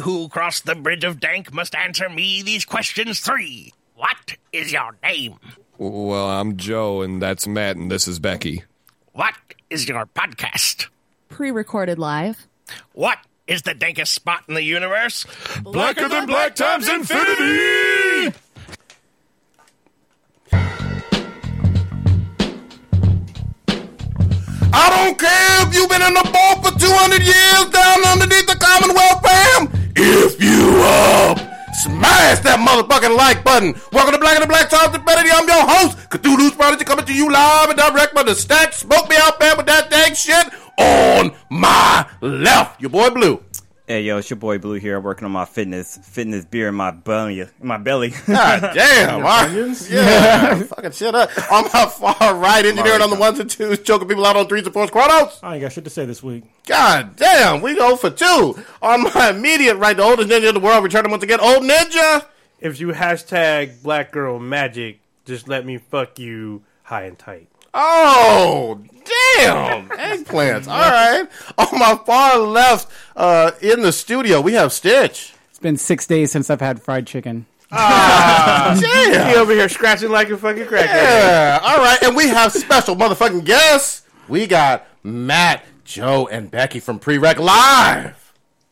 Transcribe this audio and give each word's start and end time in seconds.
who 0.00 0.28
crossed 0.28 0.66
the 0.66 0.74
bridge 0.74 1.04
of 1.04 1.20
dank 1.20 1.52
must 1.52 1.74
answer 1.74 2.08
me 2.08 2.42
these 2.42 2.64
questions 2.64 3.20
three. 3.20 3.72
What 3.94 4.36
is 4.52 4.72
your 4.72 4.96
name? 5.02 5.36
Well, 5.78 6.28
I'm 6.28 6.56
Joe, 6.56 7.02
and 7.02 7.22
that's 7.22 7.46
Matt, 7.46 7.76
and 7.76 7.90
this 7.90 8.08
is 8.08 8.18
Becky. 8.18 8.64
What 9.12 9.34
is 9.70 9.88
your 9.88 10.06
podcast? 10.06 10.88
Pre 11.28 11.50
recorded 11.50 11.98
live. 11.98 12.46
What 12.92 13.18
is 13.46 13.62
the 13.62 13.74
dankest 13.74 14.08
spot 14.08 14.44
in 14.48 14.54
the 14.54 14.62
universe? 14.62 15.26
Blacker 15.62 16.08
than 16.08 16.26
black 16.26 16.54
times 16.54 16.88
infinity! 16.88 18.34
I 24.72 24.88
don't 24.88 25.18
care 25.18 25.66
if 25.66 25.74
you've 25.74 25.90
been 25.90 26.02
in 26.02 26.14
the 26.14 26.30
boat 26.32 26.62
for 26.62 26.78
200 26.78 27.22
years 27.22 27.70
down 27.70 28.04
underneath 28.06 28.46
the 28.46 28.56
Commonwealth, 28.56 29.22
fam. 29.22 29.79
If 29.96 30.40
you 30.40 30.82
up, 30.84 31.38
smash 31.74 32.40
that 32.40 32.58
motherfucking 32.60 33.16
like 33.16 33.42
button. 33.42 33.74
Welcome 33.92 34.14
to 34.14 34.20
Black 34.20 34.36
and 34.36 34.44
the 34.44 34.46
Black 34.46 34.70
Times 34.70 34.94
Infinity. 34.94 35.30
I'm 35.32 35.48
your 35.48 35.66
host, 35.66 35.98
Cthulhu's 36.10 36.54
Prodigy, 36.54 36.84
coming 36.84 37.04
to 37.06 37.14
you 37.14 37.30
live 37.30 37.70
and 37.70 37.78
direct 37.78 38.12
from 38.12 38.26
the 38.26 38.34
stack. 38.34 38.72
Smoke 38.72 39.08
me 39.08 39.16
out, 39.16 39.40
fam, 39.40 39.56
with 39.56 39.66
that 39.66 39.90
dang 39.90 40.14
shit 40.14 40.46
on 40.78 41.32
my 41.50 42.06
left. 42.20 42.80
Your 42.80 42.90
boy 42.90 43.10
Blue. 43.10 43.42
Hey 43.90 44.02
yo, 44.02 44.18
it's 44.18 44.30
your 44.30 44.36
boy 44.36 44.58
Blue 44.58 44.74
here, 44.74 45.00
working 45.00 45.24
on 45.24 45.32
my 45.32 45.44
fitness, 45.44 45.98
fitness 46.04 46.44
beer 46.44 46.68
in 46.68 46.76
my 46.76 46.92
belly, 46.92 47.40
in 47.40 47.48
my 47.60 47.76
belly. 47.76 48.10
God 48.24 48.60
damn. 48.72 49.16
all 49.16 49.20
right. 49.20 49.90
Yeah. 49.90 50.62
fucking 50.62 50.92
shit 50.92 51.12
up. 51.12 51.28
On 51.50 51.64
my 51.64 51.86
far 51.86 52.36
right, 52.36 52.64
engineering 52.64 53.02
on 53.02 53.10
the 53.10 53.16
ones 53.16 53.40
and 53.40 53.50
twos, 53.50 53.80
choking 53.80 54.06
people 54.06 54.24
out 54.24 54.36
on 54.36 54.46
threes 54.46 54.64
and 54.64 54.72
fours. 54.72 54.92
Chronos. 54.92 55.40
I 55.42 55.54
ain't 55.54 55.62
got 55.62 55.72
shit 55.72 55.82
to 55.82 55.90
say 55.90 56.06
this 56.06 56.22
week. 56.22 56.44
God 56.68 57.16
damn, 57.16 57.62
we 57.62 57.74
go 57.74 57.96
for 57.96 58.10
two. 58.10 58.62
On 58.80 59.02
my 59.12 59.30
immediate 59.30 59.74
right, 59.74 59.96
the 59.96 60.04
oldest 60.04 60.28
ninja 60.28 60.50
in 60.50 60.54
the 60.54 60.60
world, 60.60 60.84
returning 60.84 61.10
once 61.10 61.24
again, 61.24 61.40
old 61.40 61.64
ninja. 61.64 62.26
If 62.60 62.78
you 62.78 62.92
hashtag 62.92 63.82
black 63.82 64.12
girl 64.12 64.38
magic, 64.38 65.00
just 65.24 65.48
let 65.48 65.66
me 65.66 65.78
fuck 65.78 66.16
you 66.20 66.62
high 66.84 67.06
and 67.06 67.18
tight. 67.18 67.48
Oh, 67.72 68.80
damn. 69.38 69.88
Eggplants. 69.88 70.66
All 70.68 70.90
right. 70.90 71.26
On 71.58 71.78
my 71.78 71.98
far 72.04 72.38
left, 72.38 72.90
uh, 73.16 73.52
in 73.60 73.82
the 73.82 73.92
studio, 73.92 74.40
we 74.40 74.54
have 74.54 74.72
Stitch. 74.72 75.34
It's 75.50 75.58
been 75.58 75.76
six 75.76 76.06
days 76.06 76.32
since 76.32 76.50
I've 76.50 76.60
had 76.60 76.82
fried 76.82 77.06
chicken. 77.06 77.46
Damn. 77.70 78.76
He 79.30 79.36
over 79.36 79.52
here 79.52 79.68
scratching 79.68 80.10
like 80.10 80.28
a 80.30 80.36
fucking 80.36 80.64
crackhead. 80.64 80.86
Yeah. 80.86 81.60
All 81.62 81.78
right. 81.78 82.02
And 82.02 82.16
we 82.16 82.28
have 82.28 82.52
special 82.52 82.96
motherfucking 82.96 83.44
guests. 83.44 84.02
We 84.28 84.46
got 84.46 84.86
Matt, 85.02 85.64
Joe, 85.84 86.28
and 86.30 86.50
Becky 86.50 86.80
from 86.80 86.98
Prereq 86.98 87.38
Live. 87.38 88.16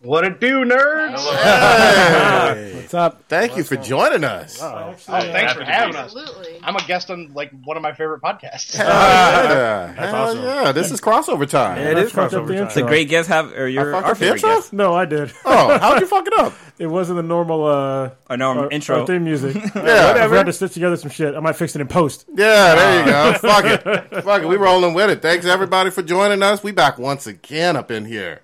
What 0.01 0.25
it 0.25 0.39
do, 0.41 0.65
nerds? 0.65 1.19
Hey. 1.43 2.73
What's 2.77 2.95
up? 2.95 3.25
Thank 3.29 3.57
you 3.57 3.65
for 3.65 3.75
joining 3.75 4.23
us. 4.23 4.61
Oh, 4.63 4.95
thanks 4.97 5.55
for 5.55 5.65
having 5.65 5.97
us. 5.97 6.15
Absolutely. 6.15 6.61
I'm 6.63 6.77
a 6.77 6.83
guest 6.87 7.11
on 7.11 7.33
like 7.35 7.51
one 7.65 7.77
of 7.77 7.83
my 7.83 7.93
favorite 7.93 8.23
podcasts. 8.23 8.79
Yeah. 8.79 9.93
Hell 9.93 10.15
awesome. 10.15 10.43
yeah. 10.43 10.73
This 10.73 10.93
is 10.93 11.01
crossover 11.01 11.49
time. 11.49 11.79
It 11.79 11.99
is 11.99 12.13
fucked 12.13 12.33
up 12.35 12.47
the 12.47 12.53
crossover 12.53 12.57
time. 12.59 12.67
intro. 12.69 12.83
the 12.83 12.89
great 12.89 13.09
guests 13.09 13.29
have, 13.29 13.53
or 13.53 13.69
your 13.69 13.91
fucked 13.93 14.05
our 14.07 14.13
up 14.13 14.19
the 14.19 14.25
favorite 14.25 14.37
intro? 14.37 14.55
guests. 14.55 14.73
No, 14.73 14.95
I 14.95 15.05
did. 15.05 15.33
Oh, 15.45 15.79
how'd 15.79 16.01
you 16.01 16.07
fuck 16.07 16.27
it 16.29 16.39
up? 16.39 16.53
It 16.79 16.87
wasn't 16.87 17.17
the 17.17 17.25
normal 17.25 17.67
uh, 17.67 18.11
Our 18.31 18.37
normal 18.37 18.65
our- 18.67 18.71
intro. 18.71 19.01
our 19.01 19.07
theme 19.09 19.25
music. 19.25 19.57
Yeah. 19.75 20.25
If 20.25 20.31
we 20.31 20.37
had 20.37 20.47
to 20.47 20.53
stitch 20.53 20.75
together 20.75 20.97
some 20.97 21.11
shit, 21.11 21.35
I 21.35 21.41
might 21.41 21.57
fix 21.57 21.75
it 21.75 21.81
in 21.81 21.89
post. 21.89 22.25
Yeah, 22.33 22.77
there 22.77 23.01
you 23.01 23.05
go. 23.11 23.33
Fuck 23.39 23.65
it. 23.65 24.23
Fuck 24.23 24.43
it. 24.43 24.47
We 24.47 24.55
rolling 24.55 24.95
with 24.95 25.11
it. 25.11 25.21
Thanks 25.21 25.45
everybody 25.45 25.91
for 25.91 26.03
joining 26.03 26.41
us. 26.41 26.63
We 26.63 26.71
back 26.71 26.97
once 26.97 27.27
again 27.27 27.75
up 27.77 27.91
in 27.91 28.05
here. 28.05 28.43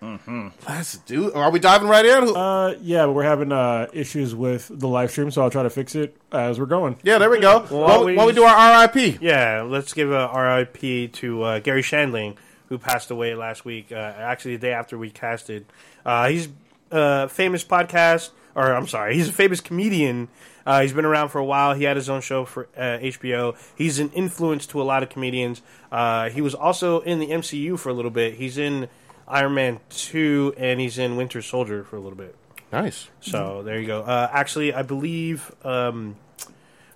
Let's 0.68 0.98
do. 0.98 1.30
Are 1.44 1.50
we 1.50 1.58
diving 1.58 1.88
right 1.88 2.06
in? 2.06 2.22
Who- 2.24 2.34
Uh, 2.34 2.74
yeah, 2.80 3.04
but 3.04 3.12
we're 3.12 3.22
having 3.24 3.52
uh, 3.52 3.88
issues 3.92 4.34
with 4.34 4.70
the 4.72 4.88
live 4.88 5.10
stream, 5.10 5.30
so 5.30 5.42
I'll 5.42 5.50
try 5.50 5.62
to 5.62 5.68
fix 5.68 5.94
it 5.94 6.16
as 6.32 6.58
we're 6.58 6.64
going. 6.64 6.96
yeah, 7.02 7.18
there 7.18 7.28
we 7.28 7.38
go. 7.38 7.66
Well, 7.70 7.80
While, 7.82 8.04
we- 8.06 8.16
while 8.16 8.26
we 8.26 8.32
do 8.32 8.44
our 8.44 8.82
RIP. 8.86 9.20
Yeah, 9.20 9.60
let's 9.68 9.92
give 9.92 10.10
a 10.10 10.30
RIP 10.34 11.12
to 11.12 11.42
uh, 11.42 11.58
Garry 11.58 11.82
Shandling, 11.82 12.36
who 12.70 12.78
passed 12.78 13.10
away 13.10 13.34
last 13.34 13.66
week. 13.66 13.92
Uh, 13.92 13.96
actually, 13.96 14.56
the 14.56 14.62
day 14.62 14.72
after 14.72 14.96
we 14.96 15.10
casted. 15.10 15.66
Uh, 16.06 16.28
he's 16.28 16.48
a 16.90 17.28
famous 17.28 17.62
podcast, 17.62 18.30
or 18.54 18.72
I'm 18.74 18.86
sorry, 18.88 19.14
he's 19.14 19.28
a 19.28 19.32
famous 19.32 19.60
comedian. 19.60 20.28
Uh, 20.64 20.80
he's 20.80 20.94
been 20.94 21.04
around 21.04 21.28
for 21.28 21.40
a 21.40 21.44
while. 21.44 21.74
He 21.74 21.84
had 21.84 21.96
his 21.96 22.08
own 22.08 22.22
show 22.22 22.46
for 22.46 22.68
uh, 22.74 22.96
HBO. 23.02 23.54
He's 23.76 23.98
an 23.98 24.08
influence 24.12 24.66
to 24.68 24.80
a 24.80 24.84
lot 24.84 25.02
of 25.02 25.10
comedians. 25.10 25.60
Uh, 25.92 26.30
he 26.30 26.40
was 26.40 26.54
also 26.54 27.00
in 27.00 27.18
the 27.18 27.26
MCU 27.28 27.78
for 27.78 27.90
a 27.90 27.92
little 27.92 28.10
bit. 28.10 28.36
He's 28.36 28.56
in 28.56 28.88
Iron 29.26 29.54
Man 29.54 29.80
2, 29.90 30.54
and 30.56 30.80
he's 30.80 30.98
in 30.98 31.16
Winter 31.16 31.42
Soldier 31.42 31.84
for 31.84 31.96
a 31.96 32.00
little 32.00 32.18
bit. 32.18 32.36
Nice. 32.72 33.08
So 33.20 33.62
there 33.62 33.80
you 33.80 33.86
go. 33.86 34.02
Uh, 34.02 34.28
actually, 34.32 34.74
I 34.74 34.82
believe 34.82 35.54
um, 35.64 36.16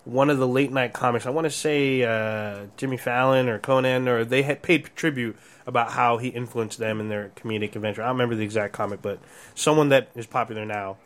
one 0.04 0.30
of 0.30 0.38
the 0.38 0.48
late 0.48 0.72
night 0.72 0.92
comics. 0.92 1.26
I 1.26 1.30
want 1.30 1.44
to 1.44 1.50
say 1.50 2.02
uh, 2.02 2.66
Jimmy 2.76 2.96
Fallon 2.96 3.48
or 3.48 3.58
Conan, 3.58 4.08
or 4.08 4.24
they 4.24 4.42
had 4.42 4.62
paid 4.62 4.90
tribute 4.96 5.36
about 5.66 5.92
how 5.92 6.18
he 6.18 6.28
influenced 6.28 6.78
them 6.78 6.98
in 6.98 7.08
their 7.08 7.30
comedic 7.36 7.76
adventure. 7.76 8.02
I 8.02 8.06
don't 8.06 8.16
remember 8.16 8.34
the 8.34 8.42
exact 8.42 8.72
comic, 8.72 9.02
but 9.02 9.20
someone 9.54 9.90
that 9.90 10.08
is 10.14 10.26
popular 10.26 10.64
now 10.64 10.96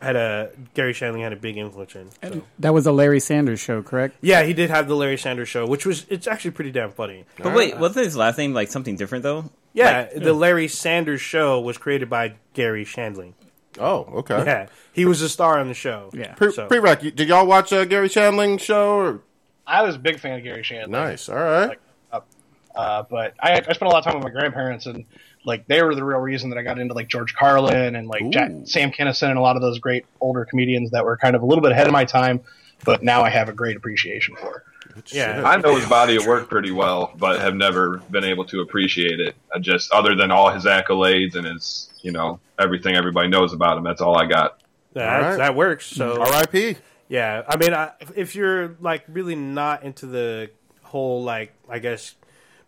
had 0.00 0.16
a 0.16 0.50
Garry 0.74 0.92
Shandling 0.92 1.22
had 1.22 1.32
a 1.32 1.36
big 1.36 1.56
influence 1.56 1.94
in. 1.96 2.08
So. 2.22 2.42
That 2.58 2.74
was 2.74 2.86
a 2.86 2.92
Larry 2.92 3.20
Sanders 3.20 3.60
show, 3.60 3.82
correct? 3.82 4.16
Yeah, 4.20 4.42
he 4.42 4.52
did 4.52 4.70
have 4.70 4.88
the 4.88 4.94
Larry 4.96 5.16
Sanders 5.16 5.48
show, 5.48 5.66
which 5.66 5.86
was 5.86 6.06
it's 6.08 6.26
actually 6.26 6.50
pretty 6.52 6.70
damn 6.70 6.90
funny. 6.92 7.24
But 7.42 7.54
wait, 7.54 7.78
wasn't 7.78 8.04
his 8.04 8.16
last 8.16 8.38
name 8.38 8.52
like 8.54 8.68
something 8.70 8.96
different 8.96 9.22
though? 9.22 9.50
Yeah, 9.72 10.08
the 10.14 10.32
Larry 10.32 10.68
Sanders 10.68 11.20
show 11.20 11.60
was 11.60 11.78
created 11.78 12.08
by 12.10 12.34
Garry 12.54 12.84
Shandling. 12.84 13.34
Oh, 13.78 14.04
okay. 14.20 14.42
Yeah, 14.44 14.66
he 14.94 15.04
was 15.04 15.20
a 15.20 15.28
star 15.28 15.58
on 15.58 15.68
the 15.68 15.74
show. 15.74 16.10
Yeah. 16.14 16.32
Pre- 16.34 16.50
So- 16.52 16.66
Pre-rec, 16.66 17.00
did 17.00 17.20
y'all 17.28 17.46
watch 17.46 17.72
uh, 17.74 17.84
Garry 17.84 18.08
Shandling 18.08 18.58
show? 18.58 18.96
Or? 18.96 19.20
I 19.66 19.82
was 19.82 19.96
a 19.96 19.98
big 19.98 20.18
fan 20.18 20.38
of 20.38 20.44
Garry 20.44 20.62
Shandling. 20.62 20.88
Nice. 20.88 21.28
All 21.28 21.36
right. 21.36 21.78
Uh, 22.74 23.02
but 23.08 23.32
I, 23.40 23.52
I 23.54 23.72
spent 23.72 23.82
a 23.82 23.88
lot 23.88 23.98
of 23.98 24.04
time 24.04 24.14
with 24.16 24.24
my 24.24 24.30
grandparents, 24.30 24.84
and 24.86 25.06
like 25.46 25.66
they 25.68 25.80
were 25.80 25.94
the 25.94 26.04
real 26.04 26.18
reason 26.18 26.50
that 26.50 26.58
I 26.58 26.62
got 26.62 26.78
into 26.78 26.92
like 26.92 27.08
George 27.08 27.34
Carlin 27.34 27.94
and 27.94 28.08
like 28.08 28.28
Jack, 28.30 28.50
Sam 28.64 28.90
Kinison 28.90 29.30
and 29.30 29.38
a 29.38 29.40
lot 29.40 29.56
of 29.56 29.62
those 29.62 29.78
great 29.78 30.04
older 30.20 30.44
comedians 30.44 30.90
that 30.90 31.04
were 31.04 31.16
kind 31.16 31.36
of 31.36 31.42
a 31.42 31.46
little 31.46 31.62
bit 31.62 31.72
ahead 31.72 31.86
of 31.86 31.92
my 31.92 32.04
time, 32.04 32.40
but 32.84 33.02
now 33.02 33.22
I 33.22 33.30
have 33.30 33.48
a 33.48 33.52
great 33.52 33.76
appreciation 33.76 34.36
for. 34.36 34.64
Yeah, 35.06 35.42
I 35.44 35.56
know 35.58 35.76
his 35.76 35.88
body 35.88 36.16
of 36.16 36.26
work 36.26 36.48
pretty 36.48 36.70
well, 36.70 37.12
but 37.18 37.40
have 37.40 37.54
never 37.54 37.98
been 38.10 38.24
able 38.24 38.44
to 38.46 38.60
appreciate 38.60 39.20
it. 39.20 39.36
I 39.54 39.58
just, 39.58 39.92
other 39.92 40.14
than 40.14 40.30
all 40.30 40.50
his 40.50 40.64
accolades 40.64 41.34
and 41.34 41.46
his, 41.46 41.90
you 42.02 42.12
know, 42.12 42.40
everything 42.58 42.96
everybody 42.96 43.28
knows 43.28 43.52
about 43.52 43.76
him, 43.76 43.84
that's 43.84 44.00
all 44.00 44.16
I 44.16 44.26
got. 44.26 44.62
that, 44.94 45.22
All 45.22 45.30
right. 45.30 45.36
that 45.36 45.54
works. 45.54 45.86
So 45.86 46.16
mm. 46.16 46.20
R.I.P. 46.20 46.76
Yeah, 47.08 47.42
I 47.46 47.56
mean, 47.56 47.74
I, 47.74 47.92
if 48.16 48.34
you're 48.34 48.76
like 48.80 49.04
really 49.08 49.36
not 49.36 49.82
into 49.82 50.06
the 50.06 50.50
whole 50.82 51.22
like, 51.22 51.52
I 51.68 51.78
guess, 51.78 52.14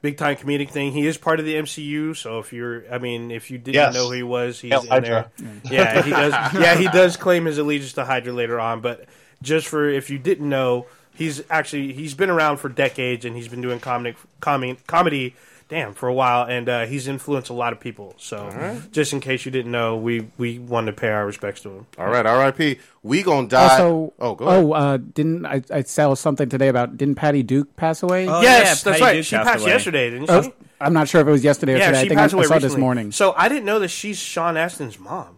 big 0.03 0.17
time 0.17 0.37
comedic 0.37 0.71
thing, 0.71 0.93
he 0.93 1.07
is 1.07 1.17
part 1.19 1.41
of 1.41 1.47
the 1.47 1.55
MCU. 1.55 2.17
So 2.17 2.39
if 2.39 2.53
you're, 2.53 2.85
I 2.93 2.99
mean, 2.99 3.31
if 3.31 3.51
you 3.51 3.59
didn't 3.59 3.75
Yes. 3.75 3.95
know 3.95 4.07
who 4.07 4.13
he 4.13 4.23
was, 4.23 4.61
he's 4.61 4.71
Hail 4.73 4.83
in 4.83 4.89
Hydra. 4.89 5.31
there. 5.39 5.51
Yeah, 5.73 6.03
he 6.03 6.11
does. 6.11 6.33
Yeah, 6.55 6.75
he 6.77 6.89
does 6.89 7.17
claim 7.17 7.45
his 7.47 7.59
allegiance 7.59 7.95
to 7.95 8.05
Hydra 8.05 8.33
later 8.33 8.61
on. 8.61 8.81
But 8.81 9.05
just 9.43 9.67
for 9.69 9.89
if 9.89 10.11
you 10.11 10.19
didn't 10.19 10.49
know, 10.49 10.87
he's 11.15 11.43
actually 11.51 11.93
he's 11.93 12.15
been 12.15 12.31
around 12.31 12.59
for 12.59 12.69
decades 12.69 13.25
and 13.25 13.35
he's 13.37 13.49
been 13.49 13.61
doing 13.61 13.81
comic, 13.81 14.17
comedy, 14.41 14.79
comedy. 14.87 15.35
Damn, 15.69 15.93
for 15.93 16.09
a 16.09 16.15
while, 16.15 16.47
and 16.49 16.67
uh, 16.67 16.87
he's 16.87 17.09
influenced 17.09 17.51
a 17.51 17.53
lot 17.53 17.75
of 17.75 17.81
people. 17.81 18.15
So, 18.17 18.81
just 18.91 19.13
in 19.13 19.21
case 19.21 19.45
you 19.45 19.51
didn't 19.51 19.71
know, 19.71 19.99
we 19.99 20.29
we 20.39 20.59
wanted 20.59 20.93
to 20.93 21.01
pay 21.01 21.09
our 21.11 21.27
respects 21.27 21.61
to 21.63 21.69
him. 21.71 21.87
All 21.99 22.07
right. 22.09 22.25
R.I.P. 22.25 22.79
We 23.03 23.23
gonna 23.23 23.49
die. 23.49 23.73
Also, 23.73 24.15
oh, 24.19 24.35
go 24.35 24.47
ahead. 24.49 24.65
oh, 24.65 24.73
uh, 24.73 24.97
didn't 24.97 25.45
I, 25.45 25.63
I 25.71 25.83
saw 25.83 26.15
something 26.15 26.49
today 26.49 26.69
about 26.69 26.97
didn't 26.97 27.17
Patty 27.17 27.43
Duke 27.43 27.77
pass 27.77 28.03
away? 28.03 28.27
Oh, 28.27 28.41
yes, 28.41 28.43
yeah, 28.43 28.65
that's 28.65 28.83
Patty 28.83 29.01
right. 29.03 29.13
Duke 29.13 29.25
she 29.27 29.37
passed 29.37 29.49
passed 29.51 29.63
away. 29.63 29.71
yesterday, 29.73 30.11
didn't 30.11 30.27
she? 30.29 30.33
Oh, 30.33 30.53
I'm 30.81 30.95
not 30.95 31.07
sure 31.07 31.21
if 31.21 31.27
it 31.27 31.31
was 31.31 31.45
yesterday 31.45 31.75
or 31.75 31.79
yeah, 31.79 31.87
today. 31.89 31.99
she 32.01 32.05
I 32.07 32.09
think 32.09 32.19
passed 32.19 32.33
I, 32.35 32.37
I 32.37 32.41
away 32.41 32.47
saw 32.47 32.55
recently. 32.55 32.75
this 32.75 32.81
morning. 32.81 33.13
So 33.13 33.35
I 33.37 33.49
didn't 33.51 33.67
know 33.67 33.79
that 33.81 33.89
she's 33.89 34.17
Sean 34.19 34.55
Astin's 34.55 34.99
mom. 34.99 35.37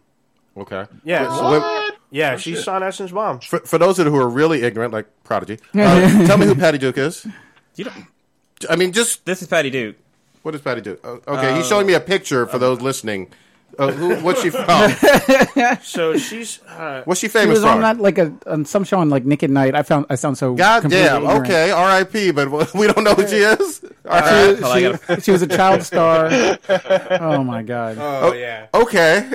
Okay. 0.56 0.86
Yeah, 1.02 1.28
So, 1.36 1.90
yeah, 2.10 2.36
she's 2.36 2.62
Sean 2.62 2.82
Astin's 2.82 3.12
mom. 3.12 3.40
for, 3.40 3.58
for 3.60 3.78
those 3.78 3.98
of 3.98 4.06
you 4.06 4.12
who 4.12 4.18
are 4.18 4.28
really 4.28 4.62
ignorant, 4.62 4.92
like 4.92 5.06
Prodigy, 5.24 5.58
uh, 5.74 6.26
tell 6.26 6.38
me 6.38 6.46
who 6.46 6.54
Patty 6.54 6.78
Duke 6.78 6.98
is. 6.98 7.26
You 7.74 7.84
don't. 7.86 8.04
I 8.68 8.76
mean, 8.76 8.92
just 8.92 9.24
This 9.24 9.42
is 9.42 9.48
Patty 9.48 9.70
Duke. 9.70 9.96
What 10.42 10.52
does 10.52 10.60
Patty 10.60 10.80
do? 10.80 10.98
Uh, 11.04 11.16
okay, 11.28 11.54
he's 11.56 11.66
showing 11.68 11.86
me 11.86 11.94
a 11.94 12.00
picture 12.00 12.46
for 12.46 12.58
those 12.58 12.80
listening. 12.80 13.32
Uh, 13.78 13.92
who, 13.92 14.16
what's 14.16 14.42
she 14.42 14.50
from? 14.50 14.90
So 15.82 16.16
she's 16.18 16.60
uh, 16.66 17.02
What's 17.04 17.20
she 17.20 17.28
She 17.28 17.32
famous 17.32 17.54
was 17.58 17.64
on 17.64 17.76
for? 17.76 17.82
that 17.82 17.98
like 18.00 18.18
a 18.18 18.34
on 18.46 18.64
some 18.64 18.82
show 18.84 18.98
on 18.98 19.08
like 19.10 19.24
Nick 19.24 19.42
at 19.44 19.50
Night. 19.50 19.74
I 19.76 19.82
found 19.84 20.06
I 20.10 20.16
sound 20.16 20.36
so 20.38 20.54
God 20.54 20.90
damn. 20.90 21.22
ignorant. 21.22 21.42
Okay. 21.46 21.70
R.I.P. 21.70 22.32
But 22.32 22.74
we 22.74 22.88
don't 22.88 23.04
know 23.04 23.14
who 23.14 23.26
she 23.28 23.36
is. 23.36 23.82
All 24.08 24.20
right. 24.20 24.58
Hold 24.58 25.00
on, 25.08 25.20
She 25.20 25.30
was 25.30 25.42
a 25.42 25.46
child 25.46 25.82
star. 25.84 26.28
Oh 27.20 27.44
my 27.44 27.62
god. 27.62 27.96
oh 28.00 28.32
yeah, 28.32 28.66
Okay. 28.74 29.30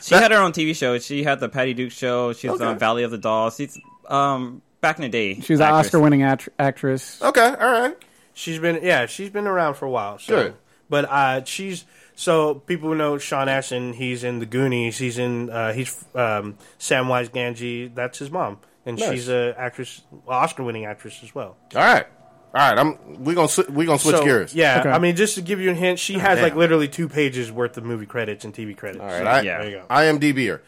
She 0.00 0.14
had 0.14 0.30
her 0.30 0.38
own 0.38 0.52
TV 0.52 0.74
show. 0.76 0.98
She 1.00 1.24
had 1.24 1.40
the 1.40 1.48
Patty 1.48 1.74
Duke 1.74 1.90
show. 1.90 2.32
She 2.32 2.48
was 2.48 2.60
Okay. 2.60 2.70
on 2.70 2.78
Valley 2.78 3.02
of 3.02 3.10
the 3.10 3.18
Dolls. 3.18 3.56
She's 3.56 3.76
um 4.08 4.62
back 4.80 4.96
in 4.98 5.02
the 5.02 5.08
day. 5.08 5.40
She 5.40 5.52
was 5.52 5.60
an 5.60 5.66
actress. 5.66 5.86
Oscar 5.88 6.00
winning 6.00 6.22
act- 6.22 6.48
actress. 6.60 7.20
okay. 7.20 7.48
All 7.60 7.72
right. 7.72 7.96
She's 8.38 8.58
been 8.58 8.80
yeah 8.82 9.06
she's 9.06 9.30
been 9.30 9.46
around 9.46 9.74
for 9.74 9.86
a 9.86 9.90
while. 9.90 10.18
So. 10.18 10.34
Good. 10.34 10.54
But 10.90 11.06
uh, 11.06 11.44
she's 11.44 11.84
so 12.14 12.54
people 12.54 12.90
who 12.90 12.94
know 12.94 13.16
Sean 13.18 13.48
Astin. 13.48 13.94
He's 13.94 14.22
in 14.22 14.38
the 14.40 14.46
Goonies. 14.46 14.98
He's 14.98 15.16
in 15.18 15.48
uh, 15.50 15.72
he's 15.72 16.04
um, 16.14 16.58
Samwise 16.78 17.30
Gamgee. 17.30 17.92
That's 17.94 18.18
his 18.18 18.30
mom, 18.30 18.58
and 18.84 18.98
Nice. 18.98 19.10
she's 19.10 19.28
a 19.28 19.54
actress, 19.58 20.02
Oscar-winning 20.28 20.84
actress 20.84 21.20
as 21.24 21.34
well. 21.34 21.56
All 21.74 21.80
right, 21.82 22.06
all 22.54 22.70
right. 22.70 22.78
I'm 22.78 23.24
we 23.24 23.34
gonna 23.34 23.48
swi- 23.48 23.68
we 23.70 23.84
gonna 23.86 23.98
switch 23.98 24.16
So, 24.16 24.24
gears. 24.24 24.54
Yeah, 24.54 24.80
Okay. 24.80 24.90
I 24.90 24.98
mean, 25.00 25.16
just 25.16 25.34
to 25.36 25.40
give 25.42 25.58
you 25.60 25.70
a 25.70 25.74
hint, 25.74 25.98
she 25.98 26.18
has 26.18 26.40
like 26.40 26.54
literally 26.54 26.86
two 26.88 27.08
pages 27.08 27.50
worth 27.50 27.76
of 27.78 27.84
movie 27.84 28.06
credits 28.06 28.44
and 28.44 28.54
TV 28.54 28.76
credits. 28.76 29.00
All 29.02 29.08
right, 29.08 29.26
I, 29.26 29.40
Yeah. 29.40 29.58
there 29.62 29.70
you 29.70 29.76
go. 29.78 29.86
IMDb 29.90 30.46
her. 30.50 30.62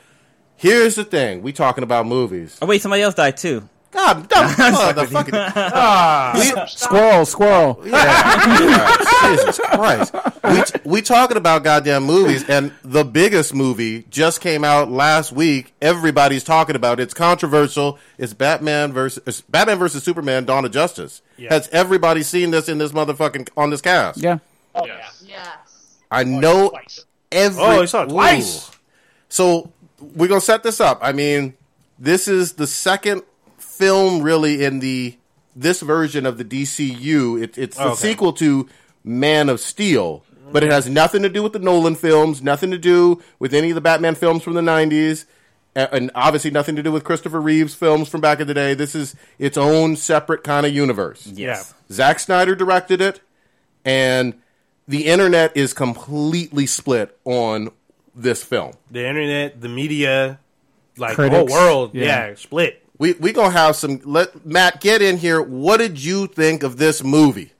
Here's 0.56 0.96
the 0.96 1.04
thing: 1.04 1.42
we 1.42 1.52
talking 1.52 1.84
about 1.84 2.06
movies. 2.06 2.58
Oh 2.60 2.66
wait, 2.66 2.82
somebody 2.82 3.02
else 3.02 3.14
died 3.14 3.36
too. 3.36 3.68
God, 3.90 4.28
damn, 4.28 4.48
motherfucking 4.50 5.52
Ah, 5.56 6.64
Squirrel, 6.68 7.24
squirrel. 7.24 7.80
Jesus 7.82 9.58
Christ. 9.58 10.14
We, 10.44 10.90
we 10.90 11.02
talking 11.02 11.36
about 11.38 11.64
goddamn 11.64 12.02
movies, 12.04 12.48
and 12.48 12.72
the 12.82 13.04
biggest 13.04 13.54
movie 13.54 14.04
just 14.10 14.40
came 14.42 14.62
out 14.62 14.90
last 14.90 15.32
week. 15.32 15.72
Everybody's 15.80 16.44
talking 16.44 16.76
about 16.76 17.00
it. 17.00 17.04
It's 17.04 17.14
controversial. 17.14 17.98
It's 18.18 18.34
Batman 18.34 18.92
versus 18.92 19.22
it's 19.26 19.40
Batman 19.40 19.78
versus 19.78 20.02
Superman: 20.04 20.44
Dawn 20.44 20.64
of 20.66 20.70
Justice. 20.72 21.22
Yeah. 21.38 21.54
Has 21.54 21.68
everybody 21.70 22.22
seen 22.22 22.50
this 22.50 22.68
in 22.68 22.76
this 22.78 22.92
motherfucking 22.92 23.48
on 23.56 23.70
this 23.70 23.80
cast? 23.80 24.18
Yeah. 24.18 24.38
Oh 24.74 24.84
yeah. 24.86 25.08
Yes. 25.24 25.96
I 26.10 26.24
know 26.24 26.70
Twice. 26.70 27.04
every. 27.32 27.62
oh, 27.62 27.80
he 27.80 27.86
saw 27.86 28.02
it 28.02 28.10
twice. 28.10 28.68
Ooh. 28.68 28.72
So 29.30 29.72
we're 30.14 30.28
gonna 30.28 30.40
set 30.42 30.62
this 30.62 30.80
up. 30.80 30.98
I 31.02 31.12
mean, 31.12 31.54
this 31.98 32.28
is 32.28 32.52
the 32.52 32.66
second 32.66 33.22
film 33.78 34.22
really 34.22 34.64
in 34.64 34.80
the 34.80 35.16
this 35.54 35.80
version 35.80 36.26
of 36.26 36.38
the 36.38 36.44
DCU. 36.44 37.42
It, 37.42 37.56
it's 37.58 37.76
the 37.76 37.84
oh, 37.84 37.88
Okay. 37.92 38.00
sequel 38.00 38.32
to 38.34 38.68
Man 39.04 39.48
of 39.48 39.60
Steel, 39.60 40.24
but 40.52 40.62
it 40.62 40.70
has 40.70 40.88
nothing 40.88 41.22
to 41.22 41.28
do 41.28 41.42
with 41.42 41.52
the 41.52 41.58
Nolan 41.58 41.94
films, 41.94 42.42
nothing 42.42 42.70
to 42.70 42.78
do 42.78 43.22
with 43.38 43.54
any 43.54 43.70
of 43.70 43.74
the 43.74 43.80
Batman 43.80 44.14
films 44.14 44.42
from 44.42 44.54
the 44.54 44.60
'90s, 44.60 45.24
a- 45.74 45.92
and 45.94 46.10
obviously 46.14 46.50
nothing 46.50 46.76
to 46.76 46.82
do 46.82 46.92
with 46.92 47.04
Christopher 47.04 47.40
Reeves 47.40 47.74
films 47.74 48.08
from 48.08 48.20
back 48.20 48.40
in 48.40 48.46
the 48.46 48.54
day. 48.54 48.74
This 48.74 48.94
is 48.94 49.14
its 49.38 49.56
own 49.56 49.96
separate 49.96 50.42
kind 50.44 50.64
of 50.66 50.72
universe. 50.74 51.26
Yes. 51.26 51.74
Zack 51.90 52.18
Snyder 52.20 52.54
directed 52.54 53.00
it, 53.00 53.20
and 53.84 54.34
the 54.86 55.06
internet 55.06 55.56
is 55.56 55.72
completely 55.74 56.66
split 56.66 57.18
on 57.24 57.70
this 58.14 58.42
film. 58.44 58.72
The 58.90 59.06
internet, 59.06 59.60
the 59.60 59.68
media, 59.68 60.38
like 60.96 61.14
Critics, 61.14 61.32
the 61.32 61.38
whole 61.60 61.66
world, 61.66 61.94
yeah. 61.94 62.28
yeah, 62.28 62.34
split. 62.34 62.84
We 62.98 63.12
we 63.14 63.32
gonna 63.32 63.50
have 63.50 63.76
some. 63.76 64.00
Let 64.04 64.44
Matt 64.44 64.80
get 64.80 65.00
in 65.02 65.18
here. 65.18 65.40
What 65.40 65.76
did 65.78 66.02
you 66.02 66.26
think 66.26 66.62
of 66.62 66.76
this 66.76 67.02
movie? 67.02 67.52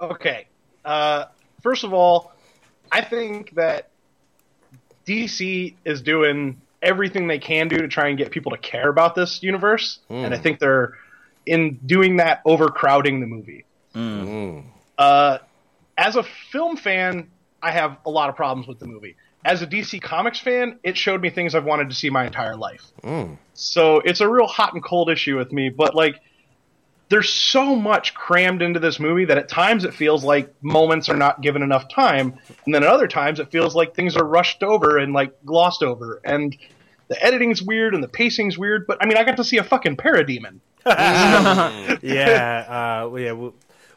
Okay. 0.00 0.46
Uh, 0.84 1.26
first 1.62 1.84
of 1.84 1.92
all, 1.92 2.32
I 2.90 3.00
think 3.00 3.54
that 3.54 3.88
DC 5.06 5.74
is 5.84 6.02
doing 6.02 6.60
everything 6.82 7.26
they 7.28 7.38
can 7.38 7.68
do 7.68 7.78
to 7.78 7.88
try 7.88 8.08
and 8.08 8.18
get 8.18 8.30
people 8.30 8.50
to 8.52 8.58
care 8.58 8.88
about 8.88 9.14
this 9.14 9.42
universe, 9.42 10.00
and 10.10 10.34
I 10.34 10.38
think 10.38 10.58
they're 10.58 10.94
in 11.46 11.78
doing 11.86 12.16
that 12.18 12.42
overcrowding 12.44 13.20
the 13.20 13.26
movie. 13.26 13.64
Uh, 14.98 15.38
as 15.96 16.16
a 16.16 16.22
film 16.50 16.76
fan, 16.76 17.30
I 17.62 17.70
have 17.70 17.96
a 18.04 18.10
lot 18.10 18.28
of 18.28 18.36
problems 18.36 18.66
with 18.66 18.78
the 18.78 18.86
movie. 18.86 19.16
As 19.44 19.60
a 19.62 19.66
DC 19.66 20.00
Comics 20.00 20.38
fan, 20.38 20.78
it 20.84 20.96
showed 20.96 21.20
me 21.20 21.30
things 21.30 21.54
I've 21.54 21.64
wanted 21.64 21.90
to 21.90 21.96
see 21.96 22.10
my 22.10 22.24
entire 22.26 22.56
life. 22.56 22.84
So 23.54 23.98
it's 23.98 24.20
a 24.20 24.28
real 24.28 24.46
hot 24.46 24.74
and 24.74 24.82
cold 24.82 25.10
issue 25.10 25.36
with 25.36 25.52
me, 25.52 25.68
but 25.68 25.94
like 25.94 26.20
there's 27.08 27.28
so 27.28 27.76
much 27.76 28.14
crammed 28.14 28.62
into 28.62 28.80
this 28.80 28.98
movie 28.98 29.26
that 29.26 29.36
at 29.36 29.48
times 29.48 29.84
it 29.84 29.92
feels 29.92 30.24
like 30.24 30.50
moments 30.62 31.08
are 31.10 31.16
not 31.16 31.42
given 31.42 31.62
enough 31.62 31.88
time, 31.88 32.38
and 32.64 32.74
then 32.74 32.82
at 32.82 32.88
other 32.88 33.06
times 33.08 33.38
it 33.38 33.50
feels 33.50 33.74
like 33.74 33.94
things 33.94 34.16
are 34.16 34.24
rushed 34.24 34.62
over 34.62 34.96
and 34.96 35.12
like 35.12 35.44
glossed 35.44 35.82
over, 35.82 36.20
and 36.24 36.56
the 37.08 37.22
editing's 37.22 37.62
weird 37.62 37.94
and 37.94 38.02
the 38.02 38.08
pacing's 38.08 38.56
weird. 38.56 38.86
But 38.86 38.98
I 39.02 39.06
mean, 39.06 39.18
I 39.18 39.24
got 39.24 39.36
to 39.36 39.44
see 39.44 39.58
a 39.58 39.64
fucking 39.64 39.96
parademon. 39.98 40.60
yeah, 42.02 43.02
uh, 43.04 43.14
yeah. 43.16 43.32
We, 43.32 43.50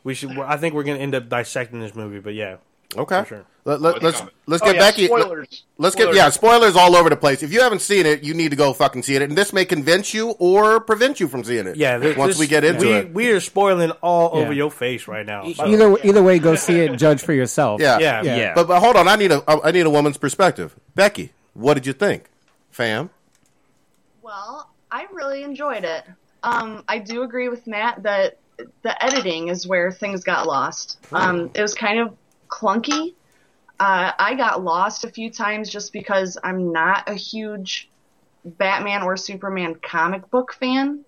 we 0.04 0.14
should. 0.14 0.38
I 0.38 0.58
think 0.58 0.74
we're 0.74 0.84
gonna 0.84 1.00
end 1.00 1.16
up 1.16 1.30
dissecting 1.30 1.80
this 1.80 1.96
movie, 1.96 2.20
but 2.20 2.34
yeah, 2.34 2.58
Okay, 2.98 3.20
For 3.22 3.26
sure. 3.28 3.46
let, 3.66 3.82
let, 3.82 3.94
What's 3.94 4.04
let's 4.04 4.18
coming? 4.20 4.34
let's 4.48 4.64
Oh, 4.64 4.66
get 4.68 4.76
yeah, 4.76 4.82
Becky. 4.82 5.06
Spoilers. 5.08 5.64
Let's 5.78 5.96
Spoilers. 5.96 6.16
get 6.16 6.24
yeah 6.24 6.30
spoilers 6.30 6.76
all 6.76 6.96
over 6.96 7.10
the 7.10 7.16
place. 7.18 7.44
If 7.44 7.52
you 7.52 7.62
haven't 7.62 7.82
seen 7.82 8.06
it, 8.06 8.24
you 8.24 8.34
need 8.34 8.50
to 8.50 8.56
go 8.56 8.72
fucking 8.74 9.04
see 9.04 9.16
it, 9.16 9.22
and 9.22 9.38
this 9.38 9.52
may 9.54 9.66
convince 9.66 10.14
you 10.14 10.32
or 10.40 10.80
prevent 10.80 11.20
you 11.20 11.28
from 11.28 11.44
seeing 11.44 11.68
it. 11.68 11.76
yeah. 11.76 11.98
this- 11.98 12.16
once 12.18 12.34
this- 12.34 12.40
we 12.40 12.48
get 12.48 12.64
into 12.64 12.88
we, 12.88 12.94
it. 12.94 13.14
We 13.14 13.32
are 13.32 13.40
spoiling 13.40 13.92
all 14.02 14.32
Yeah. 14.34 14.42
over 14.44 14.54
your 14.54 14.72
face 14.72 15.08
right 15.08 15.26
now. 15.26 15.52
So, 15.52 15.66
Either 15.68 15.98
either 16.04 16.24
way, 16.24 16.40
go 16.40 16.56
see 16.56 16.80
it. 16.80 16.90
And 16.92 17.00
Judge 17.00 17.22
for 17.22 17.34
yourself. 17.34 17.82
yeah, 17.82 18.00
yeah, 18.00 18.22
Yeah. 18.22 18.36
Yeah. 18.38 18.54
But 18.56 18.68
but 18.68 18.80
hold 18.80 18.96
on, 18.96 19.08
I 19.08 19.16
need 19.16 19.32
a 19.32 19.44
I 19.48 19.72
need 19.72 19.86
a 19.86 19.90
woman's 19.90 20.18
perspective. 20.18 20.76
Becky, 20.96 21.34
what 21.54 21.74
did 21.76 21.86
you 21.86 21.94
think, 21.94 22.30
fam? 22.72 23.10
Well, 24.22 24.70
I 24.92 25.06
really 25.14 25.44
enjoyed 25.44 25.84
it. 25.84 26.04
Um, 26.44 26.84
I 26.88 27.00
do 27.00 27.24
agree 27.24 27.50
with 27.50 27.66
Matt 27.68 28.04
that 28.04 28.38
the 28.84 29.04
editing 29.04 29.50
is 29.50 29.68
where 29.68 29.92
things 29.92 30.24
got 30.24 30.48
lost. 30.48 30.98
Um, 31.12 31.52
it 31.54 31.62
was 31.62 31.74
kind 31.74 32.00
of 32.00 32.16
clunky. 32.56 33.14
Uh, 33.80 34.12
I 34.18 34.36
got 34.36 34.64
lost 34.64 35.04
a 35.04 35.10
few 35.10 35.30
times 35.30 35.70
just 35.70 35.92
because 35.92 36.38
I'm 36.44 36.72
not 36.72 37.10
a 37.10 37.14
huge 37.14 37.90
Batman 38.46 39.04
or 39.04 39.18
Superman 39.18 39.76
comic 39.76 40.30
book 40.30 40.54
fan. 40.54 41.04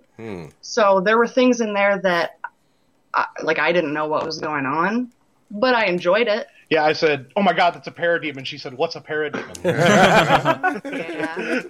So 0.61 0.99
there 0.99 1.17
were 1.17 1.27
things 1.27 1.61
in 1.61 1.73
there 1.73 1.99
that, 1.99 2.39
uh, 3.13 3.25
like, 3.43 3.59
I 3.59 3.71
didn't 3.71 3.93
know 3.93 4.07
what 4.07 4.25
was 4.25 4.39
going 4.39 4.65
on, 4.65 5.11
but 5.51 5.75
I 5.75 5.85
enjoyed 5.85 6.27
it. 6.27 6.47
Yeah, 6.69 6.83
I 6.83 6.91
said, 6.93 7.27
"Oh 7.37 7.41
my 7.43 7.53
god, 7.53 7.75
that's 7.75 7.87
a 7.87 7.91
parademon." 7.91 8.45
She 8.45 8.57
said, 8.57 8.73
"What's 8.73 8.95
a 8.97 8.99
parademon?" 9.01 9.63
Yeah. 10.91 11.61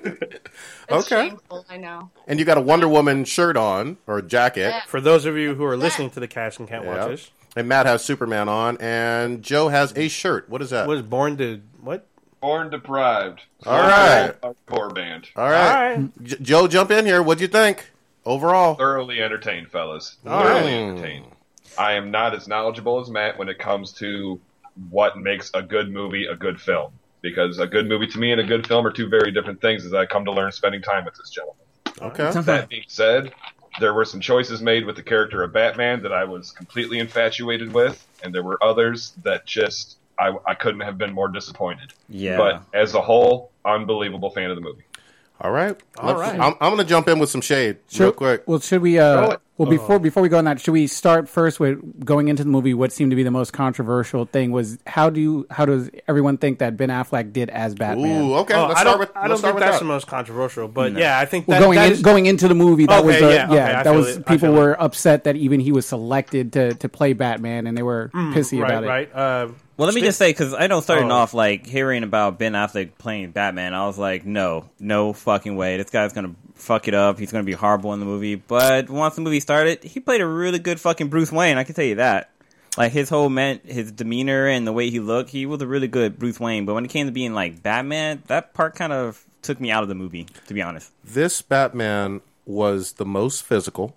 It's 0.90 1.12
Okay. 1.12 1.30
shameful, 1.30 1.66
I 1.70 1.78
know. 1.78 2.10
And 2.26 2.40
you 2.40 2.46
got 2.46 2.58
a 2.58 2.62
Wonder 2.62 2.88
Woman 2.88 3.24
shirt 3.26 3.58
on 3.58 3.98
or 4.08 4.22
jacket. 4.24 4.70
Yeah. 4.70 4.82
For 4.88 5.00
those 5.02 5.26
of 5.26 5.38
you 5.38 5.54
who 5.56 5.66
are 5.66 5.78
listening 5.78 6.10
to 6.12 6.20
the 6.20 6.28
cast 6.28 6.58
and 6.60 6.68
can't 6.68 6.84
Yeah. 6.86 6.96
watch 7.06 7.10
this, 7.12 7.32
And 7.58 7.68
Matt 7.68 7.88
has 7.88 8.06
Superman 8.06 8.48
on, 8.48 8.78
and 8.78 9.42
Joe 9.42 9.70
has 9.70 9.92
a 9.98 10.10
shirt. 10.10 10.48
What 10.48 10.62
is 10.62 10.70
that? 10.70 10.88
was 10.88 11.02
born 11.02 11.38
to 11.38 11.60
what? 11.82 12.06
Born 12.40 12.70
deprived. 12.70 13.42
All 13.66 13.80
right. 13.80 14.32
Core 14.68 14.92
band. 14.92 15.30
All 15.36 15.50
right, 15.50 16.08
J- 16.22 16.38
Joe, 16.40 16.68
jump 16.68 16.92
in 16.92 17.08
here. 17.08 17.24
What'd 17.24 17.42
you 17.42 17.48
think 17.48 17.90
overall? 18.26 18.76
Thoroughly 18.76 19.24
entertained, 19.24 19.72
fellas. 19.72 20.18
All 20.28 20.44
Thoroughly 20.44 20.72
right. 20.72 20.72
entertained. 20.74 21.26
I 21.80 21.94
am 21.94 22.12
not 22.12 22.36
as 22.36 22.48
knowledgeable 22.48 23.00
as 23.00 23.10
Matt 23.10 23.40
when 23.40 23.50
it 23.50 23.58
comes 23.58 23.92
to 23.94 24.40
what 24.92 25.18
makes 25.18 25.50
a 25.56 25.64
good 25.64 25.92
movie 25.92 26.28
a 26.28 26.36
good 26.36 26.62
film. 26.62 26.92
Because 27.22 27.58
a 27.58 27.66
good 27.66 27.88
movie 27.90 28.06
to 28.06 28.20
me 28.20 28.32
and 28.34 28.40
a 28.40 28.44
good 28.44 28.68
film 28.68 28.86
are 28.86 28.92
two 28.92 29.10
very 29.10 29.32
different 29.32 29.62
things, 29.62 29.84
as 29.84 29.96
I 29.96 30.06
come 30.06 30.26
to 30.26 30.32
learn 30.32 30.52
spending 30.52 30.84
time 30.84 31.06
with 31.06 31.16
this 31.16 31.32
gentleman. 31.32 31.66
Okay. 32.00 32.40
That 32.42 32.70
being 32.70 32.84
said, 32.88 33.34
there 33.80 33.94
were 33.94 34.06
some 34.06 34.20
choices 34.20 34.62
made 34.62 34.86
with 34.86 34.96
the 34.96 35.04
character 35.04 35.44
of 35.44 35.54
Batman 35.54 36.02
that 36.04 36.12
I 36.14 36.24
was 36.24 36.52
completely 36.52 37.00
infatuated 37.00 37.74
with, 37.74 38.06
and 38.24 38.34
there 38.34 38.44
were 38.44 38.58
others 38.64 39.14
that 39.24 39.46
just 39.46 39.98
I, 40.20 40.36
I 40.46 40.56
couldn't 40.56 40.82
have 40.82 40.98
been 40.98 41.14
more 41.14 41.28
disappointed. 41.28 41.94
Yeah. 42.10 42.38
But 42.38 42.64
as 42.74 42.94
a 42.96 43.02
whole, 43.02 43.52
unbelievable 43.66 44.32
fan 44.32 44.50
of 44.50 44.56
the 44.56 44.62
movie. 44.62 44.84
All 45.40 45.52
right. 45.52 45.80
All 45.98 46.08
Let's- 46.16 46.20
right. 46.20 46.40
I'm, 46.40 46.54
I'm 46.60 46.74
going 46.74 46.78
to 46.80 46.84
jump 46.84 47.08
in 47.08 47.20
with 47.20 47.30
some 47.30 47.42
shade 47.42 47.78
real 48.00 48.12
quick. 48.12 48.44
Well, 48.48 48.60
should 48.60 48.82
we? 48.82 48.94
Go 48.96 49.24
Uh, 49.26 49.30
it. 49.34 49.42
Well, 49.58 49.70
before 49.70 50.00
before 50.00 50.22
we 50.24 50.30
go 50.30 50.38
on 50.38 50.46
that, 50.46 50.62
should 50.62 50.72
we 50.72 50.88
start 50.88 51.28
first 51.28 51.60
with 51.60 52.04
going 52.06 52.28
into 52.28 52.44
the 52.44 52.50
movie? 52.50 52.74
What 52.74 52.92
seemed 52.92 53.12
to 53.12 53.16
be 53.16 53.24
the 53.24 53.32
most 53.32 53.54
controversial 53.54 54.26
thing 54.26 54.52
was 54.52 54.78
how 54.86 55.10
do 55.10 55.20
you, 55.20 55.48
how 55.50 55.66
does 55.66 55.90
everyone 56.08 56.38
think 56.38 56.60
that 56.60 56.78
Ben 56.78 56.90
Affleck 56.90 57.34
did 57.34 57.50
as 57.50 57.74
Batman? 57.76 58.24
Ooh, 58.26 58.36
okay. 58.36 58.54
Oh, 58.54 58.68
let's 58.68 58.80
I 58.80 58.82
start 58.84 58.86
don't. 58.94 59.00
with. 59.00 59.12
I 59.18 59.22
let's 59.22 59.30
don't 59.30 59.38
start 59.40 59.52
think 59.52 59.56
with 59.56 59.64
that's 59.64 59.76
that. 59.78 59.80
the 59.80 59.86
most 59.86 60.08
controversial, 60.08 60.68
but 60.68 60.94
yeah, 60.94 61.18
I 61.20 61.26
think 61.26 61.48
Well, 61.48 61.60
going 61.60 61.76
that 61.78 61.88
in, 61.88 61.92
is- 61.94 62.02
going 62.02 62.26
into 62.28 62.48
the 62.48 62.56
movie, 62.56 62.86
that 62.86 63.04
was 63.04 63.16
Okay, 63.16 63.26
the, 63.26 63.32
yeah, 63.34 63.48
yeah, 63.52 63.64
okay, 63.66 63.74
I 63.76 63.84
that 63.84 63.94
was 63.96 64.18
it, 64.18 64.26
people 64.26 64.50
feel 64.50 64.54
were 64.54 64.82
upset 64.82 65.24
that 65.24 65.36
even 65.36 65.60
he 65.60 65.72
was 65.72 65.86
selected 65.88 66.54
to 66.54 66.74
to 66.76 66.90
play 66.90 67.14
Batman, 67.14 67.68
and 67.68 67.76
they 67.78 67.84
were 67.84 68.12
pissy 68.14 68.60
Mm, 68.60 68.62
right, 68.62 68.72
about 68.72 68.84
it. 68.84 68.88
right. 68.88 69.16
Uh, 69.16 69.48
Well, 69.78 69.86
let 69.86 69.94
me 69.94 70.02
just 70.02 70.18
say 70.18 70.32
because 70.32 70.54
I 70.56 70.66
know 70.68 70.82
starting 70.82 71.12
Oh. 71.12 71.16
off 71.16 71.34
like 71.36 71.68
hearing 71.68 72.02
about 72.04 72.40
Ben 72.40 72.54
Affleck 72.54 72.98
playing 72.98 73.32
Batman, 73.32 73.74
I 73.76 73.86
was 73.86 73.98
like, 73.98 74.26
no, 74.26 74.66
no 74.80 75.14
fucking 75.14 75.56
way. 75.56 75.78
This 75.78 75.92
guy's 75.92 76.14
gonna 76.14 76.34
fuck 76.56 76.88
it 76.88 76.96
up. 76.96 77.20
He's 77.20 77.32
gonna 77.32 77.44
be 77.44 77.54
horrible 77.54 77.94
in 77.94 78.00
the 78.00 78.06
movie. 78.08 78.36
But 78.36 78.90
once 78.90 79.16
the 79.16 79.22
movie 79.22 79.40
started, 79.40 79.84
he 79.84 80.00
played 80.00 80.22
a 80.22 80.26
really 80.28 80.58
good 80.60 80.80
fucking 80.80 81.10
Bruce 81.10 81.32
Wayne. 81.32 81.58
I 81.60 81.64
can 81.64 81.76
tell 81.76 81.86
you 81.86 81.96
that. 81.96 82.32
Like 82.76 82.92
his 82.92 83.10
whole 83.10 83.30
meant 83.30 83.66
his 83.66 83.92
demeanor 83.92 84.48
and 84.48 84.66
the 84.66 84.74
way 84.74 84.90
he 84.90 85.00
looked, 85.00 85.30
he 85.30 85.46
was 85.46 85.62
a 85.62 85.68
really 85.68 85.88
good 85.88 86.18
Bruce 86.20 86.40
Wayne. 86.40 86.66
But 86.66 86.74
when 86.74 86.86
it 86.86 86.90
came 86.90 87.06
to 87.06 87.12
being 87.12 87.34
like 87.34 87.62
Batman, 87.64 88.24
that 88.28 88.54
part 88.56 88.76
kind 88.76 88.94
of 88.94 89.24
took 89.44 89.60
me 89.62 89.70
out 89.72 89.84
of 89.84 89.90
the 89.90 89.96
movie, 89.96 90.26
to 90.48 90.54
be 90.54 90.62
honest. 90.62 90.92
This 91.04 91.42
Batman 91.42 92.22
was 92.46 92.94
the 92.94 93.06
most 93.06 93.44
physical, 93.44 93.96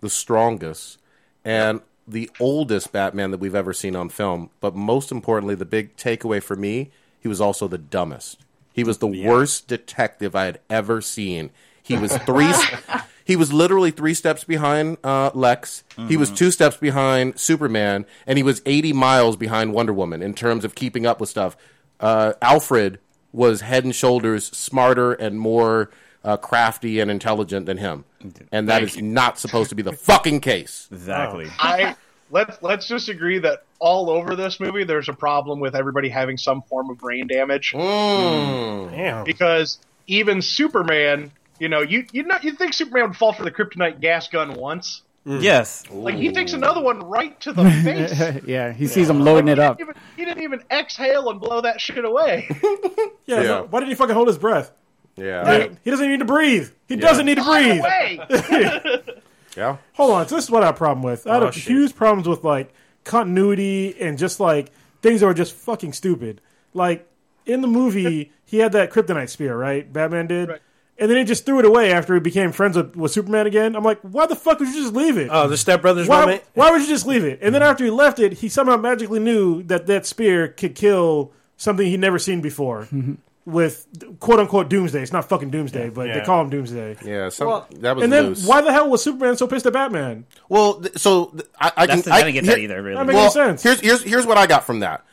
the 0.00 0.10
strongest, 0.10 0.98
and 1.44 1.80
the 2.12 2.30
oldest 2.38 2.92
Batman 2.92 3.30
that 3.30 3.40
we've 3.40 3.54
ever 3.54 3.72
seen 3.72 3.96
on 3.96 4.08
film. 4.08 4.50
But 4.60 4.74
most 4.74 5.10
importantly, 5.10 5.54
the 5.54 5.64
big 5.64 5.96
takeaway 5.96 6.42
for 6.42 6.56
me, 6.56 6.90
he 7.20 7.28
was 7.28 7.40
also 7.40 7.68
the 7.68 7.78
dumbest. 7.78 8.38
He 8.72 8.84
was 8.84 8.98
the 8.98 9.06
worst 9.06 9.68
detective 9.68 10.34
I 10.34 10.46
had 10.46 10.60
ever 10.70 11.00
seen. 11.00 11.50
He 11.82 11.96
was 11.96 12.16
three. 12.18 12.52
he 13.24 13.36
was 13.36 13.52
literally 13.52 13.90
three 13.90 14.14
steps 14.14 14.44
behind 14.44 14.96
uh, 15.04 15.30
Lex. 15.34 15.84
He 16.08 16.16
was 16.16 16.30
two 16.30 16.50
steps 16.50 16.76
behind 16.76 17.38
Superman, 17.38 18.06
and 18.26 18.38
he 18.38 18.42
was 18.42 18.62
80 18.64 18.92
miles 18.92 19.36
behind 19.36 19.74
Wonder 19.74 19.92
Woman 19.92 20.22
in 20.22 20.34
terms 20.34 20.64
of 20.64 20.74
keeping 20.74 21.06
up 21.06 21.20
with 21.20 21.28
stuff. 21.28 21.56
Uh, 22.00 22.32
Alfred 22.40 22.98
was 23.32 23.62
head 23.62 23.84
and 23.84 23.94
shoulders 23.94 24.46
smarter 24.46 25.12
and 25.12 25.38
more 25.38 25.90
uh, 26.24 26.36
crafty 26.36 27.00
and 27.00 27.10
intelligent 27.10 27.66
than 27.66 27.78
him, 27.78 28.04
and 28.50 28.68
that 28.68 28.82
is 28.82 29.00
not 29.00 29.38
supposed 29.38 29.70
to 29.70 29.74
be 29.76 29.82
the 29.82 29.92
fucking 29.92 30.40
case. 30.40 30.88
Exactly. 30.92 31.46
Oh. 31.46 31.54
I 31.58 31.96
let's 32.30 32.62
let's 32.62 32.86
just 32.86 33.08
agree 33.08 33.38
that 33.40 33.64
all 33.78 34.08
over 34.10 34.34
this 34.36 34.60
movie 34.60 34.84
there's 34.84 35.08
a 35.08 35.12
problem 35.12 35.60
with 35.60 35.74
everybody 35.74 36.08
having 36.08 36.36
some 36.36 36.62
form 36.62 36.90
of 36.90 36.98
brain 36.98 37.26
damage 37.26 37.72
hmm. 37.72 37.78
Damn. 38.90 39.24
because 39.24 39.78
even 40.06 40.40
Superman, 40.42 41.30
you 41.58 41.68
know, 41.68 41.80
you 41.80 42.06
you 42.12 42.22
not 42.24 42.44
you 42.44 42.52
think 42.52 42.74
Superman 42.74 43.08
would 43.08 43.16
fall 43.16 43.32
for 43.32 43.44
the 43.44 43.50
kryptonite 43.50 44.00
gas 44.00 44.28
gun 44.28 44.54
once. 44.54 45.02
Mm. 45.26 45.40
Yes. 45.42 45.84
Like 45.90 46.16
he 46.16 46.32
takes 46.32 46.52
another 46.52 46.80
one 46.80 46.98
right 47.00 47.38
to 47.42 47.52
the 47.52 47.64
face. 47.84 48.44
yeah, 48.46 48.72
he 48.72 48.86
sees 48.88 49.08
him 49.08 49.20
loading 49.20 49.46
Like, 49.46 49.58
it 49.58 49.60
he 49.60 49.64
up. 49.64 49.78
Didn't 49.78 49.90
even, 49.90 50.02
he 50.16 50.24
didn't 50.24 50.42
even 50.42 50.62
exhale 50.70 51.30
and 51.30 51.40
blow 51.40 51.60
that 51.60 51.80
shit 51.80 52.04
away. 52.04 52.48
Yeah, 52.50 53.06
Yeah. 53.26 53.42
so 53.42 53.66
why 53.70 53.80
did 53.80 53.88
he 53.88 53.94
fucking 53.94 54.14
hold 54.14 54.26
his 54.26 54.38
breath? 54.38 54.72
Yeah, 55.16 55.42
Right? 55.42 55.76
He 55.84 55.90
doesn't 55.90 56.08
need 56.08 56.20
to 56.20 56.24
breathe. 56.24 56.70
He 56.88 56.96
doesn't 56.96 57.26
need 57.26 57.36
to 57.36 57.44
breathe. 57.44 57.80
Away. 57.80 59.02
yeah. 59.56 59.76
Hold 59.94 60.10
on. 60.12 60.28
So 60.28 60.36
this 60.36 60.44
is 60.44 60.50
what 60.50 60.62
I 60.62 60.66
have 60.66 60.74
a 60.74 60.78
problem 60.78 61.02
with. 61.02 61.26
I 61.26 61.36
Oh, 61.36 61.44
have 61.44 61.54
shit. 61.54 61.64
huge 61.64 61.94
problems 61.94 62.26
with 62.26 62.44
like 62.44 62.72
continuity 63.04 63.94
and 64.00 64.16
just 64.18 64.40
like 64.40 64.70
things 65.02 65.20
that 65.20 65.26
were 65.26 65.34
just 65.34 65.54
fucking 65.54 65.92
stupid. 65.92 66.40
Like 66.74 67.06
in 67.46 67.60
the 67.60 67.68
movie, 67.68 68.32
he 68.44 68.58
had 68.58 68.72
that 68.72 68.90
kryptonite 68.90 69.28
spear, 69.28 69.56
right? 69.56 69.90
Batman 69.92 70.26
did. 70.26 70.48
Right. 70.48 70.60
And 70.98 71.10
then 71.10 71.18
he 71.18 71.24
just 71.24 71.44
threw 71.46 71.58
it 71.58 71.64
away 71.64 71.90
after 71.92 72.14
he 72.14 72.20
became 72.20 72.52
friends 72.52 72.76
with, 72.76 72.94
with 72.94 73.10
Superman 73.12 73.46
again. 73.46 73.74
I'm 73.74 73.82
like, 73.82 74.00
why 74.02 74.26
the 74.26 74.36
fuck 74.36 74.60
would 74.60 74.68
you 74.68 74.82
just 74.82 74.94
leave 74.94 75.16
it? 75.18 75.28
Oh, 75.32 75.48
the 75.48 75.56
Step 75.56 75.82
Brothers 75.82 76.06
why, 76.06 76.20
moment. 76.20 76.44
why 76.54 76.70
would 76.70 76.82
you 76.82 76.86
just 76.86 77.06
leave 77.06 77.24
it? 77.24 77.40
And 77.42 77.54
then 77.54 77.62
hmm. 77.62 77.68
after 77.68 77.84
he 77.84 77.90
left 77.90 78.18
it, 78.18 78.34
he 78.34 78.48
somehow 78.48 78.76
magically 78.76 79.18
knew 79.18 79.62
that 79.64 79.86
that 79.86 80.06
spear 80.06 80.48
could 80.48 80.74
kill 80.74 81.32
something 81.56 81.86
he'd 81.86 81.98
never 82.00 82.18
seen 82.18 82.40
before 82.40 82.88
with 83.44 83.86
quote 84.20 84.38
unquote 84.40 84.68
Doomsday. 84.68 85.02
It's 85.02 85.12
not 85.12 85.28
fucking 85.28 85.50
Doomsday, 85.50 85.90
but 85.90 86.06
they 86.12 86.20
call 86.24 86.42
him 86.42 86.50
Doomsday. 86.50 86.96
Yeah, 87.04 87.28
some, 87.28 87.48
Well, 87.48 87.66
that 87.80 87.96
was 87.96 88.04
And 88.04 88.12
then 88.12 88.26
loose. 88.26 88.46
why 88.46 88.60
the 88.60 88.72
hell 88.72 88.88
was 88.88 89.02
Superman 89.02 89.36
so 89.36 89.46
pissed 89.48 89.66
at 89.66 89.72
Batman? 89.72 90.26
Well, 90.48 90.74
th- 90.80 90.96
so 90.98 91.26
th- 91.26 91.44
I, 91.60 91.72
I 91.76 91.86
That's 91.86 92.02
can 92.04 92.12
I 92.12 92.16
I 92.16 92.18
didn't 92.22 92.34
get 92.34 92.44
here- 92.44 92.54
that 92.54 92.60
either. 92.60 92.82
Really. 92.82 92.96
That 92.96 93.06
makes 93.06 93.16
Well, 93.16 93.30
sense. 93.30 93.62
here's 93.62 93.80
here's 93.80 94.02
here's 94.02 94.26
what 94.26 94.38
I 94.38 94.46
got 94.46 94.64
from 94.64 94.80
that. 94.80 95.04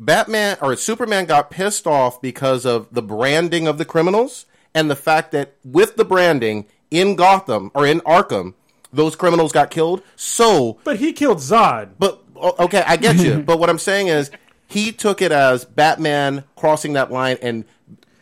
Batman 0.00 0.56
or 0.62 0.76
Superman 0.76 1.26
got 1.26 1.50
pissed 1.50 1.86
off 1.86 2.20
because 2.22 2.64
of 2.64 2.86
the 2.92 3.02
branding 3.02 3.66
of 3.66 3.78
the 3.78 3.84
criminals 3.84 4.46
and 4.74 4.90
the 4.90 4.96
fact 4.96 5.32
that 5.32 5.54
with 5.64 5.96
the 5.96 6.04
branding 6.04 6.66
in 6.90 7.16
Gotham 7.16 7.70
or 7.74 7.84
in 7.86 8.00
Arkham, 8.02 8.54
those 8.92 9.16
criminals 9.16 9.50
got 9.52 9.70
killed. 9.70 10.02
So, 10.14 10.78
But 10.84 10.98
he 10.98 11.12
killed 11.12 11.38
Zod. 11.38 11.90
but 11.98 12.22
okay, 12.36 12.82
I 12.86 12.96
get 12.96 13.16
you. 13.16 13.38
but 13.46 13.58
what 13.58 13.68
I'm 13.68 13.78
saying 13.78 14.06
is, 14.06 14.30
he 14.68 14.92
took 14.92 15.20
it 15.22 15.32
as 15.32 15.64
Batman 15.64 16.44
crossing 16.56 16.92
that 16.92 17.10
line 17.10 17.38
and 17.42 17.64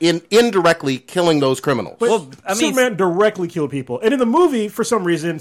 in 0.00 0.22
indirectly 0.30 0.98
killing 0.98 1.40
those 1.40 1.60
criminals. 1.60 1.96
But 1.98 2.08
Well, 2.10 2.30
I 2.46 2.50
mean- 2.54 2.58
Superman 2.74 2.96
directly 2.96 3.48
killed 3.48 3.70
people. 3.70 3.98
And 4.00 4.12
in 4.12 4.18
the 4.18 4.26
movie, 4.26 4.68
for 4.68 4.84
some 4.84 5.04
reason, 5.04 5.40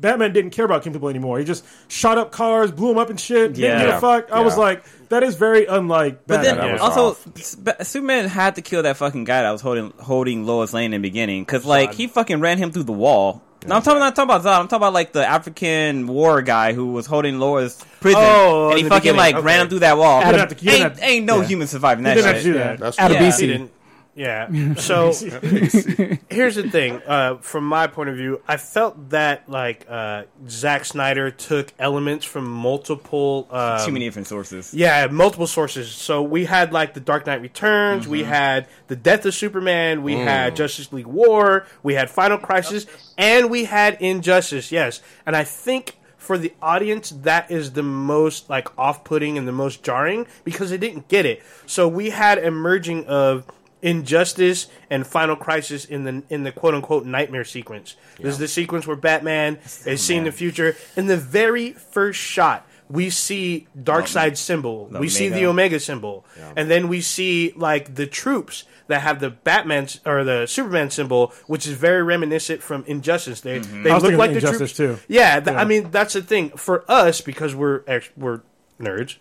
Batman 0.00 0.32
didn't 0.32 0.50
care 0.50 0.64
about 0.64 0.82
killing 0.82 0.94
people 0.94 1.08
anymore. 1.08 1.38
He 1.38 1.44
just 1.44 1.64
shot 1.88 2.16
up 2.18 2.30
cars, 2.30 2.70
blew 2.70 2.88
them 2.88 2.98
up 2.98 3.10
and 3.10 3.18
shit. 3.18 3.56
Yeah. 3.56 3.78
Didn't 3.78 3.86
give 3.86 3.96
a 3.96 4.00
fuck. 4.00 4.30
I 4.30 4.40
was 4.40 4.56
like, 4.56 4.84
that 5.08 5.22
is 5.22 5.34
very 5.36 5.66
unlike 5.66 6.26
But 6.26 6.42
Batman. 6.42 6.56
then 6.58 6.72
was 6.74 6.80
also, 6.82 7.08
off. 7.10 7.86
Superman 7.86 8.28
had 8.28 8.54
to 8.56 8.62
kill 8.62 8.82
that 8.82 8.96
fucking 8.96 9.24
guy 9.24 9.42
that 9.42 9.50
was 9.50 9.60
holding 9.60 9.92
holding 9.98 10.44
Lois 10.46 10.72
Lane 10.72 10.92
in 10.92 11.02
the 11.02 11.08
beginning 11.08 11.42
because 11.44 11.64
like 11.64 11.94
he 11.94 12.06
fucking 12.06 12.40
ran 12.40 12.58
him 12.58 12.72
through 12.72 12.84
the 12.84 12.92
wall. 12.92 13.42
No, 13.66 13.76
I'm 13.76 13.82
talking 13.82 14.00
not 14.00 14.14
talking 14.14 14.30
about 14.30 14.42
Zod. 14.42 14.60
I'm 14.60 14.68
talking 14.68 14.76
about 14.76 14.92
like 14.92 15.12
the 15.12 15.26
African 15.26 16.06
war 16.06 16.42
guy 16.42 16.72
who 16.72 16.92
was 16.92 17.06
holding 17.06 17.38
Lois 17.40 17.84
prison, 18.00 18.20
Oh, 18.24 18.70
and 18.70 18.78
he 18.78 18.84
fucking 18.84 18.98
beginning, 19.00 19.16
like 19.18 19.34
okay. 19.36 19.44
ran 19.44 19.60
him 19.62 19.68
through 19.68 19.78
that 19.80 19.96
wall. 19.98 20.20
He 20.20 20.26
didn't 20.26 20.40
have 20.40 20.48
to- 20.50 20.54
he 20.56 20.70
didn't 20.70 20.82
ain't, 20.84 20.98
have- 21.00 21.08
ain't 21.10 21.26
no 21.26 21.40
yeah. 21.40 21.46
human 21.46 21.66
surviving 21.66 22.04
he 22.04 22.10
that 22.10 22.14
didn't 22.14 22.26
shit. 22.26 22.34
have 22.34 22.42
to 22.44 22.52
do 22.52 22.58
Yeah. 22.58 22.64
that. 22.68 22.78
That's 22.80 22.98
Out 22.98 23.10
of 23.10 23.16
Yeah. 23.16 23.28
BC. 23.28 23.68
He 24.16 24.22
didn't. 24.22 24.46
Yeah. 24.46 24.74
So 24.74 25.12
here's 26.30 26.54
the 26.56 26.68
thing. 26.70 27.02
Uh, 27.06 27.36
from 27.36 27.66
my 27.66 27.86
point 27.86 28.08
of 28.08 28.16
view, 28.16 28.40
I 28.48 28.56
felt 28.56 29.10
that 29.10 29.48
like 29.48 29.86
uh, 29.88 30.24
Zack 30.48 30.84
Snyder 30.84 31.30
took 31.30 31.72
elements 31.78 32.24
from 32.24 32.48
multiple. 32.48 33.46
Um, 33.50 33.84
Too 33.84 33.92
many 33.92 34.06
different 34.06 34.26
sources. 34.26 34.72
Yeah, 34.72 35.06
multiple 35.08 35.46
sources. 35.46 35.90
So 35.90 36.22
we 36.22 36.46
had 36.46 36.72
like 36.72 36.94
the 36.94 37.00
Dark 37.00 37.26
Knight 37.26 37.42
Returns, 37.42 38.08
we 38.08 38.22
had 38.24 38.66
the 38.88 38.96
Death 38.96 39.24
of 39.26 39.34
Superman, 39.34 40.02
we 40.02 40.14
had 40.14 40.56
Justice 40.56 40.92
League 40.92 41.06
War, 41.06 41.66
we 41.82 41.94
had 41.94 42.10
Final 42.10 42.38
Crisis, 42.38 42.86
and 43.18 43.50
we 43.50 43.64
had 43.64 44.00
Injustice. 44.00 44.72
Yes, 44.72 45.00
and 45.24 45.36
I 45.36 45.44
think 45.44 45.96
for 46.16 46.38
the 46.38 46.52
audience 46.60 47.10
that 47.22 47.50
is 47.52 47.72
the 47.72 47.82
most 47.84 48.50
like 48.50 48.76
off-putting 48.76 49.38
and 49.38 49.46
the 49.46 49.52
most 49.52 49.84
jarring 49.84 50.26
because 50.42 50.70
they 50.70 50.78
didn't 50.78 51.06
get 51.06 51.24
it. 51.24 51.40
So 51.66 51.86
we 51.86 52.10
had 52.10 52.38
a 52.38 52.50
merging 52.50 53.06
of 53.06 53.44
Injustice 53.82 54.66
and 54.90 55.06
Final 55.06 55.36
Crisis 55.36 55.84
in 55.84 56.04
the 56.04 56.22
in 56.28 56.42
the 56.44 56.52
quote 56.52 56.74
unquote 56.74 57.04
nightmare 57.06 57.44
sequence. 57.44 57.96
This 58.18 58.34
is 58.34 58.38
the 58.38 58.48
sequence 58.48 58.86
where 58.86 58.96
Batman 58.96 59.58
is 59.84 60.00
seeing 60.02 60.24
the 60.24 60.32
future. 60.32 60.76
In 60.96 61.06
the 61.06 61.16
very 61.16 61.72
first 61.72 62.18
shot, 62.18 62.66
we 62.88 63.10
see 63.10 63.66
Darkseid's 63.80 64.40
symbol. 64.40 64.86
we 64.98 65.08
see 65.08 65.28
the 65.28 65.46
Omega. 65.46 65.48
Omega 65.50 65.80
symbol, 65.80 66.24
and 66.56 66.70
then 66.70 66.88
we 66.88 67.00
see 67.00 67.52
like 67.56 67.94
the 67.94 68.06
troops 68.06 68.64
that 68.88 69.02
have 69.02 69.20
the 69.20 69.30
Batman 69.30 69.88
or 70.04 70.22
the 70.24 70.46
Superman 70.46 70.90
symbol, 70.90 71.32
which 71.46 71.66
is 71.66 71.74
very 71.74 72.02
reminiscent 72.02 72.62
from 72.62 72.84
Injustice. 72.86 73.40
They 73.40 73.58
they 73.58 73.90
I 73.90 73.94
was 73.94 74.02
look 74.04 74.14
like 74.14 74.30
the 74.30 74.36
Injustice, 74.36 74.72
troops 74.72 74.98
too. 74.98 75.04
Yeah, 75.08 75.40
th- 75.40 75.54
Yeah. 75.54 75.60
I 75.60 75.64
mean 75.64 75.90
that's 75.90 76.14
the 76.14 76.22
thing 76.22 76.50
for 76.50 76.84
us 76.90 77.20
because 77.20 77.54
we're 77.54 77.82
ex- 77.86 78.10
we're 78.16 78.40
nerds. 78.80 79.16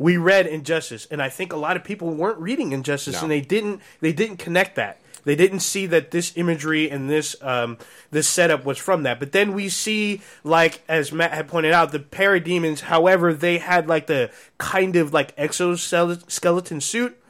We 0.00 0.16
read 0.16 0.46
Injustice, 0.46 1.06
and 1.10 1.20
I 1.20 1.28
think 1.28 1.52
a 1.52 1.58
lot 1.58 1.76
of 1.76 1.84
people 1.84 2.08
weren't 2.08 2.38
reading 2.38 2.72
Injustice, 2.72 3.20
and 3.20 3.30
they 3.30 3.42
didn't 3.42 3.82
they 4.00 4.14
didn't 4.14 4.38
connect 4.38 4.74
that. 4.76 4.98
They 5.24 5.36
didn't 5.36 5.60
see 5.60 5.84
that 5.88 6.10
this 6.10 6.32
imagery 6.36 6.90
and 6.90 7.10
this 7.10 7.36
um, 7.42 7.76
this 8.10 8.26
setup 8.26 8.64
was 8.64 8.78
from 8.78 9.02
that. 9.02 9.18
But 9.20 9.32
then 9.32 9.52
we 9.52 9.68
see, 9.68 10.22
like 10.42 10.82
as 10.88 11.12
Matt 11.12 11.32
had 11.32 11.48
pointed 11.48 11.72
out, 11.72 11.92
the 11.92 11.98
parademons. 11.98 12.80
However, 12.80 13.34
they 13.34 13.58
had 13.58 13.88
like 13.88 14.06
the 14.06 14.30
kind 14.56 14.96
of 14.96 15.12
like 15.12 15.34
exoskeleton 15.36 16.80
suit, 16.80 17.22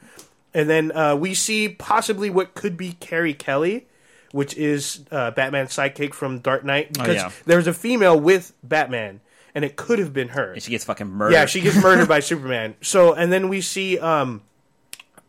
and 0.54 0.70
then 0.70 0.92
uh, 0.92 1.16
we 1.16 1.34
see 1.34 1.68
possibly 1.68 2.30
what 2.30 2.54
could 2.54 2.76
be 2.76 2.92
Carrie 2.92 3.34
Kelly, 3.34 3.88
which 4.30 4.56
is 4.56 5.04
uh, 5.10 5.32
Batman's 5.32 5.70
sidekick 5.70 6.14
from 6.14 6.38
Dark 6.38 6.64
Knight, 6.64 6.92
because 6.92 7.16
yeah. 7.16 7.32
there's 7.46 7.66
a 7.66 7.74
female 7.74 8.18
with 8.18 8.52
Batman, 8.62 9.20
and 9.54 9.64
it 9.64 9.76
could 9.76 9.99
have 9.99 10.12
been 10.12 10.28
her. 10.28 10.52
And 10.52 10.62
she 10.62 10.71
gets 10.71 10.85
fucking 10.85 11.07
murdered. 11.09 11.33
Yeah, 11.35 11.47
she 11.47 11.61
gets 11.61 11.80
murdered 11.83 12.09
by 12.09 12.21
Superman. 12.30 12.75
So, 12.83 13.12
and 13.14 13.33
then 13.33 13.49
we 13.49 13.61
see, 13.61 13.99
um, 13.99 14.42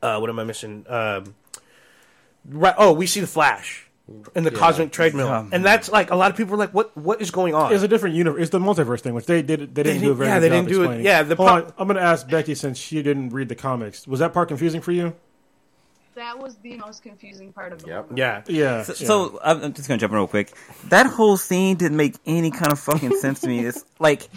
uh, 0.01 0.17
what 0.19 0.29
am 0.29 0.39
I 0.39 0.43
missing? 0.43 0.85
Um, 0.89 1.35
right. 2.49 2.75
Oh, 2.77 2.93
we 2.93 3.07
see 3.07 3.19
the 3.19 3.27
Flash 3.27 3.87
in 4.35 4.43
the 4.43 4.51
cosmic 4.51 4.91
treadmill, 4.91 5.27
Oh, 5.27 5.47
and 5.53 5.63
that's 5.63 5.89
like 5.89 6.11
a 6.11 6.15
lot 6.15 6.31
of 6.31 6.35
people 6.37 6.55
are 6.55 6.57
like, 6.57 6.73
"What? 6.73 6.95
What 6.97 7.21
is 7.21 7.31
going 7.31 7.53
on?" 7.55 7.71
It's 7.73 7.83
a 7.83 7.87
different 7.87 8.15
universe. 8.15 8.41
It's 8.41 8.49
the 8.51 8.59
multiverse 8.59 8.99
thing, 8.99 9.13
which 9.13 9.25
they 9.25 9.41
did. 9.41 9.73
They 9.73 9.83
didn't 9.83 10.01
They 10.01 10.05
do 10.07 10.11
a 10.11 10.15
very 10.15 10.29
yeah, 10.29 10.35
good 10.39 10.43
they 10.43 10.49
job 10.49 10.55
didn't 10.65 10.69
do 10.69 10.81
it- 10.81 10.83
explaining. 10.85 11.05
yeah, 11.05 11.23
the 11.23 11.35
Hold 11.35 11.47
pro- 11.49 11.57
on, 11.57 11.73
I'm 11.77 11.87
going 11.87 11.95
to 11.97 12.03
ask 12.03 12.27
Becky 12.27 12.55
since 12.55 12.77
she 12.77 13.01
didn't 13.01 13.29
read 13.29 13.47
the 13.47 13.55
comics. 13.55 14.05
Was 14.07 14.19
that 14.19 14.33
part 14.33 14.49
confusing 14.49 14.81
for 14.81 14.91
you? 14.91 15.13
That 16.15 16.37
was 16.39 16.55
the 16.57 16.77
most 16.77 17.03
confusing 17.03 17.53
part 17.53 17.71
of 17.73 17.81
the 17.81 17.87
Yep. 17.87 18.09
movie. 18.11 18.19
yeah, 18.19 18.41
Yeah. 18.47 18.83
So, 18.83 18.93
yeah. 18.97 19.07
so 19.07 19.39
I'm 19.43 19.63
I'm 19.63 19.73
just 19.73 19.87
gonna 19.87 19.97
jump 19.97 20.11
in 20.11 20.17
real 20.17 20.27
quick. 20.27 20.51
That 20.89 21.05
whole 21.05 21.37
scene 21.37 21.77
didn't 21.77 21.97
make 21.97 22.15
any 22.25 22.51
kind 22.51 22.71
of 22.71 22.79
fucking 22.79 23.17
sense 23.17 23.39
to 23.41 23.47
me. 23.47 23.65
It's 23.65 23.83
like, 23.99 24.27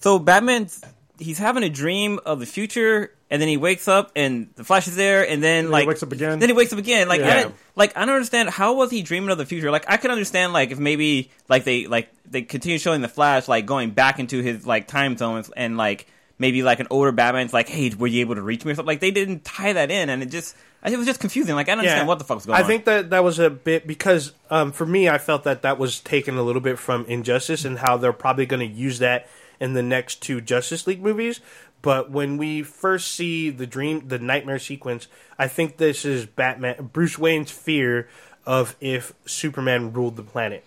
so 0.00 0.18
Batman's 0.18 0.82
he's 1.18 1.38
having 1.38 1.62
a 1.62 1.68
dream 1.68 2.18
of 2.24 2.40
the 2.40 2.46
future, 2.46 3.12
and 3.30 3.40
then 3.42 3.48
he 3.48 3.58
wakes 3.58 3.86
up, 3.88 4.10
and 4.16 4.48
the 4.56 4.64
Flash 4.64 4.88
is 4.88 4.96
there, 4.96 5.28
and 5.28 5.42
then 5.42 5.64
he 5.66 5.70
like 5.70 5.86
wakes 5.86 6.02
up 6.02 6.10
again? 6.12 6.38
Then 6.38 6.48
he 6.48 6.54
wakes 6.54 6.72
up 6.72 6.78
again. 6.78 7.08
Like, 7.08 7.20
Yeah. 7.20 7.48
I 7.48 7.52
like 7.76 7.96
I 7.96 8.06
don't 8.06 8.14
understand 8.14 8.48
how 8.50 8.74
was 8.74 8.90
he 8.90 9.02
dreaming 9.02 9.30
of 9.30 9.38
the 9.38 9.46
future. 9.46 9.70
Like, 9.70 9.84
I 9.88 9.98
could 9.98 10.10
understand 10.10 10.52
like 10.52 10.70
if 10.72 10.78
maybe 10.78 11.30
like 11.48 11.64
they 11.64 11.86
like 11.86 12.08
they 12.28 12.42
continue 12.42 12.78
showing 12.78 13.02
the 13.02 13.08
Flash 13.08 13.46
like 13.48 13.66
going 13.66 13.90
back 13.90 14.18
into 14.18 14.42
his 14.42 14.66
like 14.66 14.88
time 14.88 15.16
zones, 15.16 15.50
and 15.56 15.76
like 15.76 16.06
maybe 16.40 16.62
like 16.64 16.80
an 16.80 16.88
older 16.90 17.12
Batman's 17.12 17.52
like, 17.52 17.68
hey, 17.68 17.90
were 17.90 18.08
you 18.08 18.22
able 18.22 18.34
to 18.34 18.42
reach 18.42 18.64
me? 18.64 18.72
Or 18.72 18.74
something. 18.74 18.88
Like 18.88 19.00
they 19.00 19.12
didn't 19.12 19.44
tie 19.44 19.74
that 19.74 19.90
in, 19.92 20.08
and 20.08 20.22
it 20.22 20.30
just 20.30 20.56
it 20.84 20.96
was 20.96 21.06
just 21.06 21.20
confusing. 21.20 21.54
Like 21.54 21.68
I 21.68 21.72
don't 21.72 21.80
understand 21.80 22.08
what 22.08 22.18
the 22.18 22.24
fuck's 22.24 22.46
going 22.46 22.56
I 22.56 22.60
on. 22.60 22.64
I 22.64 22.66
think 22.66 22.86
that 22.86 23.10
that 23.10 23.22
was 23.22 23.38
a 23.38 23.50
bit 23.50 23.86
because 23.86 24.32
um, 24.50 24.72
for 24.72 24.86
me, 24.86 25.08
I 25.08 25.18
felt 25.18 25.44
that 25.44 25.62
that 25.62 25.78
was 25.78 26.00
taken 26.00 26.36
a 26.36 26.42
little 26.42 26.62
bit 26.62 26.78
from 26.78 27.04
Injustice 27.04 27.64
and 27.64 27.78
how 27.78 27.98
they're 27.98 28.12
probably 28.12 28.46
going 28.46 28.66
to 28.66 28.74
use 28.74 28.98
that 28.98 29.28
in 29.60 29.74
the 29.74 29.82
next 29.82 30.22
two 30.22 30.40
Justice 30.40 30.86
League 30.86 31.02
movies. 31.02 31.40
But 31.82 32.10
when 32.10 32.36
we 32.36 32.62
first 32.62 33.12
see 33.12 33.50
the 33.50 33.66
dream, 33.66 34.08
the 34.08 34.18
nightmare 34.18 34.58
sequence, 34.58 35.08
I 35.38 35.48
think 35.48 35.76
this 35.76 36.04
is 36.04 36.26
Batman, 36.26 36.90
Bruce 36.92 37.18
Wayne's 37.18 37.50
fear 37.50 38.08
of 38.44 38.76
if 38.80 39.14
Superman 39.26 39.92
ruled 39.92 40.16
the 40.16 40.22
planet. 40.22 40.64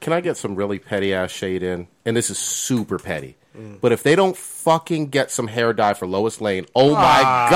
Can 0.00 0.12
I 0.12 0.20
get 0.20 0.36
some 0.36 0.54
really 0.54 0.78
petty 0.78 1.12
ass 1.12 1.30
shade 1.30 1.62
in? 1.62 1.88
And 2.04 2.16
this 2.16 2.30
is 2.30 2.38
super 2.38 2.98
petty. 2.98 3.36
But 3.80 3.92
if 3.92 4.02
they 4.02 4.16
don't 4.16 4.36
fucking 4.36 5.08
get 5.10 5.30
some 5.30 5.46
hair 5.46 5.72
dye 5.72 5.94
for 5.94 6.06
Lois 6.08 6.40
Lane, 6.40 6.66
oh 6.74 6.94
my 6.94 7.22
Ah. 7.24 7.48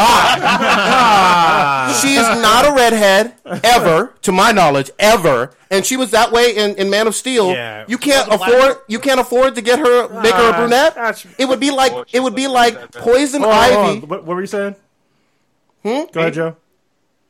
god, 1.91 1.93
she 2.01 2.15
is 2.15 2.23
not 2.41 2.67
a 2.69 2.73
redhead 2.73 3.35
ever, 3.65 4.15
to 4.23 4.31
my 4.31 4.53
knowledge, 4.53 4.91
ever. 4.99 5.53
And 5.71 5.85
she 5.85 5.97
was 5.97 6.13
that 6.13 6.31
way 6.33 6.55
in, 6.57 6.77
in 6.77 6.89
Man 6.89 7.07
of 7.09 7.15
Steel. 7.15 7.49
Yeah. 7.51 7.85
You 7.89 7.99
can't 7.99 8.33
afford 8.33 8.77
you 8.87 8.99
can't 9.01 9.19
afford 9.21 9.55
to 9.57 9.61
get 9.61 9.79
her 9.81 10.09
make 10.23 10.35
her 10.35 10.51
a 10.51 10.53
Ah, 10.53 10.57
brunette. 10.59 10.95
that's- 10.95 11.27
It 11.37 11.47
would 11.47 11.61
be 11.61 11.71
like 11.71 11.93
it 12.15 12.21
would 12.21 12.35
be 12.37 12.47
like 12.47 12.93
poison 12.93 13.43
Hold 13.43 13.55
on, 13.55 13.73
hold 13.73 13.87
ivy. 13.89 14.07
What, 14.07 14.25
what 14.25 14.35
were 14.37 14.41
you 14.41 14.47
saying? 14.47 14.77
Hmm? 15.83 16.05
Go 16.13 16.21
ahead, 16.21 16.35
Joe. 16.35 16.57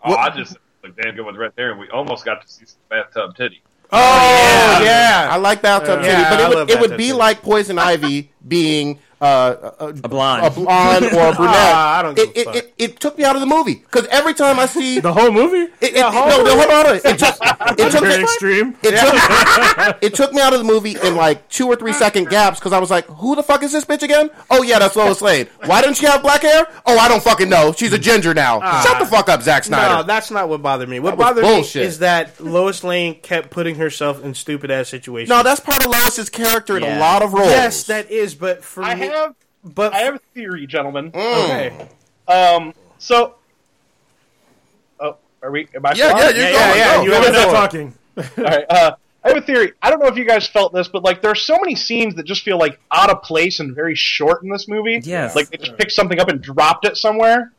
Oh, 0.05 0.15
I 0.15 0.31
just 0.31 0.57
look 0.85 0.95
damn 1.01 1.15
good 1.17 1.25
with 1.27 1.37
red 1.37 1.53
hair, 1.57 1.71
and 1.73 1.81
we 1.81 1.89
almost 1.91 2.25
got 2.25 2.41
to 2.43 2.49
see 2.49 2.65
some 2.67 2.79
bathtub 2.89 3.35
titty. 3.37 3.63
Oh 3.91 4.81
yeah, 4.83 4.83
yeah. 4.83 5.29
I 5.31 5.37
like 5.37 5.63
bathtub 5.63 6.03
Yeah, 6.03 6.09
titty, 6.09 6.23
but 6.31 6.41
I 6.41 6.45
it 6.45 6.49
would, 6.57 6.71
it 6.71 6.81
would 6.81 6.97
be 6.97 7.07
titty. 7.09 7.13
like 7.19 7.43
poison 7.43 7.79
ivy 7.79 8.31
being 8.47 8.99
uh, 9.21 9.73
a, 9.81 9.87
A 9.89 9.93
blonde. 9.93 10.47
a 10.47 10.51
blonde 10.51 11.05
or 11.07 11.09
a 11.09 11.11
brunette. 11.37 11.55
Ah, 11.57 11.99
I 11.99 12.03
don't 12.03 12.15
give 12.15 12.29
it, 12.31 12.37
a 12.37 12.41
it, 12.41 12.45
fuck. 12.45 12.57
it, 12.57 12.75
it 12.79 13.01
took 13.01 13.19
me 13.19 13.25
out 13.25 13.35
of 13.35 13.41
the 13.41 13.47
movie 13.47 13.75
because 13.75 14.07
every 14.07 14.35
time 14.35 14.59
I 14.59 14.67
see 14.67 15.01
The 15.01 15.13
whole 15.13 15.31
movie? 15.33 15.73
it, 15.81 15.95
it, 15.95 15.95
no, 15.97 16.11
no, 16.11 16.21
hold 16.21 16.49
on, 16.49 16.59
hold 16.71 16.87
on. 16.87 16.97
It 17.05 17.19
just 17.19 17.41
it 17.43 17.77
took 17.93 18.01
Very 18.03 18.17
me, 18.19 18.23
extreme. 18.23 18.77
it 18.83 18.93
took, 19.01 19.97
it 20.03 20.15
took 20.15 20.33
me 20.33 20.41
out 20.41 20.53
of 20.53 20.59
the 20.61 20.65
movie 20.65 20.97
in 21.03 21.17
like 21.17 21.49
two 21.49 21.67
or 21.67 21.77
three 21.77 21.93
second 21.93 22.29
gaps 22.29 22.59
because 22.61 22.73
I 22.73 22.79
was 22.79 22.91
like, 22.91 23.07
"Who 23.07 23.35
the 23.35 23.43
fuck 23.43 23.63
is 23.63 23.73
this 23.73 23.85
bitch 23.85 24.03
again?" 24.03 24.31
Oh 24.51 24.63
yeah, 24.63 24.79
that's 24.79 24.95
Lois 24.97 25.21
Lane. 25.23 25.49
Why 25.67 25.81
didn't 25.83 25.97
she 25.97 26.07
have 26.07 26.23
black 26.23 26.43
hair? 26.43 26.67
Oh, 26.87 26.97
I 26.99 27.09
don't 27.09 27.23
fucking 27.23 27.49
know. 27.49 27.73
She's 27.73 27.93
a 27.93 27.99
ginger 27.99 28.35
now. 28.35 28.61
Shut 28.83 28.99
the 28.99 29.07
fuck 29.07 29.29
up, 29.29 29.43
Zack 29.43 29.65
Snyder. 29.65 29.97
No, 29.97 30.03
that's 30.03 30.31
not 30.31 30.49
what 30.49 30.63
bothered 30.63 30.89
me. 30.89 31.01
What 31.01 31.13
That 31.13 31.19
bothered 31.19 31.45
bullshit. 31.45 31.83
me 31.83 31.87
is 31.89 31.99
that 32.01 32.41
Lois 32.41 32.85
Lane 32.85 33.17
kept 33.21 33.51
putting 33.51 33.75
herself 33.77 34.23
in 34.25 34.35
stupid 34.35 34.71
ass 34.71 34.89
situations. 34.89 35.29
No, 35.29 35.43
that's 35.43 35.61
part 35.61 35.85
of 35.85 35.91
Lois's 35.91 36.31
character 36.31 36.77
in 36.77 36.83
a 36.85 36.99
lot 36.99 37.23
of 37.23 37.33
roles. 37.33 37.49
yes, 37.49 37.85
that 37.85 38.11
is. 38.11 38.35
But 38.35 38.63
for 38.63 38.83
I 38.83 38.95
me, 38.95 39.08
have 39.11 39.35
but 39.65 39.93
I 39.93 39.99
have 39.99 40.15
a 40.15 40.21
theory, 40.35 40.67
gentlemen. 40.67 41.09
okay. 41.15 41.89
Um, 42.29 42.73
so, 42.99 43.35
oh, 45.01 45.17
are 45.43 45.51
we? 45.51 45.69
Am 45.75 45.85
I 45.85 45.93
Yeah, 45.93 46.09
yeah, 46.17 46.29
you're 46.31 46.31
Yeah, 46.31 46.33
going. 46.33 46.53
yeah, 46.55 46.75
yeah, 46.77 46.97
Go, 46.97 47.03
you 47.03 47.11
go 47.11 47.23
have 47.23 47.35
We're 47.35 47.53
talking. 47.53 47.95
All 48.17 48.45
right. 48.45 48.65
Uh, 48.69 48.91
I 49.25 49.29
have 49.29 49.37
a 49.39 49.41
theory. 49.43 49.73
I 49.83 49.91
don't 49.91 49.99
know 50.01 50.07
if 50.07 50.17
you 50.17 50.25
guys 50.25 50.47
felt 50.47 50.73
this, 50.73 50.89
but 50.89 51.03
like, 51.03 51.21
there 51.23 51.31
are 51.31 51.35
so 51.37 51.57
many 51.59 51.75
scenes 51.75 52.15
that 52.15 52.25
just 52.25 52.43
feel 52.43 52.57
like 52.59 52.79
out 52.93 53.11
of 53.11 53.23
place 53.23 53.59
and 53.61 53.75
very 53.75 53.95
short 53.95 54.43
in 54.43 54.49
this 54.49 54.69
movie. 54.69 55.01
Yes. 55.03 55.35
Like 55.35 55.51
they 55.51 55.57
just 55.57 55.77
picked 55.77 55.93
something 55.93 56.19
up 56.21 56.29
and 56.29 56.41
dropped 56.41 56.87
it 56.87 56.97
somewhere. 56.97 57.53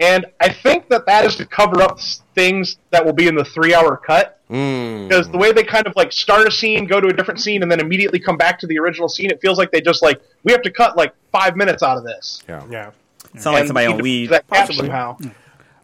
And 0.00 0.26
I 0.40 0.48
think 0.52 0.88
that 0.88 1.06
that 1.06 1.24
is 1.24 1.36
to 1.36 1.46
cover 1.46 1.82
up 1.82 1.98
things 2.34 2.76
that 2.90 3.04
will 3.04 3.12
be 3.12 3.26
in 3.28 3.34
the 3.34 3.44
three-hour 3.44 3.98
cut. 3.98 4.40
Mm. 4.52 5.08
Because 5.08 5.30
the 5.30 5.38
way 5.38 5.52
they 5.52 5.62
kind 5.64 5.86
of 5.86 5.94
like 5.96 6.12
start 6.12 6.46
a 6.46 6.50
scene, 6.50 6.86
go 6.86 7.00
to 7.00 7.08
a 7.08 7.12
different 7.12 7.40
scene, 7.40 7.62
and 7.62 7.70
then 7.72 7.80
immediately 7.80 8.18
come 8.18 8.36
back 8.36 8.58
to 8.60 8.66
the 8.66 8.78
original 8.78 9.08
scene, 9.08 9.30
it 9.30 9.40
feels 9.40 9.56
like 9.58 9.70
they 9.72 9.80
just 9.80 10.02
like 10.02 10.20
we 10.44 10.52
have 10.52 10.62
to 10.62 10.70
cut 10.70 10.96
like 10.96 11.14
five 11.32 11.56
minutes 11.56 11.82
out 11.82 11.96
of 11.96 12.04
this. 12.04 12.42
yeah. 12.48 12.90
Sound 13.38 13.54
like 13.54 13.60
And 13.60 13.68
somebody 13.68 13.86
we 13.88 13.92
on 13.94 14.02
weed. 14.02 14.26
fill 14.28 14.32
that 14.36 14.46
Possibly. 14.48 14.76
somehow. 14.76 15.16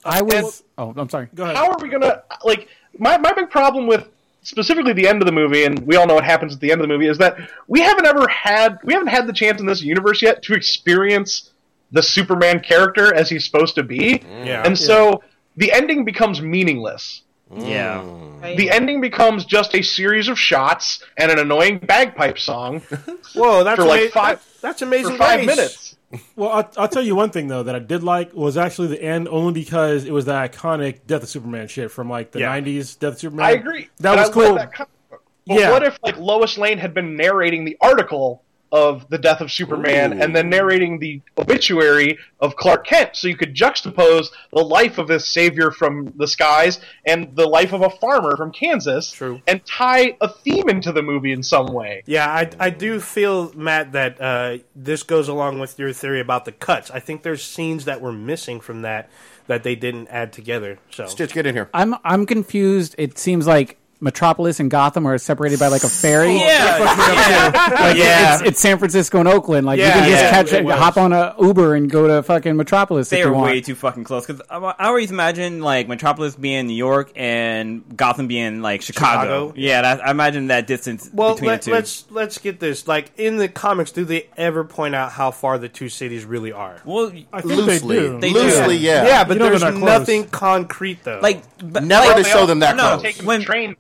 I 0.05 0.21
was. 0.23 0.63
Oh, 0.77 0.93
I'm 0.97 1.09
sorry. 1.09 1.29
Go 1.35 1.45
ahead. 1.45 1.57
how 1.57 1.71
are 1.71 1.79
we 1.81 1.89
gonna 1.89 2.23
like 2.45 2.69
my 2.99 3.17
my 3.19 3.33
big 3.33 3.49
problem 3.51 3.87
with 3.87 4.07
specifically 4.43 4.93
the 4.93 5.09
end 5.09 5.21
of 5.23 5.27
the 5.27 5.33
movie 5.33 5.65
and 5.65 5.79
we 5.87 5.97
all 5.97 6.07
know 6.07 6.15
what 6.15 6.25
happens 6.25 6.55
at 6.55 6.61
the 6.61 6.71
end 6.71 6.81
of 6.81 6.87
the 6.87 6.93
movie 6.93 7.09
is 7.09 7.19
that 7.19 7.37
we 7.67 7.81
haven't 7.81 8.07
ever 8.07 8.27
had 8.29 8.79
we 8.85 8.93
haven't 8.95 9.09
had 9.09 9.27
the 9.27 9.33
chance 9.33 9.61
in 9.61 9.67
this 9.67 9.83
universe 9.83 10.23
yet 10.23 10.43
to 10.43 10.55
experience 10.55 11.51
the 11.91 12.03
superman 12.03 12.61
character 12.61 13.13
as 13.15 13.29
he's 13.29 13.45
supposed 13.45 13.75
to 13.75 13.83
be 13.83 14.23
Yeah. 14.45 14.63
and 14.65 14.79
so 14.79 15.23
the 15.57 15.73
ending 15.73 16.05
becomes 16.05 16.41
meaningless 16.41 17.23
Yeah. 17.55 18.03
Mm. 18.03 18.57
the 18.57 18.71
ending 18.71 19.01
becomes 19.01 19.45
just 19.45 19.75
a 19.75 19.83
series 19.83 20.29
of 20.29 20.39
shots 20.39 21.03
and 21.17 21.31
an 21.33 21.39
annoying 21.39 21.79
bagpipe 21.79 22.39
song 22.39 22.81
Whoa, 23.35 23.65
that's 23.65 23.81
For 23.81 23.87
like 23.87 24.01
ama- 24.03 24.11
five- 24.11 24.37
That's, 24.39 24.61
that's 24.61 24.83
amazing. 24.83 25.13
for 25.13 25.19
five 25.19 25.45
Grace. 25.45 25.57
minutes 25.57 25.97
Well, 26.37 26.51
I'll, 26.51 26.71
I'll 26.77 26.89
tell 26.89 27.03
you 27.03 27.15
one 27.17 27.31
thing 27.31 27.49
though 27.49 27.63
that 27.65 27.75
I 27.75 27.79
did 27.81 28.03
like 28.03 28.33
was 28.35 28.57
actually 28.57 28.89
the 28.89 29.03
end, 29.03 29.29
only 29.29 29.53
because 29.53 30.05
it 30.05 30.13
was 30.13 30.25
the 30.27 30.33
iconic 30.33 31.01
Death 31.07 31.23
of 31.23 31.29
Superman 31.29 31.69
shit 31.69 31.91
from 31.91 32.09
like 32.11 32.31
the 32.33 32.41
Yeah. 32.41 32.59
'90s 32.61 32.99
Death 32.99 33.15
of 33.15 33.19
Superman. 33.19 33.47
i 33.47 33.51
agree 33.53 33.89
That 34.01 34.13
and 34.13 34.21
was 34.21 34.31
I 34.31 34.33
cool. 34.33 34.55
that 34.55 34.73
comic 34.73 34.91
book. 35.11 35.23
but 35.47 35.59
Yeah. 35.59 35.71
what 35.71 35.83
if 35.83 35.99
like 36.03 36.17
lois 36.19 36.57
lane 36.59 36.79
had 36.79 36.93
been 36.95 37.17
narrating 37.17 37.65
the 37.65 37.77
article 37.81 38.43
of 38.71 39.09
the 39.09 39.19
death 39.19 39.41
of 39.41 39.51
Superman 39.51 40.21
and 40.21 40.35
then 40.35 40.51
narrating 40.51 40.99
the 40.99 41.21
obituary 41.39 42.19
of 42.41 42.57
Clark 42.57 42.87
Kent. 42.87 43.17
So 43.17 43.29
you 43.29 43.37
could 43.37 43.55
juxtapose 43.55 44.29
the 44.53 44.61
life 44.61 44.99
of 44.99 45.09
this 45.09 45.27
savior 45.27 45.71
from 45.71 46.13
the 46.17 46.27
skies 46.27 46.81
and 47.07 47.35
the 47.35 47.47
life 47.47 47.73
of 47.73 47.83
a 47.83 47.91
farmer 47.91 48.37
from 48.37 48.53
Kansas 48.53 49.11
True. 49.11 49.41
and 49.47 49.65
tie 49.65 50.17
a 50.21 50.29
theme 50.29 50.69
into 50.69 50.93
the 50.93 51.03
movie 51.03 51.33
in 51.33 51.43
some 51.43 51.67
way. 51.67 52.03
Yeah, 52.07 52.29
I, 52.29 52.51
I 52.61 52.71
do 52.71 53.01
feel, 53.01 53.53
Matt, 53.55 53.93
that 53.93 54.21
uh, 54.21 54.59
this 54.77 55.03
goes 55.03 55.29
along 55.29 55.59
with 55.59 55.79
your 55.79 55.93
theory 55.93 56.21
about 56.21 56.45
the 56.45 56.53
cuts. 56.53 56.91
I 56.91 57.01
think 57.01 57.23
there's 57.23 57.43
scenes 57.43 57.87
that 57.87 58.01
were 58.01 58.13
missing 58.13 58.61
from 58.61 58.83
that 58.83 59.09
that 59.47 59.63
they 59.63 59.75
didn't 59.75 60.09
add 60.09 60.33
together. 60.33 60.79
So 60.91 61.07
Stitch, 61.07 61.33
get 61.33 61.47
in 61.47 61.55
here. 61.55 61.71
I'm 61.75 61.95
I'm 62.05 62.27
confused. 62.27 62.95
It 62.99 63.19
seems 63.19 63.47
like 63.47 63.79
Metropolis 64.01 64.61
and 64.61 64.71
Gotham 64.71 65.07
are 65.07 65.19
separated 65.19 65.59
by 65.59 65.67
like 65.69 65.83
a 65.83 65.89
ferry. 65.89 66.35
Like 66.39 67.97
Yeah. 67.97 68.35
it's, 68.39 68.43
it's 68.43 68.61
San 68.61 68.79
Francisco 68.79 69.19
and 69.19 69.29
Oakland. 69.29 69.67
Like 69.67 69.79
you 69.79 69.87
can 69.87 70.09
just 70.09 70.23
yeah, 70.23 70.31
catch 70.31 70.53
it 70.53 70.65
it, 70.65 70.71
hop 70.71 70.97
on 70.97 71.13
a 71.13 71.35
Uber 71.41 71.75
and 71.75 71.91
go 71.91 72.07
to 72.07 72.23
fucking 72.23 72.57
Metropolis 72.57 73.11
They 73.11 73.19
if 73.21 73.25
you 73.25 73.31
are 73.31 73.35
want. 73.35 73.51
way 73.51 73.61
too 73.61 73.75
fucking 73.75 74.05
close. 74.05 74.27
Because 74.27 74.41
I, 74.49 74.59
I 74.59 74.87
always 74.87 75.11
imagine 75.11 75.61
like 75.61 75.89
Metropolis 75.89 76.37
being 76.37 76.67
New 76.69 76.75
York 76.77 77.11
and 77.17 77.83
Gotham 77.97 78.29
being 78.29 78.63
like 78.63 78.83
Chicago. 78.83 79.49
Chicago? 79.49 79.53
Yeah, 79.57 79.83
that, 79.83 80.07
I 80.07 80.11
imagine 80.11 80.47
that 80.49 80.67
distance 80.67 81.11
well, 81.13 81.35
between 81.35 81.49
let, 81.51 81.63
the 81.63 81.71
2 81.71 81.75
let's 81.75 82.11
let's 82.11 82.39
get 82.39 82.61
this. 82.61 82.87
Like 82.87 83.11
in 83.17 83.37
the 83.37 83.49
comics, 83.49 83.91
do 83.93 84.05
they 84.05 84.29
ever 84.37 84.63
point 84.65 84.95
out 84.95 85.11
how 85.13 85.31
far 85.33 85.59
the 85.59 85.69
two 85.69 85.89
cities 85.89 86.25
really 86.25 86.53
are? 86.53 86.81
well, 86.85 87.09
I 87.33 87.41
think 87.41 87.45
Loosely, 87.67 87.97
they 87.97 88.03
do. 88.07 88.21
They 88.21 88.33
do. 88.33 88.39
loosely, 88.39 88.77
yeah. 88.77 89.07
Yeah, 89.07 89.25
but 89.25 89.35
You 89.35 89.39
know 89.41 89.49
there's 89.49 89.61
they're 89.63 89.73
close. 89.73 89.83
nothing 89.83 90.29
concrete 90.29 91.03
though. 91.05 91.21
like 91.23 91.43
but- 91.59 91.83
Never 91.83 92.07
like, 92.09 92.17
to 92.19 92.25
show 92.25 92.47
them 92.47 92.61
that 92.61 92.77
no, 92.77 92.83
close. 92.99 93.03
Taking 93.03 93.27
When- 93.27 93.43
train. 93.43 93.77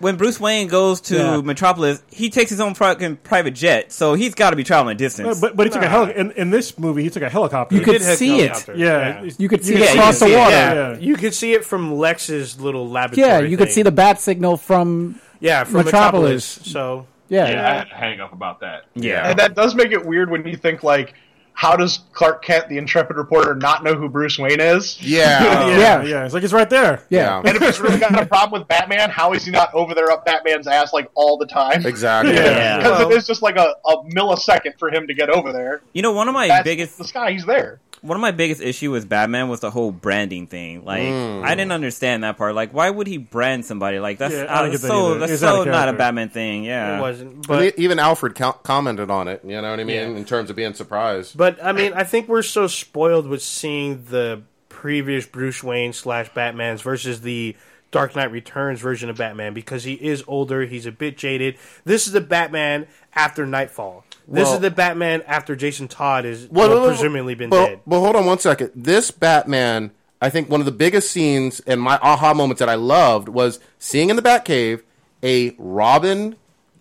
When 0.00 0.16
Bruce 0.16 0.40
Wayne 0.40 0.66
goes 0.66 1.00
to 1.02 1.16
Yeah. 1.16 1.40
Metropolis, 1.42 2.02
he 2.10 2.28
takes 2.30 2.50
his 2.50 2.58
own 2.60 2.74
fucking 2.74 3.16
private 3.18 3.52
jet, 3.54 3.92
so 3.92 4.14
he's 4.14 4.34
got 4.34 4.50
to 4.50 4.56
be 4.56 4.64
traveling 4.64 4.96
a 4.96 4.98
distance. 4.98 5.40
But 5.40 5.54
but 5.56 5.66
he 5.66 5.70
took 5.72 5.82
a 5.82 5.88
heli- 5.88 6.16
in, 6.16 6.32
in 6.32 6.50
this 6.50 6.78
movie. 6.78 7.02
He 7.04 7.10
took 7.10 7.22
a 7.22 7.30
helicopter. 7.30 7.74
You 7.76 7.82
could 7.82 8.00
Did 8.00 8.18
see 8.18 8.40
it. 8.40 8.48
helicopter. 8.50 8.74
yeah, 8.76 9.22
You 9.38 9.48
could 9.48 9.64
see 9.64 9.74
could 9.74 9.82
it 9.82 9.94
across 9.94 10.18
the 10.18 10.30
Yeah. 10.30 10.38
water. 10.38 10.50
Yeah, 10.50 10.74
Yeah. 10.74 10.98
you 10.98 11.16
could 11.16 11.34
see 11.34 11.52
it 11.52 11.64
from 11.64 11.94
Lex's 11.94 12.58
little 12.60 12.88
laboratory. 12.88 13.28
Yeah, 13.28 13.38
you 13.40 13.56
could 13.56 13.70
see 13.70 13.82
the 13.82 13.92
bat 13.92 14.20
signal 14.20 14.56
from. 14.56 15.20
yeah 15.40 15.64
from 15.64 15.84
Metropolis. 15.84 16.58
Metropolis. 16.58 16.72
So 16.72 17.06
Yeah, 17.28 17.48
Yeah, 17.48 17.70
I 17.70 17.74
had 17.74 17.88
to 17.90 17.94
hang 17.94 18.20
up 18.20 18.32
about 18.32 18.58
that. 18.60 18.86
yeah. 18.94 19.28
And 19.30 19.38
that 19.38 19.54
does 19.54 19.74
make 19.76 19.92
it 19.92 20.04
weird 20.04 20.30
when 20.32 20.44
you 20.46 20.56
think 20.56 20.82
like, 20.82 21.14
how 21.60 21.76
does 21.76 21.98
Clark 22.14 22.42
Kent, 22.42 22.70
the 22.70 22.78
intrepid 22.78 23.18
reporter, 23.18 23.54
not 23.54 23.84
know 23.84 23.94
who 23.94 24.08
Bruce 24.08 24.38
Wayne 24.38 24.60
is? 24.60 24.96
Yeah. 25.02 25.42
yeah, 25.42 25.76
Yeah. 25.76 26.02
yeah, 26.04 26.24
It's 26.24 26.32
like 26.32 26.42
it's 26.42 26.54
right 26.54 26.70
there. 26.70 27.02
yeah. 27.10 27.36
And 27.44 27.48
if 27.48 27.60
he's 27.60 27.78
really 27.80 27.98
got 27.98 28.18
a 28.18 28.24
problem 28.24 28.58
with 28.62 28.66
Batman, 28.66 29.10
how 29.10 29.34
is 29.34 29.44
he 29.44 29.50
not 29.50 29.68
over 29.74 29.94
there 29.94 30.10
up 30.10 30.24
Batman's 30.24 30.66
ass 30.66 30.94
like 30.94 31.10
all 31.14 31.36
the 31.36 31.44
time? 31.44 31.84
Exactly. 31.84 32.32
Yeah. 32.32 32.78
Because 32.78 32.98
Well- 33.00 33.10
it 33.10 33.14
is 33.18 33.26
just 33.26 33.42
like 33.42 33.56
a, 33.56 33.74
a 33.86 33.96
millisecond 34.04 34.78
for 34.78 34.88
him 34.88 35.06
to 35.06 35.12
get 35.12 35.28
over 35.28 35.52
there. 35.52 35.82
You 35.92 36.00
know, 36.00 36.12
one 36.12 36.28
of 36.28 36.32
my 36.34 36.48
That's 36.48 36.64
biggest 36.64 36.96
the 36.96 37.04
sky. 37.04 37.32
He's 37.32 37.44
there. 37.44 37.78
One 38.02 38.16
of 38.16 38.20
my 38.22 38.30
biggest 38.30 38.62
issue 38.62 38.90
with 38.90 39.08
Batman 39.08 39.48
was 39.48 39.60
the 39.60 39.70
whole 39.70 39.92
branding 39.92 40.46
thing. 40.46 40.84
Like, 40.84 41.02
Mm. 41.02 41.44
I 41.44 41.54
didn't 41.54 41.72
understand 41.72 42.24
that 42.24 42.38
part. 42.38 42.54
Like, 42.54 42.72
why 42.72 42.88
would 42.88 43.06
he 43.06 43.18
brand 43.18 43.64
somebody? 43.66 43.98
Like, 43.98 44.18
that's 44.18 44.34
Yeah, 44.34 44.44
I 44.44 44.60
uh, 44.60 44.62
don't 44.62 44.72
that 44.72 44.78
so 44.78 45.10
either. 45.10 45.18
that's 45.20 45.32
It's 45.32 45.40
so 45.42 45.60
of 45.62 45.68
not 45.68 45.88
a. 45.88 45.92
Batman 45.92 46.30
thing. 46.30 46.64
Yeah, 46.64 46.96
it 46.96 47.00
wasn't. 47.00 47.46
But 47.46 47.78
even 47.78 47.98
Alfred 47.98 48.34
co- 48.34 48.52
commented 48.52 49.10
on 49.10 49.28
it. 49.28 49.42
You 49.44 49.60
know 49.60 49.70
what 49.70 49.80
I 49.80 49.84
mean? 49.84 49.96
Yeah. 49.96 50.16
In 50.18 50.24
terms 50.24 50.48
of 50.50 50.56
being 50.56 50.72
surprised. 50.74 51.36
But 51.36 51.62
I 51.62 51.72
mean, 51.72 51.92
I 51.94 52.04
think 52.04 52.26
we're 52.28 52.42
so 52.42 52.66
spoiled 52.66 53.26
with 53.26 53.42
seeing 53.42 54.04
the 54.08 54.42
previous 54.68 55.26
Bruce 55.26 55.62
Wayne 55.62 55.92
slash 55.92 56.32
Batman's 56.32 56.80
versus 56.80 57.20
the 57.20 57.54
Dark 57.90 58.14
Knight 58.16 58.30
Returns 58.30 58.80
version 58.80 59.10
of 59.10 59.16
Batman 59.16 59.52
because 59.52 59.84
he 59.84 59.94
is 59.94 60.22
older, 60.26 60.64
he's 60.64 60.86
a 60.86 60.92
bit 60.92 61.18
jaded. 61.18 61.56
This 61.84 62.06
is 62.06 62.12
the 62.12 62.20
Batman 62.20 62.86
after 63.14 63.44
Knightfall. 63.46 64.04
This 64.30 64.44
Well- 64.44 64.54
is 64.54 64.60
the 64.60 64.70
Batman 64.70 65.22
after 65.26 65.56
Jason 65.56 65.88
Todd 65.88 66.24
is 66.24 66.46
Well, 66.50 66.68
well, 66.70 66.86
presumably 66.86 67.34
been 67.34 67.50
dead. 67.50 67.80
Well, 67.84 68.00
hold 68.00 68.14
on 68.16 68.26
one 68.26 68.38
second. 68.38 68.70
This 68.76 69.10
Batman, 69.10 69.90
I 70.22 70.30
think 70.30 70.48
one 70.48 70.60
of 70.60 70.66
the 70.66 70.72
biggest 70.72 71.10
scenes 71.10 71.60
and 71.66 71.80
my 71.80 71.98
aha 72.00 72.32
moments 72.32 72.60
that 72.60 72.68
I 72.68 72.76
loved 72.76 73.28
was 73.28 73.58
seeing 73.78 74.08
in 74.08 74.16
the 74.16 74.22
Batcave 74.22 74.82
a 75.22 75.54
Robin 75.58 76.36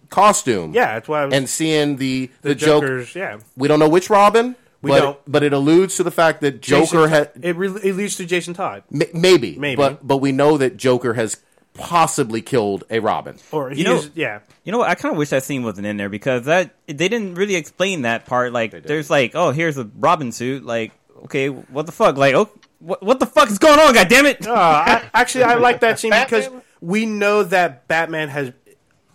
costume. 0.09 0.73
Yeah, 0.73 0.93
that's 0.93 1.07
why 1.07 1.23
And 1.25 1.49
seeing 1.49 1.97
the 1.97 2.29
the, 2.41 2.49
the 2.49 2.55
joke. 2.55 2.83
Joker's. 2.83 3.15
Yeah, 3.15 3.37
We 3.57 3.67
don't 3.67 3.79
know 3.79 3.89
which 3.89 4.09
Robin. 4.09 4.55
We 4.81 4.91
but, 4.91 4.99
don't. 5.01 5.19
but 5.27 5.43
it 5.43 5.51
alludes 5.51 5.97
to 5.97 6.03
the 6.03 6.11
fact 6.11 6.39
that 6.41 6.61
Joker 6.61 6.85
Jason- 7.05 7.09
had 7.09 7.31
it, 7.41 7.55
re- 7.57 7.81
it 7.83 7.95
leads 7.95 8.15
to 8.15 8.25
Jason 8.25 8.53
Todd, 8.53 8.83
m- 8.93 9.01
maybe, 9.13 9.57
Maybe. 9.57 9.75
but 9.75 10.07
but 10.07 10.17
we 10.17 10.31
know 10.31 10.57
that 10.57 10.77
Joker 10.77 11.15
has 11.15 11.35
possibly 11.79 12.41
killed 12.41 12.83
a 12.89 12.99
Robin. 12.99 13.37
or 13.51 13.69
he 13.71 13.79
You 13.79 13.83
know- 13.85 13.95
is, 13.95 14.11
yeah. 14.13 14.39
You 14.63 14.71
know 14.71 14.77
what? 14.79 14.89
I 14.89 14.95
kind 14.95 15.11
of 15.13 15.17
wish 15.17 15.29
that 15.29 15.43
scene 15.43 15.63
wasn't 15.63 15.87
in 15.87 15.97
there 15.97 16.09
because 16.09 16.45
that 16.45 16.71
they 16.87 16.93
didn't 17.07 17.35
really 17.35 17.55
explain 17.55 18.03
that 18.03 18.25
part. 18.25 18.53
Like, 18.53 18.83
there's 18.83 19.09
like, 19.09 19.31
oh, 19.35 19.51
here's 19.51 19.77
a 19.77 19.89
Robin 19.97 20.31
suit. 20.31 20.63
Like, 20.65 20.91
okay, 21.25 21.49
what 21.49 21.85
the 21.85 21.91
fuck? 21.91 22.17
Like, 22.17 22.35
oh, 22.35 22.49
what 22.79 23.01
what 23.03 23.19
the 23.19 23.25
fuck 23.25 23.49
is 23.49 23.57
going 23.57 23.79
on? 23.79 23.93
God 23.93 24.07
damn 24.07 24.25
it! 24.25 24.47
Uh, 24.47 24.53
I, 24.53 25.09
actually, 25.13 25.43
I 25.45 25.55
like 25.55 25.79
that 25.81 25.99
scene 25.99 26.11
Batman- 26.11 26.41
because 26.51 26.61
we 26.81 27.05
know 27.05 27.43
that 27.43 27.87
Batman 27.87 28.29
has 28.29 28.53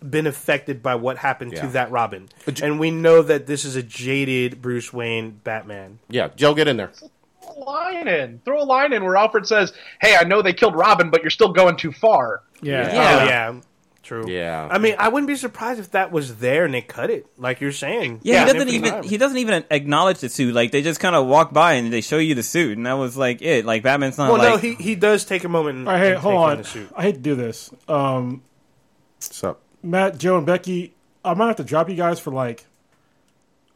been 0.07 0.27
affected 0.27 0.83
by 0.83 0.93
what 0.95 1.17
happened 1.17 1.53
Yeah. 1.53 1.61
to 1.61 1.67
that 1.69 1.89
Robin, 1.89 2.29
and 2.61 2.79
we 2.79 2.91
know 2.91 3.21
that 3.23 3.47
this 3.47 3.65
is 3.65 3.75
a 3.75 3.81
jaded 3.81 4.61
Bruce 4.61 4.93
Wayne 4.93 5.39
Batman. 5.43 5.97
Yeah, 6.09 6.27
Joe, 6.35 6.53
get 6.53 6.67
in 6.67 6.77
there. 6.77 6.91
Line 7.57 8.07
in. 8.07 8.41
Throw 8.43 8.61
a 8.61 8.65
line 8.65 8.91
in 8.93 9.03
where 9.03 9.15
Alfred 9.15 9.47
says, 9.47 9.71
"Hey, 10.01 10.15
I 10.15 10.23
know 10.25 10.41
they 10.41 10.53
killed 10.53 10.75
Robin, 10.75 11.09
but 11.09 11.21
you're 11.23 11.29
still 11.31 11.53
going 11.53 11.77
too 11.77 11.91
far." 11.91 12.41
Yeah. 12.65 12.93
Yeah, 12.93 13.19
Oh, 13.21 13.25
yeah, 13.25 13.61
true. 14.03 14.29
Yeah. 14.29 14.67
I 14.71 14.77
mean, 14.77 14.95
I 14.99 15.09
wouldn't 15.09 15.27
be 15.27 15.35
surprised 15.35 15.79
if 15.79 15.91
that 15.91 16.11
was 16.11 16.37
there 16.37 16.65
and 16.65 16.73
they 16.73 16.81
cut 16.81 17.09
it, 17.09 17.25
like 17.37 17.61
you're 17.61 17.71
saying. 17.71 18.21
Yeah, 18.23 18.45
he 18.45 18.53
doesn't 18.53 18.69
even 18.69 18.91
time. 18.91 19.03
he 19.03 19.17
doesn't 19.17 19.37
even 19.37 19.63
acknowledge 19.71 20.19
the 20.19 20.29
suit. 20.29 20.53
Like 20.53 20.71
they 20.71 20.81
just 20.81 20.99
kind 20.99 21.15
of 21.15 21.27
walk 21.27 21.53
by 21.53 21.73
and 21.73 21.91
they 21.91 22.01
show 22.01 22.17
you 22.17 22.35
the 22.35 22.43
suit, 22.43 22.77
and 22.77 22.85
that 22.85 22.93
was 22.93 23.15
like 23.17 23.41
it. 23.41 23.65
Like 23.65 23.83
Batman's 23.83 24.17
not 24.17 24.29
Well, 24.31 24.37
like 24.39 24.49
no, 24.49 24.57
he 24.57 24.75
he 24.75 24.95
does 24.95 25.25
take 25.25 25.43
a 25.43 25.49
moment. 25.49 25.79
And, 25.79 25.87
All 25.87 25.93
right, 25.93 25.99
hey, 26.01 26.13
hold 26.15 26.33
take 26.33 26.39
on. 26.39 26.57
the 26.57 26.63
suit. 26.63 26.89
I 26.95 27.01
hate 27.03 27.15
to 27.15 27.19
do 27.21 27.35
this. 27.35 27.69
Um, 27.87 28.43
What's 29.17 29.43
up? 29.43 29.61
Matt, 29.81 30.17
Joe, 30.17 30.37
and 30.37 30.45
Becky, 30.45 30.93
I 31.23 31.33
might 31.35 31.47
have 31.47 31.55
to 31.57 31.63
drop 31.63 31.89
you 31.89 31.95
guys 31.95 32.19
for 32.19 32.31
like 32.31 32.65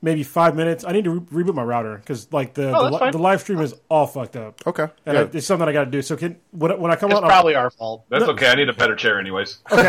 maybe 0.01 0.23
five 0.23 0.55
minutes. 0.55 0.83
I 0.85 0.91
need 0.91 1.03
to 1.05 1.12
re- 1.12 1.43
reboot 1.43 1.53
my 1.55 1.63
router 1.63 1.97
because 1.97 2.31
like 2.31 2.53
the 2.53 2.75
Oh, 2.75 2.89
the, 2.89 3.05
li- 3.05 3.12
the 3.12 3.17
live 3.17 3.41
stream 3.41 3.59
is 3.59 3.73
all 3.89 4.07
fucked 4.07 4.35
up. 4.35 4.62
Okay. 4.65 4.88
And 5.05 5.17
I, 5.17 5.21
it's 5.33 5.45
something 5.45 5.67
I 5.67 5.73
got 5.73 5.85
to 5.85 5.91
do. 5.91 6.01
So 6.01 6.15
can 6.15 6.38
when, 6.51 6.79
when 6.79 6.91
I 6.91 6.95
come 6.95 7.12
It's 7.12 7.17
on, 7.17 7.23
I'll- 7.23 7.29
probably 7.29 7.55
our 7.55 7.69
fault. 7.69 8.05
That's 8.09 8.23
okay. 8.25 8.47
I 8.49 8.55
need 8.55 8.69
a 8.69 8.73
better 8.73 8.95
chair, 8.95 9.19
anyways. 9.19 9.59
Okay. 9.71 9.83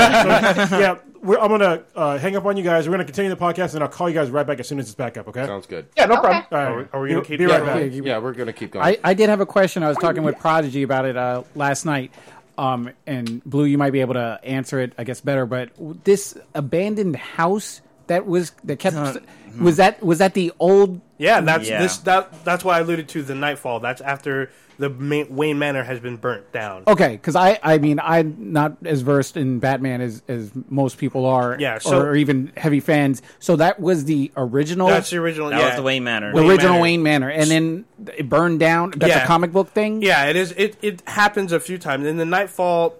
Yeah, 0.81 0.99
we're, 1.23 1.39
I'm 1.39 1.49
gonna 1.49 1.83
uh, 1.95 2.17
hang 2.19 2.35
up 2.37 2.45
on 2.47 2.57
you 2.57 2.63
guys. 2.65 2.89
We're 2.89 2.93
gonna 2.95 3.05
continue 3.05 3.31
the 3.31 3.37
podcast, 3.37 3.75
and 3.75 3.83
I'll 3.83 3.89
call 3.91 4.09
you 4.09 4.15
guys 4.15 4.31
right 4.31 4.47
back 4.47 4.59
as 4.61 4.67
soon 4.69 4.79
as 4.79 4.87
it's 4.87 4.95
back 4.95 5.17
up. 5.19 5.29
Okay? 5.29 5.45
Sounds 5.47 5.67
good. 5.67 5.87
Yeah, 5.97 6.07
no 6.07 6.15
Okay. 6.15 6.23
problem. 6.23 6.45
All 6.51 6.59
right. 6.59 6.69
Are 6.69 6.77
we- 6.77 6.89
are 6.93 7.01
we 7.03 7.09
gonna 7.11 7.25
keep 7.25 7.39
be 7.39 7.47
going? 7.47 7.63
right 7.63 7.91
back? 7.93 8.05
Yeah, 8.05 8.19
we're 8.19 8.33
gonna 8.33 8.53
keep 8.53 8.71
going. 8.73 8.87
I, 8.87 8.99
I 9.05 9.15
did 9.15 9.29
have 9.29 9.41
a 9.41 9.47
question. 9.47 9.83
I 9.83 9.89
was 9.89 9.99
talking 9.99 10.23
with 10.23 10.39
Prodigy 10.39 10.83
about 10.83 11.05
it 11.05 11.17
uh, 11.17 11.43
last 11.55 11.85
night, 11.85 12.13
um, 12.59 12.91
and 13.07 13.45
Blue, 13.45 13.65
you 13.65 13.77
might 13.79 13.91
be 13.93 14.01
able 14.01 14.15
to 14.15 14.41
answer 14.43 14.81
it, 14.81 14.93
I 14.99 15.05
guess, 15.05 15.21
better. 15.21 15.45
But 15.47 15.71
this 16.05 16.37
abandoned 16.55 17.17
house 17.17 17.81
that 18.07 18.27
was 18.27 18.53
that 18.65 18.79
kept 18.79 18.97
Mm-hmm. 19.51 19.65
was 19.65 19.77
that 19.79 20.03
was 20.03 20.19
that 20.19 20.35
the 20.35 20.53
old? 20.59 21.01
Yeah, 21.19 21.41
that's 21.41 21.69
Yeah. 21.69 21.83
this. 21.83 21.99
That 21.99 22.45
that's 22.45 22.65
why 22.65 22.77
I 22.79 22.81
alluded 22.81 23.09
to 23.11 23.23
the 23.23 23.35
Knightfall. 23.35 23.81
That's 23.81 24.01
after 24.01 24.51
the 24.79 24.89
ma- 24.89 25.25
Wayne 25.29 25.59
Manor 25.59 25.83
has 25.85 26.01
been 26.01 26.17
burnt 26.17 26.51
down. 26.53 26.85
Okay, 26.89 27.11
because 27.13 27.37
I 27.37 27.59
I 27.63 27.77
mean 27.77 28.01
I'm 28.03 28.53
not 28.53 28.79
as 28.87 29.03
versed 29.03 29.37
in 29.37 29.59
Batman 29.59 30.01
as 30.01 30.23
as 30.29 30.51
most 30.71 30.97
people 30.97 31.27
are, 31.27 31.57
Yeah, 31.61 31.79
so- 31.79 32.01
or 32.01 32.17
even 32.17 32.53
heavy 32.57 32.81
fans. 32.81 33.21
So 33.41 33.57
that 33.57 33.79
was 33.81 34.07
the 34.07 34.33
original. 34.37 34.89
That's 34.89 35.11
the 35.11 35.19
original. 35.19 35.51
that 35.51 35.59
yeah. 35.61 35.67
was 35.67 35.77
the 35.77 35.83
Wayne 35.83 36.05
Manor. 36.05 36.31
the 36.33 36.37
Wayne 36.41 36.51
original 36.51 36.73
Manor. 36.75 36.83
Wayne 36.83 37.03
Manor, 37.03 37.29
and 37.31 37.51
then 37.51 37.85
it 38.17 38.29
burned 38.29 38.59
down. 38.61 38.93
That's 38.97 39.13
Yeah. 39.15 39.25
a 39.25 39.27
comic 39.27 39.53
book 39.53 39.69
thing. 39.69 40.01
Yeah, 40.03 40.25
it 40.27 40.37
is. 40.37 40.53
It 40.57 40.77
it 40.81 41.03
happens 41.07 41.53
a 41.53 41.61
few 41.61 41.77
times. 41.77 42.07
In 42.07 42.17
the 42.17 42.25
Knightfall, 42.25 42.95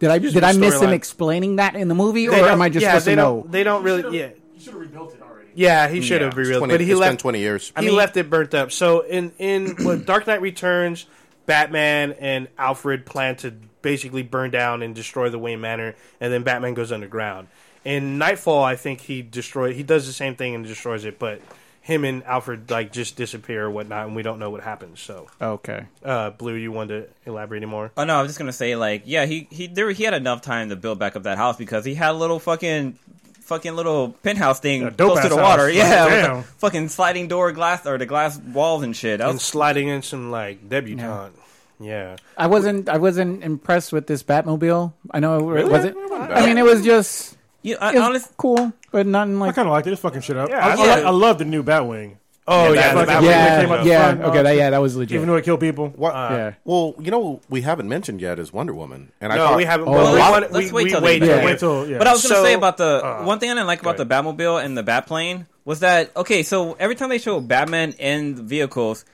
Did 0.00 0.10
I 0.10 0.18
did 0.18 0.42
I 0.42 0.52
miss 0.54 0.80
them 0.80 0.90
storyline. 0.90 0.94
explaining 0.94 1.56
that 1.56 1.76
in 1.76 1.86
the 1.86 1.94
movie, 1.94 2.26
or 2.28 2.34
am 2.34 2.60
I 2.60 2.68
just 2.68 2.82
yeah, 2.82 2.90
supposed 2.90 3.06
they 3.06 3.12
to 3.12 3.16
don't, 3.22 3.46
know? 3.46 3.52
They 3.52 3.62
don't 3.62 3.84
really. 3.84 4.18
Yeah, 4.18 4.30
You 4.56 4.60
should 4.60 4.72
have 4.72 4.80
rebuilt 4.82 5.10
it 5.14 5.20
already. 5.21 5.21
Yeah. 5.54 5.88
He 5.88 6.00
should 6.00 6.20
Yeah. 6.20 6.26
have 6.28 6.36
revealed, 6.36 6.60
20, 6.60 6.74
but 6.74 6.80
he 6.80 6.90
it's 6.90 7.00
been 7.00 7.08
left. 7.10 7.20
20 7.20 7.38
years. 7.40 7.72
he 7.78 7.90
left 7.90 8.16
it 8.16 8.28
burnt 8.30 8.54
up. 8.54 8.72
So 8.72 9.00
in 9.00 9.32
in 9.38 9.76
what, 9.84 10.06
Dark 10.06 10.26
Knight 10.26 10.40
Returns, 10.42 11.06
Batman 11.46 12.12
and 12.20 12.48
Alfred 12.58 13.04
plan 13.06 13.36
to 13.36 13.52
basically 13.82 14.22
burn 14.22 14.50
down 14.50 14.82
and 14.82 14.94
destroy 14.94 15.28
the 15.28 15.38
Wayne 15.38 15.60
Manor, 15.60 15.94
and 16.20 16.32
then 16.32 16.42
Batman 16.44 16.74
goes 16.74 16.92
underground. 16.92 17.48
In 17.84 18.16
Knightfall, 18.16 18.62
I 18.62 18.76
think 18.76 19.00
he 19.00 19.22
destroy. 19.22 19.72
He 19.74 19.82
does 19.82 20.06
the 20.06 20.12
same 20.12 20.36
thing 20.36 20.54
and 20.54 20.64
destroys 20.64 21.04
it, 21.04 21.18
but 21.18 21.40
him 21.80 22.04
and 22.04 22.22
Alfred 22.22 22.70
like 22.70 22.92
just 22.92 23.16
disappear 23.16 23.64
or 23.64 23.70
whatnot, 23.72 24.06
and 24.06 24.14
we 24.14 24.22
don't 24.22 24.38
know 24.38 24.50
what 24.50 24.62
happens. 24.62 25.00
So, 25.00 25.26
Okay. 25.42 25.86
uh, 26.04 26.30
Blue, 26.30 26.54
you 26.54 26.70
want 26.70 26.90
to 26.90 27.06
elaborate 27.26 27.58
any 27.58 27.66
more? 27.66 27.90
Oh 27.96 28.04
no, 28.04 28.14
I 28.14 28.22
was 28.22 28.28
just 28.28 28.38
gonna 28.38 28.52
say 28.52 28.76
like 28.76 29.02
yeah, 29.04 29.26
he 29.26 29.48
he 29.50 29.66
there 29.66 29.90
he 29.90 30.04
had 30.04 30.14
enough 30.14 30.42
time 30.42 30.68
to 30.68 30.76
build 30.76 31.00
back 31.00 31.16
up 31.16 31.24
that 31.24 31.38
house 31.38 31.56
because 31.56 31.84
he 31.84 31.94
had 31.96 32.10
a 32.12 32.18
little 32.18 32.38
fucking 32.38 32.96
fucking 33.42 33.74
little 33.76 34.10
penthouse 34.22 34.60
thing 34.60 34.82
dope 34.90 35.12
close 35.12 35.22
to 35.22 35.28
the 35.28 35.36
water. 35.36 35.66
house. 35.68 35.74
Yeah, 35.76 36.04
with 36.04 36.14
Damn. 36.24 36.36
the 36.38 36.42
fucking 36.44 36.88
sliding 36.88 37.28
door 37.28 37.52
glass 37.52 37.86
or 37.86 37.98
the 37.98 38.06
glass 38.06 38.38
walls 38.38 38.82
and 38.82 38.96
shit. 38.96 39.18
That 39.18 39.28
And 39.28 39.34
was, 39.34 39.42
sliding 39.42 39.88
in 39.88 40.02
some 40.02 40.30
like 40.30 40.68
debutante. 40.68 41.34
Yeah. 41.80 42.16
I 42.38 42.46
wasn't 42.46 42.88
I 42.88 42.98
wasn't 42.98 43.42
impressed 43.42 43.92
with 43.92 44.06
this 44.06 44.22
Batmobile. 44.22 44.92
I 45.10 45.20
know 45.20 45.54
it 45.56 45.66
was 45.68 45.84
it. 45.84 45.96
I 46.12 46.46
mean, 46.46 46.56
it 46.58 46.64
was 46.64 46.84
just 46.84 47.36
you, 47.62 47.76
I, 47.80 47.90
it 47.90 47.94
was 47.94 48.02
honest, 48.02 48.36
cool, 48.36 48.72
but 48.90 49.06
nothing 49.06 49.38
like. 49.38 49.50
I 49.50 49.52
kind 49.52 49.68
of 49.68 49.72
liked 49.72 49.86
it. 49.86 49.92
It's 49.92 50.00
fucking 50.02 50.20
shit 50.22 50.36
up. 50.36 50.48
Yeah, 50.48 50.58
I, 50.64 50.70
I 50.70 50.72
I, 50.72 50.74
like 50.74 50.78
like- 50.88 50.98
it. 50.98 51.04
I 51.06 51.10
love 51.10 51.38
the 51.38 51.44
new 51.44 51.62
Batwing. 51.62 52.16
Oh 52.48 52.72
that 52.72 52.74
yeah, 52.74 52.88
the 52.88 52.94
fucking- 52.94 53.06
Batman 53.06 53.24
Yeah, 53.24 53.60
came 53.60 53.86
yeah, 53.86 54.26
okay, 54.28 54.38
uh, 54.38 54.42
that, 54.42 54.56
yeah, 54.56 54.70
that 54.70 54.78
was 54.78 54.96
legit. 54.96 55.14
Even 55.14 55.28
though 55.28 55.36
it 55.36 55.44
killed 55.44 55.60
people. 55.60 55.88
What? 55.90 56.12
yeah. 56.12 56.54
Well, 56.64 56.94
you 56.98 57.10
know, 57.12 57.40
we 57.48 57.60
haven't 57.62 57.88
mentioned 57.88 58.20
yet 58.20 58.38
is 58.40 58.52
Wonder 58.52 58.74
Woman, 58.74 59.12
and 59.20 59.32
I 59.32 59.36
No, 59.36 59.46
thought 59.46 59.56
we 59.58 59.64
haven't. 59.64 59.86
Oh, 59.88 59.92
well, 59.92 60.12
we 60.12 60.18
let's- 60.18 60.30
want- 60.32 60.52
let's 60.52 60.66
we- 60.66 60.72
wait 60.72 60.84
we 60.84 60.90
till 60.90 61.00
the 61.00 61.04
wait 61.06 61.22
end. 61.22 61.24
till- 61.30 61.36
Yeah, 61.38 61.44
wait 61.44 61.58
till 61.60 61.88
yeah. 61.88 61.98
But 61.98 62.06
I 62.08 62.12
was 62.12 62.22
gonna 62.24 62.34
So, 62.34 62.44
say 62.44 62.54
about 62.54 62.78
the 62.78 63.04
uh, 63.04 63.22
one 63.24 63.38
thing 63.38 63.50
I 63.50 63.54
didn't 63.54 63.68
like 63.68 63.80
about 63.80 63.96
the 63.96 64.06
Batmobile 64.06 64.64
and 64.64 64.76
the 64.76 64.82
Batplane 64.82 65.46
was 65.64 65.80
that 65.80 66.10
okay. 66.16 66.42
So 66.42 66.72
every 66.80 66.96
time 66.96 67.10
they 67.10 67.18
show 67.18 67.38
Batman 67.40 67.92
in 67.98 68.34
vehicles, 68.48 69.04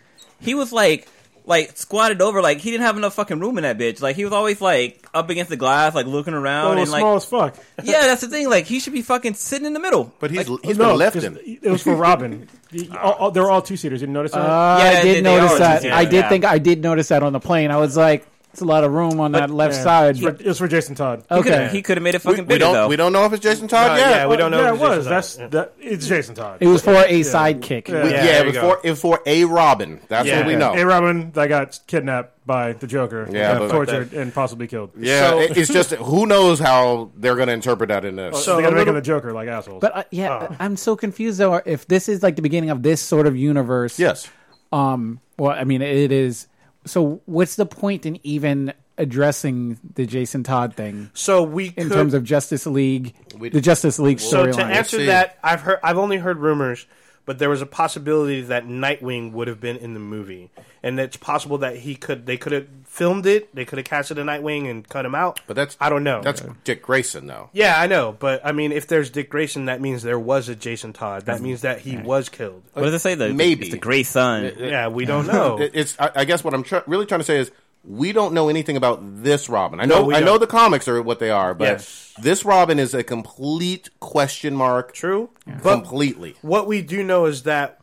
he 0.41 0.55
was 0.55 0.73
like 0.73 1.07
like 1.49 1.77
squatted 1.79 2.21
over, 2.23 2.43
like 2.43 2.59
he 2.59 2.71
didn't 2.71 2.85
have 2.85 2.97
enough 2.99 3.15
fucking 3.15 3.41
room 3.41 3.57
in 3.59 3.63
that 3.63 3.79
bitch. 3.79 4.01
Like 4.03 4.15
he 4.17 4.25
was 4.25 4.33
always 4.35 4.61
like 4.61 5.05
up 5.15 5.31
against 5.31 5.49
the 5.49 5.57
glass, 5.57 5.95
like 5.95 6.07
looking 6.07 6.35
oh, 6.35 6.41
around 6.41 6.79
it 6.79 6.83
and 6.83 6.91
like 6.91 7.01
small 7.01 7.17
as 7.17 7.25
fuck. 7.25 7.57
yeah, 7.83 8.03
that's 8.03 8.21
the 8.21 8.29
thing. 8.29 8.49
Like 8.51 8.67
he 8.67 8.79
should 8.81 8.93
be 8.93 9.03
fucking 9.03 9.35
sitting 9.35 9.67
in 9.67 9.73
the 9.73 9.81
middle. 9.81 10.13
but 10.21 10.31
he's 10.31 10.49
Like, 10.49 10.65
he's 10.65 10.77
no, 10.79 10.97
been 10.97 11.11
'cause 11.11 11.25
lifting. 11.25 11.59
It 11.63 11.71
was 11.71 11.83
for 11.83 11.97
Robin. 11.97 12.47
The- 12.71 12.91
all, 13.03 13.13
all, 13.15 13.31
they 13.31 13.41
were 13.41 13.51
all 13.51 13.63
two 13.63 13.77
seaters. 13.77 14.01
You 14.03 14.07
didn't 14.07 14.15
notice 14.15 14.33
that? 14.33 14.41
Uh, 14.41 14.79
Yeah, 14.79 14.99
I 14.99 15.03
did 15.03 15.17
they 15.17 15.21
notice 15.23 15.53
are 15.53 15.59
that. 15.59 15.85
I 15.87 16.05
did 16.05 16.13
yeah. 16.15 16.29
think 16.29 16.45
I 16.45 16.59
did 16.59 16.83
notice 16.83 17.09
that 17.09 17.23
on 17.23 17.33
the 17.33 17.41
plane. 17.41 17.71
I 17.71 17.79
was 17.79 17.97
like, 17.97 18.27
it's 18.59 18.63
a 18.63 18.67
lot 18.67 18.83
of 18.83 18.93
room 18.93 19.21
on 19.21 19.33
that 19.33 19.51
left 19.51 19.75
Yeah. 19.77 19.83
side. 19.85 20.11
It's 20.17 20.21
for, 20.21 20.31
it 20.31 20.45
was 20.45 20.59
for 20.59 20.67
Jason 20.69 20.95
Todd. 20.97 21.23
Okay. 21.31 21.69
he 21.71 21.81
could 21.81 21.97
have 21.97 22.03
made 22.03 22.17
it 22.17 22.19
fucking 22.21 22.45
we 22.45 22.49
bigger 22.49 22.59
don't 22.59 22.73
though. 22.75 22.89
we 22.89 22.97
don't 22.97 23.13
know 23.13 23.25
if 23.25 23.33
it's 23.33 23.43
Jason 23.43 23.69
Todd 23.69 23.93
Uh, 23.93 23.95
yet. 23.95 24.11
yeah, 24.11 24.27
we 24.27 24.37
don't 24.37 24.51
know. 24.51 24.61
Yeah, 24.61 24.75
if 24.75 24.75
it 24.75 24.81
was. 24.81 24.97
Jason 25.05 25.11
That's 25.11 25.37
Todd. 25.37 25.51
that. 25.53 25.73
It's 25.81 26.07
Jason 26.09 26.35
Todd. 26.35 26.59
It 26.61 26.67
was 26.67 26.83
for 26.83 26.95
a 26.95 27.21
sidekick. 27.21 27.89
Yeah. 27.89 28.05
Yeah, 28.05 28.25
yeah, 28.25 28.41
it 28.41 28.47
was 28.47 28.57
for 28.57 28.81
it 28.83 28.91
was 28.91 29.01
for 29.01 29.21
a 29.25 29.45
Robin. 29.45 30.01
That's 30.09 30.27
Yeah. 30.27 30.39
what 30.39 30.47
we 30.49 30.57
know. 30.57 30.75
A 30.75 30.85
Robin 30.85 31.31
that 31.33 31.49
got 31.49 31.79
kidnapped 31.87 32.35
by 32.47 32.73
the 32.73 32.87
Joker. 32.87 33.29
Yeah, 33.31 33.53
got 33.53 33.59
but- 33.61 33.71
tortured 33.71 34.13
and 34.13 34.35
possibly 34.35 34.67
killed. 34.67 34.91
Yeah, 34.99 35.31
So- 35.31 35.39
it- 35.41 35.57
it's 35.57 35.73
just 35.73 35.91
who 35.93 36.27
knows 36.27 36.59
how 36.59 37.11
they're 37.17 37.37
going 37.37 37.49
to 37.49 37.55
interpret 37.55 37.89
that 37.91 38.05
in 38.05 38.17
this. 38.17 38.37
So 38.37 38.41
So 38.43 38.57
they 38.57 38.63
a 38.63 38.63
got 38.63 38.71
to 38.71 38.75
make 38.75 38.79
little- 38.81 38.95
him 38.95 38.95
the 38.97 39.03
Joker 39.07 39.33
like 39.33 39.49
assholes. 39.49 39.81
But 39.81 39.97
uh, 39.97 40.03
yeah, 40.11 40.49
I'm 40.59 40.77
so 40.77 40.97
confused 40.97 41.39
though. 41.39 41.61
If 41.65 41.87
this 41.87 42.09
is 42.09 42.23
like 42.23 42.37
the 42.37 42.43
beginning 42.43 42.71
of 42.71 42.83
this 42.83 43.01
sort 43.01 43.27
of 43.29 43.37
universe, 43.37 43.99
yes, 43.99 44.29
Um, 44.73 45.21
well, 45.39 45.53
I 45.53 45.65
mean, 45.65 45.81
it 45.83 46.11
is. 46.13 46.47
So, 46.89 47.21
what's 47.27 47.57
the 47.57 47.67
point 47.67 48.07
in 48.07 48.19
even 48.25 48.73
addressing 48.97 49.79
the 49.95 50.07
Jason 50.07 50.43
Todd 50.43 50.75
thing 50.75 51.11
So 51.15 51.45
we 51.45 51.67
in 51.67 51.89
could, 51.89 51.93
terms 51.93 52.15
of 52.15 52.25
Justice 52.25 52.67
League, 52.67 53.15
the 53.39 53.61
Justice 53.61 53.99
League 54.01 54.19
So 54.21 54.47
to 54.47 54.53
storyline? 54.53 54.71
answer 54.75 55.07
that, 55.07 55.39
I've 55.43 55.61
heard 55.61 55.79
I've 55.85 55.99
only 55.99 56.17
heard 56.17 56.39
rumors, 56.39 56.85
but 57.29 57.39
there 57.39 57.51
was 57.51 57.61
a 57.61 57.67
possibility 57.67 58.41
that 58.41 58.67
Nightwing 58.67 59.33
would 59.33 59.49
have 59.49 59.61
been 59.61 59.77
in 59.77 59.93
the 59.93 60.01
movie, 60.01 60.49
and 60.83 60.99
it's 60.99 61.19
possible 61.19 61.59
that 61.59 61.77
he 61.77 61.95
could 61.95 62.25
they 62.25 62.39
could 62.39 62.53
have 62.53 62.67
filmed 62.87 63.27
it, 63.27 63.55
they 63.55 63.67
could 63.67 63.77
have 63.77 63.85
casted 63.85 64.19
a 64.19 64.23
Nightwing 64.23 64.67
and 64.71 64.89
cut 64.89 65.05
him 65.05 65.15
out. 65.15 65.39
but 65.47 65.55
that's 65.55 65.77
I 65.79 65.91
don't 65.91 66.05
know. 66.05 66.23
That's 66.23 66.43
Dick 66.65 66.81
Grayson, 66.81 67.27
though. 67.27 67.51
yeah, 67.53 67.79
I 67.79 67.87
know, 67.87 68.17
but 68.19 68.41
I 68.47 68.53
mean, 68.53 68.73
if 68.73 68.87
there's 68.87 69.11
Dick 69.11 69.29
Grayson, 69.29 69.67
that 69.67 69.83
means 69.83 70.03
there 70.03 70.19
was 70.19 70.49
a 70.49 70.57
Jason 70.57 70.95
Todd. 70.95 71.27
That 71.27 71.43
means 71.43 71.61
that 71.61 71.81
he 71.81 71.99
was 71.99 72.31
killed. 72.31 72.63
what 72.73 72.85
does 72.85 72.95
it 72.95 73.01
say? 73.01 73.15
The 73.15 73.29
Maybe. 73.35 73.67
it's 73.67 73.73
the 73.75 73.79
Gray 73.79 74.05
Sun. 74.05 74.55
Yeah, 74.57 74.89
we 74.89 75.05
don't 75.05 75.27
know. 75.27 75.59
It's. 75.75 76.01
I, 76.01 76.11
I 76.17 76.25
guess 76.25 76.43
what 76.43 76.55
I'm 76.55 76.63
tr- 76.63 76.79
really 76.87 77.05
trying 77.05 77.21
to 77.21 77.25
say 77.25 77.37
is 77.41 77.51
we 77.85 78.13
don't 78.13 78.35
know 78.35 78.49
anything 78.49 78.77
about 78.77 79.01
this 79.23 79.49
Robin. 79.49 79.81
I 79.81 79.85
know. 79.85 80.05
we 80.05 80.15
I 80.15 80.21
know 80.21 80.27
don't. 80.33 80.41
the 80.41 80.47
comics 80.47 80.89
are 80.89 81.01
what 81.03 81.21
they 81.21 81.31
are, 81.31 81.55
but 81.55 81.65
Yes. 81.69 82.13
this 82.21 82.45
Robin 82.45 82.79
is 82.79 82.93
a 82.95 83.03
complete 83.03 83.89
question 84.01 84.55
mark. 84.55 84.93
True, 84.93 85.31
but 85.63 85.75
Completely. 85.83 86.37
what 86.43 86.67
we 86.67 86.83
do 86.83 87.03
know 87.03 87.27
is 87.27 87.45
that 87.45 87.81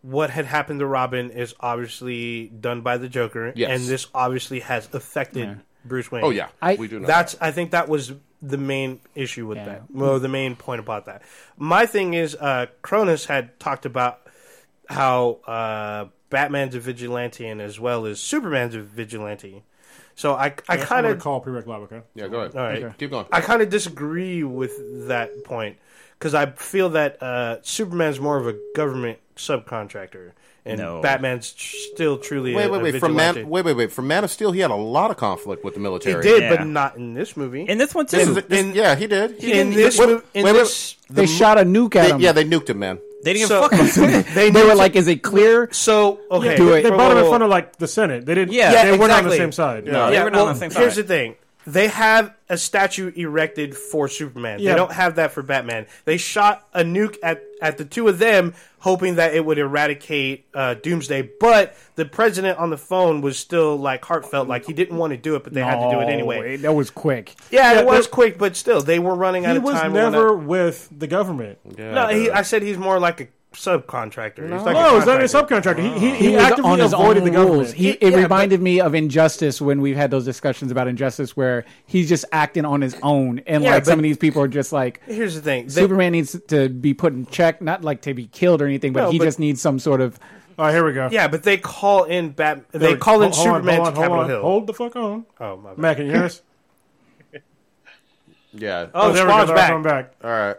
what 0.00 0.30
had 0.30 0.46
happened 0.46 0.80
to 0.80 0.86
Robin 0.86 1.30
is 1.30 1.54
obviously 1.60 2.48
done 2.48 2.80
by 2.80 2.96
the 2.98 3.08
Joker, 3.08 3.52
Yes. 3.54 3.70
and 3.70 3.88
this 3.88 4.06
obviously 4.14 4.60
has 4.60 4.88
affected 4.92 5.60
Bruce 5.84 6.10
Wayne. 6.10 6.24
Oh 6.24 6.30
yeah, 6.30 6.48
I- 6.60 6.74
we 6.76 6.88
do 6.88 6.98
know. 7.00 7.06
That's 7.06 7.36
I 7.40 7.50
think 7.50 7.72
that 7.72 7.88
was 7.88 8.12
the 8.40 8.58
main 8.58 9.00
issue 9.14 9.46
with 9.46 9.58
Yeah. 9.58 9.64
that. 9.66 9.82
Well, 9.92 10.18
the 10.18 10.28
main 10.28 10.56
point 10.56 10.80
about 10.80 11.06
that. 11.06 11.22
My 11.56 11.86
thing 11.86 12.14
is, 12.14 12.34
uh, 12.34 12.66
Cronus 12.82 13.26
had 13.26 13.60
talked 13.60 13.86
about 13.86 14.18
how 14.88 15.38
uh, 15.46 16.06
Batman's 16.32 16.74
a 16.74 16.80
vigilante 16.80 17.46
and 17.46 17.60
as 17.62 17.78
well 17.78 18.06
as 18.06 18.18
Superman's 18.18 18.74
a 18.74 18.82
vigilante. 18.82 19.62
So 20.16 20.34
I 20.34 20.46
I 20.68 20.76
I'm 20.76 20.80
kind 20.80 21.06
of 21.06 21.18
call 21.20 21.40
pre-rec 21.40 21.66
okay? 21.68 22.02
yeah. 22.14 22.26
Go 22.28 22.40
ahead. 22.40 22.56
all 22.56 22.62
right. 22.62 22.82
Okay. 22.82 22.94
Keep 22.98 23.10
going. 23.10 23.26
I 23.30 23.40
kind 23.40 23.62
of 23.62 23.70
disagree 23.70 24.42
with 24.42 25.06
that 25.08 25.44
point 25.44 25.76
because 26.18 26.34
I 26.34 26.46
feel 26.46 26.90
that 26.90 27.22
uh, 27.22 27.62
Superman's 27.62 28.18
more 28.18 28.36
of 28.38 28.46
a 28.46 28.56
government 28.76 29.18
subcontractor, 29.36 30.32
and 30.64 30.78
No. 30.78 31.00
Batman's 31.00 31.52
tr- 31.52 31.76
still 31.94 32.18
truly 32.18 32.54
wait, 32.54 32.66
a, 32.66 32.70
wait, 32.70 32.80
a 32.80 32.82
wait. 32.84 33.00
From. 33.00 33.16
Man, 33.16 33.48
wait, 33.48 33.64
wait, 33.64 33.72
wait. 33.74 33.90
From 33.92 34.06
Man 34.06 34.22
of 34.22 34.30
Steel, 34.30 34.52
he 34.52 34.60
had 34.60 34.70
a 34.70 34.74
lot 34.76 35.10
of 35.10 35.16
conflict 35.16 35.64
with 35.64 35.74
the 35.74 35.80
military. 35.80 36.22
he 36.22 36.28
did, 36.30 36.42
Yeah. 36.42 36.56
but 36.56 36.66
not 36.66 36.96
in 36.96 37.14
this 37.14 37.36
movie. 37.36 37.62
In 37.62 37.78
this 37.78 37.94
one 37.94 38.06
too. 38.06 38.18
This 38.18 38.28
is, 38.28 38.34
this, 38.34 38.60
in- 38.64 38.74
yeah, 38.74 38.94
he 38.94 39.06
did. 39.06 39.40
He 39.40 39.52
in 39.58 39.70
did. 39.70 39.78
this, 39.78 39.98
Wait, 39.98 40.08
mo- 40.08 40.22
in 40.34 40.44
wait, 40.44 40.52
wait, 40.52 40.58
this, 40.60 40.96
they 41.10 41.26
shot 41.26 41.58
a 41.58 41.62
nuke 41.64 41.96
at 41.96 42.02
they- 42.08 42.10
him. 42.14 42.20
yeah, 42.20 42.32
they 42.32 42.44
nuked 42.44 42.68
him, 42.70 42.78
man. 42.78 42.98
They 43.24 43.32
didn't 43.34 43.48
so- 43.48 43.64
even 43.66 43.86
fuck 43.86 43.96
him. 43.96 44.24
they, 44.34 44.50
they 44.50 44.62
were 44.62 44.70
to- 44.70 44.74
like, 44.76 44.96
"Is 44.96 45.08
it 45.08 45.22
clear?" 45.22 45.68
so 45.72 46.20
okay. 46.30 46.56
Do 46.56 46.70
They, 46.70 46.80
it. 46.80 46.82
they 46.82 46.90
whoa, 46.90 46.96
brought 46.96 47.12
him 47.12 47.18
in 47.18 47.28
front 47.28 47.42
of 47.42 47.50
like 47.50 47.76
the 47.76 47.88
Senate. 47.88 48.26
They 48.26 48.34
didn't. 48.34 48.54
Yeah, 48.54 48.84
they 48.84 48.98
weren't 48.98 49.12
on 49.12 49.24
the 49.24 49.36
same 49.36 49.52
side. 49.52 49.84
No, 49.84 50.08
they 50.08 50.14
yeah, 50.16 50.24
were 50.24 50.30
not 50.30 50.36
well, 50.38 50.46
on 50.48 50.54
the 50.54 50.60
same 50.60 50.70
side. 50.70 50.80
here's 50.80 50.96
the 50.96 51.04
thing. 51.04 51.36
They 51.66 51.88
have 51.88 52.34
a 52.48 52.58
statue 52.58 53.12
erected 53.14 53.76
for 53.76 54.08
Superman. 54.08 54.60
Yeah. 54.60 54.70
They 54.70 54.76
don't 54.76 54.92
have 54.92 55.16
that 55.16 55.32
for 55.32 55.42
Batman. 55.42 55.86
They 56.04 56.16
shot 56.16 56.66
a 56.74 56.82
nuke 56.82 57.16
at, 57.22 57.42
at 57.60 57.78
the 57.78 57.84
two 57.84 58.08
of 58.08 58.18
them, 58.18 58.54
hoping 58.80 59.14
that 59.14 59.34
it 59.34 59.44
would 59.44 59.58
eradicate 59.58 60.46
uh, 60.54 60.74
Doomsday. 60.74 61.30
But 61.40 61.76
the 61.94 62.04
president 62.04 62.58
on 62.58 62.70
the 62.70 62.76
phone 62.76 63.20
was 63.20 63.38
still 63.38 63.76
like 63.76 64.04
heartfelt, 64.04 64.48
like 64.48 64.66
he 64.66 64.72
didn't 64.72 64.96
want 64.96 65.12
to 65.12 65.16
do 65.16 65.36
it, 65.36 65.44
but 65.44 65.52
they 65.54 65.62
had 65.62 65.76
to 65.82 65.90
do 65.94 66.00
it 66.00 66.08
anyway. 66.08 66.56
That 66.56 66.74
was 66.74 66.90
quick. 66.90 67.34
Yeah, 67.50 67.72
Yeah, 67.74 67.80
it 67.80 67.86
was 67.86 68.06
quick, 68.06 68.38
but 68.38 68.56
still, 68.56 68.82
they 68.82 68.98
were 68.98 69.14
running 69.14 69.46
out 69.46 69.56
of 69.56 69.64
time. 69.64 69.72
time. 69.74 69.92
was 69.92 70.12
never 70.12 70.28
that- 70.28 70.46
with 70.46 70.88
the 70.96 71.06
government. 71.06 71.58
no, 71.78 72.08
he, 72.08 72.30
I 72.30 72.42
said 72.42 72.62
he's 72.62 72.78
more 72.78 72.98
like 72.98 73.20
a 73.20 73.28
subcontractor. 73.52 74.42
He's 74.42 74.62
like 74.62 74.74
No, 74.74 74.96
a 74.96 74.98
he's 74.98 75.06
not 75.06 75.20
a 75.20 75.24
subcontractor. 75.24 75.78
He, 75.78 75.98
he, 75.98 76.10
He, 76.16 76.28
he, 76.30 76.36
actively 76.36 76.70
on 76.70 76.78
his 76.78 76.92
avoided 76.92 77.20
own 77.20 77.24
the 77.26 77.30
government. 77.32 77.56
rules. 77.58 77.72
He, 77.72 77.82
He- 77.84 77.90
it 77.92 78.12
yeah, 78.12 78.18
reminded 78.22 78.60
me 78.60 78.80
of 78.80 78.94
Injustice 78.94 79.60
when 79.60 79.80
we've 79.80 79.96
had 79.96 80.10
those 80.10 80.24
discussions 80.24 80.70
about 80.70 80.88
Injustice, 80.88 81.36
where 81.36 81.64
he's 81.86 82.08
just 82.08 82.24
acting 82.32 82.64
on 82.64 82.80
his 82.80 82.96
own, 83.02 83.40
and 83.46 83.62
Yeah, 83.62 83.70
like 83.74 83.84
some 83.84 83.98
of 83.98 84.02
these 84.02 84.16
people 84.18 84.42
are 84.42 84.48
just 84.48 84.72
like. 84.72 85.00
Here's 85.06 85.34
the 85.34 85.40
thing. 85.42 85.64
They- 85.66 85.70
Superman 85.72 86.12
needs 86.12 86.38
to 86.48 86.68
be 86.68 86.94
put 86.94 87.12
in 87.12 87.26
check, 87.26 87.60
not 87.62 87.82
like 87.84 88.02
to 88.02 88.14
be 88.14 88.26
killed 88.26 88.62
or 88.62 88.66
anything, 88.66 88.92
but 88.92 89.04
No, 89.04 89.10
he 89.10 89.18
but- 89.18 89.24
just 89.24 89.38
needs 89.38 89.60
some 89.60 89.78
sort 89.78 90.00
of. 90.00 90.18
All 90.58 90.66
right, 90.66 90.72
here 90.72 90.84
we 90.84 90.92
go. 90.92 91.08
yeah, 91.10 91.28
but 91.28 91.42
they 91.44 91.56
call 91.56 92.04
in 92.04 92.30
Bat. 92.30 92.70
They 92.72 92.78
There- 92.78 92.96
call 92.96 93.22
in 93.22 93.32
hold 93.32 93.34
Superman 93.34 93.76
hold 93.76 93.86
on, 93.88 93.92
to 93.94 93.96
Capitol 94.00 94.14
hold 94.16 94.24
on. 94.24 94.30
Hill. 94.30 94.42
Hold 94.42 94.66
the 94.66 94.74
fuck 94.74 94.96
on. 94.96 95.26
Oh 95.40 95.56
my 95.56 95.70
bad. 95.70 95.78
Matt, 95.78 95.96
can 95.96 96.06
you 96.06 96.12
hear 96.12 96.24
us? 96.24 96.42
Yeah. 98.54 98.88
Oh, 98.94 99.08
oh, 99.08 99.12
there 99.12 99.24
we 99.24 99.32
go. 99.32 99.54
Back. 99.54 99.68
coming 99.70 99.82
back. 99.82 100.12
All 100.22 100.30
right. 100.30 100.56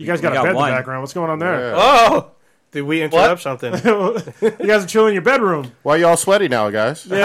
You 0.00 0.06
guys 0.06 0.20
got 0.22 0.32
We 0.32 0.38
a 0.38 0.40
got 0.40 0.44
bed 0.44 0.50
in 0.50 0.56
the 0.56 0.62
background. 0.62 1.02
What's 1.02 1.12
going 1.12 1.30
on 1.30 1.38
there? 1.40 1.74
Oh, 1.76 2.30
did 2.72 2.82
we 2.82 3.02
interrupt 3.02 3.42
something? 3.42 3.72
you 4.40 4.66
guys 4.66 4.84
are 4.84 4.86
chilling 4.86 5.08
in 5.08 5.14
your 5.14 5.22
bedroom. 5.22 5.72
Why 5.82 5.96
are 5.96 5.98
y'all 5.98 6.16
sweaty 6.16 6.48
now, 6.48 6.70
guys? 6.70 7.04
You're, 7.10 7.18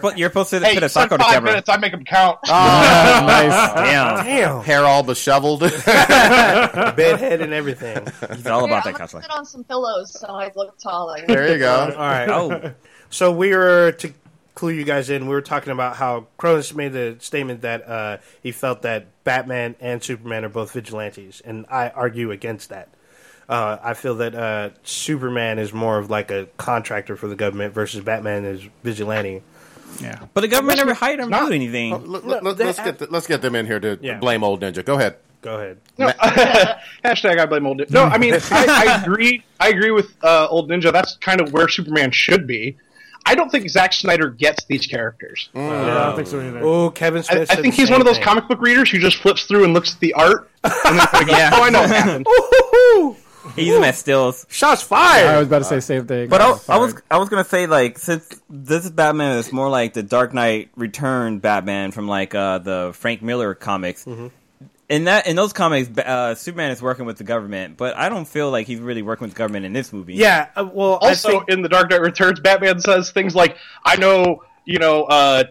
spo- 0.00 0.16
you're 0.18 0.28
supposed 0.30 0.50
to 0.50 0.60
Hey, 0.60 0.74
put 0.74 0.82
a 0.82 0.88
said 0.88 1.02
sock 1.08 1.12
on 1.12 1.18
the 1.18 1.24
five 1.24 1.32
camera. 1.34 1.50
minutes. 1.52 1.68
I 1.68 1.76
make 1.78 1.92
them 1.92 2.04
count. 2.04 2.38
nice. 2.46 3.74
Damn, 3.74 4.24
Damn, 4.24 4.62
Hair 4.64 4.84
all 4.84 5.02
disheveled. 5.02 5.60
bedhead 5.60 7.40
and 7.40 7.52
everything. 7.52 7.98
It's 8.22 8.46
all 8.46 8.64
about 8.64 8.82
Here, 8.84 8.92
that 8.92 9.00
I'm 9.00 9.08
couch 9.08 9.22
sit 9.22 9.30
on 9.30 9.44
some 9.46 9.64
pillows 9.64 10.12
so 10.18 10.26
I 10.28 10.50
look 10.54 10.76
taller. 10.78 11.24
there 11.26 11.52
you 11.52 11.58
go. 11.58 11.94
All 11.96 11.96
right. 11.96 12.28
Oh, 12.28 12.72
So 13.10 13.32
we 13.32 13.54
were 13.54 13.92
to 13.92 14.12
clue 14.54 14.70
you 14.72 14.84
guys 14.84 15.10
in. 15.10 15.22
We 15.26 15.30
were 15.34 15.40
talking 15.42 15.72
about 15.72 15.96
how 15.96 16.26
Cronus 16.36 16.74
made 16.74 16.92
the 16.92 17.16
statement 17.20 17.62
that 17.62 17.88
uh, 17.88 18.18
he 18.42 18.52
felt 18.52 18.82
that 18.82 19.06
Batman 19.24 19.74
and 19.80 20.02
Superman 20.02 20.44
are 20.44 20.48
both 20.50 20.72
vigilantes, 20.72 21.40
and 21.44 21.66
I 21.70 21.88
argue 21.88 22.30
against 22.30 22.68
that. 22.68 22.88
Uh, 23.48 23.78
I 23.82 23.94
feel 23.94 24.14
that 24.16 24.34
uh, 24.34 24.70
Superman 24.84 25.58
is 25.58 25.72
more 25.72 25.98
of 25.98 26.08
like 26.10 26.30
a 26.30 26.46
contractor 26.56 27.16
for 27.16 27.26
the 27.28 27.36
government 27.36 27.74
versus 27.74 28.02
Batman 28.04 28.44
is 28.44 28.62
vigilante. 28.82 29.42
Yeah. 30.00 30.18
but 30.34 30.40
the 30.40 30.48
government 30.48 30.78
never 30.78 30.92
hired 30.94 31.20
him 31.20 31.30
to 31.30 31.36
do 31.38 31.52
anything. 31.52 32.10
Let, 32.10 32.44
us 32.60 32.76
get 32.78 32.98
the, 32.98 33.06
let's 33.10 33.26
get 33.28 33.42
them 33.42 33.54
in 33.54 33.64
here 33.66 33.78
to 33.78 33.98
Yeah. 34.02 34.18
blame 34.18 34.42
old 34.42 34.60
ninja. 34.60 34.84
Go 34.84 34.94
ahead. 34.94 35.16
Go 35.40 35.56
ahead. 35.56 35.78
No, 35.98 36.08
hashtag 37.04 37.38
I 37.38 37.46
blame 37.46 37.66
old 37.66 37.78
ninja. 37.78 37.90
No, 37.90 38.02
I 38.04 38.18
mean 38.18 38.34
I, 38.34 38.40
I 38.50 39.00
agree. 39.02 39.44
I 39.60 39.68
agree 39.68 39.90
with 39.90 40.16
uh, 40.24 40.48
old 40.48 40.70
ninja. 40.70 40.90
That's 40.90 41.16
kind 41.18 41.40
of 41.40 41.52
where 41.52 41.68
Superman 41.68 42.10
should 42.12 42.46
be. 42.46 42.76
I 43.26 43.34
don't 43.34 43.50
think 43.50 43.68
Zack 43.70 43.92
Snyder 43.92 44.28
gets 44.30 44.64
these 44.66 44.86
characters. 44.86 45.48
Mm. 45.54 45.60
Uh, 45.60 45.86
yeah, 45.86 46.00
I 46.00 46.04
don't 46.06 46.16
think 46.16 46.28
so 46.28 46.40
either. 46.40 46.60
Oh, 46.62 46.90
Kevin 46.90 47.20
I, 47.20 47.22
Smith. 47.22 47.50
I 47.50 47.54
said 47.54 47.62
think 47.62 47.74
he's 47.74 47.90
one 47.90 48.00
of 48.00 48.06
those 48.06 48.16
thing. 48.16 48.24
comic 48.24 48.48
book 48.48 48.60
readers 48.60 48.90
who 48.90 48.98
just 48.98 49.16
flips 49.18 49.44
through 49.44 49.64
and 49.64 49.72
looks 49.72 49.94
at 49.94 50.00
the 50.00 50.12
art. 50.14 50.50
And 50.62 50.98
then 50.98 51.06
goes, 51.12 51.28
Yeah. 51.28 51.50
Oh, 51.54 51.62
I 51.62 51.70
know 51.70 51.80
what 51.80 51.90
happened. 51.90 52.26
Ooh, 52.96 53.16
He's 53.56 53.66
using 53.66 53.82
that 53.82 53.94
stills. 53.94 54.46
shots 54.48 54.82
fire. 54.82 55.26
I 55.26 55.38
was 55.38 55.46
about 55.48 55.58
to 55.58 55.64
say 55.64 55.80
same 55.80 56.06
thing. 56.06 56.28
But 56.28 56.40
I, 56.40 56.54
I 56.68 56.78
was 56.78 56.94
I 57.10 57.18
was 57.18 57.28
gonna 57.28 57.44
say 57.44 57.66
like 57.66 57.98
since 57.98 58.40
this 58.48 58.88
Batman 58.90 59.38
is 59.38 59.52
more 59.52 59.68
like 59.68 59.92
the 59.92 60.02
Dark 60.02 60.32
Knight 60.32 60.70
Return 60.76 61.40
Batman 61.40 61.92
from 61.92 62.08
like 62.08 62.34
uh, 62.34 62.58
the 62.58 62.92
Frank 62.94 63.20
Miller 63.22 63.54
comics. 63.54 64.04
Mm-hmm. 64.06 64.28
In 64.88 65.04
that 65.04 65.26
in 65.26 65.34
those 65.34 65.52
comics, 65.54 65.88
uh, 65.98 66.34
Superman 66.34 66.70
is 66.70 66.82
working 66.82 67.06
with 67.06 67.16
the 67.16 67.24
government, 67.24 67.78
but 67.78 67.96
I 67.96 68.10
don't 68.10 68.26
feel 68.26 68.50
like 68.50 68.66
he's 68.66 68.80
really 68.80 69.00
working 69.00 69.24
with 69.24 69.32
the 69.34 69.38
government 69.38 69.64
in 69.64 69.72
this 69.72 69.92
movie. 69.94 70.14
yeah. 70.14 70.48
Uh, 70.54 70.68
well, 70.70 70.98
Also, 71.00 71.30
think 71.30 71.48
in 71.48 71.62
The 71.62 71.70
Dark 71.70 71.88
Knight 71.90 72.02
Returns, 72.02 72.38
Batman 72.40 72.78
says 72.80 73.10
things 73.10 73.34
like, 73.34 73.56
"I 73.84 73.96
know, 73.96 74.42
you 74.66 74.78
know, 74.78 75.04
uh, 75.04 75.44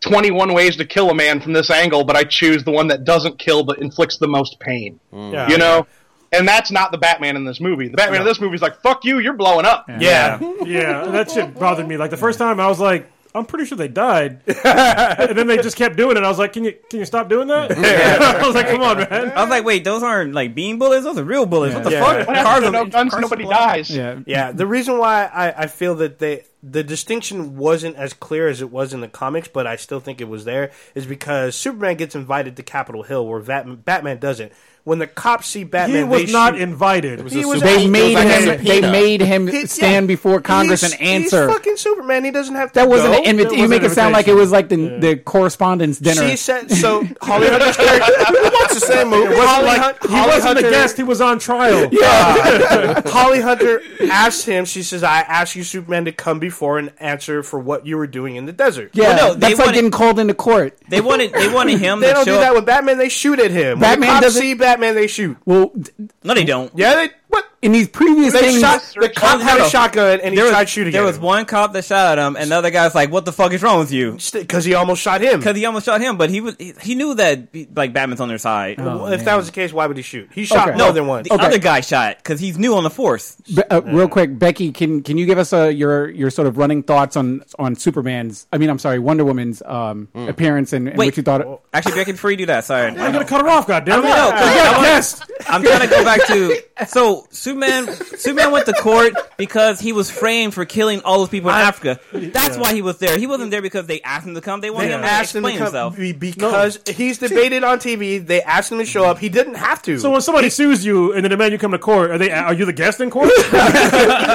twenty-one 0.00 0.54
ways 0.54 0.76
to 0.76 0.84
kill 0.84 1.10
a 1.10 1.14
man 1.14 1.40
from 1.40 1.52
this 1.52 1.70
angle, 1.70 2.04
but 2.04 2.16
I 2.16 2.24
choose 2.24 2.64
the 2.64 2.70
one 2.70 2.88
that 2.88 3.04
doesn't 3.04 3.38
kill 3.38 3.64
but 3.64 3.80
inflicts 3.80 4.18
the 4.18 4.28
most 4.28 4.58
pain." 4.60 4.98
yeah. 5.12 5.48
You 5.50 5.58
know, 5.58 5.86
and 6.32 6.46
that's 6.46 6.70
not 6.70 6.90
the 6.92 6.98
Batman 6.98 7.36
in 7.36 7.44
this 7.44 7.60
movie. 7.60 7.88
The 7.88 7.96
Batman 7.96 8.22
in 8.22 8.26
this 8.26 8.40
movie 8.40 8.54
is 8.54 8.62
like, 8.62 8.80
"Fuck 8.80 9.04
you, 9.04 9.18
you're 9.18 9.34
blowing 9.36 9.66
up." 9.66 9.86
Yeah. 10.00 10.38
Yeah, 10.64 11.04
that 11.06 11.30
shit 11.30 11.58
bothered 11.58 11.86
me. 11.88 11.96
Like 11.96 12.10
the 12.10 12.16
first 12.16 12.38
time, 12.38 12.60
I 12.60 12.66
was 12.68 12.78
like, 12.80 13.10
I'm 13.34 13.44
pretty 13.44 13.66
sure 13.66 13.76
they 13.76 13.88
died, 13.88 14.40
and 14.64 15.36
then 15.38 15.46
they 15.46 15.58
just 15.58 15.76
kept 15.76 15.96
doing 15.96 16.16
it. 16.16 16.22
I 16.22 16.28
was 16.28 16.38
like, 16.38 16.52
can 16.54 16.64
you 16.64 16.74
can 16.90 16.98
you 17.00 17.04
stop 17.04 17.28
doing 17.28 17.48
that? 17.48 17.70
I 18.42 18.46
was 18.46 18.54
like, 18.54 18.68
come 18.68 18.80
on, 18.82 18.98
man. 18.98 19.30
I 19.32 19.40
was 19.42 19.50
like, 19.50 19.64
wait, 19.64 19.84
those 19.84 20.02
aren't 20.02 20.32
like 20.32 20.54
bean 20.54 20.78
bullets; 20.78 21.04
those 21.04 21.18
are 21.18 21.24
real 21.24 21.46
bullets. 21.46 21.74
What 21.74 21.84
the 21.84 21.90
Yeah. 21.92 22.00
fuck? 22.04 22.26
What 22.28 22.36
happens 22.36 22.64
to 22.66 22.70
Cars 22.70 22.72
no 22.72 22.84
guns, 22.90 23.10
cars 23.12 23.20
nobody 23.22 23.44
are 23.44 23.50
dies. 23.50 23.90
Yeah. 23.90 24.18
Yeah, 24.26 24.52
the 24.52 24.66
reason 24.66 24.98
why 24.98 25.26
I, 25.26 25.64
I 25.64 25.66
feel 25.66 25.94
that 25.96 26.18
they 26.18 26.44
the 26.62 26.82
distinction 26.82 27.56
wasn't 27.56 27.96
as 27.96 28.12
clear 28.12 28.48
as 28.48 28.60
it 28.62 28.70
was 28.72 28.92
in 28.92 29.00
the 29.00 29.08
comics, 29.08 29.46
but 29.48 29.66
I 29.66 29.76
still 29.76 30.00
think 30.00 30.20
it 30.20 30.28
was 30.28 30.44
there, 30.44 30.72
is 30.94 31.06
because 31.06 31.54
Superman 31.54 31.96
gets 31.96 32.14
invited 32.14 32.56
to 32.56 32.62
Capitol 32.62 33.02
Hill 33.04 33.26
where 33.26 33.40
Batman, 33.40 33.76
Batman 33.76 34.18
doesn't. 34.18 34.52
When 34.84 34.98
the 34.98 35.06
cops 35.06 35.48
see 35.48 35.64
Batman, 35.64 35.98
He 35.98 36.04
was 36.04 36.24
they 36.26 36.32
not 36.32 36.54
shoot- 36.54 36.62
invited. 36.62 37.30
He 37.30 37.44
was 37.44 37.60
They 37.60 37.80
He 37.80 37.88
made 37.88 38.14
like 38.14 38.26
him. 38.26 38.64
They 38.64 38.80
made 38.80 39.20
him 39.20 39.46
He- 39.46 39.66
stand 39.66 40.04
yeah. 40.04 40.06
before 40.06 40.40
Congress 40.40 40.80
He's- 40.80 40.92
and 40.94 41.02
answer. 41.02 41.46
He's 41.46 41.54
fucking 41.56 41.76
Superman. 41.76 42.24
He 42.24 42.30
doesn't 42.30 42.54
have 42.54 42.72
to. 42.72 42.74
that 42.76 42.88
wasn't 42.88 43.12
go. 43.12 43.18
an 43.18 43.24
invitation. 43.26 43.58
You 43.58 43.68
make 43.68 43.82
was 43.82 43.92
it 43.92 43.94
sound 43.94 44.14
like 44.14 44.28
it 44.28 44.34
was 44.34 44.50
like 44.50 44.70
the 44.70 44.76
the 44.98 45.16
correspondence 45.16 45.98
dinner. 45.98 46.26
She 46.30 46.36
said 46.36 46.70
so. 46.70 47.06
Holly 47.20 47.48
Hunter's 47.48 47.76
character. 47.76 48.47
Watch 48.60 48.74
the 48.74 48.80
same 48.80 49.08
movie. 49.08 49.34
Holly, 49.36 49.64
like, 49.64 49.80
Hun- 49.80 49.94
he 50.02 50.08
Holly 50.16 50.28
wasn't 50.28 50.44
Hunter, 50.54 50.66
a 50.68 50.70
guest. 50.70 50.96
He 50.96 51.02
was 51.02 51.20
on 51.20 51.38
trial. 51.38 51.88
Yeah. 51.92 53.02
Holly 53.06 53.40
Hunter 53.40 53.80
asked 54.10 54.46
him. 54.46 54.64
She 54.64 54.82
says, 54.82 55.02
"I 55.02 55.20
asked 55.20 55.56
you, 55.56 55.62
Superman, 55.64 56.04
to 56.06 56.12
come 56.12 56.38
before 56.38 56.78
and 56.78 56.92
answer 56.98 57.42
for 57.42 57.58
what 57.58 57.86
you 57.86 57.96
were 57.96 58.06
doing 58.06 58.36
in 58.36 58.46
the 58.46 58.52
desert." 58.52 58.90
yeah, 58.94 59.14
Well, 59.14 59.28
no, 59.28 59.34
they 59.34 59.40
that's 59.40 59.52
like 59.58 59.66
wanted- 59.66 59.74
getting 59.74 59.90
called 59.90 60.18
into 60.18 60.34
court. 60.34 60.78
They 60.88 61.00
wanted 61.00 61.32
they 61.32 61.52
wanted 61.52 61.78
him 61.80 62.00
They 62.00 62.08
to 62.08 62.12
don't 62.14 62.24
show 62.24 62.34
do 62.34 62.40
that 62.40 62.50
up. 62.50 62.54
with 62.56 62.66
Batman. 62.66 62.98
They 62.98 63.08
shoot 63.08 63.38
at 63.38 63.50
him. 63.50 63.80
When 63.80 63.80
Batman 63.80 64.00
the 64.00 64.06
cops 64.14 64.22
doesn't- 64.26 64.42
see 64.42 64.54
Batman. 64.54 64.94
They 64.94 65.06
shoot. 65.06 65.36
Well, 65.44 65.70
d- 65.78 65.90
No, 66.24 66.34
they 66.34 66.44
don't. 66.44 66.72
Yeah, 66.76 66.94
they 66.94 67.10
what? 67.28 67.44
in 67.60 67.72
these 67.72 67.88
previous 67.88 68.32
They 68.32 68.40
things, 68.40 68.60
shot. 68.60 68.80
The 69.00 69.08
cop 69.08 69.40
had 69.40 69.60
a 69.60 69.68
shotgun 69.68 70.20
and 70.20 70.30
he 70.30 70.36
There 70.36 70.44
was, 70.44 70.52
tried 70.52 70.68
shooting. 70.68 70.92
there 70.92 71.02
at 71.02 71.06
was 71.06 71.16
him. 71.16 71.22
one 71.24 71.44
cop 71.44 71.72
that 71.72 71.84
shot 71.84 72.16
at 72.16 72.24
him, 72.24 72.36
and 72.36 72.50
the 72.52 72.56
other 72.56 72.70
guy's 72.70 72.94
like, 72.94 73.10
"What 73.10 73.24
the 73.24 73.32
fuck 73.32 73.52
is 73.52 73.62
wrong 73.62 73.80
with 73.80 73.90
you?" 73.90 74.16
because 74.32 74.64
he 74.64 74.74
almost 74.74 75.02
shot 75.02 75.20
him. 75.20 75.40
Because 75.40 75.56
he 75.56 75.64
almost 75.66 75.84
shot 75.86 76.00
him, 76.00 76.16
but 76.16 76.30
he 76.30 76.40
was 76.40 76.54
he, 76.58 76.72
he 76.80 76.94
knew 76.94 77.14
that 77.14 77.48
like 77.74 77.92
Batman's 77.92 78.20
on 78.20 78.28
their 78.28 78.38
side. 78.38 78.76
Oh, 78.78 78.84
Well, 78.84 79.06
if 79.08 79.18
man. 79.20 79.24
that 79.24 79.36
was 79.36 79.46
the 79.46 79.52
case, 79.52 79.72
why 79.72 79.86
would 79.86 79.96
he 79.96 80.04
shoot? 80.04 80.28
He 80.32 80.44
shot 80.44 80.68
Okay. 80.68 80.78
more 80.78 80.86
No, 80.88 80.92
than 80.92 81.06
once. 81.08 81.28
The 81.28 81.34
Okay. 81.34 81.46
other 81.46 81.58
guy 81.58 81.80
shot 81.80 82.18
because 82.18 82.38
he's 82.38 82.56
new 82.58 82.76
on 82.76 82.84
the 82.84 82.90
force. 82.90 83.36
Be- 83.52 83.64
uh, 83.64 83.80
real 83.82 84.08
quick, 84.08 84.38
Becky, 84.38 84.70
can 84.70 85.02
can 85.02 85.18
you 85.18 85.26
give 85.26 85.38
us 85.38 85.52
uh, 85.52 85.64
your 85.64 86.08
your 86.10 86.30
sort 86.30 86.46
of 86.46 86.58
running 86.58 86.84
thoughts 86.84 87.16
on 87.16 87.42
on 87.58 87.74
Superman's? 87.74 88.46
I 88.52 88.58
mean, 88.58 88.70
I'm 88.70 88.78
sorry, 88.78 89.00
Wonder 89.00 89.24
Woman's 89.24 89.62
um, 89.66 90.06
appearance 90.14 90.72
and, 90.72 90.88
and 90.88 90.96
Wait. 90.96 91.06
what 91.06 91.16
you 91.16 91.24
thought. 91.24 91.40
Of- 91.42 91.58
Actually, 91.74 91.96
Becky, 91.96 92.12
before 92.12 92.30
you 92.30 92.36
do 92.36 92.46
that, 92.46 92.64
sorry, 92.64 92.86
I'm 92.86 92.94
gonna 93.12 93.24
cut 93.24 93.40
her 93.42 93.48
off. 93.48 93.66
Goddamn 93.66 94.04
it! 94.04 94.06
I 94.06 94.08
know, 94.16 94.30
'cause 94.30 94.40
We 94.40 94.46
I 94.60 94.64
got 94.64 94.72
want- 94.76 94.84
guests. 94.86 95.22
I'm 95.48 95.62
trying 95.64 95.80
to 95.80 95.86
go 95.88 96.04
back 96.04 96.26
to 96.28 96.62
so 96.86 97.17
Superman. 97.30 97.86
Superman 97.94 98.52
went 98.52 98.66
to 98.66 98.72
court 98.74 99.14
because 99.36 99.80
he 99.80 99.92
was 99.92 100.10
framed 100.10 100.54
for 100.54 100.64
killing 100.64 101.00
all 101.02 101.18
those 101.18 101.28
people 101.28 101.50
in 101.50 101.56
Africa. 101.56 101.98
That's 102.12 102.56
why 102.56 102.72
he 102.74 102.82
was 102.82 102.98
there. 102.98 103.18
He 103.18 103.26
wasn't 103.26 103.50
there 103.50 103.62
because 103.62 103.86
they 103.86 104.00
asked 104.02 104.26
him 104.26 104.34
to 104.34 104.40
come. 104.40 104.60
They 104.60 104.70
wanted 104.70 104.88
They 104.88 104.94
him 104.94 105.00
to 105.02 105.06
asked 105.06 105.34
him 105.34 105.42
to 105.44 105.50
come 105.50 105.58
himself. 105.58 105.96
be- 105.96 106.12
because 106.12 106.78
he's 106.88 107.18
debated 107.18 107.64
on 107.64 107.78
TV. 107.78 108.24
They 108.24 108.42
asked 108.42 108.70
him 108.72 108.78
to 108.78 108.84
show 108.84 109.04
up. 109.04 109.18
He 109.18 109.28
didn't 109.28 109.54
have 109.54 109.82
to. 109.82 109.98
So 109.98 110.10
when 110.10 110.20
somebody 110.20 110.50
sues 110.50 110.84
you 110.84 111.12
and 111.12 111.24
they 111.24 111.28
demand 111.28 111.52
you 111.52 111.58
come 111.58 111.72
to 111.72 111.78
court, 111.78 112.10
are 112.10 112.18
they? 112.18 112.30
Are 112.30 112.54
you 112.54 112.64
the 112.64 112.72
guest 112.72 113.00
in 113.00 113.10
court? 113.10 113.30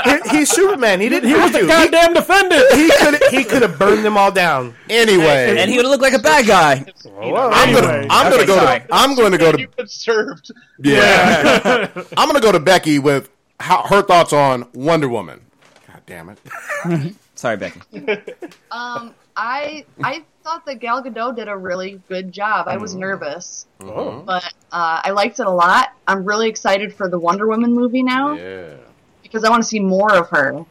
He- 0.03 0.37
he's 0.37 0.49
Superman. 0.49 0.99
He 1.01 1.09
didn't 1.09 1.29
he 1.29 1.33
was 1.35 1.43
have 1.43 1.53
the 1.53 1.59
to. 1.59 1.67
goddamn 1.67 2.13
defendant. 2.13 2.63
He 2.73 2.89
could 2.89 3.23
he 3.31 3.43
could 3.43 3.61
have 3.61 3.77
burned 3.79 4.03
them 4.05 4.17
all 4.17 4.31
down. 4.31 4.73
Anyway, 4.89 5.55
and 5.57 5.69
he 5.69 5.77
would 5.77 5.85
look 5.85 6.01
like 6.01 6.13
a 6.13 6.19
bad 6.19 6.45
guy. 6.47 6.85
Oh, 7.05 7.35
I'm 7.35 7.73
gonna 7.73 7.87
Anyway. 7.87 8.07
I'm 8.09 8.31
gonna 8.31 8.45
go 8.45 8.55
sorry. 8.57 8.79
to 8.81 8.85
I'm 8.91 9.15
going 9.15 9.31
to 9.31 9.37
go 9.37 9.51
to 9.51 9.59
You've 9.59 9.89
served. 9.91 10.51
yeah. 10.79 11.87
I'm 12.17 12.27
gonna 12.27 12.41
go 12.41 12.51
to 12.51 12.59
Becky 12.73 12.97
with 12.97 13.29
how, 13.59 13.83
her 13.83 14.01
thoughts 14.01 14.33
on 14.33 14.67
Wonder 14.73 15.07
Woman. 15.07 15.41
God 15.87 16.01
damn 16.07 16.29
it. 16.29 17.13
Sorry, 17.35 17.55
Becky. 17.57 17.79
Um, 18.71 19.13
I 19.37 19.85
I 20.03 20.23
thought 20.43 20.65
that 20.65 20.79
Gal 20.79 21.03
Gadot 21.03 21.35
did 21.35 21.47
a 21.47 21.55
really 21.55 22.01
good 22.09 22.31
job. 22.31 22.67
I 22.67 22.77
was 22.77 22.95
nervous, 22.95 23.67
but 23.77 24.43
uh, 24.71 25.01
I 25.03 25.11
liked 25.11 25.39
it 25.39 25.45
a 25.45 25.51
lot. 25.51 25.89
I'm 26.07 26.25
really 26.25 26.49
excited 26.49 26.91
for 26.95 27.07
the 27.07 27.19
Wonder 27.19 27.45
Woman 27.47 27.71
movie 27.71 28.01
now 28.01 28.33
Yeah. 28.33 28.73
because 29.21 29.43
I 29.43 29.51
want 29.51 29.61
to 29.61 29.69
see 29.69 29.79
more 29.79 30.11
of 30.15 30.29
her. 30.29 30.53
You 30.53 30.65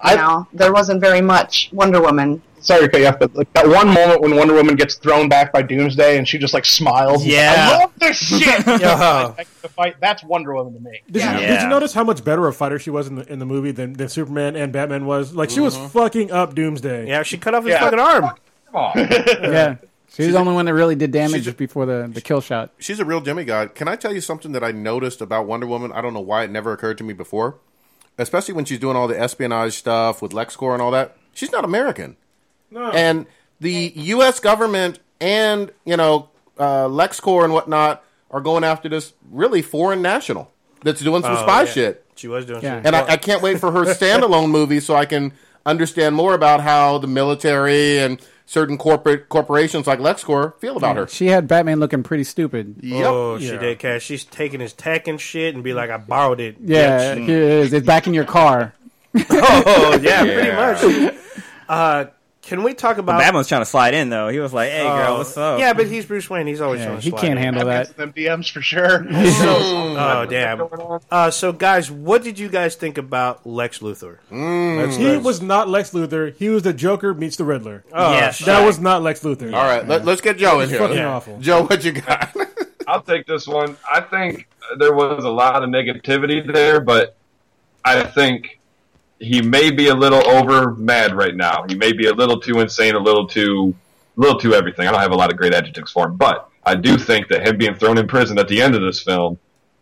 I- 0.00 0.16
know, 0.16 0.48
there 0.52 0.72
wasn't 0.72 1.00
very 1.00 1.20
much 1.20 1.70
Wonder 1.72 2.00
Woman. 2.02 2.42
Sorry 2.64 2.80
to 2.82 2.88
cut 2.88 3.00
you 3.00 3.06
off, 3.06 3.18
but 3.18 3.34
like 3.36 3.52
that 3.52 3.68
one 3.68 3.88
moment 3.88 4.22
when 4.22 4.34
Wonder 4.36 4.54
Woman 4.54 4.74
gets 4.74 4.94
thrown 4.94 5.28
back 5.28 5.52
by 5.52 5.60
Doomsday 5.62 6.16
and 6.18 6.26
she 6.26 6.38
just 6.38 6.54
like 6.54 6.64
smiles. 6.64 7.22
and 7.22 7.30
is 7.30 7.36
like, 7.36 7.44
Yeah. 7.44 7.68
I 7.70 7.78
love 7.78 7.92
this 7.98 8.16
shit. 8.16 8.66
Uh-huh. 8.84 9.34
Like, 9.36 9.48
the 9.60 9.68
fight. 9.68 9.96
That's 10.00 10.24
Wonder 10.24 10.54
Woman 10.54 10.72
to 10.74 10.80
me. 10.80 11.02
Did, 11.10 11.20
Yeah. 11.22 11.38
you, 11.40 11.46
did 11.46 11.62
you 11.62 11.68
notice 11.68 11.92
how 11.92 12.04
much 12.04 12.24
better 12.24 12.46
a 12.48 12.52
fighter 12.52 12.78
she 12.78 12.88
was 12.90 13.06
in 13.06 13.16
the 13.16 13.32
in 13.32 13.38
the 13.38 13.44
movie 13.46 13.70
than, 13.70 13.92
than 13.92 14.08
Superman 14.08 14.56
and 14.56 14.72
Batman 14.72 15.04
was? 15.06 15.34
Like 15.34 15.50
she 15.50 15.60
was 15.60 15.76
fucking 15.76 16.30
up 16.32 16.54
Doomsday. 16.54 17.06
Yeah, 17.06 17.22
she 17.22 17.36
cut 17.38 17.54
off 17.54 17.64
his 17.64 17.72
Yeah. 17.72 17.80
fucking 17.80 17.98
arm. 18.00 18.30
Yeah, 18.96 19.76
she 20.12 20.24
was 20.24 20.32
the 20.32 20.38
only 20.38 20.54
one 20.54 20.64
that 20.66 20.74
really 20.74 20.94
did 20.96 21.10
damage 21.12 21.56
before 21.56 21.86
the 21.86 22.10
the 22.12 22.20
kill 22.20 22.40
shot. 22.40 22.70
She's 22.78 22.98
a 22.98 23.04
real 23.04 23.20
demigod. 23.20 23.74
Can 23.74 23.88
I 23.88 23.96
tell 23.96 24.12
you 24.14 24.20
something 24.20 24.52
that 24.52 24.64
I 24.64 24.72
noticed 24.72 25.20
about 25.20 25.46
Wonder 25.46 25.66
Woman? 25.66 25.92
I 25.92 26.00
don't 26.00 26.14
know 26.14 26.20
why 26.20 26.44
it 26.44 26.50
never 26.50 26.72
occurred 26.72 26.98
to 26.98 27.04
me 27.04 27.12
before. 27.12 27.56
Especially 28.16 28.54
when 28.54 28.64
she's 28.64 28.78
doing 28.78 28.96
all 28.96 29.06
the 29.08 29.18
espionage 29.20 29.74
stuff 29.74 30.22
with 30.22 30.32
LexCorp 30.32 30.72
and 30.74 30.82
all 30.82 30.90
that. 30.92 31.16
She's 31.34 31.50
not 31.52 31.64
American. 31.64 32.16
No. 32.74 32.90
And 32.90 33.26
the 33.60 33.92
U.S. 33.94 34.40
government 34.40 34.98
and, 35.20 35.70
you 35.86 35.96
know, 35.96 36.28
uh, 36.58 36.86
LexCorp 36.86 37.44
and 37.44 37.52
whatnot 37.52 38.04
are 38.30 38.40
going 38.40 38.64
after 38.64 38.88
this 38.88 39.12
really 39.30 39.62
foreign 39.62 40.02
national 40.02 40.50
that's 40.82 41.00
doing 41.00 41.22
some 41.22 41.32
Oh, 41.36 41.42
spy 41.42 41.62
yeah. 41.62 41.70
shit. 41.70 42.04
She 42.16 42.28
was 42.28 42.44
doing 42.46 42.62
Yeah. 42.62 42.78
shit. 42.78 42.86
And 42.86 42.94
I, 42.96 43.12
I 43.12 43.16
can't 43.16 43.40
wait 43.42 43.58
for 43.60 43.70
her 43.72 43.84
standalone 43.94 44.50
movie 44.50 44.80
so 44.80 44.94
I 44.94 45.06
can 45.06 45.32
understand 45.64 46.14
more 46.14 46.34
about 46.34 46.60
how 46.60 46.98
the 46.98 47.06
military 47.06 47.98
and 47.98 48.20
certain 48.46 48.76
corporate 48.76 49.28
corporations 49.30 49.86
like 49.86 49.98
LexCorp 49.98 50.58
feel 50.60 50.76
about 50.76 50.96
her. 50.96 51.08
She 51.08 51.28
had 51.28 51.48
Batman 51.48 51.80
looking 51.80 52.02
pretty 52.02 52.24
stupid. 52.24 52.76
Yep. 52.82 53.06
Oh, 53.06 53.38
she 53.38 53.46
Yeah. 53.46 53.56
did, 53.58 53.78
Cash. 53.78 54.02
She's 54.02 54.24
taking 54.24 54.60
his 54.60 54.72
tech 54.74 55.08
and 55.08 55.18
shit 55.20 55.54
and 55.54 55.64
be 55.64 55.72
like, 55.72 55.88
I 55.90 55.96
borrowed 55.96 56.40
it. 56.40 56.56
Yeah, 56.60 57.14
bitch. 57.14 57.22
it 57.22 57.28
is. 57.30 57.72
It's 57.72 57.86
back 57.86 58.06
in 58.06 58.12
your 58.14 58.24
car. 58.26 58.74
Oh, 59.30 59.98
yeah, 60.02 60.22
Yeah. 60.24 60.74
pretty 60.78 61.00
much. 61.06 61.14
Uh, 61.68 62.04
can 62.46 62.62
we 62.62 62.74
talk 62.74 62.98
about 62.98 63.18
Batman 63.18 63.38
was 63.38 63.48
trying 63.48 63.62
to 63.62 63.66
slide 63.66 63.94
in 63.94 64.10
though. 64.10 64.28
He 64.28 64.38
was 64.38 64.52
like, 64.52 64.70
"Hey, 64.70 64.82
girl, 64.82 65.14
Oh, 65.14 65.18
what's 65.18 65.36
up?" 65.36 65.58
Yeah, 65.58 65.72
but 65.72 65.86
he's 65.86 66.04
Bruce 66.06 66.28
Wayne. 66.28 66.46
He's 66.46 66.60
always 66.60 66.80
Yeah, 66.80 66.86
trying 66.86 66.98
to 66.98 67.02
he 67.04 67.10
slide 67.10 67.20
can't 67.20 67.32
in. 67.38 67.44
handle 67.44 67.66
that. 67.66 67.86
got 67.88 67.96
them 67.96 68.12
DMs 68.12 68.50
for 68.52 68.60
sure. 68.62 69.04
Oh 69.56 70.26
damn! 70.28 70.68
Uh, 71.10 71.30
so 71.30 71.52
guys, 71.52 71.90
what 71.90 72.22
did 72.22 72.38
you 72.38 72.48
guys 72.48 72.74
think 72.76 72.98
about 72.98 73.46
Lex 73.46 73.78
Luthor? 73.80 74.18
Let's- 74.30 74.96
He 74.96 75.16
was 75.16 75.40
not 75.42 75.68
Lex 75.68 75.90
Luthor. 75.90 76.34
He 76.36 76.48
was 76.48 76.62
the 76.62 76.72
Joker 76.72 77.14
meets 77.14 77.36
the 77.36 77.44
Riddler. 77.44 77.84
Oh, 77.92 78.12
Yes. 78.12 78.36
shit. 78.36 78.46
that 78.46 78.64
was 78.64 78.78
not 78.78 79.02
Lex 79.02 79.20
Luthor. 79.20 79.52
All 79.54 79.64
right, 79.64 79.86
let, 79.86 80.06
us 80.06 80.20
get 80.20 80.36
Joe 80.38 80.60
in 80.60 80.68
here. 80.68 80.78
fucking 80.78 80.96
Yeah. 80.96 81.14
awful. 81.14 81.38
Joe, 81.40 81.64
what 81.64 81.84
you 81.84 81.92
got? 81.92 82.34
I'll 82.88 83.02
take 83.02 83.26
this 83.26 83.46
one. 83.46 83.76
I 83.90 84.00
think 84.00 84.46
there 84.78 84.92
was 84.94 85.24
a 85.24 85.30
lot 85.30 85.62
of 85.62 85.70
negativity 85.70 86.50
there, 86.52 86.80
but 86.80 87.16
I 87.84 88.04
think 88.04 88.60
he 89.18 89.42
may 89.42 89.70
be 89.70 89.88
a 89.88 89.94
little 89.94 90.26
over 90.28 90.74
mad 90.74 91.14
right 91.14 91.34
now. 91.34 91.64
He 91.68 91.74
may 91.74 91.92
be 91.92 92.06
a 92.06 92.12
little 92.12 92.40
too 92.40 92.60
insane, 92.60 92.94
a 92.94 92.98
little 92.98 93.26
too, 93.26 93.74
a 94.16 94.20
little 94.20 94.38
too 94.38 94.54
everything. 94.54 94.86
I 94.86 94.92
don't 94.92 95.00
have 95.00 95.12
a 95.12 95.16
lot 95.16 95.30
of 95.30 95.36
great 95.36 95.54
adjectives 95.54 95.92
for 95.92 96.06
him, 96.06 96.16
but 96.16 96.48
I 96.64 96.74
do 96.74 96.98
think 96.98 97.28
that 97.28 97.46
him 97.46 97.58
being 97.58 97.74
thrown 97.74 97.98
in 97.98 98.06
prison 98.06 98.38
at 98.38 98.48
the 98.48 98.60
end 98.60 98.74
of 98.74 98.82
this 98.82 99.02
film 99.02 99.38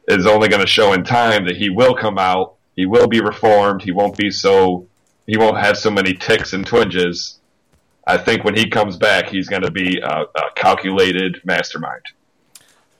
is 0.08 0.26
only 0.26 0.48
going 0.48 0.60
to 0.60 0.66
show 0.66 0.92
in 0.92 1.04
time 1.04 1.46
that 1.46 1.56
he 1.56 1.70
will 1.70 1.94
come 1.94 2.18
out. 2.18 2.56
He 2.74 2.86
will 2.86 3.06
be 3.06 3.20
reformed. 3.20 3.82
He 3.82 3.92
won't 3.92 4.16
be 4.16 4.30
so. 4.30 4.86
He 5.26 5.36
won't 5.36 5.58
have 5.58 5.78
so 5.78 5.90
many 5.90 6.14
ticks 6.14 6.52
and 6.52 6.66
twinges. 6.66 7.38
I 8.06 8.18
think 8.18 8.42
when 8.42 8.56
he 8.56 8.68
comes 8.68 8.96
back, 8.96 9.28
he's 9.28 9.48
going 9.48 9.62
to 9.62 9.70
be 9.70 10.00
a, 10.00 10.22
a 10.22 10.50
calculated 10.56 11.40
mastermind. 11.44 12.02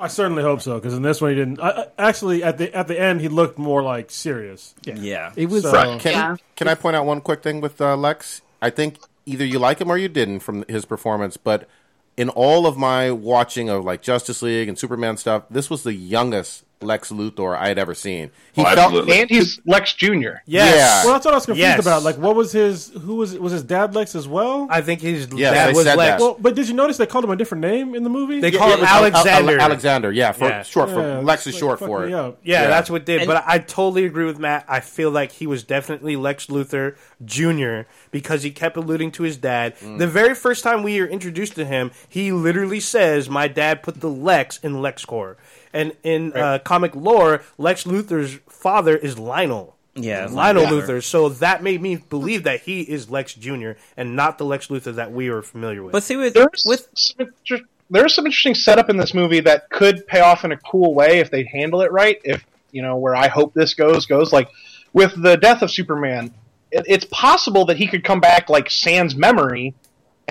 I 0.02 0.08
certainly 0.08 0.42
hope 0.42 0.60
so 0.60 0.74
because 0.74 0.94
in 0.94 1.02
this 1.02 1.20
one 1.20 1.30
he 1.30 1.36
didn't. 1.36 1.60
I, 1.60 1.68
I- 1.70 1.86
actually, 1.98 2.42
at 2.42 2.58
the 2.58 2.74
at 2.74 2.88
the 2.88 3.00
end 3.00 3.20
he 3.20 3.28
looked 3.28 3.58
more 3.58 3.82
like 3.82 4.10
serious. 4.10 4.74
yeah. 4.84 5.32
It 5.36 5.48
was. 5.48 5.62
So- 5.62 5.72
Right. 5.72 6.00
Can, 6.00 6.12
Yeah. 6.12 6.36
can 6.56 6.68
I 6.68 6.74
point 6.74 6.96
out 6.96 7.06
one 7.06 7.20
quick 7.20 7.42
thing 7.42 7.60
with 7.60 7.80
uh, 7.80 7.96
Lex? 7.96 8.42
I 8.60 8.70
think 8.70 8.98
either 9.26 9.44
you 9.44 9.58
like 9.58 9.80
him 9.80 9.90
or 9.90 9.96
you 9.96 10.08
didn't 10.08 10.40
from 10.40 10.64
his 10.68 10.84
performance, 10.84 11.36
but 11.36 11.68
in 12.16 12.28
all 12.28 12.66
of 12.66 12.76
my 12.76 13.10
watching 13.10 13.68
of 13.70 13.84
like 13.84 14.02
Justice 14.02 14.42
League 14.42 14.68
and 14.68 14.78
Superman 14.78 15.16
stuff, 15.16 15.44
this 15.50 15.70
was 15.70 15.82
the 15.82 15.94
youngest 15.94 16.64
Lex 16.82 17.10
Luthor 17.10 17.56
I 17.56 17.68
had 17.68 17.78
ever 17.78 17.94
seen. 17.94 18.30
He 18.52 18.60
Oh, 18.62 18.64
felt 18.64 18.78
absolutely. 18.78 19.20
and 19.20 19.30
he's 19.30 19.60
Lex 19.66 19.94
Jr. 19.94 20.42
Yes. 20.46 20.76
Yeah. 20.76 21.04
Well, 21.04 21.12
that's 21.14 21.24
what 21.24 21.32
I 21.34 21.36
was 21.36 21.46
confused 21.46 21.60
Yes. 21.68 21.80
about. 21.80 22.02
Like, 22.02 22.18
what 22.18 22.34
was 22.36 22.52
his? 22.52 22.90
Who 23.02 23.16
was 23.16 23.38
was 23.38 23.52
his 23.52 23.62
dad 23.62 23.94
Lex 23.94 24.14
as 24.14 24.28
well? 24.28 24.66
I 24.70 24.80
think 24.82 25.00
his 25.00 25.28
Yeah, 25.34 25.52
dad 25.52 25.74
was 25.74 25.84
said 25.84 25.96
Lex. 25.96 26.10
that. 26.10 26.20
well, 26.20 26.36
but 26.38 26.54
did 26.54 26.68
you 26.68 26.74
notice 26.74 26.96
they 26.98 27.06
called 27.06 27.24
him 27.24 27.30
a 27.30 27.36
different 27.36 27.62
name 27.62 27.94
in 27.94 28.02
the 28.04 28.10
movie? 28.10 28.40
They 28.40 28.50
Yeah, 28.50 28.58
call 28.58 28.68
yeah, 28.68 28.74
him 28.74 28.80
it 28.80 28.82
was 28.82 28.90
Al- 28.90 28.96
Al- 28.96 29.04
Alexander. 29.14 29.58
Alexander, 29.60 30.12
yeah, 30.12 30.32
for 30.32 30.48
Yeah. 30.48 30.62
short 30.62 30.90
for 30.90 31.22
Lex 31.22 31.46
is 31.46 31.54
like, 31.54 31.60
short 31.60 31.78
for 31.78 32.04
it. 32.06 32.10
Yeah, 32.10 32.30
Yeah. 32.42 32.66
that's 32.68 32.90
what 32.90 33.04
did. 33.06 33.22
And- 33.22 33.28
but 33.28 33.42
I 33.46 33.58
totally 33.58 34.04
agree 34.04 34.24
with 34.26 34.38
Matt. 34.38 34.64
I 34.68 34.80
feel 34.80 35.10
like 35.10 35.32
he 35.32 35.46
was 35.46 35.62
definitely 35.62 36.16
Lex 36.16 36.46
Luthor 36.46 36.94
Jr. 37.24 37.82
because 38.10 38.42
he 38.42 38.50
kept 38.50 38.76
alluding 38.76 39.10
to 39.12 39.22
his 39.22 39.36
dad. 39.36 39.74
Mm. 39.82 39.98
The 39.98 40.06
very 40.06 40.34
first 40.34 40.62
time 40.62 40.82
we 40.82 41.00
are 41.00 41.06
introduced 41.06 41.54
to 41.56 41.64
him, 41.64 41.90
he 42.08 42.32
literally 42.32 42.80
says, 42.80 43.28
"My 43.30 43.48
dad 43.48 43.82
put 43.82 44.00
the 44.00 44.08
Lex 44.10 44.58
in 44.62 44.74
LexCorp." 44.76 45.36
And 45.72 45.96
in 46.02 46.32
uh, 46.34 46.58
comic 46.58 46.94
lore, 46.94 47.42
Lex 47.58 47.84
Luthor's 47.84 48.38
father 48.48 48.96
is 48.96 49.18
Lionel. 49.18 49.76
Yeah, 49.94 50.26
Lionel 50.30 50.64
Lionel. 50.64 50.80
Luthor. 50.80 51.02
So 51.02 51.28
that 51.28 51.62
made 51.62 51.82
me 51.82 51.96
believe 51.96 52.44
that 52.44 52.62
he 52.62 52.80
is 52.82 53.10
Lex 53.10 53.34
Jr. 53.34 53.72
and 53.96 54.16
not 54.16 54.38
the 54.38 54.44
Lex 54.44 54.68
Luthor 54.68 54.94
that 54.94 55.12
we 55.12 55.28
are 55.28 55.42
familiar 55.42 55.82
with. 55.82 55.92
But 55.92 56.02
see, 56.02 56.16
with 56.16 56.34
There's 56.34 56.64
with 56.66 56.88
some 56.94 57.26
inter- 57.26 57.64
there's 57.90 58.14
some 58.14 58.24
interesting 58.24 58.54
setup 58.54 58.88
in 58.88 58.96
this 58.96 59.12
movie 59.12 59.40
that 59.40 59.68
could 59.68 60.06
pay 60.06 60.20
off 60.20 60.44
in 60.44 60.52
a 60.52 60.56
cool 60.56 60.94
way 60.94 61.18
if 61.18 61.30
they 61.30 61.44
handle 61.44 61.82
it 61.82 61.92
right. 61.92 62.18
If 62.24 62.44
you 62.70 62.80
know 62.80 62.96
where 62.96 63.14
I 63.14 63.28
hope 63.28 63.52
this 63.52 63.74
goes 63.74 64.06
goes 64.06 64.32
like 64.32 64.48
with 64.94 65.20
the 65.20 65.36
death 65.36 65.60
of 65.60 65.70
Superman, 65.70 66.32
it, 66.70 66.84
it's 66.88 67.04
possible 67.04 67.66
that 67.66 67.76
he 67.76 67.86
could 67.86 68.02
come 68.02 68.20
back 68.20 68.48
like 68.48 68.70
Sans 68.70 69.14
memory, 69.14 69.74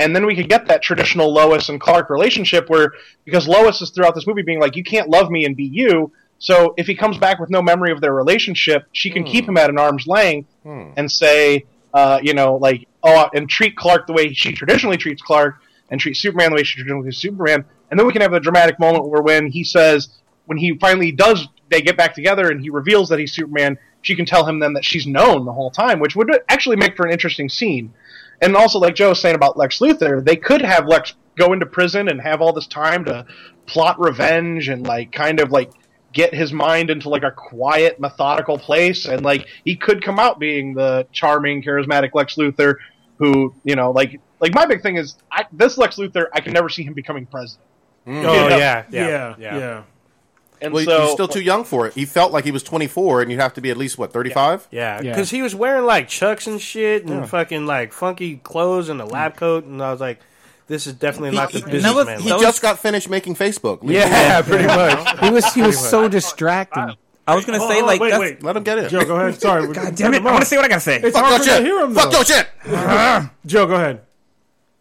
and 0.02 0.16
then 0.16 0.26
we 0.26 0.36
could 0.36 0.50
get 0.50 0.68
that 0.68 0.82
traditional 0.82 1.32
Lois 1.32 1.70
and 1.70 1.80
Clark 1.80 2.10
relationship 2.10 2.70
where 2.70 2.92
because 3.26 3.48
Lois 3.48 3.82
is 3.82 3.92
throughout 3.92 4.16
this 4.16 4.26
movie 4.28 4.42
being 4.42 4.60
like, 4.60 4.76
you 4.76 4.84
can't 4.84 5.10
love 5.10 5.30
me 5.30 5.46
and 5.46 5.56
be 5.56 5.66
you. 5.66 6.12
So 6.40 6.74
if 6.76 6.88
he 6.88 6.96
comes 6.96 7.18
back 7.20 7.40
with 7.40 7.50
no 7.52 7.62
memory 7.62 7.92
of 7.92 8.02
their 8.02 8.14
relationship, 8.14 8.88
she 8.94 9.12
can 9.12 9.24
keep 9.24 9.48
him 9.48 9.58
at 9.58 9.70
an 9.70 9.78
arm's 9.78 10.08
length 10.08 10.50
and 10.98 11.12
say, 11.12 11.66
uh, 11.94 12.20
you 12.24 12.34
know, 12.34 12.56
like, 12.56 12.88
oh, 13.04 13.30
and 13.36 13.48
treat 13.48 13.76
Clark 13.76 14.08
the 14.08 14.14
way 14.14 14.34
she 14.34 14.52
traditionally 14.52 14.98
treats 14.98 15.22
Clark, 15.22 15.56
and 15.92 16.00
treat 16.00 16.16
Superman 16.16 16.50
the 16.52 16.56
way 16.56 16.64
she 16.64 16.78
traditionally 16.78 17.04
treats 17.04 17.18
Superman, 17.20 17.66
and 17.90 18.00
then 18.00 18.08
we 18.08 18.14
can 18.14 18.22
have 18.22 18.34
a 18.34 18.40
dramatic 18.40 18.80
moment 18.80 19.08
where 19.08 19.22
when 19.22 19.52
he 19.52 19.64
says, 19.64 20.10
when 20.46 20.58
he 20.58 20.78
finally 20.80 21.12
does, 21.12 21.48
they 21.70 21.82
get 21.82 21.98
back 21.98 22.16
together 22.16 22.50
and 22.50 22.62
he 22.62 22.70
reveals 22.70 23.10
that 23.10 23.20
he's 23.20 23.34
Superman, 23.34 23.78
she 24.02 24.16
can 24.16 24.26
tell 24.26 24.46
him 24.46 24.60
then 24.60 24.74
that 24.74 24.86
she's 24.86 25.06
known 25.06 25.46
the 25.46 25.54
whole 25.54 25.70
time, 25.70 26.00
which 26.00 26.16
would 26.16 26.30
actually 26.50 26.78
make 26.78 26.96
for 26.96 27.06
an 27.06 27.12
interesting 27.12 27.50
scene. 27.50 27.94
And 28.42 28.56
also, 28.56 28.80
like 28.80 28.96
Joe 28.96 29.10
was 29.10 29.22
saying 29.22 29.36
about 29.36 29.58
Lex 29.58 29.80
Luthor, 29.80 30.24
they 30.24 30.36
could 30.36 30.62
have 30.62 30.88
Lex 30.88 31.14
go 31.38 31.54
into 31.54 31.66
prison 31.66 32.10
and 32.10 32.20
have 32.20 32.42
all 32.42 32.54
this 32.54 32.68
time 32.68 33.06
to 33.06 33.26
plot 33.68 34.00
revenge 34.00 34.68
and 34.68 34.86
like 34.86 35.12
kind 35.12 35.40
of 35.40 35.52
like 35.52 35.72
get 36.14 36.34
his 36.34 36.52
mind 36.52 36.90
into 36.90 37.10
like 37.10 37.24
a 37.24 37.32
quiet, 37.32 38.00
methodical 38.00 38.58
place, 38.58 39.06
and 39.06 39.24
like 39.24 39.48
he 39.64 39.76
could 39.76 40.04
come 40.04 40.20
out 40.20 40.40
being 40.40 40.74
the 40.74 41.08
charming, 41.12 41.64
charismatic 41.64 42.14
Lex 42.14 42.36
Luthor, 42.36 42.76
who 43.18 43.54
you 43.64 43.76
know, 43.76 43.92
like 43.92 44.20
like 44.40 44.54
my 44.54 44.66
big 44.66 44.82
thing 44.82 44.98
is 44.98 45.16
I, 45.32 45.46
this 45.52 45.78
Lex 45.78 45.98
Luthor, 45.98 46.26
I 46.34 46.42
can 46.42 46.54
never 46.54 46.70
see 46.70 46.84
him 46.84 46.94
becoming 46.94 47.28
president. 47.28 47.68
Mm. 48.08 48.26
oh 48.26 48.48
Yeah. 48.48 48.58
yeah, 48.58 48.86
yeah, 48.90 49.36
yeah, 49.38 49.58
yeah. 49.58 49.84
Yeah. 50.62 50.66
And 50.66 50.74
Well, 50.74 50.86
so 50.86 51.02
he's 51.02 51.12
still 51.14 51.28
too 51.28 51.42
young 51.42 51.64
for 51.64 51.88
it. 51.88 51.94
He 51.94 52.06
felt 52.06 52.32
like 52.32 52.46
he 52.46 52.52
was 52.52 52.62
24, 52.64 53.24
and 53.24 53.32
you'd 53.32 53.40
have 53.42 53.56
to 53.56 53.62
be 53.62 53.72
at 53.72 53.78
least 53.78 53.98
what 53.98 54.14
35. 54.14 54.68
Yeah, 54.72 55.02
Yeah. 55.02 55.12
because 55.12 55.30
he 55.32 55.42
was 55.42 55.56
wearing 55.56 55.86
like 55.86 56.08
chucks 56.08 56.48
and 56.48 56.62
shit 56.62 57.06
and 57.06 57.28
fucking 57.28 57.66
like 57.66 57.94
funky 57.94 58.38
clothes 58.38 58.90
and 58.90 59.02
a 59.02 59.06
lab 59.06 59.36
coat, 59.38 59.66
and 59.66 59.82
I 59.82 59.92
was 59.92 60.00
like, 60.00 60.20
"This 60.68 60.86
is 60.88 60.94
definitely 60.94 61.36
not 61.36 61.52
the 61.52 61.60
he- 61.60 61.72
businessman." 61.72 62.20
He 62.20 62.30
Lex. 62.30 62.42
just 62.42 62.62
got 62.62 62.80
finished 62.80 63.10
making 63.10 63.36
Facebook. 63.36 63.82
Leave 63.84 64.02
him 64.04 64.10
yeah, 64.12 64.42
pretty 64.42 64.68
much. 64.68 65.20
He 65.24 65.30
was 65.32 65.54
he 65.54 65.62
was 65.62 65.80
so 65.80 66.08
distracting. 66.08 66.94
I 67.28 67.36
was 67.36 67.46
gonna 67.46 67.60
Oh, 67.62 67.70
say 67.70 67.82
oh, 67.82 67.86
like 67.86 68.02
wait, 68.02 68.10
that's, 68.10 68.20
wait. 68.20 68.44
Let 68.44 68.58
him 68.58 68.64
get 68.64 68.78
it. 68.80 68.90
Joe, 68.90 69.06
go 69.06 69.16
ahead. 69.16 69.40
Sorry. 69.40 69.72
God 69.72 69.96
damn 69.96 70.14
it! 70.14 70.22
I 70.22 70.26
want 70.26 70.40
to 70.40 70.46
say 70.46 70.58
what 70.58 70.66
I 70.66 70.68
gotta 70.70 70.82
say. 70.82 70.98
It's 71.02 71.16
Fuck 71.18 71.26
hard 71.26 71.46
your 71.46 71.56
for 71.56 71.62
me 71.62 71.68
to 71.70 71.74
hear 71.76 71.86
him. 71.86 71.94
Fuck 71.96 72.12
though. 72.12 72.18
your 72.18 72.26
shit. 72.26 72.48
Joe, 73.46 73.68
go 73.68 73.76
ahead. 73.76 74.02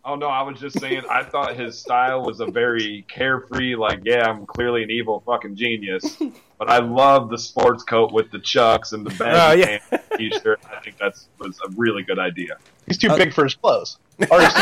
Oh 0.05 0.15
no, 0.15 0.27
I 0.29 0.43
was 0.43 0.59
just 0.59 0.81
saying. 0.81 1.03
I 1.11 1.23
thought 1.23 1.57
his 1.57 1.79
style 1.79 2.23
was 2.25 2.41
a 2.41 2.47
very 2.47 3.05
carefree, 3.09 3.77
like, 3.77 4.01
yeah, 4.05 4.27
I'm 4.29 4.47
clearly 4.47 4.83
an 4.83 4.91
evil 4.91 5.23
fucking 5.27 5.57
genius. 5.57 6.19
But 6.61 6.69
I 6.69 6.81
love 6.81 7.31
the 7.31 7.39
sports 7.39 7.83
coat 7.85 8.13
with 8.13 8.31
the 8.31 8.39
chucks 8.39 8.93
and 8.93 9.07
the 9.07 9.11
Oh, 9.15 9.17
baggy 9.25 9.61
yeah. 9.63 9.97
t-shirt. 10.19 10.61
I 10.71 10.79
think 10.81 10.99
that's 10.99 11.27
was 11.39 11.59
a 11.67 11.71
really 11.75 12.03
good 12.03 12.19
idea. 12.19 12.59
he's 12.87 12.99
too 12.99 13.09
uh, 13.09 13.17
big 13.17 13.33
for 13.33 13.45
his 13.45 13.55
clothes, 13.55 13.97
or 14.31 14.41
he's 14.43 14.53
too 14.53 14.61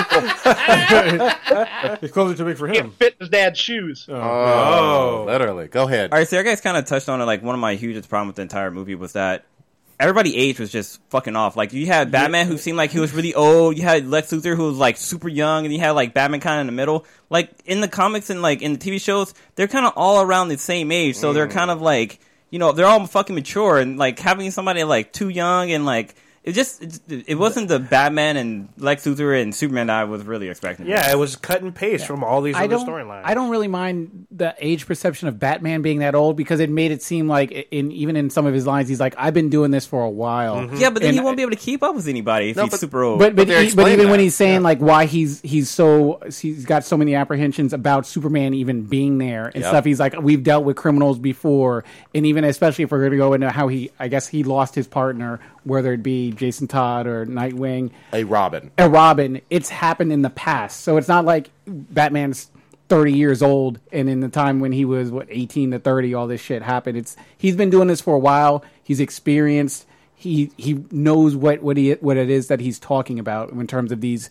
It's 2.03 2.13
closer 2.13 2.37
too 2.37 2.45
big 2.45 2.57
for 2.57 2.69
him. 2.69 2.75
can't 2.75 2.95
fit 2.95 3.17
his 3.19 3.29
dad's 3.29 3.59
shoes. 3.59 4.07
Oh, 4.09 4.15
oh 4.15 5.25
literally. 5.27 5.67
Go 5.67 5.87
ahead. 5.89 6.13
All 6.13 6.19
right, 6.19 6.29
so 6.29 6.39
you 6.39 6.45
guys 6.45 6.61
kind 6.61 6.77
of 6.77 6.85
touched 6.85 7.09
on 7.09 7.21
it. 7.21 7.25
Like 7.25 7.43
one 7.43 7.57
of 7.57 7.61
my 7.61 7.75
hugest 7.75 8.09
problem 8.09 8.29
with 8.29 8.37
the 8.37 8.43
entire 8.43 8.71
movie 8.71 8.95
was 8.95 9.15
that 9.15 9.45
everybody 10.01 10.37
age 10.37 10.59
was 10.59 10.71
just 10.71 11.01
fucking 11.11 11.37
off. 11.37 11.57
Like 11.57 11.73
you 11.73 11.87
had 11.87 12.11
Batman 12.11 12.47
who 12.47 12.57
seemed 12.59 12.79
like 12.79 12.91
he 12.91 13.01
was 13.01 13.13
really 13.13 13.35
old. 13.35 13.77
You 13.77 13.83
had 13.83 14.07
Lex 14.07 14.31
Luthor 14.31 14.57
who 14.57 14.67
was 14.67 14.79
like 14.79 14.97
super 14.97 15.29
young, 15.29 15.65
and 15.65 15.75
you 15.75 15.81
had 15.81 15.93
like 15.93 16.15
Batman 16.15 16.41
kind 16.41 16.57
of 16.57 16.61
in 16.63 16.67
the 16.67 16.73
middle. 16.73 17.05
Like 17.31 17.51
in 17.65 17.81
the 17.81 17.89
comics 17.89 18.31
and 18.31 18.43
like 18.43 18.63
in 18.63 18.75
the 18.75 18.79
TV 18.79 19.01
shows, 19.01 19.35
they're 19.57 19.69
kind 19.69 19.87
of 19.87 19.93
all 19.97 20.23
around 20.23 20.49
the 20.49 20.59
same 20.59 20.93
age. 20.93 21.17
So 21.17 21.33
they're 21.33 21.49
mm. 21.49 21.53
kind 21.53 21.71
of 21.71 21.81
like 21.83 22.21
you 22.51 22.59
know 22.59 22.73
they're 22.73 22.87
all 22.87 23.07
fucking 23.07 23.35
mature 23.35 23.79
and 23.79 23.99
like 23.99 24.19
having 24.19 24.51
somebody 24.51 24.85
like 24.85 25.13
too 25.13 25.29
young 25.29 25.71
and 25.71 25.85
like. 25.85 26.15
It 26.49 26.53
just 26.55 26.83
it, 26.83 27.25
it 27.29 27.35
wasn't 27.35 27.69
the 27.69 27.79
Batman 27.79 28.37
and 28.37 28.69
Lex 28.79 29.05
Luthor 29.07 29.41
and 29.41 29.55
Superman 29.55 29.89
that 29.89 29.97
I 30.01 30.05
was 30.05 30.25
really 30.25 30.49
expecting. 30.49 30.87
Yeah, 30.87 31.11
it 31.13 31.19
was 31.19 31.37
cut 31.37 31.61
and 31.63 31.75
paste 31.75 32.07
from 32.07 32.25
all 32.25 32.41
these 32.41 32.57
I 32.57 32.65
other 32.65 32.77
don't. 32.77 32.89
storylines. 32.89 33.23
I 33.25 33.35
don't 33.35 33.51
really 33.51 33.69
mind 33.69 34.27
the 34.31 34.55
age 34.59 34.87
perception 34.87 35.29
of 35.29 35.39
Batman 35.39 35.83
being 35.83 35.99
that 35.99 36.15
old 36.15 36.37
because 36.37 36.61
it 36.61 36.71
made 36.71 36.91
it 36.91 37.03
seem 37.03 37.29
like, 37.29 37.51
in 37.71 37.93
even 37.93 38.17
in 38.17 38.31
some 38.31 38.47
of 38.47 38.55
his 38.55 38.67
lines, 38.67 38.89
he's 38.89 39.01
like, 39.01 39.15
"I've 39.19 39.35
been 39.35 39.51
doing 39.51 39.71
this 39.71 39.85
for 39.87 40.03
a 40.03 40.09
while." 40.11 40.57
Mm-hmm. 40.57 40.77
Yeah, 40.77 40.91
but 40.91 41.03
then 41.03 41.11
And 41.11 41.19
he 41.19 41.21
won't 41.23 41.37
be 41.37 41.43
able 41.43 41.51
to 41.53 41.57
keep 41.59 41.83
up 41.83 41.95
with 41.95 42.09
anybody 42.09 42.51
if 42.51 42.57
No, 42.57 42.63
he's 42.63 42.71
but- 42.71 42.81
super 42.81 43.03
old. 43.03 43.19
But 43.19 43.37
but, 43.37 43.47
they 43.47 43.55
he- 43.55 43.59
but 43.61 43.65
explain 43.83 43.93
even 44.01 44.11
when 44.11 44.21
he's 44.21 44.35
saying 44.35 44.63
like 44.63 44.79
why 44.79 45.05
he's 45.05 45.41
he's 45.43 45.69
so 45.69 46.21
he's 46.41 46.65
got 46.65 46.83
so 46.85 46.97
many 46.97 47.15
apprehensions 47.15 47.73
about 47.73 48.07
Superman 48.07 48.55
even 48.55 48.85
being 48.87 49.19
there 49.19 49.47
and 49.47 49.57
Yep. 49.63 49.65
stuff. 49.71 49.85
He's 49.85 50.01
like 50.01 50.15
we've 50.21 50.43
dealt 50.43 50.65
with 50.65 50.77
criminals 50.77 51.19
before, 51.19 51.85
and 52.15 52.25
even 52.25 52.45
especially 52.45 52.85
if 52.85 52.91
we're 52.91 53.01
going 53.01 53.11
to 53.11 53.17
go 53.19 53.33
into 53.35 53.51
how 53.51 53.69
he 53.69 53.91
I 53.99 54.09
guess 54.09 54.27
he 54.29 54.45
lost 54.45 54.75
his 54.75 54.87
partner, 54.87 55.41
whether 55.65 55.93
it 55.93 56.03
be 56.03 56.31
Jason 56.39 56.69
Todd 56.69 57.07
or 57.07 57.27
Nightwing, 57.27 57.91
A 58.13 58.25
Robin. 58.25 58.71
a 58.79 58.89
Robin. 58.89 59.41
It's 59.51 59.69
happened 59.69 60.13
in 60.13 60.23
the 60.23 60.31
past, 60.31 60.81
so 60.81 60.97
it's 60.97 61.09
not 61.09 61.25
like 61.25 61.51
Batman's. 61.67 62.51
30 62.89 63.13
years 63.13 63.43
old 63.43 63.79
and 63.93 64.09
in 64.09 64.21
the 64.21 64.31
time 64.31 64.61
when 64.61 64.73
he 64.73 64.83
was 64.83 65.11
what 65.11 65.27
18 65.29 65.73
to 65.73 65.79
30 65.79 66.15
all 66.15 66.27
this 66.27 66.41
shit 66.41 66.63
happened 66.63 66.97
it's 66.97 67.19
he's 67.37 67.55
been 67.55 67.69
doing 67.69 67.87
this 67.87 68.01
for 68.01 68.15
a 68.15 68.19
while 68.19 68.65
he's 68.83 68.99
experienced 68.99 69.85
he 70.15 70.51
he 70.57 70.85
knows 70.91 71.37
what 71.37 71.63
what 71.63 71.77
he 71.77 71.93
what 71.93 72.17
it 72.17 72.31
is 72.31 72.49
that 72.49 72.61
he's 72.61 72.79
talking 72.79 73.19
about 73.19 73.51
in 73.51 73.67
terms 73.67 73.93
of 73.93 74.01
these 74.01 74.31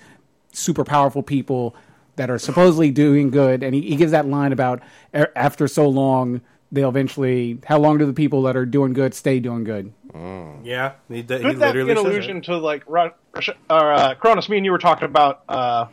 super 0.52 0.84
powerful 0.84 1.22
people 1.24 1.76
that 2.16 2.30
are 2.30 2.40
supposedly 2.40 2.90
doing 2.90 3.30
good 3.30 3.62
and 3.62 3.76
he, 3.76 3.82
he 3.82 3.96
gives 3.96 4.12
that 4.12 4.26
line 4.26 4.52
about 4.52 4.82
er, 5.14 5.32
after 5.36 5.68
so 5.68 5.88
long 5.88 6.42
they'll 6.72 6.90
eventually 6.90 7.60
how 7.68 7.78
long 7.78 7.98
do 7.98 8.06
the 8.06 8.14
people 8.14 8.42
that 8.42 8.58
are 8.58 8.66
doing 8.66 8.92
good 8.92 9.14
stay 9.14 9.40
doing 9.40 9.64
good 9.64 9.94
Yeah, 10.14 10.94
he, 11.10 11.22
d- 11.22 11.38
he 11.38 11.44
Could 11.44 11.60
that 11.60 11.74
be 11.74 11.82
an 11.82 11.88
says 11.88 11.98
allusion 12.06 12.42
to 12.44 12.58
like 12.58 12.84
Ru- 12.88 13.12
Rush- 13.34 13.50
or, 13.70 13.94
uh, 13.94 14.16
Kronos? 14.16 14.50
Me 14.50 14.58
and 14.58 14.66
you 14.66 14.72
were 14.72 14.78
talking 14.78 15.06
about 15.06 15.44
uh, 15.48 15.86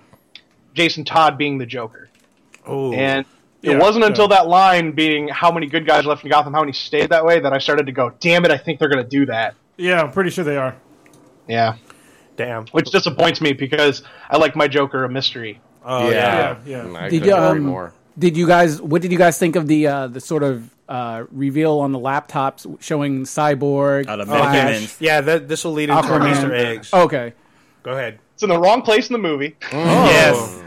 Jason 0.74 1.04
Todd 1.04 1.36
being 1.38 1.58
the 1.58 1.66
Joker, 1.66 2.08
that. 2.12 2.60
Oh, 2.66 2.92
and 2.92 3.26
it 3.62 3.72
Yeah, 3.72 3.78
wasn't 3.78 4.02
yeah. 4.04 4.08
until 4.10 4.28
that 4.28 4.46
line 4.46 4.92
being 4.92 5.28
how 5.28 5.52
many 5.52 5.66
good 5.66 5.86
guys 5.86 6.06
left 6.06 6.24
in 6.24 6.30
Gotham, 6.30 6.52
how 6.54 6.60
many 6.60 6.72
stayed 6.72 7.10
that 7.10 7.24
way, 7.24 7.40
that 7.40 7.52
I 7.52 7.58
started 7.58 7.86
to 7.86 7.92
go, 7.92 8.10
"Damn 8.20 8.44
it! 8.44 8.50
I 8.50 8.56
think 8.58 8.78
they're 8.78 8.88
going 8.88 9.04
to 9.04 9.08
do 9.08 9.26
that." 9.26 9.54
Yeah, 9.76 10.00
I'm 10.02 10.10
pretty 10.12 10.30
sure 10.30 10.44
they 10.44 10.56
are. 10.56 10.74
Yeah, 11.46 11.76
damn. 12.36 12.66
which 12.68 12.90
disappoints 12.90 13.40
me 13.40 13.52
because 13.52 14.02
I 14.30 14.38
like 14.38 14.56
my 14.56 14.68
Joker 14.68 15.04
a 15.04 15.08
mystery. 15.08 15.60
Oh 15.84 16.08
Yeah, 16.10 16.56
yeah. 16.66 16.84
yeah. 16.84 16.84
Mm, 16.84 17.10
Did 17.10 17.26
you, 17.26 17.34
um, 17.34 17.60
more. 17.60 17.92
did 18.18 18.36
you 18.36 18.46
guys 18.46 18.80
what 18.80 19.02
did 19.02 19.12
you 19.12 19.18
guys 19.18 19.38
think 19.38 19.54
of 19.56 19.66
the 19.66 19.86
uh 19.86 20.06
the 20.06 20.20
sort 20.20 20.42
of 20.42 20.73
uh 20.88 21.24
reveal 21.30 21.78
on 21.80 21.92
the 21.92 21.98
laptops 21.98 22.66
showing 22.82 23.22
cyborg 23.24 24.06
Out 24.06 24.20
of 24.20 24.28
Flash, 24.28 25.00
Yeah, 25.00 25.20
that 25.22 25.48
this 25.48 25.64
will 25.64 25.72
lead 25.72 25.88
into 25.90 25.94
our 26.02 26.20
Aquaman. 26.20 26.32
Easter 26.32 26.54
eggs. 26.54 26.92
okay 26.92 27.32
Go 27.82 27.92
ahead. 27.92 28.18
It's 28.32 28.42
in 28.42 28.48
the 28.48 28.58
wrong 28.58 28.80
place 28.82 29.08
in 29.10 29.12
the 29.12 29.18
movie. 29.18 29.56
Yes. 29.70 30.62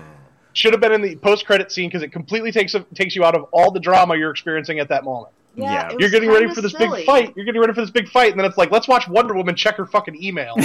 Should 0.53 0.71
have 0.73 0.79
been 0.79 0.91
in 0.93 1.01
the 1.01 1.15
post-credit 1.17 1.71
scene 1.71 1.89
because 1.89 2.03
it 2.03 2.11
completely 2.11 2.51
takes 2.51 2.75
takes 2.93 3.15
you 3.15 3.23
out 3.25 3.35
of 3.35 3.43
all 3.51 3.71
the 3.71 3.79
drama 3.79 4.15
you're 4.15 4.29
experiencing 4.31 4.79
at 4.79 4.89
that 4.89 5.03
moment. 5.03 5.33
Yeah. 5.57 5.87
it 5.89 5.95
was 5.95 6.01
You're 6.01 6.09
getting 6.11 6.29
ready 6.29 6.53
for 6.53 6.61
this 6.61 6.71
silly. 6.73 6.99
big 6.99 7.05
fight. 7.05 7.33
You're 7.35 7.45
getting 7.45 7.59
ready 7.59 7.73
for 7.73 7.81
this 7.81 7.89
big 7.89 8.07
fight, 8.07 8.31
and 8.31 8.39
then 8.39 8.45
it's 8.45 8.57
like, 8.57 8.69
let's 8.71 8.87
watch 8.87 9.07
Wonder 9.07 9.33
Woman 9.33 9.55
check 9.55 9.75
her 9.75 9.85
fucking 9.85 10.21
email. 10.23 10.53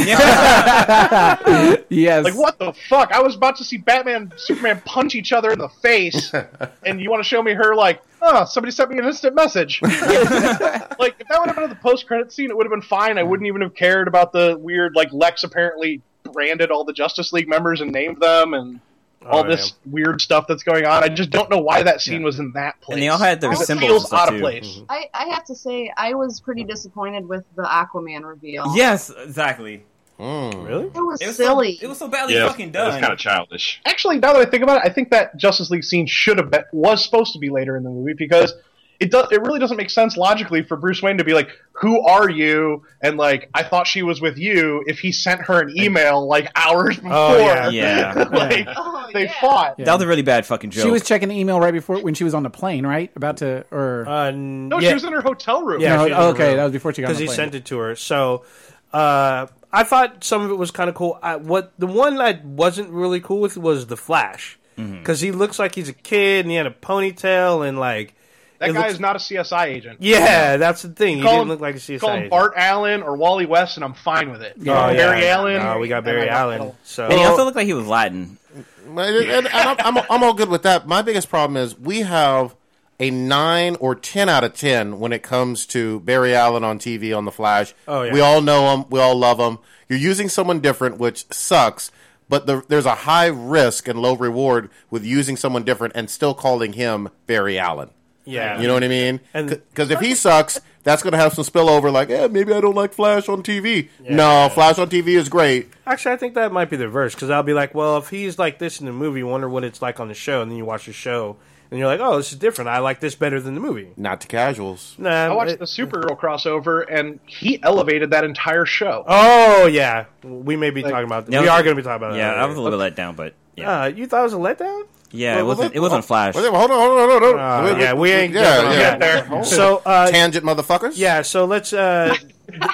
yes 1.88 2.24
Like 2.24 2.34
what 2.34 2.58
the 2.58 2.72
fuck? 2.88 3.10
I 3.12 3.20
was 3.20 3.34
about 3.34 3.56
to 3.56 3.64
see 3.64 3.78
Batman, 3.78 4.12
and 4.12 4.32
Superman 4.36 4.82
punch 4.84 5.14
each 5.14 5.32
other 5.32 5.50
in 5.50 5.58
the 5.58 5.68
face, 5.68 6.32
and 6.86 7.00
you 7.00 7.10
want 7.10 7.22
to 7.22 7.28
show 7.28 7.42
me 7.42 7.54
her 7.54 7.74
like, 7.74 8.02
oh, 8.20 8.44
somebody 8.44 8.70
sent 8.70 8.90
me 8.90 8.98
an 8.98 9.06
instant 9.06 9.34
message. 9.34 9.80
like 9.82 9.94
if 10.00 11.28
that 11.28 11.38
would 11.38 11.46
have 11.46 11.54
been 11.56 11.64
in 11.64 11.70
the 11.70 11.76
post 11.76 12.06
credit 12.06 12.30
scene, 12.30 12.50
it 12.50 12.56
would 12.56 12.66
have 12.66 12.72
been 12.72 12.82
fine. 12.82 13.16
I 13.18 13.22
wouldn't 13.22 13.46
even 13.46 13.62
have 13.62 13.74
cared 13.74 14.08
about 14.08 14.32
the 14.32 14.56
weird 14.58 14.94
like 14.94 15.12
Lex 15.12 15.42
apparently 15.42 16.02
branded 16.32 16.70
all 16.70 16.84
the 16.84 16.92
Justice 16.92 17.32
League 17.32 17.48
members 17.48 17.80
and 17.80 17.90
named 17.90 18.20
them 18.20 18.54
and 18.54 18.80
all 19.26 19.40
Oh, 19.44 19.48
this 19.48 19.74
weird 19.86 20.20
stuff 20.20 20.46
that's 20.46 20.62
going 20.62 20.84
on. 20.86 21.02
I 21.04 21.08
just 21.08 21.30
don't 21.30 21.50
know 21.50 21.58
why 21.58 21.82
that 21.82 22.00
scene 22.00 22.22
was 22.22 22.38
in 22.38 22.52
that 22.52 22.80
place. 22.80 22.94
And 22.94 23.02
they 23.02 23.08
all 23.08 23.18
had 23.18 23.40
their 23.40 23.50
Because 23.50 23.62
it 23.64 23.66
symbols 23.66 23.88
feels 24.08 24.12
out 24.12 24.28
of 24.28 24.34
too. 24.34 24.40
place. 24.40 24.66
Mm-hmm. 24.66 24.84
I, 24.90 25.04
I 25.14 25.24
have 25.34 25.44
to 25.46 25.54
say, 25.54 25.92
I 25.96 26.14
was 26.14 26.40
pretty 26.40 26.64
disappointed 26.64 27.26
with 27.28 27.44
the 27.56 27.62
Aquaman 27.62 28.24
reveal. 28.24 28.72
Yes, 28.76 29.10
exactly. 29.10 29.84
Mm. 30.20 30.66
Really? 30.68 30.86
It 30.86 30.92
was, 30.94 31.20
It 31.20 31.26
was 31.28 31.36
silly. 31.36 31.76
So, 31.78 31.84
it 31.84 31.88
was 31.88 31.98
so 31.98 32.08
badly 32.08 32.34
Yeah, 32.34 32.46
fucking 32.46 32.68
it 32.68 32.76
was 32.78 32.92
done. 32.92 33.00
kind 33.00 33.12
of 33.12 33.18
childish. 33.18 33.80
Actually, 33.84 34.18
now 34.18 34.32
that 34.34 34.46
I 34.46 34.48
think 34.48 34.62
about 34.62 34.84
it, 34.84 34.88
I 34.88 34.92
think 34.92 35.10
that 35.10 35.36
Justice 35.36 35.70
League 35.70 35.82
scene 35.84 36.06
should 36.06 36.38
have 36.38 36.50
been 36.50 36.62
was 36.72 37.04
supposed 37.04 37.32
to 37.32 37.38
be 37.38 37.50
later 37.50 37.76
in 37.76 37.82
the 37.82 37.90
movie 37.90 38.12
because 38.14 38.54
it 39.02 39.10
does 39.10 39.26
it 39.32 39.40
really 39.42 39.58
doesn't 39.58 39.76
make 39.76 39.90
sense 39.90 40.16
logically 40.16 40.62
for 40.62 40.76
Bruce 40.76 41.02
Wayne 41.02 41.18
to 41.18 41.24
be 41.24 41.34
like, 41.34 41.48
"Who 41.82 42.00
are 42.06 42.30
you?" 42.30 42.84
and 43.02 43.16
like, 43.16 43.50
"I 43.54 43.62
thought 43.62 43.86
she 43.86 44.02
was 44.02 44.20
with 44.20 44.38
you." 44.38 44.82
If 44.86 44.98
he 45.00 45.12
sent 45.12 45.40
her 45.42 45.60
an 45.60 45.74
email 45.78 46.26
like 46.26 46.50
hours 46.56 46.96
before, 46.96 47.12
Oh, 47.12 47.38
yeah. 47.38 47.68
Yeah. 47.70 48.28
like 48.32 48.66
Oh, 48.76 49.08
they 49.12 49.24
yeah. 49.24 49.40
fought. 49.40 49.76
That 49.78 49.92
was 49.92 50.02
a 50.02 50.06
really 50.06 50.22
bad 50.22 50.46
fucking 50.46 50.70
joke. 50.70 50.84
she 50.84 50.90
was 50.90 51.02
checking 51.04 51.28
the 51.28 51.38
email 51.38 51.58
right 51.60 51.74
before 51.74 52.00
when 52.00 52.14
she 52.14 52.24
was 52.24 52.32
on 52.34 52.42
the 52.42 52.50
plane 52.50 52.86
right 52.86 53.10
about 53.16 53.38
to 53.38 53.64
or 53.70 54.06
Uh, 54.08 54.30
No, 54.30 54.78
yeah. 54.80 54.88
she 54.88 54.94
was 54.94 55.04
in 55.04 55.12
her 55.12 55.20
hotel 55.22 55.62
room. 55.64 55.80
Yeah, 55.80 55.96
no, 55.96 56.06
she 56.06 56.10
was 56.12 56.18
in 56.18 56.18
the 56.18 56.28
okay 56.34 56.48
room. 56.48 56.56
that 56.58 56.64
was 56.64 56.72
before 56.72 56.94
she 56.94 57.02
got 57.02 57.08
on 57.08 57.12
because 57.14 57.20
he 57.20 57.26
plane. 57.26 57.36
sent 57.36 57.54
it 57.54 57.64
to 57.66 57.78
her. 57.78 57.96
So 57.96 58.44
uh, 58.92 59.46
I 59.72 59.84
thought 59.84 60.22
some 60.22 60.42
of 60.42 60.50
it 60.50 60.54
was 60.58 60.70
kind 60.70 60.88
of 60.88 60.94
cool. 60.94 61.18
I, 61.22 61.36
what 61.36 61.72
the 61.78 61.86
one 61.86 62.20
I 62.20 62.40
wasn't 62.44 62.90
really 62.90 63.20
cool 63.20 63.40
with 63.40 63.56
was 63.56 63.86
the 63.86 63.96
Flash 63.96 64.58
because 64.76 65.20
he 65.20 65.30
looks 65.30 65.58
like 65.60 65.74
he's 65.76 65.88
a 65.88 65.92
kid 65.92 66.44
and 66.44 66.50
he 66.50 66.56
had 66.56 66.66
a 66.66 66.70
ponytail 66.70 67.66
and 67.66 67.78
like 67.78 68.14
that 68.62 68.70
it 68.70 68.72
guy 68.74 68.80
looks- 68.80 68.94
is 68.94 69.00
not 69.00 69.16
a 69.16 69.18
CSI 69.18 69.66
agent. 69.66 69.98
yeah, 70.00 70.56
that's 70.56 70.82
the 70.82 70.88
thing. 70.88 71.18
He 71.18 71.22
Call 71.22 71.32
didn't 71.32 71.42
him- 71.42 71.48
look 71.50 71.60
like 71.60 71.74
a 71.74 71.78
CSI. 71.78 71.98
Call 72.00 72.10
him 72.10 72.16
agent. 72.18 72.30
Bart 72.30 72.52
Allen 72.56 73.02
or 73.02 73.16
Wally 73.16 73.46
West, 73.46 73.76
and 73.76 73.84
I'm 73.84 73.94
fine 73.94 74.30
with 74.30 74.42
it. 74.42 74.54
Oh, 74.58 74.62
yeah. 74.62 74.92
Barry 74.94 75.28
Allen. 75.28 75.62
No, 75.62 75.78
we 75.78 75.88
got 75.88 76.04
Barry 76.04 76.28
Allen. 76.28 76.72
So 76.84 77.04
and 77.04 77.18
he 77.18 77.24
also 77.24 77.44
looked 77.44 77.56
like 77.56 77.66
he 77.66 77.74
was 77.74 77.86
Latin. 77.86 78.38
And, 78.86 78.98
and 78.98 79.48
I'm, 79.48 79.76
I'm, 79.80 80.04
I'm 80.10 80.22
all 80.24 80.34
good 80.34 80.48
with 80.48 80.62
that. 80.64 80.86
My 80.86 81.02
biggest 81.02 81.28
problem 81.30 81.56
is 81.56 81.78
we 81.78 82.00
have 82.00 82.54
a 83.00 83.10
nine 83.10 83.76
or 83.80 83.94
ten 83.94 84.28
out 84.28 84.44
of 84.44 84.54
ten 84.54 84.98
when 84.98 85.12
it 85.12 85.22
comes 85.22 85.66
to 85.66 86.00
Barry 86.00 86.34
Allen 86.34 86.62
on 86.64 86.78
TV 86.78 87.16
on 87.16 87.24
The 87.24 87.32
Flash. 87.32 87.74
Oh, 87.88 88.02
yeah. 88.02 88.12
We 88.12 88.20
all 88.20 88.40
know 88.42 88.74
him. 88.74 88.84
We 88.90 89.00
all 89.00 89.16
love 89.16 89.38
him. 89.40 89.58
You're 89.88 89.98
using 89.98 90.28
someone 90.28 90.60
different, 90.60 90.98
which 90.98 91.24
sucks. 91.32 91.90
But 92.28 92.46
the, 92.46 92.62
there's 92.68 92.86
a 92.86 92.94
high 92.94 93.26
risk 93.26 93.88
and 93.88 94.00
low 94.00 94.14
reward 94.16 94.70
with 94.90 95.04
using 95.04 95.36
someone 95.36 95.64
different 95.64 95.94
and 95.96 96.08
still 96.08 96.32
calling 96.34 96.72
him 96.74 97.08
Barry 97.26 97.58
Allen. 97.58 97.90
Yeah, 98.24 98.60
You 98.60 98.66
know 98.66 98.74
what 98.74 98.84
I 98.84 98.88
mean? 98.88 99.20
Because 99.32 99.90
if 99.90 100.00
he 100.00 100.14
sucks, 100.14 100.60
that's 100.84 101.02
going 101.02 101.12
to 101.12 101.18
have 101.18 101.32
some 101.34 101.44
spillover. 101.44 101.92
Like, 101.92 102.10
eh, 102.10 102.26
maybe 102.28 102.52
I 102.52 102.60
don't 102.60 102.74
like 102.74 102.92
Flash 102.92 103.28
on 103.28 103.42
TV. 103.42 103.88
No, 104.00 104.48
Flash 104.52 104.78
on 104.78 104.88
TV 104.90 105.08
is 105.08 105.28
great. 105.28 105.68
Actually, 105.86 106.12
I 106.12 106.16
think 106.16 106.34
that 106.34 106.52
might 106.52 106.70
be 106.70 106.76
the 106.76 106.86
reverse 106.86 107.14
because 107.14 107.30
I'll 107.30 107.42
be 107.42 107.52
like, 107.54 107.74
well, 107.74 107.98
if 107.98 108.08
he's 108.10 108.38
like 108.38 108.58
this 108.58 108.80
in 108.80 108.86
the 108.86 108.92
movie, 108.92 109.22
wonder 109.22 109.48
what 109.48 109.64
it's 109.64 109.80
like 109.82 110.00
on 110.00 110.08
the 110.08 110.14
show, 110.14 110.42
and 110.42 110.50
then 110.50 110.58
you 110.58 110.64
watch 110.64 110.86
the 110.86 110.92
show 110.92 111.36
and 111.70 111.78
you're 111.78 111.88
like, 111.88 112.00
oh, 112.00 112.16
this 112.18 112.32
is 112.32 112.38
different. 112.38 112.68
I 112.68 112.80
like 112.80 113.00
this 113.00 113.14
better 113.14 113.40
than 113.40 113.54
the 113.54 113.60
movie. 113.60 113.88
Not 113.96 114.20
to 114.22 114.26
casuals. 114.28 114.94
Nah, 114.98 115.08
I 115.10 115.28
watched 115.32 115.52
it- 115.52 115.58
the 115.58 115.64
Supergirl 115.64 116.18
crossover, 116.20 116.84
and 116.86 117.18
he 117.26 117.62
elevated 117.62 118.10
that 118.10 118.24
entire 118.24 118.66
show. 118.66 119.04
Oh 119.06 119.66
yeah, 119.66 120.04
we 120.22 120.56
may 120.56 120.68
be 120.70 120.82
Like- 120.82 120.92
talking 120.92 121.06
about. 121.06 121.30
Yeah, 121.32 121.40
we 121.40 121.48
I 121.48 121.52
was- 121.54 121.60
are 121.60 121.62
going 121.64 121.76
to 121.76 121.82
be 121.82 121.86
talking 121.86 122.06
about. 122.06 122.16
Yeah, 122.16 122.30
that 122.32 122.38
I 122.40 122.44
was 122.46 122.56
a 122.56 122.58
later. 122.60 122.64
little 122.64 122.78
let 122.80 122.94
down, 122.96 123.14
but 123.14 123.34
yeah, 123.56 123.82
Uh, 123.82 123.86
you 123.86 124.06
thought 124.06 124.20
it 124.20 124.24
was 124.24 124.32
a 124.34 124.36
letdown? 124.36 124.82
Yeah, 125.12 125.38
it 125.38 125.44
wasn't. 125.44 125.74
It 125.74 125.80
wasn't 125.80 126.04
Flash. 126.04 126.34
Wait, 126.34 126.44
hold 126.44 126.70
on, 126.70 126.78
hold 126.78 126.98
on, 126.98 127.08
hold 127.08 127.22
on. 127.22 127.38
Uh, 127.38 127.64
Wait, 127.64 127.80
yeah, 127.80 127.92
we 127.92 128.10
ain't 128.10 128.34
yeah, 128.34 128.42
jumping 128.42 128.66
on 128.66 129.00
yeah. 129.00 129.24
Hold. 129.24 129.46
So 129.46 129.82
uh, 129.84 130.10
Tangent 130.10 130.44
motherfuckers? 130.44 130.92
yeah, 130.96 131.22
so 131.22 131.44
let's 131.44 131.72
uh, 131.72 132.14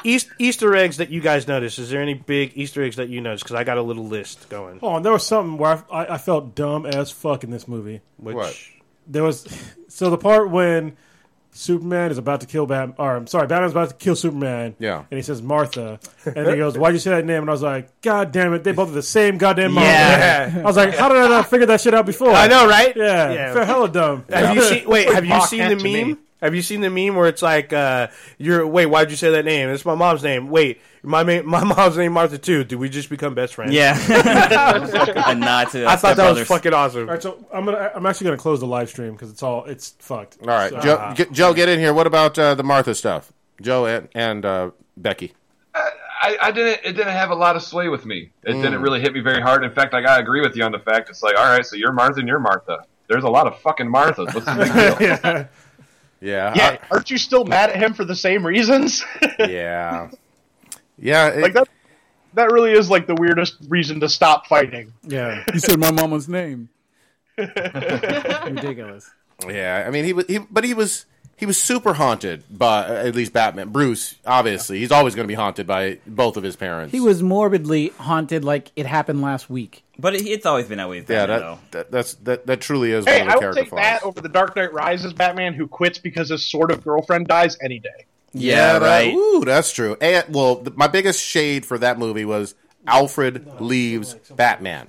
East, 0.05 0.29
Easter 0.39 0.75
eggs 0.75 0.97
that 0.99 1.11
you 1.11 1.21
guys 1.21 1.47
noticed. 1.49 1.79
Is 1.79 1.91
there 1.91 2.01
any 2.01 2.15
big 2.15 2.53
Easter 2.55 2.83
eggs 2.83 2.97
that 2.97 3.09
you 3.09 3.21
noticed? 3.21 3.45
Because 3.45 3.57
I 3.57 3.65
got 3.65 3.79
a 3.79 3.83
little 3.83 4.07
list 4.07 4.49
going. 4.49 4.79
Oh, 4.83 4.97
and 4.97 5.05
there 5.05 5.13
was 5.13 5.27
something 5.27 5.59
where 5.59 5.85
I, 5.91 6.05
I, 6.05 6.15
I 6.15 6.19
felt 6.19 6.55
dumb 6.55 6.87
as 6.87 7.11
fuck 7.11 7.45
in 7.45 7.51
this 7.51 7.67
movie. 7.69 8.01
Which 8.17 8.35
What? 8.37 8.59
There 9.07 9.23
was 9.23 9.47
so 9.89 10.11
the 10.11 10.19
part 10.19 10.51
when 10.51 10.97
Superman 11.59 12.13
is 12.13 12.19
about 12.19 12.41
to 12.43 12.47
kill 12.47 12.67
Batman, 12.67 12.95
or 12.99 13.17
I'm 13.17 13.27
sorry, 13.27 13.49
Batman's 13.49 13.73
about 13.73 13.89
to 13.91 13.95
kill 13.97 14.15
Superman. 14.15 14.77
Yeah. 14.79 15.05
and 15.11 15.19
he 15.19 15.23
says 15.23 15.43
Martha, 15.43 15.99
and 16.25 16.47
he 16.49 16.57
goes, 16.57 16.79
"Why'd 16.79 16.95
you 16.95 17.01
say 17.01 17.11
that 17.11 17.25
name?" 17.25 17.43
And 17.43 17.51
I 17.51 17.53
was 17.53 17.63
like, 17.63 18.01
"God 18.01 18.31
damn 18.31 18.55
it, 18.55 18.63
they 18.63 18.71
both 18.73 18.91
are 18.91 18.93
the 18.93 19.03
same 19.03 19.39
goddamn 19.39 19.73
mom." 19.73 19.83
Yeah. 19.83 20.55
I 20.59 20.63
was 20.63 20.77
like, 20.77 20.95
"How 20.95 21.09
did 21.09 21.19
I 21.19 21.29
not 21.29 21.51
figure 21.51 21.67
that 21.67 21.81
shit 21.81 21.95
out 21.95 22.07
before?" 22.07 22.31
I 22.31 22.47
know, 22.47 22.69
right? 22.69 22.97
Yeah, 22.97 23.33
Yeah. 23.33 23.53
felt 23.55 23.67
hella 23.67 23.89
dumb. 23.89 24.25
Have 24.31 24.55
you 24.55 24.63
seen? 24.63 24.89
Wait, 24.89 25.13
have 25.13 25.25
you 25.27 25.41
seen 25.47 25.69
the 25.69 25.77
to 25.77 25.83
meme? 25.83 26.19
Me. 26.41 26.47
Have 26.47 26.55
you 26.55 26.63
seen 26.63 26.81
the 26.81 26.91
meme 26.91 27.17
where 27.17 27.29
it's 27.29 27.43
like, 27.43 27.73
uh, 27.73 28.09
"You're 28.39 28.67
wait, 28.67 28.87
why'd 28.87 29.11
you 29.11 29.17
say 29.17 29.31
that 29.31 29.45
name? 29.45 29.69
It's 29.71 29.85
my 29.85 29.95
mom's 29.95 30.23
name. 30.23 30.49
Wait, 30.49 30.81
my 31.03 31.23
ma- 31.25 31.43
my 31.43 31.65
mom's 31.65 31.97
name 31.97 32.13
Martha 32.13 32.39
too. 32.39 32.65
Did 32.65 32.77
we 32.77 32.89
just 32.89 33.11
become 33.11 33.35
best 33.35 33.55
friends?" 33.55 33.73
Yeah, 33.73 33.97
a 35.31 35.35
nod 35.35 35.71
to. 35.71 35.87
I 35.87 35.97
thought 35.97 36.17
that 36.17 36.35
was 36.35 36.47
fucking 36.47 36.73
awesome. 36.73 37.03
All 37.03 37.07
right, 37.15 37.23
so 37.23 37.45
I'm 37.53 37.65
gonna, 37.65 37.91
I'm 37.95 38.07
actually 38.07 38.27
gonna 38.27 38.37
close 38.39 38.61
the 38.61 38.67
live 38.67 38.89
stream 38.89 39.13
because 39.13 39.31
it's 39.31 39.43
all, 39.43 39.65
it's 39.65 39.91
fucked. 39.99 40.39
All 40.43 40.49
right, 40.49 40.71
So- 40.71 40.81
Joe, 40.81 41.13
get, 41.17 41.33
Joe, 41.33 41.55
get 41.55 41.69
in 41.69 41.79
here. 41.79 41.93
What 41.93 42.07
about 42.07 42.39
uh, 42.39 42.55
the 42.55 42.63
Martha 42.65 42.95
stuff? 42.95 43.33
Joe 43.61 43.87
and, 43.87 44.09
and 44.15 44.45
uh, 44.45 44.71
Becky. 44.97 45.35
I, 46.21 46.37
I 46.43 46.51
didn't. 46.51 46.81
It 46.85 46.93
didn't 46.95 47.13
have 47.13 47.31
a 47.31 47.35
lot 47.35 47.55
of 47.57 47.63
sway 47.63 47.89
with 47.89 48.05
me. 48.05 48.31
It 48.43 48.53
didn't 48.55 48.83
really 48.83 49.01
hit 49.01 49.13
me 49.13 49.21
very 49.21 49.41
hard. 49.41 49.65
In 49.65 49.71
fact, 49.71 49.95
I 49.95 50.01
gotta 50.01 50.21
agree 50.21 50.41
with 50.41 50.57
you 50.57 50.65
on 50.65 50.73
the 50.73 50.79
fact 50.81 51.09
it's 51.11 51.23
like, 51.23 51.37
all 51.39 51.45
right, 51.45 51.65
so 51.65 51.77
you're 51.77 51.93
Martha 51.93 52.19
and 52.19 52.29
you're 52.29 52.41
Martha. 52.41 52.85
There's 53.09 53.25
a 53.25 53.29
lot 53.29 53.47
of 53.47 53.59
fucking 53.61 53.87
Marthas. 53.87 54.35
What's 54.35 54.45
the 54.45 54.99
big 54.99 55.23
deal? 55.23 55.49
yeah. 56.21 56.53
Yeah. 56.55 56.73
Yeah, 56.73 56.79
aren't 56.91 57.11
you 57.11 57.19
still 57.19 57.45
mad 57.45 57.71
at 57.71 57.77
him 57.77 57.95
for 57.95 58.05
the 58.05 58.17
same 58.17 58.45
reasons? 58.47 59.05
Yeah. 59.39 60.11
Yeah. 60.99 61.29
it- 61.29 61.43
like 61.43 61.53
that. 61.55 61.69
that 62.35 62.51
really 62.53 62.73
is 62.73 62.91
like 62.91 63.07
the 63.07 63.15
weirdest 63.15 63.57
reason 63.69 64.01
to 64.01 64.09
stop 64.09 64.47
fighting. 64.47 64.93
Yeah. 65.03 65.45
You 65.55 65.61
said 65.61 65.79
my 65.79 65.91
mama's 65.93 66.29
name. 66.29 66.69
Ridiculous. 67.39 69.11
Yeah, 69.49 69.85
I 69.87 69.91
mean 69.91 70.05
he 70.05 70.13
was, 70.13 70.27
he, 70.27 70.39
but 70.39 70.65
he 70.65 70.75
was 70.75 71.07
he 71.39 71.47
was 71.47 71.61
super 71.61 71.95
haunted 71.95 72.45
by 72.51 72.85
uh, 72.87 72.93
at 73.07 73.15
least 73.15 73.33
Batman. 73.33 73.71
Bruce, 73.71 74.17
obviously, 74.27 74.79
he's 74.81 74.93
always 74.93 75.15
going 75.15 75.25
to 75.27 75.29
be 75.29 75.35
haunted 75.37 75.67
by 75.67 75.99
both 76.07 76.37
of 76.37 76.43
his 76.43 76.57
parents. 76.57 76.93
He 76.93 77.01
was 77.01 77.23
morbidly 77.23 77.89
haunted 77.99 78.45
like 78.45 78.71
it 78.77 78.87
happened 78.87 79.23
last 79.23 79.49
week. 79.49 79.85
But 79.99 80.15
it, 80.15 80.27
it's 80.27 80.47
always 80.47 80.67
been 80.67 80.79
that 80.79 80.89
way. 80.89 81.01
with 81.01 81.11
yeah, 81.11 81.27
Batman, 81.27 81.41
that, 81.41 81.71
though. 81.71 81.79
that 81.79 81.91
that's 81.91 82.15
that 82.15 82.47
that 82.47 82.61
truly 82.61 82.93
is 82.93 83.05
Hey, 83.05 83.21
one 83.21 83.29
of 83.29 83.33
I 83.33 83.35
would 83.37 83.41
character 83.41 83.61
take 83.63 83.71
flaws. 83.71 83.83
that 83.83 84.03
over 84.05 84.21
the 84.21 84.29
Dark 84.29 84.55
Knight 84.57 84.73
Rises 84.73 85.13
Batman 85.13 85.55
who 85.55 85.67
quits 85.69 85.99
because 85.99 86.29
his 86.31 86.45
sort 86.47 86.71
of 86.71 86.85
girlfriend 86.85 87.27
dies 87.29 87.57
any 87.63 87.79
day. 87.79 88.07
Yeah, 88.35 88.79
that- 88.79 88.87
right. 88.87 89.15
ooh, 89.15 89.43
that's 89.45 89.73
true. 89.73 89.97
And 90.01 90.25
well, 90.35 90.57
th- 90.57 90.77
my 90.77 90.87
biggest 90.87 91.23
shade 91.25 91.65
for 91.65 91.79
that 91.79 91.99
movie 91.99 92.25
was 92.25 92.55
Alfred 92.87 93.61
leaves 93.61 94.15
Batman, 94.35 94.89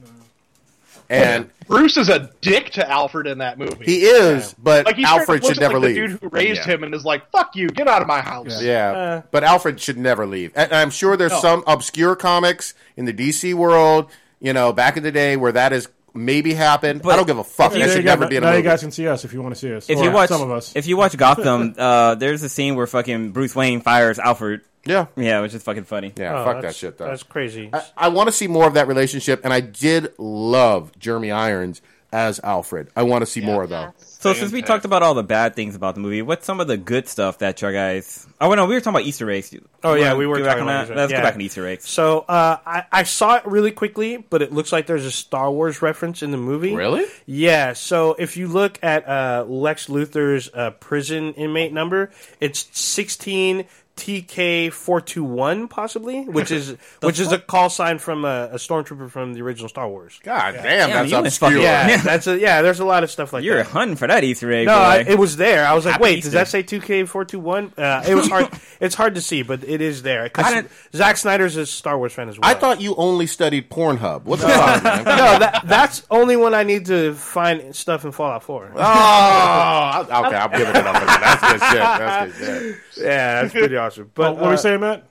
and 1.10 1.50
Bruce 1.68 1.98
is 1.98 2.10
a 2.10 2.32
dick 2.42 2.72
to 2.72 2.90
Alfred 2.90 3.28
in 3.28 3.38
that 3.40 3.58
movie. 3.60 3.86
he 3.86 4.02
is, 4.06 4.54
but 4.62 4.86
like 4.86 4.96
he's 4.96 5.08
straight 5.08 5.22
up 5.22 5.30
Alfred 5.30 5.46
should 5.46 5.60
never 5.60 5.74
like, 5.80 5.84
leave. 5.84 5.96
The 5.96 6.08
dude 6.08 6.20
who 6.22 6.28
raised 6.30 6.62
Yeah. 6.68 6.74
him 6.76 6.84
and 6.84 6.94
is 6.96 7.06
like, 7.06 7.30
"Fuck 7.32 7.56
you, 7.56 7.68
get 7.70 7.88
out 7.88 8.02
of 8.02 8.08
my 8.08 8.22
house." 8.22 8.62
Yeah, 8.62 8.92
Uh, 8.92 9.22
but 9.32 9.44
Alfred 9.44 9.80
should 9.80 9.98
never 9.98 10.26
leave. 10.26 10.52
And 10.56 10.72
I'm 10.74 10.90
sure 10.90 11.16
there's 11.18 11.32
No. 11.32 11.40
some 11.40 11.64
obscure 11.68 12.16
comics 12.16 12.74
in 12.98 13.06
the 13.06 13.14
DC 13.14 13.54
world, 13.54 14.10
you 14.40 14.54
know, 14.54 14.72
back 14.74 14.98
in 14.98 15.04
the 15.04 15.12
day 15.12 15.36
where 15.36 15.52
that 15.52 15.72
has 15.72 15.88
maybe 16.14 16.54
happened. 16.54 17.02
I 17.06 17.16
don't 17.16 17.26
give 17.28 17.38
a 17.38 17.44
fuck. 17.44 17.72
Now 17.74 17.80
That 17.80 17.86
you 17.88 17.92
should 17.94 18.06
got- 18.06 18.20
never 18.20 18.30
be 18.30 18.36
in 18.38 18.44
a 18.44 18.48
now 18.48 18.54
you 18.56 18.64
guys 18.64 18.82
can 18.82 18.92
see 18.92 19.08
us 19.08 19.26
if 19.26 19.34
you 19.34 19.42
want 19.42 19.56
to 19.56 19.60
see 19.60 19.74
us. 19.74 19.90
If 19.90 19.98
Or 20.00 20.04
you 20.04 20.12
watch, 20.12 20.30
some 20.30 20.42
of 20.42 20.52
us. 20.52 20.76
if 20.76 20.88
you 20.88 20.98
watch 20.98 21.16
Gotham, 21.18 21.76
uh, 21.78 22.16
there's 22.16 22.44
a 22.44 22.50
scene 22.50 22.76
where 22.76 22.88
fucking 22.88 23.32
Bruce 23.32 23.56
Wayne 23.56 23.82
fires 23.82 24.20
Alfred. 24.20 24.62
Yeah, 24.86 25.08
yeah, 25.18 25.42
which 25.42 25.54
is 25.54 25.62
fucking 25.62 25.84
funny. 25.84 26.14
Yeah, 26.16 26.40
Oh, 26.42 26.46
fuck 26.46 26.62
that 26.62 26.74
shit 26.74 26.98
though. 26.98 27.06
That's 27.08 27.24
crazy. 27.24 27.70
I, 27.74 27.84
I 27.98 28.08
want 28.08 28.28
to 28.28 28.32
see 28.32 28.48
more 28.48 28.66
of 28.66 28.76
that 28.76 28.88
relationship, 28.88 29.42
and 29.44 29.54
I 29.54 29.60
did 29.60 30.14
love 30.18 30.98
Jeremy 30.98 31.32
Irons 31.32 31.82
as 32.14 32.40
Alfred. 32.44 32.88
I 32.96 33.04
want 33.04 33.22
to 33.22 33.26
see 33.26 33.42
more 33.42 33.68
though. 33.68 33.94
So 34.20 34.34
since 34.34 34.52
we 34.52 34.62
talked 34.62 34.84
about 34.84 35.02
all 35.02 35.14
the 35.14 35.24
bad 35.24 35.56
things 35.56 35.76
about 35.76 35.96
the 35.96 36.02
movie, 36.02 36.22
what's 36.22 36.46
some 36.46 36.60
of 36.60 36.68
the 36.68 36.76
good 36.76 37.08
stuff 37.08 37.38
that 37.38 37.62
you 37.62 37.72
guys? 37.72 38.28
Oh 38.42 38.54
no, 38.54 38.66
we 38.66 38.74
were 38.74 38.82
talking 38.82 38.96
about 38.96 39.04
Easter 39.08 39.32
eggs. 39.32 39.56
Oh 39.82 39.94
yeah, 39.94 40.14
we 40.14 40.28
were 40.28 40.40
back 40.40 40.58
talking 40.58 40.64
on 40.64 40.68
about 40.68 40.88
that. 40.90 40.98
Let's 40.98 41.12
yeah. 41.14 41.20
get 41.20 41.24
back 41.24 41.36
on 41.36 41.42
Easter 41.42 41.66
eggs. 41.66 41.88
So 41.88 42.26
uh, 42.28 42.58
I, 42.66 42.84
I 42.92 43.04
saw 43.04 43.38
it 43.38 43.46
really 43.46 43.72
quickly, 43.72 44.18
but 44.18 44.42
it 44.42 44.52
looks 44.52 44.74
like 44.74 44.88
there's 44.88 45.06
a 45.06 45.12
Star 45.12 45.50
Wars 45.50 45.82
reference 45.82 46.22
in 46.22 46.32
the 46.32 46.38
movie. 46.38 46.76
Really? 46.76 47.06
Yeah. 47.28 47.72
So 47.72 48.16
if 48.20 48.36
you 48.36 48.50
look 48.50 48.78
at 48.84 49.08
uh, 49.08 49.46
Lex 49.48 49.88
Luthor's 49.88 50.50
uh, 50.54 50.72
prison 50.72 51.34
inmate 51.36 51.72
number, 51.72 52.12
it's 52.42 52.68
16 52.78 53.68
TK 54.00 54.72
four 54.72 55.02
two 55.02 55.24
one, 55.24 55.68
possibly, 55.68 56.24
which 56.24 56.50
is 56.52 56.76
which 57.02 57.20
is 57.20 57.32
a 57.32 57.38
call 57.38 57.70
sign 57.70 58.00
from 58.00 58.24
a, 58.26 58.50
a 58.54 58.56
stormtrooper 58.56 59.10
from 59.10 59.34
the 59.34 59.42
original 59.42 59.68
Star 59.70 59.88
Wars. 59.88 60.20
God 60.24 60.54
damn, 60.54 60.90
that's 60.90 61.10
you 61.10 61.16
went 61.18 61.28
obscure. 61.28 61.50
fucking- 61.52 61.64
Yeah, 61.64 61.98
that's 61.98 62.28
a, 62.28 62.40
yeah. 62.40 62.62
There's 62.62 62.80
a 62.80 62.86
lot 62.86 63.04
of 63.04 63.12
stuff 63.12 63.34
like 63.34 63.42
that. 63.42 63.46
You're 63.46 63.58
that. 63.58 63.68
hunting 63.68 63.98
for 63.98 64.08
that 64.08 64.24
Easter 64.24 64.52
egg. 64.52 64.68
No. 64.68 64.74
I, 64.74 65.00
it 65.08 65.20
was 65.20 65.36
there. 65.38 65.66
I 65.68 65.74
was 65.74 65.86
like, 65.86 65.94
Happy 65.94 66.04
wait, 66.04 66.18
Easter. 66.20 66.28
does 66.32 66.34
that 66.34 66.48
say 66.48 66.64
TK421? 66.64 67.78
Uh, 67.78 68.04
it 68.08 68.16
was 68.16 68.28
hard. 68.30 68.48
it's 68.80 68.96
hard 68.96 69.16
to 69.16 69.22
see, 69.22 69.42
but 69.44 69.64
it 69.64 69.82
is 69.82 70.02
there. 70.02 70.24
I 70.24 70.28
Because 70.30 70.66
Zack 70.96 71.18
Snyder's 71.18 71.56
a 71.58 71.66
Star 71.66 71.98
Wars 71.98 72.14
fan 72.14 72.30
as 72.30 72.40
well. 72.40 72.50
I 72.50 72.54
thought 72.54 72.82
you 72.82 72.96
only 72.96 73.28
studied 73.28 73.70
Pornhub. 73.70 74.24
What's 74.24 74.42
the 74.42 74.48
problem, 74.50 74.84
man? 74.84 75.04
no, 75.04 75.40
that, 75.40 75.62
that's 75.66 76.06
only 76.10 76.36
when 76.38 76.54
I 76.54 76.64
need 76.64 76.86
to 76.88 77.14
find 77.14 77.76
stuff 77.76 78.06
in 78.06 78.12
Fallout 78.12 78.44
4. 78.44 78.72
Oh, 78.76 80.02
okay, 80.02 80.36
I'm 80.36 80.52
giving 80.52 80.68
it 80.76 80.76
up. 80.88 80.94
That's 81.20 81.42
good 81.42 81.62
shit. 81.70 81.80
That's 81.80 82.40
good 82.40 82.78
shit. 82.94 83.04
Yeah, 83.04 83.42
that's 83.42 83.54
pretty 83.54 83.76
awesome. 83.78 83.89
But 83.98 84.28
Oh, 84.30 84.32
what 84.34 84.44
are 84.44 84.48
uh, 84.48 84.52
we 84.52 84.58
saying, 84.58 84.80
Matt? 84.82 85.06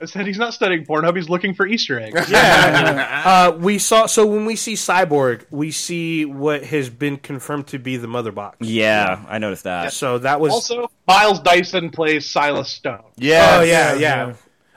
I 0.00 0.04
said 0.06 0.26
he's 0.26 0.38
not 0.38 0.52
studying 0.52 0.84
Pornhub; 0.84 1.14
he's 1.14 1.28
looking 1.28 1.54
for 1.54 1.64
Easter 1.64 2.00
eggs. 2.00 2.28
Yeah, 2.30 3.22
uh, 3.24 3.56
we 3.56 3.78
saw. 3.78 4.06
So 4.06 4.26
when 4.26 4.44
we 4.46 4.56
see 4.56 4.74
Cyborg, 4.74 5.44
we 5.50 5.70
see 5.70 6.24
what 6.24 6.64
has 6.64 6.90
been 6.90 7.16
confirmed 7.18 7.68
to 7.68 7.78
be 7.78 7.96
the 7.98 8.08
mother 8.08 8.32
box. 8.32 8.56
yeah, 8.66 9.24
I 9.28 9.38
noticed 9.38 9.62
that. 9.64 9.92
So 9.92 10.18
that 10.18 10.40
was. 10.40 10.52
Also, 10.52 10.90
Miles 11.06 11.38
Dyson 11.40 11.90
plays 11.90 12.28
Silas 12.28 12.68
Stone. 12.68 13.04
Yes. 13.16 13.60
oh 13.60 13.62
yeah, 13.62 13.92
Yeah, 13.92 13.98
yeah. 13.98 14.26
yeah. 14.28 14.34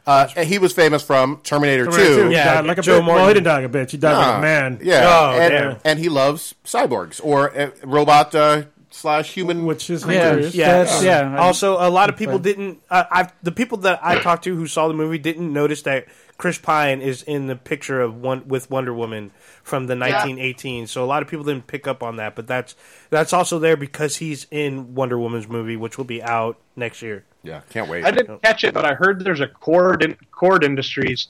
Uh, 0.08 0.28
he 0.43 0.60
was 0.60 0.72
famous 0.72 1.02
from 1.02 1.39
Terminator, 1.43 1.86
Terminator 1.86 2.16
2. 2.18 2.24
two, 2.26 2.32
Yeah, 2.32 2.62
like 2.62 2.78
a 2.78 2.84
Joe 2.84 3.02
bitch. 3.02 3.08
Well, 3.08 3.28
he 3.28 3.34
didn't 3.34 3.46
die 3.46 3.62
like 3.64 3.66
a 3.66 3.70
bitch. 3.76 3.89
He 3.89 3.98
died 3.98 4.16
like 4.16 4.28
Ah, 4.28 4.38
a 4.38 4.41
man. 4.41 4.80
Yeah, 4.84 5.02
Oh, 5.08 5.32
and, 5.39 5.52
damn. 5.52 5.78
and 5.84 5.98
he 5.98 6.10
loves 6.10 6.54
cyborgs 6.64 7.20
or 7.24 7.58
uh, 7.60 7.72
robot 7.84 8.36
uh, 8.36 8.66
slash 9.06 9.32
human. 9.34 9.66
Which 9.66 9.89
is 9.89 10.03
Yeah, 10.03 10.12
hilarious. 10.30 10.56
Yeah. 10.56 10.68
That's- 10.84 11.03
yeah. 11.03 11.38
Also, 11.38 11.74
a 11.78 11.89
lot 11.89 12.10
of 12.10 12.18
people 12.18 12.39
didn't. 12.39 12.82
Uh, 12.89 13.03
I 13.12 13.30
the 13.43 13.51
people 13.51 13.78
that 13.80 13.99
I 14.03 14.20
talked 14.20 14.43
to 14.45 14.56
who 14.56 14.66
saw 14.68 14.88
the 14.88 14.93
movie 14.93 15.18
didn't 15.20 15.51
notice 15.53 15.84
that 15.84 16.08
Chris 16.38 16.58
Pine 16.58 17.01
is 17.01 17.22
in 17.24 17.47
the 17.47 17.56
picture 17.56 18.01
of 18.01 18.16
one 18.16 18.47
with 18.47 18.70
Wonder 18.70 18.93
Woman 18.93 19.32
from 19.64 19.88
the 19.88 19.95
1918. 19.95 20.88
So 20.88 21.03
a 21.03 21.06
lot 21.06 21.22
of 21.22 21.30
people 21.30 21.45
didn't 21.45 21.68
pick 21.68 21.88
up 21.88 22.03
on 22.03 22.16
that, 22.18 22.36
but 22.36 22.47
that's 22.47 22.76
that's 23.10 23.32
also 23.32 23.60
there 23.60 23.78
because 23.78 24.18
he's 24.18 24.47
in 24.51 24.95
Wonder 24.95 25.18
Woman's 25.18 25.47
movie, 25.47 25.78
which 25.78 25.97
will 25.97 26.03
be 26.06 26.22
out 26.24 26.58
next 26.76 27.01
year. 27.01 27.24
Yeah, 27.43 27.62
can't 27.70 27.88
wait. 27.88 28.03
I 28.03 28.12
didn't 28.12 28.41
catch 28.41 28.64
it, 28.64 28.74
but 28.74 28.86
I 28.86 28.95
heard 28.95 29.24
there's 29.24 29.39
a 29.39 29.47
Kord 29.47 30.03
in, 30.03 30.18
Kord 30.34 30.64
Industries 30.64 31.28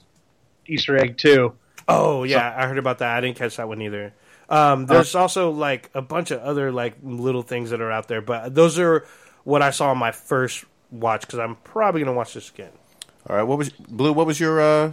Easter 0.66 0.96
egg 0.96 1.18
too. 1.18 1.52
Oh 1.86 2.24
yeah, 2.24 2.52
I 2.56 2.66
heard 2.66 2.78
about 2.78 2.98
that. 2.98 3.16
I 3.16 3.20
didn't 3.20 3.36
catch 3.36 3.56
that 3.58 3.68
one 3.68 3.80
either. 3.82 4.12
Um, 4.48 4.86
there's 4.86 5.14
also 5.14 5.50
like 5.50 5.90
a 5.94 6.02
bunch 6.02 6.30
of 6.30 6.40
other 6.40 6.70
like 6.72 6.96
little 7.02 7.42
things 7.42 7.70
that 7.70 7.80
are 7.80 7.90
out 7.90 8.08
there, 8.08 8.20
but 8.20 8.54
those 8.54 8.78
are 8.78 9.04
what 9.44 9.62
I 9.62 9.70
saw 9.70 9.90
on 9.90 9.98
my 9.98 10.12
first 10.12 10.64
watch 10.90 11.22
because 11.22 11.38
I'm 11.38 11.56
probably 11.56 12.00
gonna 12.00 12.12
watch 12.16 12.34
this 12.34 12.50
again. 12.50 12.70
All 13.28 13.36
right, 13.36 13.42
what 13.42 13.58
was 13.58 13.70
Blue? 13.70 14.12
What 14.12 14.26
was 14.26 14.38
your? 14.38 14.60
uh 14.60 14.92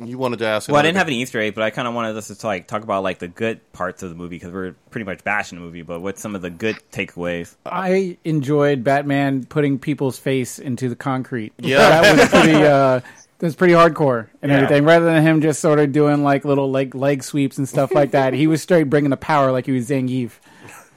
You 0.00 0.18
wanted 0.18 0.40
to 0.40 0.46
ask? 0.46 0.68
Well, 0.68 0.78
I 0.78 0.82
didn't 0.82 0.96
have 0.98 1.06
an 1.06 1.14
Easter 1.14 1.40
egg, 1.40 1.54
but 1.54 1.62
I 1.62 1.70
kind 1.70 1.86
of 1.86 1.94
wanted 1.94 2.16
us 2.16 2.26
to 2.36 2.46
like 2.46 2.66
talk 2.66 2.82
about 2.82 3.04
like 3.04 3.20
the 3.20 3.28
good 3.28 3.60
parts 3.72 4.02
of 4.02 4.08
the 4.10 4.16
movie 4.16 4.36
because 4.36 4.52
we're 4.52 4.72
pretty 4.90 5.04
much 5.04 5.22
bashing 5.22 5.58
the 5.58 5.64
movie. 5.64 5.82
But 5.82 6.00
what's 6.00 6.20
some 6.20 6.34
of 6.34 6.42
the 6.42 6.50
good 6.50 6.76
takeaways? 6.90 7.54
I 7.66 8.18
enjoyed 8.24 8.82
Batman 8.82 9.44
putting 9.44 9.78
people's 9.78 10.18
face 10.18 10.58
into 10.58 10.88
the 10.88 10.96
concrete. 10.96 11.52
Yeah. 11.58 11.78
that 11.78 12.16
was 12.18 12.28
pretty. 12.30 12.54
Uh, 12.64 13.00
that's 13.38 13.54
pretty 13.54 13.74
hardcore 13.74 14.28
and 14.42 14.50
Yeah. 14.50 14.58
everything. 14.58 14.84
Rather 14.84 15.04
than 15.06 15.22
him 15.22 15.40
just 15.40 15.60
sort 15.60 15.78
of 15.78 15.92
doing 15.92 16.22
like 16.22 16.44
little 16.44 16.70
leg 16.70 16.94
leg 16.94 17.22
sweeps 17.22 17.58
and 17.58 17.68
stuff 17.68 17.92
like 17.92 18.10
that, 18.12 18.32
he 18.34 18.46
was 18.46 18.62
straight 18.62 18.84
bringing 18.84 19.10
the 19.10 19.16
power 19.16 19.52
like 19.52 19.66
he 19.66 19.72
was 19.72 19.88
Zangief. 19.88 20.32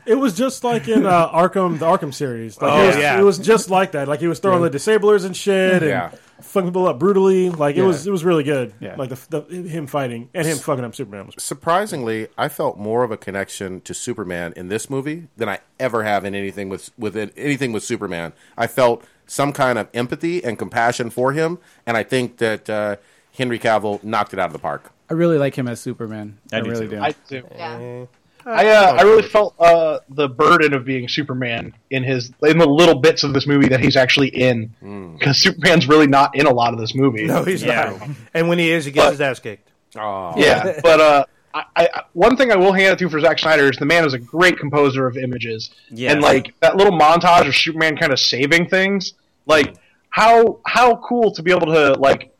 It 0.03 0.15
was 0.15 0.33
just 0.35 0.63
like 0.63 0.87
in 0.87 1.05
uh, 1.05 1.29
Arkham, 1.29 1.77
the 1.77 1.85
Arkham 1.85 2.11
series. 2.13 2.59
Like 2.59 2.71
Oh, 2.73 2.83
it 2.83 2.87
was, 2.87 2.97
yeah. 2.97 3.19
it 3.19 3.23
was 3.23 3.37
just 3.37 3.69
like 3.69 3.91
that. 3.91 4.07
Like 4.07 4.19
he 4.19 4.27
was 4.27 4.39
throwing 4.39 4.63
the 4.63 4.69
disablers 4.69 5.25
and 5.25 5.37
shit, 5.37 5.83
and 5.83 5.85
Yeah. 5.85 6.09
fucking 6.41 6.69
people 6.69 6.87
up 6.87 6.97
brutally. 6.97 7.51
Like 7.51 7.75
it 7.75 7.81
Yeah. 7.81 7.85
was, 7.85 8.07
it 8.07 8.11
was 8.11 8.25
really 8.25 8.43
good. 8.43 8.73
Yeah. 8.79 8.95
Like 8.97 9.09
the, 9.09 9.41
the 9.45 9.55
him 9.69 9.85
fighting 9.85 10.29
and 10.33 10.47
him 10.47 10.57
fucking 10.57 10.83
up 10.83 10.95
Superman. 10.95 11.27
Was, 11.27 11.35
Surprisingly, 11.43 12.27
I 12.35 12.49
felt 12.49 12.79
more 12.79 13.03
of 13.03 13.11
a 13.11 13.17
connection 13.17 13.79
to 13.81 13.93
Superman 13.93 14.53
in 14.55 14.69
this 14.69 14.89
movie 14.89 15.27
than 15.37 15.47
I 15.47 15.59
ever 15.79 16.03
have 16.03 16.25
in 16.25 16.33
anything 16.33 16.67
with 16.67 16.89
with 16.97 17.15
it- 17.15 17.33
anything 17.37 17.71
with 17.71 17.83
Superman. 17.83 18.33
I 18.57 18.65
felt 18.65 19.05
some 19.31 19.53
kind 19.53 19.79
of 19.79 19.87
empathy 19.93 20.43
and 20.43 20.59
compassion 20.59 21.09
for 21.09 21.31
him, 21.31 21.57
and 21.85 21.95
I 21.95 22.03
think 22.03 22.37
that 22.37 22.69
uh, 22.69 22.97
Henry 23.37 23.57
Cavill 23.59 24.03
knocked 24.03 24.33
it 24.33 24.39
out 24.39 24.47
of 24.47 24.53
the 24.53 24.59
park. 24.59 24.91
I 25.09 25.13
really 25.13 25.37
like 25.37 25.55
him 25.55 25.67
as 25.69 25.79
Superman. 25.79 26.37
I, 26.51 26.57
I 26.57 26.61
do 26.61 26.69
really 26.69 26.87
too. 26.89 26.95
do. 26.97 27.01
I 27.01 27.15
do. 27.29 27.43
Yeah. 27.55 28.05
I 28.43 28.67
uh, 28.69 28.95
I 28.97 29.01
really 29.03 29.21
felt 29.21 29.53
uh, 29.59 29.99
the 30.09 30.27
burden 30.27 30.73
of 30.73 30.83
being 30.83 31.07
Superman 31.07 31.73
in 31.91 32.03
his 32.03 32.31
in 32.41 32.57
the 32.57 32.65
little 32.65 32.95
bits 32.99 33.23
of 33.23 33.33
this 33.33 33.45
movie 33.47 33.67
that 33.69 33.79
he's 33.79 33.95
actually 33.95 34.29
in 34.29 35.15
because 35.17 35.37
Superman's 35.37 35.87
really 35.87 36.07
not 36.07 36.35
in 36.35 36.47
a 36.47 36.53
lot 36.53 36.73
of 36.73 36.79
this 36.79 36.93
movie. 36.95 37.25
No, 37.27 37.43
he's 37.43 37.61
Yeah. 37.63 37.95
not. 37.99 38.09
And 38.33 38.49
when 38.49 38.57
he 38.59 38.71
is, 38.71 38.83
he 38.85 38.91
gets 38.91 39.05
But- 39.05 39.11
his 39.11 39.21
ass 39.21 39.39
kicked. 39.39 39.69
Oh, 39.95 40.33
Yeah, 40.37 40.79
but 40.81 40.99
uh, 41.01 41.25
I, 41.53 41.63
I, 41.75 41.89
one 42.13 42.35
thing 42.37 42.49
I 42.51 42.55
will 42.55 42.71
hand 42.73 42.93
it 42.93 42.99
to 42.99 43.09
for 43.09 43.19
Zack 43.19 43.37
Snyder 43.39 43.69
is 43.69 43.75
the 43.77 43.85
man 43.85 44.05
is 44.05 44.13
a 44.13 44.17
great 44.19 44.57
composer 44.57 45.05
of 45.05 45.17
images, 45.17 45.69
Yeah. 45.91 46.13
and 46.13 46.21
like 46.21 46.53
that 46.61 46.77
little 46.77 46.97
montage 46.97 47.47
of 47.47 47.53
Superman 47.55 47.97
kind 47.97 48.13
of 48.13 48.19
saving 48.19 48.69
things, 48.69 49.13
like 49.45 49.75
how 50.09 50.59
how 50.65 50.95
cool 50.97 51.31
to 51.31 51.41
be 51.43 51.51
able 51.51 51.67
to 51.67 51.93
like 51.93 52.33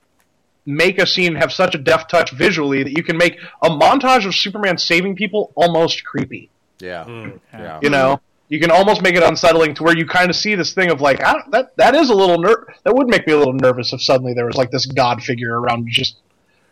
make 0.65 0.99
a 0.99 1.07
scene 1.07 1.35
have 1.35 1.51
such 1.51 1.73
a 1.73 1.77
deft 1.77 2.09
touch 2.09 2.31
visually 2.31 2.83
that 2.83 2.91
you 2.95 3.03
can 3.03 3.17
make 3.17 3.37
a 3.63 3.69
montage 3.69 4.25
of 4.25 4.35
Superman 4.35 4.77
saving 4.77 5.15
people 5.15 5.51
almost 5.55 6.03
creepy. 6.05 6.49
yeah, 6.79 7.03
mm, 7.05 7.39
yeah. 7.53 7.79
You 7.81 7.89
know, 7.89 8.21
you 8.49 8.59
can 8.59 8.69
almost 8.69 9.01
make 9.01 9.15
it 9.15 9.23
unsettling 9.23 9.73
to 9.75 9.83
where 9.83 9.97
you 9.97 10.05
kind 10.05 10.29
of 10.29 10.35
see 10.35 10.55
this 10.55 10.73
thing 10.73 10.91
of 10.91 11.01
like 11.01 11.23
I 11.23 11.41
that 11.51 11.75
that 11.77 11.95
is 11.95 12.09
a 12.09 12.15
little 12.15 12.37
ner- 12.37 12.67
that 12.83 12.93
would 12.93 13.07
make 13.07 13.25
me 13.25 13.33
a 13.33 13.37
little 13.37 13.53
nervous 13.53 13.91
if 13.93 14.01
suddenly 14.03 14.33
there 14.33 14.45
was 14.45 14.55
like 14.55 14.71
this 14.71 14.85
god 14.85 15.23
figure 15.23 15.59
around 15.59 15.87
just 15.89 16.17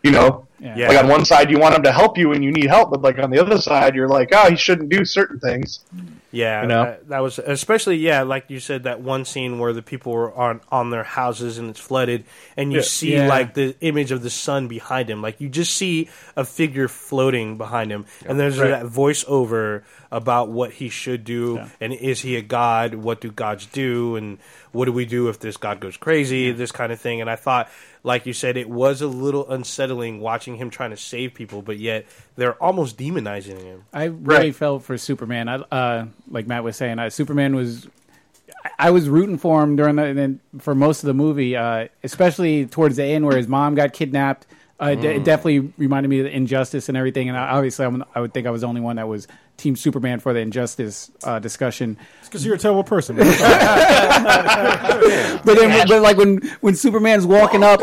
you 0.02 0.10
know 0.12 0.46
Yeah. 0.60 0.88
Like 0.88 0.98
on 0.98 1.08
one 1.08 1.24
side, 1.24 1.50
you 1.50 1.58
want 1.58 1.74
him 1.74 1.82
to 1.84 1.92
help 1.92 2.18
you 2.18 2.32
and 2.32 2.44
you 2.44 2.52
need 2.52 2.66
help, 2.66 2.90
but 2.90 3.00
like 3.00 3.18
on 3.18 3.30
the 3.30 3.38
other 3.38 3.56
side, 3.58 3.94
you're 3.94 4.08
like, 4.08 4.28
oh, 4.32 4.50
he 4.50 4.56
shouldn't 4.56 4.90
do 4.90 5.06
certain 5.06 5.40
things. 5.40 5.80
Yeah, 6.32 6.62
You 6.62 6.68
know? 6.68 6.84
that, 6.84 7.08
that 7.08 7.18
was 7.20 7.38
especially 7.40 7.96
yeah, 7.96 8.22
like 8.22 8.44
you 8.48 8.60
said 8.60 8.84
that 8.84 9.00
one 9.00 9.24
scene 9.24 9.58
where 9.58 9.72
the 9.72 9.82
people 9.82 10.12
were 10.12 10.32
on 10.32 10.60
on 10.70 10.90
their 10.90 11.02
houses 11.02 11.58
and 11.58 11.70
it's 11.70 11.80
flooded, 11.80 12.24
and 12.56 12.72
you 12.72 12.78
Yeah. 12.78 12.84
see 12.84 13.14
Yeah. 13.14 13.26
like 13.28 13.54
the 13.54 13.74
image 13.80 14.12
of 14.12 14.22
the 14.22 14.30
sun 14.30 14.68
behind 14.68 15.10
him, 15.10 15.22
like 15.22 15.40
you 15.40 15.48
just 15.48 15.74
see 15.74 16.08
a 16.36 16.44
figure 16.44 16.86
floating 16.88 17.58
behind 17.58 17.90
him, 17.90 18.04
and 18.26 18.38
there's 18.38 18.58
Right. 18.60 18.70
that 18.70 18.86
voiceover 18.86 19.82
about 20.12 20.48
what 20.48 20.72
he 20.72 20.88
should 20.88 21.24
do, 21.24 21.60
and 21.80 21.92
is 21.92 22.20
he 22.20 22.36
a 22.36 22.42
god? 22.42 22.94
What 22.94 23.20
do 23.20 23.30
gods 23.30 23.66
do? 23.66 24.16
And 24.16 24.38
what 24.72 24.84
do 24.86 24.92
we 24.92 25.04
do 25.06 25.28
if 25.28 25.38
this 25.40 25.56
god 25.56 25.80
goes 25.80 25.96
crazy? 25.96 26.52
This 26.52 26.70
kind 26.72 26.92
of 26.92 27.00
thing. 27.00 27.20
And 27.20 27.28
I 27.30 27.36
thought, 27.36 27.68
like 28.02 28.24
you 28.26 28.32
said, 28.32 28.56
it 28.56 28.68
was 28.70 29.02
a 29.02 29.06
little 29.06 29.48
unsettling 29.50 30.20
watching 30.20 30.56
him 30.56 30.70
trying 30.70 30.90
to 30.90 30.96
save 30.96 31.34
people, 31.34 31.60
but 31.62 31.78
yet 31.78 32.06
they're 32.36 32.54
almost 32.62 32.96
demonizing 32.96 33.62
him. 33.62 33.84
I 33.92 34.04
really 34.04 34.24
Right. 34.24 34.54
felt 34.54 34.82
for 34.84 34.96
Superman. 34.96 35.48
I, 35.48 35.56
uh, 35.56 36.06
like 36.30 36.46
Matt 36.46 36.64
was 36.64 36.76
saying, 36.76 36.98
uh, 36.98 37.10
Superman 37.10 37.54
was. 37.54 37.86
I- 38.64 38.88
I 38.88 38.90
was 38.90 39.08
rooting 39.08 39.38
for 39.38 39.62
him 39.62 39.76
during 39.76 39.96
the 39.96 40.02
and 40.04 40.18
then 40.18 40.40
for 40.58 40.74
most 40.74 41.02
of 41.02 41.06
the 41.06 41.14
movie, 41.14 41.56
uh, 41.56 41.88
especially 42.04 42.66
towards 42.66 42.96
the 42.96 43.04
end 43.04 43.24
where 43.26 43.36
his 43.36 43.48
mom 43.48 43.74
got 43.74 43.92
kidnapped. 43.92 44.46
Uh, 44.82 44.86
it 44.92 45.00
de- 45.02 45.14
It 45.16 45.24
definitely 45.24 45.72
reminded 45.78 46.08
me 46.08 46.20
of 46.20 46.24
the 46.24 46.34
injustice 46.34 46.88
and 46.88 46.96
everything. 46.96 47.28
And 47.28 47.36
I, 47.38 47.50
obviously, 47.50 47.84
I'm, 47.86 48.02
I 48.14 48.20
would 48.20 48.32
think 48.34 48.46
I 48.46 48.50
was 48.50 48.62
the 48.62 48.66
only 48.66 48.80
one 48.80 48.96
that 48.96 49.08
was 49.08 49.28
Team 49.60 49.76
Superman 49.76 50.18
for 50.20 50.32
the 50.32 50.40
injustice 50.40 51.10
uh, 51.22 51.38
discussion. 51.38 51.96
Because 52.24 52.44
you're 52.46 52.54
a 52.54 52.58
terrible 52.58 52.84
person. 52.84 53.16
But 55.42 55.54
then, 55.58 55.88
but 55.88 56.02
like 56.02 56.16
when 56.18 56.38
when 56.60 56.74
Superman's 56.76 57.24
walking 57.26 57.62
up 57.62 57.80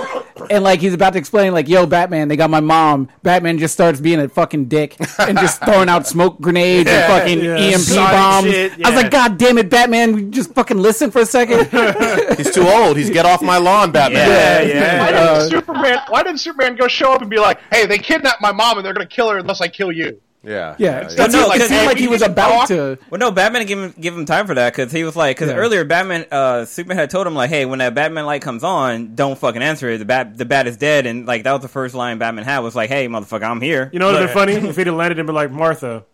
and 0.51 0.63
like 0.63 0.79
he's 0.79 0.93
about 0.93 1.13
to 1.13 1.19
explain, 1.19 1.53
like, 1.53 1.67
"Yo, 1.67 1.85
Batman, 1.87 2.27
they 2.27 2.35
got 2.35 2.49
my 2.51 2.59
mom." 2.59 3.09
Batman 3.23 3.57
just 3.57 3.73
starts 3.73 3.99
being 3.99 4.19
a 4.19 4.29
fucking 4.29 4.65
dick 4.67 4.95
and 5.19 5.37
just 5.39 5.61
throwing 5.65 5.89
out 5.89 6.05
smoke 6.07 6.39
grenades 6.39 6.89
and 6.89 7.11
fucking 7.11 7.43
yeah. 7.43 7.55
EMP 7.57 7.79
Sonic 7.81 8.11
bombs. 8.11 8.47
shit, 8.47 8.85
I 8.85 8.89
was 8.91 9.01
like, 9.01 9.11
"God 9.11 9.37
damn 9.37 9.57
it, 9.57 9.69
Batman! 9.69 10.31
Just 10.31 10.53
fucking 10.53 10.77
listen 10.77 11.09
for 11.09 11.21
a 11.21 11.25
second. 11.25 11.65
He's 12.37 12.53
too 12.53 12.67
old. 12.67 12.95
He's 12.97 13.09
get 13.09 13.25
off 13.25 13.41
my 13.41 13.57
lawn, 13.57 13.91
Batman. 13.91 14.27
Yeah, 14.27 14.61
yeah. 14.61 14.99
Why 14.99 15.13
Uh, 15.17 15.39
did 15.41 15.49
Superman? 15.51 15.97
Why 16.09 16.23
didn't 16.23 16.39
Superman 16.39 16.75
go 16.75 16.87
show 16.87 17.11
up 17.13 17.21
and 17.21 17.29
be 17.29 17.39
like, 17.39 17.59
"Hey, 17.71 17.85
they 17.87 17.97
kidnapped 17.97 18.41
my 18.41 18.51
mom 18.51 18.77
and 18.77 18.85
they're 18.85 18.93
gonna 18.93 19.05
kill 19.07 19.29
her 19.31 19.39
unless 19.39 19.61
I 19.61 19.67
kill 19.67 19.91
you"? 19.91 20.21
Yeah. 20.43 20.75
Yeah, 20.77 21.01
yeah. 21.01 21.07
that's 21.09 21.33
no, 21.33 21.43
it. 21.45 21.47
Like, 21.49 21.61
it 21.61 21.67
seemed 21.67 21.85
like 21.87 21.97
he 21.97 22.07
was 22.07 22.21
about 22.21 22.67
to. 22.69 22.97
Well, 23.09 23.19
no, 23.19 23.31
Batman 23.31 23.65
didn't 23.65 23.67
give 23.67 23.79
him 23.79 23.93
give 24.01 24.17
him 24.17 24.25
time 24.25 24.47
for 24.47 24.53
that 24.55 24.71
because 24.73 24.91
he 24.91 25.03
was 25.03 25.15
like, 25.15 25.35
because 25.37 25.49
Yeah. 25.49 25.57
earlier 25.57 25.83
Batman, 25.83 26.25
uh, 26.31 26.65
Superman 26.65 26.97
had 26.97 27.09
told 27.09 27.27
him 27.27 27.33
like, 27.35 27.49
hey, 27.49 27.65
when 27.65 27.79
that 27.79 27.93
Batman 27.95 28.25
light 28.25 28.41
comes 28.41 28.63
on, 28.63 29.15
don't 29.15 29.37
fucking 29.37 29.61
answer 29.61 29.89
it. 29.89 29.97
The 29.97 30.05
bat, 30.05 30.37
the 30.37 30.45
bat 30.45 30.67
is 30.67 30.77
dead, 30.77 31.05
and 31.05 31.25
like 31.25 31.43
that 31.43 31.51
was 31.51 31.61
the 31.63 31.67
first 31.67 31.95
line 31.95 32.17
Batman 32.17 32.45
had 32.45 32.59
was 32.59 32.75
like, 32.75 32.89
hey, 32.89 33.07
motherfucker, 33.07 33.43
I'm 33.43 33.59
here. 33.61 33.89
You 33.91 33.99
know 33.99 34.05
what 34.07 34.13
would 34.13 34.29
have 34.29 34.29
been 34.29 34.61
funny? 34.61 34.67
If 34.69 34.77
he'd 34.77 34.87
have 34.87 34.95
landed 34.95 35.19
and 35.19 35.25
been 35.27 35.35
like, 35.35 35.51
Martha. 35.51 36.05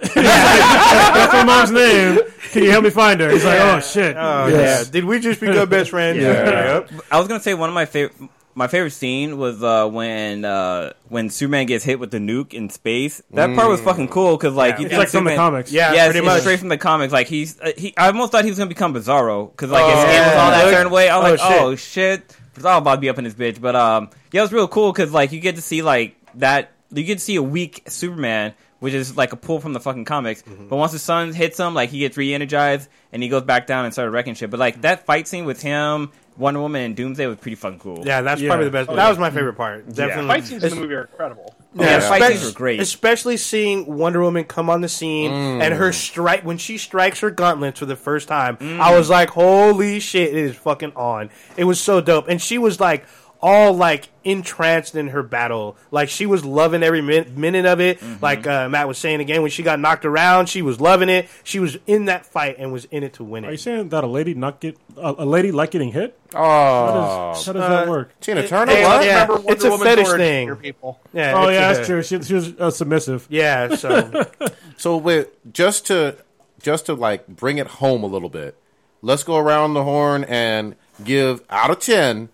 That's 0.00 1.32
my 1.32 1.44
mom's 1.44 1.70
name. 1.70 2.18
Can 2.52 2.62
you 2.64 2.70
help 2.70 2.84
me 2.84 2.90
find 2.90 3.20
her? 3.20 3.30
He's 3.30 3.44
like, 3.44 3.58
oh, 3.60 3.80
shit. 3.80 4.16
Oh 4.16 4.46
Yes. 4.46 4.86
yeah. 4.86 4.92
Did 4.92 5.04
we 5.04 5.20
just 5.20 5.40
become 5.40 5.68
best 5.68 5.90
friends? 5.90 6.18
Yep. 6.18 6.90
I 7.10 7.18
was 7.18 7.28
gonna 7.28 7.40
say 7.40 7.54
one 7.54 7.68
of 7.68 7.74
my 7.74 7.84
favorite. 7.84 8.30
My 8.54 8.66
favorite 8.66 8.90
scene 8.90 9.38
was 9.38 9.62
uh, 9.62 9.86
when 9.88 10.44
uh, 10.44 10.92
when 11.08 11.30
Superman 11.30 11.66
gets 11.66 11.84
hit 11.84 12.00
with 12.00 12.10
the 12.10 12.18
nuke 12.18 12.52
in 12.54 12.70
space. 12.70 13.22
That 13.30 13.54
part 13.54 13.68
was 13.68 13.80
fucking 13.80 14.08
cool 14.08 14.36
because 14.36 14.54
like 14.54 14.74
Yeah. 14.74 14.80
you 14.80 14.86
It's 14.86 14.90
think 14.90 14.98
like 14.98 15.08
from 15.10 15.24
the 15.24 15.30
Superman- 15.30 15.36
comics. 15.36 15.72
Yeah, 15.72 15.92
yes, 15.92 16.06
pretty 16.06 16.18
it's 16.18 16.26
much. 16.26 16.40
straight 16.40 16.58
from 16.58 16.68
the 16.68 16.78
comics. 16.78 17.12
Like 17.12 17.28
he's 17.28 17.60
uh, 17.60 17.70
he, 17.76 17.94
I 17.96 18.08
almost 18.08 18.32
thought 18.32 18.44
he 18.44 18.50
was 18.50 18.58
gonna 18.58 18.68
become 18.68 18.94
Bizarro 18.94 19.50
because 19.52 19.70
like 19.70 19.84
his 19.84 19.94
Oh, 19.94 20.08
skin 20.08 20.22
was 20.26 20.34
all 20.34 20.50
that 20.50 20.64
yeah. 20.66 20.70
certain 20.72 20.92
way. 20.92 21.08
I 21.08 21.18
was 21.18 21.40
Oh, 21.40 21.44
like, 21.48 21.60
oh 21.60 21.76
shit, 21.76 22.36
Bizarro 22.54 22.78
about 22.78 22.96
to 22.96 23.00
be 23.00 23.08
up 23.08 23.18
in 23.18 23.24
this 23.24 23.34
bitch. 23.34 23.60
But 23.60 23.76
um, 23.76 24.10
yeah, 24.32 24.40
it 24.40 24.42
was 24.42 24.52
real 24.52 24.66
cool 24.66 24.92
because 24.92 25.12
like 25.12 25.30
you 25.30 25.38
get 25.40 25.54
to 25.54 25.62
see 25.62 25.82
like 25.82 26.16
that. 26.34 26.72
You 26.92 27.04
get 27.04 27.18
to 27.18 27.24
see 27.24 27.36
a 27.36 27.42
weak 27.42 27.82
Superman. 27.86 28.54
Which 28.80 28.94
is 28.94 29.16
like 29.16 29.32
a 29.32 29.36
pull 29.36 29.58
from 29.58 29.72
the 29.72 29.80
fucking 29.80 30.04
comics, 30.04 30.42
Mm-hmm. 30.42 30.68
but 30.68 30.76
once 30.76 30.92
the 30.92 31.00
sun 31.00 31.32
hits 31.32 31.58
him, 31.58 31.74
like 31.74 31.90
he 31.90 31.98
gets 31.98 32.16
re-energized 32.16 32.88
and 33.12 33.20
he 33.20 33.28
goes 33.28 33.42
back 33.42 33.66
down 33.66 33.84
and 33.84 33.92
started 33.92 34.12
wrecking 34.12 34.34
shit. 34.34 34.50
But 34.50 34.60
like 34.60 34.82
that 34.82 35.04
fight 35.04 35.26
scene 35.26 35.46
with 35.46 35.60
him, 35.60 36.12
Wonder 36.38 36.60
Woman, 36.60 36.82
and 36.82 36.96
Doomsday 36.96 37.26
was 37.26 37.36
pretty 37.38 37.56
fucking 37.56 37.80
cool. 37.80 38.02
Yeah, 38.04 38.22
that's 38.22 38.40
Yeah. 38.40 38.48
probably 38.48 38.66
the 38.66 38.70
best. 38.70 38.88
Oh, 38.88 38.96
that 38.96 39.08
was 39.08 39.18
my 39.18 39.30
favorite 39.30 39.54
part. 39.54 39.92
Definitely. 39.92 40.28
Fight 40.28 40.44
scenes 40.44 40.64
in 40.64 40.70
the 40.70 40.76
movie 40.76 40.94
are 40.94 41.02
incredible. 41.02 41.54
Yeah, 41.74 41.84
Yeah, 41.84 42.00
fight 42.08 42.22
scenes 42.22 42.44
were 42.44 42.52
great. 42.52 42.80
Especially 42.80 43.36
seeing 43.36 43.86
Wonder 43.96 44.20
Woman 44.20 44.44
come 44.44 44.70
on 44.70 44.80
the 44.80 44.88
scene 44.88 45.32
mm. 45.32 45.60
and 45.60 45.74
her 45.74 45.92
strike 45.92 46.44
when 46.44 46.56
she 46.56 46.78
strikes 46.78 47.20
her 47.20 47.30
gauntlets 47.30 47.80
for 47.80 47.86
the 47.86 47.96
first 47.96 48.28
time. 48.28 48.56
I 48.60 48.64
mm. 48.64 48.96
was 48.96 49.10
like, 49.10 49.30
"Holy 49.30 50.00
shit, 50.00 50.30
it 50.30 50.36
is 50.36 50.56
fucking 50.56 50.92
on!" 50.94 51.30
It 51.56 51.64
was 51.64 51.80
so 51.80 52.00
dope, 52.00 52.28
and 52.28 52.40
she 52.40 52.56
was 52.56 52.78
like 52.80 53.04
all 53.40 53.72
like 53.72 54.08
entranced 54.24 54.94
in 54.96 55.08
her 55.08 55.22
battle. 55.22 55.76
Like 55.90 56.08
she 56.08 56.26
was 56.26 56.44
loving 56.44 56.82
every 56.82 57.00
min- 57.02 57.40
minute 57.40 57.66
of 57.66 57.80
it. 57.80 58.00
Like 58.20 58.46
uh, 58.46 58.68
Matt 58.68 58.88
was 58.88 58.98
saying 58.98 59.20
again, 59.20 59.42
when 59.42 59.50
she 59.50 59.62
got 59.62 59.78
knocked 59.80 60.04
around, 60.04 60.48
she 60.48 60.60
was 60.62 60.80
loving 60.80 61.08
it. 61.08 61.28
She 61.44 61.58
was 61.60 61.78
in 61.86 62.06
that 62.06 62.26
fight 62.26 62.56
and 62.58 62.72
was 62.72 62.84
in 62.86 63.02
it 63.04 63.14
to 63.14 63.24
win 63.24 63.44
it. 63.44 63.48
Are 63.48 63.50
you 63.52 63.56
saying 63.56 63.90
that 63.90 64.02
a 64.04 64.06
lady 64.08 64.34
not 64.34 64.60
get 64.60 64.76
a, 64.96 65.14
a 65.18 65.24
lady 65.24 65.52
like 65.52 65.70
getting 65.70 65.92
hit? 65.92 66.18
Oh. 66.34 66.38
How 66.38 67.32
does, 67.32 67.46
how 67.46 67.52
does 67.52 67.62
that 67.62 67.86
Uh, 67.88 67.90
work? 67.90 68.20
Tina 68.20 68.46
Turner, 68.46 68.72
Hey, 68.72 68.84
what? 68.84 69.04
Yeah, 69.04 69.26
it's 69.52 69.64
a 69.64 69.70
Woman's 69.70 69.82
fetish 69.88 70.08
thing. 70.08 70.46
here, 70.48 70.56
people. 70.56 71.00
Yeah, 71.12 71.34
Oh 71.36 71.48
yeah, 71.48 71.72
that's 71.72 71.86
true. 71.86 72.02
She, 72.02 72.20
she 72.22 72.34
was 72.34 72.52
uh, 72.58 72.70
submissive. 72.70 73.26
Yeah, 73.30 73.74
so 73.76 74.26
So 74.76 74.96
wait, 74.96 75.52
just 75.52 75.86
to 75.86 76.16
just 76.60 76.86
to 76.86 76.94
like 76.94 77.26
bring 77.28 77.58
it 77.58 77.66
home 77.68 78.02
a 78.02 78.06
little 78.08 78.28
bit, 78.28 78.56
let's 79.00 79.22
go 79.22 79.36
around 79.36 79.74
the 79.74 79.84
horn 79.84 80.24
and 80.24 80.74
give 81.04 81.42
out 81.48 81.70
of 81.70 81.78
ten. 81.78 82.28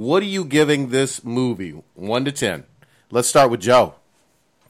What 0.00 0.22
are 0.22 0.26
you 0.26 0.46
giving 0.46 0.88
this 0.88 1.22
movie? 1.24 1.72
One 1.94 2.24
to 2.24 2.32
ten. 2.32 2.64
Let's 3.10 3.28
start 3.28 3.50
with 3.50 3.60
Joe. 3.60 3.96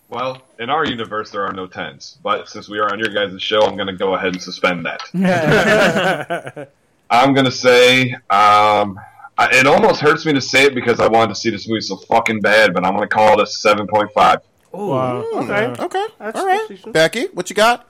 Well, 0.08 0.42
in 0.58 0.70
our 0.70 0.84
universe, 0.84 1.30
there 1.30 1.46
are 1.46 1.52
no 1.52 1.68
tens. 1.68 2.18
But 2.20 2.48
since 2.48 2.68
we 2.68 2.80
are 2.80 2.92
on 2.92 2.98
your 2.98 3.10
guys' 3.10 3.40
show, 3.40 3.60
I'm 3.62 3.76
going 3.76 3.86
to 3.86 3.92
go 3.96 4.16
ahead 4.16 4.32
and 4.32 4.42
suspend 4.42 4.84
that. 4.86 6.68
I'm 7.10 7.32
going 7.32 7.44
to 7.44 7.52
say, 7.52 8.10
um, 8.28 8.98
I, 9.38 9.50
it 9.52 9.68
almost 9.68 10.00
hurts 10.00 10.26
me 10.26 10.32
to 10.32 10.40
say 10.40 10.64
it 10.64 10.74
because 10.74 10.98
I 10.98 11.06
wanted 11.06 11.34
to 11.34 11.40
see 11.40 11.50
this 11.50 11.68
movie 11.68 11.80
so 11.82 11.94
fucking 11.94 12.40
bad, 12.40 12.74
but 12.74 12.84
I'm 12.84 12.96
going 12.96 13.08
to 13.08 13.14
call 13.14 13.38
it 13.38 13.42
a 13.42 13.44
7.5. 13.44 14.40
Wow. 14.72 15.24
okay. 15.34 15.66
Okay, 15.80 16.06
That's- 16.18 16.34
all 16.34 16.44
right. 16.44 16.56
that's 16.58 16.68
decent. 16.70 16.92
Becky, 16.92 17.26
what 17.26 17.48
you 17.50 17.54
got? 17.54 17.86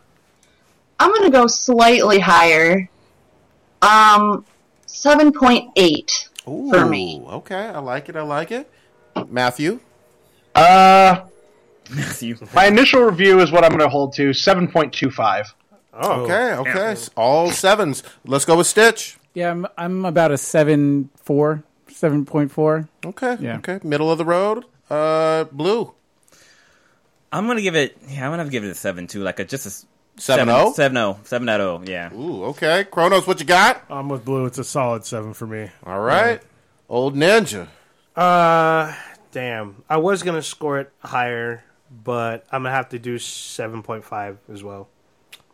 I'm 0.99 1.11
gonna 1.15 1.31
go 1.31 1.47
slightly 1.47 2.19
higher. 2.19 2.91
Um, 3.81 4.45
seven 4.85 5.33
point 5.33 5.71
eight 5.77 6.29
Ooh, 6.49 6.71
for 6.71 6.87
me. 6.87 7.23
Okay, 7.27 7.55
I 7.67 7.79
like 7.79 8.09
it. 8.09 8.17
I 8.17 8.23
like 8.23 8.51
it. 8.51 8.71
Matthew. 9.29 9.81
Uh, 10.55 11.23
You- 12.21 12.37
my 12.55 12.67
initial 12.67 13.03
review 13.03 13.41
is 13.41 13.51
what 13.51 13.65
I'm 13.65 13.71
going 13.71 13.81
to 13.81 13.89
hold 13.89 14.13
to: 14.15 14.33
seven 14.33 14.69
point 14.69 14.93
two 14.93 15.11
five. 15.11 15.53
Oh, 15.93 16.23
Okay, 16.23 16.55
okay. 16.55 16.97
All 17.17 17.51
sevens. 17.51 18.03
Let's 18.25 18.45
go 18.45 18.57
with 18.57 18.67
Stitch. 18.69 19.19
Yeah, 19.35 19.51
I'm, 19.51 19.67
I'm 19.77 20.05
about 20.05 20.31
a 20.31 20.39
seven 20.39 21.11
four, 21.17 21.63
seven 21.89 22.25
point 22.25 22.53
four. 22.53 22.89
Okay, 23.05 23.37
Yeah. 23.41 23.57
okay. 23.59 23.81
Middle 23.83 24.11
of 24.11 24.19
the 24.19 24.25
road. 24.25 24.65
Uh, 24.89 25.45
Blue. 25.45 25.93
I'm 27.33 27.47
gonna 27.47 27.61
give 27.63 27.77
it. 27.77 27.97
Yeah, 28.09 28.29
I'm 28.29 28.33
gonna 28.37 28.49
give 28.51 28.65
it 28.65 28.71
a 28.71 28.75
seven 28.75 29.07
too. 29.07 29.21
Like 29.23 29.39
a 29.41 29.45
just 29.45 29.87
a 30.21 30.23
Seven 30.23 30.49
oh? 30.51 30.73
seven 30.73 30.97
oh, 30.99 31.19
seven 31.25 31.49
out 31.49 31.61
oh. 31.61 31.83
Yeah. 31.85 32.13
Ooh, 32.15 32.45
okay. 32.47 32.85
Kronos, 32.85 33.27
what 33.27 33.41
you 33.41 33.47
got? 33.47 33.83
I'm 33.89 34.09
with 34.09 34.25
Blue. 34.25 34.45
It's 34.47 34.59
a 34.59 34.65
solid 34.65 35.05
seven 35.05 35.33
for 35.33 35.47
me. 35.47 35.71
All 35.85 36.01
right. 36.01 36.43
Old 36.89 37.15
Ninja. 37.17 37.69
Uh, 38.15 38.95
damn. 39.33 39.83
I 39.89 39.97
was 39.97 40.23
gonna 40.23 40.43
score 40.43 40.79
it 40.81 40.93
higher, 40.99 41.65
but 41.91 42.47
I'm 42.53 42.65
gonna 42.65 42.75
have 42.75 42.91
to 42.91 42.99
do 42.99 43.19
seven 43.19 43.83
point 43.83 44.05
five 44.05 44.39
as 44.53 44.63
well. 44.63 44.89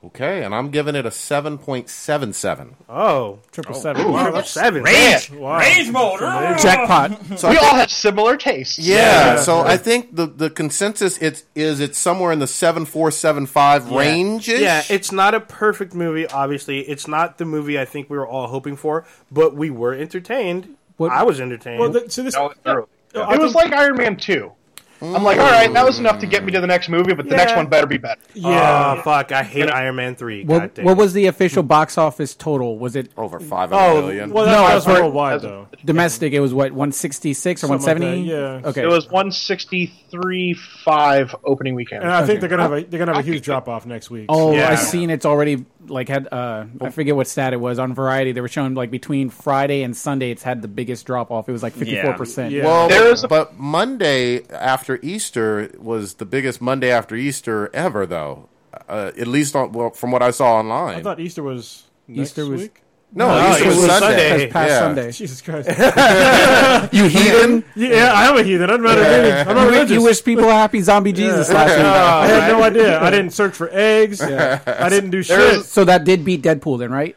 Okay, 0.06 0.44
and 0.44 0.54
I'm 0.54 0.70
giving 0.70 0.94
it 0.94 1.04
a 1.06 1.10
7.77. 1.10 2.74
Oh, 2.88 3.38
Triple 3.52 3.76
oh. 3.76 3.78
seven. 3.80 4.12
wow, 4.12 4.30
that's 4.30 4.50
seven. 4.50 4.82
Range, 4.82 5.30
Wow. 5.32 5.58
range 5.58 5.90
mode. 5.90 6.20
Jackpot. 6.20 7.18
So 7.38 7.48
We 7.50 7.56
I 7.56 7.58
all 7.58 7.64
think, 7.70 7.80
have 7.80 7.90
similar 7.90 8.36
tastes. 8.36 8.78
yeah, 8.78 9.36
so 9.40 9.60
I 9.60 9.76
think 9.76 10.14
the, 10.14 10.26
the 10.26 10.48
consensus 10.50 11.18
it's 11.18 11.44
is 11.54 11.80
it's 11.80 11.98
somewhere 11.98 12.32
in 12.32 12.38
the 12.38 12.46
7475 12.46 13.90
range. 13.90 14.48
Yeah, 14.48 14.82
it's 14.88 15.12
not 15.12 15.34
a 15.34 15.40
perfect 15.40 15.94
movie. 15.94 16.26
Obviously, 16.28 16.80
it's 16.80 17.08
not 17.08 17.38
the 17.38 17.44
movie 17.44 17.78
I 17.78 17.84
think 17.84 18.08
we 18.08 18.16
were 18.16 18.26
all 18.28 18.46
hoping 18.48 18.76
for, 18.76 19.04
but 19.30 19.54
we 19.54 19.70
were 19.70 19.92
entertained. 19.94 20.76
What- 20.96 21.12
I 21.12 21.24
was 21.24 21.40
entertained. 21.40 21.80
Well, 21.80 21.92
th- 21.92 22.10
so 22.10 22.22
this. 22.22 22.34
That 22.34 22.42
was 22.42 22.56
thoroughly. 22.64 22.88
I 23.14 23.34
It 23.34 23.40
was 23.40 23.52
think- 23.52 23.70
like 23.70 23.72
Iron 23.80 23.96
Man 23.96 24.16
2. 24.16 24.52
I'm 25.02 25.22
like, 25.22 25.38
all 25.38 25.50
right, 25.50 25.70
that 25.72 25.84
was 25.84 25.98
enough 25.98 26.18
to 26.20 26.26
get 26.26 26.44
me 26.44 26.52
to 26.52 26.60
the 26.60 26.66
next 26.66 26.88
movie, 26.88 27.12
but 27.14 27.28
the 27.28 27.36
next 27.36 27.54
one 27.54 27.66
better 27.66 27.86
be 27.86 27.98
better. 27.98 28.20
yeah, 28.34 29.02
fuck, 29.02 29.30
I 29.32 29.42
hate 29.42 29.70
Iron 29.70 29.96
Man 29.96 30.14
three. 30.16 30.44
God 30.44 30.62
What, 30.62 30.74
damn. 30.74 30.84
what 30.86 30.96
was 30.96 31.12
the 31.12 31.26
official 31.26 31.62
box 31.62 31.98
office 31.98 32.34
total? 32.34 32.78
Was 32.78 32.96
it 32.96 33.10
over 33.16 33.38
500 33.40 33.76
Oh, 33.76 34.00
million. 34.02 34.30
Well, 34.30 34.46
No, 34.46 34.52
that 34.52 34.74
was 34.74 34.84
for- 34.84 34.92
worldwide 34.94 35.42
though. 35.42 35.68
domestic? 35.84 36.32
It 36.32 36.40
was 36.40 36.54
what 36.54 36.72
one 36.72 36.92
sixty 36.92 37.34
six 37.34 37.62
or 37.62 37.68
one 37.68 37.80
Something 37.80 38.02
like 38.02 38.08
seventy? 38.14 38.30
that, 38.30 38.62
yeah. 38.62 38.68
Okay. 38.70 38.82
It 38.82 38.88
was 38.88 39.06
163.5 39.08 41.34
opening 41.44 41.74
weekend. 41.74 42.02
And 42.02 42.12
I 42.12 42.24
think 42.24 42.40
they're 42.40 42.48
gonna 42.48 42.62
have 42.62 42.72
a 42.72 42.82
they're 42.84 42.98
gonna 42.98 43.14
have 43.14 43.24
a 43.24 43.28
huge 43.28 43.44
drop 43.44 43.68
off 43.68 43.86
next 43.86 44.10
week. 44.10 44.26
Oh, 44.28 44.54
Yeah. 44.54 44.70
I 44.70 44.74
seen 44.76 45.10
it's 45.10 45.26
already 45.26 45.64
like 45.88 46.08
had 46.08 46.28
uh 46.32 46.64
I 46.80 46.90
forget 46.90 47.14
what 47.16 47.26
stat 47.28 47.52
it 47.52 47.60
was 47.60 47.78
on 47.78 47.94
Variety. 47.94 48.32
They 48.32 48.40
were 48.40 48.48
showing 48.48 48.74
like 48.74 48.90
between 48.90 49.30
Friday 49.30 49.82
and 49.82 49.96
Sunday, 49.96 50.30
it's 50.30 50.42
had 50.42 50.62
the 50.62 50.68
biggest 50.68 51.06
drop 51.06 51.30
off. 51.30 51.48
It 51.48 51.52
was 51.52 51.62
like 51.62 51.74
fifty 51.74 52.00
four 52.00 52.14
percent. 52.14 52.52
Yeah. 52.52 52.64
Well, 52.64 52.88
There 52.88 53.06
is 53.08 53.24
but 53.28 53.58
Monday 53.58 54.42
after 54.86 54.94
after 54.94 55.06
Easter 55.06 55.70
was 55.78 56.14
the 56.14 56.24
biggest 56.24 56.60
Monday 56.62 56.90
after 56.92 57.16
Easter 57.16 57.70
ever, 57.74 58.06
though. 58.06 58.48
Uh, 58.88 59.10
at 59.18 59.26
least 59.26 59.56
on, 59.56 59.72
well, 59.72 59.90
from 59.90 60.12
what 60.12 60.22
I 60.22 60.30
saw 60.30 60.58
online. 60.60 60.98
I 60.98 61.02
thought 61.02 61.18
Easter 61.18 61.42
was 61.42 61.82
Easter 62.08 62.42
next 62.42 62.50
was- 62.50 62.60
week. 62.62 62.82
no, 63.12 63.26
No, 63.26 63.50
Easter 63.50 63.64
it 63.64 63.66
was 63.66 63.76
was 63.78 63.86
Sunday. 63.86 64.06
Sunday. 64.28 64.44
This 64.44 64.52
past 64.52 64.70
yeah. 64.70 64.78
Sunday. 64.78 65.10
Jesus 65.12 65.42
Christ. 65.42 65.68
You 66.92 67.04
heathen? 67.08 67.64
yeah, 67.74 68.12
I 68.14 68.26
am 68.28 68.36
a 68.36 68.42
heathen. 68.44 68.70
I'm 68.70 68.80
not, 68.82 68.96
Yeah. 68.96 69.44
I'm 69.48 69.56
not 69.56 69.66
religious. 69.70 69.90
you 69.90 70.02
wish 70.04 70.22
people 70.22 70.44
happy 70.44 70.80
zombie 70.82 71.12
Jesus 71.12 71.50
last 71.50 71.74
week. 71.76 71.84
I 71.84 72.26
had 72.28 72.52
no 72.52 72.62
idea. 72.62 73.00
I 73.02 73.10
didn't 73.10 73.30
search 73.30 73.54
for 73.54 73.68
eggs. 73.72 74.20
I 74.22 74.88
didn't 74.88 75.10
do 75.10 75.22
shit. 75.24 75.36
There's- 75.36 75.66
So 75.66 75.84
that 75.84 76.04
did 76.04 76.24
beat 76.24 76.42
Deadpool 76.42 76.78
then, 76.78 76.92
right? 76.92 77.16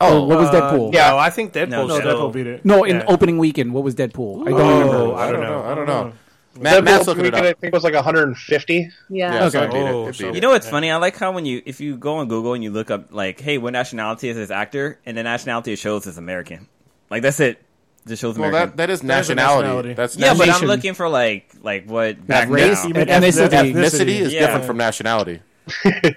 Oh, 0.00 0.22
Or 0.22 0.26
what 0.28 0.38
was 0.38 0.48
Deadpool? 0.48 0.94
Yeah, 0.94 1.14
I 1.16 1.28
think 1.28 1.52
Deadpool. 1.52 1.68
No, 1.68 1.86
no, 1.86 2.00
Deadpool 2.00 2.32
beat 2.32 2.46
it. 2.46 2.64
No, 2.64 2.84
in 2.84 2.96
Yeah. 2.96 3.04
opening 3.08 3.36
weekend, 3.36 3.74
what 3.74 3.84
was 3.84 3.94
Deadpool? 3.94 4.46
I 4.46 4.50
don't 4.50 4.60
Oh, 4.60 4.78
remember. 4.80 5.14
I 5.16 5.30
don't 5.32 5.40
know. 5.42 5.62
I 5.64 5.74
don't 5.74 5.86
know. 5.86 6.12
Matt, 6.58 6.82
Deadpool 6.82 6.84
Matt's 6.84 7.06
looking 7.06 7.24
it 7.26 7.34
up. 7.34 7.44
I 7.44 7.52
think 7.52 7.72
was 7.72 7.84
like 7.84 7.94
150. 7.94 8.90
Yeah. 9.08 9.32
Yeah, 9.34 9.44
Okay. 9.46 9.58
it 9.64 9.68
it. 9.68 9.74
Oh, 9.74 10.08
It 10.08 10.14
so- 10.14 10.32
You 10.32 10.40
know 10.40 10.50
what's 10.50 10.68
funny? 10.68 10.90
I 10.90 10.96
like 10.96 11.16
how 11.16 11.32
when 11.32 11.46
you 11.46 11.62
if 11.64 11.80
you 11.80 11.96
go 11.96 12.16
on 12.16 12.28
Google 12.28 12.54
and 12.54 12.64
you 12.64 12.70
look 12.70 12.90
up 12.90 13.12
like, 13.12 13.40
hey, 13.40 13.58
what 13.58 13.72
nationality 13.72 14.28
is 14.28 14.36
this 14.36 14.50
actor, 14.50 14.98
and 15.06 15.16
the 15.16 15.22
nationality 15.22 15.72
it 15.72 15.78
shows 15.78 16.06
is 16.06 16.18
American. 16.18 16.66
Like 17.10 17.22
that's 17.22 17.40
it. 17.40 17.62
Just 18.06 18.22
shows 18.22 18.38
Well, 18.38 18.48
American. 18.48 18.70
that, 18.70 18.76
that 18.88 18.90
is 18.90 19.00
That 19.02 19.20
is 19.20 19.30
a 19.30 19.34
nationality. 19.34 19.66
nationality. 19.68 19.92
That's 19.94 20.16
yeah, 20.16 20.34
but 20.36 20.48
I'm 20.48 20.66
looking 20.66 20.94
for 20.94 21.08
like 21.08 21.50
like 21.62 21.84
what 21.88 22.26
back 22.26 22.48
race, 22.48 22.82
now. 22.82 22.90
even 22.90 23.08
Ethnicity. 23.08 23.48
ethnicity. 23.48 23.74
ethnicity 23.74 24.08
is 24.20 24.32
Yeah. 24.32 24.40
different 24.40 24.64
from 24.64 24.76
nationality. 24.78 25.40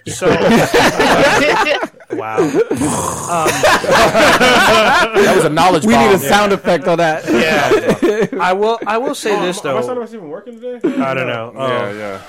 So, 0.07 0.27
wow. 2.11 2.37
That 5.17 5.33
was 5.35 5.45
a 5.45 5.49
knowledge 5.49 5.85
We 5.85 5.93
bomb. 5.93 6.07
need 6.07 6.15
a 6.15 6.19
sound 6.19 6.51
effect 6.53 6.87
on 6.87 6.97
that. 6.97 7.23
Yeah, 7.29 8.39
I 8.41 8.53
will. 8.53 8.79
I 8.87 8.97
will 8.97 9.15
say 9.15 9.39
this 9.41 9.63
Am 9.65 9.77
I 9.77 9.81
though. 9.81 9.93
not 9.95 10.09
even 10.13 10.29
working 10.29 10.59
today? 10.59 10.79
I 11.01 11.13
don't 11.13 11.27
know. 11.27 11.53
Oh. 11.55 11.67
Yeah, 11.67 11.91
yeah. 11.93 12.21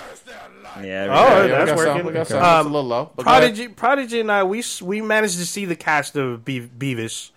Yeah, 0.83 1.07
Oh, 1.09 1.09
right. 1.13 1.23
Yeah, 1.29 1.43
we 1.45 1.49
that's 1.49 1.71
got 1.71 1.79
some. 1.79 1.87
working. 1.89 2.07
We 2.07 2.13
got 2.13 2.27
some. 2.27 2.43
Um, 2.43 2.59
it's 2.59 2.67
a 2.67 2.69
little 2.71 2.89
low. 2.89 3.11
but 3.15 3.25
go 3.25 3.31
ahead. 3.31 3.43
Prodigy, 3.43 3.69
Prodigy, 3.69 4.21
and 4.21 4.33
I 4.33 4.43
we 4.43 4.63
we 4.83 5.01
managed 5.01 5.39
to 5.39 5.47
see 5.47 5.65
the 5.67 5.77
cast 5.77 6.17
of 6.17 6.45
Be- 6.45 6.61
Beavis 6.69 7.31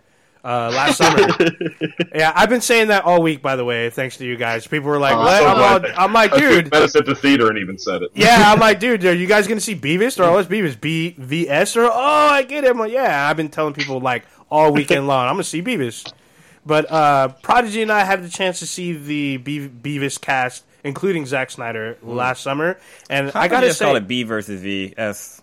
uh, 0.48 0.72
last 0.74 0.98
summer. 0.98 1.28
yeah, 2.16 2.32
I've 2.34 2.48
been 2.50 2.62
saying 2.62 2.88
that 2.88 3.04
all 3.04 3.22
week. 3.22 3.42
By 3.42 3.58
the 3.58 3.66
way, 3.66 3.90
thanks 3.90 4.16
to 4.18 4.26
you 4.26 4.38
guys. 4.38 4.66
People 4.66 4.88
were 4.90 4.98
like, 5.00 5.14
Oh, 5.14 5.20
"What?" 5.20 5.40
so 5.40 5.46
I'm, 5.48 5.58
glad. 5.82 5.92
all, 5.92 6.06
I'm 6.06 6.14
like, 6.14 6.32
I 6.32 6.40
think 6.40 6.50
"Dude." 6.64 6.72
met 6.72 6.82
us 6.84 6.96
at 6.96 7.06
the 7.06 7.16
theater 7.16 7.50
and 7.50 7.58
even 7.58 7.78
said 7.78 8.02
it. 8.04 8.12
Yeah, 8.14 8.44
I'm 8.52 8.60
like, 8.60 8.80
dude, 8.80 9.04
are 9.06 9.14
you 9.14 9.28
guys 9.28 9.48
gonna 9.48 9.60
see 9.60 9.76
Beavis 9.76 10.18
or 10.20 10.24
oh, 10.30 10.34
what's 10.34 10.48
Beavis? 10.48 10.80
B 10.80 11.16
V 11.18 11.50
S 11.50 11.76
or 11.76 11.84
oh, 11.84 11.92
I 11.92 12.44
get 12.44 12.64
it. 12.64 12.70
I'm 12.72 12.80
like, 12.80 12.94
yeah, 12.94 13.28
I've 13.30 13.36
been 13.38 13.50
telling 13.50 13.74
people 13.74 14.00
like 14.00 14.26
all 14.50 14.72
weekend 14.72 15.08
long, 15.08 15.28
I'm 15.28 15.34
gonna 15.34 15.44
see 15.44 15.62
Beavis. 15.62 16.12
But 16.66 16.90
uh, 16.92 17.30
Prodigy 17.44 17.82
and 17.82 17.92
I 17.92 18.04
had 18.06 18.24
the 18.24 18.30
chance 18.30 18.60
to 18.60 18.68
see 18.68 18.94
the 18.94 19.38
Be- 19.38 19.70
Beavis 19.70 20.20
cast, 20.20 20.64
including 20.84 21.26
Zack 21.26 21.52
Snyder, 21.52 21.98
last 22.02 22.42
summer, 22.44 22.78
and 23.10 23.32
How 23.32 23.42
I 23.42 23.48
gotta 23.48 23.68
just 23.68 23.82
call 23.82 23.94
say, 23.94 23.98
it 23.98 24.08
B 24.08 24.24
versus 24.24 24.62
V. 24.62 24.94
S. 24.98 25.42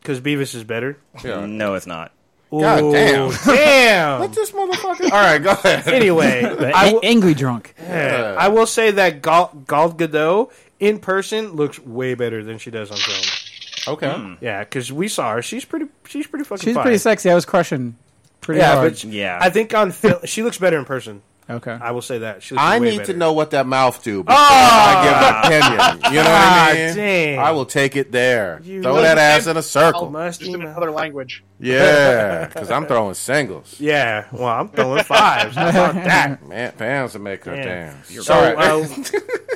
because 0.00 0.20
Beavis 0.20 0.54
is 0.54 0.64
better. 0.64 0.98
Yeah. 1.24 1.46
No, 1.46 1.74
it's 1.74 1.86
not. 1.86 2.12
God 2.50 2.92
damn. 2.92 3.30
damn. 3.46 4.20
Let 4.20 4.32
this 4.32 4.52
motherfucker. 4.52 5.04
All 5.04 5.10
right, 5.10 5.38
go 5.38 5.50
ahead. 5.50 5.86
anyway, 5.88 6.42
The 6.58 6.72
I 6.74 6.88
a- 6.88 6.92
will- 6.94 7.00
angry 7.02 7.34
drunk. 7.34 7.74
yeah, 7.78 8.34
I 8.38 8.48
will 8.48 8.66
say 8.66 8.90
that 8.92 9.22
Gal, 9.22 9.52
Gal 9.66 9.92
Gadot 9.92 10.50
in 10.80 10.98
person 10.98 11.52
looks 11.52 11.78
way 11.78 12.14
better 12.14 12.42
than 12.44 12.58
she 12.58 12.70
does 12.70 12.90
on 12.90 12.96
film. 12.96 13.94
Okay. 13.96 14.12
Hmm. 14.12 14.34
Yeah, 14.40 14.60
because 14.64 14.90
we 14.92 15.08
saw 15.08 15.34
her; 15.34 15.42
she's 15.42 15.64
pretty, 15.64 15.86
she's 16.06 16.26
pretty 16.26 16.44
fucking. 16.44 16.64
She's 16.64 16.74
fine. 16.74 16.82
pretty 16.82 16.98
sexy. 16.98 17.30
I 17.30 17.34
was 17.34 17.44
crushing 17.44 17.96
pretty 18.40 18.60
Yeah, 18.60 18.74
hard. 18.76 18.92
but 18.92 19.04
Yeah. 19.04 19.38
I 19.40 19.50
think 19.50 19.74
on 19.74 19.90
film 19.92 20.20
she 20.24 20.42
looks 20.42 20.58
better 20.58 20.78
in 20.78 20.84
person. 20.84 21.22
Okay. 21.50 21.78
I 21.80 21.90
will 21.92 22.02
say 22.02 22.18
that. 22.18 22.42
She 22.42 22.54
looks 22.54 22.62
I 22.64 22.78
way 22.78 22.90
need 22.90 22.98
better. 22.98 23.12
to 23.12 23.18
know 23.18 23.32
what 23.32 23.50
that 23.52 23.66
mouth 23.66 24.02
do 24.02 24.22
before 24.22 24.36
I 24.38 25.44
give 25.48 25.62
an 25.62 25.62
opinion. 25.72 26.12
You 26.12 26.18
know 26.22 26.30
what 26.30 26.40
Ah, 26.40 26.68
I 26.68 26.74
mean? 26.74 26.96
dang. 26.96 27.38
I 27.38 27.50
will 27.52 27.66
take 27.66 27.96
it 27.96 28.12
there. 28.12 28.60
You 28.62 28.82
Throw 28.82 29.00
that 29.00 29.18
ass 29.18 29.46
in 29.46 29.56
a 29.56 29.62
circle. 29.62 30.10
Musty 30.10 30.44
Just 30.46 30.54
in 30.56 30.62
another 30.62 30.90
language. 30.90 31.42
Yeah, 31.60 32.46
because 32.46 32.70
I'm 32.70 32.86
throwing 32.86 33.14
singles. 33.14 33.76
Yeah, 33.80 34.26
well, 34.32 34.46
I'm 34.48 34.68
throwing 34.68 35.02
fives. 35.04 35.54
How 35.56 35.68
about 35.70 35.94
that? 35.94 36.46
Man, 36.46 36.72
Pam's 36.78 37.12
to 37.12 37.18
make 37.18 37.44
her 37.44 37.54
Yeah. 37.56 37.64
dance. 37.64 38.24
So, 38.26 38.34
All 38.34 38.54
right. 38.54 38.70
uh, 38.70 38.86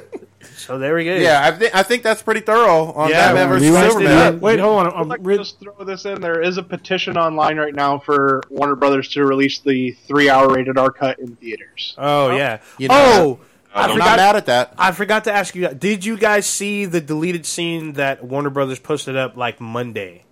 so 0.66 0.78
there 0.78 0.94
we 0.94 1.04
go. 1.04 1.14
yeah, 1.16 1.40
I 1.46 1.50
think 1.52 1.74
I 1.74 1.82
think 1.82 2.02
that's 2.02 2.22
pretty 2.22 2.40
thorough 2.40 2.92
on 2.92 3.10
Yeah, 3.10 3.32
Batman 3.32 3.48
versus 3.48 3.92
Superman. 3.92 4.40
Wait, 4.40 4.58
hold 4.60 4.78
on. 4.80 4.86
I'd 4.86 4.94
I'm 4.94 5.08
like 5.08 5.20
re- 5.22 5.36
just 5.36 5.60
throw 5.60 5.84
this 5.84 6.04
in. 6.04 6.20
There 6.20 6.40
is 6.40 6.56
a 6.58 6.62
petition 6.62 7.16
online 7.16 7.56
right 7.58 7.74
now 7.74 7.98
for 7.98 8.40
Warner 8.50 8.76
Brothers 8.76 9.08
to 9.10 9.24
release 9.24 9.58
the 9.60 9.92
three-hour 10.06 10.52
rated 10.52 10.78
R 10.78 10.90
cut 10.90 11.18
in 11.18 11.36
theaters. 11.36 11.94
Oh 11.98 12.36
yeah. 12.36 12.60
You 12.78 12.88
know, 12.88 12.94
oh, 12.96 13.40
I 13.74 13.82
I'm 13.82 13.88
not 13.90 13.94
forgot. 13.94 14.16
mad 14.18 14.36
at 14.36 14.46
that. 14.46 14.74
I 14.78 14.92
forgot 14.92 15.24
to 15.24 15.32
ask 15.32 15.54
you. 15.54 15.68
Did 15.68 16.04
you 16.04 16.16
guys 16.18 16.46
see 16.46 16.84
the 16.84 17.00
deleted 17.00 17.46
scene 17.46 17.94
that 17.94 18.22
Warner 18.24 18.50
Brothers 18.50 18.78
posted 18.78 19.16
up 19.16 19.36
like 19.36 19.60
Monday? 19.60 20.24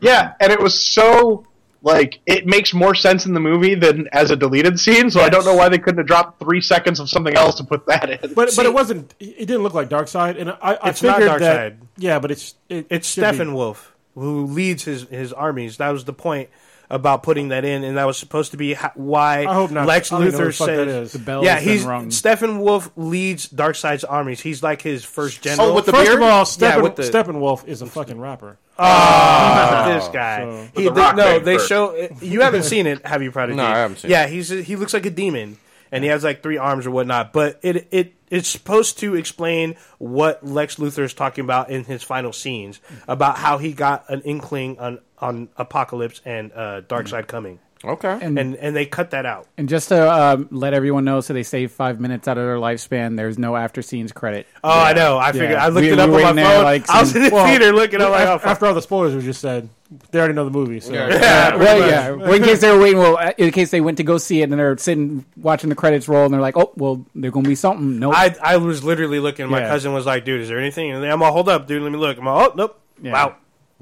Yeah, 0.00 0.34
and 0.40 0.52
it 0.52 0.60
was 0.60 0.78
so 0.80 1.46
like 1.86 2.18
it 2.26 2.46
makes 2.46 2.74
more 2.74 2.94
sense 2.94 3.26
in 3.26 3.32
the 3.32 3.40
movie 3.40 3.74
than 3.76 4.08
as 4.12 4.30
a 4.32 4.36
deleted 4.36 4.78
scene. 4.78 5.08
So 5.08 5.20
I 5.20 5.28
don't 5.28 5.44
know 5.44 5.54
why 5.54 5.68
they 5.68 5.78
couldn't 5.78 5.98
have 5.98 6.06
dropped 6.06 6.40
three 6.40 6.60
seconds 6.60 6.98
of 7.00 7.08
something 7.08 7.34
else 7.34 7.54
to 7.56 7.64
put 7.64 7.86
that 7.86 8.10
in. 8.10 8.34
but 8.34 8.50
See- 8.50 8.56
but 8.56 8.66
it 8.66 8.74
wasn't. 8.74 9.14
It 9.20 9.46
didn't 9.46 9.62
look 9.62 9.74
like 9.74 9.88
Darkseid, 9.88 10.38
and 10.40 10.50
I, 10.50 10.56
I 10.60 10.88
It's 10.90 11.02
not 11.02 11.18
figured 11.18 11.40
that. 11.40 11.72
Darkseid. 11.72 11.86
Yeah, 11.96 12.18
but 12.18 12.30
it's 12.32 12.54
it, 12.68 12.86
It's 12.90 13.08
should 13.08 13.20
be. 13.22 13.26
Steppenwolf 13.38 13.78
who 14.14 14.46
leads 14.46 14.84
his 14.84 15.02
his 15.04 15.32
armies. 15.32 15.76
That 15.76 15.90
was 15.90 16.04
the 16.04 16.12
point 16.12 16.50
about 16.90 17.22
putting 17.22 17.48
that 17.48 17.64
in, 17.64 17.84
and 17.84 17.96
that 17.98 18.04
was 18.04 18.16
supposed 18.16 18.50
to 18.52 18.56
be 18.56 18.74
why 18.94 19.44
I 19.46 19.54
hope 19.54 19.70
not. 19.70 19.86
Lex 19.86 20.10
I 20.12 20.18
don't 20.18 20.32
know 20.32 20.38
Luthor 20.38 20.38
what 20.38 20.46
the 20.46 20.52
fuck 20.52 20.66
that 20.66 20.86
says. 20.88 21.06
is. 21.06 21.12
The 21.12 21.18
bell 21.20 21.44
yeah, 21.44 21.54
has 21.54 21.64
been 21.64 21.72
he's 21.72 21.84
rung. 21.84 22.08
Steppenwolf 22.10 22.90
leads 22.96 23.48
Darkseid's 23.48 24.04
armies. 24.04 24.40
He's 24.40 24.62
like 24.62 24.82
his 24.82 25.04
first 25.04 25.38
oh, 25.40 25.42
general. 25.42 25.68
Oh, 25.70 25.74
with 25.74 25.86
the 25.86 25.92
First 25.92 26.06
beard? 26.10 26.16
of 26.16 26.22
all, 26.22 26.44
Steppen, 26.44 26.82
with 26.82 26.96
the- 26.96 27.02
Steppenwolf 27.02 27.66
is 27.66 27.82
a 27.82 27.86
fucking 27.86 28.20
rapper. 28.20 28.58
Ah, 28.78 29.84
this 29.94 30.08
guy. 30.08 30.40
So- 30.44 30.68
He, 30.76 30.84
the 30.84 30.90
they- 30.92 31.00
rock 31.00 31.16
no, 31.16 31.24
band 31.24 31.44
they 31.44 31.56
first. 31.56 31.68
show. 31.68 32.08
You 32.20 32.40
haven't 32.42 32.64
seen 32.64 32.86
it, 32.86 33.06
have 33.06 33.22
you, 33.22 33.30
Prodigy? 33.32 33.56
No, 33.58 33.64
I 33.64 33.78
haven't 33.78 33.98
seen 34.00 34.10
Yeah, 34.10 34.26
he's 34.26 34.48
he 34.48 34.76
looks 34.76 34.92
like 34.94 35.06
a 35.06 35.10
demon, 35.10 35.58
and 35.92 36.04
he 36.04 36.10
has 36.10 36.24
like 36.24 36.42
three 36.42 36.58
arms 36.58 36.86
or 36.86 36.90
whatnot. 36.90 37.32
But 37.32 37.58
it 37.62 37.88
it 37.90 38.12
it's 38.28 38.48
supposed 38.48 38.98
to 39.00 39.14
explain 39.14 39.76
what 39.98 40.44
Lex 40.44 40.76
Luthor 40.76 41.04
is 41.04 41.14
talking 41.14 41.44
about 41.44 41.70
in 41.70 41.84
his 41.84 42.02
final 42.02 42.32
scenes 42.32 42.80
about 43.06 43.38
how 43.38 43.58
he 43.58 43.72
got 43.72 44.04
an 44.10 44.20
inkling 44.22 44.78
on 44.78 44.98
on 45.18 45.48
Apocalypse 45.56 46.20
and 46.24 46.52
uh, 46.52 46.82
Darkseid 46.82 47.26
coming, 47.26 47.58
Okay. 47.84 48.18
And, 48.22 48.38
and 48.38 48.56
and 48.56 48.74
they 48.74 48.86
cut 48.86 49.10
that 49.10 49.26
out. 49.26 49.46
and 49.58 49.68
just 49.68 49.90
to 49.90 50.10
um, 50.12 50.48
let 50.50 50.72
everyone 50.74 51.04
know, 51.04 51.20
so 51.20 51.34
they 51.34 51.42
save 51.42 51.70
five 51.72 52.00
minutes 52.00 52.26
out 52.26 52.38
of 52.38 52.44
their 52.44 52.56
lifespan. 52.56 53.16
There's 53.16 53.38
no 53.38 53.54
after 53.54 53.82
scenes 53.82 54.12
credit. 54.12 54.46
Oh, 54.64 54.70
I 54.70 54.92
know. 54.94 55.18
I 55.18 55.32
figured. 55.32 55.50
Yeah. 55.52 55.64
I 55.64 55.68
looked 55.68 55.86
We- 55.86 55.92
it 55.92 55.98
up 55.98 56.08
we 56.10 56.16
on 56.16 56.22
my 56.22 56.30
in 56.30 56.36
there, 56.36 56.46
phone. 56.46 56.64
like, 56.64 56.88
I 56.90 57.00
was 57.00 57.14
in 57.14 57.22
the 57.24 57.30
Well, 57.30 57.46
theater 57.46 57.72
looking. 57.72 58.00
I'm 58.00 58.10
like, 58.10 58.26
oh, 58.26 58.32
after, 58.32 58.42
fuck. 58.44 58.50
after 58.52 58.66
all 58.66 58.74
the 58.74 58.82
spoilers 58.82 59.14
were 59.14 59.20
just 59.20 59.40
said, 59.42 59.68
they 60.10 60.18
already 60.18 60.34
know 60.34 60.44
the 60.46 60.50
movie. 60.50 60.80
So 60.80 60.92
Yeah, 60.94 61.54
well, 61.54 61.78
yeah. 61.88 62.10
Well, 62.12 62.32
in 62.32 62.42
case 62.42 62.60
they 62.62 62.72
were 62.72 62.80
waiting, 62.80 62.98
well, 62.98 63.18
uh, 63.18 63.32
in 63.38 63.52
case 63.52 63.70
they 63.70 63.80
went 63.82 63.98
to 63.98 64.04
go 64.04 64.18
see 64.18 64.40
it 64.40 64.44
and 64.50 64.52
they're 64.54 64.76
sitting 64.78 65.24
watching 65.36 65.68
the 65.68 65.76
credits 65.76 66.08
roll 66.08 66.24
and 66.24 66.32
they're 66.34 66.40
like, 66.40 66.56
oh, 66.56 66.72
well, 66.76 67.04
there's 67.14 67.32
gonna 67.32 67.46
be 67.48 67.54
something. 67.54 68.00
Nope. 68.00 68.14
I 68.16 68.34
I 68.42 68.56
was 68.56 68.82
literally 68.82 69.20
looking. 69.20 69.48
My 69.48 69.60
Yeah. 69.60 69.68
cousin 69.68 69.92
was 69.92 70.06
like, 70.06 70.24
"Dude, 70.24 70.40
is 70.40 70.48
there 70.48 70.58
anything?" 70.58 70.90
And 70.90 71.04
I'm 71.04 71.22
all, 71.22 71.30
"Hold 71.32 71.48
up, 71.50 71.66
dude. 71.68 71.82
Let 71.82 71.92
me 71.92 71.98
look." 71.98 72.18
I'm 72.18 72.26
all, 72.26 72.46
"Oh, 72.48 72.52
nope." 72.56 72.80
Yeah. 73.00 73.12
Wow. 73.12 73.36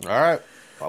All 0.06 0.20
right. 0.20 0.42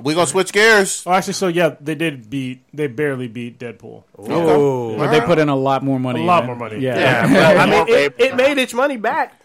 We're 0.03 0.13
going 0.15 0.25
to 0.25 0.31
switch 0.31 0.51
gears. 0.53 1.03
Oh, 1.05 1.11
actually, 1.11 1.33
so 1.33 1.47
yeah, 1.47 1.75
they 1.79 1.95
did 1.95 2.29
beat. 2.29 2.61
They 2.73 2.87
barely 2.87 3.27
beat 3.27 3.59
Deadpool. 3.59 4.03
Oh. 4.17 4.97
but 4.97 5.11
they 5.11 5.21
put 5.21 5.37
in 5.39 5.49
a 5.49 5.55
lot 5.55 5.83
more 5.83 5.99
money. 5.99 6.21
A 6.21 6.25
lot 6.25 6.41
than- 6.41 6.47
more 6.47 6.55
money. 6.55 6.79
Yeah. 6.79 6.97
Yeah, 6.97 7.33
but, 7.55 7.57
I 7.57 7.65
mean, 7.69 7.85
it, 7.87 8.15
it 8.19 8.35
made 8.35 8.57
its 8.57 8.73
money 8.73 8.97
back. 8.97 9.39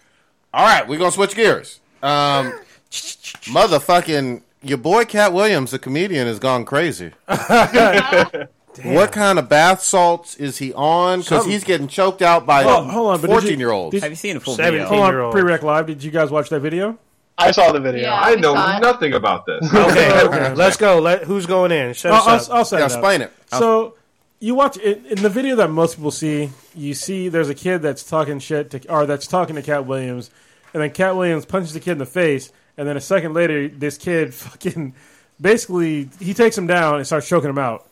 All 0.52 0.64
right, 0.66 0.86
we're 0.88 0.98
going 0.98 1.10
to 1.10 1.14
switch 1.14 1.34
gears. 1.36 1.80
Um, 2.02 2.52
motherfucking, 2.90 4.42
your 4.62 4.78
boy 4.78 5.04
Katt 5.04 5.32
Williams, 5.32 5.70
the 5.70 5.78
comedian, 5.78 6.26
has 6.26 6.38
gone 6.38 6.64
crazy. 6.64 7.12
What 8.84 9.10
kind 9.10 9.38
of 9.40 9.48
bath 9.48 9.82
salts 9.82 10.36
is 10.36 10.58
he 10.58 10.72
on? 10.74 11.20
Because 11.20 11.44
he's 11.44 11.64
getting 11.64 11.88
choked 11.88 12.22
out 12.22 12.46
by 12.46 12.62
Oh, 12.64 12.84
hold 12.84 13.14
on, 13.14 13.20
but 13.20 13.26
did 13.26 13.34
you- 13.34 13.40
14 13.40 13.58
year 13.58 13.70
olds. 13.72 13.92
did- 13.94 14.02
Have 14.04 14.12
you 14.12 14.16
seen 14.16 14.36
a 14.36 14.40
full 14.40 14.54
Seventeen. 14.54 14.82
video? 14.82 14.88
Hold 14.88 15.00
on, 15.02 15.12
Year-old. 15.12 15.32
pre-rec 15.32 15.62
live. 15.64 15.86
Did 15.86 16.04
you 16.04 16.10
guys 16.12 16.30
watch 16.30 16.48
that 16.50 16.60
video? 16.60 16.96
I 17.40 17.50
saw 17.52 17.72
the 17.72 17.80
video. 17.80 18.02
Yeah. 18.02 18.20
I 18.20 18.34
know 18.36 18.54
saw 18.54 18.76
it. 18.76 18.80
nothing 18.80 19.12
about 19.14 19.46
this. 19.46 19.72
Okay, 19.74 20.54
let's 20.54 20.76
go. 20.76 20.98
Let 21.00 21.24
who's 21.24 21.46
going 21.46 21.72
in? 21.72 21.92
Shut 21.94 22.12
I'll, 22.12 22.28
us 22.36 22.48
I'll. 22.48 22.58
I'll 22.58 22.64
set 22.64 22.78
Yeah, 22.78 22.84
it 22.86 22.92
up. 22.92 22.98
explain 22.98 23.20
it. 23.22 23.32
So 23.48 23.94
you 24.40 24.54
watch 24.54 24.76
in, 24.78 25.04
in 25.06 25.22
the 25.22 25.28
video 25.28 25.56
that 25.56 25.70
most 25.70 25.96
people 25.96 26.10
see. 26.10 26.50
You 26.74 26.94
see, 26.94 27.28
there's 27.28 27.48
a 27.48 27.54
kid 27.54 27.78
that's 27.78 28.02
talking 28.04 28.38
shit 28.38 28.70
to, 28.70 28.88
or 28.92 29.06
that's 29.06 29.26
talking 29.26 29.56
to 29.56 29.62
Katt 29.62 29.86
Williams, 29.86 30.30
and 30.72 30.82
then 30.82 30.90
Katt 30.90 31.16
Williams 31.16 31.44
punches 31.44 31.72
the 31.72 31.80
kid 31.80 31.92
in 31.92 31.98
the 31.98 32.06
face, 32.06 32.52
and 32.76 32.86
then 32.88 32.96
a 32.96 33.00
second 33.00 33.34
later, 33.34 33.68
this 33.68 33.98
kid 33.98 34.32
fucking 34.34 34.94
basically 35.40 36.08
he 36.20 36.34
takes 36.34 36.56
him 36.56 36.66
down 36.66 36.96
and 36.96 37.06
starts 37.06 37.28
choking 37.28 37.50
him 37.50 37.58
out. 37.58 37.86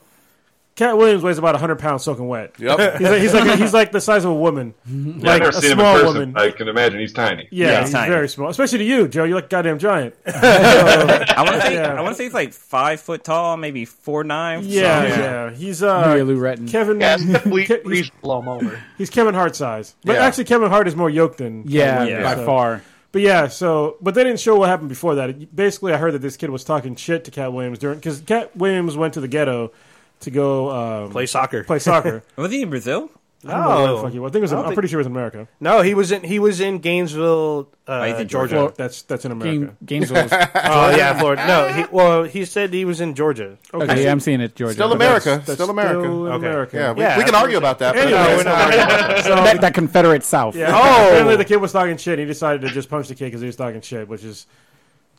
Katt 0.78 0.96
Williams 0.96 1.22
weighs 1.22 1.36
about 1.38 1.54
100 1.54 1.78
pounds 1.78 2.04
soaking 2.04 2.26
wet. 2.28 2.54
Yep. 2.58 2.78
He's 2.98 3.10
like, 3.10 3.20
he's 3.20 3.34
like, 3.34 3.58
he's 3.58 3.74
like 3.74 3.92
the 3.92 4.00
size 4.00 4.24
of 4.24 4.30
a 4.30 4.34
woman. 4.34 4.74
Yeah, 4.86 4.94
I've 4.94 5.22
like 5.24 5.42
never 5.42 5.48
a 5.50 5.52
seen 5.52 5.64
him 5.64 5.70
in 5.72 5.76
small 5.78 5.94
person. 5.96 6.06
woman. 6.06 6.36
I 6.36 6.50
can 6.52 6.68
imagine 6.68 7.00
he's 7.00 7.12
tiny. 7.12 7.48
Yeah, 7.50 7.66
Yeah, 7.72 7.80
he's 7.82 7.90
tiny. 7.92 8.10
very 8.10 8.28
small. 8.28 8.48
Especially 8.48 8.78
to 8.78 8.84
you, 8.84 9.08
Joe. 9.08 9.24
You're 9.24 9.34
like 9.34 9.46
a 9.46 9.48
goddamn 9.48 9.78
giant. 9.78 10.14
I 10.26 11.42
want 11.44 11.56
to 11.56 11.60
say 11.62 11.74
Yeah. 11.74 11.94
I 11.94 12.00
want 12.00 12.12
to 12.12 12.14
say 12.16 12.24
he's 12.24 12.32
like 12.34 12.52
five 12.52 13.00
foot 13.00 13.24
tall, 13.24 13.56
maybe 13.56 13.84
four 13.84 14.24
nine. 14.24 14.62
Yeah, 14.64 15.02
something. 15.02 15.20
yeah. 15.20 15.50
He's 15.50 15.82
uh, 15.82 16.14
Yeah, 16.16 16.22
Lou 16.22 16.38
Retton. 16.38 16.70
Kevin. 16.70 17.00
Yeah, 17.00 17.16
we, 17.48 17.64
Ke- 17.66 17.84
we 17.84 17.96
he's, 17.98 18.10
blow 18.22 18.40
him 18.40 18.48
over. 18.48 18.82
he's 18.96 19.10
Kevin 19.10 19.34
Hart 19.34 19.56
size, 19.56 19.94
but 20.04 20.14
Yeah. 20.14 20.24
actually 20.24 20.44
Kevin 20.44 20.70
Hart 20.70 20.86
is 20.88 20.94
more 20.96 21.10
yoked 21.10 21.38
than 21.38 21.64
Yeah, 21.66 22.06
Kevin, 22.06 22.22
by 22.22 22.34
so- 22.36 22.46
far. 22.46 22.82
But 23.10 23.22
yeah, 23.22 23.48
so 23.48 23.96
but 24.02 24.14
they 24.14 24.22
didn't 24.22 24.38
show 24.38 24.56
what 24.56 24.68
happened 24.68 24.90
before 24.90 25.14
that. 25.14 25.56
Basically, 25.56 25.94
I 25.94 25.96
heard 25.96 26.12
that 26.12 26.18
this 26.20 26.36
kid 26.36 26.50
was 26.50 26.62
talking 26.62 26.94
shit 26.94 27.24
to 27.24 27.30
Katt 27.30 27.52
Williams 27.54 27.78
during 27.78 27.96
because 27.98 28.20
Katt 28.20 28.54
Williams 28.54 28.98
went 28.98 29.14
to 29.14 29.20
the 29.22 29.28
ghetto 29.28 29.72
to 30.20 30.30
go 30.30 30.70
um, 30.70 31.10
Play 31.10 31.26
soccer. 31.26 31.64
play 31.64 31.78
soccer. 31.78 32.22
Was 32.36 32.50
he 32.50 32.62
in 32.62 32.70
Brazil? 32.70 33.10
I 33.46 33.52
don't 33.52 33.60
know 33.62 33.68
where 33.68 33.78
the 33.78 33.86
No. 33.94 34.02
fuck 34.02 34.12
he 34.12 34.18
was. 34.18 34.30
I 34.30 34.32
think 34.32 34.40
it 34.40 34.42
was. 34.42 34.52
I 34.52 34.56
In, 34.56 34.62
don't 34.62 34.68
I'm 34.70 34.74
pretty 34.74 34.88
sure 34.88 34.98
it 34.98 35.02
was 35.02 35.06
in 35.06 35.12
America. 35.12 35.46
No, 35.60 35.80
he 35.80 35.94
was 35.94 36.10
in 36.10 36.24
he 36.24 36.40
was 36.40 36.58
in 36.58 36.78
Gainesville, 36.80 37.68
uh, 37.86 38.02
he's 38.04 38.18
in 38.18 38.26
Georgia. 38.26 38.54
Georgia. 38.56 38.74
That's 38.76 39.02
that's 39.02 39.24
in 39.24 39.30
America. 39.30 39.58
Game, 39.58 39.76
Gainesville. 39.84 40.26
Oh 40.56 40.90
yeah, 40.96 41.16
Florida. 41.16 41.46
No, 41.46 41.68
he, 41.72 41.84
well 41.92 42.24
he 42.24 42.44
said 42.44 42.72
he 42.72 42.84
was 42.84 43.00
in 43.00 43.14
Georgia. 43.14 43.56
okay, 43.72 44.02
yeah, 44.02 44.10
I'm 44.10 44.18
seeing 44.18 44.40
it, 44.40 44.56
Georgia. 44.56 44.74
Still 44.74 44.92
America. 44.92 45.40
That's 45.46 45.52
Still 45.52 45.70
America. 45.70 46.00
Still 46.00 46.26
in 46.26 46.32
Okay. 46.32 46.46
America. 46.48 46.76
Yeah, 46.76 46.92
we, 46.94 47.00
Yeah, 47.02 47.16
we 47.16 47.22
can 47.22 47.36
argue 47.36 47.58
about 47.58 47.78
that. 47.78 47.94
but 47.94 48.02
Anyway, 48.02 48.18
it's- 48.18 48.38
we're 48.38 48.42
not- 48.42 49.18
So, 49.24 49.34
That, 49.36 49.60
that 49.60 49.72
Confederate 49.74 50.24
South. 50.24 50.56
Yeah. 50.56 50.72
Oh. 50.74 51.06
Apparently, 51.06 51.36
the 51.36 51.44
kid 51.44 51.56
was 51.58 51.70
talking 51.70 51.96
shit. 51.96 52.14
And 52.18 52.20
he 52.22 52.26
decided 52.26 52.62
to 52.62 52.68
just 52.70 52.88
punch 52.90 53.06
the 53.06 53.14
kid 53.14 53.26
because 53.26 53.40
he 53.40 53.46
was 53.46 53.54
talking 53.56 53.80
shit, 53.82 54.08
which 54.08 54.24
is 54.24 54.46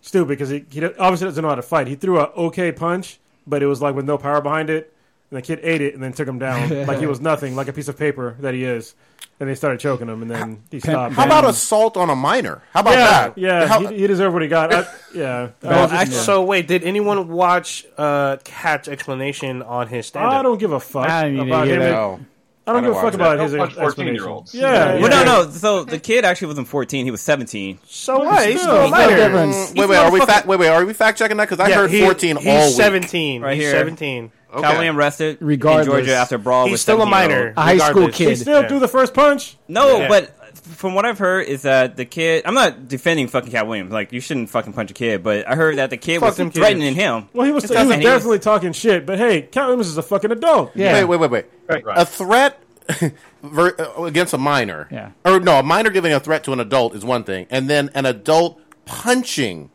stupid 0.02 0.28
because 0.28 0.50
he, 0.50 0.66
he 0.70 0.84
obviously 0.84 1.26
doesn't 1.28 1.42
know 1.42 1.48
how 1.50 1.56
to 1.56 1.62
fight. 1.62 1.88
He 1.88 1.96
threw 1.96 2.20
a 2.20 2.26
okay 2.32 2.74
punch, 2.74 3.18
but 3.48 3.62
it 3.64 3.68
was 3.68 3.82
like 3.82 3.96
with 3.96 4.06
no 4.06 4.18
power 4.18 4.42
behind 4.42 4.70
it. 4.70 4.94
And 5.32 5.38
the 5.38 5.42
kid 5.44 5.60
ate 5.62 5.82
it 5.82 5.94
and 5.94 6.02
then 6.02 6.12
took 6.12 6.28
him 6.28 6.40
down 6.40 6.86
like 6.88 7.00
he 7.00 7.06
was 7.06 7.22
nothing, 7.22 7.56
like 7.56 7.68
a 7.68 7.74
piece 7.74 7.88
of 7.88 7.98
paper 7.98 8.36
that 8.40 8.54
he 8.54 8.64
is. 8.64 8.96
And 9.40 9.48
they 9.48 9.56
started 9.56 9.80
choking 9.80 10.10
him, 10.10 10.22
and 10.22 10.30
then 10.30 10.64
he 10.70 10.82
stopped. 10.82 11.16
How 11.16 11.26
about 11.26 11.46
assault 11.46 11.96
on 11.96 12.10
a 12.10 12.16
minor? 12.16 12.62
How 12.74 12.82
about 12.82 12.92
yeah, 12.92 12.98
that? 13.08 13.38
yeah, 13.38 13.68
How- 13.68 13.88
he, 13.88 14.00
he 14.00 14.08
deserved 14.08 14.34
what 14.34 14.42
he 14.42 14.50
got. 14.50 14.74
I, 14.74 14.86
yeah, 15.14 15.50
I 15.64 15.68
Well, 15.68 15.82
was 15.84 15.92
just- 15.92 15.94
actually, 15.94 16.16
so 16.18 16.44
wait, 16.44 16.68
did 16.68 16.84
anyone 16.84 17.30
watch 17.30 17.86
uh, 17.98 18.36
Katt's 18.44 18.90
explanation 18.90 19.62
on 19.62 19.88
his 19.88 20.08
stand 20.08 20.28
I 20.28 20.42
don't 20.42 20.58
give 20.58 20.74
a 20.74 20.80
fuck 20.82 21.08
I 21.08 21.30
didn't 21.30 21.48
about 21.48 21.68
him. 21.68 22.28
That. 22.74 22.74
no. 22.74 22.78
I 22.80 22.82
don't 22.82 22.84
give 22.94 22.98
a 22.98 23.02
fuck 23.02 23.14
about 23.14 23.38
that. 23.38 23.44
his 23.44 23.52
Don't 23.54 23.60
punch 23.60 23.78
explanation. 23.78 24.16
14-year-olds. 24.16 24.56
Yeah, 24.56 24.94
Yeah. 24.96 25.02
Well, 25.02 25.10
no, 25.26 25.44
no. 25.46 25.50
So 25.52 25.84
the 25.84 26.00
kid 26.00 26.26
actually 26.26 26.48
wasn't 26.48 26.68
14; 26.68 27.06
he 27.06 27.12
was 27.12 27.22
17. 27.22 27.80
So 27.86 28.20
what? 28.20 28.48
He's 28.50 28.62
still 28.62 28.86
a 28.86 28.90
minor. 28.90 29.16
difference. 29.16 29.74
Wait, 29.74 29.90
wait, 29.90 29.98
are 29.98 30.12
we 30.12 30.20
fact? 30.22 30.48
Wait, 30.48 30.60
wait, 30.60 30.70
are 30.70 30.86
we 30.86 30.94
fact 30.94 31.18
checking 31.18 31.38
that? 31.38 31.50
Because 31.50 31.60
I 31.60 31.70
Yeah, 31.70 31.76
heard 31.76 31.92
he- 31.92 32.02
fourteen 32.02 32.38
he's 32.38 32.48
all 32.48 32.66
week. 32.68 32.76
seventeen. 32.76 33.42
Right 33.42 33.56
he's 33.56 33.64
here. 33.66 33.72
seventeen. 33.72 34.32
Okay. 34.52 34.62
Cal 34.64 34.74
William 34.78 34.98
arrested 34.98 35.38
Regardless. 35.42 35.86
in 35.86 35.92
Georgia 35.92 36.16
after 36.16 36.40
brawl 36.40 36.66
He's 36.66 36.72
with 36.72 36.82
still 36.82 37.04
a 37.04 37.06
17-year-old. 37.06 37.30
minor. 37.46 37.54
A 37.56 37.62
high 37.62 37.78
school 37.78 37.88
regardless. 37.90 38.18
kid. 38.18 38.30
He 38.30 38.36
still 38.38 38.62
Yeah. 38.64 38.68
threw 38.68 38.80
the 38.80 38.88
first 38.88 39.14
punch. 39.14 39.58
No, 39.68 39.98
Yeah. 40.00 40.08
but 40.08 40.32
from 40.70 40.94
what 40.96 41.06
I've 41.06 41.18
heard 41.20 41.48
is 41.48 41.64
that 41.64 41.98
the 41.98 42.06
kid. 42.06 42.44
I'm 42.46 42.54
not 42.54 42.88
defending 42.88 43.28
fucking 43.28 43.52
Katt 43.52 43.68
Williams. 43.68 43.92
Like 43.92 44.12
you 44.14 44.22
shouldn't 44.22 44.50
fucking 44.50 44.74
punch 44.74 44.92
a 44.92 44.94
kid, 44.94 45.24
but 45.24 45.48
I 45.48 45.56
heard 45.56 45.78
that 45.78 45.90
the 45.90 45.98
kid 45.98 46.20
Fuck 46.20 46.30
was 46.30 46.38
them 46.38 46.48
kids. 46.50 46.58
threatening 46.60 46.96
him. 46.96 47.28
Well, 47.34 47.46
he 47.46 47.52
was, 47.52 47.64
he 47.64 47.70
It's 47.74 47.80
was 47.80 47.90
not- 47.90 48.00
he 48.00 48.06
was- 48.06 48.14
definitely 48.16 48.40
talking 48.40 48.72
shit, 48.74 49.06
but 49.06 49.18
hey, 49.18 49.42
Katt 49.44 49.66
Williams 49.68 49.88
is 49.88 49.98
a 49.98 50.04
fucking 50.04 50.32
adult. 50.32 50.72
Yeah. 50.76 50.94
Wait, 50.94 51.04
wait, 51.06 51.20
wait, 51.20 51.32
wait. 51.32 51.46
Right. 51.86 51.98
A 51.98 52.06
threat 52.06 52.60
uh, 53.44 54.04
against 54.04 54.34
a 54.34 54.38
minor. 54.38 54.88
Yeah. 54.92 55.12
Or 55.26 55.40
no, 55.40 55.60
a 55.60 55.64
minor 55.64 55.90
giving 55.90 56.14
a 56.14 56.20
threat 56.20 56.44
to 56.46 56.54
an 56.54 56.60
adult 56.60 56.96
is 56.96 57.04
one 57.06 57.24
thing, 57.24 57.48
and 57.50 57.70
then 57.70 57.90
an 57.96 58.06
adult 58.06 58.60
punching 58.86 59.70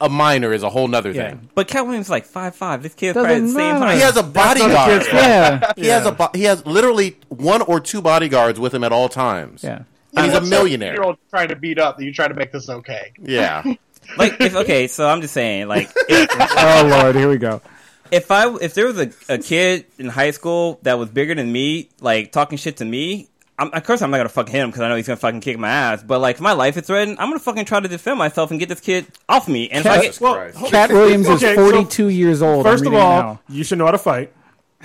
a 0.00 0.08
minor 0.08 0.52
is 0.52 0.62
a 0.62 0.70
whole 0.70 0.88
nother 0.88 1.10
Yeah. 1.12 1.28
thing. 1.28 1.50
But 1.54 1.68
Katt 1.68 1.84
Williams 1.84 2.06
is 2.06 2.10
like 2.10 2.24
five 2.24 2.54
five. 2.54 2.82
This 2.82 2.94
kid 2.94 3.12
Doesn't 3.12 3.24
probably 3.28 3.40
the 3.46 3.48
same 3.52 3.74
matter. 3.74 3.84
height. 3.86 3.94
He 3.96 4.00
has 4.00 4.16
a 4.16 4.22
bodyguard. 4.22 4.90
kid's 4.90 5.08
fault. 5.08 5.22
Yeah. 5.22 5.72
He 5.76 5.86
has 5.88 6.06
a 6.06 6.12
bo- 6.12 6.30
he 6.34 6.44
has 6.44 6.64
literally 6.66 7.18
one 7.28 7.60
or 7.62 7.80
two 7.80 8.00
bodyguards 8.00 8.58
with 8.58 8.72
him 8.74 8.82
at 8.82 8.92
all 8.92 9.08
times. 9.10 9.62
Yeah. 9.62 9.82
And 10.16 10.26
he's 10.26 10.34
a 10.34 10.40
millionaire. 10.40 10.94
You're 10.94 11.16
trying 11.30 11.48
to 11.48 11.56
beat 11.56 11.78
up 11.78 11.96
that 11.98 12.04
you 12.04 12.12
try 12.12 12.28
to 12.28 12.34
make 12.34 12.52
this 12.52 12.68
okay. 12.68 13.12
Yeah. 13.20 13.62
like 14.18 14.40
if 14.40 14.54
okay, 14.54 14.88
so 14.88 15.08
I'm 15.08 15.20
just 15.20 15.34
saying 15.34 15.68
like 15.68 15.90
if, 16.08 16.28
Oh 16.32 16.86
Lord, 16.90 17.14
here 17.16 17.28
we 17.28 17.38
go. 17.38 17.60
if 18.10 18.30
I 18.30 18.52
if 18.56 18.74
there 18.74 18.86
was 18.86 18.98
a, 18.98 19.10
a 19.28 19.38
kid 19.38 19.86
in 19.98 20.06
high 20.06 20.32
school 20.32 20.80
that 20.82 20.98
was 20.98 21.08
bigger 21.10 21.34
than 21.34 21.50
me, 21.50 21.90
like 22.00 22.32
talking 22.32 22.58
shit 22.58 22.78
to 22.78 22.84
me, 22.84 23.28
I'm, 23.58 23.72
of 23.72 23.84
course 23.84 24.02
I'm 24.02 24.10
not 24.10 24.16
gonna 24.16 24.28
fuck 24.30 24.48
him 24.48 24.70
because 24.70 24.80
I 24.82 24.88
know 24.88 24.96
he's 24.96 25.06
gonna 25.06 25.16
fucking 25.16 25.40
kick 25.42 25.58
my 25.58 25.68
ass. 25.68 26.02
But 26.02 26.20
like 26.20 26.36
if 26.36 26.40
my 26.40 26.52
life 26.52 26.76
is 26.76 26.86
threatened, 26.86 27.18
I'm 27.20 27.28
gonna 27.28 27.38
fucking 27.38 27.66
try 27.66 27.78
to 27.78 27.88
defend 27.88 28.18
myself 28.18 28.50
and 28.50 28.58
get 28.58 28.68
this 28.68 28.80
kid 28.80 29.06
off 29.28 29.48
me. 29.48 29.68
And 29.70 29.84
if 29.84 29.92
I 29.92 30.00
get, 30.00 30.20
Well, 30.20 30.50
Katt 30.70 30.90
Williams 30.90 31.28
is 31.28 31.42
Okay, 31.42 31.54
so 31.54 31.70
42 31.70 32.08
years 32.08 32.42
old. 32.42 32.64
First 32.64 32.86
of 32.86 32.94
all, 32.94 33.22
now. 33.22 33.40
you 33.48 33.62
should 33.62 33.78
know 33.78 33.84
how 33.84 33.92
to 33.92 33.98
fight. 33.98 34.32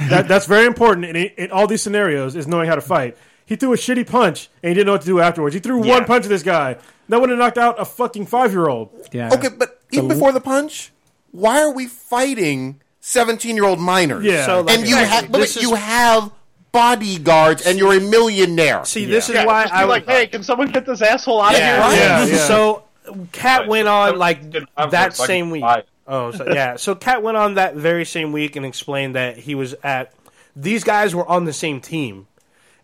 That 0.09 0.27
that's 0.27 0.45
very 0.45 0.65
important 0.65 1.05
in, 1.05 1.15
in 1.15 1.51
all 1.51 1.67
these 1.67 1.81
scenarios 1.81 2.35
is 2.35 2.47
knowing 2.47 2.67
how 2.67 2.75
to 2.75 2.81
fight. 2.81 3.17
He 3.45 3.55
threw 3.55 3.73
a 3.73 3.77
shitty 3.77 4.07
punch 4.07 4.49
and 4.63 4.69
he 4.69 4.73
didn't 4.73 4.87
know 4.87 4.93
what 4.93 5.01
to 5.01 5.07
do 5.07 5.19
afterwards. 5.19 5.53
He 5.53 5.59
threw 5.59 5.83
Yeah. 5.85 5.93
one 5.93 6.05
punch 6.05 6.23
at 6.25 6.29
this 6.29 6.43
guy. 6.43 6.77
That 7.09 7.19
would 7.21 7.29
have 7.29 7.37
knocked 7.37 7.57
out 7.59 7.79
a 7.79 7.85
fucking 7.85 8.25
five 8.25 8.51
year 8.51 8.67
old. 8.67 8.89
yeah. 9.11 9.29
Okay, 9.33 9.49
but 9.49 9.79
even 9.91 10.07
before 10.07 10.31
the 10.31 10.41
punch, 10.41 10.91
why 11.31 11.61
are 11.61 11.71
we 11.71 11.85
fighting 11.87 12.81
seventeen-year-old 13.01 13.79
minors? 13.79 14.23
Yeah. 14.25 14.45
So, 14.47 14.61
like, 14.61 14.79
and 14.79 14.87
you 14.87 14.95
exactly. 14.95 15.15
have, 15.15 15.31
but 15.31 15.37
This 15.39 15.57
is- 15.57 15.61
you 15.63 15.75
have 15.75 16.31
bodyguards, 16.71 17.65
and 17.65 17.77
you're 17.79 17.93
a 17.93 17.99
millionaire. 18.01 18.83
See, 18.85 19.05
this 19.05 19.29
is 19.29 19.35
Yeah, 19.35 19.45
why 19.45 19.63
just 19.63 19.73
be 19.73 19.79
I 19.79 19.83
like, 19.85 20.05
hey, 20.05 20.27
can 20.27 20.43
someone 20.43 20.67
get 20.71 20.85
this 20.85 21.01
asshole 21.01 21.41
out 21.41 21.53
Yeah. 21.53 21.87
of 21.87 21.93
here? 21.93 22.01
Yeah, 22.03 22.25
yeah. 22.25 22.47
So, 22.47 22.83
Katt 23.31 23.67
went 23.67 23.87
on 23.87 24.17
like 24.17 24.39
that 24.75 25.15
same 25.15 25.51
week. 25.51 25.63
Oh, 26.07 26.31
so, 26.31 26.45
yeah. 26.51 26.75
So 26.75 26.93
Katt 26.95 27.23
went 27.23 27.37
on 27.37 27.55
that 27.55 27.75
very 27.75 28.05
same 28.05 28.31
week 28.31 28.55
and 28.55 28.65
explained 28.65 29.15
that 29.15 29.37
he 29.37 29.55
was 29.55 29.73
at. 29.83 30.11
These 30.55 30.83
guys 30.83 31.15
were 31.15 31.27
on 31.27 31.45
the 31.45 31.53
same 31.53 31.81
team, 31.81 32.27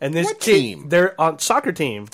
and 0.02 0.14
this 0.14 0.26
What 0.28 0.40
kid, 0.40 0.54
team? 0.60 0.90
they're 0.90 1.20
on 1.22 1.40
soccer 1.40 1.72
team. 1.72 2.08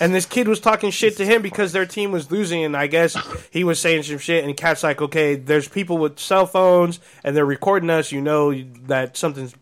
And 0.00 0.12
this 0.14 0.26
kid 0.26 0.48
was 0.48 0.58
talking 0.58 0.90
shit 0.90 1.16
to 1.18 1.24
him 1.24 1.42
because 1.42 1.72
their 1.72 1.86
team 1.86 2.10
was 2.10 2.30
losing, 2.30 2.64
and 2.64 2.76
I 2.76 2.88
guess 2.88 3.16
he 3.50 3.62
was 3.62 3.78
saying 3.78 4.02
some 4.04 4.18
shit. 4.18 4.42
And 4.44 4.56
Katt's 4.56 4.82
like, 4.82 5.00
"Okay, 5.00 5.36
there's 5.36 5.68
people 5.68 5.98
with 5.98 6.18
cell 6.18 6.46
phones, 6.46 6.98
and 7.22 7.36
they're 7.36 7.44
recording 7.46 7.88
us. 7.90 8.10
You 8.10 8.20
know 8.20 8.52
that 8.86 9.16
something's 9.16 9.54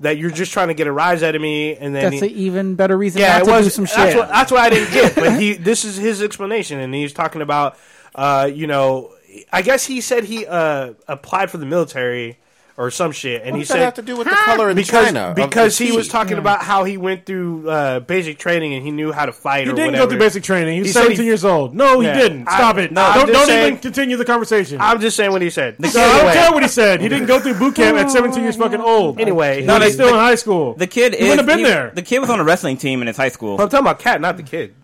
that 0.00 0.16
you're 0.16 0.30
just 0.30 0.52
trying 0.52 0.68
to 0.68 0.74
get 0.74 0.86
a 0.86 0.92
rise 0.92 1.22
out 1.22 1.34
of 1.34 1.42
me." 1.42 1.76
And 1.76 1.94
then 1.94 2.12
That's 2.12 2.22
he, 2.22 2.28
an 2.28 2.34
even 2.36 2.74
better 2.76 2.96
reason 2.96 3.20
yeah, 3.20 3.32
not 3.38 3.42
it 3.42 3.44
to 3.44 3.50
was 3.50 3.66
do 3.66 3.70
some 3.70 3.84
that's 3.84 3.94
shit. 4.12 4.16
What, 4.16 4.28
that's 4.28 4.50
what 4.52 4.60
I 4.60 4.70
didn't 4.70 4.92
get. 4.92 5.14
But 5.16 5.38
he, 5.38 5.52
this 5.70 5.84
is 5.84 5.96
his 5.96 6.22
explanation, 6.22 6.78
and 6.80 6.94
he's 6.94 7.12
talking 7.12 7.42
about, 7.42 7.76
uh, 8.14 8.48
you 8.50 8.66
know, 8.66 9.12
I 9.52 9.60
guess 9.60 9.84
he 9.84 10.00
said 10.00 10.24
he 10.24 10.46
uh, 10.46 10.94
applied 11.08 11.50
for 11.50 11.58
the 11.58 11.66
military 11.66 12.38
or 12.76 12.90
some 12.90 13.12
shit, 13.12 13.42
and 13.42 13.52
What 13.52 13.58
he 13.58 13.60
does 13.62 13.68
that 13.68 13.74
said 13.74 13.84
have 13.84 13.94
to 13.94 14.02
do 14.02 14.16
with 14.16 14.26
the 14.28 14.34
color 14.34 14.68
in 14.70 14.74
because 14.74 15.06
China? 15.06 15.32
because 15.36 15.78
he 15.78 15.92
was 15.92 16.06
tea? 16.06 16.10
talking 16.12 16.38
about 16.38 16.60
how 16.60 16.82
he 16.82 16.96
went 16.96 17.24
through 17.24 17.70
uh, 17.70 18.00
basic 18.00 18.36
training 18.36 18.74
and 18.74 18.82
he 18.84 18.90
knew 18.90 19.12
how 19.12 19.26
to 19.26 19.32
fight 19.32 19.64
He 19.64 19.70
or 19.70 19.74
didn't 19.74 19.92
whatever. 19.92 20.04
go 20.06 20.10
through 20.10 20.18
basic 20.18 20.42
training. 20.42 20.74
He 20.74 20.80
was 20.80 20.88
He 20.88 20.92
17 20.92 21.18
he- 21.20 21.24
years 21.24 21.44
old. 21.44 21.72
No, 21.72 22.00
he 22.00 22.06
Yeah. 22.08 22.18
didn't. 22.18 22.48
I- 22.48 22.56
Stop 22.56 22.78
it. 22.78 22.90
no, 22.90 23.00
I'm 23.02 23.18
don't 23.26 23.32
don't 23.32 23.46
saying- 23.46 23.66
even 23.68 23.78
continue 23.78 24.16
the 24.16 24.24
conversation. 24.24 24.78
I'm 24.80 25.00
just 25.00 25.16
saying 25.16 25.30
what 25.30 25.40
he 25.40 25.50
said. 25.50 25.76
So 25.88 26.00
I 26.02 26.22
don't 26.22 26.32
care 26.32 26.50
what 26.50 26.62
he 26.64 26.68
said. 26.68 27.00
He 27.00 27.08
didn't 27.08 27.26
go 27.26 27.38
through 27.38 27.54
boot 27.54 27.76
camp 27.76 27.96
at 27.96 28.10
17 28.10 28.42
years 28.42 28.56
fucking 28.56 28.80
old. 28.80 29.20
Anyway, 29.20 29.62
no, 29.64 29.78
No, 29.78 29.84
he's 29.84 29.96
the- 29.96 30.02
still 30.04 30.14
in 30.14 30.20
high 30.20 30.34
school. 30.34 30.74
the 30.74 30.88
kid 30.88 31.14
he 31.14 31.20
is 31.20 31.28
wouldn't 31.28 31.38
have 31.38 31.46
been 31.46 31.58
he- 31.64 31.64
there. 31.72 31.92
The 31.94 32.02
kid 32.02 32.18
was 32.18 32.28
on 32.30 32.40
a 32.40 32.44
wrestling 32.44 32.76
team 32.76 33.00
in 33.02 33.06
his 33.06 33.16
high 33.16 33.28
school. 33.28 33.52
I'm 33.60 33.68
talking 33.68 33.86
about 33.86 34.00
Katt, 34.00 34.20
not 34.20 34.36
the 34.36 34.42
kid. 34.42 34.74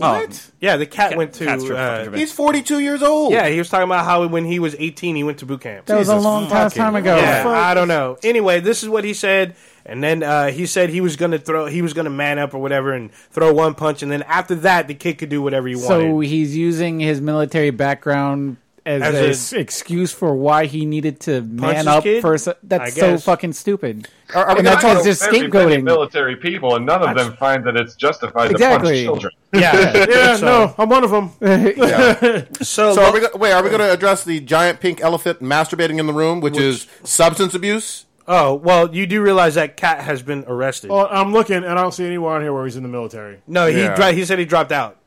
Oh, 0.00 0.26
Yeah, 0.60 0.76
the 0.76 0.86
cat 0.86 1.16
went 1.16 1.32
to. 1.34 1.44
Katt's 1.44 1.68
uh. 1.68 2.10
He's 2.14 2.32
42 2.32 2.78
years 2.78 3.02
old. 3.02 3.32
yeah, 3.32 3.48
he 3.48 3.58
was 3.58 3.68
talking 3.68 3.84
about 3.84 4.04
how 4.04 4.26
when 4.26 4.44
he 4.44 4.58
was 4.58 4.76
18, 4.78 5.16
he 5.16 5.24
went 5.24 5.38
to 5.38 5.46
boot 5.46 5.60
camp. 5.62 5.86
that 5.86 5.96
was 5.98 6.08
a 6.08 6.16
long 6.16 6.48
time, 6.48 6.70
time 6.70 6.94
ago. 6.94 7.16
Yeah, 7.16 7.42
fuck. 7.42 7.52
I 7.52 7.74
don't 7.74 7.88
know. 7.88 8.16
Anyway, 8.22 8.60
this 8.60 8.82
is 8.82 8.88
what 8.88 9.04
he 9.04 9.12
said, 9.14 9.56
and 9.84 10.02
then 10.02 10.22
uh, 10.22 10.50
he 10.50 10.66
said 10.66 10.90
he 10.90 11.00
was 11.00 11.16
gonna 11.16 11.38
throw, 11.38 11.66
he 11.66 11.82
was 11.82 11.94
gonna 11.94 12.10
man 12.10 12.38
up 12.38 12.54
or 12.54 12.58
whatever, 12.58 12.92
and 12.92 13.12
throw 13.12 13.52
one 13.52 13.74
punch, 13.74 14.02
and 14.02 14.10
then 14.12 14.22
after 14.24 14.54
that, 14.56 14.86
the 14.88 14.94
kid 14.94 15.18
could 15.18 15.28
do 15.30 15.42
whatever 15.42 15.66
he 15.68 15.74
wanted. 15.74 15.86
So 15.88 16.20
he's 16.20 16.56
using 16.56 17.00
his 17.00 17.20
military 17.20 17.70
background 17.70 18.56
as, 18.88 19.02
As 19.02 19.14
a 19.14 19.24
a- 19.24 19.28
s- 19.30 19.52
excuse 19.52 20.12
for 20.12 20.34
why 20.34 20.64
he 20.66 20.86
needed 20.86 21.20
to 21.20 21.42
man 21.42 21.86
up 21.86 22.02
kid? 22.04 22.22
for. 22.22 22.34
s- 22.34 22.48
I 22.48 22.54
That's 22.62 22.94
so 22.96 23.18
fucking 23.18 23.52
stupid. 23.52 24.08
Are, 24.34 24.44
are 24.46 24.56
And 24.58 24.66
that's 24.66 24.82
talk- 24.82 24.92
why 24.94 24.96
it's 24.96 25.04
just 25.04 25.22
scapegoating. 25.22 25.82
military 25.84 26.36
people, 26.36 26.74
and 26.76 26.84
none 26.86 27.02
of 27.02 27.16
them 27.16 27.36
find 27.36 27.64
that 27.64 27.76
it's 27.76 27.94
justified 27.94 28.50
Exactly. 28.50 29.04
to 29.04 29.10
punch 29.10 29.20
children. 29.22 29.32
yeah, 29.54 30.06
yeah, 30.08 30.36
so, 30.36 30.46
no, 30.46 30.74
I'm 30.78 30.88
one 30.88 31.04
of 31.04 31.10
them. 31.10 31.30
So, 32.62 32.94
So 32.94 33.02
are 33.04 33.12
we 33.12 33.20
wait, 33.34 33.52
are 33.52 33.62
we 33.62 33.68
going 33.70 33.80
to 33.80 33.92
address 33.92 34.24
the 34.24 34.40
giant 34.40 34.80
pink 34.80 35.00
elephant 35.00 35.40
masturbating 35.42 35.98
in 35.98 36.06
the 36.06 36.12
room, 36.12 36.40
which, 36.40 36.56
is 36.58 36.86
substance 37.04 37.54
abuse? 37.54 38.04
oh 38.30 38.52
well, 38.54 38.94
you 38.94 39.06
do 39.06 39.22
realize 39.22 39.54
that 39.54 39.76
cat 39.78 40.00
has 40.02 40.20
been 40.22 40.44
arrested. 40.46 40.90
Well, 40.90 41.08
I'm 41.10 41.32
looking 41.32 41.56
and 41.56 41.66
I 41.66 41.74
don't 41.74 41.92
see 41.94 42.04
anywhere 42.04 42.34
on 42.34 42.42
here 42.42 42.52
where 42.52 42.64
he's 42.66 42.76
in 42.76 42.82
the 42.82 42.88
military. 42.90 43.38
no, 43.46 43.66
he 43.66 43.78
Yeah. 43.78 43.94
dro- 43.96 44.12
he 44.12 44.24
said 44.26 44.38
he 44.38 44.44
dropped 44.44 44.70
out. 44.72 44.97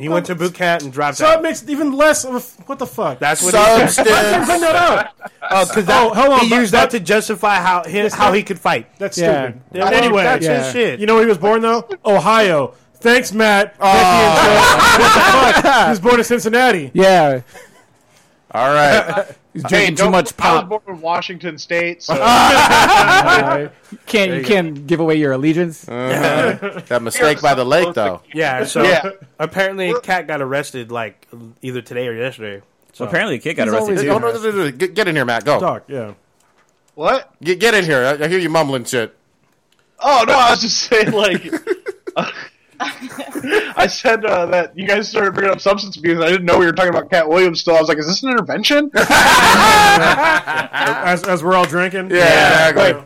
He 0.00 0.08
went 0.08 0.26
to 0.26 0.34
boot 0.34 0.54
camp 0.54 0.82
and 0.82 0.92
dropped 0.92 1.18
So 1.18 1.26
out. 1.26 1.38
it 1.38 1.42
makes 1.42 1.62
even 1.68 1.92
less 1.92 2.24
of 2.24 2.34
a. 2.34 2.38
f- 2.38 2.56
What 2.66 2.78
the 2.78 2.86
fuck? 2.86 3.18
That's 3.18 3.42
what 3.42 3.54
he 3.54 3.60
said. 3.60 3.88
Substance. 4.06 4.46
Bring 4.46 4.60
that 4.62 4.74
up. 4.76 5.30
Oh, 5.50 5.66
because 5.66 5.84
that 5.86 6.02
Oh, 6.02 6.14
hold 6.14 6.32
on, 6.32 6.40
he 6.40 6.48
but- 6.50 6.56
used 6.56 6.72
that 6.72 6.90
to 6.90 7.00
justify 7.00 7.56
how 7.56 7.84
his, 7.84 8.14
how 8.14 8.32
he 8.32 8.42
could 8.42 8.58
fight. 8.58 8.86
That's 8.98 9.18
Yeah. 9.18 9.50
stupid. 9.50 9.60
Yeah, 9.72 9.90
anyway, 9.90 10.22
that's 10.24 10.44
Yeah. 10.44 10.62
his 10.64 10.72
shit. 10.72 11.00
you 11.00 11.06
know 11.06 11.14
where 11.14 11.24
he 11.24 11.28
was 11.28 11.38
born 11.38 11.60
though? 11.62 11.88
Ohio. 12.04 12.74
Thanks, 12.94 13.32
Matt. 13.32 13.74
Oh. 13.80 13.92
Becky 13.92 15.02
and 15.02 15.02
What 15.02 15.56
the 15.56 15.62
fuck? 15.62 15.84
He 15.84 15.90
was 15.90 16.00
born 16.00 16.18
in 16.18 16.24
Cincinnati. 16.24 16.90
Yeah, 16.94 17.40
All 18.52 18.72
right. 18.74 19.26
He's 19.52 19.62
Hey, 19.62 19.68
drinking 19.68 19.96
too 19.96 20.02
don't- 20.04 20.12
much 20.12 20.32
I 20.34 20.36
pop. 20.36 20.68
born 20.68 20.82
in 20.86 21.00
Washington 21.00 21.58
State, 21.58 22.02
so 22.04 22.12
Alright. 22.20 23.72
can't 24.06 24.32
you 24.32 24.42
can't 24.44 24.86
give 24.86 25.00
away 25.00 25.16
your 25.16 25.32
allegiance? 25.32 25.88
Uh-huh. 25.88 26.80
That 26.86 27.02
mistake 27.02 27.40
by 27.42 27.54
the 27.54 27.64
lake, 27.64 27.92
though. 27.94 28.22
Yeah, 28.32 28.64
so 28.72 28.82
Yeah. 28.82 29.10
apparently 29.38 29.92
Katt 30.02 30.26
got 30.28 30.40
arrested 30.40 30.92
like 30.92 31.26
either 31.62 31.82
today 31.82 32.06
or 32.06 32.14
yesterday. 32.14 32.60
So 32.92 33.04
So 33.04 33.08
apparently, 33.08 33.38
the 33.38 33.42
kid 33.42 33.54
got 33.54 33.64
He's 33.66 33.74
arrested 33.74 33.90
always- 33.98 34.02
too. 34.02 34.10
Oh, 34.10 34.18
no, 34.18 34.32
no, 34.32 34.40
no, 34.42 34.64
no, 34.64 34.70
Get, 34.70 34.94
get 34.94 35.08
in 35.08 35.16
here, 35.16 35.24
Matt. 35.24 35.44
Go. 35.44 35.58
Talk, 35.60 35.84
yeah. 35.88 36.14
what? 36.94 37.32
Get, 37.42 37.58
get 37.60 37.74
in 37.74 37.84
here. 37.84 38.04
I, 38.04 38.24
I 38.24 38.28
hear 38.28 38.38
you 38.38 38.50
mumbling 38.50 38.84
shit. 38.84 39.16
Oh 39.98 40.24
no, 40.26 40.32
I 40.34 40.50
was 40.50 40.60
just 40.62 40.78
saying 40.78 41.10
like. 41.12 41.42
I 42.80 43.86
said 43.90 44.24
uh, 44.24 44.46
that 44.46 44.76
you 44.76 44.86
guys 44.86 45.08
started 45.08 45.34
bringing 45.34 45.52
up 45.52 45.60
substance 45.60 45.96
abuse. 45.96 46.22
I 46.22 46.28
didn't 46.30 46.46
know 46.46 46.58
we 46.58 46.66
were 46.66 46.72
talking 46.72 46.90
about 46.90 47.10
Katt 47.10 47.28
Williams. 47.28 47.60
Still, 47.60 47.76
I 47.76 47.80
was 47.80 47.88
like, 47.88 47.98
"Is 47.98 48.06
this 48.06 48.22
an 48.22 48.30
intervention?" 48.30 48.90
As, 48.94 51.22
as 51.24 51.42
we're 51.42 51.54
all 51.54 51.64
drinking. 51.66 52.10
Yeah, 52.10 52.68
exactly. 52.70 53.04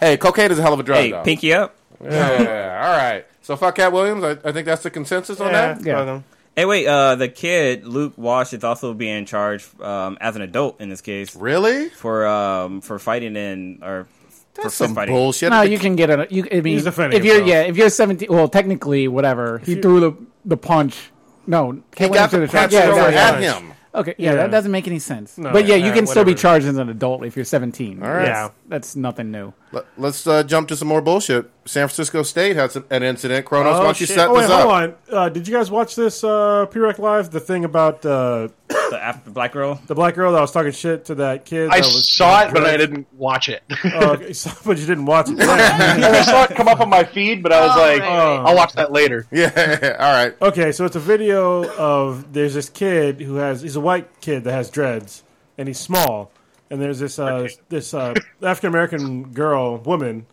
hey, 0.00 0.16
cocaine 0.16 0.50
is 0.52 0.58
a 0.58 0.62
hell 0.62 0.74
of 0.74 0.80
a 0.80 0.82
drug, 0.82 0.98
Hey, 0.98 1.10
though. 1.12 1.22
pinky 1.22 1.52
up. 1.52 1.74
Yeah, 2.02 2.84
all 2.86 2.96
right. 2.96 3.26
So 3.42 3.56
fuck 3.56 3.76
Katt 3.76 3.92
Williams. 3.92 4.24
I, 4.24 4.30
I 4.48 4.52
think 4.52 4.66
that's 4.66 4.82
the 4.82 4.90
consensus 4.90 5.40
on 5.40 5.52
yeah, 5.52 5.74
that. 5.74 5.84
Yeah. 5.84 6.20
Hey, 6.56 6.64
wait. 6.66 6.86
Uh, 6.86 7.14
the 7.16 7.28
kid 7.28 7.84
Luke 7.86 8.14
Wash 8.16 8.52
is 8.52 8.64
also 8.64 8.94
being 8.94 9.26
charged 9.26 9.80
um, 9.80 10.18
as 10.20 10.36
an 10.36 10.42
adult 10.42 10.80
in 10.80 10.88
this 10.88 11.00
case 11.00 11.34
Really? 11.34 11.88
for 11.88 12.26
um, 12.26 12.80
for 12.80 12.98
fighting 12.98 13.36
in 13.36 13.80
or 13.82 14.06
for 14.54 14.62
That's 14.62 14.74
some 14.74 14.94
fighting. 14.94 15.14
bullshit. 15.14 15.50
No, 15.50 15.62
you 15.62 15.78
can 15.78 15.96
get 15.96 16.10
it. 16.10 16.32
You, 16.32 16.46
I 16.50 16.60
mean, 16.60 16.74
He's 16.74 16.84
defending 16.84 17.18
if 17.18 17.24
you're 17.24 17.36
himself. 17.36 17.48
yeah, 17.50 17.62
if 17.70 17.76
you're 17.76 17.90
17, 17.90 18.28
well, 18.30 18.48
technically, 18.48 19.08
whatever. 19.08 19.58
He 19.58 19.74
threw 19.76 20.00
the 20.00 20.12
the 20.44 20.56
punch. 20.56 21.10
No, 21.46 21.72
He 21.72 21.80
Katt 21.92 22.12
got 22.12 22.32
Williams 22.32 22.52
the 22.52 22.58
punch 22.58 22.72
yeah, 22.72 22.86
thrown 22.86 23.08
exactly. 23.08 23.46
at 23.46 23.56
him. 23.62 23.72
Okay, 23.94 24.14
yeah, 24.18 24.30
Yeah. 24.30 24.36
that 24.38 24.50
doesn't 24.50 24.72
make 24.72 24.86
any 24.88 24.98
sense. 24.98 25.36
No, 25.38 25.52
but 25.52 25.66
yeah, 25.66 25.74
you 25.76 25.86
yeah, 25.86 25.94
can 25.94 26.06
still 26.06 26.24
be 26.24 26.32
whatever. 26.32 26.40
charged 26.40 26.66
as 26.66 26.76
an 26.78 26.88
adult 26.88 27.24
if 27.24 27.36
you're 27.36 27.44
17. 27.44 28.02
All 28.02 28.08
right. 28.10 28.26
Yeah. 28.26 28.48
That's 28.68 28.96
nothing 28.96 29.30
new. 29.30 29.52
Let, 29.74 30.08
us 30.08 30.26
uh, 30.26 30.42
jump 30.44 30.68
to 30.68 30.76
some 30.76 30.88
more 30.88 31.00
bullshit. 31.02 31.50
San 31.66 31.88
Francisco 31.88 32.22
State 32.22 32.56
had 32.56 32.72
some, 32.72 32.84
an 32.90 33.02
incident. 33.02 33.44
Kronos, 33.46 33.78
why 33.78 33.84
don't 33.84 34.00
you 34.00 34.06
shit. 34.06 34.16
set 34.16 34.28
Oh, 34.28 34.34
wait, 34.34 34.42
this 34.42 34.50
hold 34.50 34.62
up? 34.62 34.68
on. 34.68 34.94
Uh, 35.16 35.28
did 35.28 35.48
you 35.48 35.54
guys 35.54 35.70
watch 35.70 35.96
this 35.96 36.22
uh, 36.24 36.66
P-Rec 36.66 36.98
Live? 36.98 37.30
The 37.30 37.40
thing 37.40 37.64
about 37.64 38.04
uh, 38.04 38.48
The 38.68 38.98
af- 39.02 39.24
black 39.26 39.52
girl. 39.52 39.80
the 39.86 39.94
black 39.94 40.14
girl 40.14 40.32
that 40.32 40.40
was 40.40 40.52
talking 40.52 40.72
shit 40.72 41.06
to 41.06 41.14
that 41.16 41.44
kid? 41.44 41.70
I 41.70 41.80
that 41.80 41.86
was, 41.86 42.10
saw 42.10 42.42
it, 42.46 42.52
but 42.54 42.64
I 42.64 42.76
didn't 42.76 43.06
watch 43.14 43.48
it. 43.48 43.62
Oh, 43.84 44.12
okay, 44.12 44.32
so- 44.34 44.50
but 44.64 44.78
you 44.78 44.86
didn't 44.86 45.06
watch 45.06 45.28
it. 45.30 45.40
I 45.40 46.22
saw 46.22 46.44
it 46.44 46.50
come 46.56 46.68
up 46.68 46.80
on 46.80 46.88
my 46.90 47.04
feed, 47.04 47.42
but 47.42 47.52
I 47.52 47.66
was 47.66 47.76
Oh, 47.76 47.80
like, 47.80 48.00
right, 48.00 48.08
right. 48.08 48.42
"I'll 48.46 48.54
watch 48.56 48.72
that 48.74 48.92
later." 48.92 49.26
Yeah, 49.32 49.96
all 49.98 50.12
right. 50.12 50.34
Okay, 50.42 50.70
so 50.72 50.84
it's 50.84 50.96
a 50.96 51.00
video 51.00 51.68
of 51.76 52.32
there's 52.32 52.54
this 52.54 52.68
kid 52.68 53.20
who 53.20 53.36
has 53.36 53.62
he's 53.62 53.76
a 53.76 53.80
white 53.80 54.20
kid 54.20 54.44
that 54.44 54.52
has 54.52 54.70
dreads 54.70 55.22
and 55.58 55.66
he's 55.68 55.78
small, 55.80 56.30
and 56.74 56.82
there's 56.82 56.98
this 56.98 57.18
uh, 57.20 57.48
this 57.68 57.94
uh, 57.94 58.14
African 58.42 58.68
American 58.68 59.32
girl 59.32 59.78
woman 59.78 60.26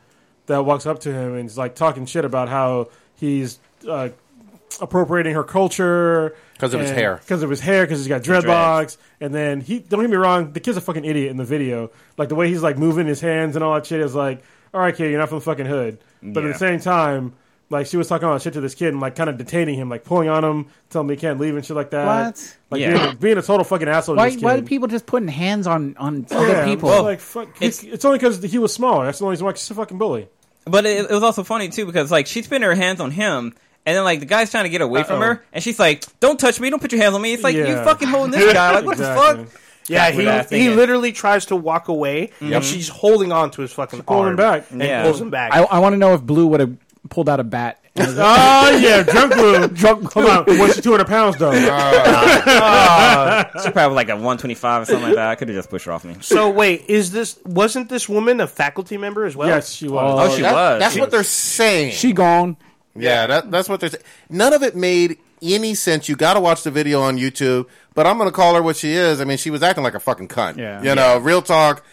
that 0.47 0.65
walks 0.65 0.85
up 0.87 0.99
to 1.01 1.13
him 1.13 1.35
and 1.35 1.47
is 1.47 1.57
like 1.57 1.75
talking 1.75 2.07
shit 2.07 2.25
about 2.25 2.49
how 2.49 2.89
he's 3.15 3.59
uh, 3.87 4.09
appropriating 4.81 5.35
her 5.35 5.43
culture. 5.43 6.35
Because 6.53 6.73
of 6.73 6.81
his 6.81 6.89
hair. 6.91 7.17
because 7.17 7.43
of 7.43 7.49
his 7.49 7.59
hair 7.59 7.85
because 7.85 7.99
he's 7.99 8.07
got 8.07 8.21
dreadlocks, 8.23 8.97
and 9.19 9.33
then 9.33 9.61
he 9.61 9.79
don't 9.79 10.01
get 10.01 10.09
me 10.09 10.17
wrong, 10.17 10.51
the 10.51 10.59
kid's 10.59 10.77
a 10.77 10.81
fucking 10.81 11.05
idiot 11.05 11.29
in 11.29 11.37
the 11.37 11.45
video, 11.45 11.91
like 12.17 12.29
the 12.29 12.35
way 12.35 12.47
he's 12.49 12.63
like 12.63 12.77
moving 12.77 13.05
his 13.07 13.21
hands 13.21 13.55
and 13.55 13.63
all 13.63 13.73
that 13.75 13.85
shit 13.85 13.99
is 14.01 14.15
like, 14.15 14.43
all 14.73 14.81
right, 14.81 14.95
kid, 14.95 15.09
you're 15.11 15.19
not 15.19 15.29
from 15.29 15.39
the 15.39 15.45
fucking 15.45 15.65
hood, 15.67 15.99
but 16.23 16.43
at 16.43 16.53
the 16.53 16.57
same 16.59 16.79
time. 16.79 17.33
Like 17.71 17.87
she 17.87 17.97
was 17.97 18.07
talking 18.07 18.27
about 18.27 18.41
shit 18.41 18.53
to 18.53 18.61
this 18.61 18.75
kid 18.75 18.89
and 18.89 18.99
like 18.99 19.15
kind 19.15 19.29
of 19.29 19.37
detaining 19.37 19.75
him, 19.75 19.89
like 19.89 20.03
pulling 20.03 20.27
on 20.29 20.43
him, 20.43 20.67
telling 20.89 21.07
him 21.07 21.15
he 21.15 21.19
can't 21.19 21.39
leave 21.39 21.55
and 21.55 21.65
shit 21.65 21.75
like 21.75 21.89
that. 21.91 22.05
What? 22.05 22.57
Like 22.69 22.81
Yeah. 22.81 23.05
being, 23.05 23.15
being 23.17 23.37
a 23.37 23.41
total 23.41 23.63
fucking 23.63 23.87
asshole. 23.87 24.15
Why 24.17 24.25
to 24.25 24.29
this 24.31 24.39
kid. 24.41 24.45
why 24.45 24.55
are 24.57 24.61
people 24.61 24.87
just 24.89 25.05
putting 25.05 25.29
hands 25.29 25.67
on 25.67 25.95
on 25.97 26.25
Yeah, 26.29 26.37
other 26.37 26.55
I'm 26.57 26.67
people? 26.69 26.89
just 26.89 27.03
like 27.03 27.19
fuck. 27.21 27.47
It's, 27.61 27.79
it's- 27.83 27.93
it's 27.95 28.05
only 28.05 28.17
because 28.19 28.43
he 28.43 28.57
was 28.59 28.73
smaller. 28.73 29.05
That's 29.05 29.19
the 29.19 29.25
only 29.25 29.33
reason 29.33 29.45
why 29.45 29.53
he's 29.53 29.71
a 29.71 29.73
fucking 29.73 29.97
bully. 29.97 30.27
But 30.65 30.85
it, 30.85 31.09
it 31.09 31.13
was 31.13 31.23
also 31.23 31.43
funny 31.43 31.69
too 31.69 31.85
because 31.85 32.11
like 32.11 32.27
she's 32.27 32.45
putting 32.47 32.63
her 32.63 32.75
hands 32.75 32.99
on 32.99 33.09
him, 33.11 33.55
and 33.85 33.95
then 33.97 34.03
like 34.03 34.19
the 34.19 34.25
guy's 34.27 34.51
trying 34.51 34.65
to 34.65 34.69
get 34.69 34.81
away 34.81 35.03
from 35.03 35.21
Uh-oh. 35.21 35.25
her, 35.27 35.45
and 35.53 35.63
she's 35.63 35.79
like, 35.79 36.03
"Don't 36.19 36.39
touch 36.39 36.59
me! 36.59 36.69
Don't 36.69 36.79
put 36.81 36.91
your 36.91 37.01
hands 37.01 37.15
on 37.15 37.21
me!" 37.21 37.33
It's 37.33 37.41
like 37.43 37.55
you 37.55 37.65
Yeah. 37.65 37.83
fucking 37.83 38.07
holding 38.07 38.31
this 38.31 38.53
guy. 38.53 38.75
Like 38.75 38.85
what 38.85 38.91
Exactly. 38.93 39.43
the 39.45 39.49
fuck? 39.49 39.61
Yeah, 39.87 40.03
what 40.15 40.27
I 40.27 40.37
was 40.37 40.49
he 40.49 40.57
he 40.57 40.61
thinking. 40.63 40.75
literally 40.77 41.11
tries 41.13 41.45
to 41.47 41.55
walk 41.55 41.87
away, 41.87 42.31
and 42.39 42.51
mm-hmm. 42.51 42.61
she's 42.61 42.87
holding 42.89 43.31
on 43.31 43.49
to 43.51 43.61
his 43.63 43.73
fucking 43.73 44.03
pulling 44.03 44.21
arm 44.23 44.29
him 44.31 44.35
back. 44.35 44.69
and 44.71 44.81
Yeah. 44.81 45.03
pulls 45.03 45.19
him 45.19 45.31
back. 45.31 45.51
I, 45.53 45.63
I 45.63 45.79
want 45.79 45.93
to 45.93 45.97
know 45.97 46.13
if 46.13 46.21
Blue 46.21 46.45
would 46.47 46.59
have 46.59 46.77
pulled 47.11 47.29
out 47.29 47.39
a 47.39 47.43
bat. 47.43 47.77
Oh 47.97 48.79
yeah, 48.81 49.03
drunk 49.03 49.33
blue. 49.33 49.67
drunk. 49.67 50.13
Hold 50.13 50.25
on, 50.25 50.45
what's 50.57 50.79
two 50.81 50.91
hundred 50.91 51.07
pounds 51.07 51.35
though? 51.37 51.51
She's 51.53 51.67
probably 53.73 53.95
like 53.95 54.09
a 54.09 54.15
one 54.15 54.37
twenty 54.37 54.55
five 54.55 54.83
or 54.83 54.85
something 54.85 55.03
like 55.07 55.15
that. 55.15 55.27
I 55.27 55.35
could 55.35 55.49
have 55.49 55.57
just 55.57 55.69
pushed 55.69 55.85
her 55.85 55.91
off 55.91 56.05
me. 56.05 56.15
so 56.21 56.49
wait, 56.49 56.85
is 56.87 57.11
this 57.11 57.37
wasn't 57.45 57.89
this 57.89 58.07
woman 58.07 58.39
a 58.39 58.47
faculty 58.47 58.97
member 58.97 59.25
as 59.25 59.35
well? 59.35 59.49
yes, 59.49 59.71
she 59.71 59.87
was. 59.89 60.31
Oh, 60.31 60.35
she 60.35 60.41
That- 60.41 60.53
was. 60.53 60.79
That's 60.79 60.93
She 60.93 60.99
what 61.01 61.07
was. 61.07 61.11
they're 61.11 61.23
saying. 61.23 61.91
she 61.91 62.13
gone. 62.13 62.55
yeah, 62.95 63.27
that, 63.27 63.51
that's 63.51 63.67
what 63.69 63.81
they're 63.81 63.89
saying. 63.89 64.03
None 64.29 64.53
of 64.53 64.63
it 64.63 64.75
made 64.75 65.17
any 65.41 65.75
sense. 65.75 66.07
You 66.07 66.15
got 66.15 66.35
to 66.35 66.39
watch 66.39 66.63
the 66.63 66.71
video 66.71 67.01
on 67.01 67.17
YouTube. 67.17 67.67
But 67.93 68.07
I'm 68.07 68.17
going 68.17 68.29
to 68.29 68.35
call 68.35 68.55
her 68.55 68.61
what 68.61 68.77
she 68.77 68.93
is. 68.93 69.19
I 69.19 69.25
mean, 69.25 69.37
she 69.37 69.49
was 69.49 69.61
acting 69.61 69.83
like 69.83 69.95
a 69.95 69.99
fucking 69.99 70.29
cunt. 70.29 70.55
Yeah. 70.57 70.81
You 70.81 70.95
know, 70.95 71.17
real 71.17 71.41
talk. 71.41 71.83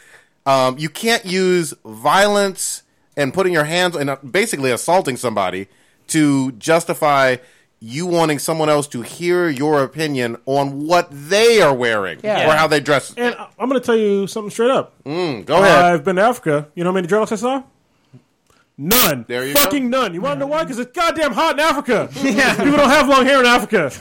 Um, 0.46 0.78
you 0.78 0.88
can't 0.88 1.24
use 1.24 1.74
violence 1.84 2.84
and 3.18 3.34
putting 3.34 3.52
your 3.52 3.64
hands 3.64 3.94
and 3.96 4.08
uh, 4.08 4.16
basically 4.30 4.70
assaulting 4.70 5.16
somebody 5.18 5.66
to 6.08 6.52
justify 6.52 7.36
you 7.80 8.06
wanting 8.06 8.38
someone 8.38 8.68
else 8.68 8.88
to 8.88 9.02
hear 9.02 9.48
your 9.48 9.82
opinion 9.84 10.36
on 10.46 10.86
what 10.86 11.08
they 11.12 11.60
are 11.62 11.72
wearing 11.74 12.18
Yeah. 12.24 12.48
or 12.50 12.56
how 12.56 12.66
they 12.66 12.80
dress. 12.80 13.12
And 13.16 13.34
I- 13.36 13.48
I'm 13.58 13.68
going 13.68 13.80
to 13.80 13.84
tell 13.86 13.94
you 13.96 14.26
something 14.26 14.50
straight 14.50 14.70
up. 14.70 14.94
Mm, 15.04 15.44
go 15.44 15.58
ahead. 15.62 15.84
I've 15.84 16.02
been 16.04 16.16
to 16.16 16.22
Africa. 16.22 16.68
You 16.74 16.82
know 16.84 16.90
how 16.90 16.94
many 16.94 17.06
dreadlocks 17.06 17.30
I 17.32 17.36
saw? 17.36 17.62
None. 18.80 19.24
There 19.26 19.44
you 19.44 19.54
Fucking 19.54 19.90
none. 19.90 20.14
You 20.14 20.20
want 20.20 20.36
to 20.36 20.40
know 20.40 20.46
why? 20.46 20.62
Because 20.62 20.78
it's 20.78 20.92
goddamn 20.92 21.32
hot 21.32 21.54
in 21.54 21.60
Africa. 21.60 22.08
People 22.14 22.76
don't 22.76 22.88
have 22.88 23.08
long 23.08 23.24
hair 23.26 23.40
in 23.40 23.46
Africa. 23.46 23.90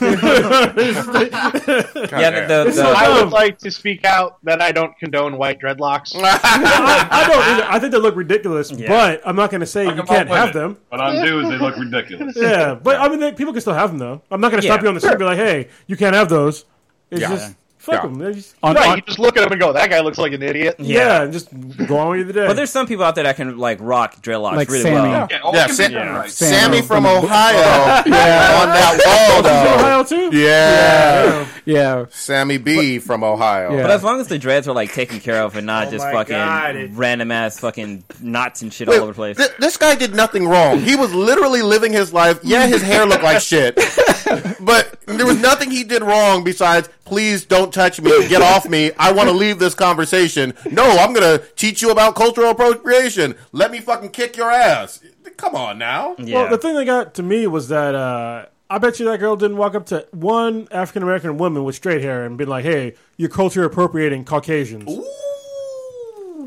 Yeah, 2.18 2.46
the, 2.46 2.64
the, 2.64 2.72
So 2.72 2.82
the- 2.82 2.88
I 2.96 3.20
would 3.20 3.32
like 3.32 3.58
to 3.58 3.70
speak 3.70 4.04
out 4.04 4.38
that 4.44 4.60
I 4.62 4.72
don't 4.72 4.96
condone 4.98 5.36
white 5.36 5.60
dreadlocks. 5.60 6.14
I, 6.16 7.08
I 7.10 7.26
don't. 7.28 7.42
Either. 7.42 7.64
I 7.68 7.78
think 7.78 7.92
they 7.92 7.98
look 7.98 8.16
ridiculous, 8.16 8.70
but 8.70 9.20
I'm 9.24 9.36
not 9.36 9.50
going 9.50 9.60
to 9.60 9.66
say 9.66 9.84
you 9.84 10.02
can't 10.04 10.28
have 10.28 10.52
them. 10.52 10.76
But 10.90 11.00
on 11.00 11.24
dudes, 11.24 11.48
they 11.48 11.58
look 11.58 11.76
ridiculous. 11.76 12.36
Yeah, 12.36 12.74
but 12.74 13.00
I 13.00 13.08
mean, 13.08 13.20
they, 13.20 13.32
people 13.32 13.52
can 13.52 13.60
still 13.60 13.74
have 13.74 13.90
them 13.90 13.98
though. 13.98 14.22
I'm 14.30 14.40
not 14.40 14.50
going 14.50 14.60
to 14.62 14.66
stop 14.66 14.82
you 14.82 14.88
on 14.88 14.94
the 14.94 15.00
street 15.00 15.12
and 15.12 15.18
be 15.18 15.24
like, 15.24 15.38
"Hey, 15.38 15.68
you 15.86 15.96
can't 15.96 16.14
have 16.14 16.28
those." 16.28 16.64
It's 17.10 17.20
Yeah. 17.22 17.30
just 17.30 17.54
fuck 17.90 18.02
Yeah. 18.04 18.10
them. 18.10 18.34
Just, 18.34 18.54
On, 18.62 18.74
right, 18.74 18.88
on- 18.90 18.96
you 18.96 19.02
just 19.02 19.18
look 19.18 19.36
at 19.36 19.44
him 19.44 19.52
and 19.52 19.60
go, 19.60 19.72
"That 19.72 19.90
guy 19.90 20.00
looks 20.00 20.18
like 20.18 20.32
an 20.32 20.42
idiot." 20.42 20.76
yeah. 20.78 21.22
and 21.22 21.32
just 21.32 21.48
go 21.86 21.96
on 21.98 22.10
with 22.16 22.26
the 22.28 22.32
day. 22.32 22.46
but 22.46 22.54
there's 22.56 22.70
some 22.70 22.86
people 22.86 23.04
out 23.04 23.14
there 23.14 23.24
that 23.24 23.36
can 23.36 23.58
like 23.58 23.78
rock 23.80 24.22
dreadlocks 24.22 24.56
Like 24.56 24.68
really 24.70 24.82
Sammy. 24.82 25.08
well. 25.10 25.26
Yeah, 25.30 25.38
all 25.40 25.54
Yeah, 25.54 25.66
Sam- 25.68 25.90
be 25.92 25.96
right. 25.96 26.30
Sam- 26.30 26.48
Sammy 26.48 26.78
from 26.82 27.04
from- 27.04 27.06
Ohio 27.06 27.56
on 27.58 28.10
that 28.10 28.94
She's 28.96 29.06
wall, 29.06 29.34
from 29.34 29.42
though. 29.44 29.74
Ohio 29.74 30.04
too. 30.04 30.36
Yeah. 30.38 31.46
yeah. 31.64 32.04
Sammy 32.10 32.58
B 32.58 32.98
from 32.98 33.24
Ohio. 33.24 33.74
Yeah. 33.76 33.82
But 33.82 33.90
as 33.90 34.02
long 34.04 34.20
as 34.20 34.28
the 34.28 34.38
dreads 34.38 34.68
are 34.68 34.74
like 34.74 34.92
taken 34.92 35.20
care 35.20 35.42
of 35.42 35.56
and 35.56 35.66
not 35.66 35.88
Oh 35.88 35.90
just 35.90 36.04
fucking 36.04 36.34
God, 36.36 36.90
random 36.94 37.30
ass 37.30 37.58
fucking 37.60 38.04
knots 38.20 38.62
and 38.62 38.72
shit 38.72 38.88
Wait, 38.88 38.96
all 38.96 39.04
over 39.04 39.12
the 39.12 39.16
place. 39.16 39.36
thi- 39.36 39.54
this 39.58 39.76
guy 39.76 39.94
did 39.94 40.14
nothing 40.14 40.46
wrong. 40.46 40.80
He 40.80 40.96
was 40.96 41.12
literally 41.14 41.62
living 41.62 41.92
his 41.92 42.12
life. 42.12 42.38
Yeah, 42.42 42.66
his 42.66 42.82
hair 42.82 43.04
looked 43.06 43.22
like 43.24 43.40
shit. 43.40 43.76
but 44.60 44.96
there 45.06 45.26
was 45.26 45.40
nothing 45.40 45.70
he 45.70 45.84
did 45.84 46.02
wrong 46.02 46.44
besides, 46.44 46.88
please 47.08 47.44
don't 47.46 47.72
touch 47.72 48.00
me. 48.00 48.10
Get 48.28 48.42
off 48.42 48.68
me. 48.68 48.92
I 48.98 49.12
want 49.12 49.28
to 49.30 49.34
leave 49.34 49.58
this 49.58 49.74
conversation. 49.74 50.52
No, 50.70 50.84
I'm 50.84 51.14
going 51.14 51.38
to 51.38 51.44
teach 51.56 51.80
you 51.80 51.90
about 51.90 52.14
cultural 52.14 52.50
appropriation. 52.50 53.34
Let 53.52 53.70
me 53.70 53.80
fucking 53.80 54.10
kick 54.10 54.36
your 54.36 54.50
ass. 54.50 55.00
Come 55.38 55.54
on 55.54 55.78
now. 55.78 56.14
yeah. 56.18 56.42
Well, 56.42 56.50
the 56.50 56.58
thing 56.58 56.74
that 56.74 56.84
got 56.84 57.14
to 57.14 57.22
me 57.22 57.46
was 57.46 57.68
that 57.68 57.94
uh, 57.94 58.46
I 58.68 58.78
bet 58.78 59.00
you 59.00 59.06
that 59.06 59.18
girl 59.20 59.36
didn't 59.36 59.56
walk 59.56 59.74
up 59.74 59.86
to 59.86 60.06
one 60.12 60.68
African 60.70 61.02
American 61.02 61.38
woman 61.38 61.64
with 61.64 61.76
straight 61.76 62.02
hair 62.02 62.24
and 62.24 62.36
be 62.36 62.44
like, 62.44 62.64
"Hey, 62.64 62.94
you're 63.16 63.30
culture 63.30 63.64
appropriating 63.64 64.24
Caucasians." 64.24 64.84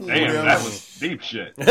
Damn, 0.05 0.33
that 0.45 0.61
was 0.63 0.81
deep 1.01 1.21
shit. 1.21 1.53
Let 1.57 1.65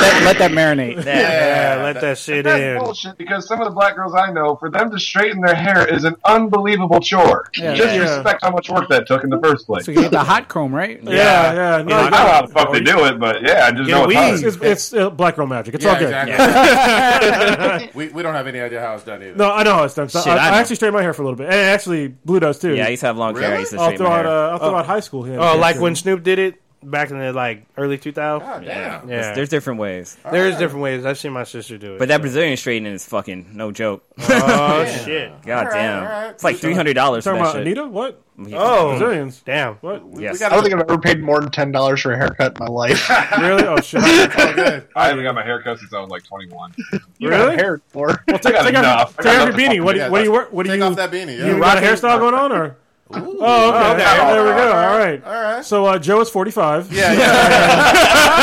that 0.00 0.22
let 0.24 0.38
that 0.38 0.50
marinate. 0.50 1.04
Yeah, 1.04 1.80
let 1.82 2.00
that 2.00 2.18
sit 2.18 2.42
That's 2.44 2.60
in. 2.60 2.78
bullshit 2.78 3.16
because 3.18 3.46
some 3.46 3.60
of 3.60 3.66
the 3.68 3.74
black 3.74 3.94
girls 3.94 4.14
I 4.14 4.32
know, 4.32 4.56
for 4.56 4.70
them 4.70 4.90
to 4.90 4.98
straighten 4.98 5.40
their 5.40 5.54
hair 5.54 5.86
is 5.86 6.04
an 6.04 6.16
unbelievable 6.24 7.00
chore. 7.00 7.50
Yeah. 7.56 7.74
Just 7.74 7.94
Yeah. 7.94 8.14
respect 8.16 8.42
how 8.42 8.50
much 8.50 8.68
work 8.70 8.88
that 8.88 9.06
took 9.06 9.22
in 9.24 9.30
the 9.30 9.38
first 9.40 9.66
place. 9.66 9.84
So 9.86 9.92
you 9.92 10.00
get 10.02 10.10
the 10.10 10.18
hot 10.24 10.48
comb, 10.48 10.74
right? 10.74 11.00
Yeah, 11.02 11.12
yeah. 11.52 11.82
No, 11.82 11.96
I 11.96 12.00
don't 12.02 12.10
know 12.10 12.16
how 12.16 12.42
the 12.46 12.52
fuck 12.52 12.72
they 12.72 12.80
do 12.80 13.04
it, 13.04 13.18
but 13.20 13.42
yeah, 13.42 13.66
I 13.66 13.70
just 13.72 13.88
know 13.90 14.10
Yeah, 14.10 14.34
it's 14.34 14.42
it's, 14.42 14.56
it's 14.62 14.92
uh, 14.94 15.10
black 15.10 15.36
girl 15.36 15.46
magic. 15.46 15.74
It's 15.74 15.84
all 15.84 15.94
good. 15.98 16.08
exactly. 16.12 17.90
we, 17.94 18.08
we 18.08 18.22
don't 18.22 18.34
have 18.34 18.46
any 18.46 18.60
idea 18.60 18.80
how 18.80 18.94
it's 18.94 19.04
done 19.04 19.22
either. 19.22 19.36
No, 19.36 19.52
I 19.52 19.62
know 19.62 19.74
how 19.74 19.84
it's 19.84 19.94
done. 19.94 20.08
So 20.08 20.20
Shit, 20.20 20.32
I, 20.32 20.48
I 20.48 20.56
I, 20.56 20.58
actually 20.60 20.76
straighten 20.76 20.94
my 20.94 21.02
hair 21.02 21.12
for 21.12 21.22
a 21.22 21.24
little 21.26 21.36
bit, 21.36 21.46
and 21.46 21.54
actually 21.54 22.08
Blue 22.08 22.40
does 22.40 22.58
too. 22.58 22.74
yeah, 22.74 22.86
I 22.86 22.88
used 22.88 23.00
to 23.00 23.06
have 23.06 23.16
long 23.16 23.34
hair. 23.36 23.44
I 23.44 23.48
Really? 23.48 23.60
used 23.60 23.72
to 23.72 23.78
all 23.78 23.86
straighten 23.88 24.04
my 24.04 24.10
throughout, 24.22 24.24
hair. 24.26 24.34
uh, 24.34 24.50
all 24.52 24.58
throughout 24.70 24.86
high 24.86 25.00
school. 25.00 25.22
He 25.24 25.30
had 25.32 25.40
Oh, 25.40 25.56
like 25.58 25.78
when 25.78 25.94
Snoop 25.94 26.22
did 26.22 26.38
it 26.38 26.54
back 26.82 27.10
in 27.10 27.18
the 27.18 27.32
like 27.32 27.64
early 27.76 27.98
2000s. 27.98 28.14
God 28.40 28.64
Yeah, 28.64 28.74
damn. 29.00 29.08
Yeah. 29.08 29.16
There's, 29.22 29.36
there's 29.36 29.48
different 29.48 29.80
ways, 29.80 30.16
There's 30.30 30.56
different 30.56 30.82
ways. 30.82 31.04
I've 31.04 31.18
seen 31.18 31.32
my 31.32 31.44
sister 31.44 31.78
do 31.78 31.94
it. 31.94 31.98
but 31.98 32.08
that 32.08 32.20
Brazilian 32.20 32.56
straightening 32.56 32.92
is 32.92 33.04
fucking 33.06 33.50
no 33.54 33.72
joke. 33.72 34.04
oh 34.18 34.84
shit! 35.04 35.30
God 35.42 35.66
All 35.66 35.72
right, 35.72 35.72
damn, 35.74 36.02
all 36.02 36.08
right. 36.08 36.30
it's 36.30 36.44
like 36.44 36.56
three 36.56 36.74
hundred 36.74 36.94
dollars 36.94 37.24
for 37.24 37.30
Talking 37.30 37.42
that 37.44 37.50
about 37.50 37.58
shit. 37.58 37.66
Anita? 37.66 37.86
What? 37.86 38.22
Oh, 38.52 38.90
Brazilians? 38.90 39.40
damn! 39.46 39.76
What? 39.76 40.02
Yes. 40.18 40.42
I 40.42 40.50
don't 40.50 40.62
think 40.62 40.74
I've 40.74 40.80
ever 40.82 40.98
paid 40.98 41.22
more 41.22 41.40
than 41.40 41.50
ten 41.50 41.72
dollars 41.72 42.02
for 42.02 42.12
a 42.12 42.16
haircut 42.18 42.58
in 42.58 42.64
my 42.66 42.70
life. 42.70 43.10
Really? 43.40 43.64
Oh 43.64 43.80
shit! 43.80 44.02
Good. 44.02 44.88
I 44.94 45.08
haven't 45.08 45.24
got 45.24 45.34
my 45.34 45.42
haircut 45.42 45.78
since 45.78 45.92
I 45.94 46.00
was 46.00 46.10
like 46.10 46.22
21. 46.24 46.74
you 47.18 47.28
Really? 47.30 47.56
got 47.56 47.58
hair 47.58 47.80
for. 47.88 48.22
Well, 48.28 48.38
take, 48.38 48.54
I 48.54 48.58
got 48.58 48.62
take 48.64 48.76
off, 48.76 48.82
enough. 48.84 49.14
I 49.18 49.22
take 49.22 49.24
got 49.24 49.26
off 49.26 49.56
your 49.58 49.60
enough 49.66 49.72
beanie. 49.76 49.84
What 49.84 49.92
do 49.92 49.98
you? 49.98 50.04
Yeah, 50.04 50.08
What 50.10 50.18
do 50.18 50.24
you? 50.24 50.32
wear- 50.32 50.46
What 50.50 50.62
do 50.64 50.70
Take 50.70 50.78
you? 50.80 50.84
off 50.84 50.96
that 50.96 51.10
beanie. 51.10 51.38
You 51.38 51.46
Yeah. 51.54 51.58
got 51.58 51.78
a 51.78 51.80
hairstyle 51.80 52.18
going 52.18 52.34
on, 52.34 52.52
or? 52.52 52.76
Oh, 53.08 53.92
okay. 53.92 54.02
okay. 54.02 54.32
There 54.32 54.44
we 54.44 54.50
go. 54.50 54.72
All 54.72 54.98
right. 54.98 55.22
All 55.24 55.32
right. 55.32 55.64
So 55.64 55.86
uh, 55.86 55.98
Joe 55.98 56.20
is 56.20 56.28
forty-five. 56.28 56.92
Yeah, 56.92 57.12
yeah. 57.12 58.40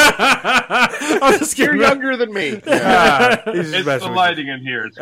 I'm 1.22 1.38
just 1.40 1.58
You're 1.58 1.76
younger 1.76 2.16
than 2.16 2.34
me. 2.34 2.62
Ah, 2.68 3.42
he's 3.46 3.74
It's 3.74 3.86
the 3.86 3.92
with 3.94 4.16
lighting 4.16 4.48
in 4.48 4.62
here. 4.62 4.90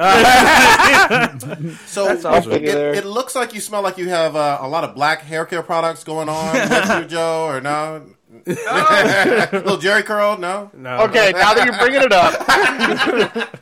So 1.85 2.07
awesome. 2.09 2.51
it, 2.53 2.63
it 2.63 3.05
looks 3.05 3.35
like 3.35 3.53
you 3.53 3.61
smell 3.61 3.81
like 3.81 3.97
you 3.97 4.09
have 4.09 4.35
uh, 4.35 4.57
a 4.61 4.67
lot 4.67 4.83
of 4.83 4.95
black 4.95 5.21
hair 5.21 5.45
care 5.45 5.61
products 5.63 6.03
going 6.03 6.27
on 6.29 6.53
with 6.53 6.89
you, 7.03 7.05
Joe, 7.05 7.45
or 7.45 7.61
no? 7.61 8.05
Little 8.45 9.77
Jheri 9.77 10.03
curl? 10.03 10.37
No. 10.37 10.71
No. 10.73 11.01
Okay, 11.03 11.31
now 11.33 11.53
that 11.53 11.65
you're 11.65 11.77
bringing 11.77 12.01
it 12.01 12.11
up. 12.11 13.59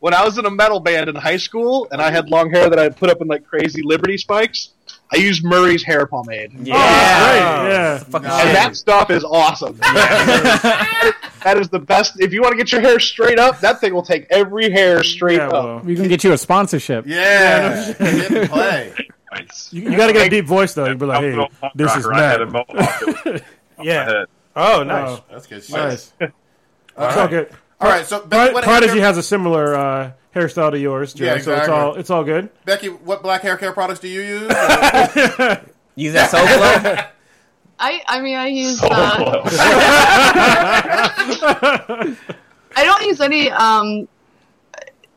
when 0.00 0.14
I 0.14 0.24
was 0.24 0.38
in 0.38 0.46
a 0.46 0.50
metal 0.50 0.80
band 0.80 1.08
in 1.08 1.14
high 1.14 1.36
school 1.36 1.88
and 1.90 2.00
I 2.02 2.10
had 2.10 2.28
long 2.30 2.50
hair 2.50 2.68
that 2.68 2.78
I 2.78 2.88
put 2.88 3.10
up 3.10 3.20
in 3.20 3.28
like 3.28 3.46
crazy 3.46 3.82
Liberty 3.82 4.18
spikes, 4.18 4.70
I 5.12 5.16
use 5.16 5.42
Murray's 5.42 5.82
hair 5.82 6.06
pomade. 6.06 6.50
Oh, 6.52 6.56
great. 6.56 6.68
Yeah. 6.68 8.02
Nice. 8.10 8.14
And 8.14 8.22
that 8.56 8.76
stuff 8.76 9.10
is 9.10 9.24
awesome. 9.24 9.76
that 9.78 11.56
is 11.58 11.68
the 11.68 11.78
best. 11.78 12.20
If 12.20 12.32
you 12.32 12.42
want 12.42 12.52
to 12.52 12.56
get 12.58 12.72
your 12.72 12.80
hair 12.80 13.00
straight 13.00 13.38
up, 13.38 13.60
that 13.60 13.80
thing 13.80 13.94
will 13.94 14.02
take 14.02 14.26
every 14.30 14.70
hair 14.70 15.02
straight 15.02 15.36
Yeah. 15.36 15.48
up. 15.48 15.52
Well, 15.52 15.78
We 15.80 15.96
can 15.96 16.08
get 16.08 16.24
you 16.24 16.32
a 16.32 16.38
sponsorship. 16.38 17.06
Yeah. 17.06 17.92
Get 17.98 18.50
play. 18.50 18.92
nice. 19.32 19.72
you, 19.72 19.82
you 19.90 19.96
got 19.96 20.08
to 20.08 20.12
get 20.12 20.26
a 20.26 20.30
deep 20.30 20.46
voice 20.46 20.74
though. 20.74 20.86
You'd 20.86 20.98
be 20.98 21.06
like, 21.06 21.20
"Hey, 21.20 21.48
this 21.74 21.96
is 21.96 22.06
Matt." 22.06 22.40
Yeah. 23.80 24.24
Oh, 24.56 24.82
nice. 24.82 25.18
Oh, 25.20 25.24
That's 25.30 25.46
good 25.46 25.62
shit. 25.62 25.76
nice. 25.76 26.12
All 26.20 26.26
It's 26.26 26.32
all 26.98 27.06
right. 27.16 27.30
good. 27.30 27.50
All 27.80 27.88
right. 27.88 28.04
So, 28.04 28.18
Pri- 28.20 28.48
Becky, 28.52 28.62
Prodigy 28.64 28.98
has 28.98 29.16
a 29.16 29.22
similar 29.22 29.76
uh, 29.76 30.12
hairstyle 30.38 30.70
to 30.70 30.78
yours, 30.78 31.12
Joe. 31.14 31.24
Yeah, 31.24 31.38
So 31.38 31.54
it's 31.56 31.68
all 31.68 31.94
it's 31.96 32.10
all 32.10 32.24
good. 32.24 32.48
Becky, 32.64 32.88
what 32.88 33.22
black 33.22 33.42
hair 33.42 33.56
care 33.56 33.72
products 33.72 34.00
do 34.00 34.08
you 34.08 34.20
use? 34.20 34.48
Use 35.96 36.12
that 36.12 36.30
Soul 36.30 36.46
Glo. 36.46 36.96
I 37.80 38.00
I 38.08 38.20
mean 38.20 38.36
I 38.36 38.46
use 38.48 38.82
uh, 38.82 38.86
I 42.76 42.84
don't 42.84 43.02
use 43.06 43.20
any 43.20 43.50
um 43.50 44.08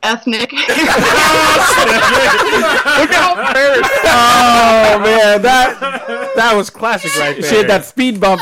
ethnic. 0.04 0.52
Look 0.52 0.62
how 3.12 3.36
embarrassed. 3.48 3.92
Oh 4.06 5.00
man, 5.04 5.42
that 5.42 6.34
that 6.36 6.54
was 6.56 6.70
classic 6.70 7.16
right 7.20 7.40
there. 7.40 7.50
She 7.50 7.56
had 7.58 7.68
that 7.68 7.86
speed 7.86 8.20
bump. 8.20 8.42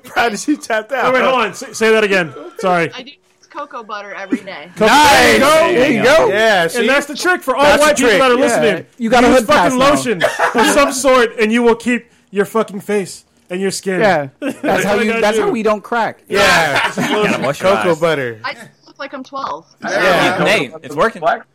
Prodigy 0.04 0.56
tapped 0.56 0.92
out. 0.92 1.06
Oh, 1.06 1.12
wait, 1.12 1.22
hold 1.22 1.34
on. 1.40 1.54
Say, 1.54 1.72
say 1.72 1.92
that 1.92 2.04
again. 2.04 2.34
Sorry. 2.58 2.90
I 2.92 3.02
do 3.02 3.10
use 3.10 3.46
cocoa 3.50 3.82
butter 3.82 4.14
every 4.14 4.38
day. 4.38 4.70
There 4.76 5.34
you 5.34 5.40
go. 5.40 5.72
There 5.72 5.92
you 5.92 6.02
go. 6.02 6.28
Yeah, 6.28 6.66
see? 6.66 6.80
And 6.80 6.88
that's 6.88 7.06
the 7.06 7.14
trick 7.14 7.42
for 7.42 7.54
all 7.56 7.64
That's 7.64 7.82
white 7.82 7.96
people 7.96 8.10
trick, 8.10 8.20
that 8.20 8.30
are 8.30 8.34
yeah. 8.34 8.40
listening. 8.40 8.86
You 8.98 9.10
got 9.10 9.24
a 9.24 9.28
Use 9.28 9.44
fucking 9.44 9.78
lotion 9.78 10.22
of 10.22 10.66
some 10.68 10.92
sort, 10.92 11.38
and 11.38 11.52
you 11.52 11.62
will 11.62 11.76
keep 11.76 12.10
your 12.30 12.44
fucking 12.44 12.80
face 12.80 13.24
and 13.50 13.60
your 13.60 13.70
skin. 13.70 14.00
Yeah, 14.00 14.28
that's 14.40 14.84
how 14.84 14.94
you. 14.98 15.20
That's 15.20 15.36
do. 15.36 15.44
how 15.44 15.50
we 15.50 15.62
don't 15.62 15.82
crack. 15.82 16.22
yeah, 16.28 16.90
Gotta 16.96 17.38
moisturize. 17.38 17.82
cocoa 17.84 17.96
butter. 17.96 18.40
I 18.44 18.68
look 18.86 18.98
like 18.98 19.12
I'm 19.12 19.22
12. 19.22 19.76
Yeah. 19.82 20.44
Hey, 20.44 20.72
it's 20.82 20.96
working. 20.96 21.20
Black? 21.20 21.46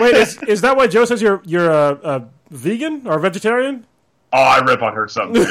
Wait, 0.00 0.14
is, 0.16 0.42
is 0.44 0.60
that 0.62 0.76
why 0.76 0.86
Joe 0.86 1.04
says 1.04 1.20
you're 1.20 1.42
you're 1.44 1.70
a, 1.70 1.92
a 2.02 2.28
vegan 2.50 3.06
or 3.06 3.18
a 3.18 3.20
vegetarian? 3.20 3.86
Oh, 4.32 4.42
I 4.42 4.58
rip 4.64 4.82
on 4.82 4.94
her 4.94 5.06
something. 5.06 5.44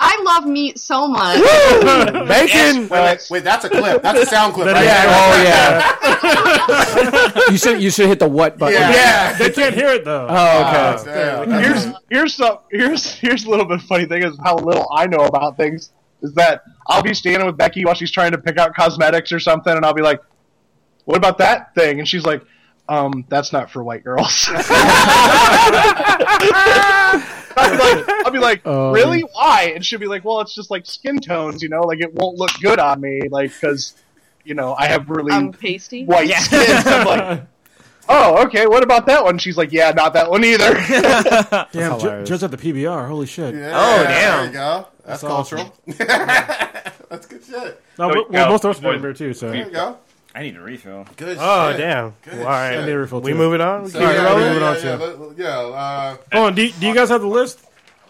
I 0.00 0.22
love 0.22 0.46
meat 0.46 0.78
so 0.78 1.08
much. 1.08 1.40
Bacon. 2.28 2.88
Wait, 2.88 2.90
wait, 2.90 3.26
wait, 3.30 3.42
that's 3.44 3.64
a 3.64 3.68
clip. 3.68 4.00
That's 4.02 4.20
a 4.20 4.26
sound 4.26 4.54
clip. 4.54 4.68
Right 4.72 4.84
Yeah. 4.84 5.04
Oh 5.08 5.42
yeah. 7.34 7.42
you 7.50 7.58
should 7.58 7.82
you 7.82 7.90
should 7.90 8.06
hit 8.06 8.20
the 8.20 8.28
what 8.28 8.58
button. 8.58 8.80
Yeah. 8.80 8.92
Yeah, 8.92 9.32
they 9.38 9.50
can't 9.50 9.74
hear 9.74 9.88
it 9.88 10.04
though. 10.04 10.26
Oh 10.30 10.68
okay. 10.68 10.96
Damn. 11.04 11.50
here's 11.62 11.86
here's 12.10 12.34
some 12.34 12.58
here's 12.70 13.12
here's 13.14 13.44
a 13.44 13.50
little 13.50 13.64
bit 13.66 13.80
funny 13.82 14.06
thing 14.06 14.22
is 14.22 14.38
how 14.42 14.54
little 14.56 14.86
I 14.94 15.06
know 15.06 15.24
about 15.24 15.56
things 15.56 15.90
is 16.22 16.32
that 16.34 16.62
I'll 16.86 17.02
be 17.02 17.12
standing 17.14 17.46
with 17.46 17.56
Becky 17.56 17.84
while 17.84 17.94
she's 17.94 18.10
trying 18.12 18.30
to 18.32 18.38
pick 18.38 18.56
out 18.58 18.74
cosmetics 18.74 19.32
or 19.32 19.40
something, 19.40 19.72
and 19.72 19.84
I'll 19.84 19.94
be 19.94 20.02
like, 20.02 20.20
"What 21.04 21.16
about 21.16 21.38
that 21.38 21.74
thing?" 21.74 21.98
And 22.00 22.08
she's 22.08 22.24
like, 22.24 22.42
"Um, 22.88 23.24
that's 23.28 23.52
not 23.52 23.70
for 23.70 23.82
white 23.84 24.02
girls." 24.04 24.48
I'll 27.58 27.70
be 27.70 27.78
like, 27.78 28.08
I'll 28.26 28.30
be 28.32 28.38
like 28.38 28.62
Oh. 28.64 28.92
"Really? 28.92 29.20
Why?" 29.20 29.72
And 29.74 29.84
she'll 29.84 29.98
be 29.98 30.06
like, 30.06 30.24
"Well, 30.24 30.40
it's 30.40 30.54
just 30.54 30.70
like 30.70 30.86
skin 30.86 31.18
tones, 31.20 31.62
you 31.62 31.68
know, 31.68 31.80
like 31.82 32.00
it 32.00 32.14
won't 32.14 32.36
look 32.38 32.50
good 32.62 32.78
on 32.78 33.00
me, 33.00 33.22
like 33.30 33.50
because." 33.52 33.94
You 34.44 34.54
know, 34.54 34.74
I 34.78 34.86
have 34.86 35.10
really 35.10 35.30
I'm 35.32 35.52
pasty. 35.52 36.06
white 36.06 36.30
skin. 36.30 36.64
So 36.82 36.90
I'm 36.90 37.06
like, 37.06 37.42
oh, 38.08 38.44
okay. 38.46 38.66
What 38.66 38.82
about 38.82 39.04
that 39.04 39.22
one? 39.22 39.36
She's 39.36 39.58
like, 39.58 39.72
yeah, 39.72 39.90
not 39.90 40.14
that 40.14 40.30
one 40.30 40.42
either. 40.42 40.72
Damn, 41.70 41.70
Jo- 41.72 41.98
hilarious. 41.98 42.42
At 42.42 42.50
the 42.52 42.56
PBR. 42.56 43.08
Holy 43.08 43.26
shit. 43.26 43.54
Yeah, 43.54 43.72
Oh, 43.74 44.02
damn. 44.04 44.36
There 44.38 44.46
you 44.46 44.52
go. 44.52 44.86
That's, 45.04 45.20
That's 45.20 45.24
awesome. 45.24 45.58
cultural. 45.58 46.08
that's 47.10 47.26
good 47.26 47.44
shit. 47.44 47.82
No, 47.98 48.04
Oh, 48.06 48.08
well, 48.08 48.26
yeah. 48.30 48.48
most 48.48 48.64
of 48.64 48.70
us 48.70 48.82
are 48.82 48.98
beer 48.98 49.12
too. 49.12 49.34
So 49.34 49.50
There 49.50 49.66
you 49.66 49.70
go. 49.70 49.98
I 50.38 50.42
need 50.42 50.56
a 50.56 50.60
refill. 50.60 51.04
Good 51.16 51.36
Oh 51.40 51.70
shit. 51.72 51.78
damn! 51.78 52.14
Good 52.22 52.34
Well, 52.34 52.42
all 52.42 52.52
right, 52.52 52.76
I 52.76 52.86
need 52.86 52.92
a 52.92 52.98
refill, 52.98 53.20
we 53.20 53.32
too. 53.32 53.38
moving 53.38 53.60
on. 53.60 53.82
We 53.84 53.90
Yeah, 53.90 53.98
keep 53.98 54.08
it 54.08 54.14
yeah, 54.14 54.34
moving 54.34 54.60
yeah, 54.62 54.68
on 54.68 54.74
yeah, 54.76 54.80
to- 54.96 55.16
but- 55.18 55.38
yeah, 55.38 55.58
uh, 55.58 56.16
Oh, 56.32 56.46
and 56.46 56.54
do, 56.56 56.70
do 56.70 56.86
you 56.86 56.94
guys 56.94 57.08
have 57.08 57.22
the 57.22 57.26
list? 57.26 57.58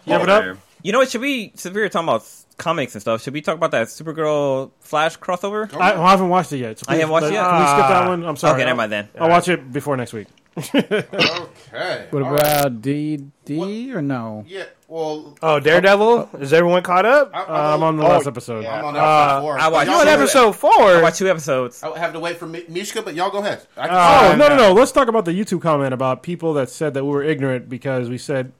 You 0.05 0.13
have 0.13 0.21
it 0.21 0.29
up? 0.29 0.57
You 0.83 0.91
know 0.91 0.99
what? 0.99 1.09
Should 1.09 1.21
we? 1.21 1.51
Since 1.55 1.73
we 1.73 1.81
were 1.81 1.89
talking 1.89 2.07
about 2.07 2.23
comics 2.57 2.93
and 2.93 3.01
stuff, 3.01 3.23
should 3.23 3.33
we 3.33 3.41
talk 3.41 3.55
about 3.55 3.71
that 3.71 3.87
Supergirl 3.87 4.69
Flash 4.79 5.17
crossover? 5.17 5.73
I, 5.73 5.93
I 5.93 6.11
haven't 6.11 6.29
watched 6.29 6.53
it 6.53 6.57
yet. 6.59 6.77
So 6.77 6.85
I 6.87 6.95
haven't 6.97 7.09
watched 7.09 7.27
it 7.27 7.33
yet? 7.33 7.43
Can 7.49 7.59
we 7.61 7.65
skip 7.67 7.87
that 7.89 8.07
one? 8.07 8.23
I'm 8.25 8.35
sorry. 8.35 8.53
okay, 8.53 8.61
I'll, 8.61 8.67
never 8.67 8.77
mind 8.77 8.91
then. 8.91 9.09
I'll 9.19 9.29
watch 9.29 9.47
it 9.47 9.73
before 9.73 9.97
next 9.97 10.13
week. 10.13 10.27
Okay. 10.57 12.07
What 12.09 12.23
All 12.23 12.31
right. 12.31 12.41
about 12.41 12.81
D 12.81 13.17
D 13.45 13.93
or 13.93 14.01
no? 14.01 14.43
Yeah, 14.47 14.65
well, 14.87 15.35
Oh, 15.41 15.59
Daredevil! 15.59 16.29
Is 16.39 16.53
everyone 16.53 16.83
caught 16.83 17.05
up? 17.05 17.31
I, 17.33 17.41
Uh, 17.43 17.75
I'm 17.75 17.83
on 17.83 17.97
the 17.97 18.03
Oh, 18.03 18.09
last 18.09 18.27
episode. 18.27 18.65
I'm 18.65 18.85
on 18.85 18.95
Uh, 18.95 18.99
episode 18.99 19.41
four. 19.41 19.59
I 19.59 19.67
watched- 19.67 19.87
Y'all 19.89 19.99
on 19.99 20.05
go 20.05 20.09
ahead. 20.09 20.19
episode 20.19 20.55
I 20.99 21.01
watched 21.01 21.17
two 21.17 21.29
episodes. 21.29 21.83
I 21.83 21.97
have 21.97 22.13
to 22.13 22.19
wait 22.19 22.37
for 22.37 22.47
Mishka, 22.47 23.01
but 23.01 23.15
y'all 23.15 23.29
go 23.29 23.39
ahead. 23.39 23.61
I 23.77 23.87
Oh, 23.87 24.31
Uh, 24.31 24.35
no, 24.35 24.49
no, 24.49 24.55
no. 24.57 24.73
Let's 24.73 24.91
talk 24.91 25.07
about 25.07 25.25
the 25.25 25.31
YouTube 25.31 25.61
comment 25.61 25.93
about 25.93 26.23
people 26.23 26.53
that 26.55 26.69
said 26.69 26.93
that 26.95 27.03
we 27.03 27.09
were 27.11 27.23
ignorant 27.23 27.69
because 27.69 28.09
we 28.09 28.17
said, 28.17 28.51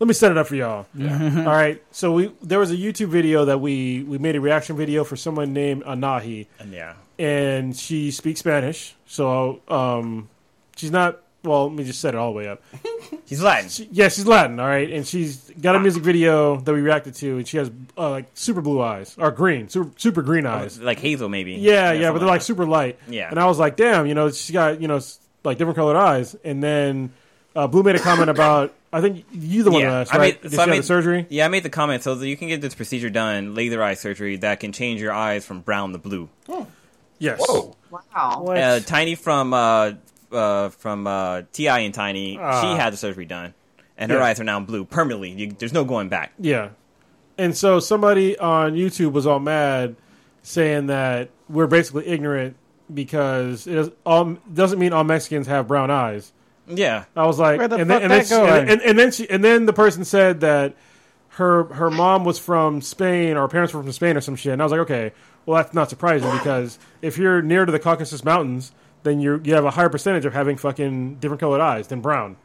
let 0.00 0.08
me 0.08 0.14
set 0.14 0.30
it 0.32 0.38
up 0.38 0.46
for 0.48 0.56
y'all. 0.56 0.86
Yeah. 0.94 1.12
All 1.46 1.52
right. 1.54 1.82
So 1.92 2.12
we 2.12 2.32
there 2.42 2.58
was 2.58 2.70
a 2.70 2.76
YouTube 2.76 3.08
video 3.08 3.44
that 3.44 3.58
we, 3.60 4.02
we 4.02 4.18
made 4.18 4.36
a 4.36 4.40
reaction 4.40 4.76
video 4.76 5.04
for 5.04 5.16
someone 5.16 5.52
named 5.52 5.84
Anahi, 5.84 6.46
And 6.58 6.72
Yeah. 6.72 6.94
and 7.18 7.76
she 7.76 8.10
speaks 8.10 8.40
Spanish. 8.40 8.96
So 9.06 9.60
um, 9.68 10.28
she's 10.76 10.90
not, 10.90 11.20
well, 11.44 11.68
let 11.68 11.76
me 11.76 11.84
just 11.84 12.00
set 12.00 12.14
it 12.14 12.18
all 12.18 12.32
the 12.32 12.36
way 12.38 12.48
up. 12.48 12.62
she's 13.26 13.42
Latin. 13.42 13.68
She, 13.68 13.88
yeah, 13.92 14.08
she's 14.08 14.26
Latin, 14.26 14.58
all 14.58 14.66
right, 14.66 14.90
and 14.90 15.06
she's 15.06 15.50
got 15.60 15.76
a 15.76 15.80
music 15.80 16.02
video 16.02 16.56
that 16.60 16.72
we 16.72 16.80
reacted 16.80 17.14
to, 17.16 17.36
and 17.36 17.46
she 17.46 17.58
has 17.58 17.70
uh, 17.96 18.10
like 18.10 18.26
super 18.34 18.60
blue 18.60 18.80
eyes 18.82 19.14
or 19.18 19.30
green, 19.30 19.68
super, 19.68 19.90
super 19.96 20.22
green 20.22 20.46
eyes. 20.46 20.80
Like 20.80 20.98
Hazel, 20.98 21.28
maybe. 21.28 21.52
Yeah, 21.52 21.92
yeah, 21.92 22.10
but 22.10 22.18
they're 22.18 22.28
like 22.28 22.42
super 22.42 22.66
light. 22.66 22.98
Yeah. 23.08 23.30
and 23.30 23.38
I 23.38 23.46
was 23.46 23.58
like, 23.58 23.76
damn, 23.76 24.06
you 24.06 24.14
know, 24.14 24.30
she's 24.30 24.50
got 24.52 24.80
you 24.80 24.88
know 24.88 25.00
like 25.44 25.58
different 25.58 25.76
colored 25.76 25.96
eyes, 25.96 26.34
and 26.44 26.62
then 26.62 27.12
uh, 27.54 27.66
Blue 27.66 27.82
made 27.82 27.96
a 27.96 28.00
comment 28.00 28.30
about 28.30 28.74
I 28.92 29.00
think 29.00 29.26
you 29.32 29.64
the 29.64 29.72
one 29.72 29.80
Yeah, 29.82 29.90
that 29.90 30.00
asked, 30.02 30.14
I 30.14 30.18
made- 30.18 30.52
so 30.52 30.62
I 30.62 30.66
made- 30.66 30.78
the 30.78 30.82
surgery? 30.84 31.26
Yeah, 31.28 31.46
I 31.46 31.48
made 31.48 31.64
the 31.64 31.70
comment. 31.70 32.04
So 32.04 32.14
that 32.14 32.28
you 32.28 32.36
can 32.36 32.46
get 32.46 32.60
this 32.60 32.76
procedure 32.76 33.10
done, 33.10 33.54
laser 33.54 33.82
eye 33.82 33.94
surgery, 33.94 34.36
that 34.36 34.60
can 34.60 34.70
change 34.72 35.00
your 35.00 35.12
eyes 35.12 35.44
from 35.44 35.60
brown 35.62 35.90
to 35.92 35.98
blue. 35.98 36.28
Oh. 36.48 36.68
Yes. 37.18 37.40
Whoa. 37.40 37.74
Wow. 37.90 38.46
Uh, 38.46 38.80
Tiny 38.80 39.14
from 39.16 39.52
uh, 39.52 39.92
uh, 40.34 40.68
from 40.70 41.06
uh, 41.06 41.42
T.I. 41.52 41.80
and 41.80 41.94
Tiny, 41.94 42.38
Ah. 42.40 42.60
she 42.60 42.76
had 42.78 42.92
the 42.92 42.96
surgery 42.96 43.24
done, 43.24 43.54
and 43.96 44.10
her 44.10 44.18
Yeah. 44.18 44.24
eyes 44.24 44.40
are 44.40 44.44
now 44.44 44.60
blue 44.60 44.84
permanently. 44.84 45.30
You, 45.30 45.52
there's 45.58 45.72
no 45.72 45.84
going 45.84 46.08
back. 46.08 46.32
Yeah. 46.38 46.70
And 47.38 47.56
so 47.56 47.80
somebody 47.80 48.38
on 48.38 48.74
YouTube 48.74 49.12
was 49.12 49.26
all 49.26 49.40
mad, 49.40 49.96
saying 50.42 50.86
that 50.88 51.30
we're 51.48 51.66
basically 51.66 52.06
ignorant 52.06 52.56
because 52.92 53.66
it 53.66 53.74
is, 53.76 53.90
all, 54.06 54.36
doesn't 54.52 54.78
mean 54.78 54.92
all 54.92 55.04
Mexicans 55.04 55.46
have 55.46 55.66
brown 55.66 55.90
eyes. 55.90 56.32
Yeah, 56.68 57.04
I 57.16 57.26
was 57.26 57.38
like, 57.38 57.58
Where 57.58 57.68
the 57.68 57.76
and, 57.76 57.88
fuck 57.90 58.00
then, 58.00 58.10
and, 58.10 58.20
then 58.20 58.24
she, 58.24 58.34
and, 58.34 58.70
and, 58.70 58.82
and 58.82 58.98
then 58.98 59.10
she, 59.10 59.28
and 59.28 59.44
then 59.44 59.66
the 59.66 59.72
person 59.72 60.04
said 60.04 60.40
that 60.40 60.74
her 61.30 61.64
her 61.64 61.90
mom 61.90 62.24
was 62.24 62.38
from 62.38 62.80
Spain 62.80 63.36
or 63.36 63.40
her 63.42 63.48
parents 63.48 63.74
were 63.74 63.82
from 63.82 63.92
Spain 63.92 64.16
or 64.16 64.20
some 64.20 64.36
shit. 64.36 64.52
And 64.52 64.62
I 64.62 64.64
was 64.64 64.70
like, 64.72 64.80
okay, 64.82 65.12
well 65.44 65.62
that's 65.62 65.74
not 65.74 65.90
surprising 65.90 66.30
because 66.30 66.78
if 67.02 67.18
you're 67.18 67.42
near 67.42 67.66
to 67.66 67.72
the 67.72 67.78
Caucasus 67.80 68.24
Mountains, 68.24 68.72
then 69.04 69.20
you 69.20 69.40
you 69.44 69.54
have 69.54 69.64
a 69.64 69.70
higher 69.70 69.88
percentage 69.88 70.24
of 70.24 70.32
having 70.34 70.56
fucking 70.56 71.16
different 71.16 71.40
colored 71.40 71.60
eyes 71.60 71.86
than 71.86 72.00
brown. 72.00 72.36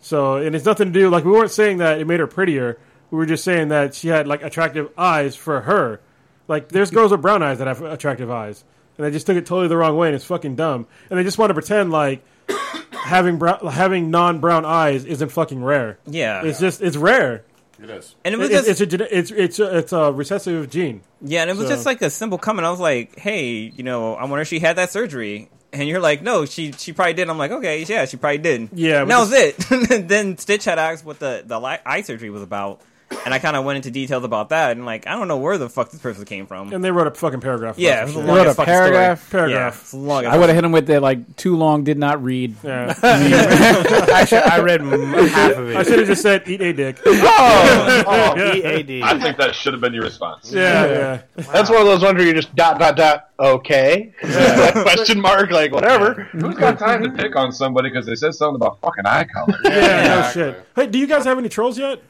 So, 0.00 0.36
and 0.36 0.54
it's 0.54 0.64
nothing 0.66 0.92
to 0.92 0.92
do 0.92 1.08
like 1.08 1.24
we 1.24 1.30
weren't 1.32 1.50
saying 1.50 1.78
that 1.78 2.00
it 2.00 2.06
made 2.06 2.20
her 2.20 2.26
prettier. 2.26 2.78
We 3.10 3.18
were 3.18 3.26
just 3.26 3.44
saying 3.44 3.68
that 3.68 3.94
she 3.94 4.08
had 4.08 4.26
like 4.26 4.42
attractive 4.42 4.90
eyes 4.98 5.34
for 5.36 5.62
her. 5.62 6.00
Like 6.48 6.68
there's 6.68 6.90
girls 6.96 7.10
with 7.12 7.22
brown 7.22 7.42
eyes 7.42 7.58
that 7.58 7.66
have 7.68 7.80
attractive 7.82 8.30
eyes, 8.30 8.64
and 8.98 9.06
they 9.06 9.10
just 9.10 9.26
took 9.26 9.36
it 9.36 9.46
totally 9.46 9.68
the 9.68 9.76
wrong 9.76 9.96
way, 9.96 10.08
and 10.08 10.14
it's 10.16 10.24
fucking 10.24 10.56
dumb. 10.56 10.86
And 11.08 11.18
they 11.18 11.22
just 11.24 11.38
want 11.38 11.50
to 11.50 11.54
pretend 11.54 11.90
like 11.92 12.24
having 12.92 13.38
brown, 13.38 13.64
having 13.68 14.10
non-brown 14.10 14.64
eyes 14.64 15.04
isn't 15.04 15.28
fucking 15.30 15.62
rare. 15.62 15.98
Yeah. 16.06 16.42
it's 16.44 16.58
just 16.60 16.82
it's 16.82 16.96
rare. 16.96 17.44
It 17.82 17.90
is. 17.90 18.14
And 18.24 18.32
it 18.34 18.38
was 18.38 18.48
It- 18.50 18.52
just 18.52 18.68
it's 18.68 18.80
a 18.94 19.18
it's 19.18 19.30
it's 19.30 19.58
a, 19.58 19.78
it's 19.78 19.92
a 19.92 20.12
recessive 20.12 20.70
gene. 20.70 21.02
Yeah, 21.20 21.42
and 21.42 21.50
it 21.50 21.56
was 21.56 21.66
So- 21.68 21.74
just 21.74 21.86
like 21.86 22.00
a 22.02 22.10
simple 22.10 22.38
comment. 22.38 22.64
I 22.66 22.70
was 22.70 22.80
like, 22.80 23.18
"Hey, 23.18 23.72
you 23.76 23.82
know, 23.82 24.14
I 24.14 24.22
wonder 24.24 24.40
if 24.42 24.48
she 24.48 24.58
had 24.60 24.76
that 24.76 24.90
surgery." 24.90 25.48
And 25.72 25.88
you're 25.88 26.00
like, 26.00 26.22
"No, 26.22 26.44
she 26.44 26.72
she 26.72 26.92
probably 26.92 27.14
did." 27.14 27.30
I'm 27.30 27.38
like, 27.38 27.50
"Okay, 27.50 27.84
yeah, 27.84 28.04
she 28.04 28.16
probably 28.18 28.38
did." 28.38 28.68
Yeah, 28.72 29.02
and 29.02 29.10
that 29.10 29.18
was 29.18 29.32
it. 29.32 29.56
then 30.08 30.36
Stitch 30.36 30.66
had 30.66 30.78
asked 30.78 31.04
what 31.04 31.18
the 31.18 31.42
the 31.46 31.58
eye 31.58 32.02
surgery 32.02 32.28
was 32.30 32.42
about, 32.42 32.82
and 33.24 33.32
I 33.34 33.38
kind 33.38 33.56
of 33.56 33.64
went 33.64 33.76
into 33.76 33.90
details 33.90 34.24
about 34.24 34.48
that. 34.50 34.72
And 34.72 34.84
like, 34.86 35.06
I 35.06 35.12
don't 35.16 35.28
know 35.28 35.36
where 35.38 35.58
the 35.58 35.68
fuck 35.68 35.90
this 35.90 36.00
person 36.00 36.24
came 36.24 36.46
from. 36.46 36.72
And 36.72 36.82
they 36.82 36.90
wrote 36.90 37.06
a 37.06 37.10
fucking 37.10 37.40
paragraph. 37.40 37.76
about 37.76 37.80
Yeah, 37.82 37.96
that 37.96 38.02
it 38.02 38.04
was 38.06 38.16
a 38.16 38.18
shit. 38.18 38.26
long 38.26 38.36
wrote 38.36 38.46
a 38.46 38.54
fucking 38.54 38.64
paragraph? 38.72 39.28
Story. 39.28 39.40
Paragraph. 39.40 39.74
Yeah, 39.76 39.80
it's 39.82 39.94
long. 39.94 40.26
I 40.26 40.36
would 40.38 40.48
have 40.48 40.54
hit 40.56 40.64
him 40.64 40.72
with 40.72 40.86
the 40.86 41.00
like 41.00 41.36
too 41.36 41.56
long, 41.56 41.84
did 41.84 41.98
not 41.98 42.22
read. 42.22 42.54
Yeah. 42.62 42.94
Actually, 43.02 44.38
I 44.42 44.60
read 44.60 44.80
m- 44.80 44.90
half 45.28 45.56
of 45.56 45.68
it. 45.70 45.76
I 45.76 45.80
it. 45.80 45.86
should 45.86 45.98
have 46.00 46.08
just 46.08 46.22
said 46.22 46.48
eat 46.48 46.60
a 46.60 46.72
dick. 46.72 46.98
Oh, 47.34 48.04
oh, 48.06 48.52
EAD. 48.54 49.02
I 49.02 49.18
think 49.20 49.36
that 49.38 49.54
should 49.54 49.72
have 49.72 49.80
been 49.80 49.94
your 49.94 50.02
response. 50.04 50.52
Yeah, 50.52 50.86
yeah. 50.86 51.22
That's 51.52 51.70
one 51.70 51.80
of 51.80 51.86
those 51.86 52.02
ones 52.02 52.16
where 52.18 52.26
you 52.26 52.34
just 52.34 52.54
dot 52.54 52.78
dot 52.78 52.96
dot. 52.96 53.30
Okay, 53.38 54.12
question 54.20 55.20
mark 55.20 55.50
like 55.50 55.72
whatever. 55.72 56.24
Who's 56.32 56.54
got 56.56 56.78
time 56.78 57.02
to 57.02 57.10
pick 57.10 57.34
on 57.36 57.52
somebody 57.52 57.88
because 57.90 58.06
they 58.06 58.14
said 58.14 58.34
something 58.34 58.56
about 58.56 58.80
fucking 58.80 59.06
eye 59.06 59.24
color? 59.24 59.58
Yeah, 59.64 60.22
no 60.22 60.30
shit. 60.32 60.66
Hey, 60.76 60.86
do 60.86 60.98
you 60.98 61.06
guys 61.06 61.24
have 61.24 61.38
any 61.38 61.48
trolls 61.48 61.78
yet? 61.78 62.00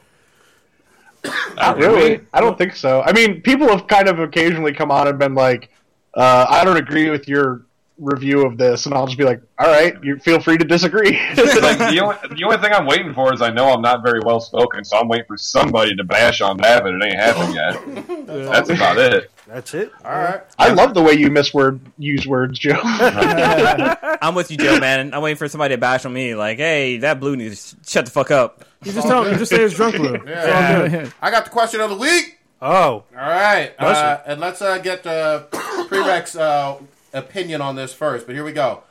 Not 1.55 1.77
really. 1.77 2.21
I 2.33 2.41
don't 2.41 2.57
think 2.57 2.75
so. 2.75 3.01
I 3.01 3.13
mean, 3.13 3.41
people 3.41 3.67
have 3.69 3.87
kind 3.87 4.07
of 4.07 4.19
occasionally 4.19 4.73
come 4.73 4.91
on 4.91 5.07
and 5.07 5.17
been 5.17 5.35
like, 5.35 5.69
uh, 6.15 6.45
"I 6.49 6.65
don't 6.65 6.77
agree 6.77 7.09
with 7.09 7.27
your 7.27 7.65
review 7.97 8.45
of 8.45 8.57
this," 8.57 8.85
and 8.85 8.93
I'll 8.93 9.05
just 9.05 9.17
be 9.17 9.23
like, 9.23 9.41
"All 9.59 9.67
right, 9.67 9.95
you 10.03 10.17
feel 10.19 10.39
free 10.39 10.57
to 10.57 10.65
disagree." 10.65 11.11
like 11.35 11.77
the 11.77 11.99
only, 12.01 12.15
the 12.35 12.43
only 12.43 12.57
thing 12.57 12.73
I'm 12.73 12.85
waiting 12.85 13.13
for 13.13 13.33
is 13.33 13.41
I 13.41 13.49
know 13.51 13.71
I'm 13.71 13.81
not 13.81 14.03
very 14.03 14.19
well 14.25 14.39
spoken, 14.39 14.83
so 14.83 14.97
I'm 14.97 15.07
waiting 15.07 15.25
for 15.27 15.37
somebody 15.37 15.95
to 15.95 16.03
bash 16.03 16.41
on 16.41 16.57
that, 16.57 16.83
but 16.83 16.93
it 16.93 17.03
ain't 17.03 17.15
happened 17.15 17.55
yet. 17.55 18.27
That's 18.27 18.69
about 18.69 18.97
it. 18.97 19.31
That's 19.47 19.73
it. 19.73 19.91
All 20.03 20.11
right. 20.11 20.41
I 20.57 20.73
love 20.73 20.93
the 20.93 21.01
way 21.01 21.13
you 21.13 21.29
miss 21.29 21.51
misword 21.51 21.79
use 21.97 22.25
words, 22.25 22.57
Joe. 22.57 22.79
I'm 22.83 24.35
with 24.35 24.49
you, 24.49 24.57
Joe, 24.57 24.79
man. 24.79 25.13
I'm 25.13 25.21
waiting 25.21 25.37
for 25.37 25.47
somebody 25.47 25.75
to 25.75 25.77
bash 25.77 26.05
on 26.05 26.13
me. 26.13 26.33
Like, 26.33 26.57
hey, 26.57 26.97
that 26.99 27.19
blue 27.19 27.35
needs 27.35 27.71
to 27.71 27.89
shut 27.89 28.05
the 28.05 28.11
fuck 28.11 28.31
up. 28.31 28.63
You 28.83 28.93
just 28.93 29.07
tell 29.07 29.29
you 29.29 29.37
just 29.37 29.51
say 29.51 29.61
it's 29.61 29.75
drunk 29.75 29.97
blue. 29.97 30.17
Yeah. 30.25 31.09
I 31.21 31.29
got 31.29 31.45
the 31.45 31.51
question 31.51 31.81
of 31.81 31.89
the 31.89 31.97
week. 31.97 32.39
Oh, 32.65 32.71
All 32.71 33.03
right, 33.11 33.73
uh, 33.77 34.21
and 34.25 34.39
let's 34.39 34.61
uh, 34.61 34.77
get 34.77 35.05
uh, 35.05 35.43
Prereq's 35.51 36.37
uh, 36.37 36.79
opinion 37.13 37.61
on 37.61 37.75
this 37.75 37.93
first. 37.93 38.25
But 38.25 38.35
here 38.35 38.43
we 38.43 38.51
go. 38.51 38.83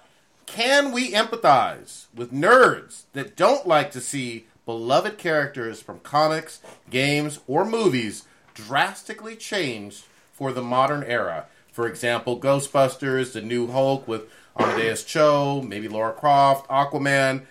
Can 0.47 0.93
we 0.93 1.13
empathize 1.13 2.07
with 2.15 2.33
nerds 2.33 3.03
that 3.13 3.37
don't 3.37 3.67
like 3.67 3.91
to 3.93 4.01
see 4.01 4.47
beloved 4.65 5.19
characters 5.19 5.81
from 5.83 6.01
comics, 6.01 6.61
games, 6.91 7.41
or 7.47 7.65
movies 7.65 8.25
drastically 8.55 9.37
changed 9.37 10.05
for 10.33 10.53
the 10.53 10.63
modern 10.63 11.03
era? 11.05 11.47
For 11.71 11.87
example, 11.87 12.39
Ghostbusters, 12.39 13.33
the 13.33 13.41
New 13.41 13.69
Hulk 13.69 14.07
with 14.07 14.31
Amadeus 14.59 15.05
Cho, 15.05 15.63
maybe 15.63 15.89
Laura 15.89 16.13
Croft, 16.13 16.69
Aquaman. 16.69 17.47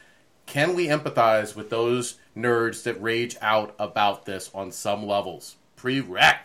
Can 0.46 0.76
we 0.76 0.88
empathize 0.88 1.56
with 1.56 1.70
those 1.70 2.20
nerds 2.38 2.84
that 2.84 3.02
rage 3.02 3.36
out 3.42 3.74
about 3.80 4.26
this 4.26 4.52
on 4.54 4.72
some 4.72 5.08
levels? 5.08 5.56
Prereq. 5.78 6.38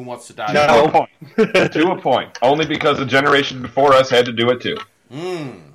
Who 0.00 0.06
wants 0.06 0.28
to 0.28 0.32
dive 0.32 0.48
in? 0.48 0.54
no. 0.54 1.06
to 1.68 1.90
a 1.90 2.00
point. 2.00 2.38
Only 2.40 2.64
because 2.64 2.96
the 2.96 3.04
generation 3.04 3.60
before 3.60 3.92
us 3.92 4.08
had 4.08 4.24
to 4.24 4.32
do 4.32 4.48
it 4.48 4.62
too. 4.62 4.78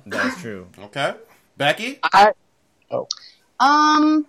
That's 0.04 0.40
true. 0.40 0.66
Okay. 0.80 1.14
Becky? 1.56 2.00
I, 2.02 2.32
um, 3.60 4.26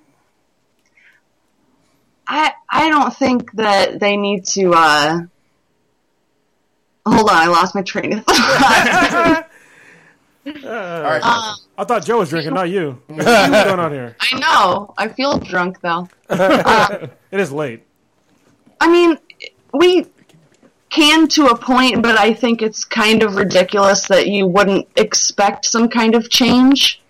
I 2.27 2.53
I 2.69 2.89
don't 2.89 3.11
think 3.11 3.51
that 3.53 3.99
they 3.99 4.17
need 4.17 4.45
to. 4.45 4.73
uh 4.75 5.21
Hold 7.07 7.29
on, 7.31 7.35
I 7.35 7.47
lost 7.47 7.73
my 7.73 7.81
train 7.81 8.13
of 8.13 8.23
thought. 8.23 9.49
All 10.45 10.53
right. 10.53 11.21
Uh, 11.23 11.55
I 11.79 11.83
thought 11.85 12.05
Joe 12.05 12.19
was 12.19 12.29
drinking, 12.29 12.53
not 12.53 12.69
you. 12.69 13.01
What's 13.07 13.25
going 13.25 13.79
on 13.79 13.91
here? 13.91 14.15
I 14.19 14.37
know. 14.37 14.93
I 14.95 15.07
feel 15.07 15.39
drunk 15.39 15.81
though. 15.81 16.07
It 17.31 17.39
is 17.39 17.51
late. 17.51 17.83
I 18.79 18.91
mean, 18.91 19.17
we 19.77 20.05
can 20.89 21.27
to 21.27 21.47
a 21.47 21.57
point, 21.57 22.01
but 22.01 22.17
I 22.17 22.33
think 22.33 22.61
it's 22.61 22.85
kind 22.85 23.23
of 23.23 23.35
ridiculous 23.35 24.07
that 24.07 24.27
you 24.27 24.47
wouldn't 24.47 24.87
expect 24.95 25.65
some 25.65 25.89
kind 25.89 26.15
of 26.15 26.29
change. 26.29 27.01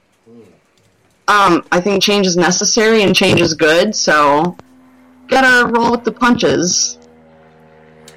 Um, 1.27 1.65
I 1.71 1.81
think 1.81 2.01
change 2.01 2.25
is 2.25 2.37
necessary 2.37 3.03
and 3.03 3.15
change 3.15 3.41
is 3.41 3.53
good, 3.53 3.93
so 3.93 4.55
gotta 5.27 5.67
roll 5.71 5.91
with 5.91 6.03
the 6.03 6.11
punches. 6.11 6.97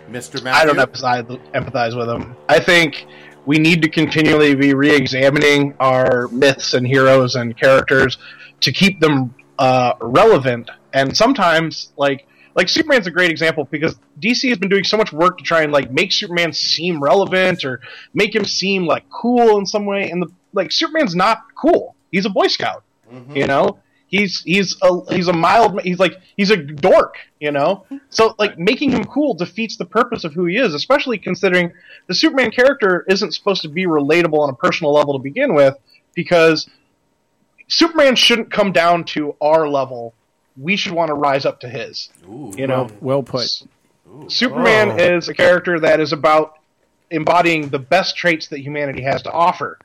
Mr. 0.08 0.42
Matthew? 0.42 0.70
I 0.70 0.72
don't 0.72 0.76
empathize, 0.76 1.52
empathize 1.52 1.96
with 1.96 2.06
them. 2.06 2.36
I 2.48 2.58
think 2.60 3.06
we 3.46 3.58
need 3.58 3.82
to 3.82 3.88
continually 3.88 4.54
be 4.54 4.74
re-examining 4.74 5.74
our 5.80 6.28
myths 6.28 6.74
and 6.74 6.86
heroes 6.86 7.34
and 7.36 7.56
characters 7.56 8.18
to 8.60 8.72
keep 8.72 9.00
them 9.00 9.34
uh, 9.58 9.94
relevant. 10.00 10.70
And 10.92 11.16
sometimes, 11.16 11.92
like 11.96 12.26
like 12.54 12.68
Superman's 12.68 13.06
a 13.06 13.10
great 13.10 13.30
example 13.30 13.68
because 13.70 13.96
DC 14.20 14.48
has 14.48 14.58
been 14.58 14.68
doing 14.68 14.84
so 14.84 14.96
much 14.96 15.12
work 15.12 15.38
to 15.38 15.44
try 15.44 15.62
and 15.62 15.72
like 15.72 15.90
make 15.90 16.12
Superman 16.12 16.52
seem 16.52 17.02
relevant 17.02 17.64
or 17.64 17.80
make 18.14 18.34
him 18.34 18.44
seem 18.44 18.86
like 18.86 19.08
cool 19.10 19.58
in 19.58 19.66
some 19.66 19.86
way. 19.86 20.10
And 20.10 20.22
the 20.22 20.28
like 20.52 20.72
Superman's 20.72 21.14
not 21.14 21.42
cool. 21.54 21.94
He's 22.10 22.26
a 22.26 22.30
Boy 22.30 22.48
Scout. 22.48 22.82
Mm-hmm. 23.12 23.36
You 23.36 23.46
know, 23.46 23.78
he's 24.06 24.42
he's 24.42 24.76
a 24.82 25.14
he's 25.14 25.28
a 25.28 25.32
mild. 25.32 25.80
He's 25.82 25.98
like 25.98 26.20
he's 26.36 26.50
a 26.50 26.56
dork. 26.56 27.16
You 27.38 27.52
know, 27.52 27.86
so 28.10 28.34
like 28.38 28.58
making 28.58 28.90
him 28.90 29.04
cool 29.04 29.34
defeats 29.34 29.76
the 29.76 29.86
purpose 29.86 30.24
of 30.24 30.34
who 30.34 30.44
he 30.44 30.56
is, 30.56 30.74
especially 30.74 31.18
considering 31.18 31.72
the 32.06 32.14
Superman 32.14 32.50
character 32.50 33.04
isn't 33.08 33.32
supposed 33.32 33.62
to 33.62 33.68
be 33.68 33.86
relatable 33.86 34.38
on 34.38 34.50
a 34.50 34.54
personal 34.54 34.92
level 34.92 35.14
to 35.14 35.22
begin 35.22 35.54
with, 35.54 35.76
because 36.14 36.68
Superman 37.68 38.16
shouldn't 38.16 38.52
come 38.52 38.72
down 38.72 39.04
to 39.04 39.36
our 39.40 39.68
level. 39.68 40.14
We 40.56 40.76
should 40.76 40.92
want 40.92 41.08
to 41.08 41.14
rise 41.14 41.46
up 41.46 41.60
to 41.60 41.68
his. 41.68 42.10
you 42.56 42.66
know, 42.66 42.88
Well 43.00 43.22
put. 43.22 43.48
Superman 44.28 44.90
Oh. 44.90 44.96
is 45.16 45.28
a 45.28 45.34
character 45.34 45.78
that 45.80 46.00
is 46.00 46.12
about 46.12 46.54
embodying 47.10 47.68
the 47.68 47.78
best 47.78 48.16
traits 48.16 48.48
that 48.48 48.58
humanity 48.60 49.02
has 49.02 49.22
to 49.22 49.30
offer. 49.32 49.78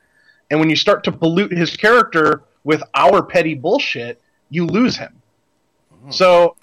And 0.50 0.60
when 0.60 0.70
you 0.70 0.76
start 0.76 1.04
to 1.06 1.12
pollute 1.12 1.52
his 1.52 1.76
character 1.78 2.42
with 2.64 2.82
our 2.94 3.24
petty 3.24 3.54
bullshit, 3.56 4.22
you 4.50 4.66
lose 4.66 4.98
him. 4.98 5.22
Hmm. 6.04 6.12
So 6.12 6.56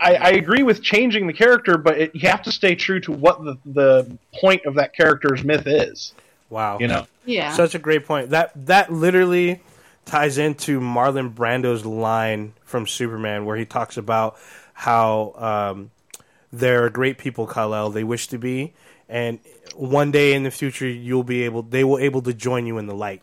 I, 0.00 0.14
I 0.16 0.28
agree 0.30 0.62
with 0.62 0.82
changing 0.82 1.26
the 1.26 1.32
character, 1.32 1.78
but 1.78 1.98
it, 2.00 2.14
you 2.14 2.28
have 2.28 2.42
to 2.42 2.52
stay 2.52 2.74
true 2.74 3.00
to 3.00 3.12
what 3.12 3.42
the, 3.44 3.56
the 3.66 4.18
point 4.40 4.64
of 4.66 4.74
that 4.74 4.94
character's 4.94 5.44
myth 5.44 5.66
is. 5.66 6.12
wow. 6.50 6.78
You 6.80 6.88
know, 6.88 7.06
Yeah. 7.24 7.52
Such 7.52 7.74
a 7.74 7.78
great 7.78 8.04
point. 8.06 8.30
That 8.30 8.50
that 8.66 8.92
literally 8.92 9.62
ties 10.04 10.38
into 10.38 10.80
Marlon 10.80 11.34
Brando's 11.34 11.84
line 11.84 12.54
from 12.64 12.86
Superman, 12.86 13.44
where 13.44 13.56
he 13.56 13.64
talks 13.64 13.96
about 13.96 14.36
how 14.74 15.34
um, 15.36 15.90
they're 16.52 16.90
great 16.90 17.18
people, 17.18 17.46
Kal-El. 17.46 17.90
They 17.90 18.04
wish 18.04 18.28
to 18.28 18.38
be, 18.38 18.72
and 19.08 19.38
one 19.74 20.10
day 20.10 20.34
in 20.34 20.42
the 20.42 20.50
future, 20.50 20.88
you'll 20.88 21.24
be 21.24 21.44
able. 21.44 21.62
They 21.62 21.84
will 21.84 21.98
able 21.98 22.22
to 22.22 22.34
join 22.34 22.66
you 22.66 22.78
in 22.78 22.86
the 22.86 22.94
light. 22.94 23.22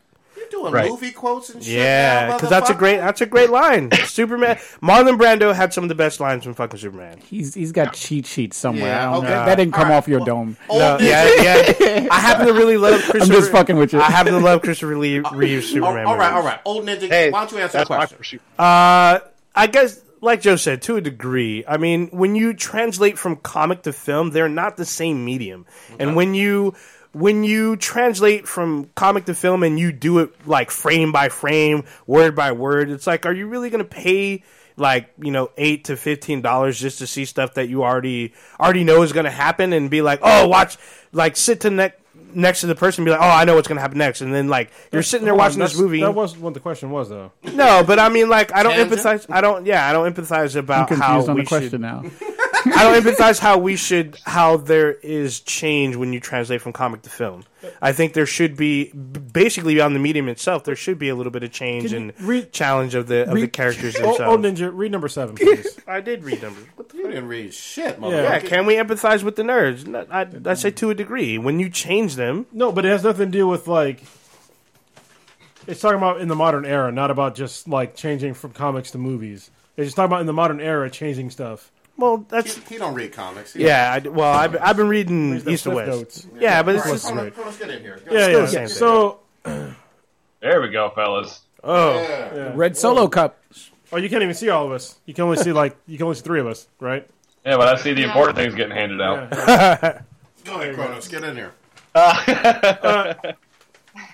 You're 0.52 0.62
doing 0.62 0.74
Right. 0.74 0.90
movie 0.90 1.12
quotes 1.12 1.50
and 1.50 1.64
shit. 1.64 1.74
Yeah, 1.78 2.34
because 2.36 2.50
that's 2.50 2.70
a 2.70 2.74
great 2.74 2.98
that's 2.98 3.22
a 3.22 3.26
great 3.26 3.50
line. 3.50 3.92
Superman, 4.06 4.56
Marlon 4.82 5.18
Brando 5.18 5.54
had 5.54 5.74
some 5.74 5.84
of 5.84 5.90
the 5.90 5.96
best 5.96 6.20
lines 6.20 6.44
from 6.44 6.54
fucking 6.54 6.80
Superman. 6.80 7.20
He's 7.30 7.54
he's 7.54 7.72
got 7.72 7.94
cheat 7.94 8.26
sheets 8.26 8.58
somewhere. 8.58 8.88
Yeah, 8.88 9.10
I 9.10 9.14
don't- 9.14 9.24
okay. 9.26 9.28
that, 9.34 9.46
that 9.46 9.56
didn't 9.56 9.74
come 9.74 9.84
All 9.86 9.90
right. 9.92 9.98
off 9.98 10.08
your 10.08 10.20
dome. 10.26 10.58
No, 10.70 10.98
yeah, 11.00 11.28
yeah. 11.42 12.08
I 12.12 12.20
happen 12.20 12.48
to 12.48 12.54
really 12.54 12.78
love 12.78 13.02
Christopher. 13.04 13.34
just 13.34 13.52
fucking 13.52 13.76
with 13.78 13.94
you. 13.94 14.00
I 14.02 14.10
happen 14.12 14.34
to 14.34 14.40
love 14.40 14.62
Christopher 14.62 14.98
Lee, 14.98 15.20
Reeves 15.20 15.66
Oh, 15.72 15.74
Superman. 15.74 16.06
all 16.06 16.18
right, 16.18 16.32
all 16.34 16.42
movies. 16.42 16.46
right. 16.52 16.60
Old 16.66 16.86
ninja, 16.86 17.10
hey, 17.10 17.30
why 17.32 17.40
don't 17.42 17.52
you 17.52 17.58
answer 17.60 17.74
the 17.74 17.78
that's 17.80 17.90
my 17.90 18.06
question? 18.06 18.40
Uh, 18.58 19.20
I 19.56 19.68
guess, 19.68 20.02
like 20.22 20.42
Joe 20.42 20.56
said, 20.56 20.82
to 20.84 20.98
a 20.98 21.02
degree. 21.02 21.64
I 21.68 21.78
mean, 21.78 22.08
when 22.08 22.36
you 22.36 22.54
translate 22.54 23.18
from 23.18 23.36
comic 23.38 23.84
to 23.84 23.94
film, 23.94 24.32
they're 24.32 24.50
not 24.50 24.78
the 24.78 24.86
same 24.86 25.24
medium. 25.26 25.66
And 25.98 26.16
when 26.16 26.34
you 26.34 26.76
when 27.12 27.44
you 27.44 27.76
translate 27.76 28.48
from 28.48 28.90
comic 28.96 29.26
to 29.26 29.34
film 29.34 29.64
and 29.64 29.80
you 29.80 29.92
do 29.92 30.20
it 30.20 30.48
like 30.48 30.72
frame 30.72 31.12
by 31.12 31.30
frame, 31.30 31.84
word 32.06 32.36
by 32.36 32.52
word, 32.52 32.90
it's 32.90 33.08
like, 33.08 33.26
are 33.26 33.34
you 33.34 33.48
really 33.48 33.70
going 33.70 33.84
to 33.84 33.90
pay? 33.90 34.44
Like 34.78 35.10
you 35.20 35.32
know, 35.32 35.52
eight 35.58 35.86
to 35.86 35.98
fifteen 35.98 36.42
dollars 36.42 36.80
just 36.80 37.00
to 37.00 37.08
see 37.08 37.26
stuff 37.26 37.56
that 37.56 37.68
you 37.68 37.84
already 37.84 38.34
already 38.58 38.86
know 38.86 39.02
is 39.02 39.12
going 39.12 39.26
to 39.26 39.30
happen, 39.30 39.74
and 39.74 39.90
be 39.90 40.02
like, 40.02 40.22
oh, 40.24 40.48
watch, 40.48 40.78
like 41.12 41.36
sit 41.36 41.60
to 41.62 41.70
next 41.70 42.00
next 42.34 42.62
to 42.62 42.68
the 42.68 42.76
person 42.76 43.04
be 43.06 43.12
like, 43.12 43.20
"Oh, 43.20 43.28
I 43.28 43.46
know 43.46 43.56
what's 43.56 43.68
gonna 43.68 43.82
happen 43.82 43.98
next," 43.98 44.22
and 44.22 44.34
then 44.34 44.48
like 44.48 44.72
you're 44.92 45.04
sitting 45.04 45.26
there 45.26 45.34
Hold 45.34 45.42
on, 45.42 45.48
watching 45.48 45.60
this 45.60 45.78
movie. 45.78 46.00
That 46.02 46.14
wasn't 46.14 46.44
what 46.44 46.54
the 46.54 46.60
question 46.60 46.92
was, 46.92 47.10
though. 47.10 47.32
No, 47.54 47.84
but 47.86 48.00
I 48.00 48.10
mean, 48.10 48.30
like, 48.30 48.54
I 48.54 48.64
don't 48.64 48.74
Tangent? 48.74 49.02
empathize. 49.02 49.26
I 49.30 49.42
don't. 49.42 49.66
Yeah, 49.66 49.88
I 49.88 49.94
don't 49.94 50.14
empathize 50.14 50.56
I'm 50.56 50.60
about 50.64 50.90
how 50.92 50.96
confused 50.96 51.30
on 51.30 51.36
we 51.36 51.42
the 51.42 51.48
question 51.48 51.70
should. 51.72 51.82
now. 51.82 52.04
I 52.76 52.84
don't 52.84 53.04
empathize 53.04 53.40
how 53.40 53.58
we 53.58 53.76
should 53.76 54.18
how 54.26 54.58
there 54.58 54.92
is 54.94 55.40
change 55.42 55.96
when 55.96 56.14
you 56.14 56.20
translate 56.20 56.62
from 56.62 56.74
comic 56.74 57.02
to 57.04 57.10
film. 57.10 57.44
I 57.82 57.92
think 57.92 58.14
there 58.14 58.26
should 58.26 58.56
be 58.56 58.92
basically 58.92 59.80
on 59.82 59.94
the 59.94 60.00
medium 60.00 60.28
itself. 60.30 60.64
There 60.64 60.76
should 60.76 60.98
be 60.98 61.10
a 61.10 61.16
little 61.16 61.32
bit 61.32 61.44
of 61.44 61.52
change 61.52 61.92
and 61.94 62.14
read- 62.22 62.52
challenge 62.52 62.96
of 62.96 63.08
the 63.08 63.30
of 63.30 63.36
the 63.36 63.48
characters 63.48 63.96
Oh, 63.98 64.00
oh 64.00 64.06
themselves. 64.18 64.62
oh, 64.62 64.66
Ninja, 64.68 64.72
read 64.74 64.92
number 64.92 65.08
seven, 65.08 65.36
please. 65.38 65.80
I 65.88 66.02
did 66.02 66.24
read 66.24 66.42
numbers. 66.42 66.66
What 66.76 66.90
the 66.90 66.98
You 66.98 67.08
didn't 67.08 67.28
read 67.28 67.54
shit, 67.54 67.98
Yeah. 68.02 68.10
Yeah, 68.10 68.40
can 68.40 68.66
we 68.66 68.76
empathize 68.76 69.24
with 69.24 69.36
the 69.36 69.44
nerds? 69.44 69.86
No, 69.86 70.06
I, 70.10 70.28
I 70.46 70.54
say 70.54 70.72
to 70.72 70.90
a 70.90 70.96
degree. 70.96 71.38
When 71.38 71.60
you 71.60 71.70
change 71.70 72.16
them, 72.16 72.46
No, 72.52 72.72
but 72.72 72.86
it 72.86 72.90
has 72.90 73.04
nothing 73.04 73.32
to 73.32 73.38
do 73.38 73.48
with 73.48 73.68
like. 73.68 74.04
It's 75.68 75.82
talking 75.82 75.98
about 75.98 76.20
in 76.22 76.28
the 76.30 76.36
modern 76.36 76.66
era, 76.66 76.92
not 76.92 77.12
about 77.12 77.36
just 77.36 77.68
like 77.68 77.96
changing 77.96 78.34
from 78.34 78.52
comics 78.54 78.92
to 78.92 78.98
movies. 78.98 79.52
It's 79.78 79.88
just 79.88 79.96
talking 79.96 80.10
about 80.10 80.22
in 80.22 80.28
the 80.28 80.34
modern 80.34 80.60
era 80.60 80.90
changing 80.90 81.30
stuff. 81.30 81.72
Well, 82.00 82.26
that's 82.30 82.56
He, 82.56 82.62
he 82.76 82.78
don't 82.78 82.94
read 82.94 83.12
comics. 83.12 83.54
He 83.54 83.64
yeah. 83.66 83.92
I, 83.94 84.08
well, 84.08 84.32
I've, 84.34 84.56
I've 84.62 84.78
been 84.78 84.88
reading 84.88 85.32
Reads 85.32 85.44
the 85.44 85.52
East 85.52 85.64
to 85.66 85.72
Cliff 85.72 85.88
West. 85.88 85.98
Notes. 86.00 86.28
Yeah, 86.40 86.64
but 86.64 86.76
it's 86.76 86.86
All 86.86 86.92
right, 86.92 86.96
just 86.96 87.08
Kronos, 87.14 87.34
Kronos, 87.34 87.58
get 87.58 87.70
in 87.70 87.82
here. 87.82 88.00
Yeah, 88.10 88.24
still 88.24 88.32
yeah. 88.32 88.40
the 88.40 88.48
same 88.48 88.68
thing. 88.68 88.76
So, 88.76 89.20
There 90.42 90.62
we 90.62 90.70
go, 90.70 90.90
fellas. 90.96 91.42
oh 91.64 91.96
Yeah. 91.96 92.52
Red 92.56 92.78
Solo 92.78 93.08
Cup. 93.10 93.38
oh, 93.92 93.98
you 93.98 94.10
can't 94.10 94.24
even 94.24 94.36
see 94.36 94.50
all 94.50 94.66
of 94.66 94.72
us. 94.72 94.98
You 95.06 95.14
can 95.14 95.26
only 95.26 95.38
see 95.38 95.52
like 95.52 95.76
you 95.88 95.98
can 95.98 96.06
only 96.06 96.16
see 96.16 96.24
three 96.24 96.40
of 96.40 96.48
us, 96.48 96.68
right? 96.80 97.06
Yeah, 97.46 97.58
but 97.58 97.68
I 97.68 97.76
see 97.82 97.94
the 97.94 98.04
important 98.04 98.38
things 98.38 98.56
getting 98.56 98.76
handed 98.76 99.02
out. 99.02 99.30
Go 100.46 100.62
ahead, 100.62 100.76
Kronos. 100.76 101.08
Get 101.08 101.24
in 101.24 101.36
here. 101.36 101.54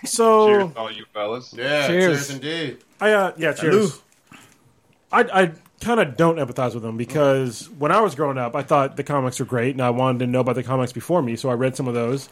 So 0.03 0.47
Cheers, 0.47 0.71
all 0.77 0.91
you 0.91 1.05
fellas. 1.13 1.53
Yeah, 1.55 1.87
Cheers. 1.87 2.27
cheers, 2.27 2.29
indeed. 2.31 2.77
I 2.99 3.11
uh, 3.11 3.33
yeah, 3.37 3.53
cheers. 3.53 4.01
I 5.11 5.21
I 5.21 5.51
kind 5.81 5.99
of 5.99 6.15
don't 6.15 6.37
empathize 6.37 6.73
with 6.73 6.83
them 6.83 6.97
because 6.97 7.69
when 7.77 7.91
I 7.91 8.01
was 8.01 8.15
growing 8.15 8.37
up, 8.37 8.55
I 8.55 8.63
thought 8.63 8.95
the 8.95 9.03
comics 9.03 9.39
were 9.39 9.45
great, 9.45 9.75
and 9.75 9.81
I 9.81 9.89
wanted 9.89 10.19
to 10.19 10.27
know 10.27 10.39
about 10.39 10.55
the 10.55 10.63
comics 10.63 10.93
before 10.93 11.21
me, 11.21 11.35
so 11.35 11.49
I 11.49 11.53
read 11.53 11.75
some 11.75 11.87
of 11.87 11.93
those, 11.93 12.29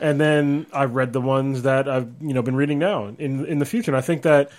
and 0.00 0.20
then 0.20 0.66
I've 0.72 0.94
read 0.94 1.12
the 1.12 1.20
ones 1.20 1.62
that 1.62 1.88
I've 1.88 2.08
you 2.20 2.34
know 2.34 2.42
been 2.42 2.56
reading 2.56 2.78
now 2.78 3.08
in 3.18 3.44
in 3.46 3.58
the 3.58 3.66
future, 3.66 3.90
and 3.90 3.96
I 3.96 4.00
think 4.00 4.22
that 4.22 4.50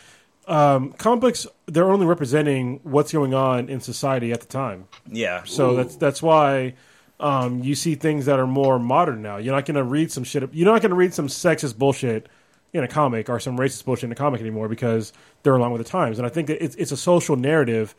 um, 0.47 0.93
comic 0.93 1.21
books 1.21 1.47
they're 1.67 1.91
only 1.91 2.05
representing 2.05 2.79
what's 2.83 3.11
going 3.11 3.33
on 3.33 3.69
in 3.69 3.79
society 3.81 4.33
at 4.33 4.41
the 4.41 4.47
time. 4.47 4.87
Yeah. 5.07 5.43
So 5.45 5.75
that's 5.75 5.95
that's 5.95 6.21
why 6.21 6.73
um, 7.19 7.63
you 7.63 7.75
see 7.75 7.95
things 7.95 8.25
that 8.25 8.39
are 8.39 8.47
more 8.47 8.79
modern 8.79 9.21
now. 9.21 9.37
You're 9.37 9.55
not 9.55 9.65
going 9.65 9.75
to 9.75 9.83
read 9.83 10.11
some 10.11 10.23
shit. 10.23 10.43
You're 10.53 10.71
not 10.71 10.81
going 10.81 10.89
to 10.91 10.95
read 10.95 11.13
some 11.13 11.27
sexist 11.27 11.77
bullshit 11.77 12.27
in 12.73 12.83
a 12.83 12.87
comic 12.87 13.29
or 13.29 13.39
some 13.39 13.57
racist 13.57 13.85
bullshit 13.85 14.05
in 14.05 14.11
a 14.11 14.15
comic 14.15 14.41
anymore 14.41 14.67
because 14.67 15.13
they're 15.43 15.55
along 15.55 15.71
with 15.71 15.83
the 15.83 15.89
times. 15.89 16.17
And 16.19 16.25
I 16.25 16.29
think 16.29 16.47
that 16.47 16.63
it's 16.63 16.75
it's 16.75 16.91
a 16.91 16.97
social 16.97 17.35
narrative 17.35 17.95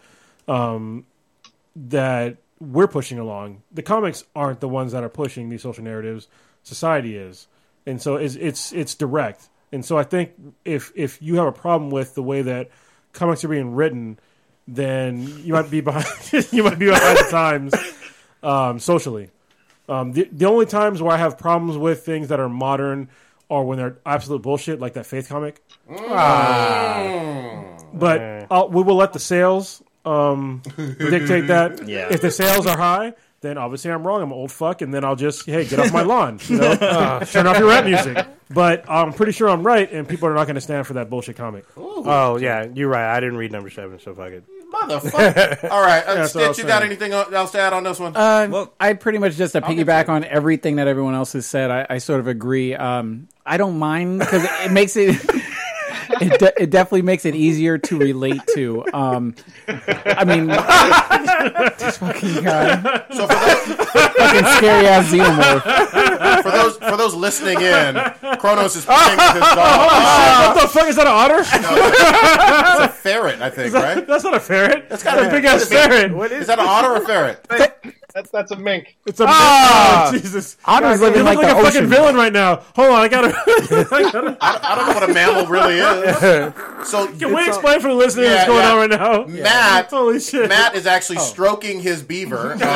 um, 0.49 1.07
that 1.75 2.37
we're 2.61 2.89
pushing 2.89 3.19
along. 3.19 3.63
The 3.73 3.83
comics 3.83 4.25
aren't 4.37 4.61
the 4.61 4.69
ones 4.69 4.93
that 4.93 5.03
are 5.03 5.09
pushing 5.09 5.49
these 5.49 5.63
social 5.63 5.83
narratives. 5.83 6.29
Society 6.63 7.17
is, 7.17 7.47
and 7.87 8.01
so 8.01 8.17
it's 8.17 8.37
it's 8.37 8.73
it's 8.73 8.95
direct. 8.95 9.49
And 9.73 9.85
so 9.85 9.97
I 9.97 10.05
think 10.05 10.33
if 10.65 10.93
if 10.95 11.21
you 11.23 11.37
have 11.37 11.47
a 11.47 11.53
problem 11.53 11.91
with 11.91 12.15
the 12.15 12.23
way 12.23 12.43
that 12.43 12.71
comics 13.13 13.45
are 13.45 13.49
being 13.49 13.75
written, 13.75 14.19
then 14.69 15.27
you 15.45 15.53
might 15.53 15.71
be 15.71 15.81
behind 15.81 16.07
you 16.53 16.63
might 16.63 16.79
be 16.79 16.87
behind 16.87 17.19
the 17.19 17.29
times 17.31 17.75
um, 18.43 18.79
socially. 18.79 19.31
Um, 19.89 20.13
the 20.13 20.29
the 20.31 20.47
only 20.47 20.67
times 20.67 21.03
where 21.03 21.13
I 21.13 21.17
have 21.17 21.39
problems 21.39 21.77
with 21.77 22.05
things 22.05 22.29
that 22.29 22.39
are 22.39 22.49
modern 22.49 23.09
are 23.51 23.65
when 23.65 23.79
they're 23.79 23.99
absolute 24.07 24.43
bullshit, 24.43 24.81
like 24.81 24.95
that 24.95 25.07
Faith 25.07 25.29
comic. 25.29 25.63
But 27.93 28.47
uh, 28.51 28.67
we 28.71 28.83
will 28.83 28.97
let 28.97 29.13
the 29.13 29.19
sales 29.19 29.83
um, 30.05 30.63
dictate 30.77 31.49
that. 31.49 31.81
Yeah. 31.91 32.09
If 32.11 32.21
the 32.21 32.31
sales 32.31 32.67
are 32.67 32.77
high, 32.77 33.15
then 33.41 33.59
obviously 33.59 33.91
I'm 33.91 34.07
wrong. 34.07 34.23
I'm 34.23 34.31
an 34.31 34.39
old 34.39 34.53
fuck, 34.53 34.81
and 34.83 34.95
then 34.95 35.05
I'll 35.05 35.17
just 35.17 35.47
hey 35.47 35.65
get 35.65 35.81
off 35.81 35.93
my 35.93 36.03
lawn. 36.03 36.39
You 36.47 36.59
know, 36.59 36.71
uh, 36.81 37.25
turn 37.25 37.47
off 37.47 37.59
your 37.59 37.69
rap 37.69 37.85
music. 37.85 38.27
But 38.51 38.89
I'm 38.89 39.13
pretty 39.13 39.33
sure 39.33 39.49
I'm 39.49 39.63
right, 39.65 39.91
and 39.91 40.09
people 40.09 40.29
are 40.29 40.35
not 40.35 40.45
going 40.45 40.57
to 40.57 40.61
stand 40.61 40.87
for 40.87 40.95
that 40.95 41.09
bullshit 41.11 41.37
comic. 41.37 41.65
oh 41.77 42.37
yeah, 42.37 42.67
you're 42.75 42.89
right. 42.89 43.17
I 43.17 43.21
didn't 43.21 43.39
read 43.39 43.51
number 43.53 43.71
seven, 43.71 43.99
so 43.99 44.15
fuck 44.15 44.31
it. 44.33 44.45
Motherfucker. 44.71 45.65
All 45.71 45.81
right, 45.83 46.05
uh, 46.05 46.15
That's 46.15 46.35
what 46.35 46.45
I 46.45 46.47
Stitch, 46.47 46.49
was 46.49 46.59
you 46.59 46.65
got 46.65 46.81
saying. 46.83 46.93
anything 46.93 47.13
else 47.13 47.51
to 47.53 47.61
add 47.61 47.73
on 47.73 47.83
this 47.85 47.99
one? 47.99 48.17
Uh, 48.17 48.49
Well- 48.51 48.73
I 48.79 48.93
pretty 48.95 49.19
much 49.19 49.37
just 49.37 49.53
to 49.55 49.61
piggyback 49.61 50.09
on 50.09 50.25
everything 50.25 50.77
that 50.77 50.87
everyone 50.89 51.15
else 51.15 51.33
has 51.33 51.47
said. 51.47 51.71
I, 51.71 51.87
I 51.91 51.99
sort 51.99 52.21
of 52.21 52.29
agree. 52.29 52.75
Um, 52.75 53.29
I 53.45 53.57
don't 53.57 53.79
mind 53.79 54.21
because 54.21 54.45
it 54.65 54.71
makes 54.73 54.97
it. 54.97 55.17
It, 56.21 56.39
de- 56.39 56.63
it 56.63 56.71
definitely 56.71 57.03
makes 57.03 57.25
it 57.25 57.35
easier 57.35 57.79
to 57.79 57.99
relate 57.99 58.43
to. 58.55 58.85
Um, 58.93 59.35
I 59.69 60.25
mean, 60.25 60.49
this 61.79 61.97
fucking 61.99 62.45
guy, 62.45 62.83
so 63.11 63.27
for 63.27 63.35
those, 63.35 63.87
fucking 63.87 64.45
scary 64.59 64.87
ass 64.87 65.11
xenomorph. 65.11 66.43
for 66.43 66.51
those 66.51 66.77
for 66.77 66.97
those 66.99 67.15
listening 67.15 67.61
in, 67.63 67.95
Kronos 68.39 68.77
is 68.77 68.85
playing 68.85 69.17
with 69.17 69.33
his 69.33 69.41
dog. 69.41 69.57
what 70.57 70.63
the 70.63 70.69
fuck 70.69 70.89
is 70.89 70.97
that? 70.97 71.07
An 71.07 71.13
otter? 71.13 71.39
It's 71.41 72.85
a 72.85 72.89
ferret, 72.89 73.41
I 73.41 73.49
think, 73.51 73.73
right? 73.73 74.07
That's 74.07 74.25
not 74.25 74.35
a 74.35 74.41
ferret. 74.41 74.89
That's 74.91 75.03
gotta 75.03 75.27
a 75.29 75.31
big 75.31 75.45
ass 75.47 75.61
what 75.61 75.63
is 75.63 75.73
it? 75.73 75.89
ferret. 75.89 76.13
What 76.15 76.33
Is 76.33 76.41
is 76.43 76.47
that 76.49 76.59
an 76.59 76.67
otter 76.69 76.89
or 76.89 76.97
a 76.97 77.07
ferret? 77.07 77.47
That's 78.15 78.31
that's 78.31 78.51
a 78.51 78.57
mink. 78.57 78.97
It's 79.07 79.21
a 79.21 79.27
Ah! 79.29 80.09
oh, 80.09 80.13
Jesus. 80.19 80.57
Otters 80.65 81.01
You 81.01 81.07
live 81.07 81.17
look 81.17 81.25
like, 81.25 81.39
like, 81.39 81.47
a 81.47 81.57
ocean. 81.59 81.65
fucking 81.73 81.87
villain 81.89 82.15
right 82.17 82.33
now. 82.33 82.57
Hold 82.75 82.91
on, 82.91 83.01
I 83.01 83.09
gotta. 83.09 83.29
I 83.93 84.11
gotta 84.13 84.37
I, 84.41 84.59
I 84.63 84.75
don't 84.77 84.87
know 84.89 84.95
what 84.95 85.11
a 85.11 85.13
mammal 85.15 85.47
really 85.47 85.79
is. 85.79 86.55
So 86.91 87.07
can 87.09 87.35
we 87.35 87.47
explain 87.47 87.79
for 87.81 87.89
the 87.89 87.95
listeners 87.95 88.27
Yeah, 88.29 88.35
what's 88.37 88.47
going 88.49 88.63
yeah. 88.63 88.73
on 88.73 88.91
right 89.27 89.35
now? 89.37 89.43
Matt, 89.43 89.91
Holy 89.91 90.19
shit. 90.19 90.49
Matt 90.49 90.75
is 90.75 90.87
actually 90.87 91.19
stroking 91.19 91.81
his 91.81 92.03
beaver. 92.03 92.57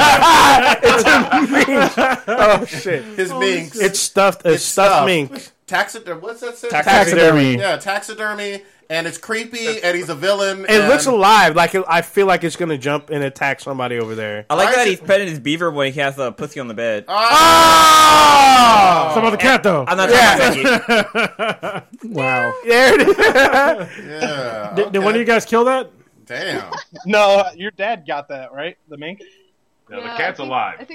Uh, 0.85 2.17
oh 2.29 2.65
shit? 2.67 3.05
his 3.05 3.33
mink. 3.33 3.73
It's 3.77 3.99
stuffed. 3.99 4.43
It's, 4.45 4.57
It's 4.57 4.65
stuffed 4.65 4.91
stuffed. 4.91 5.07
mink. 5.07 5.51
Taxid- 5.67 6.21
what's 6.21 6.41
that? 6.43 6.59
say? 6.59 6.69
Taxidermy. 6.69 7.57
Yeah, 7.57 7.77
taxidermy, 7.79 8.63
and 8.91 9.07
it's 9.07 9.19
creepy, 9.19 9.81
and 9.83 9.97
he's 9.97 10.09
a 10.09 10.15
villain. 10.15 10.65
It 10.65 10.71
and- 10.71 10.89
looks 10.89 11.07
alive. 11.07 11.57
Like 11.57 11.75
it, 11.75 11.85
I 11.89 12.03
feel 12.03 12.27
like 12.27 12.45
it's 12.45 12.57
gonna 12.57 12.79
jump 12.79 13.11
and 13.11 13.23
attack 13.25 13.61
somebody 13.61 13.99
over 13.99 14.15
there. 14.15 14.47
I 14.51 14.55
like 14.55 14.69
Why 14.69 14.75
that 14.77 14.87
is 14.89 14.99
he's 14.99 15.09
petting 15.09 15.29
his 15.29 15.41
beaver 15.41 15.71
when 15.71 15.93
he 15.93 16.01
has 16.01 16.19
a 16.19 16.33
pussy 16.33 16.61
on 16.61 16.69
the 16.69 16.75
bed. 16.75 17.05
Ah! 17.09 19.11
Some 19.15 19.25
about 19.25 19.31
the 19.31 19.37
cat 19.39 19.63
though. 19.63 19.85
I'm 19.87 19.97
not 19.97 20.11
talking 20.11 20.67
about 20.67 21.91
Becky. 21.93 22.09
Wow. 22.09 22.53
There 22.67 23.01
it 23.01 23.09
is. 23.09 23.17
Yeah. 24.07 24.73
Did, 24.77 24.93
did 24.93 24.99
one 25.05 25.15
of 25.15 25.21
you 25.21 25.27
guys 25.27 25.45
kill 25.45 25.65
that? 25.65 25.91
Damn. 26.27 26.73
No, 27.07 27.45
your 27.55 27.71
dad 27.73 28.05
got 28.07 28.29
that 28.29 28.53
right. 28.53 28.77
The 28.89 28.97
mink. 28.97 29.23
No, 29.91 29.99
Yeah, 29.99 30.13
the 30.13 30.17
cat's 30.17 30.41
I 30.41 30.43
think- 30.43 30.49
alive. 30.49 30.87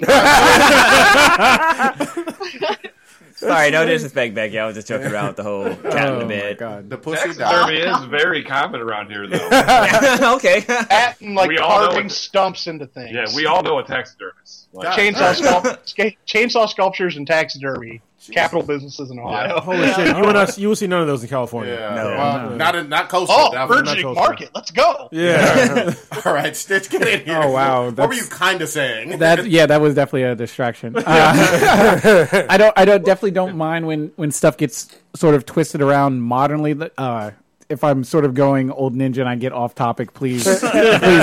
I 1.83 2.67
think 2.69 2.91
Sorry, 3.39 3.71
no 3.71 3.85
disrespect, 3.85 4.35
Becky. 4.35 4.59
I 4.59 4.65
was 4.65 4.75
just 4.75 4.87
joking 4.87 5.11
around 5.11 5.27
with 5.27 5.35
the 5.37 5.43
whole 5.43 5.63
cat 5.91 6.09
in 6.13 6.19
the 6.19 6.25
Oh 6.25 6.27
bed. 6.27 6.57
god. 6.57 6.89
The 6.89 6.97
pussy 6.97 7.33
died. 7.33 7.37
Taxidermy 7.37 7.77
is 7.79 8.05
very 8.09 8.43
common 8.43 8.81
around 8.81 9.09
here, 9.09 9.27
though. 9.27 9.47
okay. 10.35 10.65
At 10.67 11.19
and 11.21 11.35
like 11.35 11.47
We 11.47 11.57
all 11.57 11.79
know 11.81 11.87
carving 11.89 12.07
it. 12.07 12.11
stumps 12.11 12.67
into 12.67 12.85
things. 12.87 13.11
Yeah, 13.13 13.25
we 13.35 13.45
all 13.45 13.63
know 13.63 13.79
a 13.79 13.83
taxidermist. 13.83 14.67
Like, 14.73 14.97
chainsaw 14.99 15.33
sculpt- 15.33 15.87
sca- 15.87 16.11
chainsaw 16.27 16.67
sculptures 16.69 17.15
and 17.17 17.25
taxidermy. 17.25 18.01
Capital 18.31 18.63
businesses 18.63 19.09
in 19.11 19.19
Ohio. 19.19 19.59
Holy 19.61 19.87
shit! 19.93 20.07
You 20.07 20.23
and 20.25 20.37
us, 20.37 20.57
you 20.57 20.67
will 20.67 20.75
see 20.75 20.87
none 20.87 21.01
of 21.01 21.07
those 21.07 21.23
in 21.23 21.29
California. 21.29 21.73
Yeah. 21.73 21.95
No. 21.95 22.03
Well, 22.09 22.49
Not 22.55 22.75
in, 22.75 22.89
not 22.89 23.09
coastal. 23.09 23.35
Oh, 23.37 23.51
definitely. 23.51 23.83
burgeoning 23.83 24.03
close 24.03 24.15
market. 24.17 24.49
Let's 24.53 24.71
go. 24.71 25.09
Yeah. 25.11 25.93
All 26.25 26.33
right, 26.33 26.55
Stitch, 26.55 26.89
get 26.89 27.07
in 27.07 27.25
here. 27.25 27.39
Oh, 27.41 27.51
wow, 27.51 27.89
What 27.91 28.09
were 28.09 28.13
you 28.13 28.25
kind 28.25 28.61
of 28.61 28.69
saying? 28.69 29.19
That 29.19 29.47
yeah, 29.47 29.65
that 29.67 29.79
was 29.81 29.95
definitely 29.95 30.23
a 30.23 30.35
distraction. 30.35 30.95
Uh, 31.09 32.45
I 32.49 32.57
don't, 32.57 32.73
I 32.77 32.85
don't 32.85 33.03
definitely 33.05 33.31
don't 33.31 33.55
mind 33.55 33.87
when 33.87 34.11
when 34.15 34.31
stuff 34.31 34.57
gets 34.57 34.95
sort 35.15 35.35
of 35.35 35.45
twisted 35.45 35.81
around 35.81 36.21
modernly. 36.21 36.77
Uh, 36.97 37.31
if 37.69 37.83
I'm 37.83 38.03
sort 38.03 38.25
of 38.25 38.33
going 38.33 38.71
old 38.71 38.95
ninja 38.95 39.19
and 39.19 39.29
I 39.29 39.35
get 39.35 39.53
off 39.53 39.75
topic, 39.75 40.13
please 40.13 40.43
please 40.43 40.59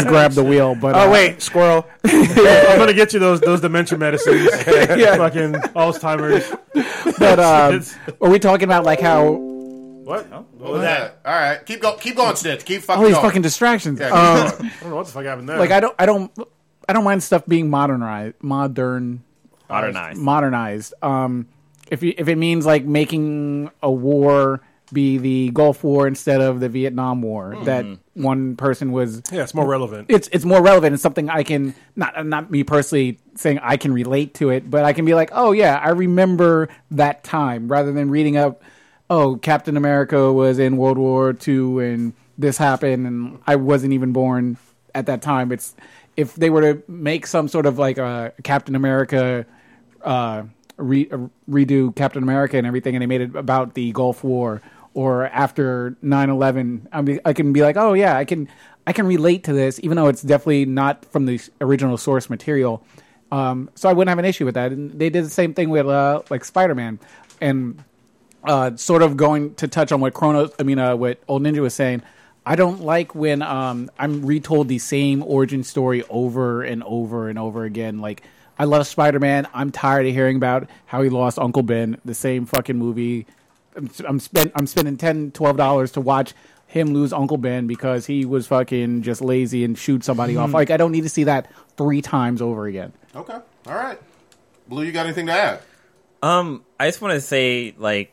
grab 0.05 0.33
the 0.33 0.45
wheel. 0.45 0.75
But 0.75 0.95
Oh 0.95 1.09
uh, 1.09 1.11
wait, 1.13 1.43
squirrel. 1.43 1.87
I'm 2.05 2.79
gonna 2.79 2.93
get 2.95 3.13
you 3.13 3.19
those 3.19 3.41
those 3.41 3.61
dementia 3.61 3.99
medicines. 3.99 4.49
yeah. 4.67 5.17
Fucking 5.17 5.53
Alzheimer's. 5.75 6.49
but 7.19 7.39
uh, 7.41 7.81
are 8.21 8.31
we 8.31 8.39
talking 8.39 8.65
about 8.65 8.85
like 8.85 9.01
how 9.01 9.33
What? 9.33 10.27
What 10.59 10.73
was 10.73 10.81
that? 10.83 11.21
All 11.25 11.33
right, 11.35 11.65
keep 11.67 11.81
going. 11.83 11.99
Keep 11.99 12.17
going, 12.17 12.37
Stitch. 12.37 12.65
Keep 12.65 12.83
fucking 12.83 13.01
all 13.03 13.07
these 13.07 13.15
going. 13.17 13.27
fucking 13.27 13.43
distractions? 13.43 13.99
Yeah, 14.01 14.09
Um, 14.11 14.51
keep 14.51 14.59
going. 14.59 14.71
I 14.71 14.81
don't 14.81 14.91
know 14.91 14.97
what 14.97 15.07
the 15.07 15.13
fuck 15.13 15.25
happened 15.25 15.49
there. 15.49 15.59
like 15.59 15.71
I 15.73 15.81
don't, 15.81 15.95
I 15.99 16.07
don't, 16.07 16.31
I 16.89 16.93
don't 16.93 17.05
mind 17.05 17.23
stuff 17.23 17.45
being 17.47 17.69
modernized, 17.71 18.37
modern, 18.41 19.23
Modernized. 19.69 20.21
modernized. 20.21 20.95
Um, 21.03 21.49
if 21.91 22.03
you, 22.05 22.15
if 22.17 22.29
it 22.29 22.37
means 22.37 22.65
like 22.67 22.85
making 22.85 23.71
a 23.83 23.91
war 23.91 24.61
be 24.97 25.19
the 25.19 25.51
Gulf 25.51 25.85
War 25.85 26.09
instead 26.09 26.41
of 26.41 26.59
the 26.59 26.71
Vietnam 26.71 27.21
War, 27.21 27.55
that 27.65 27.85
one 28.15 28.57
person 28.57 28.93
was 28.93 29.23
yeah, 29.31 29.43
it's 29.43 29.53
more 29.53 29.67
relevant. 29.67 30.07
it's 30.09 30.27
it's 30.33 30.47
more 30.47 30.63
relevant. 30.63 30.95
It's 30.95 31.03
something 31.03 31.29
I 31.29 31.43
can 31.43 31.75
not 31.95 32.27
not 32.27 32.51
me 32.51 32.65
personally 32.65 33.19
saying 33.35 33.61
I 33.63 33.77
can 33.77 33.93
relate 33.93 34.33
to 34.37 34.49
it, 34.49 34.71
but 34.71 34.85
I 34.85 34.95
can 34.95 35.05
be 35.05 35.13
like, 35.13 35.29
oh 35.33 35.53
yeah, 35.53 35.77
I 35.77 35.91
remember 35.91 36.71
that 36.93 37.23
time, 37.25 37.69
rather 37.69 37.93
than 37.93 38.09
reading 38.09 38.39
up, 38.39 38.63
oh 39.11 39.37
Captain 39.37 39.77
America 39.77 40.33
was 40.33 40.59
in 40.59 40.79
World 40.79 40.97
War 40.97 41.37
II 41.47 41.85
and 41.85 42.15
this 42.39 42.57
happened 42.57 43.07
and 43.07 43.39
I 43.47 43.57
wasn't 43.57 43.93
even 43.93 44.13
born 44.13 44.57
at 44.95 45.05
that 45.07 45.21
time. 45.21 45.53
It's 45.53 45.77
if 46.17 46.35
they 46.35 46.49
were 46.49 46.63
to 46.63 46.83
make 46.89 47.27
some 47.27 47.49
sort 47.49 47.67
of 47.67 47.79
like 47.79 47.99
a 47.99 48.33
Captain 48.43 48.75
America 48.75 49.45
uh, 50.03 50.45
re- 50.77 51.11
uh, 51.11 51.29
redo 51.49 51.95
Captain 51.95 52.23
America 52.23 52.57
and 52.57 52.67
everything, 52.67 52.95
and 52.95 53.03
they 53.03 53.07
made 53.07 53.21
it 53.21 53.35
about 53.35 53.75
the 53.75 53.93
Gulf 53.93 54.25
War 54.25 54.63
or 54.97 55.27
after 55.27 55.95
9-11, 56.03 56.87
I, 56.91 57.29
I 57.29 57.33
can 57.35 57.53
be 57.53 57.61
like, 57.61 57.77
oh 57.77 57.93
yeah, 57.93 58.17
I 58.17 58.25
can 58.25 58.49
I 58.87 58.95
can 58.95 59.07
relate 59.07 59.45
to 59.45 59.53
this, 59.53 59.79
even 59.83 59.97
though 59.97 60.07
it's 60.07 60.23
definitely 60.23 60.65
not 60.65 61.05
from 61.05 61.27
the 61.27 61.39
original 61.61 61.99
source 61.99 62.31
material. 62.31 62.83
Um, 63.31 63.69
so 63.75 63.91
I 63.91 63.93
wouldn't 63.93 64.09
have 64.09 64.19
an 64.19 64.25
issue 64.25 64.47
with 64.47 64.55
that. 64.55 64.73
And 64.73 64.99
they 64.99 65.11
did 65.11 65.25
the 65.25 65.31
same 65.31 65.53
thing 65.53 65.69
with 65.69 65.87
uh, 65.87 66.23
like 66.31 66.45
Spider 66.45 66.75
Man, 66.75 66.99
and 67.43 67.85
uh, 68.43 68.77
sort 68.77 69.03
of 69.03 69.19
going 69.19 69.55
to 69.57 69.69
touch 69.69 69.93
on 69.93 70.01
what 70.01 70.15
Kronos, 70.15 70.53
I 70.59 70.63
mean, 70.63 70.79
uh, 70.79 70.97
what 70.97 71.21
Old 71.29 71.43
Ninja 71.43 71.61
was 71.61 71.75
saying. 71.75 72.03
I 72.47 72.57
don't 72.57 72.81
like 72.81 73.15
when 73.15 73.43
um, 73.43 73.91
I'm 73.99 74.25
retold 74.25 74.69
the 74.69 74.79
same 74.79 75.23
origin 75.23 75.63
story 75.63 76.05
over 76.09 76.63
and 76.63 76.83
over 76.85 77.29
and 77.29 77.39
over 77.39 77.65
again. 77.65 77.99
Like, 77.99 78.23
I 78.59 78.65
love 78.65 78.87
Spider 78.87 79.21
Man. 79.21 79.47
I'm 79.53 79.73
tired 79.73 80.07
of 80.07 80.15
hearing 80.15 80.37
about 80.37 80.71
how 80.87 81.03
he 81.03 81.11
lost 81.11 81.39
Uncle 81.39 81.65
Ben. 81.65 82.01
The 82.07 82.15
same 82.15 82.47
fucking 82.47 82.79
movie. 82.79 83.27
I'm, 83.77 83.91
I'm 84.07 84.19
spend 84.21 84.53
I'm 84.55 84.67
spending 84.67 84.97
10 84.97 85.31
dollars 85.31 85.93
to 85.93 86.01
watch 86.01 86.33
him 86.67 86.93
lose 86.95 87.13
Uncle 87.13 87.37
Ben 87.37 87.67
because 87.67 88.07
he 88.07 88.25
was 88.25 88.47
fucking 88.49 89.03
just 89.03 89.21
lazy 89.23 89.65
and 89.65 89.79
shoot 89.79 90.03
somebody 90.05 90.37
off. 90.37 90.51
Mhm. 90.51 90.55
Like, 90.55 90.71
I 90.71 90.77
don't 90.77 90.91
need 90.93 91.03
to 91.03 91.09
see 91.09 91.25
that 91.25 91.49
three 91.77 92.03
times 92.03 92.43
over 92.43 92.67
again. 92.67 92.93
Okay. 93.15 93.37
All 93.67 93.75
right. 93.75 93.99
Blue, 94.69 94.83
you 94.83 94.91
got 94.93 95.07
anything 95.07 95.27
to 95.27 95.33
add? 95.33 95.61
Um, 96.23 96.65
I 96.81 96.89
just 96.89 97.01
want 97.01 97.15
to 97.15 97.21
say 97.21 97.75
like 97.79 98.13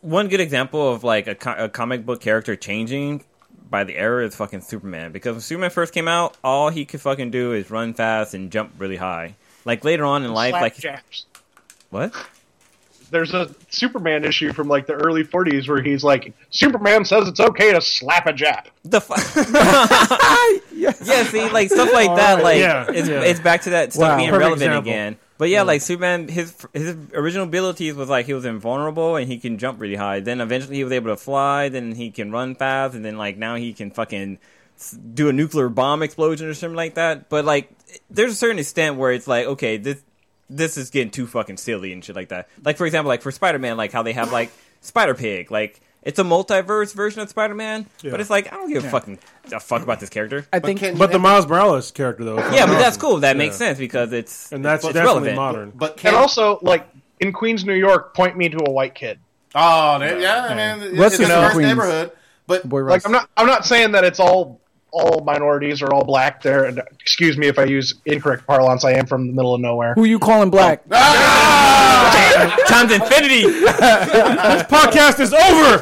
one 0.00 0.28
good 0.28 0.40
example 0.40 0.92
of 0.92 1.04
like 1.04 1.26
a, 1.26 1.34
co- 1.34 1.54
a 1.64 1.68
comic 1.68 2.06
book 2.06 2.20
character 2.20 2.56
changing 2.56 3.22
by 3.68 3.84
the 3.84 3.96
era 3.96 4.26
is 4.26 4.34
fucking 4.34 4.62
Superman. 4.62 5.12
Because 5.12 5.32
when 5.34 5.40
Superman 5.40 5.70
first 5.70 5.92
came 5.92 6.08
out, 6.08 6.36
all 6.42 6.70
he 6.70 6.84
could 6.84 7.00
fucking 7.00 7.30
do 7.30 7.52
is 7.52 7.70
run 7.70 7.92
fast 7.94 8.34
and 8.34 8.50
jump 8.50 8.72
really 8.78 8.96
high. 8.96 9.36
Like 9.64 9.84
later 9.84 10.04
on 10.04 10.24
in 10.24 10.32
life, 10.32 10.52
Slap 10.52 10.62
like 10.62 10.76
japs. 10.76 11.26
what? 11.90 12.14
There's 13.12 13.32
a 13.34 13.54
Superman 13.70 14.24
issue 14.24 14.52
from 14.52 14.66
like 14.66 14.86
the 14.86 14.94
early 14.94 15.22
40s 15.22 15.68
where 15.68 15.80
he's 15.80 16.02
like, 16.02 16.34
Superman 16.50 17.04
says 17.04 17.28
it's 17.28 17.38
okay 17.38 17.72
to 17.72 17.80
slap 17.80 18.26
a 18.26 18.32
Jap. 18.32 18.66
The 18.82 19.00
fuck? 19.00 19.18
yeah, 20.74 21.22
see, 21.24 21.48
like 21.50 21.68
stuff 21.70 21.92
like 21.92 22.10
oh, 22.10 22.16
that, 22.16 22.42
like 22.42 22.58
Yeah, 22.58 22.86
it's, 22.88 23.08
yeah. 23.08 23.20
it's 23.20 23.38
back 23.40 23.62
to 23.62 23.70
that 23.70 23.92
stuff 23.92 24.02
Wow. 24.10 24.16
being 24.16 24.30
Perfect 24.30 24.40
relevant 24.40 24.62
example. 24.62 24.90
again. 24.92 25.16
But 25.38 25.48
yeah, 25.48 25.62
like 25.62 25.80
Superman, 25.80 26.28
his 26.28 26.54
his 26.72 26.96
original 27.14 27.44
abilities 27.46 27.94
was 27.94 28.08
like 28.08 28.26
he 28.26 28.34
was 28.34 28.44
invulnerable 28.44 29.16
and 29.16 29.26
he 29.26 29.38
can 29.38 29.58
jump 29.58 29.80
really 29.80 29.96
high. 29.96 30.20
Then 30.20 30.40
eventually 30.40 30.76
he 30.76 30.84
was 30.84 30.92
able 30.92 31.10
to 31.10 31.16
fly. 31.16 31.68
Then 31.68 31.94
he 31.94 32.10
can 32.10 32.30
run 32.30 32.54
fast, 32.54 32.94
and 32.94 33.04
then 33.04 33.18
like 33.18 33.36
now 33.38 33.56
he 33.56 33.72
can 33.72 33.90
fucking 33.90 34.38
do 35.14 35.28
a 35.28 35.32
nuclear 35.32 35.68
bomb 35.68 36.02
explosion 36.02 36.46
or 36.48 36.54
something 36.54 36.76
like 36.76 36.94
that. 36.94 37.28
But 37.28 37.44
like, 37.44 37.70
there's 38.08 38.32
a 38.32 38.36
certain 38.36 38.58
extent 38.60 38.96
where 38.96 39.10
it's 39.12 39.26
like, 39.26 39.46
okay, 39.46 39.76
this 39.78 40.02
this 40.56 40.76
is 40.76 40.90
getting 40.90 41.10
too 41.10 41.26
fucking 41.26 41.56
silly 41.56 41.92
and 41.92 42.04
shit 42.04 42.16
like 42.16 42.28
that. 42.28 42.48
Like 42.64 42.76
for 42.76 42.86
example, 42.86 43.08
like 43.08 43.22
for 43.22 43.30
Spider 43.32 43.58
Man, 43.58 43.76
like 43.76 43.92
how 43.92 44.02
they 44.02 44.12
have 44.12 44.32
like 44.32 44.50
Spider 44.80 45.14
Pig, 45.14 45.50
like. 45.50 45.80
It's 46.04 46.18
a 46.18 46.24
multiverse 46.24 46.92
version 46.92 47.20
of 47.20 47.28
Spider-Man, 47.28 47.86
Yeah. 48.02 48.10
but 48.10 48.20
it's 48.20 48.28
like 48.28 48.52
I 48.52 48.56
don't 48.56 48.68
give 48.68 48.82
a 48.82 48.86
Yeah. 48.86 48.90
fucking 48.90 49.18
a 49.52 49.60
fuck 49.60 49.82
about 49.84 50.00
this 50.00 50.08
character. 50.08 50.44
I 50.52 50.58
think, 50.58 50.80
but 50.98 51.12
the 51.12 51.20
Miles 51.20 51.46
Morales 51.46 51.92
character 51.92 52.24
though. 52.24 52.38
Yeah, 52.50 52.66
but 52.66 52.80
that's 52.80 52.96
cool. 52.96 53.18
That 53.18 53.36
Yeah. 53.36 53.38
makes 53.38 53.54
sense 53.54 53.78
because 53.78 54.12
it's 54.12 54.50
And 54.50 54.64
that's 54.64 54.82
it's 54.84 54.94
definitely 54.94 55.28
relevant. 55.30 55.36
modern. 55.36 55.72
But 55.76 56.04
and 56.04 56.16
also, 56.16 56.58
like, 56.60 56.88
in 57.20 57.32
Queens, 57.32 57.64
New 57.64 57.74
York, 57.74 58.14
point 58.16 58.36
me 58.36 58.48
to 58.48 58.58
a 58.66 58.72
white 58.72 58.96
kid. 58.96 59.20
Oh, 59.54 60.00
there, 60.00 60.18
yeah, 60.18 60.46
I 60.46 60.54
mean, 60.56 60.82
it's, 60.88 60.92
it's 60.98 61.18
just 61.18 61.20
a 61.20 61.22
in 61.22 61.28
nice 61.28 61.52
Queens. 61.52 61.68
neighborhood. 61.68 62.10
But 62.48 62.68
Boy, 62.68 62.80
like, 62.82 63.06
I'm 63.06 63.12
not, 63.12 63.28
I'm 63.36 63.46
not 63.46 63.64
saying 63.64 63.92
that 63.92 64.02
it's 64.02 64.18
all 64.18 64.60
all 64.92 65.22
minorities 65.24 65.82
are 65.82 65.92
all 65.92 66.04
black 66.04 66.42
there. 66.42 66.64
And 66.64 66.80
excuse 67.00 67.36
me 67.36 67.48
if 67.48 67.58
I 67.58 67.64
use 67.64 67.94
incorrect 68.04 68.46
parlance. 68.46 68.84
I 68.84 68.92
am 68.92 69.06
from 69.06 69.26
the 69.26 69.32
middle 69.32 69.54
of 69.54 69.60
nowhere. 69.60 69.94
Who 69.94 70.04
you 70.04 70.18
calling 70.18 70.50
black? 70.50 70.82
Ah! 70.92 72.64
Times 72.66 72.92
infinity. 72.92 73.42
this 73.42 74.62
podcast 74.64 75.20
is 75.20 75.32
over. 75.32 75.80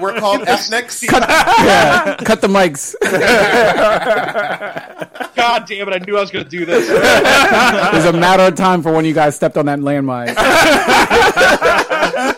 We're 0.00 0.18
called 0.18 0.42
ethnics. 0.42 1.06
Cut, 1.06 1.22
yeah, 1.28 2.16
cut 2.16 2.40
the 2.40 2.48
mics. 2.48 2.94
God 5.36 5.66
damn 5.66 5.88
it! 5.88 5.94
I 5.94 5.98
knew 6.04 6.16
I 6.16 6.20
was 6.20 6.30
going 6.30 6.44
to 6.44 6.50
do 6.50 6.64
this. 6.64 6.88
It 6.88 7.94
was 7.94 8.04
a 8.04 8.12
matter 8.12 8.44
of 8.44 8.54
time 8.54 8.82
for 8.82 8.92
when 8.92 9.04
you 9.04 9.14
guys 9.14 9.36
stepped 9.36 9.56
on 9.56 9.66
that 9.66 9.78
landmine. 9.78 10.34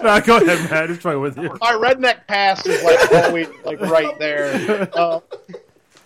No, 0.05 0.21
go 0.21 0.37
ahead, 0.37 0.71
Matt. 0.71 0.91
It's 0.91 1.03
fine 1.03 1.21
with 1.21 1.37
you. 1.37 1.49
My 1.61 1.73
redneck 1.73 2.27
past 2.27 2.67
is 2.67 2.83
like 2.83 3.25
always 3.25 3.49
like 3.65 3.81
right 3.81 4.19
there. 4.19 4.89
Uh, 4.95 5.21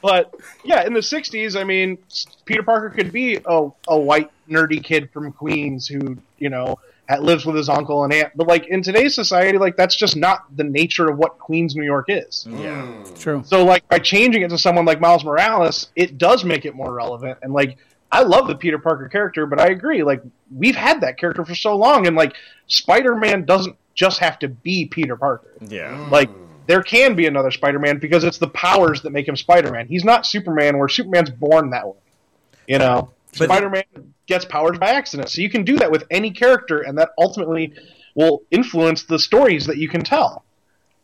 but 0.01 0.35
yeah, 0.65 0.87
in 0.87 0.93
the 0.93 1.01
'60s, 1.01 1.61
I 1.61 1.65
mean, 1.65 1.99
Peter 2.45 2.63
Parker 2.63 2.91
could 2.91 3.13
be 3.13 3.39
a, 3.45 3.69
a 3.89 3.99
white 3.99 4.31
nerdy 4.49 4.83
kid 4.83 5.11
from 5.11 5.33
Queens 5.33 5.87
who 5.87 6.17
you 6.39 6.49
know 6.49 6.79
lives 7.21 7.47
with 7.47 7.57
his 7.57 7.69
uncle 7.69 8.05
and 8.05 8.13
aunt. 8.13 8.33
But 8.37 8.47
like 8.47 8.67
in 8.67 8.83
today's 8.83 9.15
society, 9.15 9.59
like 9.59 9.77
that's 9.77 9.97
just 9.97 10.17
not 10.17 10.45
the 10.57 10.65
nature 10.65 11.09
of 11.11 11.19
what 11.19 11.39
Queens, 11.39 11.75
New 11.75 11.85
York 11.85 12.07
is. 12.09 12.47
Yeah, 12.49 12.87
True. 13.19 13.43
So 13.45 13.65
like 13.65 13.87
by 13.89 13.99
changing 13.99 14.43
it 14.43 14.51
to 14.51 14.59
someone 14.59 14.85
like 14.85 15.01
Miles 15.01 15.25
Morales, 15.25 15.89
it 15.97 16.19
does 16.19 16.45
make 16.45 16.65
it 16.65 16.75
more 16.75 16.93
relevant. 16.93 17.39
And 17.43 17.53
like 17.53 17.79
I 18.11 18.23
love 18.23 18.47
the 18.49 18.55
Peter 18.55 18.79
Parker 18.79 19.09
character, 19.09 19.47
but 19.47 19.61
I 19.61 19.67
agree, 19.67 20.03
like 20.03 20.23
we've 20.55 20.77
had 20.77 21.01
that 21.03 21.19
character 21.19 21.45
for 21.45 21.55
so 21.55 21.77
long, 21.77 22.07
and 22.07 22.17
like 22.17 22.35
Spider 22.67 23.15
Man 23.15 23.45
doesn't 23.45 23.77
just 23.99 24.21
have 24.21 24.39
to 24.39 24.49
be 24.49 24.87
Peter 24.87 25.17
Parker. 25.17 25.51
Yeah. 25.61 25.91
Mm. 25.91 26.11
Like 26.11 26.31
there 26.69 26.83
can 26.83 27.17
be 27.17 27.27
another 27.27 27.51
Spider 27.51 27.81
Man 27.81 27.99
because 27.99 28.23
it's 28.23 28.39
the 28.39 28.49
powers 28.49 29.03
that 29.03 29.11
make 29.11 29.27
him 29.27 29.37
Spider 29.37 29.73
Man. 29.73 29.89
He's 29.89 30.05
not 30.05 30.25
Superman 30.25 30.79
where 30.79 30.89
Superman's 30.89 31.31
born 31.31 31.71
that 31.71 31.87
way. 31.87 31.99
You 32.69 32.79
know? 32.79 33.11
But- 33.37 33.47
Spider 33.47 33.69
Man 33.71 34.15
gets 34.27 34.45
powers 34.45 34.79
by 34.79 34.91
accident. 34.91 35.31
So 35.31 35.41
you 35.41 35.51
can 35.51 35.65
do 35.65 35.77
that 35.79 35.91
with 35.91 36.05
any 36.11 36.31
character 36.31 36.81
and 36.81 36.97
that 36.99 37.11
ultimately 37.19 37.75
will 38.15 38.43
influence 38.53 39.03
the 39.03 39.19
stories 39.19 39.67
that 39.67 39.79
you 39.79 39.89
can 39.89 40.03
tell. 40.03 40.45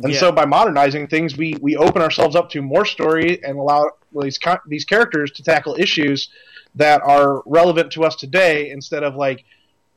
And 0.03 0.13
Yeah. 0.13 0.21
so 0.21 0.33
by 0.33 0.45
modernizing 0.45 1.09
things, 1.09 1.37
we, 1.37 1.57
we 1.61 1.77
open 1.77 2.01
ourselves 2.01 2.37
up 2.37 2.51
to 2.51 2.63
more 2.63 2.85
story 2.85 3.43
and 3.43 3.59
allow 3.59 3.91
these 4.23 4.39
these 4.69 4.85
characters 4.85 5.33
to 5.33 5.43
tackle 5.43 5.75
issues 5.77 6.29
that 6.77 7.03
are 7.03 7.43
relevant 7.47 7.91
to 7.93 8.05
us 8.05 8.15
today 8.15 8.71
instead 8.71 9.03
of 9.03 9.17
like 9.17 9.45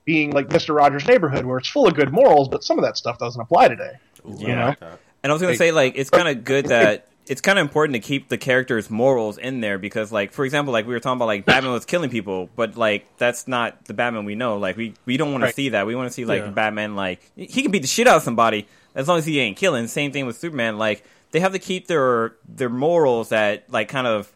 being 0.08 0.32
like 0.32 0.48
Mr. 0.48 0.74
Rogers' 0.74 1.06
Neighborhood 1.06 1.46
where 1.46 1.60
it's 1.60 1.68
full 1.68 1.86
of 1.86 1.94
good 1.94 2.12
morals, 2.12 2.48
but 2.48 2.64
some 2.64 2.80
of 2.80 2.84
that 2.86 2.98
stuff 2.98 3.20
doesn't 3.20 3.40
apply 3.40 3.68
today. 3.68 3.92
You 4.26 4.48
know? 4.48 4.74
And 4.82 5.32
I 5.32 5.34
was 5.34 5.42
gonna 5.42 5.52
Like- 5.52 5.58
say 5.60 5.72
like 5.72 5.94
it's 5.98 6.10
kind 6.10 6.28
of 6.28 6.44
good 6.46 6.68
that 6.68 7.08
it's 7.28 7.42
kind 7.42 7.60
of 7.60 7.64
important 7.64 7.94
to 7.96 8.00
keep 8.00 8.30
the 8.30 8.38
characters' 8.38 8.90
morals 8.90 9.38
in 9.38 9.60
there 9.60 9.78
because 9.78 10.12
like 10.14 10.32
for 10.32 10.46
example 10.46 10.72
like 10.72 10.88
we 10.88 10.94
were 10.94 11.00
talking 11.02 11.18
about 11.18 11.26
like 11.26 11.46
Batman 11.46 11.74
was 11.74 11.86
killing 11.86 12.10
people, 12.10 12.50
but 12.56 12.78
like 12.78 13.06
that's 13.18 13.48
not 13.50 13.84
the 13.86 13.94
Batman 13.94 14.24
we 14.24 14.36
know. 14.36 14.58
Like 14.58 14.78
we 14.78 14.94
we 15.06 15.18
don't 15.18 15.32
want 15.34 15.44
Right. 15.44 15.50
to 15.50 15.56
see 15.56 15.70
that. 15.70 15.86
We 15.86 15.94
want 15.96 16.08
to 16.08 16.14
see 16.14 16.24
like 16.26 16.42
Yeah. 16.42 16.50
Batman 16.52 16.96
like 16.96 17.20
he 17.36 17.62
can 17.62 17.72
beat 17.72 17.82
the 17.82 17.88
shit 17.88 18.08
out 18.08 18.16
of 18.18 18.24
somebody 18.24 18.66
as 18.96 19.08
long 19.10 19.18
as 19.20 19.26
he 19.26 19.40
ain't 19.42 19.58
killing. 19.58 19.88
Same 19.88 20.12
thing 20.14 20.26
with 20.26 20.38
Superman. 20.38 20.78
Like 20.78 21.04
they 21.32 21.42
have 21.42 21.52
to 21.52 21.60
keep 21.60 21.88
their 21.88 22.34
their 22.48 22.70
morals 22.70 23.30
that 23.30 23.66
like 23.70 23.90
kind 23.90 24.08
of 24.08 24.32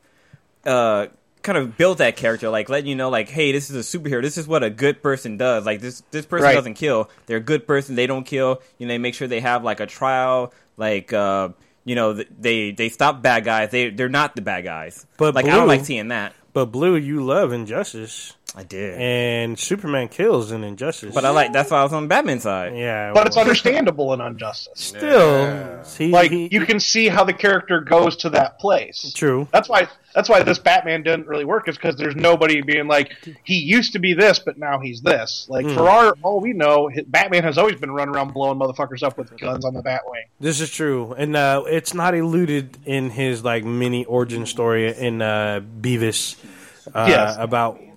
uh 0.65 1.07
kind 1.43 1.57
of 1.57 1.77
build 1.77 1.97
that 1.99 2.15
character 2.15 2.49
like 2.49 2.69
letting 2.69 2.87
you 2.89 2.95
know 2.95 3.09
like 3.09 3.27
hey 3.29 3.51
this 3.51 3.69
is 3.69 3.75
a 3.75 3.97
superhero. 3.97 4.21
This 4.21 4.37
is 4.37 4.47
what 4.47 4.63
a 4.63 4.69
good 4.69 5.01
person 5.01 5.37
does. 5.37 5.65
Like 5.65 5.81
this 5.81 6.03
this 6.11 6.25
person 6.25 6.45
Right. 6.45 6.55
doesn't 6.55 6.75
kill. 6.75 7.09
They're 7.25 7.37
a 7.37 7.39
good 7.41 7.65
person. 7.67 7.95
They 7.95 8.07
don't 8.07 8.23
kill. 8.25 8.61
You 8.77 8.87
know 8.87 8.93
they 8.93 8.97
make 8.97 9.13
sure 9.15 9.27
they 9.27 9.39
have 9.41 9.63
like 9.63 9.79
a 9.79 9.85
trial. 9.87 10.53
Like 10.77 11.13
uh 11.13 11.49
you 11.83 11.95
know 11.95 12.13
they 12.13 12.71
they 12.71 12.89
stop 12.89 13.21
bad 13.21 13.43
guys. 13.45 13.71
They 13.71 13.89
they're 13.89 14.09
not 14.09 14.35
the 14.35 14.41
bad 14.41 14.63
guys. 14.63 15.05
But 15.17 15.33
like 15.35 15.45
i 15.45 15.49
don't 15.49 15.67
like 15.67 15.85
seeing 15.85 16.09
that. 16.09 16.33
But 16.53 16.65
Blue, 16.65 16.95
you 16.97 17.23
love 17.23 17.53
Injustice. 17.53 18.35
I 18.53 18.63
did. 18.63 18.95
And 18.99 19.57
Superman 19.57 20.09
kills 20.09 20.51
in 20.51 20.65
Injustice. 20.65 21.15
but 21.15 21.23
i 21.23 21.29
like 21.29 21.53
that's 21.53 21.71
why 21.71 21.79
i 21.79 21.83
was 21.83 21.93
on 21.93 22.09
batman's 22.09 22.43
side 22.43 22.75
Yeah. 22.75 23.13
But 23.13 23.25
it's 23.27 23.37
understandable 23.37 24.11
in 24.13 24.19
Injustice. 24.19 24.73
Still, 24.75 25.83
he- 25.97 26.09
like 26.09 26.31
he- 26.31 26.49
you 26.51 26.65
can 26.65 26.79
see 26.81 27.07
how 27.07 27.23
the 27.23 27.31
character 27.33 27.79
goes 27.79 28.17
to 28.17 28.29
that 28.31 28.59
place. 28.59 29.13
True. 29.15 29.47
That's 29.53 29.69
why. 29.69 29.87
That's 30.13 30.27
why 30.27 30.43
this 30.43 30.59
Batman 30.59 31.03
didn't 31.03 31.27
really 31.27 31.45
work. 31.45 31.69
Is 31.69 31.77
because 31.77 31.95
there's 31.95 32.17
nobody 32.17 32.61
being 32.61 32.87
like 32.87 33.13
he 33.45 33.55
used 33.55 33.93
to 33.93 33.99
be 33.99 34.13
this, 34.13 34.39
but 34.39 34.57
now 34.57 34.79
he's 34.79 35.01
this. 35.01 35.45
Like 35.47 35.65
Hmm. 35.65 35.73
for 35.73 35.87
our 35.89 36.13
all 36.21 36.41
we 36.41 36.51
know, 36.51 36.89
hi- 36.93 37.05
Batman 37.07 37.43
has 37.43 37.57
always 37.57 37.75
been 37.77 37.91
running 37.91 38.13
around 38.13 38.33
blowing 38.33 38.59
motherfuckers 38.59 39.01
up 39.03 39.17
with 39.17 39.37
guns 39.39 39.63
on 39.63 39.73
the 39.73 39.81
Batwing. 39.81 40.25
This 40.41 40.59
is 40.59 40.69
true, 40.69 41.15
and 41.17 41.37
uh, 41.37 41.63
it's 41.67 41.93
not 41.93 42.13
eluded 42.13 42.77
in 42.85 43.11
his 43.11 43.45
like 43.45 43.63
mini 43.63 44.03
origin 44.03 44.45
story 44.45 44.93
in 44.93 45.21
uh, 45.21 45.61
Beavis 45.79 46.35
uh, 46.93 47.05
Yes. 47.07 47.37
about 47.39 47.75
w- 47.75 47.90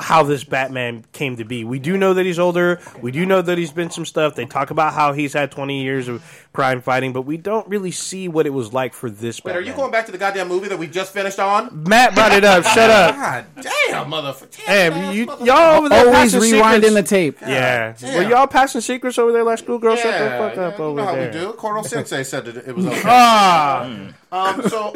how 0.00 0.24
this 0.24 0.42
Batman 0.42 1.04
came 1.12 1.36
to 1.36 1.44
be. 1.44 1.62
We 1.64 1.78
do 1.78 1.96
know 1.96 2.14
that 2.14 2.26
he's 2.26 2.38
older. 2.40 2.80
We 3.00 3.12
do 3.12 3.24
know 3.24 3.40
that 3.40 3.56
he's 3.56 3.70
been 3.72 3.90
some 3.90 4.04
stuff. 4.04 4.34
They 4.34 4.44
talk 4.44 4.70
about 4.70 4.94
how 4.94 5.12
he's 5.12 5.32
had 5.32 5.52
20 5.52 5.82
years 5.82 6.08
of 6.08 6.24
crime 6.52 6.80
fighting, 6.80 7.12
but 7.12 7.22
we 7.22 7.36
don't 7.36 7.66
really 7.68 7.92
see 7.92 8.26
what 8.26 8.46
it 8.46 8.50
was 8.50 8.72
like 8.72 8.94
for 8.94 9.08
this 9.08 9.44
Wait, 9.44 9.54
are 9.54 9.60
you 9.60 9.72
going 9.72 9.92
back 9.92 10.06
to 10.06 10.12
the 10.12 10.18
goddamn 10.18 10.48
movie 10.48 10.66
that 10.68 10.78
we 10.78 10.88
just 10.88 11.12
finished 11.12 11.38
on? 11.38 11.84
Matt 11.84 12.14
brought 12.14 12.32
it 12.32 12.44
up. 12.44 12.64
Shut 12.64 12.90
up. 12.90 13.14
God 13.14 13.44
damn, 13.56 14.10
motherfucker. 14.10 14.56
Hey, 14.56 15.14
you, 15.14 15.26
y'all 15.44 15.78
over 15.78 15.88
there 15.88 16.06
Always 16.06 16.32
passing 16.32 16.40
rewinding 16.40 16.74
secrets. 16.74 16.94
the 16.94 17.02
tape. 17.02 17.40
Yeah. 17.40 17.94
damn. 17.96 18.16
Were 18.16 18.28
y'all 18.30 18.46
passing 18.48 18.80
secrets 18.80 19.18
over 19.18 19.30
there 19.30 19.44
like 19.44 19.58
schoolgirls? 19.58 20.00
Shut 20.00 20.12
the 20.12 20.30
fuck 20.36 20.56
yeah, 20.56 20.62
up 20.62 20.78
you 20.78 20.84
over 20.84 20.96
know 21.00 21.06
how 21.06 21.14
there. 21.14 21.26
we 21.32 21.38
do. 21.38 21.52
Coral 21.52 21.84
Sensei 21.84 22.24
said 22.24 22.44
that 22.46 22.56
it 22.56 22.74
was 22.74 22.86
okay. 22.86 23.02
Ah. 23.04 24.12
Um, 24.32 24.68
so 24.68 24.94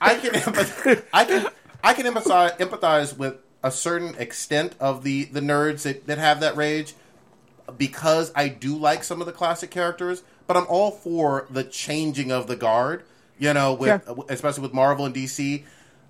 I 0.00 0.14
can 0.14 0.30
empath- 0.34 1.04
I 1.12 1.24
can 1.24 1.46
I 1.82 1.94
can 1.94 2.06
empathize 2.06 2.56
empathize 2.58 3.16
with 3.16 3.36
a 3.64 3.70
certain 3.70 4.14
extent 4.16 4.76
of 4.78 5.02
the 5.02 5.24
the 5.24 5.40
nerds 5.40 5.82
that, 5.82 6.06
that 6.06 6.18
have 6.18 6.38
that 6.40 6.54
rage 6.54 6.94
because 7.76 8.30
I 8.36 8.48
do 8.48 8.76
like 8.76 9.02
some 9.02 9.20
of 9.20 9.26
the 9.26 9.32
classic 9.32 9.70
characters, 9.70 10.22
but 10.46 10.56
I'm 10.56 10.66
all 10.68 10.90
for 10.90 11.46
the 11.50 11.64
changing 11.64 12.30
of 12.30 12.46
the 12.46 12.54
guard. 12.54 13.02
You 13.38 13.52
know, 13.52 13.74
with 13.74 14.08
especially 14.28 14.62
with 14.62 14.72
Marvel 14.74 15.06
and 15.06 15.14
DC. 15.14 15.64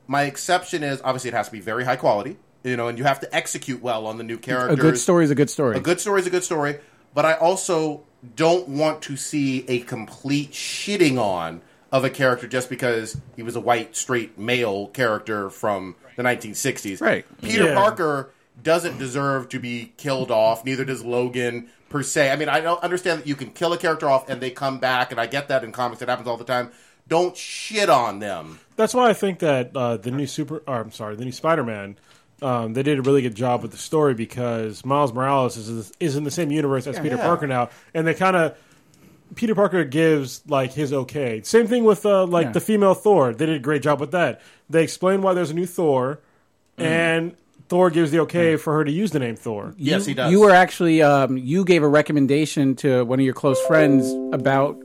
My 0.06 0.24
exception 0.24 0.82
is 0.82 1.00
obviously 1.02 1.28
it 1.28 1.34
has 1.34 1.46
to 1.46 1.52
be 1.52 1.60
very 1.60 1.84
high 1.84 1.96
quality. 1.96 2.36
You 2.64 2.76
know, 2.76 2.88
and 2.88 2.98
you 2.98 3.04
have 3.04 3.20
to 3.20 3.34
execute 3.34 3.80
well 3.82 4.06
on 4.06 4.18
the 4.18 4.24
new 4.24 4.36
characters. 4.36 4.78
A 4.78 4.82
good 4.82 4.98
story 4.98 5.24
is 5.24 5.30
a 5.30 5.34
good 5.34 5.48
story. 5.48 5.76
A 5.76 5.80
good 5.80 6.00
story 6.00 6.20
is 6.20 6.26
a 6.26 6.30
good 6.30 6.44
story, 6.44 6.78
but 7.14 7.24
I 7.24 7.34
also 7.34 8.02
don't 8.36 8.68
want 8.68 9.02
to 9.02 9.16
see 9.16 9.64
a 9.68 9.80
complete 9.80 10.52
shitting 10.52 11.18
on 11.18 11.62
of 11.92 12.04
a 12.04 12.10
character 12.10 12.48
just 12.48 12.68
because 12.68 13.16
he 13.36 13.42
was 13.42 13.54
a 13.54 13.60
white, 13.60 13.94
straight 13.96 14.36
male 14.38 14.88
character 14.88 15.48
from 15.48 15.94
the 16.16 16.22
1960s. 16.22 17.00
Right. 17.00 17.24
Peter 17.42 17.64
Yeah. 17.64 17.74
Parker 17.74 18.30
doesn't 18.62 18.98
deserve 18.98 19.48
to 19.50 19.58
be 19.58 19.92
killed 19.96 20.30
off, 20.30 20.64
neither 20.64 20.84
does 20.84 21.04
Logan 21.04 21.68
per 21.88 22.02
se. 22.02 22.30
I 22.30 22.36
mean, 22.36 22.48
I 22.48 22.60
don't 22.60 22.82
understand 22.82 23.20
that 23.20 23.26
you 23.26 23.34
can 23.34 23.50
kill 23.50 23.72
a 23.72 23.78
character 23.78 24.08
off 24.08 24.28
and 24.28 24.40
they 24.40 24.50
come 24.50 24.78
back, 24.78 25.10
and 25.10 25.20
I 25.20 25.26
get 25.26 25.48
that 25.48 25.64
in 25.64 25.72
comics, 25.72 26.02
it 26.02 26.08
happens 26.08 26.28
all 26.28 26.36
the 26.36 26.44
time. 26.44 26.70
Don't 27.06 27.36
shit 27.36 27.90
on 27.90 28.18
them. 28.20 28.60
That's 28.76 28.94
why 28.94 29.10
I 29.10 29.12
think 29.12 29.40
that 29.40 29.76
uh, 29.76 29.96
the 29.98 30.10
new 30.10 30.26
super, 30.26 30.62
or 30.66 30.76
I'm 30.76 30.90
sorry, 30.90 31.16
the 31.16 31.24
new 31.24 31.32
Spider-Man, 31.32 31.96
um, 32.42 32.72
they 32.72 32.82
did 32.82 32.98
a 32.98 33.02
really 33.02 33.22
good 33.22 33.34
job 33.34 33.62
with 33.62 33.72
the 33.72 33.76
story 33.76 34.14
because 34.14 34.84
Miles 34.84 35.12
Morales 35.12 35.56
is 35.56 35.92
is 36.00 36.16
in 36.16 36.24
the 36.24 36.30
same 36.30 36.50
universe 36.50 36.86
as 36.86 36.98
Peter 36.98 37.16
yeah. 37.16 37.22
Parker 37.22 37.46
now, 37.46 37.70
and 37.92 38.06
they 38.06 38.14
kind 38.14 38.36
of 38.36 38.56
Peter 39.34 39.54
Parker 39.54 39.84
gives 39.84 40.42
like 40.48 40.72
his 40.72 40.92
okay. 40.92 41.42
Same 41.42 41.66
thing 41.66 41.84
with 41.84 42.04
uh, 42.06 42.26
like 42.26 42.46
Yeah. 42.46 42.52
the 42.52 42.60
female 42.60 42.94
Thor. 42.94 43.32
They 43.32 43.46
did 43.46 43.56
a 43.56 43.60
great 43.60 43.82
job 43.82 44.00
with 44.00 44.12
that. 44.12 44.40
They 44.70 44.82
explain 44.82 45.22
why 45.22 45.34
there's 45.34 45.50
a 45.50 45.54
new 45.54 45.66
Thor, 45.66 46.20
and 46.78 47.34
Thor 47.68 47.90
gives 47.90 48.10
the 48.10 48.20
okay 48.20 48.56
for 48.56 48.74
her 48.74 48.84
to 48.84 48.90
use 48.90 49.10
the 49.10 49.18
name 49.18 49.36
Thor. 49.36 49.74
Yes, 49.76 50.06
he 50.06 50.14
does. 50.14 50.30
You 50.30 50.40
were 50.40 50.50
actually 50.50 51.02
um, 51.02 51.36
you 51.36 51.64
gave 51.64 51.82
a 51.82 51.88
recommendation 51.88 52.76
to 52.76 53.04
one 53.04 53.18
of 53.18 53.24
your 53.24 53.34
close 53.34 53.60
friends 53.66 54.10
about. 54.34 54.78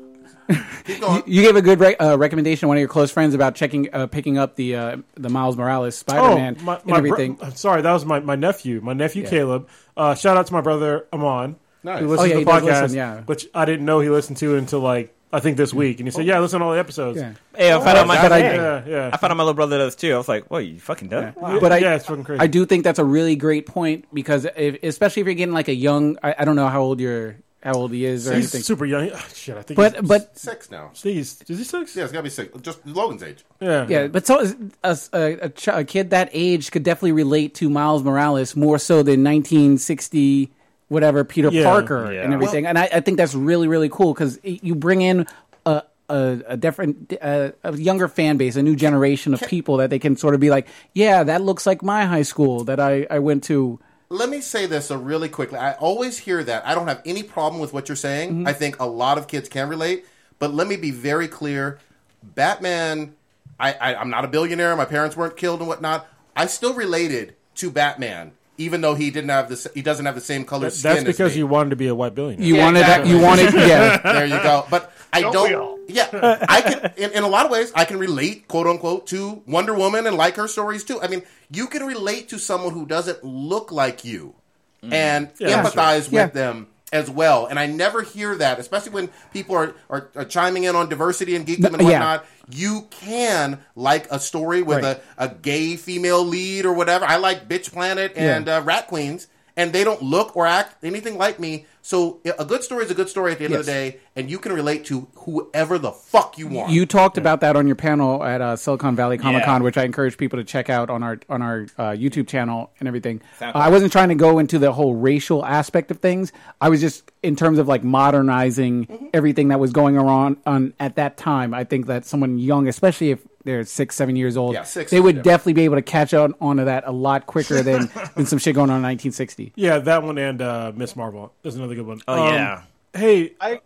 Keep 0.86 1.02
going. 1.02 1.22
You 1.28 1.44
gave 1.44 1.56
a 1.56 1.62
good 1.62 1.80
re- 1.80 1.96
uh, 1.98 2.18
recommendation 2.18 2.62
to 2.62 2.68
one 2.70 2.78
of 2.78 2.80
your 2.80 2.90
close 2.90 3.12
friends 3.12 3.36
about 3.36 3.54
checking, 3.54 3.94
uh, 3.94 4.08
picking 4.08 4.40
up 4.40 4.56
the 4.56 4.76
uh, 4.76 4.98
the 5.14 5.30
Miles 5.30 5.56
Morales 5.56 5.96
Spider 5.96 6.36
Man 6.36 6.58
oh, 6.60 6.64
my, 6.64 6.76
and 6.78 6.86
my 6.88 6.98
everything. 6.98 7.36
Bro- 7.36 7.52
sorry, 7.52 7.84
that 7.84 7.92
was 7.92 8.04
my, 8.04 8.20
my 8.20 8.36
nephew. 8.36 8.82
My 8.82 8.94
nephew 8.94 9.28
Caleb. 9.28 9.70
Uh, 9.96 10.16
shout 10.16 10.38
out 10.38 10.48
to 10.48 10.54
my 10.54 10.62
brother 10.62 11.06
Amon. 11.14 11.58
Nice. 11.84 12.00
Who 12.02 12.06
Oh, 12.08 12.10
listens 12.10 12.30
yeah, 12.30 12.34
to 12.34 12.40
the 12.40 12.46
does 12.52 12.62
podcast, 12.64 12.82
listen, 12.84 12.98
yeah. 12.98 13.22
which 13.22 13.48
I 13.56 13.66
didn't 13.66 13.86
know 13.86 14.00
he 14.02 14.10
listened 14.10 14.38
to 14.38 14.56
until 14.58 14.80
like 14.82 15.16
I 15.32 15.40
think 15.40 15.58
this 15.58 15.74
week, 15.74 16.00
and 16.00 16.08
he 16.08 16.12
said, 16.12 16.26
"Yeah, 16.26 16.38
I 16.38 16.40
listen 16.40 16.60
to 16.60 16.66
all 16.66 16.74
the 16.74 16.80
episodes." 16.80 17.20
Yeah. 17.20 17.34
Hey, 17.56 17.72
I 17.72 17.80
found 17.80 17.98
out 18.00 18.08
my 18.08 18.20
but 18.22 18.32
I- 18.32 18.38
yeah, 18.40 18.84
yeah. 18.88 19.10
I 19.14 19.18
found 19.18 19.30
out 19.32 19.38
my 19.38 19.44
little 19.44 19.54
brother 19.54 19.78
does 19.78 19.96
too. 19.96 20.14
I 20.14 20.18
was 20.18 20.28
like, 20.28 20.50
"What? 20.50 20.66
You 20.66 20.80
fucking 20.80 21.08
done?" 21.10 21.34
But 21.40 21.72
I, 21.72 21.78
yeah, 21.78 21.96
it's 21.96 22.08
fucking 22.08 22.24
crazy. 22.24 22.40
I 22.42 22.48
do 22.48 22.66
think 22.66 22.84
that's 22.84 22.98
a 23.00 23.06
really 23.06 23.36
great 23.36 23.66
point 23.68 24.06
because 24.14 24.46
if, 24.58 24.82
especially 24.84 25.22
if 25.22 25.28
you're 25.28 25.36
getting 25.36 25.54
like 25.54 25.68
a 25.68 25.74
young, 25.74 26.18
I, 26.24 26.36
I 26.40 26.46
don't 26.46 26.56
know 26.56 26.68
how 26.68 26.82
old 26.82 27.00
you're, 27.00 27.36
how 27.62 27.74
old 27.76 27.92
he 27.92 28.06
is 28.06 28.28
or 28.28 28.34
he's 28.34 28.46
anything. 28.46 28.62
super 28.64 28.86
young. 28.86 29.12
Ah, 29.14 29.24
Shit, 29.36 29.56
I 29.56 29.62
think. 29.62 29.78
But 29.78 29.98
he's, 30.00 30.08
but 30.08 30.36
Six 30.36 30.72
now. 30.72 30.90
he's 30.96 31.40
is 31.48 31.58
he 31.60 31.64
six? 31.64 31.96
Yeah, 31.96 32.06
it's 32.06 32.12
gotta 32.12 32.24
be 32.24 32.30
six. 32.32 32.60
Just 32.62 32.84
Logan's 32.88 33.22
age. 33.22 33.46
yeah, 33.62 33.86
yeah, 33.88 34.08
but 34.08 34.26
so 34.26 34.52
a, 34.84 34.98
a, 35.14 35.32
a, 35.42 35.50
ch- 35.50 35.68
a 35.68 35.84
kid 35.84 36.10
that 36.10 36.30
age 36.34 36.72
could 36.72 36.82
definitely 36.82 37.12
relate 37.12 37.54
to 37.56 37.70
Miles 37.70 38.02
Morales 38.04 38.56
more 38.56 38.80
so 38.80 39.04
than 39.04 39.24
1960 39.24 40.52
whatever 40.90 41.24
Peter 41.24 41.50
Yeah. 41.50 41.64
Parker 41.64 42.12
Yeah. 42.12 42.24
and 42.24 42.34
everything. 42.34 42.66
and 42.66 42.78
I, 42.78 42.90
I 42.94 43.00
think 43.00 43.18
that's 43.18 43.34
really 43.34 43.68
really 43.68 43.90
cool 43.90 44.14
because 44.14 44.38
you 44.44 44.76
bring 44.76 45.02
in 45.02 45.26
a 45.66 45.84
a, 46.10 46.40
a 46.48 46.58
different 46.58 47.14
uh, 47.22 47.52
a 47.64 47.78
younger 47.78 48.08
fan 48.08 48.38
base, 48.38 48.56
a 48.56 48.64
new 48.64 48.76
generation 48.76 49.34
of 49.34 49.42
people 49.42 49.78
that 49.78 49.90
they 49.92 50.00
can 50.00 50.18
sort 50.18 50.34
of 50.34 50.40
be 50.42 50.50
like, 50.50 50.68
yeah, 50.94 51.24
that 51.24 51.42
looks 51.44 51.66
like 51.68 51.82
my 51.84 52.06
high 52.06 52.24
school 52.24 52.64
that 52.66 52.80
I 52.80 53.06
I 53.10 53.20
went 53.20 53.44
to. 53.46 53.80
Let 54.12 54.28
me 54.30 54.42
say 54.42 54.66
this 54.66 54.90
really 54.90 55.30
quickly. 55.30 55.60
I 55.60 55.74
always 55.74 56.18
hear 56.18 56.44
that. 56.44 56.66
I 56.66 56.74
don't 56.74 56.88
have 56.88 57.02
any 57.06 57.22
problem 57.22 57.62
with 57.62 57.74
what 57.74 57.88
you're 57.88 57.96
saying. 57.96 58.30
Mm-hmm. 58.32 58.48
I 58.48 58.54
think 58.54 58.80
a 58.80 58.88
lot 58.88 59.20
of 59.20 59.28
kids 59.28 59.48
can 59.48 59.70
relate. 59.70 60.04
But 60.40 60.52
let 60.52 60.68
me 60.68 60.78
be 60.78 60.90
very 60.90 61.28
clear. 61.28 61.78
Batman, 62.24 63.14
I, 63.60 63.74
I, 63.74 63.96
I'm 63.96 64.10
not 64.10 64.26
a 64.26 64.28
billionaire. 64.28 64.76
My 64.76 64.86
parents 64.86 65.16
weren't 65.16 65.38
killed 65.38 65.60
and 65.60 65.68
whatnot. 65.68 66.08
I 66.36 66.48
still 66.48 66.74
related 66.74 67.36
to 67.56 67.70
Batman, 67.70 68.32
even 68.60 68.82
though 68.82 68.94
he 68.94 69.10
didn't 69.10 69.30
have 69.32 69.50
this. 69.50 69.68
He 69.74 69.82
doesn't 69.82 70.06
have 70.06 70.14
the 70.16 70.22
same 70.22 70.46
color 70.46 70.70
skin. 70.70 70.90
that's 70.92 71.00
as 71.00 71.04
because 71.06 71.32
me. 71.34 71.40
you 71.40 71.48
wanted 71.48 71.72
to 71.72 71.76
be 71.76 71.88
a 71.88 71.96
white 71.96 72.14
billionaire. 72.14 72.46
You 72.46 72.56
Yeah, 72.58 72.66
wanted 72.66 72.80
exactly. 72.82 73.12
that. 73.12 73.18
You 73.18 73.24
wanted 73.26 73.54
yeah. 73.68 73.98
there 74.14 74.26
you 74.26 74.38
go. 74.44 74.66
But 74.70 74.92
I 75.12 75.22
Don't 75.22 75.34
don't. 75.34 75.90
Yeah, 75.90 76.08
I 76.48 76.62
can. 76.62 76.94
In, 76.98 77.12
in 77.18 77.24
a 77.24 77.28
lot 77.28 77.46
of 77.48 77.52
ways, 77.52 77.72
I 77.74 77.84
can 77.86 77.98
relate, 77.98 78.48
quote 78.48 78.68
unquote, 78.68 79.08
to 79.08 79.42
Wonder 79.48 79.74
Woman 79.74 80.06
and 80.06 80.16
like 80.16 80.36
her 80.36 80.48
stories 80.48 80.84
too. 80.84 81.02
I 81.02 81.08
mean, 81.08 81.24
you 81.50 81.66
can 81.66 81.84
relate 81.84 82.30
to 82.30 82.38
someone 82.38 82.74
who 82.74 82.86
doesn't 82.86 83.24
look 83.24 83.72
like 83.72 84.06
you 84.06 84.36
and 84.84 85.30
Yeah, 85.40 85.64
empathize 85.64 86.04
with 86.06 86.14
Yeah. 86.14 86.26
them 86.28 86.68
as 86.92 87.10
well. 87.10 87.46
And 87.46 87.60
I 87.60 87.66
never 87.68 88.02
hear 88.02 88.36
that, 88.36 88.60
especially 88.60 88.92
when 88.92 89.10
people 89.32 89.56
are, 89.56 89.74
are, 89.90 90.10
are 90.16 90.26
chiming 90.26 90.64
in 90.64 90.76
on 90.76 90.90
diversity 90.90 91.36
and 91.36 91.46
geekdom 91.46 91.74
and 91.74 91.82
yeah. 91.82 91.88
whatnot. 92.00 92.26
You 92.50 92.88
can 92.90 93.60
like 93.76 94.08
a 94.12 94.20
story 94.20 94.62
with 94.64 94.84
Right. 94.84 95.00
a, 95.18 95.26
a 95.26 95.30
gay 95.30 95.76
female 95.76 96.24
lead 96.26 96.66
or 96.66 96.74
whatever. 96.74 97.06
I 97.06 97.18
like 97.18 97.48
Bitch 97.48 97.72
Planet 97.72 98.14
and 98.16 98.48
Yeah. 98.48 98.58
uh, 98.58 98.62
Rat 98.62 98.88
Queens, 98.88 99.28
and 99.60 99.74
they 99.74 99.84
don't 99.84 100.02
look 100.02 100.36
or 100.38 100.48
act 100.48 100.84
anything 100.84 101.18
like 101.18 101.40
me. 101.40 101.66
So 101.82 102.20
a 102.38 102.46
good 102.46 102.62
story 102.64 102.84
is 102.86 102.92
a 102.92 102.94
good 102.94 103.10
story 103.10 103.32
at 103.32 103.40
the 103.40 103.46
end 103.46 103.54
of 103.56 103.66
the 103.66 103.72
day, 103.72 104.00
and 104.16 104.30
you 104.30 104.38
can 104.38 104.52
relate 104.54 104.86
to 104.86 105.08
whoever 105.16 105.80
the 105.80 105.92
fuck 105.92 106.38
you 106.38 106.48
want. 106.48 106.72
You 106.72 106.86
talked 106.86 107.18
about 107.18 107.42
that 107.42 107.56
on 107.56 107.66
your 107.68 107.76
panel 107.76 108.24
at 108.24 108.42
uh, 108.42 108.56
Silicon 108.56 108.96
Valley 108.96 109.18
Comic 109.18 109.44
Con, 109.44 109.62
Yeah. 109.62 109.66
which 109.66 109.78
I 109.78 109.86
encourage 109.86 110.16
people 110.18 110.38
to 110.38 110.44
check 110.44 110.70
out 110.70 110.90
on 110.90 111.02
our 111.04 111.20
on 111.30 111.42
our 111.42 111.62
uh, 111.78 111.84
YouTube 111.92 112.28
channel 112.28 112.72
and 112.80 112.88
everything. 112.88 113.22
Uh, 113.42 113.52
I 113.56 113.70
wasn't 113.70 113.92
trying 113.92 114.10
to 114.10 114.16
go 114.16 114.40
into 114.40 114.60
the 114.60 114.72
whole 114.72 114.94
racial 114.96 115.44
aspect 115.46 115.90
of 115.90 115.98
things. 116.00 116.32
I 116.62 116.70
was 116.70 116.80
just 116.82 117.12
in 117.24 117.36
terms 117.36 117.58
of 117.60 117.68
like 117.68 117.84
modernizing 117.84 118.86
Mm-hmm. 118.88 119.06
everything 119.14 119.48
that 119.50 119.60
was 119.60 119.72
going 119.72 119.98
around 119.98 120.38
on 120.46 120.74
at 120.80 120.96
that 120.96 121.18
time. 121.18 121.54
I 121.54 121.64
think 121.64 121.88
that 121.88 122.06
someone 122.06 122.38
young, 122.40 122.68
especially 122.68 123.12
if 123.12 123.20
they're 123.46 123.64
six, 123.64 123.96
seven 123.96 124.16
years 124.16 124.36
old, 124.38 124.54
Yeah, 124.54 124.64
six 124.64 124.92
they 124.92 125.00
would 125.00 125.16
different. 125.16 125.26
definitely 125.26 125.54
be 125.54 125.64
able 125.66 125.76
to 125.76 125.82
catch 125.82 126.14
on 126.14 126.34
onto 126.42 126.66
that 126.66 126.84
a 126.88 126.92
lot 126.92 127.26
quicker 127.26 127.62
than 127.64 127.90
than 128.16 128.26
some 128.26 128.40
shit 128.40 128.56
going 128.56 128.70
on 128.70 128.78
in 128.78 128.84
1960. 128.84 129.54
Yeah, 129.56 129.80
that 129.80 130.04
one 130.04 130.18
and 130.18 130.42
uh, 130.42 130.72
Miss 130.76 130.96
Marvel 130.96 131.34
is 131.44 131.56
another 131.56 131.76
good 131.76 131.86
one. 131.88 132.02
Oh 132.08 132.28
Um, 132.28 132.34
yeah. 132.34 132.62
Hey, 132.94 133.34
I, 133.40 133.60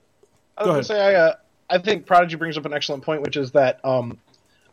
I 0.57 0.63
was 0.63 0.67
gonna 0.67 0.83
say 0.83 1.01
I 1.01 1.13
uh, 1.15 1.35
I 1.69 1.77
think 1.79 2.05
Prodigy 2.05 2.35
brings 2.35 2.57
up 2.57 2.65
an 2.65 2.73
excellent 2.73 3.03
point, 3.03 3.21
which 3.21 3.35
is 3.37 3.51
that 3.53 3.79
um, 3.83 4.19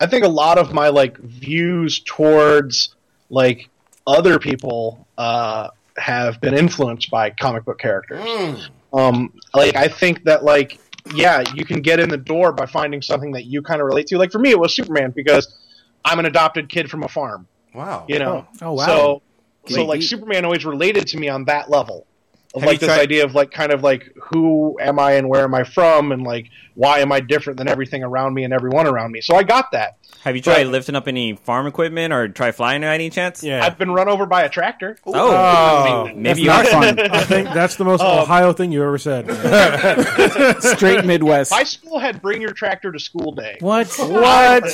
I 0.00 0.06
think 0.06 0.24
a 0.24 0.28
lot 0.28 0.58
of 0.58 0.72
my 0.72 0.88
like 0.88 1.16
views 1.18 2.00
towards 2.00 2.94
like 3.30 3.68
other 4.06 4.38
people 4.38 5.06
uh, 5.16 5.68
have 5.96 6.40
been 6.40 6.54
influenced 6.54 7.10
by 7.10 7.30
comic 7.30 7.64
book 7.64 7.78
characters. 7.78 8.68
Um, 8.92 9.32
like 9.54 9.76
I 9.76 9.86
think 9.88 10.24
that 10.24 10.42
like 10.44 10.78
yeah, 11.14 11.44
you 11.54 11.64
can 11.64 11.80
get 11.80 12.00
in 12.00 12.08
the 12.08 12.16
door 12.16 12.52
by 12.52 12.66
finding 12.66 13.02
something 13.02 13.32
that 13.32 13.44
you 13.44 13.62
kind 13.62 13.80
of 13.80 13.86
relate 13.86 14.06
to. 14.08 14.18
Like 14.18 14.32
for 14.32 14.38
me, 14.38 14.50
it 14.50 14.58
was 14.58 14.74
Superman 14.74 15.12
because 15.14 15.58
I'm 16.04 16.18
an 16.18 16.26
adopted 16.26 16.68
kid 16.68 16.90
from 16.90 17.02
a 17.02 17.08
farm. 17.08 17.46
wow. 17.74 18.04
You 18.08 18.18
know. 18.18 18.46
Oh, 18.62 18.66
oh 18.66 18.72
wow. 18.72 18.86
So 18.86 19.22
so 19.66 19.84
like 19.84 20.00
deep. 20.00 20.08
Superman 20.08 20.44
always 20.44 20.64
related 20.64 21.06
to 21.08 21.18
me 21.18 21.28
on 21.28 21.44
that 21.44 21.70
level. 21.70 22.06
Of 22.52 22.62
Have 22.62 22.68
like 22.68 22.80
this 22.80 22.88
tried- 22.88 23.00
idea 23.00 23.24
of 23.24 23.34
like 23.34 23.52
kind 23.52 23.70
of 23.70 23.82
like 23.84 24.12
who 24.20 24.76
am 24.80 24.98
I 24.98 25.12
and 25.12 25.28
where 25.28 25.44
am 25.44 25.54
I 25.54 25.62
from 25.62 26.10
and 26.10 26.24
like 26.24 26.50
why 26.74 26.98
am 26.98 27.12
I 27.12 27.20
different 27.20 27.58
than 27.58 27.68
everything 27.68 28.02
around 28.02 28.34
me 28.34 28.42
and 28.42 28.52
everyone 28.52 28.88
around 28.88 29.12
me. 29.12 29.20
So 29.20 29.36
I 29.36 29.44
got 29.44 29.70
that. 29.72 29.98
Have 30.24 30.34
you 30.34 30.42
tried 30.42 30.64
but- 30.64 30.72
lifting 30.72 30.96
up 30.96 31.06
any 31.06 31.34
farm 31.36 31.66
equipment 31.68 32.12
or 32.12 32.28
try 32.28 32.50
flying 32.50 32.80
by 32.82 32.92
any 32.94 33.08
chance? 33.08 33.44
yeah, 33.44 33.64
I've 33.64 33.78
been 33.78 33.92
run 33.92 34.08
over 34.08 34.26
by 34.26 34.42
a 34.42 34.48
tractor. 34.48 34.98
Oh, 35.06 35.12
oh. 35.14 36.12
maybe 36.14 36.40
you 36.42 36.48
not 36.48 36.66
are 36.66 36.70
fun. 36.70 36.98
I 36.98 37.22
think 37.24 37.48
that's 37.50 37.76
the 37.76 37.84
most 37.84 38.00
oh. 38.04 38.22
Ohio 38.22 38.52
thing 38.52 38.72
you 38.72 38.82
ever 38.82 38.98
said. 38.98 39.26
Straight 40.60 41.04
Midwest. 41.04 41.50
My 41.52 41.62
school 41.62 41.98
had 42.00 42.20
bring 42.20 42.42
your 42.42 42.52
tractor 42.52 42.90
to 42.90 42.98
school 42.98 43.32
day. 43.32 43.58
What? 43.60 43.86
What? 43.98 44.64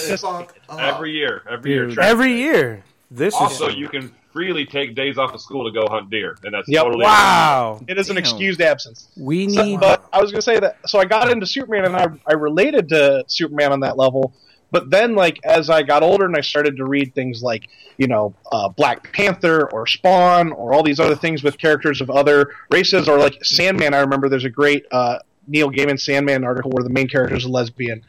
Every 0.78 1.12
year, 1.12 1.43
every 1.48 1.70
year. 1.73 1.86
Dude. 1.89 1.98
Every 1.98 2.32
year. 2.39 2.85
This 3.11 3.35
Also, 3.35 3.69
is 3.69 3.77
you 3.77 3.89
can 3.89 4.12
freely 4.36 4.66
take 4.66 4.94
days 4.94 5.16
off 5.16 5.32
of 5.32 5.40
school 5.40 5.64
to 5.64 5.70
go 5.72 5.86
hunt 5.90 6.10
deer, 6.10 6.36
and 6.44 6.52
that's 6.52 6.68
Yep. 6.68 6.82
totally 6.84 7.04
wow. 7.04 7.80
It 7.88 7.96
is 7.98 8.10
an 8.10 8.18
excused 8.18 8.60
absence. 8.60 9.08
We 9.16 9.48
So- 9.48 9.62
need. 9.64 9.80
but 9.80 10.04
I 10.12 10.20
was 10.20 10.30
going 10.30 10.40
to 10.40 10.42
say 10.42 10.60
that. 10.60 10.76
So 10.86 10.98
I 10.98 11.06
got 11.06 11.30
into 11.32 11.46
Superman, 11.46 11.86
and 11.86 11.96
I 11.96 12.08
I 12.26 12.34
related 12.34 12.90
to 12.90 13.24
Superman 13.28 13.72
on 13.72 13.80
that 13.80 13.96
level 13.96 14.34
But 14.72 14.90
then, 14.90 15.14
like 15.14 15.38
as 15.44 15.70
I 15.70 15.82
got 15.84 16.02
older 16.02 16.26
and 16.26 16.36
I 16.36 16.40
started 16.42 16.76
to 16.78 16.84
read 16.84 17.14
things 17.14 17.40
like 17.40 17.68
you 17.98 18.08
know 18.08 18.34
uh, 18.52 18.68
Black 18.68 19.10
Panther 19.12 19.70
or 19.72 19.86
Spawn 19.86 20.50
or 20.52 20.74
all 20.74 20.82
these 20.82 20.98
other 21.00 21.14
things 21.14 21.42
with 21.44 21.56
characters 21.56 22.00
of 22.02 22.10
other 22.10 22.50
races, 22.70 23.08
or 23.08 23.16
like 23.16 23.42
Sandman. 23.44 23.94
I 23.94 24.00
remember 24.00 24.28
there's 24.28 24.44
a 24.44 24.50
great 24.50 24.84
uh, 24.90 25.20
Neil 25.46 25.70
Gaiman 25.70 25.98
Sandman 26.00 26.42
article 26.44 26.72
where 26.72 26.82
the 26.82 26.90
main 26.90 27.08
character 27.08 27.36
is 27.36 27.44
a 27.44 27.48
lesbian, 27.48 28.02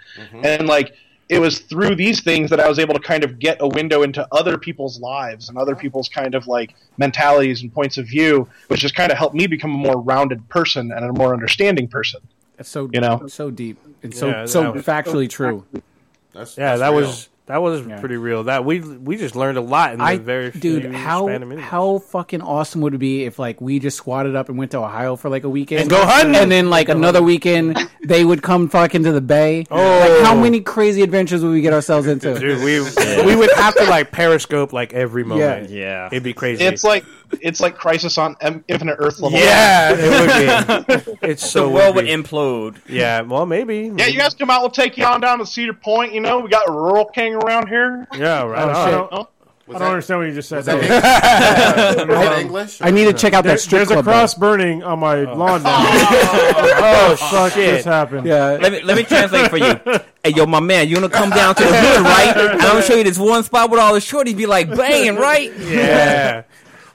and 0.43 0.67
like 0.67 0.93
it 1.29 1.39
was 1.39 1.59
through 1.59 1.95
these 1.95 2.21
things 2.21 2.49
that 2.49 2.59
I 2.59 2.69
was 2.69 2.79
able 2.79 2.93
to 2.93 2.99
kind 3.01 3.23
of 3.23 3.37
get 3.39 3.57
a 3.59 3.67
window 3.67 4.03
into 4.03 4.25
other 4.31 4.57
people's 4.57 4.99
lives 4.99 5.49
and 5.49 5.57
other 5.57 5.75
people's 5.75 6.07
kind 6.07 6.33
of 6.35 6.47
like 6.47 6.75
mentalities 6.97 7.61
and 7.61 7.73
points 7.73 7.97
of 7.97 8.07
view, 8.07 8.47
which 8.69 8.81
has 8.83 8.91
kind 8.91 9.11
of 9.11 9.17
helped 9.17 9.35
me 9.35 9.45
become 9.47 9.71
a 9.75 9.77
more 9.77 9.99
rounded 9.99 10.47
person 10.49 10.91
and 10.91 11.03
a 11.05 11.11
more 11.13 11.33
understanding 11.33 11.87
person. 11.87 12.21
That's 12.55 12.69
so 12.69 12.89
You 12.93 13.01
know? 13.01 13.27
so 13.27 13.51
deep 13.51 13.77
and 14.03 14.15
so 14.15 14.27
Yeah, 14.29 14.45
so 14.45 14.71
was- 14.71 14.85
factually 14.85 15.29
true. 15.29 15.65
That's, 16.33 16.57
Yeah, 16.57 16.77
that's 16.77 16.79
that 16.79 16.89
real. 16.91 17.01
was 17.07 17.29
that 17.47 17.61
was 17.61 17.81
pretty 18.01 18.17
real. 18.17 18.43
That 18.43 18.65
we 18.65 18.81
we 18.81 19.15
just 19.15 19.33
learned 19.33 19.57
a 19.57 19.61
lot 19.61 19.93
in 19.93 19.99
the 19.99 20.03
I 20.03 20.17
very 20.17 20.51
dude, 20.51 20.83
few 20.83 20.91
how 20.91 21.29
of 21.29 21.59
how 21.59 21.99
fucking 21.99 22.41
awesome 22.41 22.81
would 22.81 22.93
it 22.93 22.97
be 22.97 23.23
if 23.23 23.39
like 23.39 23.61
we 23.61 23.79
just 23.79 23.95
squatted 23.95 24.35
up 24.35 24.49
and 24.49 24.57
went 24.57 24.71
to 24.71 24.79
Ohio 24.79 25.15
for 25.15 25.29
like 25.29 25.45
a 25.45 25.49
weekend 25.49 25.81
And 25.81 25.89
go 25.89 26.05
hunting. 26.05 26.35
and 26.35 26.51
then 26.51 26.69
like 26.69 26.89
another 26.89 27.23
weekend 27.23 27.77
they 28.03 28.25
would 28.25 28.43
come 28.43 28.67
fucking 28.67 29.03
to 29.03 29.13
the 29.13 29.21
bay. 29.21 29.65
Oh. 29.71 29.77
like 29.77 30.25
how 30.25 30.35
oh. 30.35 30.41
many 30.41 30.59
crazy 30.59 31.03
adventures 31.03 31.41
would 31.41 31.53
we 31.53 31.61
get 31.61 31.71
ourselves 31.71 32.05
into? 32.07 32.37
Dude, 32.37 32.59
we 32.59 32.81
we 33.25 33.35
would 33.37 33.51
have 33.55 33.75
to 33.75 33.85
like 33.85 34.11
periscope 34.11 34.73
like 34.73 34.93
every 34.93 35.23
moment. 35.23 35.69
Yeah. 35.69 36.07
It'd 36.07 36.23
be 36.23 36.33
crazy. 36.33 36.65
It's 36.65 36.83
like 36.83 37.05
it's 37.41 37.59
like 37.59 37.75
Crisis 37.77 38.17
on 38.17 38.35
M- 38.41 38.63
Infinite 38.67 38.97
Earth 38.99 39.19
level. 39.19 39.37
yeah, 39.39 39.93
it 39.97 40.87
would 40.87 41.05
be. 41.05 41.17
It's 41.27 41.49
so 41.49 41.63
the 41.67 41.69
world 41.69 41.95
would 41.95 42.05
be. 42.05 42.11
implode. 42.11 42.77
Yeah, 42.87 43.21
well, 43.21 43.45
maybe. 43.45 43.91
Yeah, 43.95 44.07
you 44.07 44.17
guys 44.17 44.33
come 44.33 44.49
out. 44.49 44.61
We'll 44.61 44.69
take 44.69 44.97
you 44.97 45.05
on 45.05 45.19
down 45.21 45.39
to 45.39 45.45
Cedar 45.45 45.73
Point. 45.73 46.13
You 46.13 46.21
know, 46.21 46.39
we 46.39 46.49
got 46.49 46.67
a 46.67 46.71
rural 46.71 47.05
king 47.05 47.33
around 47.35 47.67
here. 47.67 48.07
Yeah, 48.17 48.43
right. 48.43 48.67
Oh, 48.67 48.69
I 48.71 48.91
don't, 48.91 49.09
Oh, 49.11 49.15
I 49.69 49.71
Was 49.71 49.73
don't 49.73 49.79
that- 49.79 49.85
understand 49.91 50.19
what 50.21 50.27
you 50.29 50.33
just 50.33 50.47
said. 50.47 50.57
Was 50.57 50.65
that, 50.67 51.99
English? 51.99 52.07
Was 52.29 52.39
English? 52.39 52.77
I 52.81 52.91
need 52.91 53.03
to 53.05 53.11
check 53.13 53.33
out 53.33 53.43
that 53.43 53.49
There- 53.49 53.57
strip 53.57 53.79
there's 53.79 53.89
a 53.91 53.93
club. 53.95 54.05
though. 54.05 54.11
cross 54.11 54.33
burning 54.33 54.81
on 54.83 54.99
my 54.99 55.25
oh. 55.25 55.35
lawn 55.35 55.63
now. 55.63 55.77
Oh, 56.79 57.09
oh 57.11 57.15
Fuck, 57.17 57.53
shit! 57.53 57.75
this 57.75 57.85
happened. 57.85 58.25
Yeah, 58.25 58.57
Let 58.61 58.71
me 58.71 58.81
let 58.83 58.95
me 58.95 59.03
translate 59.03 59.49
for 59.49 59.57
you. 59.57 59.75
Hey, 60.23 60.31
yo, 60.35 60.45
my 60.45 60.59
man, 60.61 60.87
you 60.87 60.95
wanna 60.95 61.09
come 61.09 61.29
down 61.31 61.53
to 61.55 61.63
the 61.63 61.69
hood, 61.69 62.01
right? 62.01 62.37
And 62.37 62.61
I'm 62.61 62.67
gonna 62.67 62.81
show 62.81 62.95
you 62.95 63.03
this 63.03 63.17
one 63.17 63.43
spot 63.43 63.69
where 63.69 63.79
all 63.81 63.93
the 63.93 63.99
shorties 63.99 64.37
be 64.37 64.45
like 64.45 64.69
banging, 64.73 65.15
right? 65.15 65.51
Yeah. 65.59 66.43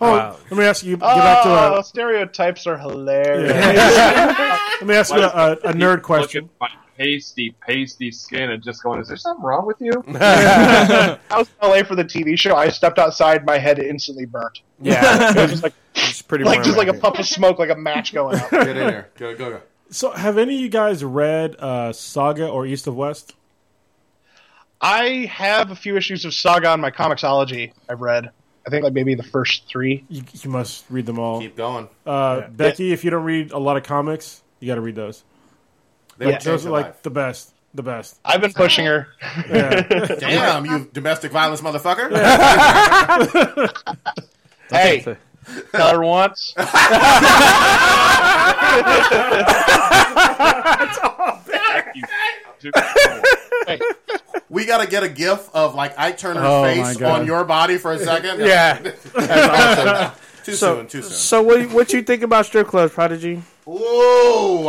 Oh, 0.05 0.11
Wow. 0.11 0.37
let 0.51 0.59
me 0.59 0.65
ask 0.65 0.85
you. 0.85 0.97
Get 0.97 1.01
back 1.01 1.43
to 1.45 1.49
Oh, 1.49 1.79
a, 1.79 1.85
stereotypes 1.85 2.67
are 2.67 2.77
hilarious. 2.77 3.53
let 3.53 4.83
me 4.87 4.95
ask 4.95 5.15
you 5.15 5.21
a, 5.23 5.27
a, 5.29 5.53
a 5.53 5.73
nerd 5.73 6.03
question. 6.03 6.51
My 6.61 6.69
pasty, 6.99 7.55
pasty 7.67 8.11
skin 8.11 8.51
and 8.51 8.63
just 8.63 8.83
going, 8.83 9.01
is 9.01 9.09
there 9.09 9.17
something 9.17 9.45
wrong 9.45 9.65
with 9.67 9.81
you? 9.81 9.93
I 10.21 11.19
was 11.37 11.49
in 11.63 11.69
LA 11.69 11.83
for 11.85 11.95
the 11.95 12.05
TV 12.05 12.39
show. 12.39 12.55
I 12.57 12.69
stepped 12.69 12.99
outside, 12.99 13.47
my 13.47 13.59
head 13.59 13.79
instantly 13.79 14.27
burnt. 14.27 14.61
Yeah, 14.81 15.31
It 15.31 15.37
was 15.37 15.51
just 15.53 15.63
like, 15.63 15.75
it's 15.95 16.23
pretty 16.23 16.45
like 16.45 16.63
just 16.65 16.77
like 16.77 16.89
a 16.89 16.95
puff 16.95 17.19
of 17.19 17.27
smoke, 17.27 17.59
like 17.59 17.71
a 17.71 17.77
match 17.77 18.13
going 18.13 18.39
out. 18.39 18.51
Get 18.51 18.69
in 18.69 18.77
there. 18.77 19.11
Go, 19.17 19.37
go, 19.37 19.51
go. 19.51 19.61
So, 19.91 20.11
have 20.11 20.37
any 20.39 20.55
of 20.57 20.61
you 20.61 20.69
guys 20.69 21.05
read 21.05 21.55
uh, 21.61 21.93
Saga 21.93 22.49
or 22.49 22.67
East 22.67 22.87
of 22.87 22.97
West? 22.97 23.35
I 24.81 25.31
have 25.31 25.71
a 25.71 25.77
few 25.77 25.97
issues 25.97 26.25
of 26.25 26.35
Saga 26.35 26.71
on 26.71 26.81
my 26.81 26.91
Comixology. 26.91 27.73
I've 27.89 28.01
read. 28.01 28.31
I 28.67 28.71
think 28.71 28.85
like 28.85 28.93
maybe 28.93 29.15
the 29.15 29.23
first 29.23 29.67
three. 29.69 30.05
You, 30.09 30.23
you 30.33 30.51
must 30.51 30.85
read 30.89 31.07
them 31.07 31.19
all. 31.19 31.41
Keep 31.41 31.57
going. 31.57 31.89
Uh, 32.07 32.43
Becky, 32.49 32.93
if 32.93 33.05
you 33.05 33.11
don't 33.11 33.25
read 33.25 33.51
a 33.53 33.59
lot 33.59 33.77
of 33.77 33.83
comics, 33.83 34.43
you 34.61 34.69
got 34.69 34.77
to 34.77 34.81
read 34.81 34.95
those. 34.95 35.25
They 36.19 36.27
will 36.27 36.33
Yeah. 36.33 36.39
change 36.39 36.45
Those 36.45 36.67
are 36.67 36.71
like 36.71 36.87
life. 36.87 37.03
the 37.03 37.11
best. 37.11 37.53
The 37.75 37.83
best. 37.83 38.19
I've 38.25 38.41
been 38.43 38.53
pushing 38.53 38.85
her. 38.87 39.09
Yeah. 39.49 39.81
Damn, 40.21 40.67
you 40.67 40.89
domestic 40.93 41.33
violence 41.33 41.63
motherfucker. 41.63 42.13
hey, 44.71 45.17
tell 45.73 45.91
her 45.91 46.03
once. 46.05 46.53
Hey, 53.67 53.79
we 54.53 54.67
got 54.67 54.83
to 54.83 54.87
get 54.87 55.03
a 55.03 55.09
gif 55.09 55.49
of 55.55 55.75
like 55.75 55.99
Ike 55.99 56.19
Turner's 56.19 56.43
Oh, 56.45 56.63
face 56.63 57.01
on 57.03 57.27
your 57.27 57.43
body 57.45 57.79
for 57.79 57.93
a 57.93 57.99
second. 58.11 58.41
Yeah. 58.41 58.79
That's 59.15 59.17
awesome. 59.17 60.19
Too 60.45 60.53
So, 60.55 60.77
soon, 60.79 60.87
too 60.89 61.03
soon. 61.03 61.11
so 61.13 61.43
what 61.43 61.71
what 61.73 61.93
you 61.93 62.03
think 62.03 62.23
about 62.23 62.47
strip 62.47 62.67
clubs, 62.67 62.93
Prodigy? 62.93 63.43
Whoa. 63.65 63.77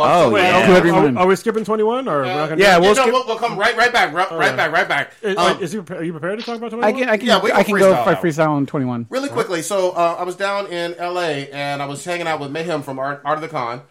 Oh, 0.00 0.30
so- 0.30 0.36
yeah. 0.36 0.70
Are, 0.70 0.82
we're 1.12 1.18
are 1.18 1.26
we 1.26 1.34
skipping 1.34 1.64
21 1.64 2.06
or 2.06 2.20
we're 2.22 2.24
not 2.26 2.48
gonna 2.50 2.60
yeah, 2.62 2.78
we'll, 2.78 2.90
You 2.90 2.94
know, 2.94 3.02
skip- 3.02 3.12
we'll, 3.12 3.26
we'll 3.26 3.38
come 3.38 3.58
right, 3.58 3.76
right 3.76 3.92
back, 3.92 4.12
right, 4.14 4.30
right 4.30 4.50
yeah. 4.50 4.56
back, 4.56 4.72
right 4.72 4.88
back. 4.88 5.12
it? 5.20 5.36
Um, 5.36 5.60
is 5.60 5.72
he, 5.72 5.78
are 5.80 6.04
you 6.04 6.12
prepared 6.12 6.38
to 6.38 6.44
talk 6.44 6.58
about 6.58 6.70
21? 6.70 6.84
I 6.84 6.92
can 6.98 7.08
I 7.10 7.16
can 7.16 7.26
Yeah, 7.26 7.42
we 7.42 7.50
can 7.50 7.58
I 7.58 7.62
can 7.64 7.76
go 7.76 7.92
freestyle 7.92 8.20
for 8.20 8.26
freestyle 8.28 8.50
on 8.50 8.66
twenty 8.66 8.86
one. 8.86 9.06
Really 9.10 9.28
quickly, 9.28 9.62
so 9.62 9.90
uh, 9.90 10.16
I 10.18 10.22
was 10.22 10.36
down 10.36 10.68
in 10.68 10.94
L.A. 10.94 11.50
and 11.50 11.82
I 11.82 11.86
was 11.86 12.04
hanging 12.04 12.28
out 12.28 12.38
with 12.38 12.52
Mayhem 12.52 12.82
from 12.82 12.98
Art, 13.00 13.20
Art 13.24 13.38
of 13.38 13.42
the 13.42 13.48
Con. 13.48 13.82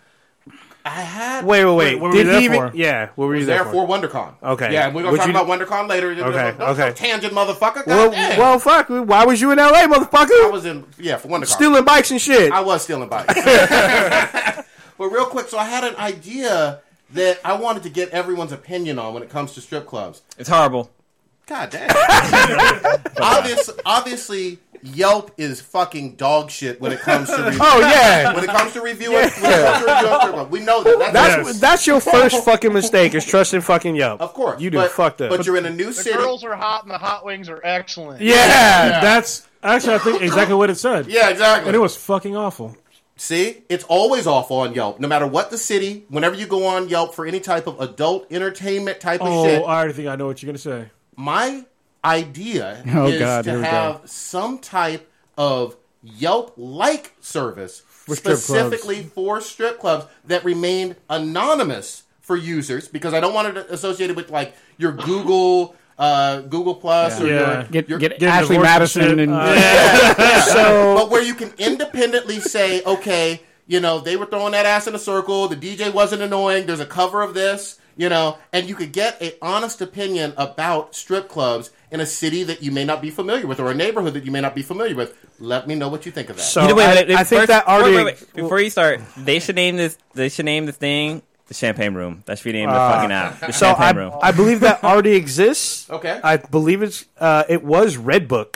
I 0.86 0.90
had 1.02 1.46
Wait, 1.46 1.64
wait, 1.64 1.76
wait. 1.76 1.96
what 2.00 2.12
were 2.12 2.18
Did 2.18 2.26
you 2.26 2.32
there 2.32 2.40
he 2.40 2.46
even? 2.46 2.72
for? 2.72 2.76
Yeah, 2.76 3.10
what 3.16 3.28
were 3.28 3.36
I 3.36 3.40
you 3.40 3.46
there, 3.46 3.64
there 3.64 3.72
for 3.72 3.88
WonderCon. 3.88 4.34
Okay. 4.44 4.74
Yeah, 4.74 4.88
we're 4.88 5.02
gonna 5.04 5.12
Would 5.12 5.18
talk 5.20 5.28
you- 5.28 5.34
about 5.34 5.48
WonderCon 5.48 5.88
later. 5.88 6.12
Okay, 6.12 6.56
No, 6.60 6.66
okay. 6.68 6.92
Tangent, 6.94 7.34
motherfucker. 7.34 7.86
God 7.86 7.88
Well, 7.88 8.12
damn. 8.12 8.38
well, 8.38 8.60
fuck. 8.60 8.90
Why 8.90 9.24
was 9.26 9.40
you 9.40 9.52
in 9.52 9.60
L.A., 9.60 9.88
motherfucker? 9.88 10.12
I 10.12 10.26
motherfucker? 10.26 10.52
was 10.52 10.66
in 10.66 10.86
yeah 10.98 11.16
for 11.18 11.30
WonderCon. 11.30 11.48
Stealing 11.48 11.86
bikes 11.86 12.12
and 12.12 12.20
shit. 12.22 12.52
I 12.52 12.60
was 12.60 12.82
stealing 12.84 13.08
bikes. 13.08 13.34
but 14.98 15.08
real 15.08 15.26
quick, 15.28 15.48
so 15.48 15.58
I 15.58 15.66
had 15.66 15.86
an 15.86 15.96
idea 15.96 16.82
that 17.12 17.40
I 17.46 17.54
wanted 17.54 17.84
to 17.84 17.90
get 17.90 18.10
everyone's 18.10 18.52
opinion 18.52 19.00
on 19.00 19.14
when 19.14 19.24
it 19.24 19.30
comes 19.30 19.54
to 19.54 19.62
strip 19.62 19.86
clubs. 19.88 20.22
It's 20.38 20.50
horrible. 20.50 20.92
God 21.46 21.70
damn. 21.70 21.90
Obvious, 23.22 23.70
obviously, 23.86 24.60
Yelp 24.84 25.32
is 25.38 25.62
fucking 25.62 26.16
dog 26.16 26.50
shit 26.52 26.80
when 26.82 26.92
it 26.92 27.00
comes 27.00 27.30
to 27.30 27.38
review. 27.44 27.60
oh 27.62 27.80
yeah. 27.80 28.34
When 28.34 28.44
it 28.44 28.50
comes 28.50 28.74
to 28.74 28.82
reviewing, 28.82 29.14
when 29.16 29.26
it 29.26 29.32
comes 29.34 30.24
to 30.24 30.28
reviewing 30.28 30.50
we 30.50 30.60
know 30.60 30.84
that. 30.84 31.00
That's, 31.00 31.14
That's 31.14 31.48
Yes. 31.48 31.60
that's 31.60 31.88
your 31.88 32.00
first 32.00 32.44
fucking 32.44 32.74
mistake 32.74 33.14
is 33.16 33.26
trusting 33.26 33.62
fucking 33.62 33.96
Yelp. 33.96 34.20
of 34.22 34.34
course. 34.34 34.60
you 34.62 34.70
do 34.70 34.78
but, 34.78 34.92
fucked 34.92 35.22
up. 35.22 35.30
But 35.30 35.46
you're 35.46 35.58
in 35.58 35.66
a 35.66 35.70
new 35.70 35.86
The 35.88 35.94
city. 35.94 36.18
girls 36.18 36.44
are 36.44 36.56
hot 36.56 36.84
and 36.84 36.92
the 36.92 36.98
hot 36.98 37.24
wings 37.26 37.50
are 37.50 37.62
excellent. 37.64 38.22
yeah. 38.22 39.00
That's 39.02 39.48
actually, 39.64 39.96
I 39.96 39.98
think, 40.00 40.22
exactly 40.22 40.56
what 40.56 40.70
it 40.70 40.76
said. 40.76 41.08
yeah, 41.08 41.30
exactly. 41.30 41.68
And 41.70 41.76
it 41.76 41.80
was 41.80 41.96
fucking 41.96 42.36
awful. 42.36 42.76
See, 43.16 43.64
it's 43.70 43.84
always 43.86 44.26
awful 44.28 44.58
on 44.58 44.74
Yelp. 44.74 45.00
No 45.00 45.08
matter 45.08 45.28
what 45.28 45.50
the 45.52 45.58
city, 45.58 46.04
whenever 46.10 46.36
you 46.36 46.48
go 46.48 46.66
on 46.66 46.90
Yelp 46.90 47.14
for 47.14 47.26
any 47.26 47.40
type 47.40 47.68
of 47.68 47.80
adult 47.80 48.30
entertainment 48.32 49.00
type 49.00 49.22
of 49.22 49.28
Oh, 49.28 49.46
shit, 49.46 49.62
Oh, 49.62 49.66
I 49.66 49.78
already 49.78 49.94
think 49.94 50.08
I 50.10 50.16
know 50.16 50.26
what 50.26 50.42
you're 50.42 50.48
going 50.48 50.58
to 50.58 50.62
say. 50.62 50.90
my 51.16 51.64
idea 52.06 52.84
Oh, 52.94 53.08
is 53.08 53.20
God, 53.20 53.44
to 53.46 53.50
here 53.52 53.60
go. 53.60 53.66
have 53.66 54.02
some 54.06 54.60
type 54.60 55.10
of 55.38 55.76
Yelp-like 56.04 57.14
service 57.22 57.80
For 57.86 58.16
strip 58.16 58.38
specifically 58.38 59.04
for 59.04 59.40
strip 59.42 59.80
clubs 59.80 60.06
that 60.26 60.44
remain 60.44 60.96
anonymous 61.10 62.04
for 62.22 62.36
users 62.36 62.88
because 62.88 63.14
I 63.14 63.20
don't 63.20 63.34
want 63.34 63.56
it 63.58 63.68
associated 63.70 64.16
with 64.16 64.30
like 64.30 64.56
your 64.78 64.92
Google. 64.94 65.76
Uh, 65.96 66.42
Google 66.42 66.74
Plus 66.74 67.22
or 67.22 67.28
Yeah. 67.28 67.60
your, 67.60 67.64
Get 67.70 67.88
your 67.90 68.00
get 68.00 68.14
Getting 68.14 68.28
Ashley 68.28 68.58
divorced 68.58 68.96
and 68.98 69.06
Madison 69.06 69.10
shit. 69.10 69.20
and 69.20 69.32
Uh, 69.32 70.42
So 70.54 70.96
but 70.98 71.12
where 71.12 71.22
you 71.22 71.36
can 71.36 71.54
independently 71.60 72.40
say, 72.40 72.82
okay, 72.84 73.42
you 73.68 73.80
know, 73.80 74.00
they 74.00 74.18
were 74.18 74.26
throwing 74.26 74.54
that 74.54 74.66
ass 74.66 74.88
in 74.88 74.96
a 74.96 75.00
circle. 75.00 75.48
The 75.48 75.56
DJ 75.56 75.94
wasn't 75.94 76.24
annoying. 76.24 76.66
There's 76.66 76.80
a 76.80 76.86
cover 76.88 77.22
of 77.22 77.36
this, 77.36 77.78
you 77.96 78.10
know, 78.10 78.40
and 78.52 78.68
you 78.68 78.74
could 78.74 78.92
get 78.92 79.22
an 79.22 79.34
honest 79.42 79.82
opinion 79.82 80.34
about 80.36 80.96
strip 80.96 81.30
clubs 81.30 81.70
in 81.94 82.00
a 82.00 82.06
city 82.08 82.44
that 82.44 82.64
you 82.64 82.72
may 82.72 82.84
not 82.84 83.02
be 83.04 83.12
familiar 83.12 83.46
with 83.46 83.60
or 83.60 83.70
a 83.70 83.74
neighborhood 83.76 84.16
that 84.16 84.26
you 84.26 84.32
may 84.32 84.42
not 84.42 84.56
be 84.56 84.64
familiar 84.64 84.96
with. 84.96 85.16
Let 85.40 85.68
me 85.68 85.76
know 85.76 85.90
what 85.90 86.08
you 86.08 86.12
think 86.12 86.30
of 86.32 86.38
that. 86.38 86.42
So 86.42 86.64
You 86.64 86.70
know, 86.70 86.76
wait, 86.76 86.86
I, 86.86 86.96
wait, 86.96 87.08
wait, 87.10 87.16
I 87.18 87.24
think 87.24 87.40
first- 87.42 87.48
that 87.50 87.68
wait, 87.68 87.74
already. 87.74 87.96
wait, 87.98 88.06
wait. 88.06 88.34
Before 88.34 88.60
you 88.60 88.72
start, 88.72 89.02
they 89.16 89.40
should 89.40 89.56
name 89.56 89.78
this. 89.78 89.96
They 90.16 90.30
should 90.30 90.46
name 90.46 90.66
the 90.66 90.72
thing 90.72 91.22
the 91.48 91.54
Champagne 91.54 91.94
Room. 91.94 92.24
That 92.26 92.40
should 92.40 92.46
be 92.46 92.54
named 92.54 92.72
the 92.72 92.76
fucking 92.78 93.12
app. 93.12 93.40
The 93.42 93.52
So 93.54 93.68
Champagne 93.68 93.86
I, 93.86 93.92
Room. 94.00 94.14
I 94.24 94.32
believe 94.32 94.62
that 94.62 94.84
already 94.84 95.12
exists. 95.16 95.88
Okay. 95.90 96.20
I 96.24 96.38
believe 96.38 96.82
it's 96.82 97.06
uh, 97.20 97.44
it 97.48 97.64
was 97.64 97.96
Redbook. 97.96 98.56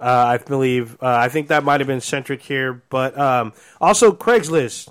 Uh, 0.00 0.04
I 0.04 0.36
believe 0.38 0.94
uh, 1.02 1.06
I 1.06 1.28
think 1.30 1.48
that 1.48 1.64
might 1.64 1.80
have 1.80 1.86
been 1.88 2.00
centric 2.02 2.42
here, 2.42 2.82
but 2.90 3.18
um, 3.18 3.54
also 3.80 4.12
Craigslist. 4.12 4.90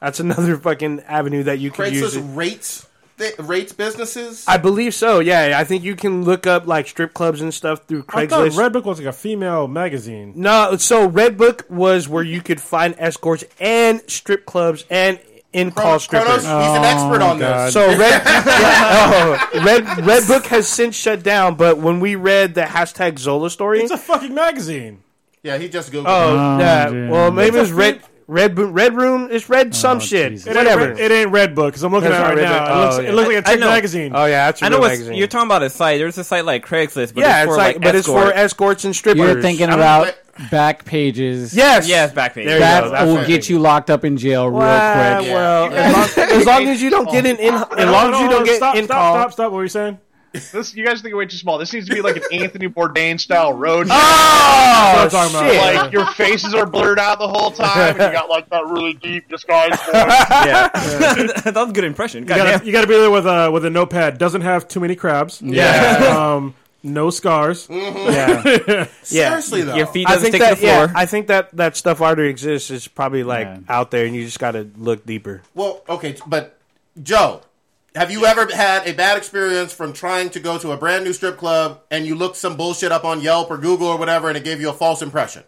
That's 0.00 0.18
another 0.20 0.56
fucking 0.56 1.00
avenue 1.00 1.42
that 1.42 1.58
you 1.58 1.70
can 1.70 1.92
use. 1.92 2.14
Craigslist 2.16 2.34
rates 2.36 2.86
th- 3.20 3.38
rates 3.38 3.72
businesses. 3.72 4.44
I 4.48 4.56
believe 4.56 4.94
so. 4.94 5.20
Yeah, 5.20 5.54
I 5.56 5.64
think 5.64 5.84
you 5.84 5.94
can 5.94 6.24
look 6.24 6.46
up 6.46 6.66
like 6.66 6.88
strip 6.88 7.14
clubs 7.14 7.40
and 7.40 7.54
stuff 7.54 7.86
through 7.86 8.04
I 8.08 8.26
thought 8.26 8.48
Craigslist. 8.50 8.70
Redbook 8.70 8.84
was 8.84 8.98
like 8.98 9.06
a 9.08 9.12
female 9.12 9.68
magazine. 9.68 10.32
no, 10.34 10.76
so 10.76 11.08
Redbook 11.08 11.70
was 11.70 12.08
where 12.08 12.24
you 12.24 12.40
could 12.40 12.60
find 12.60 12.94
escorts 12.98 13.44
and 13.60 14.02
strip 14.10 14.46
clubs 14.46 14.84
and 14.90 15.20
in 15.52 15.72
call 15.72 15.98
Kronos, 15.98 16.02
strippers. 16.04 16.42
he's 16.42 16.44
an 16.46 16.84
expert 16.84 17.20
on 17.22 17.36
oh, 17.36 17.40
God. 17.40 17.66
this. 17.66 17.72
So 17.74 17.88
Red, 17.98 18.22
yeah, 18.24 19.48
oh, 19.54 19.62
Red 19.64 19.84
Redbook 19.84 20.46
has 20.46 20.68
since 20.68 20.94
shut 20.94 21.22
down. 21.24 21.56
But 21.56 21.78
when 21.78 21.98
we 22.00 22.14
read 22.14 22.54
the 22.54 22.62
hashtag 22.62 23.18
Zola 23.18 23.50
story, 23.50 23.80
It's 23.80 23.90
a 23.90 23.98
fucking 23.98 24.32
magazine. 24.32 25.02
yeah, 25.42 25.58
he 25.58 25.68
just 25.68 25.90
googled. 25.90 26.04
oh, 26.06 26.36
Oh, 26.36 26.58
yeah, 26.60 26.88
dear. 26.90 27.10
well 27.10 27.30
maybe 27.32 27.48
It's 27.48 27.56
it 27.56 27.60
was 27.60 27.70
a 27.72 27.74
Red 27.74 28.02
Red 28.30 28.54
Bo- 28.54 28.66
Red 28.70 28.94
Room. 28.94 29.28
It's 29.30 29.48
red 29.48 29.68
oh, 29.68 29.72
some 29.72 29.98
shit. 30.00 30.32
It 30.32 30.46
ain't, 30.46 30.56
Whatever. 30.56 30.88
Red, 30.90 31.00
it 31.00 31.10
ain't 31.10 31.30
Red 31.32 31.54
Book 31.54 31.72
because 31.72 31.82
I'm 31.82 31.92
looking 31.92 32.10
That's 32.10 32.22
at 32.24 32.38
it 32.38 32.42
not 32.42 32.48
right 32.48 32.50
Red 32.50 32.68
now. 32.68 32.68
Book. 32.68 32.70
It 32.70 32.80
looks, 32.80 32.96
Oh, 32.96 33.00
it 33.00 33.04
yeah. 33.04 33.12
like 33.12 33.44
a 33.44 33.48
I 33.48 33.52
chick 33.52 33.60
know. 33.60 33.68
magazine. 33.70 34.12
oh 34.14 34.24
yeah, 34.26 34.46
that's 34.46 34.62
a 34.62 34.64
I 34.64 34.68
know 34.68 34.76
real 34.76 34.80
what 34.82 34.88
magazine. 34.92 35.14
you're 35.14 35.26
talking 35.26 35.46
about. 35.48 35.62
A 35.64 35.70
site. 35.70 35.98
There's 35.98 36.18
a 36.18 36.24
site 36.24 36.44
like 36.44 36.64
Craigslist, 36.66 37.14
but 37.14 37.22
yeah, 37.22 37.42
it's 37.42 37.44
it's 37.46 37.52
for 37.52 37.56
like, 37.56 37.74
like, 37.76 37.82
but 37.82 37.94
it's 37.96 38.06
for 38.06 38.18
escort. 38.18 38.36
escorts 38.36 38.84
and 38.84 38.94
strippers. 38.96 39.20
You're 39.20 39.42
thinking 39.42 39.66
I 39.66 39.70
don't 39.70 39.78
about 39.80 40.14
back 40.50 40.84
pages. 40.84 41.54
yes, 41.54 41.88
Yes, 41.88 42.12
back 42.12 42.34
page. 42.34 42.46
There 42.46 42.54
you 42.54 42.60
That 42.60 42.84
go. 42.84 42.90
That's 42.90 43.06
will 43.06 43.14
what- 43.16 43.26
get 43.26 43.48
you 43.48 43.58
locked 43.58 43.90
up 43.90 44.04
in 44.04 44.16
jail 44.16 44.46
real 44.48 44.58
Well, 44.60 45.18
quick. 45.22 45.32
well, 45.34 45.72
as, 45.74 46.16
long, 46.16 46.30
as 46.30 46.46
long 46.46 46.68
as 46.68 46.82
you 46.82 46.88
don't 46.90 47.10
get 47.12 47.26
in, 47.26 47.36
in 47.36 47.52
as 47.54 47.68
long 47.90 48.14
as 48.14 48.20
you 48.20 48.28
don't 48.30 48.44
get 48.44 48.56
stop, 48.56 48.74
in 48.76 48.84
stop, 48.84 48.96
call. 48.96 49.14
stop, 49.16 49.32
stop. 49.32 49.44
What 49.52 49.56
were 49.58 49.62
you 49.64 49.68
saying? 49.68 49.98
This 50.32 50.74
you 50.76 50.86
guys 50.86 51.00
think 51.02 51.14
way 51.14 51.26
too 51.26 51.36
small. 51.36 51.58
This 51.58 51.72
needs 51.72 51.88
to 51.88 51.94
be 51.94 52.00
like 52.02 52.16
an 52.16 52.22
Anthony 52.32 52.68
Bourdain 52.68 53.18
style 53.18 53.52
road. 53.52 53.88
Oh, 53.90 54.92
That's 54.96 55.12
what 55.12 55.24
I'm 55.26 55.30
talking 55.30 55.48
about. 55.58 55.72
shit. 55.72 55.74
Like 55.82 55.92
your 55.92 56.06
faces 56.12 56.54
are 56.54 56.66
blurred 56.66 56.98
out 57.00 57.18
the 57.18 57.26
whole 57.26 57.50
time, 57.50 57.96
and 57.96 58.12
you 58.12 58.12
got 58.12 58.28
like 58.28 58.48
that 58.50 58.64
really 58.66 58.92
deep 58.94 59.28
disguise. 59.28 59.70
voice. 59.80 59.88
yeah, 59.94 60.68
that 60.72 61.52
was 61.56 61.70
a 61.70 61.72
good 61.72 61.84
impression. 61.84 62.22
You 62.22 62.28
God 62.28 62.36
gotta, 62.38 62.64
you 62.66 62.70
gotta 62.72 62.86
be 62.86 62.94
there 62.94 63.10
with 63.10 63.26
a 63.26 63.50
with 63.50 63.64
a 63.64 63.70
notepad. 63.70 64.18
Doesn't 64.18 64.42
have 64.42 64.68
too 64.68 64.78
many 64.80 64.94
crabs. 64.94 65.42
Yeah. 65.42 66.14
um, 66.36 66.54
no 66.82 67.10
scars. 67.10 67.66
yeah, 67.68 68.42
yeah. 68.46 68.86
Seriously 69.02 69.62
though. 69.62 69.74
Your 69.74 69.86
feet 69.86 70.06
I 70.08 70.14
doesn't 70.14 70.30
think 70.30 70.42
stick 70.42 70.48
that 70.48 70.54
to 70.54 70.60
the 70.60 70.66
floor. 70.66 70.86
yeah, 70.86 70.92
I 70.94 71.06
think 71.06 71.26
that 71.26 71.54
that 71.56 71.76
stuff 71.76 72.00
already 72.00 72.28
exists. 72.28 72.70
It's 72.70 72.88
probably 72.88 73.22
like 73.24 73.46
Yeah. 73.46 73.58
out 73.68 73.90
there, 73.90 74.06
and 74.06 74.14
you 74.14 74.24
just 74.24 74.38
got 74.38 74.52
to 74.52 74.70
look 74.78 75.04
deeper. 75.04 75.42
Well, 75.54 75.82
okay, 75.88 76.16
but 76.26 76.56
Joe, 77.02 77.42
have 77.94 78.10
you 78.10 78.24
ever 78.24 78.46
had 78.54 78.86
a 78.86 78.92
bad 78.92 79.18
experience 79.18 79.72
from 79.72 79.92
trying 79.92 80.30
to 80.30 80.40
go 80.40 80.58
to 80.58 80.70
a 80.72 80.76
brand 80.76 81.04
new 81.04 81.12
strip 81.12 81.36
club 81.36 81.82
and 81.90 82.06
you 82.06 82.14
looked 82.14 82.36
some 82.36 82.56
bullshit 82.56 82.92
up 82.92 83.04
on 83.04 83.20
Yelp 83.20 83.50
or 83.50 83.58
Google 83.58 83.88
or 83.88 83.98
whatever 83.98 84.28
and 84.28 84.36
it 84.36 84.44
gave 84.44 84.60
you 84.60 84.70
a 84.70 84.72
false 84.72 85.02
impression? 85.02 85.42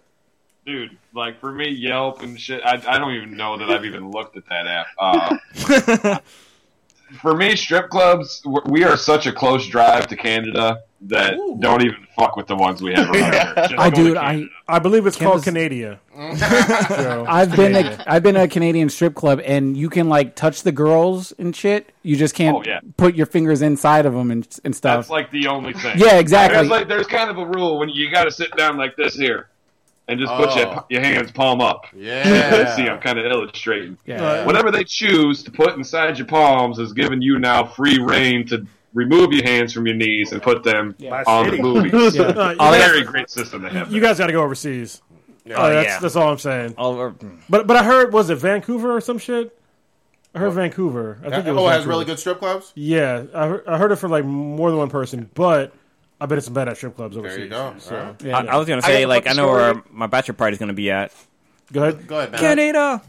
Dude, 0.66 0.96
like 1.14 1.40
for 1.40 1.52
me, 1.52 1.70
Yelp 1.70 2.22
and 2.22 2.38
shit, 2.38 2.62
I, 2.64 2.82
I 2.86 2.98
don't 2.98 3.14
even 3.14 3.36
know 3.36 3.58
that 3.58 3.70
I've 3.70 3.84
even 3.84 4.10
looked 4.10 4.36
at 4.36 4.44
that 4.48 4.66
app. 4.66 4.86
Uh, 4.98 6.18
for 7.20 7.36
me, 7.36 7.56
strip 7.56 7.90
clubs, 7.90 8.42
we 8.66 8.84
are 8.84 8.96
such 8.96 9.26
a 9.26 9.32
close 9.32 9.66
drive 9.66 10.06
to 10.08 10.16
Canada 10.16 10.82
that 11.08 11.34
Ooh. 11.34 11.56
don't 11.60 11.82
even 11.82 12.06
fuck 12.16 12.36
with 12.36 12.46
the 12.46 12.54
ones 12.56 12.80
we 12.82 12.92
have 12.94 13.08
around 13.10 13.32
here. 13.32 13.54
I 13.78 13.90
do. 13.90 14.16
I 14.16 14.46
I 14.68 14.78
believe 14.78 15.06
it's 15.06 15.16
called 15.16 15.44
Canada. 15.44 15.98
So, 16.88 17.24
I've 17.28 17.54
been 17.56 17.74
a, 17.74 18.04
I've 18.06 18.22
been 18.22 18.36
a 18.36 18.46
Canadian 18.46 18.88
strip 18.88 19.14
club 19.14 19.40
and 19.44 19.76
you 19.76 19.88
can 19.90 20.08
like 20.08 20.34
touch 20.36 20.62
the 20.62 20.72
girls 20.72 21.32
and 21.38 21.54
shit. 21.56 21.92
You 22.02 22.16
just 22.16 22.34
can't 22.34 22.58
Oh, 22.58 22.62
yeah. 22.66 22.80
put 22.96 23.14
your 23.14 23.26
fingers 23.26 23.62
inside 23.62 24.06
of 24.06 24.12
them 24.14 24.30
and 24.30 24.46
and 24.64 24.74
stuff. 24.76 24.98
That's 24.98 25.10
like 25.10 25.30
the 25.30 25.46
only 25.48 25.72
thing. 25.72 25.98
Yeah, 25.98 26.18
exactly. 26.18 26.56
There's 26.58 26.68
like 26.68 26.88
there's 26.88 27.06
kind 27.06 27.30
of 27.30 27.38
a 27.38 27.46
rule 27.46 27.78
when 27.78 27.88
you 27.88 28.10
got 28.10 28.24
to 28.24 28.30
sit 28.30 28.54
down 28.56 28.76
like 28.76 28.94
this 28.96 29.14
here, 29.14 29.48
and 30.08 30.20
just 30.20 30.32
put 30.34 30.50
Oh. 30.50 30.58
your 30.58 30.84
your 30.90 31.00
hands 31.02 31.32
palm 31.32 31.60
up. 31.60 31.86
Yeah. 31.96 32.74
See, 32.76 32.88
I'm 32.88 33.00
kind 33.00 33.18
of 33.18 33.24
illustrating. 33.26 33.96
yeah. 34.06 34.44
Whatever 34.44 34.70
they 34.70 34.84
choose 34.84 35.42
to 35.44 35.50
put 35.50 35.74
inside 35.76 36.18
your 36.18 36.26
palms 36.26 36.78
is 36.78 36.92
giving 36.92 37.22
you 37.22 37.38
now 37.38 37.64
free 37.64 37.98
reign 37.98 38.46
to 38.48 38.66
remove 38.94 39.32
your 39.32 39.44
hands 39.44 39.72
from 39.72 39.86
your 39.86 39.96
knees 39.96 40.32
and 40.32 40.42
put 40.42 40.62
them 40.64 40.94
That's 40.98 41.28
on 41.28 41.50
the 41.50 41.62
movies. 41.62 41.92
uh, 41.94 41.98
you, 42.06 42.24
Oh, 42.24 42.34
guys, 42.56 42.84
very 42.84 43.02
great 43.02 43.30
system 43.30 43.62
they 43.62 43.70
have. 43.70 43.92
you 43.92 44.00
guys 44.00 44.18
got 44.18 44.26
to 44.26 44.32
go 44.32 44.42
overseas. 44.42 45.02
Uh, 45.52 45.70
that's, 45.70 45.88
yeah. 45.88 45.98
that's 45.98 46.14
all 46.16 46.30
I'm 46.30 46.38
saying. 46.38 46.74
All 46.78 46.92
over. 46.92 47.14
But 47.48 47.66
but 47.66 47.76
I 47.76 47.82
heard 47.82 48.12
was 48.12 48.30
it 48.30 48.36
Vancouver 48.36 48.94
or 48.96 49.00
some 49.00 49.18
shit? 49.18 49.58
I 50.34 50.38
heard 50.38 50.52
Vancouver. 50.52 51.18
I 51.24 51.30
think 51.30 51.46
it 51.46 51.52
was 51.52 51.62
Oh, 51.62 51.68
it 51.68 51.72
has 51.72 51.84
really 51.84 52.04
good 52.04 52.18
strip 52.18 52.38
clubs? 52.38 52.72
Yeah, 52.74 53.24
I 53.34 53.46
heard, 53.48 53.66
I 53.66 53.76
heard 53.76 53.92
it 53.92 53.96
from 53.96 54.10
like 54.12 54.24
more 54.24 54.70
than 54.70 54.78
one 54.78 54.88
person, 54.88 55.28
but 55.34 55.74
I 56.20 56.26
bet 56.26 56.38
it's 56.38 56.46
some 56.46 56.54
bad 56.54 56.68
at 56.68 56.76
strip 56.76 56.94
clubs 56.96 57.16
overseas. 57.16 57.36
There 57.36 57.44
you 57.44 57.50
go. 57.50 57.74
So, 57.78 57.96
All 57.96 58.02
right. 58.04 58.22
yeah, 58.22 58.38
I, 58.38 58.44
I 58.44 58.56
was 58.56 58.68
gonna 58.68 58.82
say 58.82 59.00
got 59.02 59.06
a 59.06 59.08
like 59.08 59.26
I 59.26 59.30
funny 59.30 59.36
know 59.38 59.52
where 59.52 59.82
my 59.90 60.06
bachelor 60.06 60.34
party 60.34 60.52
is 60.54 60.58
gonna 60.58 60.72
be 60.72 60.90
at. 60.90 61.12
go 61.72 61.82
ahead. 61.82 62.06
Go 62.06 62.18
ahead, 62.18 62.30
man. 62.32 62.40
Canada. 62.40 63.02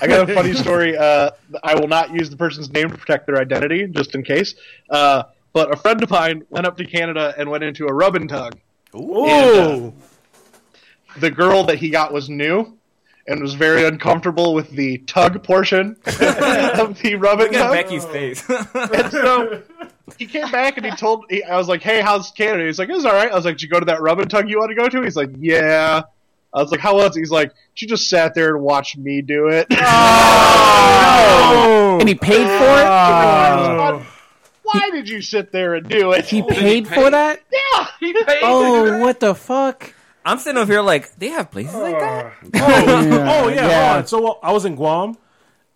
I 0.00 0.06
got 0.06 0.28
a 0.28 0.34
funny 0.34 0.52
story. 0.54 0.96
Uh, 0.96 1.30
I 1.62 1.74
will 1.74 1.88
not 1.88 2.12
use 2.12 2.30
the 2.30 2.36
person's 2.36 2.70
name 2.70 2.90
to 2.90 2.96
protect 2.96 3.26
their 3.26 3.38
identity, 3.38 3.86
just 3.86 4.14
in 4.14 4.22
case. 4.22 4.54
Uh, 4.90 5.24
but 5.52 5.72
a 5.72 5.76
friend 5.76 6.02
of 6.02 6.10
mine 6.10 6.44
went 6.50 6.66
up 6.66 6.76
to 6.78 6.84
Canada 6.84 7.34
and 7.38 7.50
went 7.50 7.64
into 7.64 7.86
a 7.86 7.92
rub 7.92 8.16
and 8.16 8.28
tug. 8.28 8.58
Ooh, 8.94 9.26
And, 9.26 9.92
The 11.18 11.30
girl 11.30 11.64
that 11.64 11.78
he 11.78 11.90
got 11.90 12.12
was 12.12 12.28
new 12.28 12.76
and 13.26 13.40
was 13.40 13.54
very 13.54 13.84
uncomfortable 13.84 14.54
with 14.54 14.70
the 14.70 14.98
tug 14.98 15.42
portion 15.42 15.96
of 16.06 17.00
the 17.00 17.16
rub 17.18 17.40
and 17.40 17.52
tug. 17.52 17.72
Becky's 17.72 18.04
face. 18.06 18.44
And 18.48 19.10
so 19.10 19.62
he 20.18 20.26
came 20.26 20.50
back 20.50 20.76
and 20.76 20.86
he 20.86 20.92
told 20.92 21.24
he, 21.30 21.42
I 21.42 21.56
was 21.56 21.68
like, 21.68 21.82
"Hey, 21.82 22.00
how's 22.00 22.30
Canada?" 22.30 22.64
He's 22.66 22.78
like, 22.78 22.88
"It 22.88 22.94
was 22.94 23.04
all 23.04 23.14
right." 23.14 23.30
I 23.30 23.34
was 23.34 23.44
like, 23.44 23.56
"Did 23.56 23.62
you 23.62 23.68
go 23.68 23.80
to 23.80 23.86
that 23.86 24.00
rub 24.00 24.20
and 24.20 24.30
tug 24.30 24.48
you 24.48 24.58
want 24.58 24.70
to 24.70 24.76
go 24.76 24.88
to?" 24.88 25.02
He's 25.02 25.16
like, 25.16 25.30
"Yeah." 25.38 26.02
I 26.56 26.62
was 26.62 26.70
like, 26.72 26.80
"How 26.80 26.96
was 26.96 27.16
it?" 27.16 27.20
He's 27.20 27.30
like, 27.30 27.52
"She 27.74 27.86
just 27.86 28.08
sat 28.08 28.34
there 28.34 28.54
and 28.56 28.64
watched 28.64 28.96
me 28.98 29.20
do 29.22 29.48
it." 29.48 29.66
And 32.00 32.08
he 32.08 32.14
paid 32.14 32.46
for 32.46 32.78
it. 32.78 32.86
Oh. 32.86 34.06
Why 34.62 34.90
did 34.90 35.08
you 35.08 35.22
sit 35.22 35.52
there 35.52 35.74
and 35.74 35.88
do 35.88 36.12
it? 36.12 36.24
He 36.26 36.42
paid 36.42 36.86
for 36.88 37.10
that. 37.10 37.40
yeah, 37.52 37.86
he 38.00 38.12
paid. 38.12 38.40
Oh, 38.42 38.98
what 38.98 39.20
the 39.20 39.34
fuck? 39.34 39.92
I'm 40.24 40.38
sitting 40.38 40.58
over 40.60 40.72
here 40.72 40.82
like 40.82 41.14
they 41.16 41.28
have 41.28 41.50
places 41.50 41.74
like 41.74 41.98
that. 41.98 42.32
Oh 42.54 43.48
yeah, 43.48 43.54
Yeah. 43.66 43.86
hold 43.88 43.98
on. 43.98 44.06
So 44.06 44.26
uh, 44.26 44.34
I 44.42 44.52
was 44.52 44.64
in 44.64 44.74
Guam, 44.74 45.16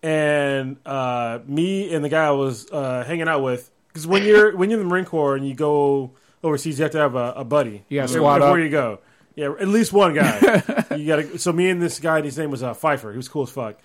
and 0.03 0.77
uh, 0.85 1.39
me 1.45 1.93
and 1.93 2.03
the 2.03 2.09
guy 2.09 2.25
I 2.27 2.31
was 2.31 2.69
uh, 2.71 3.03
hanging 3.05 3.27
out 3.29 3.41
with, 3.41 3.71
because 3.87 4.05
when 4.05 4.23
you're 4.23 4.55
when 4.55 4.69
you're 4.69 4.79
in 4.79 4.85
the 4.85 4.89
Marine 4.91 5.05
Corps 5.05 5.35
and 5.35 5.47
you 5.47 5.53
go 5.55 6.11
overseas, 6.43 6.77
you 6.79 6.83
have 6.83 6.91
to 6.91 6.97
have 6.99 7.15
a, 7.15 7.33
a 7.37 7.43
buddy. 7.45 7.85
You 7.87 7.99
gotta 8.01 8.13
before 8.13 8.37
squad 8.37 8.55
you 8.55 8.69
go. 8.69 8.99
Yeah, 9.35 9.53
at 9.59 9.67
least 9.67 9.93
one 9.93 10.13
guy. 10.13 10.85
you 10.97 11.07
got. 11.07 11.39
So 11.39 11.53
me 11.53 11.69
and 11.69 11.81
this 11.81 11.99
guy, 11.99 12.21
his 12.21 12.37
name 12.37 12.51
was 12.51 12.63
uh, 12.63 12.73
Pfeiffer. 12.73 13.11
He 13.11 13.17
was 13.17 13.29
cool 13.29 13.43
as 13.43 13.49
fuck. 13.49 13.79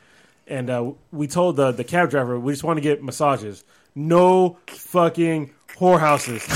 And 0.46 0.70
uh, 0.70 0.92
we 1.12 1.26
told 1.26 1.56
the 1.56 1.72
the 1.72 1.84
cab 1.84 2.10
driver 2.10 2.38
we 2.38 2.52
just 2.52 2.64
want 2.64 2.76
to 2.76 2.80
get 2.80 3.02
massages. 3.02 3.64
No 3.94 4.58
fucking 4.66 5.52
whorehouses. 5.78 6.46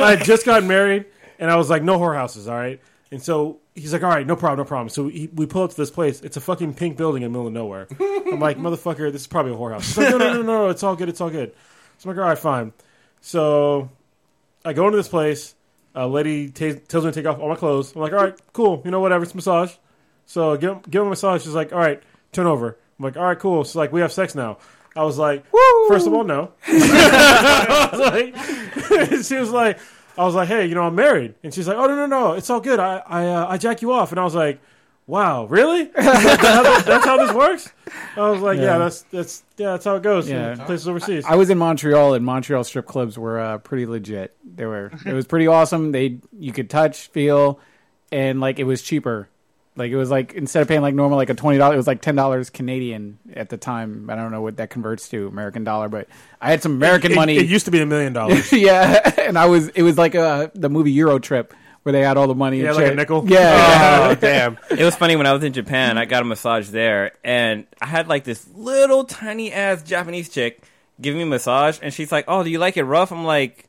I, 0.00 0.04
I 0.04 0.16
had 0.16 0.24
just 0.24 0.44
gotten 0.44 0.68
married, 0.68 1.06
and 1.38 1.50
I 1.50 1.56
was 1.56 1.70
like, 1.70 1.82
no 1.82 1.98
whorehouses. 1.98 2.48
All 2.48 2.54
right. 2.54 2.80
And 3.10 3.22
so 3.22 3.60
he's 3.74 3.92
like, 3.92 4.02
all 4.02 4.08
right, 4.08 4.26
no 4.26 4.34
problem, 4.34 4.58
no 4.58 4.64
problem. 4.64 4.88
So 4.88 5.08
he, 5.08 5.28
we 5.32 5.46
pull 5.46 5.62
up 5.62 5.70
to 5.70 5.76
this 5.76 5.90
place. 5.90 6.20
It's 6.22 6.36
a 6.36 6.40
fucking 6.40 6.74
pink 6.74 6.96
building 6.96 7.22
in 7.22 7.32
the 7.32 7.38
middle 7.38 7.46
of 7.46 7.52
nowhere. 7.52 7.86
I'm 8.00 8.40
like, 8.40 8.58
motherfucker, 8.58 9.12
this 9.12 9.22
is 9.22 9.26
probably 9.26 9.52
a 9.52 9.54
whorehouse. 9.54 9.86
He's 9.86 9.98
like, 9.98 10.10
no, 10.10 10.18
no, 10.18 10.32
no, 10.32 10.42
no, 10.42 10.42
no, 10.42 10.68
it's 10.68 10.82
all 10.82 10.96
good, 10.96 11.08
it's 11.08 11.20
all 11.20 11.30
good. 11.30 11.54
So 11.98 12.10
I'm 12.10 12.16
like, 12.16 12.22
all 12.22 12.28
right, 12.28 12.38
fine. 12.38 12.72
So 13.20 13.90
I 14.64 14.72
go 14.72 14.86
into 14.86 14.96
this 14.96 15.08
place. 15.08 15.54
A 15.94 16.06
lady 16.08 16.50
ta 16.50 16.72
tells 16.88 17.04
me 17.04 17.12
to 17.12 17.14
take 17.14 17.26
off 17.26 17.38
all 17.38 17.48
my 17.48 17.54
clothes. 17.54 17.94
I'm 17.94 18.00
like, 18.00 18.12
all 18.12 18.18
right, 18.18 18.34
cool. 18.52 18.82
You 18.84 18.90
know, 18.90 19.00
whatever. 19.00 19.22
It's 19.22 19.34
massage. 19.34 19.72
So 20.26 20.56
give, 20.56 20.82
give 20.90 21.02
him 21.02 21.08
a 21.08 21.10
massage. 21.10 21.42
She's 21.42 21.54
like, 21.54 21.72
all 21.72 21.78
right, 21.78 22.02
turn 22.32 22.46
over. 22.46 22.76
I'm 22.98 23.04
like, 23.04 23.16
all 23.16 23.24
right, 23.24 23.38
cool. 23.38 23.64
She's 23.64 23.76
like, 23.76 23.92
we 23.92 24.00
have 24.00 24.12
sex 24.12 24.34
now. 24.34 24.58
I 24.96 25.02
was 25.04 25.18
like, 25.18 25.44
Woo! 25.52 25.88
first 25.88 26.06
of 26.06 26.14
all, 26.14 26.24
no. 26.24 26.52
Was 26.68 28.00
like, 28.00 28.34
she 29.24 29.34
was 29.36 29.50
like, 29.50 29.78
I 30.16 30.24
was 30.24 30.36
like, 30.36 30.46
hey, 30.46 30.66
you 30.66 30.76
know, 30.76 30.84
I'm 30.84 30.94
married. 30.94 31.34
And 31.42 31.52
she's 31.52 31.66
like, 31.66 31.76
oh, 31.76 31.86
no, 31.86 31.96
no, 31.96 32.06
no. 32.06 32.32
It's 32.34 32.48
all 32.48 32.60
good. 32.60 32.78
I, 32.78 33.02
I, 33.04 33.26
uh, 33.26 33.46
I 33.48 33.58
jack 33.58 33.82
you 33.82 33.92
off. 33.92 34.12
And 34.12 34.20
I 34.20 34.24
was 34.24 34.34
like, 34.36 34.60
wow, 35.06 35.44
really? 35.46 35.84
that's, 35.94 36.42
how, 36.42 36.80
that's 36.82 37.04
how 37.04 37.16
this 37.18 37.32
works? 37.34 37.72
I 38.16 38.28
was 38.30 38.40
like, 38.40 38.58
yeah, 38.58 38.64
Yeah. 38.64 38.78
that's, 38.78 39.02
that's, 39.10 39.44
yeah, 39.56 39.72
that's 39.72 39.84
how 39.84 39.96
it 39.96 40.02
goes 40.02 40.28
Yeah. 40.28 40.52
in 40.52 40.58
places 40.60 40.88
overseas. 40.88 41.24
I 41.26 41.36
was 41.36 41.50
in 41.50 41.58
Montreal, 41.58 42.14
and 42.14 42.24
Montreal 42.24 42.64
strip 42.64 42.86
clubs 42.86 43.18
were 43.18 43.38
uh, 43.40 43.58
pretty 43.58 43.86
legit. 43.86 44.36
They 44.44 44.66
were. 44.66 44.90
It 45.04 45.12
was 45.12 45.26
pretty 45.26 45.46
awesome. 45.46 45.92
They 45.92 46.18
you 46.38 46.52
could 46.52 46.70
touch, 46.70 47.08
feel, 47.08 47.60
and 48.12 48.40
like 48.40 48.58
it 48.58 48.64
was 48.64 48.82
cheaper. 48.82 49.28
Like 49.76 49.90
it 49.90 49.96
was 49.96 50.08
like 50.08 50.34
instead 50.34 50.62
of 50.62 50.68
paying 50.68 50.82
like 50.82 50.94
normal 50.94 51.16
like 51.18 51.30
a 51.30 51.34
twenty 51.34 51.58
dollars, 51.58 51.74
it 51.74 51.78
was 51.78 51.88
like 51.88 52.00
ten 52.00 52.14
dollars 52.14 52.48
Canadian 52.48 53.18
at 53.34 53.48
the 53.48 53.56
time. 53.56 54.08
I 54.08 54.14
don't 54.14 54.30
know 54.30 54.40
what 54.40 54.58
that 54.58 54.70
converts 54.70 55.08
to 55.08 55.26
American 55.26 55.64
dollar, 55.64 55.88
but 55.88 56.06
I 56.40 56.50
had 56.50 56.62
some 56.62 56.72
American 56.72 57.10
It- 57.10 57.16
money. 57.16 57.36
It, 57.36 57.46
used 57.46 57.64
to 57.64 57.72
be 57.72 57.80
a 57.80 57.86
million 57.86 58.12
dollars. 58.12 58.52
yeah, 58.52 59.10
and 59.18 59.36
I 59.36 59.46
was. 59.46 59.70
It 59.70 59.82
was 59.82 59.98
like 59.98 60.14
uh 60.14 60.48
the 60.54 60.70
movie 60.70 60.92
Euro 60.92 61.18
Trip 61.18 61.52
where 61.84 61.92
they 61.92 62.00
had 62.02 62.16
all 62.16 62.26
the 62.26 62.34
money. 62.34 62.60
Yeah, 62.60 62.68
and 62.68 62.76
like 62.76 62.84
a 62.84 62.88
shit. 62.88 62.96
nickel? 62.96 63.24
Yeah, 63.28 64.08
oh 64.10 64.14
damn! 64.20 64.58
It 64.70 64.82
was 64.82 64.96
funny 64.96 65.14
when 65.16 65.26
I 65.26 65.32
was 65.32 65.44
in 65.44 65.52
Japan. 65.52 65.96
I 65.96 66.04
got 66.06 66.22
a 66.22 66.24
massage 66.24 66.68
there, 66.70 67.12
and 67.22 67.66
I 67.80 67.86
had 67.86 68.08
like 68.08 68.24
this 68.24 68.46
little 68.54 69.04
tiny 69.04 69.52
ass 69.52 69.82
Japanese 69.82 70.28
chick 70.28 70.62
giving 71.00 71.18
me 71.18 71.22
a 71.24 71.26
massage, 71.26 71.78
and 71.80 71.94
she's 71.94 72.10
like, 72.10 72.24
"Oh, 72.26 72.42
do 72.42 72.50
you 72.50 72.58
like 72.58 72.76
it 72.76 72.84
rough?" 72.84 73.12
I'm 73.12 73.24
like, 73.24 73.68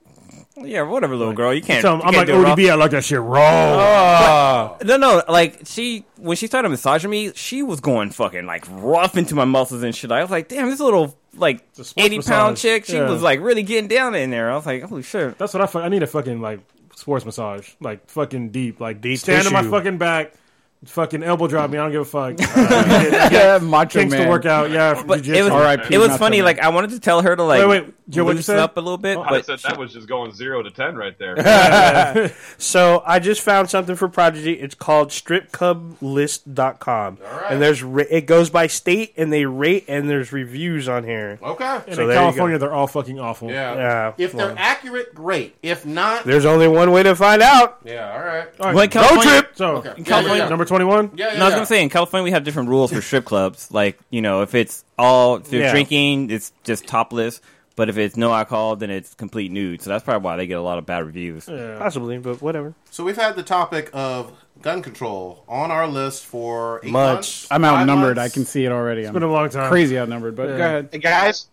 "Yeah, 0.58 0.84
whatever, 0.84 1.16
little 1.16 1.34
girl. 1.34 1.54
You 1.54 1.62
can't." 1.62 1.82
So 1.82 1.90
you 1.96 2.02
I'm 2.02 2.14
can't 2.14 2.18
like, 2.18 2.28
do 2.28 2.34
oh, 2.34 2.40
it 2.42 2.44
rough." 2.44 2.58
ODB, 2.58 2.72
I 2.72 2.76
like 2.76 2.92
that 2.92 3.04
shit 3.06 3.20
raw. 3.20 4.78
No, 4.86 4.98
no, 4.98 5.24
like 5.28 5.62
she 5.66 6.06
when 6.18 6.36
she 6.38 6.48
started 6.48 6.70
massaging 6.70 7.10
me, 7.10 7.32
she 7.34 7.64
was 7.64 7.80
going 7.80 8.12
fucking 8.12 8.46
like 8.46 8.66
rough 8.70 9.16
into 9.18 9.36
my 9.36 9.46
muscles 9.46 9.84
and 9.84 9.96
shit. 9.96 10.12
I 10.12 10.22
was 10.22 10.32
like, 10.32 10.48
damn, 10.48 10.70
this 10.70 10.80
little 10.80 11.18
like 11.36 11.62
eighty 11.98 12.20
pound 12.22 12.54
massage. 12.54 12.62
chick, 12.62 12.86
she 12.86 12.94
Yeah. 12.94 13.10
was 13.10 13.22
like 13.22 13.40
really 13.42 13.64
getting 13.64 13.88
down 13.88 14.16
in 14.16 14.30
there. 14.32 14.52
I 14.52 14.56
was 14.56 14.66
like, 14.66 14.84
holy 14.84 15.04
shit. 15.04 15.38
That's 15.38 15.54
what 15.54 15.62
I. 15.62 15.68
fu- 15.68 15.80
I 15.80 15.90
need 15.90 16.04
a 16.04 16.08
fucking 16.08 16.42
like 16.42 16.60
sports 16.96 17.26
massage, 17.26 17.70
like 17.80 18.10
fucking 18.10 18.50
deep, 18.50 18.80
like 18.80 19.02
Deep 19.02 19.20
stand 19.20 19.48
on 19.48 19.54
my 19.54 19.64
fucking 19.64 19.98
back, 19.98 20.34
fucking 20.84 21.23
elbow 21.23 21.47
drop 21.47 21.69
me. 21.69 21.77
I 21.77 21.81
don't 21.84 21.91
give 21.91 22.02
a 22.02 22.06
fuck. 22.06 22.35
Uh, 22.56 23.30
Yeah, 23.31 23.60
Macho 23.61 23.99
kinks 23.99 24.15
to 24.15 24.27
work 24.27 24.45
out. 24.45 24.72
Yeah, 24.72 25.03
But 25.06 25.18
jiu-jitsu. 25.23 25.39
it 25.39 25.43
was 25.43 25.52
R.I.P. 25.53 25.93
it 25.93 25.97
was 25.97 26.07
Macho 26.10 26.18
funny. 26.19 26.38
Man. 26.38 26.45
Like 26.45 26.60
I 26.60 26.69
wanted 26.69 26.89
to 26.91 26.99
tell 26.99 27.22
her 27.22 27.35
to 27.35 27.43
like 27.43 27.60
Wait, 27.61 27.68
wait, 27.85 27.93
Joe, 28.10 28.23
what'd 28.23 28.35
you 28.35 28.39
loosen 28.39 28.56
say? 28.57 28.61
up 28.61 28.77
a 28.77 28.81
little 28.81 28.97
bit, 28.97 29.18
I 29.18 29.30
but 29.30 29.45
said 29.45 29.60
that 29.60 29.77
was 29.80 29.93
just 29.93 30.07
going 30.07 30.31
zero 30.34 30.61
to 30.61 30.69
ten 30.72 30.95
right 30.95 31.18
there. 31.18 32.31
So 32.57 33.03
I 33.06 33.19
just 33.19 33.41
found 33.41 33.69
something 33.69 33.95
for 33.95 34.07
Prodigy. 34.07 34.53
It's 34.53 34.76
called 34.76 35.10
stripclublist.com. 35.10 37.18
right. 37.22 37.45
And 37.52 37.61
there's 37.61 37.84
ra- 37.84 38.03
it 38.10 38.26
goes 38.27 38.49
by 38.49 38.68
state 38.68 39.14
and 39.18 39.31
they 39.34 39.45
rate 39.45 39.85
and 39.88 40.10
there's 40.10 40.31
reviews 40.31 40.88
on 40.89 41.03
here. 41.03 41.38
Okay. 41.41 41.80
And 41.88 41.95
So 41.95 42.02
in 42.03 42.07
there 42.10 42.18
you 42.18 42.22
California, 42.22 42.57
they're 42.57 42.73
all 42.73 42.88
fucking 42.88 43.19
awful. 43.19 43.49
Yeah. 43.52 43.76
Yeah, 43.76 44.14
If 44.18 44.31
they're 44.34 44.56
accurate, 44.57 45.14
great. 45.15 45.56
If 45.61 45.85
not, 45.85 46.23
There's 46.26 46.45
only 46.45 46.68
one 46.68 46.91
way 46.91 47.03
to 47.03 47.15
find 47.15 47.41
out. 47.41 47.80
yeah. 47.84 48.11
All 48.14 48.19
right. 48.19 48.47
All 48.60 48.65
right, 48.68 48.76
Well, 48.76 48.84
in 48.84 48.89
California, 48.89 49.47
So, 49.56 49.76
Okay. 49.77 49.93
in 49.97 50.03
California, 50.03 50.38
Yeah, 50.38 50.43
yeah, 50.45 50.49
number 50.49 50.65
21? 50.66 51.12
Yeah, 51.16 51.34
yeah. 51.34 51.40
No, 51.40 51.42
I 51.42 51.46
was 51.46 51.52
yeah. 51.52 51.56
gonna 51.58 51.66
say 51.66 51.82
in 51.84 51.90
California 51.90 52.24
we 52.24 52.32
have 52.32 52.44
different 52.44 52.70
rules 52.70 52.92
for 52.92 53.02
strip 53.02 53.26
clubs. 53.26 53.72
Like 53.72 54.00
you 54.10 54.22
know, 54.22 54.42
if 54.42 54.54
it's 54.56 54.84
all 54.98 55.38
if 55.38 55.52
you're 55.52 55.62
Yeah. 55.64 55.72
drinking, 55.72 56.30
it's 56.32 56.52
just 56.64 56.88
topless. 56.88 57.42
But 57.78 57.90
if 57.90 57.98
it's 57.98 58.16
no 58.16 58.34
alcohol, 58.34 58.78
then 58.78 58.90
it's 58.90 59.14
complete 59.16 59.52
nude. 59.52 59.82
So 59.82 59.90
that's 59.90 60.04
probably 60.06 60.24
why 60.24 60.38
they 60.38 60.48
get 60.48 60.58
a 60.58 60.62
lot 60.62 60.78
of 60.78 60.86
bad 60.86 61.06
reviews. 61.06 61.46
Possibly, 61.46 62.18
but 62.20 62.42
whatever. 62.42 62.74
So 62.90 63.04
we've 63.04 63.18
had 63.18 63.36
the 63.36 63.44
topic 63.44 63.90
of 63.92 64.32
gun 64.62 64.82
control 64.82 65.44
on 65.50 65.72
our 65.72 65.86
list 65.86 66.26
for 66.26 66.80
eight 66.84 66.92
Months. 66.94 67.42
months. 67.44 67.48
I'm 67.52 67.64
five 67.64 67.82
outnumbered. 67.82 68.18
I 68.18 68.22
months. 68.24 68.34
can 68.34 68.46
see 68.46 68.64
it 68.64 68.72
already. 68.72 69.02
It's 69.02 69.12
been 69.12 69.24
a 69.24 69.32
long 69.32 69.50
time. 69.50 69.70
Crazy 69.70 70.00
outnumbered, 70.00 70.38
but 70.38 70.50
Yeah. 70.52 70.58
go 70.58 70.64
ahead. 70.64 70.90
Hey 70.94 71.00
guys, 71.00 71.48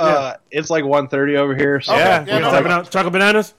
uh, 0.00 0.34
it's 0.50 0.70
like 0.70 0.82
1.30 0.82 1.36
over 1.36 1.54
here. 1.54 1.80
So 1.80 1.92
Okay, 1.92 2.02
Yeah, 2.02 2.24
yeah, 2.26 2.34
We 2.36 2.42
no, 2.42 2.50
talking 2.50 2.68
no. 2.68 2.82
chocolate 2.82 3.12
bananas? 3.12 3.54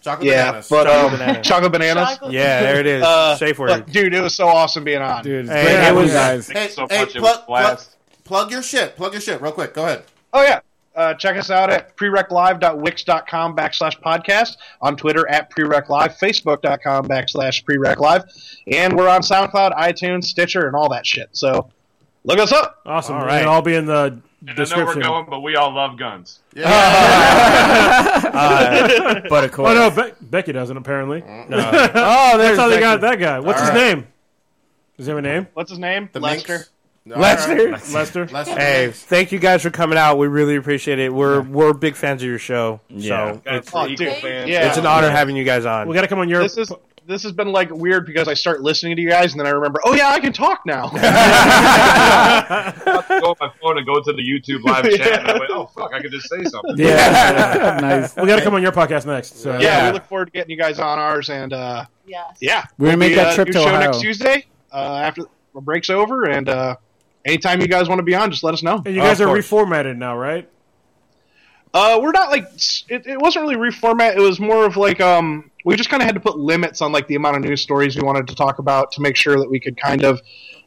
Chocolate 0.00 0.26
yeah, 0.28 0.46
bananas. 0.46 0.68
but 0.68 0.84
Chocolate 0.84 1.12
um, 1.12 1.18
bananas. 1.18 1.46
chocolate 1.46 1.72
bananas. 1.72 2.08
Chocolate- 2.08 2.32
Yeah, 2.32 2.60
there 2.62 2.80
it 2.80 2.86
is. 2.86 3.02
Uh, 3.02 3.36
Safe 3.36 3.58
word. 3.58 3.68
but, 3.68 3.86
dude, 3.90 4.14
it 4.14 4.20
was 4.22 4.34
so 4.34 4.48
awesome 4.48 4.84
being 4.84 5.02
on. 5.02 5.22
Dude, 5.22 5.46
it's 5.46 5.50
Hey, 5.50 5.62
great 5.64 5.88
it 5.88 5.94
was- 5.94 6.06
you 6.08 6.12
guys. 6.12 6.48
hey, 6.48 6.68
so 6.68 6.86
hey, 6.88 7.00
much 7.00 7.16
it 7.16 7.18
plug, 7.20 7.36
was 7.38 7.46
blast. 7.46 7.96
plug, 8.24 8.24
plug 8.24 8.50
your 8.52 8.62
shit. 8.62 8.96
Plug 8.96 9.12
your 9.12 9.20
shit 9.20 9.40
real 9.42 9.52
quick. 9.52 9.74
Go 9.74 9.84
ahead. 9.84 10.04
Oh 10.32 10.42
yeah. 10.42 10.60
Uh, 10.96 11.14
check 11.14 11.36
us 11.36 11.50
out 11.50 11.70
at 11.70 11.96
prereclive.wix.com 11.96 13.56
backslash 13.56 14.00
podcast, 14.02 14.56
on 14.82 14.96
Twitter 14.96 15.26
at 15.28 15.50
prereclive, 15.50 16.18
facebook.com 16.18 17.06
backslash 17.06 17.64
prereclive, 17.64 18.24
and 18.70 18.96
we're 18.96 19.08
on 19.08 19.20
SoundCloud, 19.22 19.72
iTunes, 19.76 20.24
Stitcher, 20.24 20.66
and 20.66 20.74
all 20.74 20.88
that 20.90 21.06
shit. 21.06 21.28
So 21.32 21.70
look 22.24 22.38
us 22.38 22.52
up. 22.52 22.80
Awesome. 22.84 23.14
All 23.14 23.20
All 23.20 23.26
right. 23.26 23.34
right. 23.34 23.40
It'll 23.42 23.54
all 23.54 23.62
be 23.62 23.74
in 23.76 23.86
the 23.86 24.18
And 24.40 24.50
I 24.50 24.52
know 24.52 24.58
we're 24.58 24.64
description. 24.64 25.02
going, 25.02 25.26
but 25.28 25.40
we 25.40 25.56
all 25.56 25.72
love 25.74 25.98
guns. 25.98 26.40
Yeah, 26.54 26.70
uh, 28.32 29.20
But 29.28 29.44
of 29.44 29.52
course, 29.52 29.70
Oh, 29.70 29.74
no, 29.74 29.90
Be- 29.90 30.12
Becky 30.20 30.52
doesn't, 30.52 30.76
apparently. 30.76 31.22
Mm. 31.22 31.46
oh, 31.50 31.50
That's 31.50 32.38
there's 32.38 32.58
how 32.58 32.68
they 32.68 32.76
Becky. 32.76 32.80
got 32.82 33.00
that 33.02 33.16
guy. 33.20 33.40
What's 33.40 33.60
All 33.60 33.66
his 33.66 33.74
right. 33.74 33.94
name? 33.96 34.06
Does 34.96 35.06
he 35.06 35.10
have 35.10 35.18
a 35.18 35.22
name? 35.22 35.46
What's 35.54 35.70
his 35.70 35.78
name? 35.78 36.08
The 36.12 36.20
Lester. 36.20 36.52
Minx. 36.58 36.70
All 37.14 37.18
Lester. 37.22 37.54
right. 37.70 37.88
Lester? 37.92 38.26
Lester. 38.28 38.54
Hey, 38.58 38.90
thank 38.92 39.32
you 39.32 39.38
guys 39.38 39.62
for 39.62 39.70
coming 39.70 39.96
out. 39.98 40.18
We 40.18 40.26
really 40.28 40.56
appreciate 40.56 40.98
it. 40.98 41.12
We're 41.12 41.40
we're 41.40 41.72
big 41.72 41.96
fans 41.96 42.22
of 42.22 42.28
your 42.28 42.38
show. 42.38 42.80
Yeah. 42.88 43.32
So 43.34 43.38
Guys, 43.44 43.56
it's, 43.58 43.72
we're 43.72 43.80
Oh, 43.80 43.86
equal 43.86 44.06
dude. 44.06 44.16
fans. 44.18 44.48
Yeah. 44.50 44.68
it's 44.68 44.76
an 44.76 44.86
honor 44.86 45.08
having 45.10 45.34
you 45.36 45.44
guys 45.44 45.64
on. 45.64 45.88
We 45.88 45.94
got 45.94 46.02
to 46.02 46.08
come 46.08 46.18
on 46.18 46.28
your. 46.28 46.42
This 46.42 46.58
is 46.58 46.70
this 47.10 47.22
has 47.24 47.32
been 47.32 47.50
like 47.50 47.70
weird 47.70 48.06
because 48.06 48.28
I 48.28 48.34
start 48.34 48.62
listening 48.62 48.94
to 48.96 49.02
you 49.02 49.08
guys 49.08 49.32
and 49.32 49.40
then 49.40 49.46
I 49.46 49.50
remember, 49.50 49.80
oh 49.84 49.94
yeah, 49.94 50.08
I 50.10 50.20
can 50.20 50.32
talk 50.32 50.64
now. 50.64 50.90
I 50.94 52.72
go 53.20 53.30
on 53.30 53.36
my 53.40 53.50
phone 53.60 53.78
and 53.78 53.86
go 53.86 54.00
to 54.00 54.12
the 54.12 54.22
YouTube 54.22 54.62
live 54.64 54.84
chat, 54.84 55.20
and 55.20 55.28
I 55.30 55.38
went, 55.38 55.50
"Oh 55.50 55.66
fuck, 55.66 55.92
I 55.92 56.00
could 56.00 56.12
just 56.12 56.28
say 56.28 56.42
something." 56.44 56.76
Yeah, 56.76 57.78
nice. 57.82 58.16
we 58.16 58.26
got 58.26 58.36
to 58.36 58.42
come 58.42 58.54
on 58.54 58.62
your 58.62 58.72
podcast 58.72 59.06
next. 59.06 59.38
So. 59.40 59.58
yeah, 59.58 59.88
we 59.88 59.94
look 59.94 60.06
forward 60.06 60.26
to 60.26 60.30
getting 60.30 60.50
you 60.50 60.56
guys 60.56 60.78
on 60.78 60.98
ours 60.98 61.28
and 61.30 61.52
uh, 61.52 61.84
Yes. 62.06 62.38
yeah, 62.40 62.64
We're 62.78 62.88
gonna 62.88 62.96
make 62.98 63.16
We'll 63.16 63.18
be, 63.18 63.24
that 63.24 63.32
uh, 63.32 63.34
trip 63.34 63.48
new 63.48 63.52
to 63.54 63.58
show 63.60 63.68
Ohio. 63.68 63.80
next 63.80 64.00
Tuesday 64.00 64.46
uh, 64.72 65.00
after 65.02 65.22
the 65.54 65.60
break's 65.60 65.90
over 65.90 66.24
and 66.28 66.48
uh, 66.48 66.76
anytime 67.24 67.60
you 67.60 67.68
guys 67.68 67.88
want 67.88 67.98
to 67.98 68.04
be 68.04 68.14
on, 68.14 68.30
just 68.30 68.42
let 68.44 68.54
us 68.54 68.62
know. 68.62 68.82
And 68.84 68.94
you 68.94 69.00
guys 69.00 69.20
Of 69.20 69.28
are 69.28 69.32
course. 69.34 69.48
reformatted 69.50 69.96
now, 69.96 70.16
right? 70.16 70.48
Uh, 71.72 72.00
we're 72.02 72.10
not 72.10 72.30
like 72.30 72.44
it, 72.88 73.06
it 73.06 73.20
wasn't 73.20 73.42
really 73.48 73.56
reformat. 73.56 74.16
It 74.16 74.20
was 74.20 74.40
more 74.40 74.64
of 74.64 74.76
like 74.76 75.00
um, 75.00 75.49
we 75.64 75.76
just 75.76 75.90
kind 75.90 76.02
of 76.02 76.06
had 76.06 76.14
to 76.14 76.20
put 76.20 76.38
limits 76.38 76.80
on 76.80 76.92
like 76.92 77.06
the 77.06 77.14
amount 77.14 77.36
of 77.36 77.42
news 77.42 77.60
stories 77.60 77.96
we 77.96 78.02
wanted 78.02 78.26
to 78.28 78.34
talk 78.34 78.58
about 78.58 78.92
to 78.92 79.00
make 79.00 79.16
sure 79.16 79.38
that 79.38 79.50
we 79.50 79.60
could 79.60 79.76
kind 79.76 80.04
of 80.04 80.20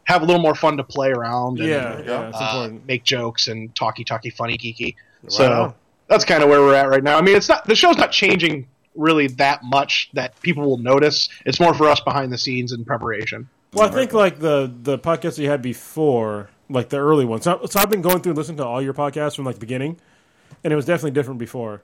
have 0.06 0.22
a 0.22 0.26
little 0.26 0.42
more 0.42 0.56
fun 0.56 0.78
to 0.78 0.84
play 0.84 1.10
around. 1.12 1.60
And, 1.60 1.70
Yeah, 1.70 2.02
yeah, 2.02 2.32
uh, 2.34 2.70
make 2.86 3.04
jokes 3.04 3.48
and 3.48 3.74
talky 3.76 4.04
talky 4.04 4.30
funny 4.30 4.58
geeky. 4.58 4.96
Right 5.24 5.32
So 5.32 5.52
on. 5.64 5.74
that's 6.08 6.26
kind 6.26 6.44
of 6.44 6.50
where 6.50 6.60
we're 6.62 6.76
at 6.76 6.90
right 6.90 7.04
now. 7.04 7.18
I 7.18 7.22
mean, 7.22 7.36
it's 7.36 7.50
not 7.50 7.66
the 7.66 7.76
show's 7.76 7.98
not 7.98 8.12
changing 8.12 8.68
really 8.96 9.28
that 9.28 9.64
much 9.64 10.10
that 10.14 10.40
people 10.42 10.64
will 10.70 10.78
notice. 10.78 11.30
It's 11.46 11.60
more 11.60 11.74
for 11.74 11.88
us 11.90 12.00
behind 12.00 12.32
the 12.32 12.38
scenes 12.38 12.72
in 12.74 12.86
preparation. 12.86 13.50
Well, 13.74 13.88
I 13.90 13.92
think 13.92 14.14
like 14.14 14.40
the 14.40 14.72
the 14.84 15.00
podcasts 15.00 15.40
you 15.40 15.50
had 15.50 15.62
before, 15.62 16.50
like 16.70 16.90
the 16.90 16.98
early 17.00 17.26
ones. 17.26 17.44
So, 17.44 17.66
so 17.66 17.80
I've 17.80 17.90
been 17.90 18.04
going 18.04 18.20
through 18.22 18.32
and 18.32 18.38
listening 18.38 18.58
to 18.58 18.66
all 18.66 18.82
your 18.82 18.94
podcasts 18.94 19.36
from 19.36 19.46
like 19.46 19.56
the 19.56 19.62
beginning, 19.62 20.00
and 20.64 20.72
it 20.72 20.76
was 20.76 20.86
definitely 20.86 21.12
different 21.12 21.40
before. 21.40 21.82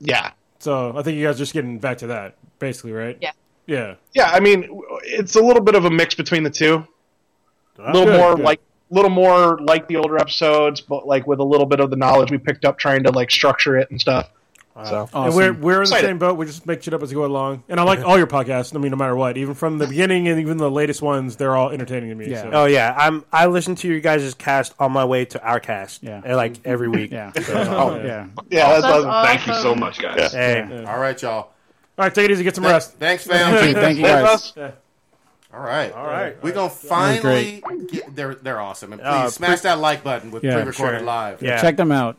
Yeah, 0.00 0.30
So 0.58 0.96
I 0.96 1.02
think 1.02 1.16
you 1.16 1.26
guys 1.26 1.36
are 1.36 1.38
just 1.38 1.52
getting 1.52 1.78
back 1.78 1.98
to 1.98 2.08
that, 2.08 2.36
basically, 2.58 2.92
right? 2.92 3.16
Yeah. 3.20 3.32
Yeah. 3.66 3.94
yeah. 4.14 4.30
I 4.30 4.40
mean, 4.40 4.82
it's 5.02 5.36
a 5.36 5.40
little 5.40 5.62
bit 5.62 5.74
of 5.74 5.84
a 5.84 5.90
mix 5.90 6.14
between 6.14 6.42
the 6.42 6.50
two. 6.50 6.86
Oh, 7.78 7.84
a 7.84 7.92
little 7.92 8.06
Good, 8.06 8.18
more 8.18 8.36
good. 8.36 8.44
like 8.44 8.60
little 8.90 9.10
more 9.10 9.58
like 9.60 9.86
the 9.88 9.96
older 9.96 10.18
episodes, 10.18 10.80
but 10.80 11.06
like 11.06 11.26
with 11.26 11.40
a 11.40 11.44
little 11.44 11.66
bit 11.66 11.80
of 11.80 11.90
the 11.90 11.96
knowledge 11.96 12.30
we 12.30 12.38
picked 12.38 12.64
up 12.64 12.78
trying 12.78 13.04
to 13.04 13.10
like 13.12 13.30
structure 13.30 13.76
it 13.76 13.90
and 13.90 14.00
stuff. 14.00 14.30
So 14.84 15.08
And 15.12 15.34
we're 15.34 15.52
we're 15.52 15.72
in 15.72 15.78
the 15.78 15.82
Excited. 15.82 16.06
same 16.06 16.18
boat. 16.18 16.36
We 16.36 16.46
just 16.46 16.64
make 16.66 16.82
shit 16.82 16.94
up 16.94 17.02
as 17.02 17.08
we 17.10 17.14
go 17.14 17.24
along. 17.24 17.64
And 17.68 17.80
I 17.80 17.82
like 17.82 18.00
all 18.04 18.16
your 18.16 18.26
podcasts. 18.28 18.74
I 18.74 18.78
mean, 18.78 18.90
no 18.92 18.96
matter 18.96 19.16
what, 19.16 19.36
even 19.36 19.54
from 19.54 19.78
the 19.78 19.86
beginning 19.86 20.28
and 20.28 20.40
even 20.40 20.56
the 20.56 20.70
latest 20.70 21.02
ones, 21.02 21.36
they're 21.36 21.56
all 21.56 21.70
entertaining 21.70 22.10
to 22.10 22.14
me. 22.14 22.28
Yeah. 22.30 22.42
so. 22.42 22.50
Oh 22.52 22.64
yeah, 22.66 22.94
I'm. 22.96 23.24
I 23.32 23.46
listen 23.46 23.74
to 23.76 23.88
your 23.88 24.00
guys' 24.00 24.34
cast 24.34 24.74
on 24.78 24.92
my 24.92 25.04
way 25.04 25.24
to 25.26 25.42
our 25.42 25.58
cast. 25.60 26.02
Yeah. 26.02 26.20
uh, 26.24 26.36
like 26.36 26.64
every 26.64 26.88
week. 26.88 27.10
Yeah. 27.10 27.32
So, 27.32 27.54
Oh, 27.56 27.96
yeah. 27.96 28.26
yeah, 28.50 28.68
that's, 28.80 28.82
That's 28.82 29.04
awesome. 29.04 29.24
Thank 29.26 29.46
you 29.46 29.54
so 29.54 29.74
much, 29.74 29.98
guys. 30.00 30.32
hey, 30.32 30.84
All 30.86 30.98
right, 30.98 31.20
y'all. 31.20 31.32
All 31.32 31.50
right, 31.98 32.14
take 32.14 32.26
it 32.26 32.30
easy. 32.30 32.44
Get 32.44 32.54
some 32.54 32.64
rest. 32.64 32.94
Thanks, 32.94 33.26
fam. 33.26 33.74
Thank 33.74 33.98
you 33.98 34.04
Thanks, 34.04 34.52
guys. 34.52 34.72
All 35.52 35.60
right. 35.60 35.90
all 35.92 36.06
right. 36.06 36.40
We're 36.42 36.52
gonna 36.52 36.68
finally 36.68 37.62
get 37.90 38.14
they're 38.14 38.34
they're 38.34 38.60
awesome. 38.60 38.92
And 38.92 39.00
please 39.00 39.08
Uh, 39.08 39.30
smash 39.30 39.60
that 39.60 39.78
like 39.78 40.04
button 40.04 40.30
with 40.30 40.44
Yeah, 40.44 40.54
pre-recorded 40.56 40.98
sure. 40.98 41.06
live. 41.06 41.42
Yeah. 41.42 41.60
Check 41.60 41.76
them 41.78 41.90
out. 41.90 42.18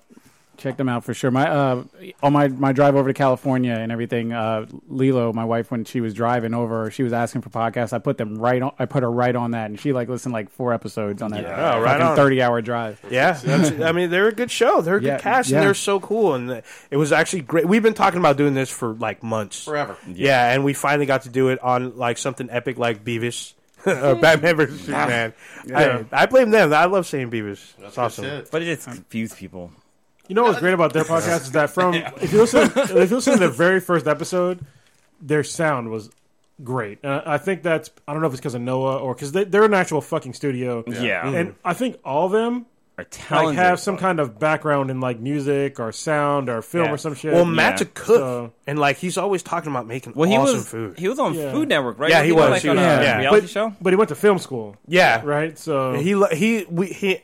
Check 0.59 0.77
them 0.77 0.87
out 0.89 1.03
for 1.05 1.13
sure. 1.13 1.31
My 1.31 1.49
uh, 1.49 1.83
on 2.21 2.33
my 2.33 2.49
my 2.49 2.71
drive 2.73 2.95
over 2.95 3.09
to 3.09 3.13
California 3.13 3.73
and 3.73 3.91
everything. 3.91 4.33
Uh, 4.33 4.65
Lilo, 4.89 5.33
my 5.33 5.45
wife, 5.45 5.71
when 5.71 5.85
she 5.85 6.01
was 6.01 6.13
driving 6.13 6.53
over, 6.53 6.91
she 6.91 7.01
was 7.01 7.13
asking 7.13 7.41
for 7.41 7.49
podcasts. 7.49 7.93
I 7.93 7.99
put 7.99 8.17
them 8.17 8.35
right 8.37 8.61
on. 8.61 8.73
I 8.77 8.85
put 8.85 9.01
her 9.03 9.11
right 9.11 9.35
on 9.35 9.51
that, 9.51 9.69
and 9.69 9.79
she 9.79 9.93
like 9.93 10.09
listened 10.09 10.33
like 10.33 10.49
four 10.49 10.73
episodes 10.73 11.21
on 11.21 11.31
that 11.31 11.43
Yeah, 11.43 11.75
Oh, 11.75 11.81
right 11.81 11.99
on. 12.01 12.15
thirty 12.15 12.41
hour 12.41 12.61
drive. 12.61 12.99
Yeah, 13.09 13.33
that's, 13.41 13.71
I 13.81 13.91
mean 13.93 14.09
they're 14.09 14.27
a 14.27 14.33
good 14.33 14.51
show. 14.51 14.81
They're 14.81 14.97
a 14.97 14.99
good 14.99 15.07
Yeah, 15.07 15.17
cast, 15.19 15.49
yeah. 15.49 15.57
and 15.57 15.65
they're 15.65 15.73
so 15.73 15.99
cool. 15.99 16.35
And 16.35 16.61
it 16.91 16.97
was 16.97 17.11
actually 17.11 17.41
great. 17.43 17.65
We've 17.67 17.81
been 17.83 17.93
talking 17.93 18.19
about 18.19 18.37
doing 18.37 18.53
this 18.53 18.69
for 18.69 18.93
like 18.93 19.23
months, 19.23 19.63
Forever. 19.63 19.95
Yeah, 20.07 20.51
and 20.53 20.63
we 20.65 20.73
finally 20.73 21.05
got 21.05 21.21
to 21.23 21.29
do 21.29 21.47
it 21.49 21.59
on 21.63 21.97
like 21.97 22.17
something 22.17 22.49
epic 22.51 22.77
like 22.77 23.03
Beavis. 23.05 23.53
or 23.85 24.15
Batman 24.15 24.57
versus 24.57 24.81
Superman. 24.81 25.33
I, 25.73 26.03
I 26.11 26.25
blame 26.25 26.49
them. 26.49 26.73
I 26.73 26.83
love 26.83 27.07
saying 27.07 27.31
Beavis. 27.31 27.61
That's 27.79 27.97
awesome. 27.97 28.25
Shit. 28.25 28.51
but 28.51 28.61
it 28.61 28.65
just 28.75 28.85
confused 28.89 29.37
people. 29.37 29.71
You 30.29 30.35
know 30.35 30.43
what's 30.43 30.59
great 30.59 30.73
about 30.73 30.93
their 30.93 31.03
podcast 31.13 31.41
is 31.41 31.51
that 31.51 31.71
from 31.71 31.95
if 31.95 32.31
you 32.31 32.37
listen 32.39 32.71
if 32.75 33.09
you 33.09 33.15
listen 33.17 33.33
to 33.33 33.39
the 33.39 33.49
very 33.49 33.81
first 33.81 34.07
episode, 34.07 34.59
their 35.21 35.43
sound 35.43 35.89
was 35.89 36.09
great. 36.63 36.99
And 37.03 37.11
I 37.13 37.33
I 37.33 37.37
think 37.37 37.63
that's 37.63 37.89
I 38.07 38.13
don't 38.13 38.21
know 38.21 38.27
if 38.27 38.33
it's 38.33 38.39
because 38.39 38.55
of 38.55 38.61
Noah 38.61 38.99
or 38.99 39.13
because 39.15 39.31
they, 39.33 39.43
they're 39.43 39.65
an 39.65 39.73
actual 39.73 39.99
fucking 40.01 40.33
studio. 40.33 40.83
Yeah. 40.87 41.27
and 41.27 41.55
I 41.65 41.73
think 41.73 41.97
all 42.05 42.27
of 42.27 42.31
them 42.31 42.65
Are 42.97 43.03
like 43.03 43.07
talented. 43.09 43.55
have 43.55 43.79
some 43.79 43.97
kind 43.97 44.19
of 44.19 44.37
background 44.39 44.91
in 44.91 44.99
like 44.99 45.19
music 45.19 45.79
or 45.79 45.91
sound 45.91 46.47
or 46.49 46.61
film 46.61 46.85
Yeah. 46.85 46.93
or 46.93 46.97
some 46.97 47.15
shit. 47.15 47.33
Well, 47.33 47.45
Matt's 47.45 47.81
a 47.81 47.85
cook, 47.85 48.17
So- 48.17 48.53
and 48.67 48.77
like 48.77 48.97
he's 48.97 49.17
always 49.17 49.41
talking 49.41 49.71
about 49.71 49.87
making 49.87 50.13
Well, 50.15 50.29
he 50.29 50.35
awesome 50.37 50.55
was 50.57 50.69
food. 50.69 50.99
he 50.99 51.07
was 51.07 51.17
on 51.17 51.33
Yeah. 51.33 51.51
Food 51.53 51.69
Network, 51.69 51.97
right? 51.97 52.11
Yeah, 52.11 52.23
he 52.23 52.31
Wasn't 52.33 52.51
was. 52.51 52.55
Like 52.57 52.61
He 52.63 52.69
on 52.69 52.75
was, 52.75 52.83
a 52.85 52.87
yeah. 53.03 53.17
reality 53.19 53.41
but, 53.41 53.49
show. 53.49 53.73
but 53.81 53.93
he 53.93 53.97
went 53.97 54.09
to 54.09 54.15
film 54.15 54.37
school, 54.37 54.75
yeah, 54.85 55.21
right? 55.23 55.57
So 55.57 55.93
He 55.93 56.13
lo- 56.13 56.27
he 56.31 56.65
we 56.69 56.87
he 56.87 57.21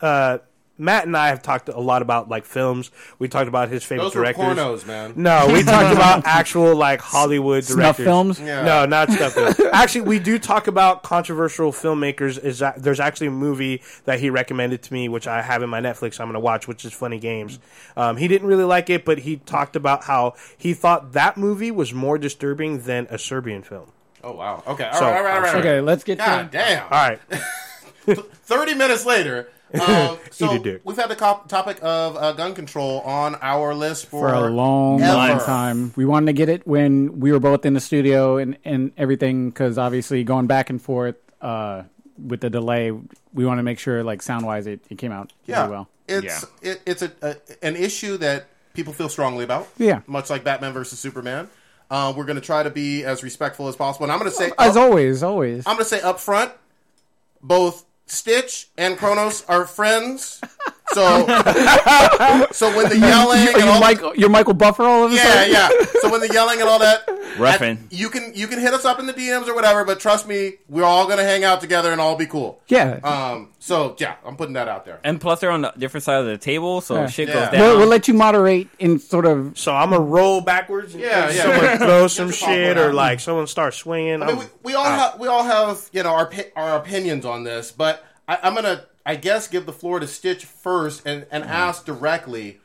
uh, 0.00 0.38
Matt 0.78 1.06
and 1.06 1.16
I 1.16 1.28
have 1.28 1.42
talked 1.42 1.68
a 1.68 1.80
lot 1.80 2.02
about 2.02 2.28
like 2.28 2.44
films. 2.44 2.90
We 3.18 3.28
talked 3.28 3.48
about 3.48 3.68
his 3.70 3.82
favorite 3.82 4.04
Those 4.04 4.14
were 4.14 4.22
directors. 4.24 4.44
pornos, 4.58 4.86
man. 4.86 5.14
No, 5.16 5.48
we 5.52 5.62
talked 5.64 5.94
about 5.94 6.26
actual 6.26 6.76
like 6.76 7.00
Hollywood 7.00 7.64
Snuff 7.64 7.96
directors. 7.96 8.04
films. 8.04 8.40
Yeah. 8.40 8.62
No, 8.62 8.84
not 8.86 9.10
stuff. 9.10 9.32
films. 9.32 9.58
actually, 9.72 10.02
we 10.02 10.18
do 10.18 10.38
talk 10.38 10.66
about 10.66 11.02
controversial 11.02 11.72
filmmakers. 11.72 12.42
Is 12.42 12.58
that 12.58 12.82
there's 12.82 13.00
actually 13.00 13.28
a 13.28 13.30
movie 13.32 13.82
that 14.04 14.20
he 14.20 14.28
recommended 14.30 14.82
to 14.82 14.92
me, 14.92 15.08
which 15.08 15.26
I 15.26 15.42
have 15.42 15.62
in 15.62 15.70
my 15.70 15.80
Netflix. 15.80 16.20
I'm 16.20 16.26
going 16.26 16.34
to 16.34 16.40
watch, 16.40 16.68
which 16.68 16.84
is 16.84 16.92
Funny 16.92 17.18
Games. 17.18 17.58
Um, 17.96 18.16
he 18.18 18.28
didn't 18.28 18.46
really 18.48 18.64
like 18.64 18.90
it, 18.90 19.04
but 19.04 19.18
he 19.20 19.36
talked 19.36 19.76
about 19.76 20.04
how 20.04 20.34
he 20.58 20.74
thought 20.74 21.12
that 21.12 21.36
movie 21.36 21.70
was 21.70 21.94
more 21.94 22.18
disturbing 22.18 22.82
than 22.82 23.06
a 23.10 23.18
Serbian 23.18 23.62
film. 23.62 23.92
Oh 24.22 24.32
wow. 24.32 24.62
Okay. 24.66 24.84
All 24.84 24.90
right. 24.90 24.98
So, 24.98 25.04
all 25.06 25.12
right. 25.22 25.34
All 25.36 25.40
right. 25.40 25.54
all 25.54 25.60
Okay, 25.60 25.80
let's 25.80 26.04
get 26.04 26.18
God 26.18 26.50
to. 26.52 26.58
damn. 26.58 26.82
All 26.84 26.90
right, 26.90 27.20
Thirty 28.06 28.74
minutes 28.74 29.04
later. 29.06 29.48
Um, 29.74 30.18
so 30.30 30.52
Eat 30.54 30.60
a 30.60 30.62
dick. 30.62 30.80
we've 30.84 30.96
had 30.96 31.08
the 31.10 31.16
cop- 31.16 31.48
topic 31.48 31.78
of 31.82 32.16
uh, 32.16 32.32
gun 32.32 32.54
control 32.54 33.00
on 33.00 33.36
our 33.42 33.74
list 33.74 34.06
for, 34.06 34.28
for 34.28 34.34
a 34.34 34.48
long, 34.50 35.02
ever. 35.02 35.14
long 35.14 35.38
time. 35.40 35.92
We 35.96 36.04
wanted 36.04 36.26
to 36.26 36.32
get 36.34 36.48
it 36.48 36.66
when 36.66 37.20
we 37.20 37.32
were 37.32 37.40
both 37.40 37.64
in 37.66 37.74
the 37.74 37.80
studio 37.80 38.36
and, 38.36 38.56
and 38.64 38.92
everything 38.96 39.50
because 39.50 39.76
obviously 39.78 40.22
going 40.24 40.46
back 40.46 40.70
and 40.70 40.80
forth 40.80 41.16
uh, 41.42 41.82
with 42.24 42.40
the 42.40 42.50
delay, 42.50 42.92
we 43.34 43.44
want 43.44 43.58
to 43.58 43.62
make 43.62 43.78
sure, 43.78 44.02
like 44.04 44.22
sound 44.22 44.46
wise, 44.46 44.66
it, 44.66 44.80
it 44.88 44.98
came 44.98 45.12
out 45.12 45.32
Yeah, 45.46 45.62
really 45.62 45.70
well. 45.72 45.88
it's 46.08 46.46
it, 46.62 46.80
it's 46.86 47.02
a, 47.02 47.12
a 47.22 47.36
an 47.62 47.76
issue 47.76 48.16
that 48.18 48.46
people 48.72 48.92
feel 48.92 49.08
strongly 49.08 49.42
about. 49.44 49.68
Yeah. 49.78 50.00
much 50.06 50.30
like 50.30 50.44
Batman 50.44 50.72
versus 50.72 50.98
Superman. 50.98 51.48
Uh, 51.90 52.12
we're 52.16 52.24
going 52.24 52.36
to 52.36 52.42
try 52.44 52.62
to 52.62 52.70
be 52.70 53.04
as 53.04 53.22
respectful 53.22 53.68
as 53.68 53.76
possible, 53.76 54.04
and 54.04 54.12
I'm 54.12 54.18
going 54.18 54.30
to 54.30 54.36
say 54.36 54.50
As 54.58 54.76
up- 54.76 54.82
always, 54.84 55.22
always. 55.22 55.66
I'm 55.66 55.74
going 55.76 55.84
to 55.84 55.88
say 55.88 56.00
up 56.00 56.18
front, 56.20 56.52
both 57.42 57.84
Stitch 58.06 58.68
and 58.78 58.96
Kronos 58.96 59.44
are 59.48 59.66
friends. 59.66 60.40
So, 60.94 61.26
so 62.52 62.74
when 62.76 62.88
the 62.88 62.98
yelling 62.98 63.42
You- 63.42 63.48
and 63.54 63.58
you 63.64 63.68
all 63.68 63.80
Michael, 63.80 64.14
you're 64.16 64.30
Michael 64.30 64.54
Buffer 64.54 64.84
all 64.84 65.04
of 65.04 65.12
a 65.12 65.14
yeah, 65.16 65.22
sudden. 65.22 65.52
yeah. 65.52 65.68
So 66.00 66.10
when 66.10 66.20
the 66.20 66.30
yelling 66.32 66.60
and 66.60 66.68
all 66.68 66.78
that, 66.78 67.02
Ruffin. 67.38 67.78
I- 67.90 67.94
you 67.94 68.08
can 68.08 68.32
you 68.34 68.46
can 68.46 68.60
hit 68.60 68.72
us 68.72 68.84
up 68.84 68.98
in 69.00 69.06
the 69.06 69.12
DMs 69.12 69.48
or 69.48 69.54
whatever. 69.54 69.84
But 69.84 70.00
trust 70.00 70.28
me, 70.28 70.54
we're 70.68 70.84
all 70.84 71.06
gonna 71.08 71.24
hang 71.24 71.44
out 71.44 71.60
together 71.60 71.90
and 71.92 72.00
all 72.00 72.16
be 72.16 72.26
cool. 72.26 72.60
Yeah. 72.68 73.00
Um. 73.02 73.50
So 73.58 73.96
yeah, 73.98 74.14
I'm 74.24 74.36
putting 74.36 74.54
that 74.54 74.68
out 74.68 74.84
there. 74.84 75.00
And 75.02 75.20
plus, 75.20 75.40
they're 75.40 75.50
on 75.50 75.62
the 75.62 75.72
different 75.76 76.04
side 76.04 76.20
of 76.20 76.26
the 76.26 76.38
table, 76.38 76.80
so 76.80 76.94
Yeah. 76.94 77.06
shit 77.08 77.28
Yeah. 77.28 77.34
goes 77.34 77.48
down. 77.50 77.60
We'll, 77.60 77.78
we'll 77.78 77.88
let 77.88 78.06
you 78.08 78.14
moderate 78.14 78.68
in 78.78 78.98
sort 79.00 79.26
of. 79.26 79.58
So 79.58 79.74
I'm 79.74 79.90
gonna 79.90 80.02
roll 80.04 80.40
backwards. 80.40 80.94
And 80.94 81.02
Yeah, 81.02 81.30
yeah. 81.30 81.42
Someone 81.42 81.78
throw 81.78 82.06
some 82.06 82.28
Get 82.30 82.40
your 82.40 82.48
shit, 82.50 82.66
popcorn 82.76 82.78
or 82.78 82.88
out. 82.90 82.94
like 82.94 83.20
someone 83.20 83.46
start 83.48 83.74
swinging. 83.74 84.22
I 84.22 84.26
mean, 84.26 84.38
we, 84.38 84.44
we 84.62 84.74
all 84.74 84.84
have 84.84 85.18
we 85.18 85.26
all 85.28 85.42
have 85.44 85.88
you 85.92 86.02
know 86.04 86.14
our 86.14 86.26
pi- 86.26 86.52
our 86.54 86.76
opinions 86.76 87.24
on 87.26 87.42
this, 87.44 87.72
but 87.72 88.04
I, 88.28 88.38
I'm 88.42 88.54
gonna 88.54 88.84
I 89.06 89.14
guess 89.14 89.46
give 89.46 89.64
the 89.64 89.72
floor 89.72 90.00
to 90.00 90.06
Stitch 90.06 90.44
first 90.44 91.06
and 91.06 91.26
and 91.30 91.44
mm-hmm. 91.44 91.52
ask 91.52 91.86
directly, 91.86 92.60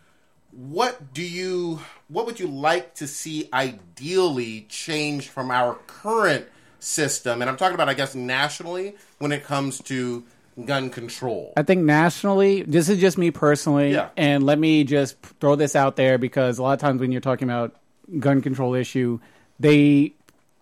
what 0.52 1.14
do 1.14 1.22
you 1.22 1.80
what 2.10 2.26
would 2.26 2.40
you 2.40 2.48
like 2.48 2.96
to 2.96 3.08
see 3.08 3.48
ideally 3.54 4.66
change 4.68 5.30
from 5.30 5.52
our 5.52 5.76
current 5.86 6.48
system? 6.80 7.42
And 7.42 7.50
I'm 7.50 7.58
talking 7.58 7.76
about 7.76 7.90
I 7.90 7.94
guess 7.94 8.16
nationally 8.16 8.96
when 9.20 9.32
it 9.32 9.44
comes 9.44 9.80
to 9.84 10.24
gun 10.66 10.90
control. 10.90 11.54
I 11.56 11.64
think 11.64 11.84
nationally, 11.84 12.64
this 12.64 12.90
is 12.90 13.00
just 13.00 13.18
me 13.18 13.32
personally, 13.32 13.94
Yeah. 13.94 14.10
and 14.18 14.44
let 14.44 14.60
me 14.60 14.84
just 14.84 15.22
throw 15.40 15.56
this 15.56 15.76
out 15.76 15.96
there 15.96 16.18
because 16.18 16.58
a 16.58 16.64
lot 16.64 16.74
of 16.74 16.80
times 16.80 17.00
when 17.00 17.12
you're 17.12 17.22
talking 17.22 17.48
about 17.48 17.76
gun 18.20 18.42
control 18.42 18.74
issue, 18.74 19.20
they 19.60 20.14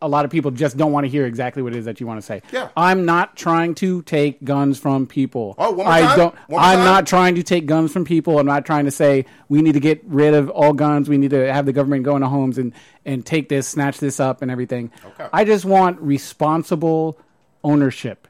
a 0.02 0.08
lot 0.08 0.24
of 0.24 0.32
people 0.32 0.50
just 0.52 0.78
don't 0.78 0.92
want 0.94 1.04
to 1.06 1.10
hear 1.10 1.26
exactly 1.26 1.62
what 1.62 1.74
it 1.74 1.78
is 1.80 1.86
that 1.86 2.00
you 2.00 2.08
want 2.08 2.18
to 2.20 2.26
say. 2.26 2.42
Yeah. 2.54 2.70
I'm 2.78 3.06
not 3.06 3.36
trying 3.36 3.76
to 3.76 4.02
take 4.04 4.44
guns 4.44 4.80
from 4.80 5.06
people. 5.08 5.56
Oh, 5.58 5.72
one 5.72 5.86
more 5.86 5.88
I 5.94 6.02
time? 6.02 6.18
don't. 6.18 6.36
More 6.50 6.60
I'm 6.62 6.78
time? 6.78 6.86
not 6.86 7.08
trying 7.08 7.36
to 7.36 7.44
take 7.44 7.66
guns 7.66 7.92
from 7.92 8.06
people. 8.06 8.40
I'm 8.40 8.46
not 8.46 8.66
trying 8.66 8.86
to 8.86 8.92
say 8.92 9.26
we 9.50 9.62
need 9.62 9.74
to 9.74 9.80
get 9.82 10.02
rid 10.06 10.34
of 10.34 10.50
all 10.50 10.72
guns. 10.74 11.10
We 11.10 11.18
need 11.18 11.32
to 11.32 11.52
have 11.52 11.66
the 11.66 11.74
government 11.74 12.04
go 12.04 12.16
into 12.16 12.28
homes 12.30 12.58
and 12.58 12.74
and 13.06 13.26
take 13.26 13.50
this, 13.50 13.68
snatch 13.68 13.98
this 14.00 14.20
up, 14.22 14.42
and 14.42 14.50
everything. 14.50 14.92
Okay. 15.06 15.28
I 15.34 15.44
just 15.44 15.66
want 15.66 16.00
responsible 16.00 17.18
ownership 17.64 18.28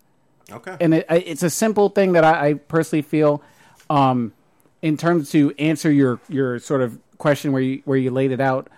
Okay. 0.52 0.76
and 0.82 0.96
it, 0.96 1.06
it's 1.10 1.44
a 1.44 1.50
simple 1.52 1.90
thing 1.90 2.14
that 2.14 2.24
I, 2.24 2.48
I 2.50 2.54
personally 2.56 3.04
feel, 3.04 3.44
um, 3.92 4.34
in 4.82 4.98
terms 4.98 5.30
to 5.32 5.54
answer 5.60 5.92
your 5.92 6.20
your 6.30 6.58
sort 6.58 6.82
of 6.82 6.98
question 7.20 7.52
where 7.52 7.62
you 7.62 7.82
where 7.86 7.98
you 7.98 8.10
laid 8.10 8.32
it 8.32 8.42
out. 8.42 8.70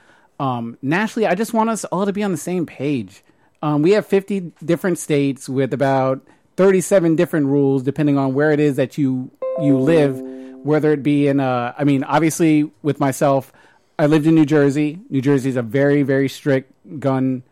Um, 0.41 0.75
nationally, 0.81 1.27
I 1.27 1.35
just 1.35 1.53
want 1.53 1.69
us 1.69 1.85
all 1.85 2.07
to 2.07 2.11
be 2.11 2.23
on 2.23 2.31
the 2.31 2.37
same 2.37 2.65
page. 2.65 3.23
Um, 3.61 3.83
we 3.83 3.91
have 3.91 4.07
50 4.07 4.53
different 4.65 4.97
states 4.97 5.47
with 5.47 5.71
about 5.71 6.25
37 6.57 7.15
different 7.15 7.45
rules, 7.45 7.83
depending 7.83 8.17
on 8.17 8.33
where 8.33 8.51
it 8.51 8.59
is 8.59 8.75
that 8.77 8.97
you 8.97 9.29
you 9.61 9.77
live. 9.77 10.19
Whether 10.63 10.93
it 10.93 11.01
be 11.03 11.27
in, 11.27 11.39
uh, 11.39 11.73
I 11.77 11.83
mean, 11.83 12.03
obviously 12.03 12.71
with 12.81 12.99
myself, 12.99 13.51
I 13.99 14.05
lived 14.07 14.25
in 14.25 14.35
New 14.35 14.45
Jersey. 14.45 14.99
New 15.09 15.21
Jersey 15.21 15.49
is 15.49 15.57
a 15.57 15.61
very 15.61 16.01
very 16.01 16.27
strict 16.27 16.71
gun 16.99 17.43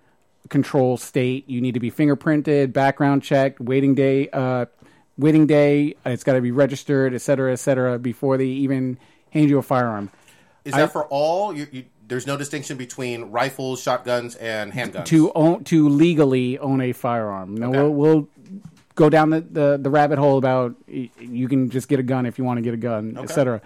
control 0.49 0.97
state. 0.97 1.47
You 1.47 1.61
need 1.61 1.75
to 1.75 1.79
be 1.79 1.91
fingerprinted, 1.91 2.73
background 2.73 3.21
checked, 3.21 3.59
waiting 3.59 3.93
day, 3.93 4.29
uh, 4.29 4.65
waiting 5.15 5.45
day. 5.45 5.95
It's 6.07 6.23
got 6.23 6.33
to 6.33 6.41
be 6.41 6.51
registered, 6.51 7.13
et 7.13 7.21
cetera, 7.21 7.53
et 7.53 7.57
cetera, 7.57 7.99
before 7.99 8.37
they 8.37 8.47
even 8.47 8.97
hand 9.29 9.47
you 9.47 9.59
a 9.59 9.61
firearm. 9.61 10.09
Is 10.65 10.73
I- 10.73 10.81
that 10.81 10.91
for 10.91 11.05
all? 11.05 11.55
You, 11.55 11.67
you, 11.71 11.85
there's 12.09 12.27
no 12.27 12.35
distinction 12.35 12.75
between 12.77 13.25
rifles, 13.25 13.81
shotguns, 13.81 14.35
and 14.35 14.73
handguns. 14.73 15.05
To 15.05 15.31
own, 15.33 15.63
to 15.65 15.87
legally 15.87 16.57
own 16.59 16.81
a 16.81 16.91
firearm. 16.91 17.55
No, 17.55 17.69
Okay. 17.69 17.77
we'll, 17.79 17.91
we'll 17.91 18.27
go 18.95 19.09
down 19.09 19.29
the, 19.29 19.41
the, 19.41 19.79
the 19.81 19.89
rabbit 19.89 20.17
hole 20.19 20.37
about 20.37 20.75
you 20.87 21.47
can 21.47 21.69
just 21.69 21.87
get 21.87 21.99
a 21.99 22.03
gun 22.03 22.25
if 22.25 22.37
you 22.37 22.43
want 22.43 22.57
to 22.57 22.61
get 22.61 22.73
a 22.73 22.77
gun, 22.77 23.13
et 23.15 23.19
Okay. 23.21 23.33
cetera. 23.33 23.61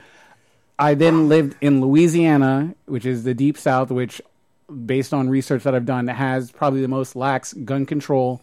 I 0.77 0.93
then 0.95 1.29
lived 1.29 1.55
in 1.61 1.81
Louisiana, 1.81 2.75
which 2.85 3.05
is 3.05 3.23
the 3.23 3.33
deep 3.33 3.57
south, 3.57 3.89
which, 3.91 4.21
based 4.85 5.13
on 5.13 5.29
research 5.29 5.63
that 5.63 5.73
I've 5.73 5.85
done, 5.85 6.07
has 6.07 6.51
probably 6.51 6.81
the 6.81 6.87
most 6.87 7.15
lax 7.15 7.53
gun 7.53 7.85
control 7.85 8.41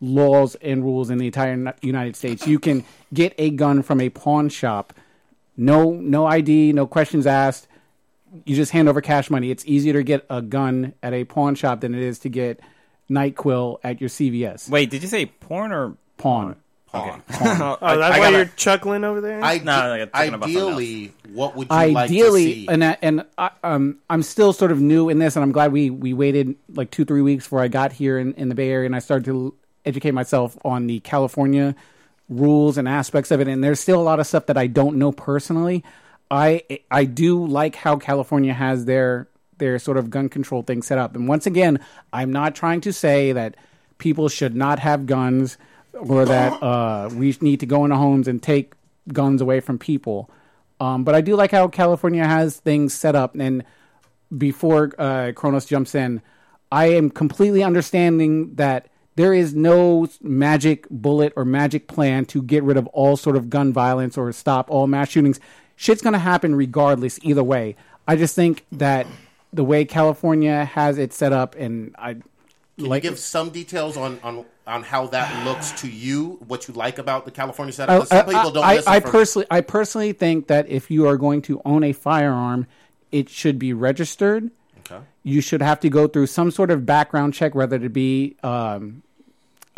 laws 0.00 0.54
and 0.62 0.82
rules 0.84 1.10
in 1.10 1.18
the 1.18 1.26
entire 1.26 1.74
United 1.82 2.16
States. 2.16 2.46
You 2.46 2.58
can 2.58 2.84
get 3.12 3.34
a 3.38 3.50
gun 3.50 3.82
from 3.82 4.00
a 4.00 4.08
pawn 4.10 4.48
shop, 4.48 4.92
no 5.56 5.90
no 5.92 6.26
ID, 6.26 6.72
no 6.72 6.86
questions 6.86 7.26
asked. 7.26 7.66
You 8.44 8.54
just 8.56 8.72
hand 8.72 8.88
over 8.88 9.00
cash 9.00 9.30
money. 9.30 9.50
It's 9.50 9.64
easier 9.66 9.92
to 9.94 10.02
get 10.02 10.24
a 10.30 10.40
gun 10.42 10.92
at 11.02 11.12
a 11.12 11.24
pawn 11.24 11.54
shop 11.54 11.80
than 11.80 11.94
it 11.94 12.02
is 12.02 12.20
to 12.20 12.28
get 12.28 12.60
Nyquil 13.10 13.78
at 13.82 14.00
your 14.00 14.08
CVS. 14.10 14.68
Wait, 14.68 14.90
did 14.90 15.02
you 15.02 15.08
say 15.08 15.26
porn 15.26 15.72
or 15.72 15.94
Pawn. 16.16 16.56
Pawn. 16.92 17.22
oh, 17.30 17.76
that's 17.80 18.18
why 18.18 18.28
you're 18.30 18.44
chuckling 18.56 19.04
over 19.04 19.20
there. 19.20 19.42
Ide- 19.42 19.64
No, 19.64 19.82
no, 19.88 19.94
you're 19.94 20.06
talking 20.06 20.34
about 20.34 20.50
something 20.50 20.62
ideally, 20.74 21.14
what 21.32 21.56
would 21.56 21.68
you 21.70 21.76
like 21.76 21.92
to 21.92 21.98
ideally 21.98 22.44
see? 22.52 22.68
and 22.68 22.84
I- 22.84 22.98
and 23.00 23.24
I, 23.38 23.50
um 23.64 23.98
I'm 24.10 24.22
still 24.22 24.52
sort 24.52 24.70
of 24.72 24.80
new 24.80 25.08
in 25.08 25.18
this 25.18 25.34
and 25.36 25.42
I'm 25.42 25.52
glad 25.52 25.72
we 25.72 25.88
we 25.90 26.12
waited 26.12 26.56
like 26.74 26.90
2 26.90 27.04
3 27.04 27.22
weeks 27.22 27.44
before 27.44 27.60
I 27.62 27.68
got 27.68 27.92
here 27.92 28.18
in, 28.18 28.34
in 28.34 28.48
the 28.48 28.54
Bay 28.56 28.70
Area 28.70 28.86
and 28.86 28.94
I 28.96 28.98
started 28.98 29.24
to 29.26 29.54
educate 29.86 30.10
myself 30.12 30.58
on 30.64 30.88
the 30.88 31.00
California 31.00 31.74
rules 32.28 32.76
and 32.76 32.86
aspects 32.88 33.30
of 33.30 33.40
it 33.40 33.48
and 33.48 33.62
there's 33.64 33.80
still 33.80 34.00
a 34.00 34.02
lot 34.02 34.20
of 34.20 34.26
stuff 34.26 34.46
that 34.46 34.58
I 34.58 34.66
don't 34.66 34.96
know 34.96 35.10
personally. 35.12 35.82
I 36.30 36.62
I 36.90 37.04
do 37.04 37.44
like 37.44 37.74
how 37.74 37.96
California 37.96 38.54
has 38.54 38.84
their 38.84 39.28
their 39.58 39.78
sort 39.78 39.96
of 39.96 40.10
gun 40.10 40.28
control 40.28 40.62
thing 40.62 40.82
set 40.82 40.98
up. 40.98 41.14
And 41.14 41.28
once 41.28 41.46
again, 41.46 41.80
I'm 42.12 42.32
not 42.32 42.54
trying 42.54 42.80
to 42.82 42.92
say 42.92 43.32
that 43.32 43.56
people 43.98 44.28
should 44.28 44.56
not 44.56 44.78
have 44.78 45.06
guns 45.06 45.58
or 45.92 46.24
that 46.24 46.62
uh, 46.62 47.10
we 47.12 47.36
need 47.40 47.60
to 47.60 47.66
go 47.66 47.84
into 47.84 47.96
homes 47.96 48.26
and 48.26 48.42
take 48.42 48.74
guns 49.12 49.40
away 49.40 49.60
from 49.60 49.78
people. 49.78 50.30
Um, 50.80 51.04
but 51.04 51.14
I 51.14 51.20
do 51.20 51.36
like 51.36 51.50
how 51.50 51.68
California 51.68 52.26
has 52.26 52.56
things 52.58 52.94
set 52.94 53.14
up. 53.14 53.34
And 53.34 53.64
before 54.36 54.92
uh, 54.98 55.32
Kronos 55.34 55.66
jumps 55.66 55.94
in, 55.94 56.22
I 56.72 56.86
am 56.86 57.10
completely 57.10 57.62
understanding 57.62 58.54
that 58.54 58.88
there 59.16 59.34
is 59.34 59.54
no 59.54 60.08
magic 60.22 60.86
bullet 60.88 61.32
or 61.36 61.44
magic 61.44 61.88
plan 61.88 62.24
to 62.26 62.42
get 62.42 62.62
rid 62.62 62.76
of 62.76 62.86
all 62.88 63.16
sort 63.16 63.36
of 63.36 63.50
gun 63.50 63.72
violence 63.72 64.16
or 64.16 64.32
stop 64.32 64.70
all 64.70 64.86
mass 64.86 65.10
shootings. 65.10 65.40
Shit's 65.80 66.02
going 66.02 66.12
to 66.12 66.18
happen 66.18 66.54
regardless, 66.54 67.18
either 67.22 67.42
way. 67.42 67.74
I 68.06 68.14
just 68.16 68.34
think 68.34 68.66
that 68.72 69.06
the 69.50 69.64
way 69.64 69.86
California 69.86 70.66
has 70.66 70.98
it 70.98 71.14
set 71.14 71.32
up, 71.32 71.54
and 71.54 71.94
I 71.98 72.12
Can 72.12 72.22
like 72.76 73.02
you 73.02 73.08
give 73.08 73.18
some 73.18 73.48
details 73.48 73.96
on, 73.96 74.20
on, 74.22 74.44
on 74.66 74.82
how 74.82 75.06
that 75.06 75.46
looks 75.46 75.72
to 75.80 75.88
you? 75.90 76.32
What 76.46 76.68
you 76.68 76.74
like 76.74 76.98
about 76.98 77.24
the 77.24 77.30
California 77.30 77.72
setup? 77.72 78.02
I, 78.02 78.04
some 78.04 78.26
people 78.26 78.50
don't 78.50 78.62
I, 78.62 78.82
I 78.86 79.00
from- 79.00 79.10
personally, 79.10 79.46
I 79.50 79.62
personally 79.62 80.12
think 80.12 80.48
that 80.48 80.68
if 80.68 80.90
you 80.90 81.06
are 81.08 81.16
going 81.16 81.40
to 81.42 81.62
own 81.64 81.82
a 81.82 81.94
firearm, 81.94 82.66
it 83.10 83.30
should 83.30 83.58
be 83.58 83.72
registered. 83.72 84.50
Okay. 84.80 85.02
You 85.22 85.40
should 85.40 85.62
have 85.62 85.80
to 85.80 85.88
go 85.88 86.06
through 86.08 86.26
some 86.26 86.50
sort 86.50 86.70
of 86.70 86.84
background 86.84 87.32
check, 87.32 87.54
whether 87.54 87.76
it 87.76 87.92
be 87.94 88.36
um, 88.42 89.02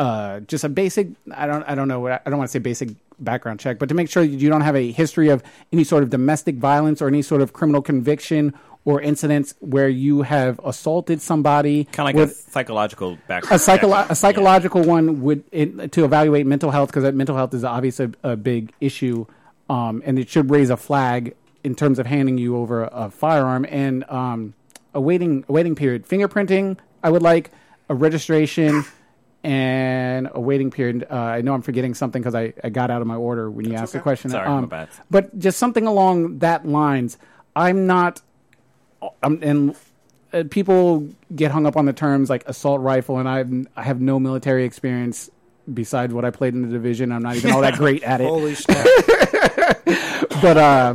uh, 0.00 0.40
just 0.40 0.64
a 0.64 0.68
basic. 0.68 1.10
I 1.32 1.46
don't. 1.46 1.62
I 1.62 1.76
don't 1.76 1.86
know. 1.86 2.00
what- 2.00 2.22
I 2.26 2.28
don't 2.28 2.38
want 2.40 2.48
to 2.48 2.52
say 2.52 2.58
basic 2.58 2.88
background 3.24 3.60
check, 3.60 3.78
but 3.78 3.88
to 3.88 3.94
make 3.94 4.10
sure 4.10 4.26
that 4.26 4.28
you 4.28 4.48
don't 4.48 4.62
have 4.62 4.76
a 4.76 4.90
history 4.92 5.28
of 5.28 5.42
any 5.72 5.84
sort 5.84 6.02
of 6.02 6.10
domestic 6.10 6.56
violence 6.56 7.00
or 7.00 7.08
any 7.08 7.22
sort 7.22 7.40
of 7.40 7.52
criminal 7.52 7.82
conviction 7.82 8.54
or 8.84 9.00
incidents 9.00 9.54
where 9.60 9.88
you 9.88 10.22
have 10.22 10.60
assaulted 10.64 11.20
somebody. 11.22 11.84
kind 11.84 12.00
of 12.00 12.04
like 12.06 12.16
with, 12.16 12.30
a 12.30 12.50
psychological 12.50 13.12
a, 13.12 13.16
background? 13.28 13.60
psycholo- 13.60 14.10
a 14.10 14.14
psychological 14.14 14.82
one 14.82 15.22
would 15.22 15.44
it, 15.52 15.92
to 15.92 16.04
evaluate 16.04 16.46
mental 16.46 16.70
health 16.70 16.92
because 16.92 17.12
mental 17.14 17.36
health 17.36 17.54
is 17.54 17.64
obviously 17.64 18.12
a, 18.24 18.32
a 18.32 18.36
big 18.36 18.72
issue, 18.80 19.26
um, 19.70 20.02
and 20.04 20.18
it 20.18 20.28
should 20.28 20.50
raise 20.50 20.70
a 20.70 20.76
flag 20.76 21.34
in 21.62 21.74
terms 21.74 21.98
of 21.98 22.06
handing 22.06 22.38
you 22.38 22.56
over 22.56 22.84
a, 22.84 22.88
a 22.88 23.10
firearm 23.10 23.64
and 23.68 24.04
um, 24.10 24.54
a 24.94 25.00
waiting 25.00 25.44
a 25.48 25.52
waiting 25.52 25.74
period. 25.74 26.06
Fingerprinting, 26.06 26.76
I 27.02 27.10
would 27.10 27.22
like 27.22 27.50
a 27.88 27.94
registration 27.94 28.84
and 29.44 30.28
a 30.32 30.40
waiting 30.40 30.70
period. 30.70 31.06
Uh, 31.10 31.14
I 31.14 31.40
know 31.40 31.54
I'm 31.54 31.62
forgetting 31.62 31.94
something 31.94 32.22
because 32.22 32.34
I, 32.34 32.52
I 32.62 32.70
got 32.70 32.90
out 32.90 33.00
of 33.00 33.08
my 33.08 33.16
order 33.16 33.50
when 33.50 33.68
you 33.68 33.74
asked 33.74 33.92
the 33.92 34.00
question. 34.00 34.30
Sorry, 34.30 34.48
my 34.48 34.58
um, 34.58 34.66
bad. 34.66 34.88
But 35.10 35.38
just 35.38 35.58
something 35.58 35.86
along 35.86 36.38
that 36.38 36.66
lines. 36.66 37.18
I'm 37.54 37.86
not 37.86 38.22
um, 39.22 39.38
and 39.42 39.76
uh, 40.32 40.44
people 40.50 41.08
get 41.34 41.50
hung 41.50 41.66
up 41.66 41.76
on 41.76 41.86
the 41.86 41.92
terms 41.92 42.30
like 42.30 42.48
assault 42.48 42.80
rifle, 42.80 43.18
and 43.18 43.28
I've 43.28 43.66
I 43.76 43.82
have 43.82 44.00
no 44.00 44.18
military 44.18 44.64
experience 44.64 45.30
besides 45.72 46.12
what 46.12 46.24
I 46.24 46.30
played 46.30 46.54
in 46.54 46.62
the 46.62 46.68
division. 46.68 47.12
I'm 47.12 47.22
not 47.22 47.36
even 47.36 47.52
all 47.52 47.60
that 47.62 47.74
great 47.74 48.02
at 48.02 48.20
it. 48.20 48.24
Holy 48.28 48.54
snap! 48.56 48.86
but 50.40 50.56
uh, 50.56 50.94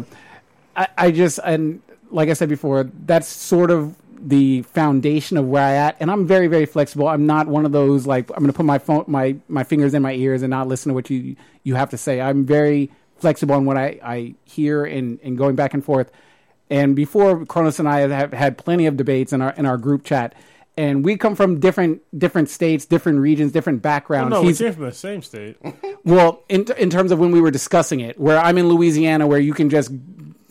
I, 0.76 0.88
I 0.98 1.12
just 1.12 1.40
and 1.44 1.82
like 2.12 2.30
I 2.30 2.34
said 2.34 2.50
before, 2.50 2.90
that's 3.06 3.28
sort 3.28 3.72
of 3.72 3.96
the 4.28 4.62
foundation 4.64 5.38
of 5.38 5.48
where 5.48 5.64
I 5.64 5.74
at, 5.76 5.96
and 6.02 6.12
I'm 6.12 6.28
very 6.28 6.48
very 6.48 6.66
flexible. 6.66 7.08
I'm 7.08 7.26
not 7.26 7.48
one 7.48 7.66
of 7.66 7.72
those 7.72 8.06
like 8.06 8.30
I'm 8.32 8.40
going 8.40 8.52
to 8.52 8.58
put 8.58 8.66
my 8.66 8.78
phone 8.78 9.06
my 9.08 9.38
my 9.48 9.64
fingers 9.64 9.94
in 9.94 10.02
my 10.02 10.14
ears 10.14 10.42
and 10.42 10.50
not 10.52 10.68
listen 10.68 10.90
to 10.90 10.94
what 10.94 11.10
you 11.10 11.38
you 11.64 11.76
have 11.76 11.90
to 11.92 11.98
say. 11.98 12.20
I'm 12.20 12.46
very 12.46 12.92
flexible 13.18 13.56
on 13.56 13.64
what 13.66 13.78
I 13.78 14.00
I 14.04 14.36
hear 14.44 14.84
and 14.84 15.18
and 15.24 15.38
going 15.38 15.56
back 15.56 15.74
and 15.74 15.84
forth. 15.84 16.12
And 16.70 16.94
before 16.96 17.46
Kronos 17.46 17.80
and 17.80 17.88
I 17.88 18.02
have 18.02 18.34
had 18.34 18.58
plenty 18.58 18.86
of 18.86 18.98
debates 18.98 19.32
in 19.32 19.42
our 19.42 19.52
in 19.52 19.66
our 19.66 19.78
group 19.78 20.04
chat, 20.04 20.36
and 20.76 21.06
we 21.06 21.16
come 21.16 21.34
from 21.34 21.62
different 21.62 22.02
different 22.18 22.50
states, 22.50 22.86
different 22.86 23.20
regions, 23.20 23.54
different 23.54 23.82
backgrounds. 23.82 24.32
no, 24.32 24.42
we 24.42 24.48
He's- 24.48 24.58
came 24.58 24.74
from 24.74 24.84
the 24.84 24.92
same 24.92 25.22
state. 25.22 25.56
well, 26.04 26.44
in 26.50 26.66
in 26.78 26.90
terms 26.90 27.14
of 27.14 27.20
when 27.20 27.32
we 27.32 27.40
were 27.40 27.52
discussing 27.52 28.02
it, 28.02 28.20
where 28.20 28.38
I'm 28.38 28.58
in 28.58 28.68
Louisiana, 28.68 29.26
where 29.26 29.40
you 29.40 29.54
can 29.54 29.70
just 29.70 29.90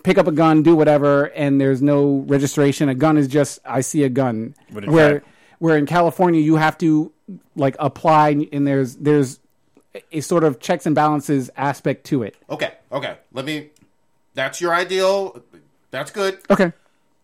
pick 0.07 0.19
up 0.19 0.29
a 0.29 0.33
gun, 0.33 0.63
do 0.63 0.77
whatever, 0.77 1.25
and 1.35 1.61
there's 1.61 1.83
no 1.83 2.25
registration. 2.29 2.89
A 2.89 2.95
gun 2.95 3.19
is 3.19 3.27
just 3.27 3.59
I 3.65 3.81
see 3.81 4.05
a 4.05 4.09
gun. 4.09 4.55
Where 4.71 5.21
fact- 5.21 5.27
where 5.59 5.77
in 5.77 5.85
California 5.85 6.41
you 6.41 6.57
have 6.57 6.79
to 6.79 7.13
like 7.57 7.75
apply, 7.81 8.47
and 8.53 8.67
there's 8.67 8.95
there's 8.97 9.41
a 10.13 10.21
sort 10.21 10.45
of 10.45 10.61
checks 10.61 10.87
and 10.87 10.95
balances 10.95 11.51
aspect 11.57 12.05
to 12.07 12.23
it. 12.23 12.37
Okay, 12.49 12.73
okay. 12.93 13.19
Let 13.33 13.45
me. 13.45 13.71
That's 14.35 14.61
your 14.61 14.73
ideal. 14.75 15.43
That's 15.91 16.11
good. 16.13 16.39
Okay. 16.51 16.73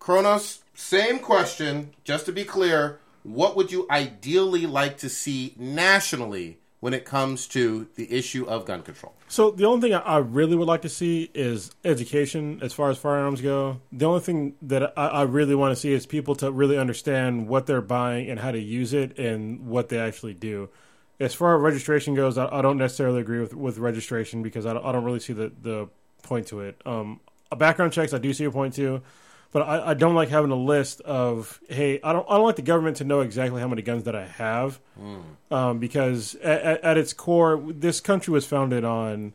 Kronos, 0.01 0.63
same 0.75 1.21
question. 1.21 1.91
Just 2.03 2.27
to 2.27 2.33
be 2.33 2.43
clear, 2.45 2.99
what 3.23 3.55
would 3.55 3.71
you 3.71 3.87
ideally 3.91 4.67
like 4.67 4.97
to 4.99 5.09
see 5.09 5.55
nationally 5.57 6.59
when 6.83 6.93
it 6.93 7.05
comes 7.05 7.47
to 7.47 7.87
the 7.95 8.13
issue 8.13 8.45
of 8.45 8.67
gun 8.67 8.83
control? 8.83 9.15
So 9.29 9.53
the 9.53 9.67
only 9.67 9.89
thing 9.89 9.95
I, 9.95 10.17
really 10.17 10.57
would 10.57 10.67
like 10.67 10.83
to 10.83 10.89
see 10.89 11.31
is 11.33 11.71
education 11.85 12.59
as 12.61 12.73
far 12.73 12.91
as 12.91 12.99
firearms 12.99 13.41
go. 13.41 13.81
The 13.93 14.05
only 14.05 14.19
thing 14.19 14.55
that 14.63 14.93
I, 14.97 15.23
really 15.23 15.55
want 15.55 15.71
to 15.71 15.81
see 15.81 15.93
is 15.93 16.07
people 16.07 16.35
to 16.37 16.51
really 16.51 16.77
understand 16.77 17.47
what 17.47 17.67
they're 17.67 17.83
buying 17.83 18.29
and 18.29 18.41
how 18.41 18.51
to 18.51 18.59
use 18.59 18.95
it 18.95 19.17
and 19.17 19.69
what 19.69 19.91
they 19.91 20.01
actually 20.01 20.35
do. 20.35 20.71
As 21.21 21.35
far 21.35 21.55
as 21.55 21.63
registration 21.63 22.17
goes, 22.17 22.37
I, 22.37 22.61
don't 22.61 22.79
necessarily 22.79 23.21
agree 23.21 23.39
with, 23.39 23.55
with 23.55 23.79
registration 23.79 24.43
because 24.43 24.67
I 24.67 24.73
don't 24.73 25.05
really 25.05 25.21
see 25.21 25.35
the, 25.35 25.53
the 25.63 25.89
point 26.25 26.49
to 26.49 26.63
it. 26.63 26.83
Um, 26.85 27.21
background 27.57 27.93
checks, 27.93 28.13
I 28.13 28.19
do 28.19 28.35
see 28.35 28.43
a 28.43 28.51
point 28.51 28.75
to, 28.75 29.03
but 29.53 29.63
I, 29.63 29.91
I 29.91 29.95
don't 29.95 30.15
like 30.15 30.31
having 30.31 30.51
a 30.51 30.57
list 30.57 31.01
of 31.03 31.61
hey, 31.69 32.01
I 32.03 32.13
don't 32.13 32.27
I 32.29 32.35
don't 32.37 32.47
like 32.47 32.57
the 32.57 32.63
government 32.63 32.97
to 32.99 33.05
know 33.05 33.21
exactly 33.21 33.61
how 33.61 33.69
many 33.69 33.83
guns 33.83 34.05
that 34.05 34.17
I 34.17 34.27
have 34.27 34.81
um, 35.51 35.79
because 35.79 36.35
at, 36.37 36.63
at, 36.63 36.85
at 36.85 36.99
its 36.99 37.13
core, 37.13 37.63
this 37.69 38.01
country 38.01 38.33
was 38.33 38.47
founded 38.47 38.85
on 38.85 39.33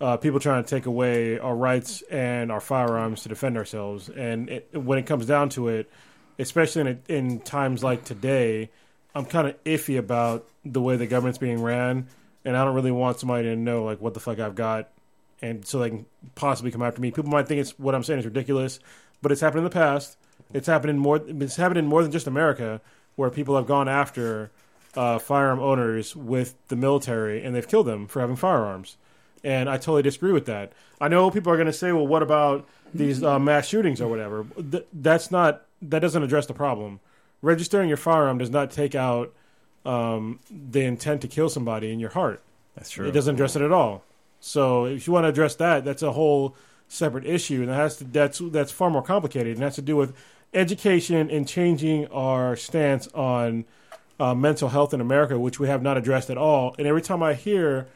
uh, 0.00 0.16
people 0.16 0.38
trying 0.38 0.62
to 0.62 0.68
take 0.68 0.86
away 0.86 1.38
our 1.38 1.56
rights 1.56 2.02
and 2.02 2.52
our 2.52 2.60
firearms 2.60 3.22
to 3.22 3.28
defend 3.28 3.56
ourselves. 3.56 4.08
And 4.08 4.48
it, 4.48 4.68
when 4.74 4.98
it 4.98 5.06
comes 5.06 5.26
down 5.26 5.48
to 5.50 5.68
it, 5.68 5.90
especially 6.38 6.82
in, 6.82 6.86
a, 6.86 7.12
in 7.12 7.40
times 7.40 7.82
like 7.82 8.04
today, 8.04 8.70
I'm 9.14 9.24
kind 9.24 9.48
of 9.48 9.64
iffy 9.64 9.98
about 9.98 10.46
the 10.64 10.80
way 10.80 10.96
the 10.96 11.06
government's 11.06 11.38
being 11.38 11.60
ran, 11.60 12.06
and 12.44 12.56
I 12.56 12.64
don't 12.64 12.74
really 12.74 12.92
want 12.92 13.18
somebody 13.18 13.48
to 13.48 13.56
know 13.56 13.84
like 13.84 14.00
what 14.00 14.14
the 14.14 14.20
fuck 14.20 14.38
I've 14.38 14.54
got, 14.54 14.88
and 15.42 15.66
so 15.66 15.80
they 15.80 15.90
can 15.90 16.06
possibly 16.34 16.70
come 16.70 16.82
after 16.82 17.00
me. 17.00 17.10
People 17.10 17.30
might 17.30 17.48
think 17.48 17.60
it's 17.60 17.76
what 17.78 17.94
I'm 17.94 18.04
saying 18.04 18.20
is 18.20 18.24
ridiculous, 18.24 18.78
but 19.22 19.32
it's 19.32 19.40
happened 19.40 19.58
in 19.58 19.64
the 19.64 19.70
past. 19.70 20.16
It's 20.52 20.66
happened 20.66 20.90
in 20.90 20.98
more. 20.98 21.20
It's 21.26 21.56
happened 21.56 21.78
in 21.78 21.86
more 21.86 22.02
than 22.02 22.12
just 22.12 22.26
America, 22.26 22.80
where 23.16 23.30
people 23.30 23.56
have 23.56 23.66
gone 23.66 23.88
after 23.88 24.50
uh, 24.96 25.18
firearm 25.18 25.60
owners 25.60 26.16
with 26.16 26.54
the 26.68 26.76
military, 26.76 27.44
and 27.44 27.54
they've 27.54 27.68
killed 27.68 27.86
them 27.86 28.06
for 28.06 28.20
having 28.20 28.36
firearms. 28.36 28.96
And 29.44 29.68
I 29.68 29.76
totally 29.76 30.02
disagree 30.02 30.32
with 30.32 30.46
that. 30.46 30.72
I 31.00 31.08
know 31.08 31.30
people 31.30 31.52
are 31.52 31.56
going 31.56 31.66
to 31.66 31.72
say, 31.72 31.92
"Well, 31.92 32.06
what 32.06 32.22
about 32.22 32.66
these 32.94 33.22
uh, 33.22 33.38
mass 33.38 33.66
shootings 33.66 34.00
or 34.00 34.08
whatever?" 34.08 34.46
Th- 34.70 34.86
that's 34.92 35.30
not. 35.30 35.64
That 35.80 36.00
doesn't 36.00 36.22
address 36.22 36.46
the 36.46 36.54
problem. 36.54 37.00
Registering 37.40 37.88
your 37.88 37.98
firearm 37.98 38.38
does 38.38 38.50
not 38.50 38.72
take 38.72 38.96
out 38.96 39.32
um, 39.84 40.40
the 40.50 40.84
intent 40.84 41.20
to 41.22 41.28
kill 41.28 41.48
somebody 41.48 41.92
in 41.92 42.00
your 42.00 42.10
heart. 42.10 42.42
That's 42.74 42.90
true. 42.90 43.06
It 43.06 43.12
doesn't 43.12 43.34
address 43.34 43.54
it 43.54 43.62
at 43.62 43.70
all. 43.72 44.02
So 44.40 44.86
if 44.86 45.06
you 45.06 45.12
want 45.12 45.24
to 45.24 45.28
address 45.28 45.54
that, 45.56 45.84
that's 45.84 46.02
a 46.02 46.12
whole 46.12 46.56
separate 46.88 47.26
issue, 47.26 47.60
and 47.60 47.68
that 47.68 47.74
has 47.76 47.96
to, 47.98 48.04
that's 48.04 48.38
that's 48.38 48.72
far 48.72 48.90
more 48.90 49.02
complicated, 49.02 49.54
and 49.54 49.62
has 49.62 49.76
to 49.76 49.82
do 49.82 49.96
with 49.96 50.14
education 50.54 51.30
and 51.30 51.46
changing 51.46 52.06
our 52.08 52.56
stance 52.56 53.06
on 53.08 53.64
uh, 54.18 54.34
mental 54.34 54.70
health 54.70 54.94
in 54.94 55.00
America, 55.00 55.38
which 55.38 55.60
we 55.60 55.68
have 55.68 55.82
not 55.82 55.96
addressed 55.96 56.30
at 56.30 56.38
all. 56.38 56.74
And 56.78 56.86
every 56.86 57.02
time 57.02 57.22
I 57.22 57.34
hear 57.34 57.86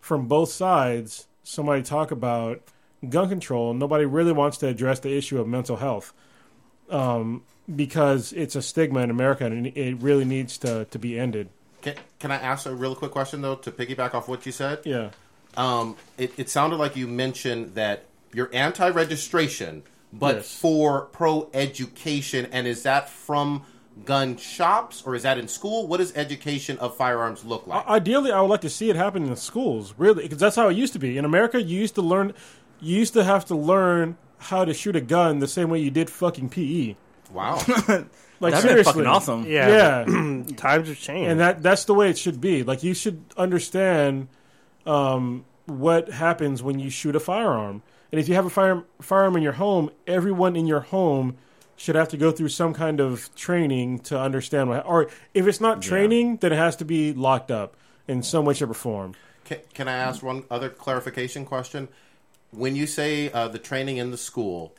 from 0.00 0.28
both 0.28 0.50
sides 0.50 1.26
somebody 1.42 1.82
talk 1.82 2.10
about 2.10 2.62
gun 3.08 3.28
control, 3.28 3.74
nobody 3.74 4.04
really 4.04 4.32
wants 4.32 4.58
to 4.58 4.68
address 4.68 5.00
the 5.00 5.16
issue 5.16 5.40
of 5.40 5.48
mental 5.48 5.76
health 5.76 6.12
um, 6.90 7.42
because 7.74 8.32
it's 8.32 8.54
a 8.54 8.62
stigma 8.62 9.00
in 9.00 9.10
America, 9.10 9.46
and 9.46 9.66
it 9.66 9.76
it 9.76 9.96
really 10.00 10.24
needs 10.24 10.58
to 10.58 10.84
to 10.86 10.98
be 10.98 11.18
ended. 11.18 11.48
Can, 11.80 11.96
can 12.20 12.30
I 12.30 12.36
ask 12.36 12.66
a 12.66 12.74
real 12.74 12.94
quick 12.94 13.10
question 13.10 13.42
though 13.42 13.56
to 13.56 13.72
piggyback 13.72 14.14
off 14.14 14.28
what 14.28 14.46
you 14.46 14.52
said? 14.52 14.80
Yeah. 14.84 15.10
Um, 15.56 15.96
it, 16.16 16.32
it 16.38 16.48
sounded 16.48 16.76
like 16.76 16.96
you 16.96 17.06
mentioned 17.06 17.74
that 17.74 18.04
you're 18.34 18.50
anti-registration, 18.52 19.82
but 20.12 20.36
Yes. 20.36 20.54
for 20.58 21.02
pro-education, 21.06 22.46
and 22.52 22.66
is 22.66 22.82
that 22.82 23.08
from 23.08 23.62
gun 24.04 24.36
shops 24.36 25.02
or 25.04 25.14
is 25.14 25.22
that 25.22 25.38
in 25.38 25.48
school? 25.48 25.86
What 25.86 25.98
does 25.98 26.14
education 26.16 26.78
of 26.78 26.96
firearms 26.96 27.44
look 27.44 27.66
like? 27.66 27.86
Ideally, 27.86 28.32
I 28.32 28.40
would 28.40 28.48
like 28.48 28.62
to 28.62 28.70
see 28.70 28.90
it 28.90 28.96
happen 28.96 29.22
in 29.22 29.30
the 29.30 29.36
schools, 29.36 29.94
really, 29.98 30.22
because 30.22 30.38
that's 30.38 30.56
how 30.56 30.68
it 30.68 30.76
used 30.76 30.92
to 30.94 30.98
be. 30.98 31.18
In 31.18 31.24
America, 31.24 31.60
you 31.62 31.78
used 31.78 31.94
to 31.96 32.02
learn, 32.02 32.32
you 32.80 32.98
used 32.98 33.12
to 33.14 33.24
have 33.24 33.44
to 33.46 33.54
learn 33.54 34.16
how 34.38 34.64
to 34.64 34.74
shoot 34.74 34.96
a 34.96 35.00
gun 35.00 35.38
the 35.38 35.46
same 35.48 35.68
way 35.70 35.78
you 35.78 35.90
did 35.90 36.10
fucking 36.10 36.48
PE. 36.48 36.96
Wow. 37.32 37.60
Like 38.40 38.54
That'd 38.54 38.70
seriously, 38.70 38.92
fucking 38.94 39.06
awesome. 39.06 39.46
Yeah. 39.46 40.04
yeah. 40.04 40.42
Times 40.56 40.88
have 40.88 40.98
changed. 40.98 41.30
and 41.30 41.38
that 41.38 41.62
that's 41.62 41.84
the 41.84 41.94
way 41.94 42.10
it 42.10 42.18
should 42.18 42.40
be. 42.40 42.64
Like 42.64 42.82
you 42.82 42.92
should 42.92 43.22
understand 43.36 44.26
um, 44.84 45.44
what 45.66 46.10
happens 46.10 46.60
when 46.60 46.80
you 46.80 46.90
shoot 46.90 47.14
a 47.14 47.20
firearm, 47.20 47.84
and 48.12 48.20
if 48.20 48.28
you 48.28 48.34
have 48.34 48.44
a 48.44 48.50
fire, 48.50 48.84
firearm 49.00 49.36
in 49.36 49.42
your 49.42 49.52
home, 49.52 49.90
everyone 50.06 50.54
in 50.54 50.66
your 50.66 50.80
home 50.80 51.38
should 51.76 51.94
have 51.96 52.08
to 52.08 52.18
go 52.18 52.30
through 52.30 52.50
some 52.50 52.74
kind 52.74 53.00
of 53.00 53.34
training 53.34 53.98
to 54.00 54.20
understand 54.20 54.68
what. 54.68 54.86
Or 54.86 55.08
if 55.32 55.46
it's 55.46 55.60
not 55.60 55.80
training, 55.80 56.36
then 56.36 56.52
it 56.52 56.56
has 56.56 56.76
to 56.76 56.84
be 56.84 57.14
locked 57.14 57.50
up 57.50 57.74
in 58.06 58.22
some 58.22 58.44
way, 58.44 58.54
shape, 58.54 58.70
or 58.70 58.74
form. 58.74 59.14
Can, 59.44 59.58
can 59.72 59.88
I 59.88 59.94
ask 59.94 60.22
one 60.22 60.44
other 60.50 60.68
clarification 60.68 61.46
question? 61.46 61.88
When 62.50 62.76
you 62.76 62.86
say 62.86 63.32
uh, 63.32 63.48
the 63.48 63.58
training 63.58 63.96
in 63.96 64.10
the 64.10 64.18
school, 64.18 64.74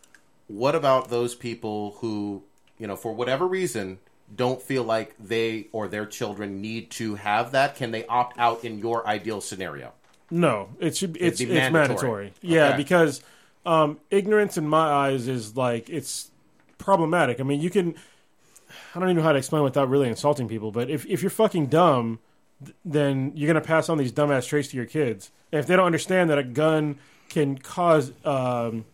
what 0.47 0.75
about 0.75 1.09
those 1.09 1.33
people 1.33 1.97
who, 1.99 2.43
you 2.77 2.85
know, 2.85 2.95
for 2.95 3.13
whatever 3.13 3.47
reason, 3.47 3.97
don't 4.33 4.61
feel 4.61 4.83
like 4.83 5.15
they 5.19 5.67
or 5.71 5.87
their 5.87 6.05
children 6.05 6.61
need 6.61 6.91
to 6.91 7.15
have 7.15 7.51
that? 7.51 7.75
Can 7.75 7.89
they 7.89 8.05
opt 8.05 8.37
out 8.39 8.63
in 8.63 8.77
your 8.77 9.05
ideal 9.07 9.41
scenario? 9.41 9.93
No, 10.31 10.69
it 10.79 10.97
should. 10.97 11.17
It's 11.19 11.39
be 11.39 11.45
it's 11.45 11.53
mandatory. 11.71 11.71
mandatory. 11.71 12.33
Yeah, 12.41 12.67
Okay. 12.69 12.77
because 12.77 13.21
um, 13.65 13.99
ignorance 14.09 14.57
in 14.57 14.67
my 14.67 14.85
eyes 14.87 15.27
is 15.27 15.55
like 15.55 15.89
it's 15.89 16.31
problematic. 16.77 17.39
I 17.39 17.43
mean, 17.43 17.61
you 17.61 17.69
can. 17.69 17.95
I 18.95 18.99
don't 18.99 19.09
even 19.09 19.17
know 19.17 19.23
how 19.23 19.31
to 19.33 19.37
explain 19.37 19.63
without 19.63 19.89
really 19.89 20.07
insulting 20.09 20.47
people, 20.47 20.71
but 20.71 20.89
if 20.89 21.05
if 21.05 21.21
you're 21.21 21.29
fucking 21.29 21.67
dumb, 21.67 22.19
th- 22.63 22.75
then 22.83 23.31
you're 23.35 23.47
gonna 23.47 23.61
pass 23.61 23.89
on 23.89 23.97
these 23.97 24.11
dumbass 24.11 24.47
traits 24.47 24.69
to 24.69 24.77
your 24.77 24.85
kids. 24.87 25.29
And 25.51 25.59
if 25.59 25.67
they 25.67 25.75
don't 25.75 25.85
understand 25.85 26.29
that 26.31 26.37
a 26.39 26.43
gun 26.43 26.97
can 27.29 27.57
cause 27.57 28.11
um, 28.25 28.85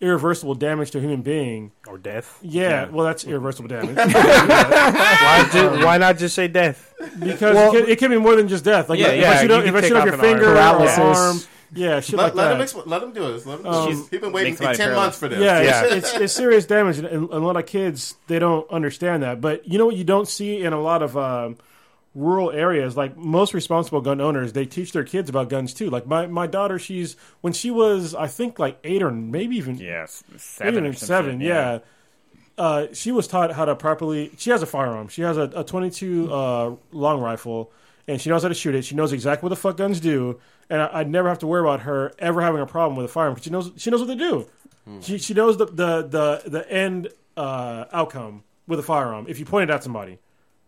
irreversible 0.00 0.54
damage 0.54 0.90
to 0.92 0.98
a 0.98 1.00
human 1.00 1.22
being, 1.22 1.72
or 1.86 1.98
death. 1.98 2.38
yeah, 2.42 2.88
well, 2.88 3.04
that's 3.06 3.24
irreversible 3.24 3.68
damage. 3.68 3.96
Why, 3.96 5.48
ju- 5.52 5.84
why 5.84 5.98
not 5.98 6.18
just 6.18 6.34
say 6.34 6.48
death? 6.48 6.92
because 7.18 7.54
Well- 7.54 7.74
it, 7.76 7.80
can, 7.82 7.90
it 7.90 7.98
can 7.98 8.10
be 8.10 8.18
more 8.18 8.36
than 8.36 8.48
just 8.48 8.64
death. 8.64 8.88
Like 8.88 8.98
Yeah, 8.98 9.08
if 9.08 9.20
yeah, 9.20 9.30
I 9.30 9.36
shoot, 9.42 9.50
you 9.50 9.56
up- 9.56 9.64
can 9.64 9.68
if 9.68 9.74
I 9.74 9.80
take 9.80 9.88
shoot 9.88 9.96
off 9.96 10.02
off 10.02 10.06
your 10.06 10.14
an 10.14 10.20
arm. 10.20 10.26
finger, 10.26 10.44
or 10.50 10.54
Paralysis. 10.54 10.98
arm, 10.98 11.40
yeah, 11.72 12.00
shit 12.00 12.16
Let, 12.16 12.24
like 12.24 12.34
let 12.34 12.48
that. 12.48 12.60
him 12.60 12.66
expl- 12.66 12.86
let 12.86 13.02
him 13.02 13.12
do 13.12 13.32
this. 13.32 13.46
Let 13.46 13.60
him, 13.60 13.66
Um, 13.66 13.88
he's 13.88 14.08
been 14.20 14.32
waiting 14.32 14.52
make 14.52 14.58
somebody 14.58 14.76
ten 14.78 14.94
months 14.94 15.18
for 15.18 15.28
this. 15.28 15.38
Yeah, 15.40 15.60
Yeah. 15.62 15.84
It's, 15.84 16.08
it's, 16.12 16.16
it's 16.20 16.32
serious 16.32 16.66
damage, 16.66 16.98
and, 16.98 17.06
and 17.06 17.30
a 17.30 17.38
lot 17.38 17.56
of 17.56 17.66
kids 17.66 18.16
they 18.26 18.38
don't 18.38 18.68
understand 18.70 19.22
that. 19.22 19.40
But 19.40 19.68
you 19.68 19.78
know 19.78 19.86
what 19.86 19.96
you 19.96 20.04
don't 20.04 20.26
see 20.28 20.62
in 20.62 20.72
a 20.72 20.80
lot 20.80 21.02
of 21.02 21.16
um, 21.16 21.58
rural 22.14 22.50
areas, 22.50 22.96
like 22.96 23.16
most 23.16 23.54
responsible 23.54 24.00
gun 24.00 24.20
owners, 24.20 24.52
they 24.52 24.66
teach 24.66 24.92
their 24.92 25.04
kids 25.04 25.30
about 25.30 25.48
guns 25.48 25.72
too. 25.72 25.90
Like 25.90 26.06
my, 26.06 26.26
my 26.26 26.46
daughter, 26.46 26.78
she's 26.78 27.16
when 27.40 27.52
she 27.52 27.70
was 27.70 28.14
I 28.14 28.26
think 28.26 28.58
like 28.58 28.78
eight 28.84 29.02
or 29.02 29.10
maybe 29.10 29.56
even 29.56 29.76
yeah 29.76 30.06
seven. 30.36 30.74
even 30.74 30.86
or 30.86 30.92
seven, 30.92 31.40
shit, 31.40 31.48
yeah. 31.48 31.78
Uh, 32.58 32.88
she 32.92 33.10
was 33.10 33.26
taught 33.26 33.52
how 33.52 33.64
to 33.64 33.74
properly. 33.74 34.32
She 34.36 34.50
has 34.50 34.62
a 34.62 34.66
firearm. 34.66 35.08
She 35.08 35.22
has 35.22 35.38
a, 35.38 35.50
a 35.54 35.64
22 35.64 36.30
uh, 36.32 36.74
long 36.92 37.20
rifle, 37.20 37.72
and 38.06 38.20
she 38.20 38.28
knows 38.28 38.42
how 38.42 38.48
to 38.48 38.54
shoot 38.54 38.74
it. 38.74 38.84
She 38.84 38.94
knows 38.94 39.12
exactly 39.12 39.46
what 39.46 39.50
the 39.50 39.60
fuck 39.60 39.78
guns 39.78 39.98
do, 39.98 40.38
and 40.68 40.82
I, 40.82 40.90
I'd 41.00 41.08
never 41.08 41.28
have 41.28 41.38
to 41.38 41.46
worry 41.46 41.62
about 41.62 41.80
her 41.80 42.12
ever 42.18 42.42
having 42.42 42.60
a 42.60 42.66
problem 42.66 42.96
with 42.96 43.06
a 43.06 43.08
firearm 43.08 43.34
because 43.34 43.44
she 43.44 43.50
knows 43.50 43.72
she 43.76 43.90
knows 43.90 44.00
what 44.00 44.08
they 44.08 44.16
do. 44.16 44.46
She 45.00 45.18
she 45.18 45.32
knows 45.32 45.56
the 45.56 45.66
the 45.66 46.02
the, 46.02 46.42
the 46.50 46.70
end 46.70 47.08
uh, 47.36 47.84
outcome 47.92 48.42
with 48.66 48.78
a 48.80 48.82
firearm 48.82 49.26
if 49.28 49.38
you 49.38 49.44
point 49.46 49.70
it 49.70 49.72
at 49.72 49.82
somebody. 49.84 50.18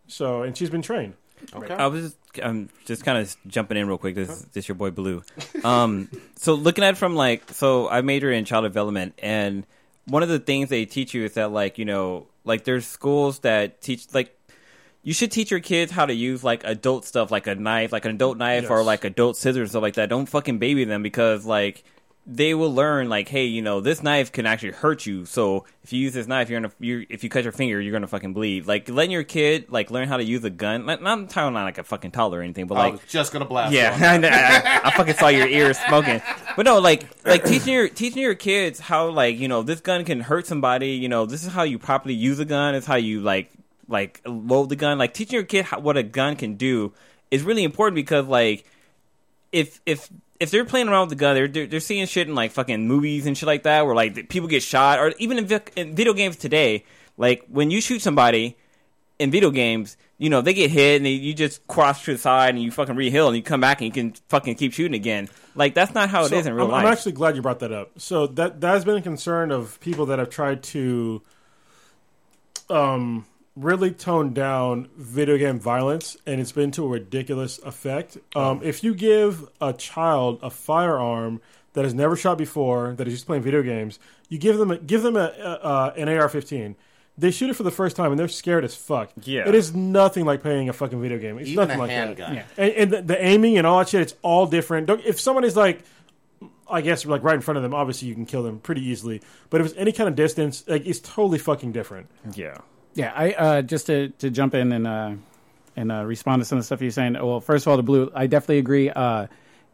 So, 0.06 0.42
and 0.42 0.56
she's 0.56 0.70
been 0.70 0.82
trained. 0.82 1.14
Okay. 1.54 1.74
I 1.74 1.86
was 1.86 2.02
just, 2.02 2.16
I'm 2.42 2.68
just 2.84 3.04
kind 3.04 3.18
of 3.18 3.36
jumping 3.46 3.76
in 3.76 3.88
real 3.88 3.98
quick. 3.98 4.14
This, 4.14 4.46
this 4.52 4.68
your 4.68 4.74
boy 4.74 4.90
Blue. 4.90 5.22
Um, 5.64 6.08
so 6.36 6.54
looking 6.54 6.84
at 6.84 6.94
it 6.94 6.96
from 6.96 7.14
like, 7.14 7.50
so 7.52 7.88
I 7.88 8.00
majored 8.00 8.34
in 8.34 8.44
child 8.44 8.64
development, 8.64 9.14
and 9.18 9.66
one 10.06 10.22
of 10.22 10.28
the 10.28 10.38
things 10.38 10.68
they 10.68 10.84
teach 10.84 11.14
you 11.14 11.24
is 11.24 11.34
that 11.34 11.52
like, 11.52 11.78
you 11.78 11.84
know, 11.84 12.26
Like 12.44 12.64
there's 12.64 12.86
schools 12.86 13.40
that 13.40 13.80
teach 13.80 14.12
like 14.12 14.36
you 15.04 15.14
should 15.14 15.30
teach 15.30 15.50
your 15.50 15.60
kids 15.60 15.92
how 15.92 16.06
to 16.06 16.14
use 16.14 16.42
like 16.42 16.64
adult 16.64 17.04
stuff 17.04 17.30
like 17.30 17.46
a 17.46 17.54
knife, 17.54 17.92
like 17.92 18.04
an 18.04 18.12
adult 18.12 18.36
knife 18.36 18.70
or 18.70 18.82
like 18.82 19.04
adult 19.04 19.36
scissors 19.36 19.70
stuff 19.70 19.82
like 19.82 19.94
that. 19.94 20.08
Don't 20.08 20.26
fucking 20.26 20.58
baby 20.58 20.84
them 20.84 21.02
because 21.02 21.46
like 21.46 21.84
they 22.24 22.54
will 22.54 22.72
learn 22.72 23.08
like, 23.08 23.28
hey, 23.28 23.44
you 23.44 23.62
know, 23.62 23.80
this 23.80 24.02
knife 24.02 24.30
can 24.30 24.46
actually 24.46 24.70
hurt 24.70 25.06
you. 25.06 25.26
So 25.26 25.64
if 25.82 25.92
you 25.92 26.00
use 26.00 26.12
this 26.12 26.28
knife, 26.28 26.48
you're 26.48 26.60
gonna 26.60 26.72
you 26.78 27.04
if 27.10 27.24
you 27.24 27.30
cut 27.30 27.42
your 27.42 27.52
finger, 27.52 27.80
you're 27.80 27.92
gonna 27.92 28.06
fucking 28.06 28.32
bleed. 28.32 28.66
Like 28.66 28.88
letting 28.88 29.10
your 29.10 29.24
kid 29.24 29.70
like 29.70 29.90
learn 29.90 30.06
how 30.06 30.18
to 30.18 30.22
use 30.24 30.44
a 30.44 30.50
gun. 30.50 30.86
Like, 30.86 31.02
not 31.02 31.18
I'm 31.18 31.26
talking 31.26 31.52
not 31.52 31.64
like 31.64 31.78
a 31.78 31.84
fucking 31.84 32.12
toddler 32.12 32.38
or 32.38 32.42
anything, 32.42 32.66
but 32.68 32.76
I 32.76 32.78
like 32.84 32.92
was 32.92 33.02
just 33.08 33.32
gonna 33.32 33.44
blast. 33.44 33.72
yeah, 33.72 33.98
you 33.98 34.06
on 34.06 34.20
that. 34.22 34.64
I, 34.64 34.88
I, 34.88 34.88
I 34.88 34.96
fucking 34.96 35.14
saw 35.14 35.28
your 35.28 35.48
ears 35.48 35.78
smoking. 35.80 36.22
But 36.56 36.64
no, 36.64 36.78
like 36.78 37.06
like 37.24 37.44
teaching 37.44 37.74
your 37.74 37.88
teaching 37.88 38.22
your 38.22 38.36
kids 38.36 38.78
how 38.78 39.08
like 39.08 39.38
you 39.38 39.48
know 39.48 39.62
this 39.62 39.80
gun 39.80 40.04
can 40.04 40.20
hurt 40.20 40.46
somebody. 40.46 40.90
You 40.90 41.08
know 41.08 41.26
this 41.26 41.44
is 41.44 41.52
how 41.52 41.64
you 41.64 41.78
properly 41.78 42.14
use 42.14 42.38
a 42.38 42.44
gun. 42.44 42.76
It's 42.76 42.86
how 42.86 42.96
you 42.96 43.20
like 43.20 43.50
like 43.88 44.20
load 44.24 44.68
the 44.68 44.76
gun. 44.76 44.96
Like 44.96 45.12
teaching 45.12 45.34
your 45.34 45.44
kid 45.44 45.64
how, 45.64 45.80
what 45.80 45.96
a 45.96 46.04
gun 46.04 46.36
can 46.36 46.54
do 46.54 46.92
is 47.32 47.42
really 47.42 47.64
important 47.64 47.96
because 47.96 48.26
like 48.26 48.64
if 49.50 49.80
if 49.86 50.08
if 50.42 50.50
they're 50.50 50.64
playing 50.64 50.88
around 50.88 51.02
with 51.02 51.10
the 51.10 51.22
gun, 51.22 51.36
they're 51.36 51.46
they're, 51.46 51.66
they're 51.66 51.80
seeing 51.80 52.04
shit 52.06 52.28
in 52.28 52.34
like 52.34 52.50
fucking 52.50 52.86
movies 52.86 53.26
and 53.26 53.38
shit 53.38 53.46
like 53.46 53.62
that, 53.62 53.86
where 53.86 53.94
like 53.94 54.28
people 54.28 54.48
get 54.48 54.62
shot, 54.62 54.98
or 54.98 55.14
even 55.18 55.38
in, 55.38 55.46
vic- 55.46 55.72
in 55.76 55.94
video 55.94 56.12
games 56.12 56.36
today. 56.36 56.84
Like 57.16 57.44
when 57.46 57.70
you 57.70 57.80
shoot 57.80 58.02
somebody 58.02 58.56
in 59.20 59.30
video 59.30 59.52
games, 59.52 59.96
you 60.18 60.30
know 60.30 60.40
they 60.40 60.52
get 60.52 60.70
hit 60.70 60.96
and 60.96 61.06
they, 61.06 61.10
you 61.10 61.32
just 61.32 61.64
cross 61.68 62.04
to 62.06 62.14
the 62.14 62.18
side 62.18 62.54
and 62.54 62.62
you 62.62 62.72
fucking 62.72 62.96
reheal 62.96 63.28
and 63.28 63.36
you 63.36 63.42
come 63.42 63.60
back 63.60 63.80
and 63.80 63.86
you 63.86 63.92
can 63.92 64.14
fucking 64.28 64.56
keep 64.56 64.72
shooting 64.72 64.94
again. 64.94 65.28
Like 65.54 65.74
that's 65.74 65.94
not 65.94 66.10
how 66.10 66.24
it 66.24 66.32
is 66.32 66.44
So 66.44 66.50
in 66.50 66.54
real 66.54 66.66
I'm, 66.66 66.72
life. 66.72 66.86
I'm 66.86 66.92
actually 66.92 67.12
glad 67.12 67.36
you 67.36 67.42
brought 67.42 67.60
that 67.60 67.72
up. 67.72 67.92
So 68.00 68.26
that 68.26 68.60
that 68.62 68.70
has 68.72 68.84
been 68.84 68.96
a 68.96 69.02
concern 69.02 69.52
of 69.52 69.78
people 69.78 70.06
that 70.06 70.18
have 70.18 70.30
tried 70.30 70.64
to 70.64 71.22
um, 72.68 73.26
really 73.56 73.90
toned 73.90 74.34
down 74.34 74.88
video 74.96 75.36
game 75.36 75.58
violence, 75.60 76.16
and 76.26 76.40
it's 76.40 76.52
been 76.52 76.70
to 76.72 76.84
a 76.84 76.88
ridiculous 76.88 77.58
effect. 77.58 78.18
Um, 78.34 78.60
if 78.62 78.82
you 78.82 78.94
give 78.94 79.48
a 79.60 79.72
child 79.72 80.38
a 80.42 80.50
firearm 80.50 81.40
that 81.74 81.84
has 81.84 81.94
never 81.94 82.16
shot 82.16 82.38
before, 82.38 82.94
that 82.94 83.06
is 83.06 83.14
just 83.14 83.26
playing 83.26 83.42
video 83.42 83.62
games, 83.62 83.98
you 84.28 84.38
give 84.38 84.56
them 84.58 84.70
a, 84.70 84.78
give 84.78 85.02
them 85.02 85.16
a, 85.16 85.32
a, 85.38 85.50
uh, 85.64 85.94
an 85.96 86.08
AR-15. 86.08 86.74
They 87.18 87.30
shoot 87.30 87.50
it 87.50 87.54
for 87.54 87.62
the 87.62 87.70
first 87.70 87.94
time 87.94 88.10
and 88.10 88.18
they're 88.18 88.26
scared 88.26 88.64
as 88.64 88.74
fuck. 88.74 89.10
Yeah. 89.22 89.46
it 89.46 89.54
is 89.54 89.74
nothing 89.74 90.24
like 90.24 90.40
playing 90.40 90.70
a 90.70 90.72
fucking 90.72 91.00
video 91.00 91.18
game. 91.18 91.38
It's 91.38 91.50
Even 91.50 91.68
nothing 91.68 91.76
a 91.76 91.82
like 91.82 91.90
handgun. 91.90 92.34
that. 92.36 92.46
And, 92.56 92.72
and 92.72 92.90
the, 92.90 93.02
the 93.02 93.22
aiming 93.24 93.58
and 93.58 93.66
all 93.66 93.78
that 93.80 93.90
shit, 93.90 94.00
it's 94.00 94.14
all 94.22 94.46
different. 94.46 94.86
Don't, 94.86 95.04
if 95.04 95.20
somebody's 95.20 95.54
like, 95.56 95.82
I 96.70 96.80
guess 96.80 97.04
like 97.04 97.22
right 97.22 97.34
in 97.34 97.42
front 97.42 97.58
of 97.58 97.62
them, 97.62 97.74
obviously 97.74 98.08
you 98.08 98.14
can 98.14 98.24
kill 98.24 98.42
them 98.42 98.60
pretty 98.60 98.80
easily. 98.82 99.20
But 99.50 99.60
if 99.60 99.66
it's 99.68 99.76
any 99.76 99.92
kind 99.92 100.08
of 100.08 100.16
distance, 100.16 100.64
like 100.66 100.86
it's 100.86 101.00
totally 101.00 101.38
fucking 101.38 101.72
different. 101.72 102.08
yeah. 102.34 102.56
Yeah, 102.94 103.12
I 103.14 103.32
uh, 103.32 103.62
just 103.62 103.86
to, 103.86 104.08
to 104.18 104.30
jump 104.30 104.54
in 104.54 104.72
and 104.72 104.86
uh, 104.86 105.12
and 105.76 105.90
uh, 105.92 106.04
respond 106.04 106.42
to 106.42 106.44
some 106.44 106.58
of 106.58 106.62
the 106.62 106.66
stuff 106.66 106.82
you're 106.82 106.90
saying. 106.90 107.14
Well, 107.14 107.40
first 107.40 107.66
of 107.66 107.70
all, 107.70 107.76
the 107.76 107.82
blue, 107.82 108.10
I 108.14 108.26
definitely 108.26 108.58
agree. 108.58 108.90
Uh, 108.90 109.26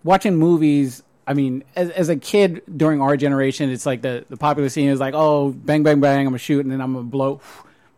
watching 0.05 0.37
movies, 0.37 1.03
I 1.27 1.35
mean, 1.35 1.65
as, 1.75 1.91
as 1.91 2.09
a 2.09 2.17
kid 2.17 2.63
during 2.77 3.01
our 3.01 3.17
generation, 3.17 3.71
it's 3.71 3.85
like 3.87 4.03
the, 4.03 4.25
the 4.29 4.37
popular 4.37 4.69
scene 4.69 4.89
is 4.89 5.01
like, 5.01 5.15
oh, 5.15 5.51
bang, 5.51 5.83
bang, 5.83 6.01
bang, 6.01 6.21
I'm 6.21 6.27
gonna 6.27 6.39
shoot, 6.39 6.61
and 6.65 6.71
then 6.71 6.81
I'm 6.81 6.93
gonna 6.95 7.05
blow 7.05 7.41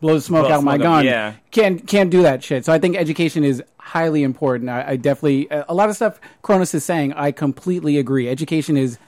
blow 0.01 0.15
the 0.15 0.21
smoke 0.23 0.47
Blow 0.47 0.55
out 0.55 0.59
of 0.61 0.65
my 0.65 0.77
smoke 0.77 0.87
up, 0.87 0.93
gun. 1.01 1.05
yeah. 1.05 1.35
can't 1.51 1.87
can't 1.87 2.11
do 2.11 2.23
that 2.23 2.43
shit. 2.43 2.65
So 2.65 2.73
I 2.73 2.79
think 2.79 2.97
education 2.97 3.45
is 3.45 3.63
highly 3.77 4.23
important. 4.23 4.71
I, 4.71 4.91
I 4.93 4.97
definitely 4.97 5.49
a 5.51 5.75
lot 5.75 5.91
of 5.91 5.97
stuff 5.97 6.19
Kronos 6.41 6.73
is 6.73 6.85
saying. 6.85 7.13
I 7.13 7.33
completely 7.33 7.99
agree. 7.99 8.27
Education 8.29 8.79
is 8.79 8.99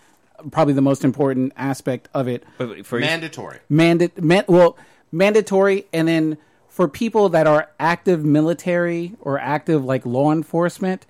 probably 0.50 0.74
the 0.74 0.82
most 0.82 1.04
important 1.04 1.52
aspect 1.56 2.08
of 2.12 2.26
it 2.28 2.42
But 2.58 2.84
for 2.84 2.98
Mandatory. 2.98 3.60
mandat 3.70 4.20
man, 4.22 4.44
well 4.48 4.76
mandatory 5.12 5.86
and 5.92 6.08
then 6.08 6.38
for 6.68 6.88
people 6.88 7.28
that 7.28 7.46
are 7.46 7.68
active 7.78 8.24
military 8.24 9.14
or 9.20 9.38
active 9.38 9.84
like 9.84 10.04
law 10.06 10.32
enforcement 10.32 11.06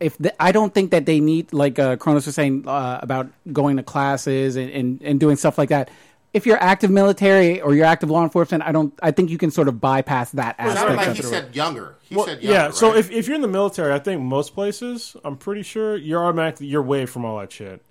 if 0.00 0.18
the, 0.18 0.42
I 0.42 0.50
don't 0.50 0.74
think 0.74 0.90
that 0.90 1.06
they 1.06 1.20
need 1.20 1.52
like 1.52 1.78
uh, 1.78 1.96
Kronos 1.96 2.26
was 2.26 2.34
saying 2.34 2.64
uh, 2.66 2.98
about 3.00 3.28
going 3.52 3.76
to 3.76 3.82
classes 3.84 4.56
and, 4.56 4.68
and, 4.70 5.02
and 5.02 5.20
doing 5.20 5.36
stuff 5.36 5.56
like 5.58 5.68
that. 5.68 5.90
If 6.34 6.44
you're 6.46 6.60
active 6.60 6.90
military 6.90 7.60
or 7.60 7.74
you're 7.74 7.84
active 7.86 8.10
law 8.10 8.24
enforcement, 8.24 8.64
I 8.64 8.72
don't. 8.72 8.92
I 9.02 9.10
think 9.12 9.30
you 9.30 9.36
can 9.38 9.50
sort 9.50 9.68
of 9.68 9.80
bypass 9.80 10.30
that 10.32 10.56
Well, 10.58 10.70
aspect. 10.70 10.96
like 10.96 11.06
of 11.08 11.16
he 11.18 11.22
it. 11.22 11.26
said 11.26 11.54
younger. 11.54 11.94
He 12.02 12.16
Well, 12.16 12.24
said 12.24 12.42
younger. 12.42 12.52
yeah. 12.58 12.70
So 12.70 12.88
right? 12.88 12.98
if, 12.98 13.10
if 13.12 13.26
you're 13.28 13.36
in 13.36 13.42
the 13.42 13.48
military, 13.48 13.92
I 13.92 13.98
think 13.98 14.22
most 14.22 14.54
places, 14.54 15.14
I'm 15.24 15.36
pretty 15.36 15.62
sure 15.62 15.94
you're 15.96 16.24
automatically 16.24 16.66
you're 16.66 16.82
waived 16.82 17.10
from 17.10 17.24
all 17.24 17.38
that 17.38 17.52
shit. 17.52 17.82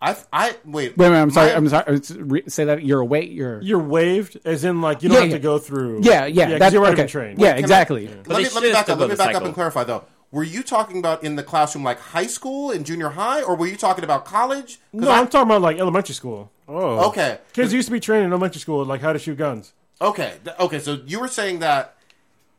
But 0.00 0.26
I, 0.32 0.46
I 0.48 0.56
wait. 0.64 0.96
Wait, 0.96 1.10
wait, 1.10 1.16
I'm 1.16 1.30
sorry. 1.30 1.50
my- 1.50 1.54
I'm 1.56 1.68
sorry. 1.68 1.84
uh, 1.96 2.00
re- 2.24 2.42
Say 2.48 2.64
that 2.66 2.84
you're 2.84 3.00
awake. 3.00 3.30
You're 3.32 3.60
You're 3.62 3.78
waived, 3.80 4.38
as 4.44 4.64
in 4.64 4.80
like 4.80 5.02
you 5.02 5.08
don't 5.08 5.16
Yeah, 5.16 5.20
have 5.22 5.30
yeah. 5.30 5.36
to 5.36 5.42
go 5.42 5.58
through. 5.58 6.00
yeah, 6.02 6.26
yeah. 6.26 6.50
'cause 6.50 6.58
that's 6.60 6.72
you've 6.72 6.82
already 6.82 6.94
okay. 6.94 7.02
been 7.02 7.08
trained. 7.10 7.38
Yeah, 7.40 7.48
Can 7.48 7.56
I- 7.56 7.58
exactly. 7.60 8.06
Let 8.08 8.26
me, 8.28 8.48
let 8.48 8.62
me 8.62 8.72
back 8.72 8.88
up. 8.88 8.98
Let 8.98 9.08
me 9.08 9.14
the 9.14 9.18
back 9.18 9.34
up 9.34 9.44
and 9.44 9.54
clarify 9.54 9.84
though. 9.84 10.04
Were 10.30 10.44
you 10.44 10.62
talking 10.62 10.98
about 10.98 11.24
in 11.24 11.36
the 11.36 11.42
classroom 11.42 11.84
like 11.84 11.98
high 11.98 12.26
school 12.26 12.70
and 12.70 12.84
junior 12.84 13.08
high, 13.08 13.42
or 13.42 13.56
were 13.56 13.66
you 13.66 13.76
talking 13.76 14.04
about 14.04 14.24
college? 14.26 14.78
'Cause 14.92 15.00
No, 15.02 15.10
I- 15.10 15.18
I'm 15.20 15.26
talking 15.28 15.48
about 15.50 15.62
like 15.62 15.78
elementary 15.78 16.14
school. 16.14 16.50
Oh, 16.68 17.08
okay, 17.08 17.38
Kids 17.54 17.72
used 17.72 17.86
to 17.88 17.92
be 17.92 17.98
trained 18.00 18.24
in 18.26 18.30
elementary 18.30 18.60
school 18.60 18.84
like 18.84 19.00
how 19.00 19.12
to 19.14 19.18
shoot 19.18 19.38
guns. 19.38 19.72
okay, 20.02 20.34
okay. 20.60 20.78
So 20.80 20.98
you 21.06 21.18
were 21.18 21.28
saying 21.28 21.60
that, 21.60 21.94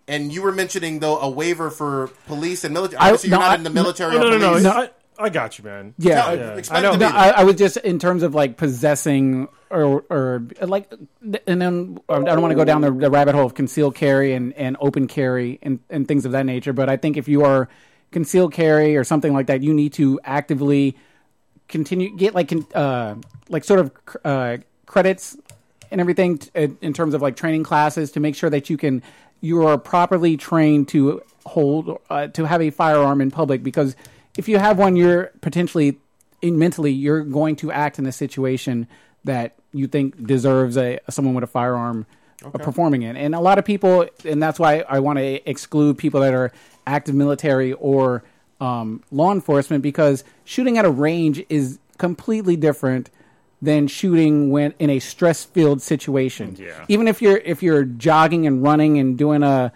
and 0.07 0.33
you 0.33 0.41
were 0.41 0.51
mentioning 0.51 0.97
though 0.99 1.19
a 1.19 1.29
waiver 1.29 1.69
for 1.69 2.09
police 2.27 2.63
and 2.63 2.73
military. 2.73 2.97
I- 2.99 3.05
Obviously, 3.05 3.29
you're 3.29 3.37
no, 3.39 3.45
not 3.45 3.51
I- 3.51 3.55
in 3.55 3.63
the 3.63 3.69
military 3.69 4.17
No, 4.17 4.27
or 4.27 4.31
no, 4.31 4.37
no, 4.39 4.49
police. 4.49 4.63
no. 4.63 4.89
I, 5.19 5.25
I 5.25 5.29
got 5.29 5.57
you, 5.57 5.65
man. 5.65 5.93
Yeah, 5.97 6.21
Tell- 6.21 6.37
Yeah. 6.37 6.61
I 6.71 6.81
know. 6.81 6.95
No. 6.95 7.07
I, 7.07 7.29
I 7.29 7.43
was 7.43 7.55
just 7.55 7.77
in 7.77 7.99
terms 7.99 8.23
of 8.23 8.33
like 8.33 8.57
possessing 8.57 9.47
or 9.69 10.03
or 10.09 10.43
like, 10.61 10.91
and 11.45 11.61
then 11.61 11.99
I 12.09 12.19
don't 12.19 12.41
want 12.41 12.51
to 12.51 12.55
go 12.55 12.65
down 12.65 12.81
the, 12.81 12.91
the 12.91 13.11
rabbit 13.11 13.35
hole 13.35 13.45
of 13.45 13.53
concealed 13.53 13.95
carry 13.95 14.33
and, 14.33 14.53
and 14.53 14.77
open 14.79 15.07
carry 15.07 15.59
and, 15.61 15.79
and 15.89 16.07
things 16.07 16.25
of 16.25 16.31
that 16.31 16.45
nature. 16.45 16.73
But 16.73 16.89
I 16.89 16.97
think 16.97 17.17
if 17.17 17.27
you 17.27 17.43
are 17.43 17.69
concealed 18.11 18.53
carry 18.53 18.97
or 18.97 19.03
something 19.03 19.33
like 19.33 19.47
that, 19.47 19.61
you 19.61 19.73
need 19.73 19.93
to 19.93 20.19
actively 20.23 20.95
continue 21.67 22.15
get 22.17 22.33
like 22.33 22.51
uh 22.73 23.13
like 23.49 23.63
sort 23.63 23.79
of 23.79 23.91
uh 24.25 24.57
credits 24.87 25.37
and 25.91 26.01
everything 26.01 26.39
t- 26.39 26.49
in 26.55 26.77
in 26.81 26.93
terms 26.93 27.13
of 27.13 27.21
like 27.21 27.35
training 27.35 27.63
classes 27.63 28.11
to 28.13 28.19
make 28.19 28.35
sure 28.35 28.49
that 28.49 28.69
you 28.71 28.77
can 28.77 29.03
you 29.41 29.65
are 29.67 29.77
properly 29.77 30.35
trained 30.35 30.87
to 30.87 31.21
hold 31.45 31.99
uh, 32.09 32.27
to 32.27 32.45
have 32.45 32.61
a 32.61 32.71
firearm 32.71 33.21
in 33.21 33.29
public 33.31 33.61
because 33.63 33.95
if 34.39 34.47
you 34.47 34.57
have 34.57 34.79
one 34.79 34.95
you're 34.95 35.31
potentially 35.41 35.99
in 36.41 36.57
mentally 36.57 36.91
you're 36.91 37.23
going 37.23 37.55
to 37.57 37.71
act 37.71 37.99
in 37.99 38.05
a 38.05 38.11
situation 38.11 38.87
that 39.25 39.55
you 39.73 39.85
think 39.85 40.25
deserves 40.25 40.77
a 40.77 40.99
someone 41.09 41.35
with 41.35 41.43
a 41.43 41.47
firearm 41.47 42.05
uh, 42.43 42.49
performing 42.51 43.01
in 43.01 43.17
and 43.17 43.35
a 43.35 43.39
lot 43.39 43.59
of 43.59 43.65
people 43.65 44.07
and 44.23 44.41
that's 44.41 44.57
why 44.57 44.83
I 44.87 44.99
want 44.99 45.19
to 45.19 45.49
exclude 45.49 45.97
people 45.97 46.21
that 46.21 46.33
are 46.33 46.51
active 46.87 47.13
military 47.13 47.73
or 47.73 48.23
um, 48.61 49.03
law 49.11 49.31
enforcement 49.31 49.83
because 49.83 50.23
shooting 50.45 50.77
at 50.77 50.85
a 50.85 50.89
range 50.89 51.43
is 51.49 51.79
completely 51.97 52.55
different 52.55 53.09
than 53.61 53.87
shooting 53.87 54.51
when 54.51 54.73
in 54.79 54.89
a 54.89 54.99
stress 54.99 55.43
filled 55.43 55.81
situation. 55.81 56.55
Yeah. 56.57 56.85
Even 56.87 57.07
if 57.07 57.21
you're 57.21 57.37
if 57.37 57.61
you're 57.61 57.83
jogging 57.83 58.47
and 58.47 58.63
running 58.63 58.97
and 58.97 59.17
doing 59.17 59.43
a 59.43 59.73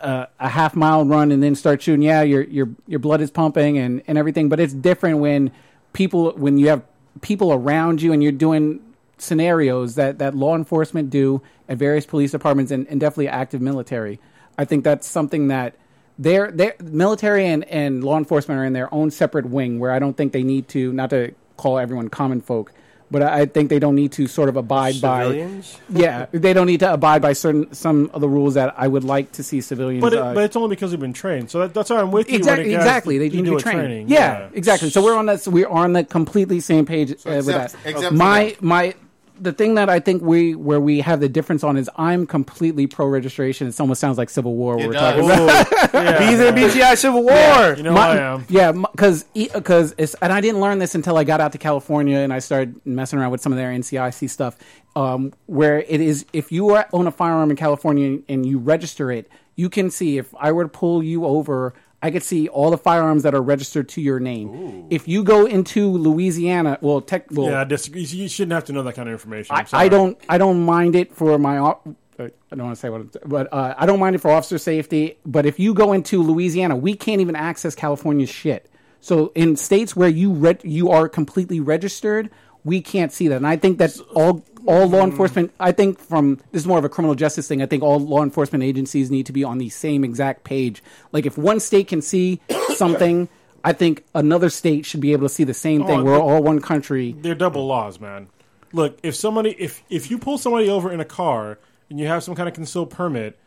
a, 0.00 0.28
half 0.48 0.76
mile 0.76 1.04
run 1.04 1.32
and 1.32 1.42
then 1.42 1.54
start 1.54 1.82
shooting, 1.82 2.02
yeah, 2.02 2.22
your 2.22 2.42
your 2.42 2.68
your 2.86 2.98
blood 2.98 3.20
is 3.20 3.30
pumping 3.30 3.78
and, 3.78 4.02
and 4.06 4.18
everything. 4.18 4.48
But 4.48 4.60
it's 4.60 4.74
different 4.74 5.18
when 5.18 5.52
people 5.92 6.32
when 6.32 6.58
you 6.58 6.68
have 6.68 6.82
people 7.20 7.52
around 7.52 8.02
you 8.02 8.12
and 8.12 8.22
you're 8.22 8.32
doing 8.32 8.80
scenarios 9.18 9.94
that, 9.94 10.18
that 10.18 10.34
law 10.34 10.56
enforcement 10.56 11.10
do 11.10 11.42
at 11.68 11.78
various 11.78 12.06
police 12.06 12.30
departments 12.30 12.70
and, 12.70 12.86
and 12.88 13.00
definitely 13.00 13.28
active 13.28 13.60
military. 13.60 14.20
I 14.58 14.64
think 14.64 14.84
that's 14.84 15.06
something 15.06 15.48
that 15.48 15.76
they're, 16.18 16.50
they're 16.50 16.74
military 16.80 17.46
and, 17.46 17.64
and 17.64 18.04
law 18.04 18.18
enforcement 18.18 18.60
are 18.60 18.64
in 18.64 18.72
their 18.72 18.92
own 18.92 19.10
separate 19.10 19.46
wing 19.46 19.78
where 19.78 19.90
I 19.90 19.98
don't 19.98 20.16
think 20.16 20.32
they 20.32 20.42
need 20.42 20.68
to 20.70 20.92
not 20.92 21.10
to 21.10 21.34
call 21.56 21.78
everyone 21.78 22.08
common 22.08 22.40
folk, 22.40 22.72
but 23.10 23.22
I 23.22 23.40
I 23.40 23.46
think 23.46 23.68
they 23.68 23.78
don't 23.78 23.94
need 23.94 24.12
to 24.12 24.26
sort 24.26 24.48
of 24.48 24.56
abide 24.56 24.94
civilians. 24.94 25.78
by 25.90 26.00
yeah 26.00 26.26
they 26.32 26.52
don't 26.52 26.66
need 26.66 26.80
to 26.80 26.92
abide 26.92 27.20
by 27.22 27.32
certain 27.32 27.72
some 27.74 28.10
of 28.14 28.20
the 28.20 28.28
rules 28.28 28.54
that 28.54 28.74
I 28.76 28.88
would 28.88 29.04
like 29.04 29.32
to 29.32 29.42
see 29.42 29.60
civilians. 29.60 30.02
But, 30.02 30.12
it, 30.14 30.18
uh, 30.18 30.34
but 30.34 30.44
it's 30.44 30.56
only 30.56 30.70
because 30.70 30.90
they've 30.90 31.00
been 31.00 31.12
trained. 31.12 31.50
So 31.50 31.60
that, 31.60 31.74
that's 31.74 31.90
why 31.90 32.00
I'm 32.00 32.10
with 32.10 32.30
you. 32.30 32.36
Exactly, 32.36 32.64
when 32.64 32.72
guys, 32.74 32.82
exactly. 32.86 33.18
They 33.18 33.28
need 33.28 33.44
to 33.46 33.56
a 33.56 33.60
train. 33.60 33.76
training. 33.76 34.08
Yeah, 34.08 34.48
exactly. 34.52 34.90
So 34.90 35.02
we're 35.02 35.16
on 35.16 35.26
that. 35.26 35.42
So 35.42 35.50
we're 35.50 35.68
on 35.68 35.92
the 35.92 36.04
completely 36.04 36.60
same 36.60 36.86
page 36.86 37.12
uh, 37.12 37.16
with 37.24 37.46
that. 37.46 37.74
except 37.84 38.14
my 38.14 38.56
my 38.60 38.94
the 39.40 39.52
thing 39.52 39.74
that 39.74 39.88
I 39.90 40.00
think 40.00 40.22
we 40.22 40.54
where 40.54 40.80
we 40.80 41.00
have 41.00 41.20
the 41.20 41.28
difference 41.28 41.64
on 41.64 41.76
is 41.76 41.90
I'm 41.96 42.26
completely 42.26 42.86
pro 42.86 43.06
registration. 43.06 43.66
It 43.66 43.78
almost 43.80 44.00
sounds 44.00 44.18
like 44.18 44.30
Civil 44.30 44.54
War. 44.54 44.76
We're 44.76 44.92
does. 44.92 45.14
talking 45.16 45.24
about. 45.24 46.18
Bees 46.18 46.40
and 46.40 46.56
BTI 46.56 46.96
Civil 46.96 47.22
War. 47.24 47.74
You 47.76 47.82
know 47.82 47.92
My- 47.92 48.08
I 48.08 48.16
am. 48.18 48.46
Yeah, 48.48 48.72
because 48.72 49.24
because 49.34 49.94
it's 49.98 50.14
and 50.22 50.32
I 50.32 50.40
didn't 50.40 50.60
learn 50.60 50.78
this 50.78 50.94
until 50.94 51.16
I 51.16 51.24
got 51.24 51.40
out 51.40 51.52
to 51.52 51.58
California 51.58 52.18
and 52.18 52.32
I 52.32 52.38
started 52.38 52.80
messing 52.86 53.18
around 53.18 53.32
with 53.32 53.40
some 53.40 53.52
of 53.52 53.58
their 53.58 53.70
NCIC 53.72 54.28
stuff. 54.30 54.56
Um, 54.96 55.32
where 55.46 55.80
it 55.80 56.00
is, 56.00 56.24
if 56.32 56.52
you 56.52 56.70
are, 56.70 56.86
own 56.92 57.08
a 57.08 57.10
firearm 57.10 57.50
in 57.50 57.56
California 57.56 58.20
and 58.28 58.46
you 58.46 58.58
register 58.58 59.10
it, 59.10 59.28
you 59.56 59.68
can 59.68 59.90
see 59.90 60.18
if 60.18 60.32
I 60.38 60.52
were 60.52 60.62
to 60.64 60.68
pull 60.68 61.02
you 61.02 61.24
over, 61.26 61.74
I 62.04 62.10
could 62.10 62.22
see 62.22 62.48
all 62.48 62.70
the 62.70 62.76
firearms 62.76 63.22
that 63.22 63.34
are 63.34 63.40
registered 63.40 63.88
to 63.90 64.00
your 64.02 64.20
name. 64.20 64.88
If 64.90 65.08
you 65.08 65.24
go 65.24 65.46
into 65.46 65.90
Louisiana, 65.90 66.76
well, 66.82 67.00
tech, 67.00 67.28
well, 67.30 67.50
Yeah, 67.50 67.62
I 67.62 67.64
disagree. 67.64 68.02
You 68.02 68.28
shouldn't 68.28 68.52
have 68.52 68.66
to 68.66 68.74
know 68.74 68.82
that 68.82 68.94
kind 68.94 69.08
of 69.08 69.14
information. 69.14 69.56
I'm 69.56 69.64
I, 69.72 69.88
don't 69.88 70.18
I 70.28 70.36
don't 70.36 70.66
mind 70.66 70.96
it 70.96 71.14
for 71.14 71.38
my 71.38 71.56
op- 71.56 71.88
I 72.18 72.30
don't 72.50 72.66
want 72.66 72.76
to 72.76 72.80
say 72.80 72.90
what, 72.90 73.00
it's, 73.00 73.16
but 73.24 73.50
uh, 73.50 73.74
I 73.78 73.86
don't 73.86 73.98
mind 74.00 74.16
it 74.16 74.18
for 74.18 74.30
officer 74.30 74.58
safety. 74.58 75.16
But 75.24 75.46
if 75.46 75.58
you 75.58 75.72
go 75.72 75.94
into 75.94 76.22
Louisiana, 76.22 76.76
we 76.76 76.94
can't 76.94 77.22
even 77.22 77.36
access 77.36 77.74
California's 77.74 78.28
shit. 78.28 78.70
So 79.00 79.32
in 79.34 79.56
states 79.56 79.96
where 79.96 80.10
you 80.10 80.30
re- 80.30 80.58
you 80.62 80.90
are 80.90 81.08
completely 81.08 81.58
registered, 81.58 82.30
we 82.64 82.80
can't 82.80 83.12
see 83.12 83.28
that. 83.28 83.36
And 83.36 83.46
I 83.46 83.56
think 83.56 83.78
that 83.78 83.98
all 84.14 84.44
all 84.66 84.88
law 84.88 85.02
um, 85.02 85.10
enforcement. 85.10 85.52
I 85.60 85.72
think 85.72 85.98
from 85.98 86.40
this 86.52 86.62
is 86.62 86.66
more 86.66 86.78
of 86.78 86.84
a 86.84 86.88
criminal 86.88 87.14
justice 87.14 87.46
thing. 87.46 87.62
I 87.62 87.66
think 87.66 87.82
all 87.82 88.00
law 88.00 88.22
enforcement 88.22 88.64
agencies 88.64 89.10
need 89.10 89.26
to 89.26 89.32
be 89.32 89.44
on 89.44 89.58
the 89.58 89.68
same 89.68 90.04
exact 90.04 90.44
page. 90.44 90.82
Like 91.12 91.26
if 91.26 91.36
one 91.36 91.60
state 91.60 91.88
can 91.88 92.02
see 92.02 92.40
something. 92.74 93.28
I 93.66 93.72
think 93.72 94.04
another 94.14 94.50
state 94.50 94.84
should 94.84 95.00
be 95.00 95.12
able 95.12 95.26
to 95.26 95.32
see 95.32 95.44
the 95.44 95.54
same 95.54 95.84
oh, 95.84 95.86
thing. 95.86 96.00
Oh, 96.00 96.04
We're 96.04 96.20
all 96.20 96.42
one 96.42 96.60
country. 96.60 97.12
They're 97.12 97.34
double 97.34 97.66
laws, 97.66 97.98
man. 97.98 98.28
Look, 98.74 98.98
if 99.02 99.14
somebody 99.14 99.52
if 99.58 99.82
if 99.88 100.10
you 100.10 100.18
pull 100.18 100.36
somebody 100.36 100.68
over 100.68 100.92
in 100.92 101.00
a 101.00 101.04
car 101.04 101.58
and 101.88 101.98
you 101.98 102.06
have 102.06 102.22
some 102.22 102.34
kind 102.34 102.46
of 102.46 102.54
concealed 102.54 102.90
permit, 102.90 103.38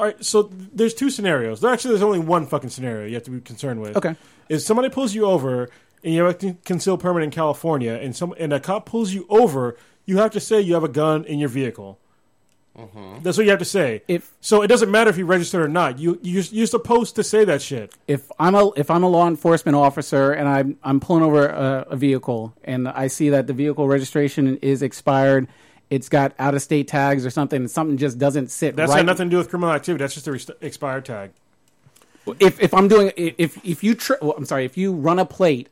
all 0.00 0.06
right. 0.06 0.24
So 0.24 0.44
there's 0.50 0.94
two 0.94 1.10
scenarios. 1.10 1.60
There 1.60 1.70
actually 1.70 1.90
there's 1.90 2.02
only 2.02 2.20
one 2.20 2.46
fucking 2.46 2.70
scenario 2.70 3.06
you 3.06 3.14
have 3.14 3.24
to 3.24 3.30
be 3.30 3.40
concerned 3.40 3.82
with. 3.82 3.98
Okay. 3.98 4.16
If 4.48 4.62
somebody 4.62 4.88
pulls 4.88 5.14
you 5.14 5.26
over 5.26 5.68
and 6.04 6.12
you 6.14 6.22
have 6.24 6.42
a 6.42 6.54
concealed 6.64 7.00
permit 7.00 7.22
in 7.22 7.30
California, 7.30 7.92
and 7.92 8.14
some 8.14 8.34
and 8.38 8.52
a 8.52 8.60
cop 8.60 8.86
pulls 8.86 9.12
you 9.12 9.26
over, 9.28 9.76
you 10.06 10.18
have 10.18 10.30
to 10.32 10.40
say 10.40 10.60
you 10.60 10.74
have 10.74 10.84
a 10.84 10.88
gun 10.88 11.24
in 11.24 11.38
your 11.38 11.48
vehicle. 11.48 11.98
Mm-hmm. 12.78 13.22
That's 13.22 13.36
what 13.36 13.44
you 13.44 13.50
have 13.50 13.58
to 13.58 13.66
say. 13.66 14.02
If 14.08 14.32
So 14.40 14.62
it 14.62 14.68
doesn't 14.68 14.90
matter 14.90 15.10
if 15.10 15.18
you 15.18 15.26
registered 15.26 15.60
or 15.60 15.68
not. 15.68 15.98
You 15.98 16.18
you 16.22 16.42
you're 16.50 16.66
supposed 16.66 17.14
to 17.16 17.22
say 17.22 17.44
that 17.44 17.60
shit. 17.60 17.92
if 18.08 18.32
I'm 18.38 18.54
a 18.54 18.70
if 18.76 18.90
I'm 18.90 19.02
a 19.02 19.08
law 19.08 19.28
enforcement 19.28 19.76
officer 19.76 20.32
and 20.32 20.48
I'm 20.48 20.78
I'm 20.82 20.98
pulling 20.98 21.22
over 21.22 21.46
a, 21.48 21.86
a 21.90 21.96
vehicle 21.96 22.54
and 22.64 22.88
I 22.88 23.08
see 23.08 23.28
that 23.28 23.46
the 23.46 23.52
vehicle 23.52 23.88
registration 23.88 24.56
is 24.62 24.82
expired, 24.82 25.48
it's 25.90 26.08
got 26.08 26.32
out 26.38 26.54
of 26.54 26.62
state 26.62 26.88
tags 26.88 27.26
or 27.26 27.30
something, 27.30 27.68
something 27.68 27.98
just 27.98 28.18
doesn't 28.18 28.50
sit 28.50 28.74
That's 28.74 28.88
right. 28.88 29.00
got 29.00 29.04
nothing 29.06 29.26
to 29.28 29.30
do 29.30 29.36
with 29.36 29.50
criminal 29.50 29.74
activity. 29.74 30.02
That's 30.02 30.14
just 30.14 30.26
a 30.26 30.32
rest- 30.32 30.50
expired 30.62 31.04
tag. 31.04 31.32
if 32.40 32.58
if 32.58 32.72
I'm 32.72 32.88
doing 32.88 33.12
if 33.18 33.62
if 33.66 33.84
you 33.84 33.94
tr- 33.94 34.14
well, 34.22 34.32
I'm 34.34 34.46
sorry 34.46 34.64
if 34.64 34.78
you 34.78 34.94
run 34.94 35.18
a 35.18 35.26
plate. 35.26 35.68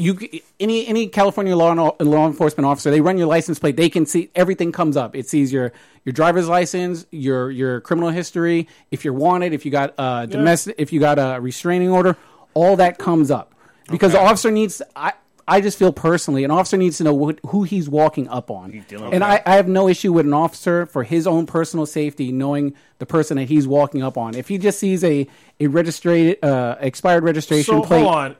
You 0.00 0.16
any 0.60 0.86
any 0.86 1.08
California 1.08 1.56
law 1.56 1.72
and- 1.72 2.08
law 2.08 2.26
enforcement 2.26 2.64
officer 2.66 2.88
they 2.90 3.00
run 3.00 3.18
your 3.18 3.26
license 3.26 3.58
plate 3.58 3.76
they 3.76 3.90
can 3.90 4.06
see 4.06 4.30
everything 4.36 4.70
comes 4.70 4.96
up. 4.96 5.16
It 5.16 5.28
sees 5.28 5.52
your 5.52 5.72
your 6.04 6.12
driver's 6.12 6.48
license 6.48 7.04
your 7.10 7.50
your 7.50 7.80
criminal 7.80 8.10
history 8.10 8.68
if 8.92 9.04
you're 9.04 9.12
wanted 9.14 9.52
if 9.52 9.64
you 9.64 9.72
got 9.72 9.94
uh 9.98 10.26
domestic 10.26 10.76
if 10.78 10.92
you 10.92 11.00
got 11.00 11.18
a 11.18 11.40
restraining 11.40 11.90
order 11.90 12.16
all 12.54 12.76
that 12.76 12.98
comes 12.98 13.30
up. 13.32 13.54
Because 13.90 14.12
the 14.12 14.20
officer 14.20 14.52
needs 14.52 14.80
I 14.94 15.14
I 15.48 15.60
just 15.62 15.78
feel 15.78 15.92
personally 15.92 16.44
an 16.44 16.50
officer 16.52 16.76
needs 16.76 16.98
to 16.98 17.04
know 17.04 17.14
what, 17.14 17.40
who 17.46 17.62
he's 17.64 17.88
walking 17.88 18.28
up 18.28 18.50
on. 18.50 18.70
And 19.14 19.24
I, 19.24 19.42
I 19.46 19.56
have 19.56 19.66
no 19.66 19.88
issue 19.88 20.12
with 20.12 20.26
an 20.26 20.34
officer 20.34 20.84
for 20.86 21.02
his 21.04 21.26
own 21.26 21.46
personal 21.46 21.86
safety 21.86 22.30
knowing 22.30 22.74
the 22.98 23.06
person 23.06 23.38
that 23.38 23.48
he's 23.48 23.66
walking 23.66 24.02
up 24.02 24.16
on. 24.18 24.34
If 24.36 24.46
he 24.48 24.58
just 24.58 24.78
sees 24.78 25.02
a 25.02 25.26
a 25.58 25.66
registered 25.66 26.36
uh 26.44 26.76
expired 26.80 27.24
registration 27.24 27.74
So 27.74 27.82
plate 27.82 28.02
hold 28.04 28.14
on. 28.14 28.36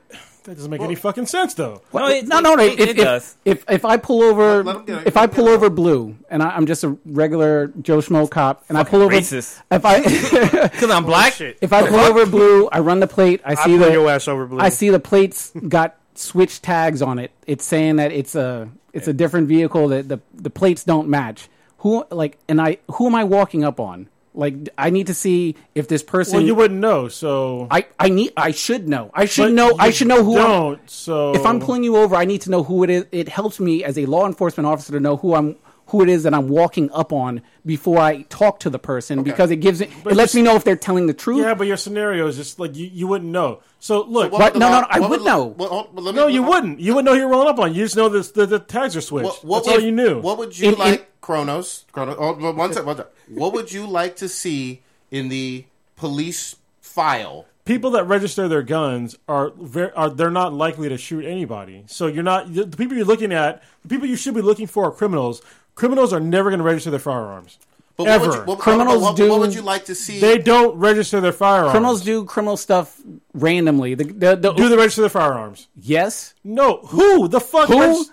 That 0.49 0.55
doesn't 0.55 0.71
make 0.71 0.81
any 0.81 0.95
fucking 0.95 1.27
sense, 1.27 1.53
though. 1.53 1.83
No, 1.93 2.07
it, 2.07 2.27
no, 2.27 2.39
no, 2.39 2.55
no. 2.55 2.63
It, 2.63 2.79
if, 2.79 2.89
it 2.89 2.89
if, 2.97 3.05
does. 3.05 3.35
If, 3.45 3.69
if 3.69 3.85
I 3.85 3.97
pull 3.97 4.23
over, 4.23 4.63
Let- 4.63 4.77
let 4.77 4.85
get 4.87 5.05
if 5.07 5.15
I 5.15 5.27
pull 5.27 5.45
get 5.45 5.51
it. 5.51 5.55
over 5.57 5.69
blue, 5.69 6.17
and 6.27 6.41
I, 6.41 6.49
I'm 6.49 6.65
just 6.65 6.83
a 6.83 6.97
regular 7.05 7.67
Joe 7.79 7.99
Schmo 7.99 8.27
cop, 8.27 8.65
and 8.67 8.75
I 8.75 8.83
pull 8.83 9.03
over, 9.03 9.13
racist. 9.13 9.61
if 9.69 9.85
I 9.85 10.01
Because 10.69 10.89
I'm 10.89 11.05
black. 11.05 11.33
Shit. 11.33 11.59
if 11.61 11.71
I 11.71 11.87
pull 11.87 11.99
over 11.99 12.25
blue, 12.25 12.67
I 12.71 12.79
run 12.79 12.99
the 12.99 13.05
plate. 13.05 13.41
I 13.45 13.51
I 13.51 13.55
see 13.55 13.77
pull 13.77 13.91
your 13.91 14.05
the 14.05 14.09
ass 14.11 14.27
over, 14.27 14.47
blue. 14.47 14.59
I 14.59 14.69
see 14.69 14.89
the 14.89 14.99
plates 14.99 15.51
got 15.67 15.95
switch 16.15 16.63
tags 16.63 17.03
on 17.03 17.19
it. 17.19 17.29
It's 17.45 17.63
saying 17.63 17.97
that 17.97 18.11
it's 18.11 18.33
a 18.33 18.71
it's 18.91 19.07
a 19.07 19.13
different 19.13 19.47
vehicle. 19.47 19.89
That 19.89 20.09
the 20.09 20.19
the 20.33 20.49
plates 20.49 20.83
don't 20.83 21.09
match. 21.09 21.47
Who 21.79 22.05
like 22.09 22.39
and 22.47 22.59
I 22.59 22.77
who 22.93 23.05
am 23.05 23.13
I 23.13 23.23
walking 23.23 23.63
up 23.63 23.79
on? 23.79 24.09
Like 24.33 24.69
I 24.77 24.89
need 24.91 25.07
to 25.07 25.13
see 25.13 25.55
if 25.73 25.87
this 25.87 26.03
person. 26.03 26.35
Well, 26.37 26.45
you 26.45 26.55
wouldn't 26.55 26.79
know, 26.79 27.07
so 27.07 27.67
I 27.71 27.87
I 27.99 28.09
need 28.09 28.31
I 28.37 28.51
should 28.51 28.87
know. 28.87 29.09
I 29.13 29.25
should 29.25 29.47
But 29.47 29.53
know. 29.53 29.75
I 29.79 29.87
you 29.87 29.91
should 29.91 30.07
know 30.07 30.23
who. 30.23 30.37
I'm, 30.37 30.45
Don't 30.45 30.89
so 30.89 31.33
if 31.33 31.45
I'm 31.45 31.59
pulling 31.59 31.83
you 31.83 31.97
over, 31.97 32.15
I 32.15 32.25
need 32.25 32.41
to 32.41 32.51
know 32.51 32.63
who 32.63 32.83
it 32.83 32.89
is. 32.89 33.05
It 33.11 33.29
helps 33.29 33.59
me 33.59 33.83
as 33.83 33.97
a 33.97 34.05
law 34.05 34.27
enforcement 34.27 34.67
officer 34.67 34.93
to 34.93 34.99
know 34.99 35.17
who 35.17 35.33
I'm 35.33 35.55
who 35.91 36.01
it 36.01 36.09
is 36.09 36.23
that 36.23 36.33
I'm 36.33 36.47
walking 36.49 36.91
up 36.91 37.11
on 37.13 37.41
before 37.65 37.99
I 37.99 38.23
talk 38.23 38.59
to 38.61 38.69
the 38.69 38.79
person 38.79 39.23
because 39.23 39.51
it 39.51 39.57
gives 39.57 39.81
it, 39.81 39.89
it 40.05 40.15
lets 40.15 40.33
me 40.35 40.41
know 40.41 40.55
if 40.55 40.63
they're 40.63 40.75
telling 40.75 41.07
the 41.07 41.13
truth. 41.13 41.39
Yeah, 41.43 41.53
but 41.53 41.67
your 41.67 41.77
scenario 41.77 42.27
is 42.27 42.35
just 42.37 42.59
like 42.59 42.75
you, 42.75 42.87
you 42.87 43.07
wouldn't 43.07 43.31
know. 43.31 43.61
So 43.79 44.01
look, 44.03 44.31
What 44.31 44.41
What? 44.41 44.55
No, 44.57 44.69
no, 44.71 44.81
no, 44.81 44.87
I 44.89 44.99
would 44.99 45.19
the- 45.21 45.25
know. 45.25 45.45
what- 45.45 45.93
me- 45.95 46.11
no, 46.11 46.27
you 46.27 46.43
wouldn't. 46.43 46.79
You 46.79 46.95
wouldn't 46.95 47.05
know 47.05 47.13
who 47.13 47.19
you're 47.19 47.29
rolling 47.29 47.47
up 47.49 47.59
on. 47.59 47.73
You 47.73 47.83
just 47.85 47.95
know 47.95 48.09
this, 48.09 48.31
the 48.31 48.45
the 48.45 48.59
tags 48.59 48.95
are 48.95 49.01
switched. 49.01 49.25
What, 49.25 49.45
what 49.45 49.65
That's 49.65 49.77
all 49.77 49.83
you 49.83 49.91
knew. 49.91 50.19
What 50.21 50.37
would 50.37 50.57
you 50.57 50.67
In- 50.69 50.73
in- 50.73 50.79
like, 50.79 51.21
Kronos? 51.21 51.85
Kronos. 51.91 52.15
Oh, 52.19 52.33
one 52.33 52.55
one 52.55 52.73
sec, 52.73 52.85
one 52.85 52.97
sec. 52.97 53.07
What 53.29 53.53
would 53.53 53.71
you 53.71 53.85
like 53.87 54.15
to 54.17 54.27
see 54.27 54.81
in 55.11 55.29
the 55.29 55.65
police 55.95 56.55
file? 56.81 57.45
people 57.65 57.91
that 57.91 58.03
register 58.05 58.47
their 58.47 58.63
guns 58.63 59.15
are 59.27 59.51
very 59.61 59.91
are 59.93 60.09
they're 60.09 60.31
not 60.31 60.51
likely 60.51 60.89
to 60.89 60.97
shoot 60.97 61.23
anybody. 61.23 61.83
So 61.85 62.07
you're 62.07 62.23
not 62.23 62.51
the 62.51 62.65
people 62.65 62.97
you're 62.97 63.05
looking 63.05 63.31
at. 63.31 63.61
The 63.83 63.87
people 63.89 64.07
you 64.07 64.15
should 64.15 64.33
be 64.33 64.41
looking 64.41 64.65
for 64.65 64.85
are 64.85 64.91
criminals. 64.91 65.43
Criminals 65.79 66.11
are 66.11 66.19
never 66.19 66.49
going 66.49 66.59
to 66.59 66.63
register 66.65 66.89
their 66.91 66.99
firearms. 66.99 67.57
But 67.95 68.07
Ever. 68.07 68.27
What 68.27 68.29
would 68.29 68.35
you, 68.37 68.43
what, 68.45 68.59
Criminals 68.59 69.01
what, 69.01 69.15
do- 69.15 69.29
What 69.29 69.39
would 69.39 69.53
you 69.53 69.61
like 69.61 69.85
to 69.85 69.95
see? 69.95 70.19
They 70.19 70.37
don't 70.37 70.75
register 70.77 71.19
their 71.21 71.31
firearms. 71.33 71.71
Criminals 71.71 72.01
do 72.03 72.25
criminal 72.25 72.57
stuff 72.57 72.99
randomly. 73.33 73.95
The, 73.95 74.03
the, 74.05 74.35
the, 74.35 74.53
do 74.53 74.69
they 74.69 74.75
register 74.77 75.01
their 75.01 75.09
firearms? 75.09 75.67
yes. 75.79 76.33
No. 76.43 76.77
Who 76.87 77.27
the 77.27 77.39
fuck? 77.39 77.67
Who? 77.69 77.79
regis- 77.81 78.11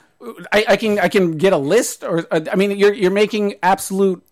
I, 0.52 0.64
I 0.70 0.76
can 0.76 0.98
I 0.98 1.08
can 1.08 1.36
get 1.38 1.52
a 1.52 1.56
list, 1.58 2.02
or 2.02 2.26
uh, 2.30 2.40
I 2.50 2.56
mean, 2.56 2.72
you're 2.78 2.92
you're 2.94 3.10
making 3.12 3.54
absolute 3.62 4.24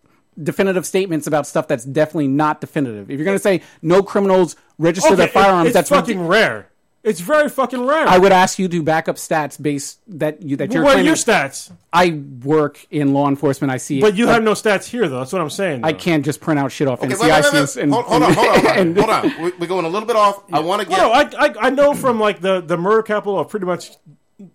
definitive 0.43 0.85
statements 0.87 1.27
about 1.27 1.47
stuff 1.47 1.69
that's 1.69 1.85
definitely 1.85 2.27
not 2.29 2.61
definitive. 2.61 3.11
If 3.11 3.19
you're 3.19 3.25
going 3.25 3.37
to 3.37 3.43
say 3.43 3.63
no 3.83 4.03
criminals 4.03 4.57
register 4.79 5.15
their 5.15 5.27
it- 5.29 5.33
firearms, 5.33 5.69
it's 5.69 5.75
that's 5.75 5.91
fucking 5.91 6.19
ridic- 6.19 6.29
rare. 6.29 6.69
It's 7.05 7.21
very 7.21 7.51
fucking 7.51 7.85
rare. 7.85 8.09
I 8.09 8.17
would 8.17 8.33
ask 8.33 8.59
you 8.59 8.67
to 8.67 8.83
back 8.83 9.09
up 9.09 9.17
stats 9.17 9.61
based 9.61 10.01
that 10.19 10.41
you 10.43 10.57
that 10.57 10.73
you're 10.73 10.83
what 10.83 10.97
are 10.97 11.03
your 11.03 11.17
stats? 11.17 11.71
I 11.93 12.19
work 12.43 12.87
in 12.91 13.13
law 13.13 13.29
enforcement. 13.29 13.71
I 13.71 13.77
see, 13.77 14.01
But 14.01 14.17
you 14.17 14.25
like, 14.25 14.37
have 14.37 14.43
no 14.43 14.53
stats 14.53 14.87
here, 14.87 15.07
though. 15.07 15.19
That's 15.19 15.33
what 15.33 15.43
I'm 15.43 15.51
saying. 15.51 15.85
I 15.85 15.93
can't 15.93 16.25
just 16.25 16.41
print 16.41 16.59
out 16.59 16.73
shit 16.73 16.89
off 16.89 17.03
Okay, 17.03 17.13
NCIC 17.13 17.21
wait, 17.21 17.31
wait, 17.31 17.53
wait, 17.53 17.53
wait. 17.61 17.77
and 17.77 17.93
Hold, 17.93 18.05
hold 18.07 18.23
on, 18.23 18.33
hold 18.33 18.49
on, 18.49 18.55
hold 18.55 18.67
on. 18.67 18.79
and- 18.79 18.97
hold 18.99 19.11
on. 19.11 19.23
We- 19.43 19.53
We're 19.61 19.67
going 19.67 19.85
a 19.85 19.89
little 19.89 20.07
bit 20.09 20.17
off. 20.17 20.43
I 20.51 20.61
want 20.61 20.81
to 20.81 20.89
get. 20.89 20.97
No, 20.97 21.13
I, 21.13 21.29
I 21.39 21.55
I 21.67 21.71
know 21.71 21.93
from 21.93 22.19
like 22.19 22.41
the 22.41 22.63
the 22.63 22.79
murder 22.79 23.03
capital 23.03 23.39
of 23.39 23.49
pretty 23.51 23.67
much 23.67 23.91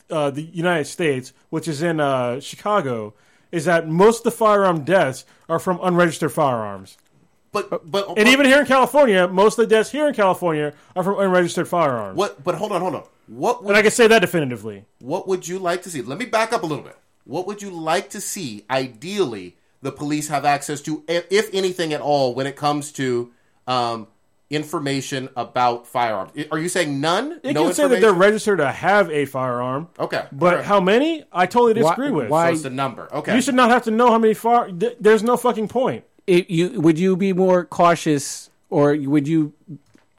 uh, 0.10 0.32
the 0.32 0.42
United 0.42 0.86
States, 0.86 1.34
which 1.52 1.68
is 1.68 1.84
in 1.84 2.00
uh, 2.00 2.40
Chicago, 2.40 3.14
is 3.52 3.66
that 3.66 3.88
most 3.88 4.20
of 4.20 4.24
the 4.24 4.32
firearm 4.32 4.84
deaths 4.84 5.24
are 5.48 5.60
from 5.60 5.80
unregistered 5.84 6.32
firearms. 6.32 6.98
But 7.52 7.90
but 7.92 8.18
And 8.18 8.28
even 8.28 8.46
here 8.46 8.60
in 8.60 8.66
California, 8.66 9.28
most 9.28 9.58
of 9.60 9.68
the 9.68 9.76
deaths 9.76 9.92
here 9.92 10.08
in 10.08 10.14
California 10.14 10.74
are 10.96 11.04
from 11.04 11.20
unregistered 11.20 11.68
firearms. 11.68 12.18
what? 12.18 12.44
But 12.44 12.56
hold 12.56 12.72
on, 12.72 12.82
hold 12.82 12.96
on. 12.96 13.04
What 13.28 13.64
would 13.64 13.70
And 13.70 13.78
I 13.78 13.82
can 13.82 13.92
say 13.92 14.08
that 14.08 14.20
definitively. 14.20 14.86
What 15.00 15.28
would 15.28 15.48
you 15.48 15.60
like 15.60 15.84
to 15.84 15.90
see? 15.90 16.02
Let 16.02 16.18
me 16.18 16.26
back 16.26 16.52
up 16.54 16.64
a 16.64 16.66
little 16.66 16.84
bit. 16.84 16.98
What 17.26 17.46
would 17.48 17.62
you 17.62 17.70
like 17.70 18.10
to 18.12 18.22
see? 18.22 18.66
Ideally, 18.72 19.56
the 19.82 19.92
police 19.92 20.28
have 20.30 20.46
access 20.46 20.82
to, 20.82 21.04
if 21.08 21.26
if 21.30 21.50
anything 21.54 21.94
at 21.94 22.02
all, 22.02 22.34
when 22.34 22.48
it 22.48 22.56
comes 22.56 22.92
to 22.94 23.32
um, 23.68 24.08
information 24.50 25.30
about 25.38 25.86
firearms. 25.88 26.32
Are 26.52 26.58
you 26.58 26.70
saying 26.70 27.00
none? 27.00 27.40
It 27.44 27.54
no 27.54 27.66
can 27.66 27.74
say 27.74 27.88
that 27.88 28.02
they're 28.02 28.12
registered 28.14 28.58
to 28.60 28.72
have 28.72 29.10
a 29.12 29.26
firearm. 29.26 29.90
Okay, 30.00 30.26
But 30.32 30.46
alright. 30.54 30.66
how 30.66 30.80
many? 30.80 31.24
I 31.32 31.46
totally 31.46 31.76
disagree 31.76 32.10
Why- 32.10 32.18
with. 32.18 32.30
why- 32.30 32.48
So 32.48 32.54
it's 32.54 32.62
the 32.64 32.70
number. 32.72 33.08
Okay. 33.14 33.36
You 33.36 33.42
should 33.42 33.56
not 33.56 33.70
have 33.70 33.84
to 33.84 33.92
know 33.92 34.10
how 34.10 34.18
many 34.18 34.34
fire. 34.34 34.72
th- 34.72 34.98
There's 35.00 35.22
no 35.24 35.38
fucking 35.38 35.68
point. 35.68 36.04
It, 36.30 36.50
you 36.50 36.80
would 36.80 37.00
you 37.00 37.18
be 37.18 37.34
more 37.34 37.66
cautious 37.66 38.50
or 38.70 38.96
would 38.96 39.28
you 39.28 39.54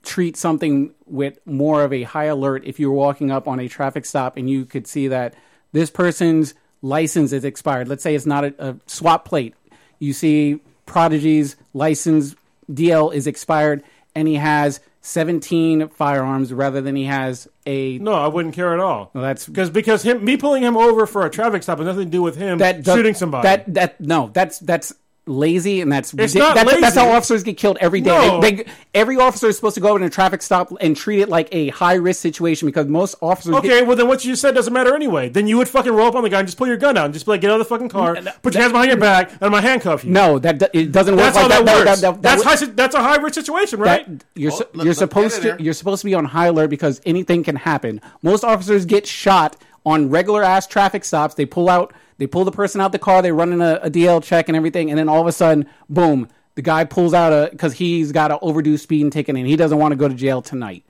treat 0.03 0.37
something 0.37 0.93
with 1.07 1.39
more 1.47 1.85
of 1.85 1.93
a 1.93 2.03
high 2.03 2.25
alert 2.25 2.63
if 2.65 2.81
you 2.81 2.91
were 2.91 2.97
walking 2.97 3.31
up 3.31 3.47
on 3.47 3.61
a 3.61 3.69
traffic 3.69 4.05
stop 4.05 4.37
and 4.37 4.51
you 4.51 4.65
could 4.65 4.87
see 4.87 5.09
that 5.09 5.35
this 5.73 5.91
person's 5.91 6.55
license 6.83 7.33
is 7.33 7.45
expired 7.45 7.87
let's 7.87 8.03
say 8.03 8.15
it's 8.15 8.27
not 8.27 8.45
a, 8.45 8.55
a 8.59 8.77
swap 8.87 9.25
plate 9.25 9.55
you 9.99 10.13
see 10.13 10.59
prodigy's 10.87 11.57
license 11.75 12.35
dl 12.73 13.13
is 13.15 13.27
expired 13.27 13.83
and 14.15 14.27
he 14.27 14.35
has 14.37 14.81
17 15.03 15.89
firearms 15.91 16.53
rather 16.53 16.81
than 16.81 16.97
he 16.97 17.05
has 17.05 17.49
a 17.67 17.99
No, 17.99 18.13
I 18.13 18.27
wouldn't 18.27 18.55
care 18.55 18.75
at 18.75 18.81
all. 18.81 19.11
Well, 19.15 19.23
that's 19.23 19.47
because 19.47 19.71
because 19.71 20.03
him 20.03 20.23
me 20.23 20.37
pulling 20.37 20.63
him 20.63 20.77
over 20.77 21.07
for 21.07 21.25
a 21.25 21.31
traffic 21.31 21.63
stop 21.63 21.79
has 21.79 21.87
nothing 21.87 22.05
to 22.05 22.11
do 22.11 22.21
with 22.21 22.37
him 22.37 22.59
that 22.59 22.83
does- 22.83 22.97
shooting 22.97 23.15
somebody. 23.15 23.45
That 23.49 23.75
that 23.75 24.01
no, 24.01 24.31
that's 24.35 24.59
that's 24.59 24.93
lazy 25.31 25.81
and 25.81 25.91
that's 25.91 26.13
It's 26.15 26.35
ridic- 26.35 26.39
not 26.39 26.55
that's, 26.55 26.81
that's 26.81 26.97
how 26.97 27.09
officers 27.11 27.43
get 27.43 27.57
killed 27.57 27.79
every 27.81 28.01
day. 28.01 28.11
No. 28.11 28.41
They, 28.41 28.53
they, 28.57 28.65
every 28.95 29.17
officer 29.17 29.47
is 29.49 29.57
supposed 29.57 29.75
to 29.77 29.81
go 29.81 29.97
in 29.97 30.03
a 30.03 30.11
traffic 30.11 30.43
stop 30.43 30.73
and 30.81 30.97
treat 30.97 31.21
it 31.21 31.29
like 31.29 31.49
a 31.53 31.69
high 31.69 31.95
risk 31.95 32.21
situation 32.21 32.67
because 32.67 32.87
most 32.89 33.15
officers 33.23 33.55
Okay, 33.57 33.69
get, 33.69 33.87
well 33.87 33.97
then 33.97 34.09
what 34.09 34.25
you 34.25 34.33
just 34.33 34.43
said 34.43 34.55
doesn't 34.55 34.73
matter 34.73 34.95
anyway. 34.95 35.29
Then 35.29 35.47
you 35.47 35.57
would 35.59 35.69
fucking 35.69 35.93
roll 35.93 36.09
up 36.09 36.15
on 36.15 36.23
the 36.23 36.29
guy 36.29 36.41
and 36.41 36.49
just 36.49 36.59
pull 36.59 36.67
your 36.67 36.77
gun 36.77 36.97
out 36.97 37.05
and 37.07 37.15
just 37.15 37.27
be 37.27 37.33
like, 37.33 37.41
get 37.41 37.51
out 37.51 37.61
of 37.61 37.67
the 37.67 37.73
fucking 37.75 37.89
car, 37.89 38.17
put 38.43 38.55
your 38.55 38.61
hands 38.63 38.73
behind 38.73 38.91
your 38.91 38.99
back, 39.01 39.31
and 39.33 39.43
I'm 39.43 39.51
gonna 39.53 39.63
handcuff 39.67 40.05
you. 40.05 40.11
no 40.11 40.39
that 40.41 40.59
do- 40.59 40.67
it 40.73 40.93
doesn't 40.93 41.15
work 41.17 41.25
that's 41.33 41.37
like 41.37 41.43
how 41.53 41.63
that, 41.63 41.65
works. 41.87 42.01
that- 42.01 42.15
that 42.15 42.23
that's 42.23 42.39
would- 42.41 42.47
high, 42.49 42.55
si- 42.57 42.67
that's 42.67 42.95
a 42.95 43.03
high 43.03 43.17
risk 43.17 43.35
situation, 43.35 43.81
right? 43.81 44.07
that- 44.07 44.25
you're 44.35 44.51
Well, 44.51 44.59
let- 44.75 44.85
you're 44.85 44.85
let- 44.87 44.97
supposed 44.97 45.43
get 45.43 45.59
to 45.59 45.63
you're 45.65 45.75
supposed 45.75 46.01
to 46.03 46.07
be 46.07 46.15
on 46.15 46.25
high 46.25 46.47
alert 46.47 46.71
because 46.71 47.01
anything 47.07 47.45
can 47.45 47.57
happen. 47.57 48.01
Most 48.23 48.43
officers 48.45 48.85
get 48.85 49.07
shot 49.07 49.57
on 49.87 50.11
regular 50.11 50.43
ass 50.43 50.67
traffic 50.67 51.05
stops. 51.05 51.35
They 51.35 51.47
pull 51.47 51.69
out 51.71 51.93
They 52.21 52.27
pull 52.27 52.45
the 52.45 52.53
person 52.53 52.83
out 52.83 52.93
the 52.93 52.99
car. 52.99 53.23
They 53.23 53.33
run 53.33 53.51
in 53.51 53.63
a, 53.63 53.81
a 53.83 53.91
DL 53.91 54.23
check 54.23 54.51
and 54.51 54.55
everything, 54.55 54.91
and 54.91 54.99
then 54.99 55.09
all 55.09 55.23
of 55.23 55.27
a 55.27 55.33
sudden, 55.33 55.67
boom, 55.89 56.29
the 56.55 56.61
guy 56.61 56.85
pulls 56.85 57.15
out 57.15 57.33
a 57.33 57.49
because 57.51 57.73
he's 57.73 58.13
got 58.13 58.31
an 58.31 58.39
overdue 58.43 58.77
speeding 58.77 59.09
ticket 59.09 59.37
and 59.37 59.47
he 59.47 59.57
doesn't 59.57 59.79
want 59.79 59.93
to 59.93 59.97
go 59.97 60.07
to 60.07 60.15
jail 60.15 60.43
tonight, 60.43 60.85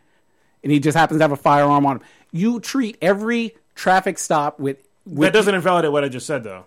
and 0.65 0.73
he 0.73 0.81
just 0.81 0.97
happens 0.97 1.21
to 1.21 1.23
have 1.23 1.31
a 1.31 1.37
firearm 1.37 1.87
on 1.87 1.99
him. 1.99 2.03
You 2.33 2.59
treat 2.59 2.99
every 3.01 3.55
traffic 3.77 4.19
stop 4.19 4.59
with, 4.59 4.79
with 5.07 5.29
That 5.29 5.33
doesn't 5.33 5.55
invalidate 5.55 5.93
what 5.93 6.03
I 6.03 6.09
just 6.09 6.27
said, 6.27 6.43
though. 6.43 6.67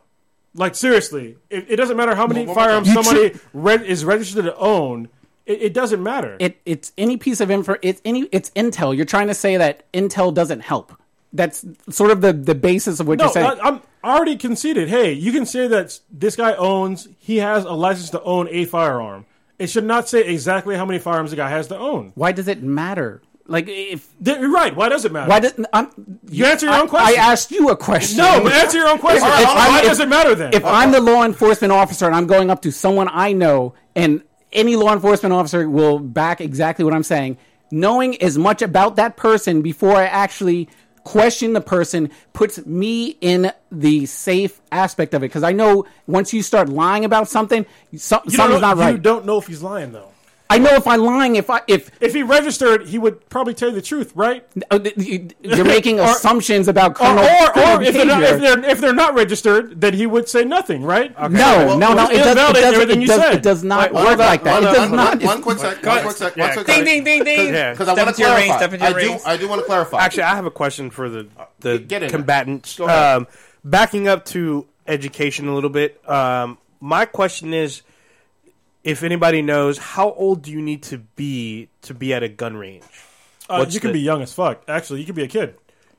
Like 0.56 0.76
seriously, 0.76 1.36
it, 1.50 1.66
it 1.72 1.76
doesn't 1.76 1.98
matter 1.98 2.16
how 2.16 2.26
many 2.26 2.46
One 2.46 2.48
more 2.48 2.56
firearms 2.56 2.88
time. 2.88 2.96
You 2.96 3.04
somebody 3.04 3.40
re- 3.52 3.86
is 3.86 4.06
registered 4.06 4.46
to 4.46 4.56
own. 4.56 5.10
It, 5.46 5.62
it 5.62 5.74
doesn't 5.74 6.02
matter. 6.02 6.38
it 6.40 6.62
it's 6.66 6.94
any 6.98 7.18
piece 7.18 7.42
of 7.42 7.52
info 7.52 7.76
it's 7.82 8.02
any 8.06 8.30
it's 8.32 8.50
intel 8.52 8.96
you're 8.96 9.04
trying 9.04 9.28
to 9.28 9.34
say 9.34 9.58
that 9.58 9.92
intel 9.92 10.34
doesn't 10.34 10.62
help 10.62 10.94
that's 11.34 11.66
sort 11.90 12.12
of 12.12 12.22
the 12.22 12.32
the 12.32 12.56
basis 12.56 13.02
of 13.02 13.10
what 13.10 13.18
no, 13.18 13.26
you're 13.26 13.34
saying 13.34 13.60
I, 13.60 13.68
I'm 13.68 13.82
already 14.04 14.36
conceded. 14.38 14.90
Hey, 14.90 15.14
you 15.14 15.32
can 15.32 15.46
say 15.46 15.68
that 15.68 16.00
this 16.12 16.36
guy 16.36 16.54
owns. 16.56 17.08
He 17.20 17.38
has 17.38 17.64
a 17.66 17.72
license 17.74 18.10
to 18.12 18.22
own 18.24 18.48
a 18.50 18.66
firearm. 18.66 19.26
It 19.60 19.68
should 19.70 19.86
not 19.86 20.10
say 20.10 20.24
exactly 20.26 20.76
how 20.76 20.86
many 20.86 21.00
firearms 21.00 21.30
the 21.30 21.36
guy 21.38 21.50
has 21.50 21.68
to 21.68 21.78
own. 21.78 22.12
why 22.16 22.32
does 22.32 22.48
it 22.48 22.62
matter 22.64 23.22
like 23.46 23.68
if 23.68 24.10
You're 24.22 24.50
right. 24.50 24.74
Why 24.76 24.88
does 24.90 25.04
it 25.06 25.12
matter? 25.12 25.30
why 25.30 25.40
does 25.42 25.54
I'm, 25.74 26.20
You 26.30 26.46
answer 26.46 26.66
your 26.66 26.76
I, 26.76 26.82
own 26.82 26.88
question. 26.88 27.20
I 27.20 27.22
asked 27.22 27.52
you 27.52 27.70
a 27.70 27.76
question 27.78 28.18
no, 28.18 28.42
but 28.42 28.54
answer 28.54 28.78
your 28.78 28.88
own 28.88 29.00
question. 29.00 29.28
If- 29.28 29.40
if 29.40 29.46
why 29.48 29.68
I'm- 29.70 29.86
does 29.86 30.00
it 30.00 30.08
matter 30.10 30.34
then? 30.34 30.54
if 30.54 30.64
I'm 30.66 30.92
the 30.92 31.02
law 31.02 31.24
enforcement 31.26 31.72
officer 31.74 32.06
and 32.06 32.16
I'm 32.16 32.26
going 32.26 32.50
up 32.50 32.62
to 32.64 32.72
someone 32.72 33.10
I 33.12 33.34
know, 33.34 33.74
and 33.96 34.22
any 34.54 34.76
law 34.76 34.94
enforcement 34.94 35.34
officer 35.34 35.70
will 35.70 36.00
back 36.00 36.40
exactly 36.42 36.86
what 36.86 36.94
I'm 36.94 37.04
saying, 37.04 37.38
knowing 37.70 38.22
as 38.22 38.38
much 38.38 38.62
about 38.62 38.96
that 38.96 39.18
person 39.18 39.62
before 39.62 39.96
I 39.98 40.06
actually 40.06 40.70
question 41.04 41.54
the 41.54 41.62
person 41.62 42.10
puts 42.32 42.66
me 42.66 43.18
in 43.22 43.52
the 43.72 44.06
safe 44.06 44.62
aspect 44.72 45.14
of 45.14 45.24
it. 45.24 45.28
Because 45.28 45.44
I 45.44 45.52
know 45.52 45.86
once 46.08 46.34
you 46.34 46.42
start 46.42 46.70
lying 46.70 47.06
about 47.06 47.28
something, 47.28 47.66
so, 47.96 48.22
something's 48.28 48.38
know, 48.38 48.60
not 48.60 48.78
right. 48.78 48.96
You 48.96 49.02
don't 49.02 49.26
know 49.26 49.38
if 49.38 49.48
he's 49.48 49.62
lying 49.62 49.92
though. 49.92 50.13
I 50.54 50.58
know 50.60 50.72
if 50.76 50.86
I'm 50.88 51.02
lying, 51.02 51.36
if 51.36 51.50
I 51.50 51.62
if 51.68 51.90
If 52.02 52.14
he 52.14 52.24
registered, 52.24 52.88
he 52.88 52.98
would 52.98 53.28
probably 53.30 53.54
tell 53.54 53.70
you 53.70 53.76
the 53.76 53.82
truth, 53.82 54.12
right? 54.16 54.46
uh, 54.72 54.80
th- 54.80 54.96
you- 54.98 55.30
you're 55.42 55.66
making 55.66 56.00
Or- 56.04 56.12
assumptions 56.12 56.68
about 56.68 56.92
Or, 56.92 56.94
criminal, 56.96 57.24
or, 57.26 57.50
criminal 57.52 57.78
or 57.80 57.84
if, 57.84 57.94
they're 57.94 58.06
not, 58.06 58.20
behavior. 58.22 58.36
if 58.48 58.62
they're 58.62 58.70
if 58.72 58.82
they're 58.82 58.94
not 58.94 59.14
registered, 59.16 59.82
then 59.82 59.94
he 59.94 60.06
would 60.06 60.28
say 60.30 60.44
nothing, 60.44 60.84
right? 60.84 61.12
no, 61.20 61.28
Well, 61.30 61.78
no, 61.80 61.94
no, 61.94 61.96
just 62.08 62.12
it, 62.14 62.16
does, 62.18 62.26
it, 62.26 62.30
invalidate 62.32 62.62
doesn't, 62.64 62.74
everything 62.82 62.98
it, 63.00 63.02
you 63.02 63.08
does, 63.08 63.22
said. 63.22 63.34
it 63.36 63.42
does 63.44 63.64
not 63.64 63.92
Wait, 63.94 64.04
work 64.04 64.12
on, 64.14 64.18
like 64.20 64.44
that. 64.44 64.64
It 64.64 64.68
on, 64.68 64.74
does 64.74 64.88
hold 64.90 64.92
not. 64.92 65.24
One 65.24 65.42
quick 65.42 65.58
sec. 65.60 65.84
One 65.86 66.02
quick 66.04 66.16
sec. 66.18 66.36
One 66.38 66.48
Yeah. 66.48 66.54
quick 66.54 66.68
Ding, 66.68 66.76
sec. 66.78 66.86
ding, 66.86 67.04
ding, 67.04 67.24
ding. 67.24 67.54
Yeah. 67.54 67.72
Because 67.72 67.88
I 67.90 67.94
Step 67.94 68.06
want 68.06 68.16
to 68.18 68.22
to 68.24 68.28
your 68.28 68.36
rings, 68.38 68.46
clarify. 68.48 68.58
step 68.58 68.74
into 68.74 68.86
your 68.90 68.98
I 68.98 69.02
do. 69.02 69.08
rings. 69.10 69.22
I 69.26 69.38
do 69.38 69.48
want 69.48 69.62
to 69.62 69.66
clarify. 69.66 69.98
Actually, 70.04 70.24
I 70.24 70.36
have 70.36 70.46
a 70.46 70.52
question 70.52 70.90
for 70.90 71.10
the 71.10 71.28
the 71.60 71.80
Get 71.80 72.04
in 72.04 72.10
combatants. 72.10 72.78
Go 72.78 72.86
ahead. 72.86 73.16
Um, 73.18 73.28
backing 73.64 74.08
up 74.08 74.26
to 74.26 74.68
education 74.88 75.48
a 75.48 75.56
little 75.56 75.70
bit. 75.70 76.02
Um, 76.10 76.58
my 76.82 77.06
question 77.06 77.54
is, 77.54 77.82
if 78.84 79.04
anybody 79.04 79.42
knows, 79.42 79.78
how 79.78 80.12
old 80.14 80.42
do 80.42 80.52
you 80.52 80.62
need 80.62 80.84
to 80.84 80.98
be 80.98 81.70
to 81.84 81.94
be 81.94 82.14
at 82.14 82.24
a 82.24 82.30
gun 82.30 82.56
range 82.58 82.84
Uh, 83.50 83.58
what's 83.58 83.74
you 83.74 83.80
can 83.80 83.90
the- 83.90 83.94
be 83.94 84.02
young 84.02 84.22
as 84.22 84.34
fuck. 84.34 84.64
Actually, 84.68 85.00
you 85.02 85.06
can 85.06 85.16
be 85.16 85.24
a 85.24 85.28
kid. 85.28 85.56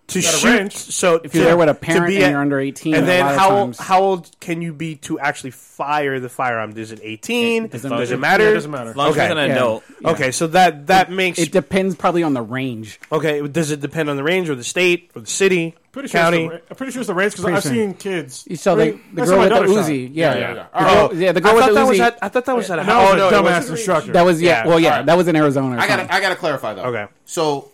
To 0.08 0.20
shoot? 0.20 0.44
range. 0.58 0.74
So 0.74 1.20
If 1.24 1.34
you're 1.34 1.44
there 1.44 1.56
with 1.56 1.68
a 1.68 1.74
parent 1.74 2.12
and 2.14 2.30
you're 2.32 2.40
under 2.40 2.60
18, 2.60 2.94
and 2.94 3.08
then 3.08 3.24
how 3.24 3.48
times- 3.48 3.78
how 3.78 4.00
old 4.02 4.30
can 4.40 4.60
you 4.60 4.72
be 4.74 4.96
to 4.96 5.18
actually 5.18 5.50
fire 5.52 6.20
the 6.20 6.28
firearm? 6.28 6.76
Is 6.76 6.92
it 6.92 7.00
18? 7.02 7.68
doesn't 7.68 7.90
Does 7.90 8.10
it 8.10 8.18
matter? 8.20 8.44
Yeah, 8.44 8.50
it 8.50 8.54
doesn't 8.54 8.70
matter. 8.70 8.90
As 8.90 8.96
long 8.96 9.08
as 9.10 9.14
Okay. 9.16 9.24
it's 9.24 9.32
an 9.32 9.38
Yeah. 9.38 9.54
adult. 9.56 9.84
Okay, 10.04 10.30
so 10.30 10.46
that 10.48 10.88
that 10.88 11.10
makes 11.10 11.38
It 11.38 11.52
depends 11.52 11.94
probably 11.94 12.22
on 12.22 12.34
the 12.34 12.42
range. 12.42 13.00
okay. 13.10 13.40
Does 13.48 13.70
it 13.70 13.80
depend 13.80 14.10
on 14.10 14.16
the 14.16 14.22
range 14.22 14.50
or 14.50 14.54
the 14.54 14.62
state 14.64 15.10
or 15.14 15.22
the 15.22 15.26
city, 15.26 15.74
Pretty 15.92 16.08
sure 16.08 16.20
county? 16.20 16.44
It's 16.44 16.52
the, 16.52 16.60
I'm 16.70 16.76
pretty 16.76 16.92
sure 16.92 17.00
it's 17.00 17.06
the 17.08 17.14
range 17.14 17.32
because 17.36 17.46
I've 17.46 17.62
sure. 17.62 17.72
seen 17.72 17.94
kids. 17.94 18.44
You 18.46 18.56
saw 18.56 18.74
the, 18.74 18.98
the 19.14 19.24
girl 19.24 19.38
with 19.38 19.48
the 19.48 19.54
shot. 19.54 19.66
Uzi. 19.68 20.10
Yeah, 20.12 20.34
Yeah, 20.34 20.38
yeah. 20.40 20.40
yeah. 20.40 20.54
The 20.54 20.66
All 20.74 21.08
girl- 21.08 21.18
yeah, 21.18 21.32
the 21.32 21.40
girl 21.40 21.54
with 21.54 21.64
the 21.64 21.70
Uzi. 21.72 22.00
at, 22.00 22.18
I 22.20 22.28
thought 22.28 22.44
that 22.44 22.56
was 22.56 22.70
at 22.70 22.78
a 22.78 22.80
And 22.82 22.88
that 22.90 23.10
oh, 23.12 23.16
no, 23.16 23.30
dumbass 23.42 23.70
instructor. 23.70 24.12
That 24.12 24.24
was 24.26 24.42
yeah. 24.42 24.64
Yeah, 24.64 24.66
well, 24.68 24.78
yeah, 24.80 24.90
alright. 24.90 25.06
that 25.06 25.16
was 25.16 25.28
in 25.28 25.36
Arizona. 25.36 25.76
Or 25.76 25.80
I 25.80 25.86
got 25.88 26.00
I 26.10 26.20
got 26.20 26.28
to 26.28 26.36
clarify 26.36 26.74
though. 26.74 26.82
Okay. 26.82 27.06
So 27.24 27.70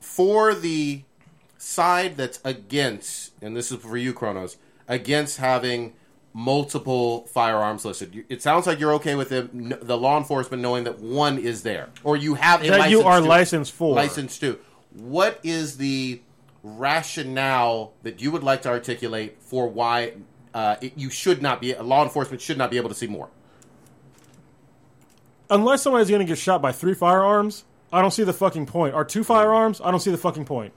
for 0.00 0.54
the 0.54 1.02
side 1.70 2.16
that's 2.16 2.40
against, 2.44 3.32
and 3.40 3.56
this 3.56 3.70
is 3.70 3.78
for 3.78 3.96
you, 3.96 4.12
Kronos, 4.12 4.56
against 4.88 5.38
having 5.38 5.94
multiple 6.32 7.26
firearms 7.28 7.84
listed. 7.84 8.24
It 8.28 8.42
sounds 8.42 8.66
like 8.66 8.78
you're 8.80 8.94
okay 8.94 9.14
with 9.14 9.30
the, 9.30 9.48
the 9.82 9.96
law 9.96 10.18
enforcement 10.18 10.62
knowing 10.62 10.84
that 10.84 10.98
one 11.00 11.38
is 11.38 11.62
there, 11.62 11.90
or 12.04 12.16
you 12.16 12.34
have 12.34 12.62
a 12.62 12.68
That 12.68 12.78
license 12.80 12.90
you 12.92 13.02
are 13.02 13.20
to- 13.20 13.26
licensed 13.26 13.72
for. 13.72 13.94
Licensed 13.94 14.40
to. 14.40 14.58
What 14.92 15.38
is 15.42 15.76
the 15.76 16.20
rationale 16.62 17.92
that 18.02 18.20
you 18.20 18.30
would 18.32 18.42
like 18.42 18.62
to 18.62 18.68
articulate 18.68 19.40
for 19.40 19.68
why 19.68 20.14
uh, 20.52 20.76
it, 20.80 20.92
you 20.96 21.08
should 21.10 21.40
not 21.40 21.60
be 21.60 21.74
law 21.76 22.02
enforcement 22.02 22.42
should 22.42 22.58
not 22.58 22.70
be 22.70 22.76
able 22.76 22.88
to 22.88 22.94
see 22.94 23.06
more? 23.06 23.28
Unless 25.48 25.82
somebody's 25.82 26.08
going 26.08 26.20
to 26.20 26.26
get 26.26 26.38
shot 26.38 26.60
by 26.62 26.70
three 26.72 26.94
firearms, 26.94 27.64
I 27.92 28.02
don't 28.02 28.10
see 28.12 28.22
the 28.24 28.32
fucking 28.32 28.66
point. 28.66 28.94
Are 28.94 29.04
two 29.04 29.24
firearms, 29.24 29.80
I 29.82 29.90
don't 29.90 30.00
see 30.00 30.10
the 30.12 30.18
fucking 30.18 30.44
point. 30.44 30.72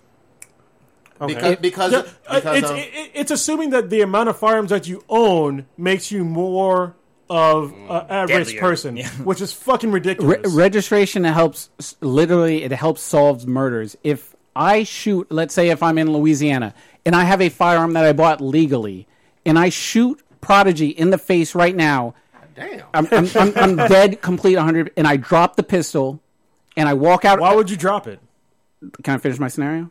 Because 1.26 1.56
because, 1.58 1.92
Yeah, 1.92 2.00
uh, 2.28 2.36
because 2.36 2.58
it's, 2.58 2.70
of- 2.70 2.78
it, 2.78 3.12
it's 3.14 3.32
assuming 3.32 3.70
that 3.72 3.90
the 3.90 4.02
amount 4.02 4.30
of 4.30 4.38
firearms 4.38 4.70
that 4.72 4.88
you 4.88 5.04
own 5.10 5.66
makes 5.78 6.12
you 6.12 6.26
more 6.26 6.96
of 7.30 7.72
an 7.72 7.90
average 8.10 8.48
Deadlier. 8.48 8.60
person, 8.60 8.98
Yeah. 8.98 9.08
which 9.10 9.40
is 9.42 9.54
fucking 9.54 9.90
Re- 9.92 10.00
ridiculous. 10.00 10.54
registration 10.54 11.24
helps 11.24 11.70
literally 12.02 12.64
it 12.64 12.72
helps 12.74 13.02
solve 13.02 13.48
murders 13.48 13.96
if 14.04 14.36
i 14.56 14.84
shoot 14.84 15.26
let's 15.32 15.54
say 15.54 15.70
if 15.70 15.82
i'm 15.82 15.98
in 15.98 16.12
louisiana 16.12 16.76
and 17.06 17.16
i 17.16 17.24
have 17.24 17.42
a 17.42 17.50
firearm 17.50 17.94
that 17.94 18.04
i 18.06 18.12
bought 18.14 18.40
legally 18.42 19.08
and 19.46 19.58
i 19.58 19.70
shoot 19.70 20.22
prodigy 20.42 20.90
in 20.90 21.10
the 21.10 21.18
face 21.18 21.56
right 21.56 21.76
now 21.76 22.14
damn. 22.56 22.84
i'm, 22.94 23.08
I'm, 23.12 23.28
I'm, 23.36 23.54
I'm 23.58 23.76
dead 23.90 24.22
complete 24.22 24.58
100 24.58 24.92
and 24.98 25.08
i 25.08 25.16
drop 25.18 25.56
the 25.56 25.64
pistol 25.64 26.22
and 26.78 26.88
i 26.90 26.94
walk 26.94 27.26
out 27.26 27.40
Why 27.40 27.56
would 27.56 27.70
you 27.72 27.78
drop 27.78 28.06
it? 28.06 28.20
can 29.02 29.16
i 29.16 29.18
finish 29.18 29.40
my 29.40 29.48
scenario 29.48 29.90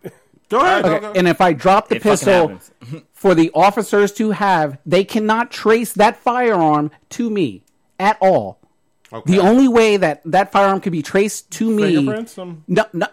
Go 0.53 0.61
ahead. 0.61 0.85
Okay, 0.85 1.19
and 1.19 1.27
if 1.27 1.41
I 1.41 1.55
drop 1.55 1.89
the 1.89 1.97
It 1.97 2.03
pistol 2.03 2.61
for 3.15 3.35
the 3.35 3.51
officers 3.55 4.13
to 4.13 4.33
have, 4.33 4.79
they 4.85 5.03
cannot 5.03 5.51
trace 5.51 5.95
that 5.95 6.19
firearm 6.19 6.91
to 7.11 7.31
me 7.31 7.63
at 7.99 8.19
all. 8.21 8.59
Okay. 9.11 9.33
The 9.33 9.39
only 9.41 9.67
way 9.67 9.97
that 9.97 10.21
that 10.27 10.53
firearm 10.53 10.81
could 10.81 10.93
be 10.93 11.03
traced 11.03 11.51
to 11.53 11.71
me, 11.71 11.95
Fingerprints? 11.97 12.39
Um, 12.39 12.65
no, 12.69 12.85
no, 12.93 13.07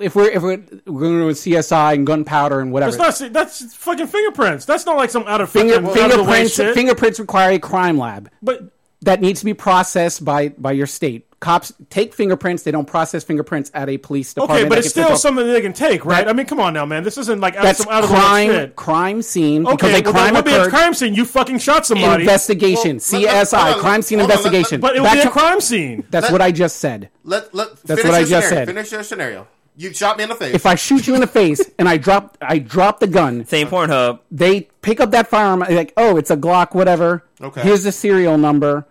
if 0.00 0.16
we're 0.16 0.28
if 0.30 0.42
we're, 0.42 0.64
we're 0.86 1.00
going 1.00 1.18
to 1.18 1.28
do 1.28 1.30
CSI 1.30 1.94
and 1.94 2.06
gunpowder 2.06 2.58
and 2.58 2.72
whatever, 2.72 2.96
That's 2.96 3.20
not. 3.20 3.32
That's 3.32 3.74
fucking 3.74 4.08
fingerprints. 4.08 4.64
That's 4.64 4.84
not 4.84 4.96
like 4.96 5.10
some 5.10 5.24
out 5.28 5.40
of 5.40 5.50
Finger, 5.50 5.80
fucking 5.80 6.02
out 6.02 6.10
of 6.10 6.16
the 6.18 6.24
way 6.24 6.44
fingerprints 6.44 6.54
shit. 6.54 6.74
fingerprints 6.74 7.20
require 7.20 7.52
a 7.52 7.58
crime 7.58 7.98
lab 7.98 8.30
but 8.42 8.72
that 9.02 9.20
needs 9.20 9.40
to 9.40 9.46
be 9.46 9.54
processed 9.54 10.24
by 10.24 10.48
by 10.48 10.72
your 10.72 10.86
state. 10.86 11.25
Cops 11.38 11.70
take 11.90 12.14
fingerprints; 12.14 12.62
they 12.62 12.70
don't 12.70 12.86
process 12.86 13.22
fingerprints 13.22 13.70
at 13.74 13.90
a 13.90 13.98
police 13.98 14.32
department. 14.32 14.60
okay, 14.60 14.68
but 14.70 14.78
it's 14.78 14.88
still 14.88 15.08
off- 15.12 15.18
something 15.18 15.46
they 15.46 15.60
can 15.60 15.74
take, 15.74 16.06
right? 16.06 16.26
I 16.26 16.32
mean, 16.32 16.46
come 16.46 16.58
on 16.60 16.72
now, 16.72 16.86
man. 16.86 17.02
This 17.02 17.18
isn't 17.18 17.40
like 17.42 17.54
out, 17.56 17.62
that's 17.62 17.80
some 17.84 17.92
out 17.92 18.04
of 18.04 18.08
the 18.08 18.14
way 18.14 18.20
crime 18.20 18.50
shit. 18.50 18.76
crime 18.76 19.20
scene 19.22 19.62
because 19.64 19.74
Okay, 19.74 20.00
a 20.00 20.02
well, 20.02 20.12
crime 20.14 20.32
that 20.32 20.44
would 20.44 20.44
be 20.46 20.52
a 20.52 20.60
occurred. 20.62 20.70
crime 20.70 20.94
scene. 20.94 21.14
You 21.14 21.26
fucking 21.26 21.58
shot 21.58 21.84
somebody. 21.84 22.22
investigation, 22.22 22.98
Well, 23.12 23.20
let- 23.20 23.32
let- 23.32 23.46
CSI, 23.48 23.74
on, 23.74 23.80
crime 23.80 24.00
scene 24.02 24.18
hold 24.18 24.30
on, 24.30 24.36
let- 24.36 24.46
investigation. 24.46 24.80
but 24.80 24.96
it 24.96 25.00
would 25.00 25.06
Back 25.08 25.22
be 25.22 25.28
a 25.28 25.30
crime 25.30 25.60
scene. 25.60 26.04
That's 26.10 26.24
Let- 26.24 26.32
what 26.32 26.40
I 26.40 26.52
just 26.52 26.76
said. 26.76 27.10
Let 27.22 27.54
let 27.54 27.68
That's 27.82 28.00
finish 28.00 28.04
what 28.04 28.14
I 28.14 28.18
your 28.20 28.28
just 28.28 28.48
scenario. 28.48 28.66
said. 28.66 28.74
Finish 28.74 28.92
your 28.92 29.02
scenario. 29.02 29.46
You 29.76 29.92
shot 29.92 30.16
me 30.16 30.22
in 30.22 30.30
the 30.30 30.34
face. 30.36 30.54
If 30.54 30.64
I 30.64 30.74
shoot 30.74 31.06
you 31.06 31.14
in 31.14 31.20
the 31.20 31.26
face 31.26 31.60
and 31.78 31.86
I 31.86 31.98
drop, 31.98 32.38
I 32.40 32.58
drop 32.60 32.98
the 32.98 33.06
gun. 33.06 33.44
Same 33.44 33.68
Pornhub. 33.68 34.20
They 34.30 34.68
pick 34.80 35.00
up 35.00 35.10
that 35.10 35.28
firearm. 35.28 35.60
Like, 35.60 35.92
oh, 35.98 36.16
it's 36.16 36.30
a 36.30 36.36
Glock, 36.38 36.74
whatever. 36.74 37.24
Okay. 37.42 37.60
Here's 37.60 37.82
the 37.82 37.92
serial 37.92 38.38
number. 38.38 38.86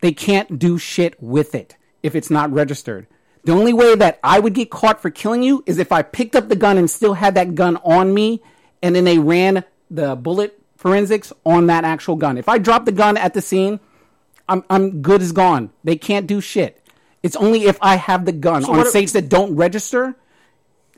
They 0.00 0.12
can't 0.12 0.58
do 0.58 0.78
shit 0.78 1.22
with 1.22 1.54
it 1.54 1.76
if 2.02 2.14
it's 2.14 2.30
not 2.30 2.52
registered. 2.52 3.06
The 3.44 3.52
only 3.52 3.72
way 3.72 3.94
that 3.96 4.20
I 4.22 4.38
would 4.38 4.54
get 4.54 4.70
caught 4.70 5.00
for 5.02 5.10
killing 5.10 5.42
you 5.42 5.64
is 5.66 5.78
if 5.78 5.90
I 5.90 6.02
picked 6.02 6.36
up 6.36 6.48
the 6.48 6.56
gun 6.56 6.78
and 6.78 6.88
still 6.88 7.14
had 7.14 7.34
that 7.34 7.54
gun 7.54 7.76
on 7.78 8.14
me, 8.14 8.42
and 8.82 8.94
then 8.94 9.04
they 9.04 9.18
ran 9.18 9.64
the 9.90 10.14
bullet 10.16 10.58
forensics 10.76 11.32
on 11.44 11.66
that 11.66 11.84
actual 11.84 12.16
gun. 12.16 12.38
If 12.38 12.48
I 12.48 12.58
drop 12.58 12.84
the 12.84 12.92
gun 12.92 13.16
at 13.16 13.34
the 13.34 13.42
scene, 13.42 13.80
I'm 14.48 14.64
I'm 14.70 15.02
good 15.02 15.22
as 15.22 15.32
gone. 15.32 15.70
They 15.84 15.96
can't 15.96 16.26
do 16.26 16.40
shit. 16.40 16.80
It's 17.22 17.36
only 17.36 17.64
if 17.64 17.78
I 17.80 17.96
have 17.96 18.24
the 18.24 18.32
gun 18.32 18.64
on 18.64 18.78
what- 18.78 18.88
states 18.88 19.12
that 19.12 19.28
don't 19.28 19.54
register. 19.56 20.16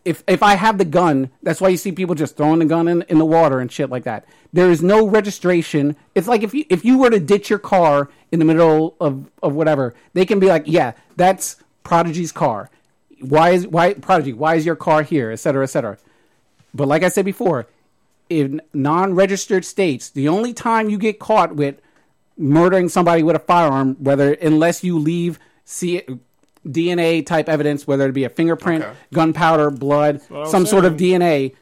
If 0.05 0.23
if 0.27 0.43
I 0.43 0.55
have 0.57 0.77
the 0.79 0.85
gun, 0.85 1.31
that's 1.43 1.61
why 1.61 1.69
you 1.69 1.79
see 1.79 1.93
people 1.93 2.15
just 2.15 2.37
throwing 2.37 2.59
the 2.59 2.67
gun 2.67 2.89
in, 2.89 3.03
in 3.03 3.19
the 3.19 3.25
water 3.25 3.61
and 3.61 3.73
shit 3.73 3.89
like 3.89 4.05
that. 4.05 4.27
There 4.53 4.71
is 4.71 4.83
no 4.83 5.07
registration. 5.07 5.97
It's 6.15 6.29
like 6.29 6.43
if 6.43 6.53
you 6.53 6.67
if 6.69 6.85
you 6.85 6.99
were 6.99 7.11
to 7.11 7.21
ditch 7.21 7.49
your 7.49 7.59
car 7.59 8.11
in 8.31 8.39
the 8.39 8.45
middle 8.45 8.97
of, 9.01 9.31
of 9.43 9.55
whatever, 9.55 9.95
they 10.13 10.27
can 10.27 10.39
be 10.39 10.49
like, 10.49 10.65
yeah, 10.67 10.93
that's 11.17 11.57
Prodigy's 11.85 12.33
car. 12.33 12.71
Why 13.21 13.51
is 13.51 13.67
why 13.67 13.95
Prodigy? 13.95 14.35
Why 14.35 14.57
is 14.57 14.67
your 14.67 14.77
car 14.77 15.03
here? 15.03 15.31
Et 15.31 15.37
cetera, 15.37 15.63
et 15.63 15.69
cetera. 15.69 15.97
But 16.75 16.89
like 16.89 17.03
I 17.03 17.09
said 17.09 17.25
before, 17.25 17.67
in 18.29 18.61
non-registered 18.73 19.65
states, 19.65 20.11
the 20.11 20.29
only 20.29 20.53
time 20.53 20.91
you 20.91 20.99
get 20.99 21.19
caught 21.19 21.55
with 21.55 21.81
murdering 22.37 22.89
somebody 22.89 23.23
with 23.23 23.37
a 23.37 23.39
firearm, 23.39 23.97
whether 24.01 24.33
unless 24.35 24.83
you 24.85 24.99
leave 24.99 25.39
see 25.65 26.03
DNA 26.67 27.25
type 27.25 27.49
evidence, 27.49 27.87
whether 27.87 28.07
it 28.09 28.13
be 28.13 28.25
a 28.25 28.29
fingerprint, 28.29 28.85
Okay. 28.85 28.93
gunpowder, 29.13 29.71
blood, 29.71 30.21
what 30.29 30.47
I 30.47 30.51
some 30.51 30.67
sort 30.67 30.85
of. 30.85 30.95
DNA, 30.97 31.55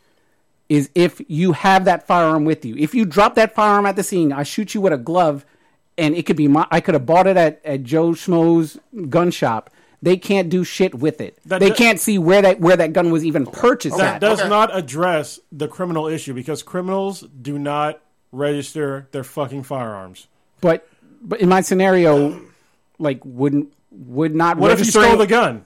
is 0.69 0.89
if 0.95 1.21
you 1.29 1.53
have 1.53 1.85
that 1.85 2.07
firearm 2.07 2.45
with 2.45 2.65
you. 2.65 2.75
If 2.77 2.95
you 2.95 3.05
drop 3.05 3.35
that 3.35 3.55
firearm 3.55 3.85
at 3.87 3.97
the 3.97 4.03
scene, 4.03 4.33
I 4.33 4.43
shoot 4.43 4.75
you 4.75 4.81
with 4.81 4.93
a 4.93 4.97
glove, 4.99 5.45
and 5.99 6.15
it 6.15 6.25
could 6.25 6.37
be 6.37 6.49
my. 6.49 6.67
I 6.71 6.81
could 6.81 6.95
have 6.95 7.05
bought 7.05 7.27
it 7.27 7.37
at, 7.37 7.61
at 7.65 7.83
Joe 7.83 8.11
Schmo's 8.13 8.79
gun 9.11 9.31
shop. 9.31 9.69
They 10.01 10.17
can't 10.17 10.49
do 10.49 10.65
shit 10.65 10.95
with 10.97 11.21
it. 11.21 11.39
That 11.47 11.61
they 11.61 11.69
do- 11.69 11.75
can't 11.75 12.01
see 12.01 12.19
where 12.19 12.43
that 12.43 12.59
where 12.61 12.77
that 12.77 12.93
gun 12.93 13.11
was 13.11 13.25
even 13.25 13.45
purchased 13.47 13.99
That 13.99 14.15
at. 14.17 14.21
does 14.21 14.41
Okay. 14.41 14.49
not 14.49 14.75
address 14.77 15.39
the 15.53 15.69
criminal 15.69 16.07
issue 16.09 16.33
because 16.35 16.63
criminals 16.63 17.21
do 17.41 17.59
not 17.59 18.01
register 18.33 19.07
their 19.13 19.23
fucking 19.25 19.63
firearms. 19.65 20.27
But 20.61 20.89
but 21.23 21.41
in 21.41 21.49
my 21.49 21.61
scenario, 21.61 22.41
like 22.99 23.21
wouldn't 23.25 23.73
would 23.93 24.35
not 24.35 24.57
What 24.57 24.71
if 24.73 24.79
you 24.81 24.85
stole 24.87 25.17
the 25.17 25.27
gun? 25.27 25.65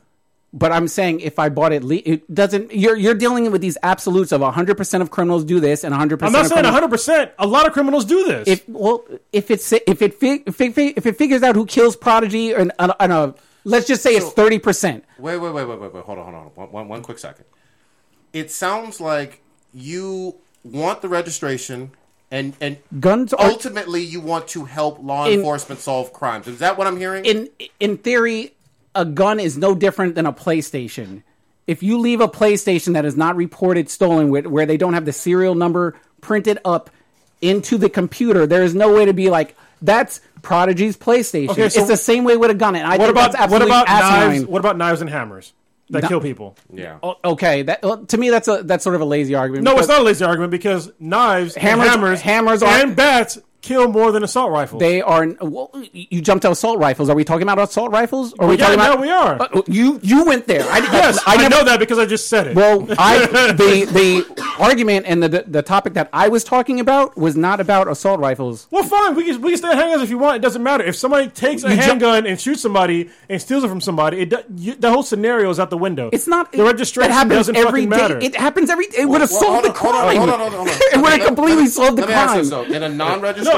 But 0.53 0.73
I'm 0.73 0.89
saying 0.89 1.21
if 1.21 1.39
I 1.39 1.49
bought 1.51 1.73
it, 1.73 1.85
le- 1.85 1.97
it 1.97 2.33
doesn't. 2.33 2.73
You're 2.75 2.97
you're 2.97 3.15
dealing 3.15 3.51
with 3.51 3.61
these 3.61 3.77
absolutes 3.83 4.33
of 4.33 4.41
100 4.41 4.77
percent 4.77 5.03
of 5.03 5.11
criminals 5.11 5.45
do 5.45 5.61
this 5.61 5.85
and 5.85 5.93
100. 5.93 6.23
I'm 6.23 6.33
not 6.33 6.43
of 6.47 6.49
saying 6.53 6.65
100. 6.65 6.89
percent 6.89 7.33
A 7.39 7.47
lot 7.47 7.67
of 7.67 7.73
criminals 7.73 8.05
do 8.07 8.25
this. 8.25 8.49
If 8.49 8.69
well, 8.69 9.05
if 9.33 9.51
it's 9.51 9.71
if 9.73 10.01
it 10.01 10.15
fig, 10.15 10.45
if 10.47 10.59
it, 10.61 10.75
fig- 10.75 10.95
if 10.97 11.05
it 11.05 11.19
figures 11.19 11.43
out 11.43 11.57
who 11.57 11.67
kills 11.67 11.95
Prodigy 11.97 12.53
and 12.53 12.73
on, 12.79 12.91
a- 12.91 12.97
on 13.03 13.11
a 13.11 13.35
let's 13.65 13.87
just 13.87 14.03
say 14.03 14.15
it's 14.15 14.31
30 14.33 14.59
percent. 14.61 15.05
Wait, 15.19 15.37
wait, 15.37 15.53
wait, 15.53 15.65
wait, 15.69 15.79
wait, 15.81 15.93
wait. 15.93 16.05
Hold 16.05 16.19
on, 16.21 16.25
hold 16.33 16.37
on. 16.37 16.51
One, 16.55 16.73
one, 16.73 16.89
one 16.89 17.03
quick 17.03 17.19
second. 17.19 17.45
It 18.33 18.51
sounds 18.51 18.99
like 19.01 19.43
you 19.75 20.37
want 20.65 21.03
the 21.03 21.09
registration, 21.09 21.91
and 22.37 22.55
and 22.61 22.77
Guns 23.01 23.33
are 23.33 23.47
ultimately 23.47 24.03
you 24.03 24.21
want 24.21 24.49
to 24.49 24.65
help 24.65 25.03
law 25.03 25.27
In- 25.27 25.35
enforcement 25.41 25.81
solve 25.81 26.13
crimes. 26.13 26.47
Is 26.47 26.59
that 26.59 26.77
what 26.79 26.87
I'm 26.87 26.97
hearing? 26.97 27.25
in 27.25 27.49
in 27.81 27.97
theory, 27.99 28.55
a 28.95 29.05
gun 29.05 29.41
is 29.41 29.57
no 29.57 29.75
different 29.75 30.15
than 30.15 30.27
a 30.27 30.33
PlayStation. 30.33 31.23
If 31.67 31.83
you 31.83 31.99
leave 31.99 32.21
a 32.21 32.29
PlayStation 32.29 32.93
that 32.93 33.05
is 33.05 33.17
not 33.17 33.35
reported 33.35 33.91
stolen, 33.91 34.31
with, 34.31 34.47
where 34.47 34.67
they 34.67 34.77
don't 34.77 34.95
have 34.95 35.05
the 35.05 35.13
serial 35.13 35.55
number 35.57 35.97
printed 36.21 36.59
up 36.65 36.91
into 37.41 37.77
the 37.77 37.91
computer, 37.91 38.47
there 38.47 38.63
is 38.63 38.75
no 38.75 38.95
way 38.95 39.07
to 39.07 39.13
be 39.13 39.31
like 39.31 39.57
that's 39.83 40.21
Prodigy's 40.43 40.97
PlayStation. 40.97 41.51
Okay, 41.51 41.69
so- 41.69 41.81
it's 41.81 41.89
the 41.89 41.97
same 41.97 42.25
way 42.25 42.37
with 42.37 42.51
a 42.51 42.55
gun, 42.55 42.77
and 42.77 42.87
I 42.87 42.91
what 42.97 43.07
think 43.07 43.11
about 43.11 43.33
that's 43.33 43.53
what 43.53 43.63
about 43.63 43.89
asinine. 43.89 44.29
knives? 44.29 44.47
What 44.47 44.59
about 44.61 44.77
knives 44.77 45.01
and 45.01 45.11
hammers 45.11 45.53
that 45.91 46.03
No- 46.03 46.09
kill 46.09 46.21
people? 46.21 46.57
yeah. 46.73 46.99
O- 47.03 47.17
Okay, 47.25 47.63
that 47.63 47.83
well, 47.83 48.05
to 48.07 48.17
me 48.19 48.31
that's 48.31 48.49
a 48.49 48.63
that's 48.65 48.83
sort 48.85 48.97
of 48.97 49.01
a 49.01 49.05
lazy 49.05 49.35
argument. 49.35 49.65
No, 49.65 49.73
it's 49.73 49.83
because 49.83 49.89
not 49.89 50.01
a 50.01 50.05
lazy 50.05 50.25
argument 50.25 50.51
because 50.51 50.91
knives, 50.99 51.55
and 51.55 51.63
Hammers- 51.63 51.89
hammers, 51.89 52.21
hammers 52.21 52.63
are- 52.63 52.69
and 52.83 52.97
bats 52.97 53.39
kill 53.67 53.89
more 53.89 54.13
than 54.13 54.23
assault 54.23 54.51
rifles. 54.51 54.81
They 54.81 55.01
are. 55.03 55.27
Well, 55.41 55.71
you 55.93 56.21
jumped 56.21 56.43
to 56.43 56.51
assault 56.51 56.79
rifles. 56.79 57.09
Are 57.09 57.17
we 57.17 57.25
talking 57.25 57.43
about 57.43 57.59
assault 57.59 57.91
rifles? 57.91 58.33
Or 58.39 58.47
are 58.47 58.49
we 58.49 58.57
yeah, 58.59 58.65
talking 58.67 58.79
no, 58.79 58.85
about? 58.93 59.01
we 59.01 59.11
are. 59.11 59.41
Uh, 59.43 59.63
you 59.67 60.01
you 60.03 60.25
went 60.25 60.47
there. 60.47 60.63
I, 60.71 60.79
yes, 60.79 61.19
I, 61.27 61.37
never- 61.37 61.51
know 61.51 61.65
that 61.65 61.79
because 61.81 61.99
I 61.99 62.07
just 62.07 62.29
said 62.29 62.47
it. 62.49 62.57
Well, 62.57 62.87
I 62.99 63.27
the 63.53 63.85
the 63.91 64.55
argument 64.59 65.07
and 65.07 65.23
the, 65.23 65.29
the 65.29 65.45
the 65.47 65.63
topic 65.63 65.95
that 65.95 66.09
I 66.13 66.29
was 66.29 66.45
talking 66.45 66.81
about 66.81 67.17
was 67.17 67.37
not 67.37 67.61
about 67.61 67.89
assault 67.89 68.21
rifles. 68.21 68.67
Well, 68.71 68.85
fine. 68.85 69.15
We 69.15 69.25
can 69.25 69.41
we 69.43 69.51
can 69.51 69.59
stay 69.59 69.69
handguns 69.73 70.03
if 70.03 70.11
you 70.11 70.19
want. 70.19 70.37
It 70.37 70.43
doesn't 70.43 70.63
matter. 70.63 70.85
If 70.85 70.97
somebody 70.97 71.29
takes 71.29 71.65
a 71.65 71.69
You 71.71 71.75
ju- 71.77 71.81
handgun 71.83 72.27
and 72.27 72.41
shoots 72.41 72.63
somebody 72.63 73.11
and 73.29 73.41
steals 73.41 73.65
it 73.65 73.69
from 73.69 73.81
somebody, 73.81 74.21
it 74.23 74.33
you, 74.57 74.75
the 74.75 74.91
whole 74.91 75.03
scenario 75.03 75.51
is 75.51 75.59
out 75.61 75.71
the 75.71 75.79
window. 75.79 76.11
It's 76.13 76.27
not 76.27 76.53
the 76.53 76.63
registration 76.65 77.11
That 77.11 77.15
happens 77.15 77.35
doesn't 77.47 77.57
every 77.57 77.87
fucking 77.87 77.91
day. 77.91 77.97
matter. 77.97 78.19
It 78.19 78.37
happens 78.37 78.71
every. 78.71 78.87
It 78.87 79.07
would 79.09 79.21
have 79.21 79.31
Well, 79.31 79.41
solved 79.41 79.65
the 79.65 79.73
hold 79.73 79.95
crime. 79.95 80.17
hold 80.17 80.31
on, 80.31 80.39
hold 80.41 80.53
on, 80.53 80.59
hold 80.59 80.69
on, 80.69 80.75
hold 80.75 80.83
on. 80.95 80.99
It 81.01 81.03
would 81.03 81.13
have 81.13 81.27
completely 81.27 81.67
solved 81.67 81.97
the 81.99 82.03
let 82.03 82.09
me 82.09 82.15
ask 82.15 82.27
crime. 82.33 82.39
this, 82.39 82.51
though. 82.51 82.63
In 82.65 82.83
a 82.83 82.89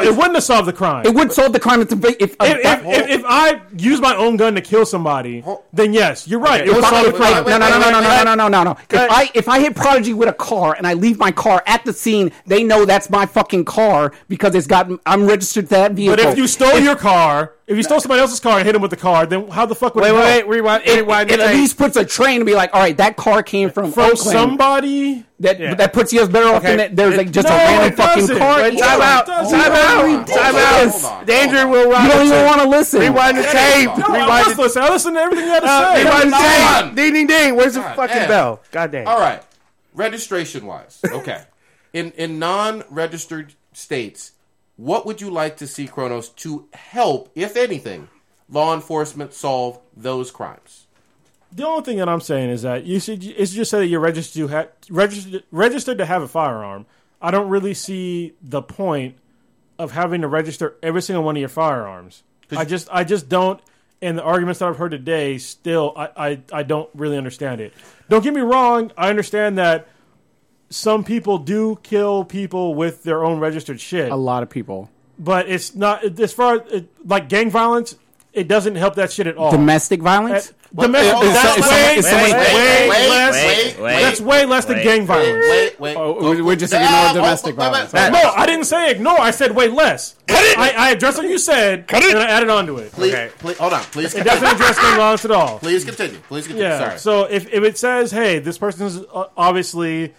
no, 0.05 0.11
it 0.11 0.17
wouldn't 0.17 0.35
have 0.35 0.45
solved 0.45 0.69
the 0.69 0.73
crime. 0.73 1.05
It 1.07 1.15
would 1.15 1.33
solve 1.33 1.53
the 1.53 1.61
crime 1.61 1.81
if 1.83 1.93
uh, 1.93 1.97
if 1.97 2.21
if, 2.21 2.37
if, 2.41 2.41
if, 2.41 2.85
if, 2.85 3.09
if 3.21 3.25
I 3.27 3.61
use 3.77 4.01
my 4.01 4.15
own 4.17 4.37
gun 4.37 4.55
to 4.55 4.61
kill 4.61 4.87
somebody, 4.87 5.45
then 5.73 5.93
yes, 5.93 6.27
you're 6.29 6.41
right. 6.41 6.67
It 6.67 6.69
would 6.71 6.79
If 6.79 6.85
I- 6.85 6.91
solve 6.91 7.07
the 7.07 7.13
crime. 7.13 7.45
no, 7.45 7.59
no, 7.59 7.69
no, 7.69 7.79
no, 7.79 7.91
no, 7.91 8.01
no, 8.01 8.25
no, 8.25 8.35
no, 8.35 8.49
no, 8.49 8.63
no. 8.65 8.71
If 8.91 9.11
I 9.11 9.31
if 9.35 9.49
I 9.49 9.61
hit 9.61 9.75
Prodigy 9.77 10.15
with 10.15 10.29
a 10.29 10.33
car 10.33 10.75
and 10.77 10.87
I 10.87 10.95
leave 10.95 11.19
my 11.19 11.33
car 11.33 11.63
at 11.67 11.85
the 11.85 11.93
scene, 11.93 12.33
they 12.47 12.63
know 12.65 12.85
that's 12.85 13.11
my 13.11 13.27
fucking 13.27 13.65
car 13.65 14.13
because 14.29 14.55
it's 14.55 14.67
got 14.67 14.91
I'm 15.07 15.27
registered 15.27 15.65
to 15.67 15.71
that 15.71 15.93
vehicle. 15.93 16.17
But 16.17 16.25
if 16.33 16.39
you 16.39 16.47
stole 16.47 16.79
your 16.79 16.97
car, 16.97 17.55
if 17.69 17.77
you 17.77 17.83
stole 17.83 18.01
somebody 18.01 18.21
else's 18.21 18.41
car 18.41 18.57
and 18.59 18.67
hit 18.67 18.75
him 18.75 18.81
with 18.83 18.91
the 18.91 18.97
car, 18.97 19.27
then 19.27 19.47
how 19.49 19.67
the 19.67 19.75
fuck 19.75 19.95
would 19.95 20.03
Wait, 20.03 20.11
it 20.11 20.15
wait, 20.15 20.21
go? 20.21 20.25
wait, 20.25 20.47
rewind, 20.49 20.83
it, 20.87 21.01
rewind 21.03 21.31
it 21.31 21.39
at 21.39 21.55
least 21.55 21.77
puts 21.77 21.97
a 21.97 22.05
train 22.05 22.39
to 22.41 22.45
be 22.47 22.55
like, 22.55 22.71
all 22.73 22.81
right, 22.81 22.97
that 22.97 23.17
car 23.17 23.43
came 23.43 23.71
from, 23.71 23.93
From 23.93 24.05
Oakland. 24.13 24.19
somebody? 24.19 25.25
that 25.41 25.61
Yeah. 25.61 25.75
that 25.75 25.93
puts 25.93 26.13
you 26.13 26.21
as 26.21 26.29
better 26.29 26.49
off 26.49 26.57
Okay. 26.65 26.69
than 26.69 26.77
that 26.79 26.97
there's 26.97 27.17
like 27.17 27.31
just 27.31 27.47
No, 27.47 27.55
a 27.55 27.59
random 27.59 27.97
fucking 27.97 28.21
doesn't. 28.23 28.39
car. 28.39 28.61
Wait, 28.63 28.75
Yeah, 28.75 28.87
Time 28.87 29.01
it 29.01 29.05
out! 29.05 29.27
doesn't. 29.27 29.59
Time 29.61 29.73
out! 29.73 30.05
Hold 30.05 30.17
on. 30.19 30.25
Time 30.27 30.55
Yes. 30.55 31.05
out! 31.05 31.27
Danger 31.27 31.67
will 31.69 31.91
rise. 31.91 32.03
You 32.05 32.09
don't 32.11 32.27
even 32.27 32.31
Robinson. 32.33 32.45
want 32.47 32.61
to 32.63 32.69
listen. 32.69 33.01
Rewind 33.01 33.37
the 33.39 33.43
tape. 33.45 33.87
No, 33.99 34.05
I 34.07 34.13
Rewind 34.15 34.29
must 34.29 34.57
the 34.57 34.63
listen. 34.63 34.83
I 34.83 34.89
listen 34.91 35.15
to 35.15 35.21
everything 35.21 35.45
you 35.45 35.51
had 35.53 35.61
to 35.61 35.67
uh, 35.71 35.95
say. 35.95 36.05
rewind 36.05 36.33
the 36.33 36.37
on. 36.37 36.85
tape. 36.89 36.95
Ding, 36.97 37.13
ding, 37.13 37.27
ding. 37.29 37.55
Where's 37.57 37.75
the 37.75 37.83
fucking 37.83 38.17
damn. 38.17 38.29
bell? 38.29 38.63
God 38.73 38.91
damn. 38.91 39.07
All 39.07 39.21
right, 39.21 39.43
registration 39.95 40.67
wise, 40.67 40.99
okay. 41.05 41.43
in 41.93 42.11
in 42.13 42.39
non-registered 42.41 43.55
states, 43.73 44.33
what 44.79 45.05
would 45.05 45.21
you 45.21 45.29
like 45.29 45.57
to 45.57 45.67
see 45.67 45.89
Kronos 45.89 46.29
to 46.31 46.69
help, 46.73 47.31
if 47.35 47.57
anything, 47.57 48.09
law 48.49 48.73
enforcement 48.73 49.35
solve 49.35 49.81
those 49.97 50.31
crimes? 50.31 50.87
The 51.51 51.67
only 51.67 51.83
thing 51.83 51.99
that 51.99 52.09
I'm 52.09 52.21
saying 52.21 52.51
is 52.51 52.63
that 52.63 52.85
you 52.85 53.01
should 53.01 53.25
it's 53.25 53.53
just 53.53 53.73
say 53.73 53.81
that 53.81 53.87
you're 53.87 54.01
registered 54.01 54.49
to 54.49 54.49
ha- 54.49 54.69
registered 54.89 55.43
registered 55.51 55.99
to 55.99 56.07
have 56.07 56.23
a 56.23 56.29
firearm. 56.29 56.87
I 57.21 57.33
don't 57.33 57.49
really 57.49 57.75
see 57.75 58.35
the 58.41 58.63
point 58.63 59.17
of 59.81 59.93
having 59.93 60.21
to 60.21 60.29
register 60.29 60.77
every 60.81 61.03
single 61.03 61.25
one 61.25 61.37
of 61.37 61.41
your 61.41 61.49
firearms. 61.49 62.23
I 62.53 62.65
just 62.65 62.89
I 62.93 63.03
just 63.03 63.29
don't. 63.29 63.61
And 64.01 64.17
the 64.17 64.23
arguments 64.23 64.61
that 64.61 64.69
I've 64.69 64.77
heard 64.77 64.93
today, 64.93 65.39
still, 65.39 65.93
I, 65.97 66.11
I, 66.17 66.41
I 66.53 66.63
don't 66.63 66.89
really 66.95 67.19
understand 67.19 67.61
it. 67.61 67.73
Don't 68.09 68.23
get 68.23 68.33
me 68.33 68.43
wrong. 68.43 68.93
I 68.97 69.11
understand 69.11 69.59
that 69.59 69.89
some 70.71 71.05
people 71.05 71.39
do 71.39 71.79
kill 71.83 72.25
people 72.25 72.75
with 72.75 73.03
their 73.03 73.25
own 73.25 73.41
registered 73.41 73.81
shit 73.81 74.11
A 74.11 74.17
lot 74.17 74.43
of 74.43 74.51
people. 74.51 74.91
but 75.19 75.49
it's 75.49 75.75
not 75.75 76.05
as 76.21 76.33
far 76.33 76.57
as 76.57 76.73
it, 76.73 76.89
like 77.07 77.29
gang 77.29 77.51
violence. 77.51 77.97
It 78.35 78.47
doesn't 78.47 78.77
help 78.77 78.95
that 78.97 79.11
shit 79.11 79.27
at 79.27 79.37
all. 79.37 79.51
Domestic 79.51 80.01
Uh, 80.01 80.05
violence. 80.05 80.53
domestic. 80.73 81.23
Is- 81.23 81.29
is 81.29 81.35
that's 81.35 81.55
some- 82.11 82.21
way, 82.21 82.33
way, 82.33 82.45
wait, 82.55 82.55
way 82.55 82.89
wait, 82.91 83.09
less. 83.09 83.35
wait, 83.35 83.83
wait, 83.83 84.03
that's 84.03 84.21
way 84.21 84.45
less 84.45 84.65
than 84.67 84.83
gang 84.85 85.07
violence. 85.07 85.47
Wait, 85.51 85.81
wait. 85.81 85.97
Oh, 85.97 86.31
we- 86.31 86.43
we're 86.43 86.55
just 86.55 86.73
ignoring 86.75 87.15
domestic 87.15 87.55
oh, 87.55 87.57
violence. 87.57 87.93
wait, 87.93 88.13
wait, 88.13 88.23
No, 88.23 88.31
I 88.37 88.47
didn't 88.47 88.67
say 88.67 88.91
ignore. 88.91 89.19
I 89.19 89.31
said 89.33 89.57
way 89.57 89.67
less. 89.69 90.15
Cut 90.29 90.45
it! 90.45 90.59
I, 90.59 90.69
I 90.77 90.91
addressed 90.91 91.17
what 91.19 91.27
you 91.27 91.39
said, 91.39 91.89
Cut 91.89 92.03
it! 92.05 92.11
and 92.11 92.19
I 92.19 92.27
added 92.29 92.51
on 92.51 92.67
to 92.67 92.77
it. 92.77 92.93
Please, 92.93 93.15
Okay. 93.15 93.31
please, 93.39 93.57
hold 93.59 93.73
on. 93.73 93.81
Please, 93.85 94.15
It 94.15 94.23
doesn't 94.25 94.47
address 94.47 94.77
gang 94.79 94.97
violence 94.99 95.25
at 95.25 95.31
all. 95.33 95.59
please 95.59 95.85
continue. 95.85 96.19
Please 96.29 96.47
continue. 96.47 96.69
Yeah. 96.69 96.79
Sorry. 96.79 96.99
So 96.99 97.25
if, 97.25 97.53
if 97.53 97.65
it 97.65 97.79
says, 97.79 98.13
hey, 98.13 98.39
this 98.39 98.59
person 98.59 98.87
is 98.87 99.01
uh, 99.13 99.25
obviously 99.37 100.13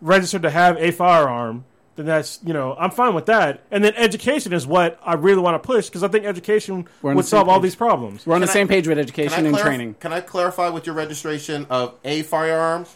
registered 0.00 0.42
to 0.42 0.50
have 0.50 0.76
a 0.78 0.90
firearm, 0.90 1.64
then 1.96 2.06
that's 2.06 2.38
you 2.44 2.52
know 2.52 2.74
I'm 2.78 2.90
fine 2.90 3.14
with 3.14 3.26
that. 3.26 3.62
And 3.70 3.84
then 3.84 3.94
education 3.96 4.52
is 4.52 4.66
what 4.66 4.98
I 5.04 5.14
really 5.14 5.40
want 5.42 5.60
to 5.62 5.66
push 5.66 5.86
because 5.86 6.02
I 6.02 6.08
think 6.08 6.24
education 6.24 6.86
would 7.02 7.16
the 7.16 7.22
same 7.22 7.28
solve 7.28 7.48
all 7.48 7.60
these 7.60 7.76
problems. 7.76 8.26
We're 8.26 8.34
on 8.34 8.40
the 8.40 8.46
Can 8.46 8.50
I- 8.50 8.54
same 8.54 8.68
page 8.68 8.88
with 8.88 8.98
education 8.98 9.44
I 9.44 9.48
and 9.48 9.56
clarif- 9.56 9.60
training. 9.62 9.94
Can 10.00 10.12
I 10.12 10.20
clarify 10.20 10.68
with 10.70 10.86
your 10.86 10.94
registration 10.94 11.66
of 11.70 11.94
a 12.04 12.22
firearm? 12.22 12.86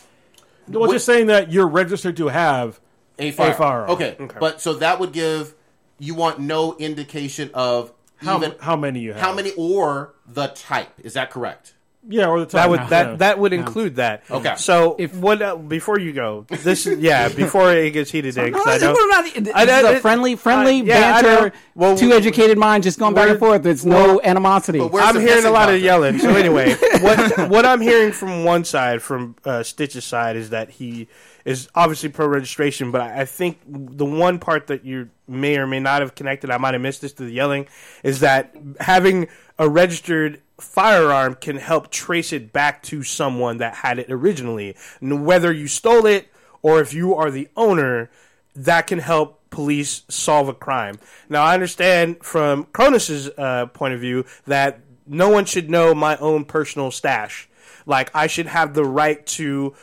Well, 0.69 0.81
What- 0.83 0.93
just 0.93 1.05
saying 1.07 1.27
that 1.27 1.53
you're 1.53 1.69
registered 1.69 2.17
to 2.17 2.29
have 2.29 2.81
A 3.19 3.31
firearm. 3.33 3.57
firearm. 3.59 3.91
Okay. 3.91 4.17
But 4.41 4.61
so 4.63 4.73
that 4.75 4.99
would 5.01 5.13
give 5.13 5.55
you 5.99 6.15
want 6.15 6.39
no 6.41 6.75
indication 6.79 7.51
of 7.55 7.93
how, 8.17 8.39
even 8.39 8.55
how 8.61 8.75
many 8.77 9.01
you 9.01 9.13
have. 9.13 9.21
how 9.21 9.35
many 9.35 9.53
or 9.53 10.15
the 10.27 10.47
type. 10.49 10.89
Is 11.03 11.13
that 11.13 11.31
correct? 11.31 11.74
Yeah, 12.07 12.27
or 12.29 12.41
the 12.41 12.47
That 12.47 12.53
time. 12.63 12.71
would 12.71 12.81
Yeah. 12.81 12.87
that 12.89 13.19
that 13.21 13.39
would 13.39 13.53
include 13.55 13.97
that. 13.97 14.25
Okay. 14.31 14.55
So 14.57 14.95
If- 14.99 15.15
what? 15.15 15.41
Uh, 15.41 15.57
before 15.57 15.99
you 15.99 16.13
go, 16.13 16.45
this 16.49 16.85
yeah. 16.87 17.29
Before 17.45 17.73
it 17.73 17.91
gets 17.93 18.11
heated, 18.11 18.35
there, 18.35 18.51
'cause 18.51 18.63
I 18.67 18.77
No, 18.79 18.93
know. 18.93 18.95
we're 18.95 19.09
not- 19.09 19.25
this 19.45 19.55
I- 19.55 19.63
is 19.65 19.71
I- 19.71 19.81
a 19.81 19.93
it- 19.95 20.03
friendly, 20.03 20.37
friendly 20.37 20.81
uh, 20.83 20.85
yeah, 20.85 21.17
I 21.17 21.21
know. 21.23 21.29
banter. 21.37 21.53
Well, 21.75 21.97
two 21.97 22.13
educated 22.13 22.59
minds 22.59 22.85
just 22.87 22.99
going 22.99 23.15
back 23.15 23.31
and 23.31 23.39
forth. 23.39 23.63
There's 23.63 23.87
no 23.87 24.21
animosity. 24.23 24.79
But 24.81 24.93
where's 24.93 25.07
I'm 25.09 25.15
the 25.15 25.21
hearing 25.23 25.45
a 25.45 25.49
pissing 25.49 25.53
lot 25.53 25.69
of 25.71 25.75
about 25.77 25.81
yelling. 25.83 26.19
So 26.19 26.31
anyway, 26.35 26.75
what 27.01 27.49
what 27.51 27.65
I'm 27.65 27.81
hearing 27.81 28.13
from 28.13 28.45
one 28.45 28.65
side, 28.65 29.01
from 29.01 29.37
uh, 29.45 29.63
Stitch's 29.63 30.05
side, 30.05 30.37
is 30.37 30.51
that 30.51 30.71
he 30.71 31.09
is 31.47 31.69
obviously 31.75 32.09
pro 32.11 32.27
registration, 32.27 32.91
but 32.91 33.01
I 33.01 33.23
I 33.23 33.25
think 33.25 33.59
the 33.67 34.05
one 34.05 34.39
part 34.39 34.67
that 34.67 34.85
you 34.85 35.09
may 35.27 35.57
or 35.57 35.67
may 35.67 35.81
not 35.81 36.03
have 36.03 36.15
connected, 36.15 36.51
I 36.51 36.59
might 36.59 36.75
have 36.75 36.83
missed 36.83 37.01
this 37.01 37.13
to 37.15 37.23
the 37.25 37.33
yelling, 37.33 37.67
is 38.03 38.21
that 38.21 38.55
having 38.81 39.29
a 39.59 39.69
registered 39.69 40.41
firearm 40.59 41.35
can 41.35 41.57
help 41.57 41.91
trace 41.91 42.33
it 42.33 42.53
back 42.53 42.83
to 42.85 43.03
someone 43.03 43.59
that 43.59 43.77
had 43.77 43.99
it 43.99 44.11
originally, 44.11 44.77
whether 45.01 45.53
you 45.53 45.67
stole 45.67 46.07
it 46.07 46.29
or 46.63 46.81
if 46.81 46.95
you 46.95 47.15
are 47.15 47.31
the 47.31 47.49
owner 47.57 48.11
that 48.55 48.87
can 48.87 49.01
help 49.01 49.41
police 49.51 50.03
solve 50.09 50.49
a 50.49 50.55
crime. 50.55 50.99
Now, 51.29 51.45
I 51.45 51.55
understand 51.55 52.19
from 52.23 52.65
Kronos's 52.67 53.31
uh, 53.37 53.67
point 53.67 53.95
of 53.95 54.01
view 54.01 54.25
that 54.47 54.81
no 55.07 55.29
one 55.29 55.45
should 55.45 55.71
know 55.71 55.95
my 55.95 56.17
own 56.17 56.45
personal 56.45 56.91
stash. 56.91 57.49
Like, 57.87 58.11
I 58.15 58.27
should 58.27 58.47
have 58.47 58.75
the 58.75 58.85
right 58.85 59.25
to 59.27 59.75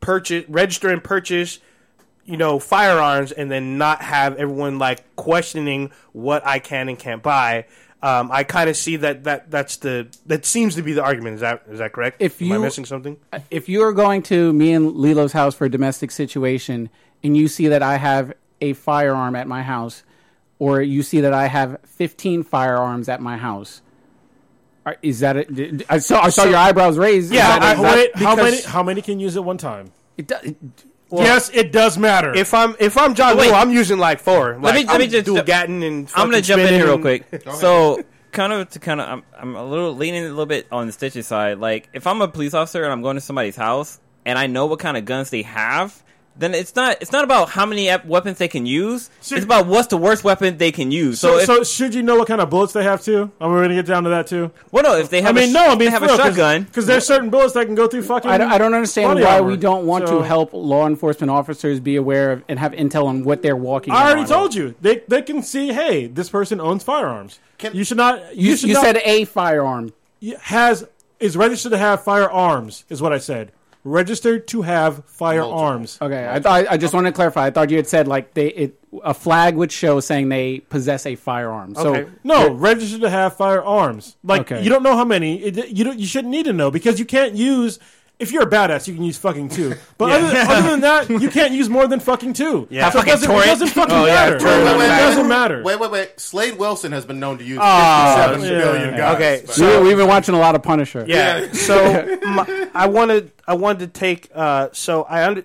purchase, 0.00 0.44
register 0.48 0.90
and 0.90 1.02
purchase, 1.02 1.60
you 2.24 2.36
know, 2.36 2.58
firearms, 2.58 3.32
and 3.32 3.50
then 3.50 3.78
not 3.78 4.02
have 4.02 4.36
everyone 4.36 4.78
like 4.78 5.16
questioning 5.16 5.90
what 6.12 6.46
I 6.46 6.58
can 6.58 6.88
and 6.88 6.98
can't 6.98 7.22
buy. 7.22 7.66
Um, 8.04 8.30
I 8.30 8.44
kind 8.44 8.68
of 8.68 8.76
see 8.76 8.96
that 8.96 9.24
that 9.24 9.50
that's 9.50 9.78
the 9.78 10.08
that 10.26 10.44
seems 10.44 10.74
to 10.74 10.82
be 10.82 10.92
the 10.92 11.02
argument. 11.02 11.36
Is 11.36 11.40
that 11.40 11.62
is 11.70 11.78
that 11.78 11.92
correct? 11.94 12.18
If 12.20 12.40
Am 12.42 12.52
I 12.52 12.58
missing 12.58 12.84
something? 12.84 13.16
if 13.50 13.66
you 13.68 13.82
are 13.82 13.92
going 13.94 14.22
to 14.24 14.52
me 14.52 14.72
and 14.74 14.92
Lilo's 14.94 15.32
house 15.32 15.54
for 15.54 15.64
a 15.64 15.70
domestic 15.70 16.10
situation 16.10 16.90
and 17.22 17.34
you 17.34 17.48
see 17.48 17.68
that 17.68 17.82
I 17.82 17.96
have 17.96 18.34
a 18.60 18.74
firearm 18.74 19.34
at 19.36 19.48
my 19.48 19.62
house, 19.62 20.02
or 20.58 20.82
you 20.82 21.02
see 21.02 21.20
that 21.22 21.32
I 21.32 21.46
have 21.46 21.78
15 21.86 22.42
firearms 22.42 23.08
at 23.08 23.22
my 23.22 23.38
house, 23.38 23.80
are- 24.84 24.98
is 25.00 25.20
that 25.20 25.36
it? 25.38 25.84
I 25.88 25.98
saw, 25.98 26.20
I 26.20 26.28
saw 26.28 26.42
So- 26.42 26.50
your 26.50 26.58
eyebrows 26.58 26.98
raised. 26.98 27.26
Is 27.26 27.32
Yeah, 27.32 27.58
that- 27.58 27.62
I- 27.62 27.72
is 27.72 27.76
How 27.78 27.82
that- 27.82 27.96
many, 27.96 28.10
how 28.24 28.34
because- 28.36 28.50
many? 28.52 28.62
How 28.62 28.82
many 28.82 29.00
can 29.02 29.18
use 29.18 29.36
at 29.36 29.44
one 29.44 29.56
time? 29.56 29.92
it 30.18 30.26
does, 30.26 30.44
it- 30.44 30.56
yes, 31.22 31.50
it 31.52 31.70
does 31.72 31.96
matter. 31.98 32.34
If 32.34 32.54
I'm 32.54 32.74
if 32.80 32.96
I'm 32.98 33.14
John 33.14 33.36
Wait. 33.36 33.50
Woo, 33.50 33.54
I'm 33.56 33.70
using 33.70 33.98
like 33.98 34.20
four. 34.20 34.58
Like, 34.60 34.74
me- 34.74 34.84
let 34.84 34.94
I'm 34.94 35.00
me 35.00 35.06
just- 35.06 35.26
dual 35.26 35.42
gatting 35.42 35.82
and 35.84 36.10
I'm 36.14 36.28
gonna 36.30 36.42
jump 36.42 36.62
in 36.62 36.68
here 36.74 36.86
real 36.86 36.98
quick. 36.98 37.24
So, 37.54 38.02
kind 38.32 38.52
of 38.52 38.68
to 38.70 38.78
kind 38.80 39.00
of, 39.00 39.08
I'm, 39.08 39.22
I'm 39.38 39.54
a 39.56 39.64
little 39.64 39.94
leaning 39.94 40.24
a 40.24 40.28
little 40.28 40.46
bit 40.46 40.66
on 40.72 40.86
the 40.86 40.92
Stitch's 40.92 41.26
side. 41.26 41.58
Like, 41.58 41.88
if 41.92 42.06
I'm 42.06 42.20
a 42.20 42.28
police 42.28 42.52
officer 42.54 42.82
and 42.82 42.92
I'm 42.92 43.00
going 43.02 43.14
to 43.16 43.20
somebody's 43.20 43.56
house 43.56 44.00
and 44.26 44.38
I 44.38 44.46
know 44.48 44.66
what 44.66 44.80
kind 44.80 44.96
of 44.96 45.04
guns 45.04 45.30
they 45.30 45.42
have, 45.42 46.02
then 46.36 46.52
it's 46.54 46.74
not 46.74 46.96
it's 47.00 47.12
not 47.12 47.22
about 47.24 47.48
how 47.50 47.64
many 47.64 47.88
weapons 48.04 48.38
they 48.38 48.48
can 48.48 48.66
use. 48.66 49.08
See- 49.20 49.36
it's 49.36 49.44
about 49.44 49.66
what's 49.66 49.86
the 49.88 49.96
worst 49.96 50.24
weapon 50.24 50.58
they 50.58 50.72
can 50.72 50.90
use. 50.90 51.20
so, 51.20 51.32
So, 51.32 51.38
if, 51.38 51.46
so 51.46 51.64
should 51.64 51.94
you 51.94 52.02
know 52.02 52.16
what 52.16 52.26
kind 52.28 52.40
of 52.40 52.50
bullets 52.50 52.72
they 52.72 52.82
have 52.82 53.02
too? 53.02 53.30
Are 53.40 53.48
we 53.48 53.56
going 53.58 53.68
to 53.68 53.74
get 53.76 53.86
down 53.86 54.04
to 54.04 54.10
that 54.10 54.26
too? 54.26 54.50
well, 54.72 54.82
no, 54.82 54.96
if 54.96 55.10
they 55.10 55.22
have 55.22 55.36
I 55.36 55.40
mean, 55.40 55.50
a, 55.50 55.52
no, 55.52 55.64
I 55.66 55.68
mean, 55.70 55.78
they 55.80 55.90
have 55.90 56.02
a 56.02 56.08
for 56.08 56.14
real, 56.14 56.24
shotgun. 56.26 56.62
because 56.64 56.86
there's 56.86 57.06
certain 57.06 57.30
bullets 57.30 57.54
that 57.54 57.66
can 57.66 57.74
go 57.74 57.86
through 57.86 58.02
fucking. 58.02 58.30
I 58.30 58.38
don't, 58.38 58.50
I 58.50 58.58
don't 58.58 58.74
understand 58.74 59.10
body 59.10 59.22
why 59.24 59.36
armor. 59.38 59.48
we 59.50 59.56
don't 59.56 59.86
want 59.86 60.08
So- 60.08 60.18
to 60.18 60.24
help 60.24 60.50
law 60.52 60.86
enforcement 60.86 61.30
officers 61.30 61.78
be 61.80 61.96
aware 61.96 62.32
of 62.32 62.42
and 62.48 62.58
have 62.58 62.72
intel 62.72 63.06
on 63.06 63.24
what 63.24 63.42
they're 63.42 63.56
walking. 63.56 63.92
I 63.94 64.04
already 64.06 64.22
on. 64.22 64.26
told 64.28 64.54
you 64.54 64.74
they 64.80 65.02
they 65.08 65.22
can 65.22 65.42
see. 65.42 65.72
Hey, 65.72 66.06
this 66.06 66.28
person 66.30 66.60
owns 66.60 66.82
firearms. 66.82 67.38
Can- 67.58 67.74
you 67.76 67.84
should 67.84 67.96
not. 67.96 68.34
You, 68.36 68.50
You, 68.50 68.56
should 68.56 68.68
you 68.70 68.74
not, 68.74 68.84
said 68.84 68.96
a 69.04 69.24
firearm. 69.24 69.92
has 70.42 70.84
is 71.20 71.36
registered 71.36 71.72
to 71.72 71.78
have 71.78 72.02
firearms. 72.02 72.84
Is 72.88 73.00
what 73.00 73.12
I 73.12 73.18
said. 73.18 73.52
Registered 73.86 74.48
to 74.48 74.62
have 74.62 75.04
firearms. 75.04 75.98
Okay, 76.00 76.26
I 76.26 76.40
thought 76.40 76.66
I 76.70 76.78
just 76.78 76.94
wanted 76.94 77.10
to 77.10 77.14
clarify. 77.14 77.46
I 77.46 77.50
thought 77.50 77.68
you 77.68 77.76
had 77.76 77.86
said 77.86 78.08
like 78.08 78.32
they 78.32 78.46
it 78.48 78.80
a 79.02 79.12
flag 79.12 79.56
would 79.56 79.70
show 79.70 80.00
saying 80.00 80.30
they 80.30 80.60
possess 80.60 81.04
a 81.04 81.16
firearm. 81.16 81.74
So 81.74 81.94
Okay. 81.94 82.10
No, 82.24 82.50
registered 82.50 83.02
to 83.02 83.10
have 83.10 83.36
firearms. 83.36 84.16
Like 84.24 84.50
Okay. 84.50 84.62
you 84.62 84.70
don't 84.70 84.82
know 84.82 84.96
how 84.96 85.04
many. 85.04 85.42
It, 85.42 85.68
you 85.68 85.84
don't. 85.84 85.98
You 85.98 86.06
shouldn't 86.06 86.30
need 86.30 86.44
to 86.46 86.52
know 86.54 86.70
because 86.70 86.98
you 86.98 87.04
can't 87.04 87.34
use. 87.34 87.78
If 88.18 88.30
you're 88.30 88.44
a 88.44 88.50
badass, 88.50 88.86
you 88.86 88.94
can 88.94 89.02
use 89.02 89.18
fucking 89.18 89.48
two. 89.48 89.74
But 89.98 90.12
other, 90.22 90.38
other 90.38 90.70
than 90.70 90.80
that, 90.82 91.10
you 91.10 91.28
can't 91.30 91.52
use 91.52 91.68
more 91.68 91.86
than 91.88 91.98
fucking 92.00 92.32
two. 92.34 92.66
Yeah. 92.70 92.88
so 92.90 93.00
it 93.00 93.06
doesn't, 93.06 93.28
it 93.30 93.44
doesn't 93.44 93.68
fucking 93.68 93.94
Oh, 93.94 94.06
yeah, 94.06 94.14
matter. 94.14 94.38
torrent. 94.38 94.60
it 94.62 94.64
Wait, 94.66 94.78
wait, 94.78 94.86
doesn't 94.88 95.28
matter. 95.28 95.62
Wait, 95.64 95.80
wait, 95.80 95.90
wait. 95.90 96.20
Slade 96.20 96.56
Wilson 96.58 96.92
has 96.92 97.04
been 97.04 97.18
known 97.18 97.38
to 97.38 97.44
use 97.44 97.58
Oh, 97.60 98.26
57 98.30 98.42
yeah. 98.58 98.64
billion 98.64 98.96
guns. 98.96 99.14
Okay, 99.16 99.42
but- 99.44 99.54
so- 99.54 99.82
we, 99.82 99.88
we've 99.88 99.96
been 99.96 100.06
watching 100.08 100.34
a 100.34 100.38
lot 100.38 100.54
of 100.54 100.62
Punisher. 100.62 101.04
Yeah. 101.08 101.52
So 101.52 102.18
my, 102.22 102.68
I 102.74 102.86
wanted 102.86 103.32
I 103.46 103.54
wanted 103.54 103.80
to 103.80 103.98
take 103.98 104.30
uh 104.34 104.68
so 104.72 105.02
I 105.04 105.26
under 105.26 105.44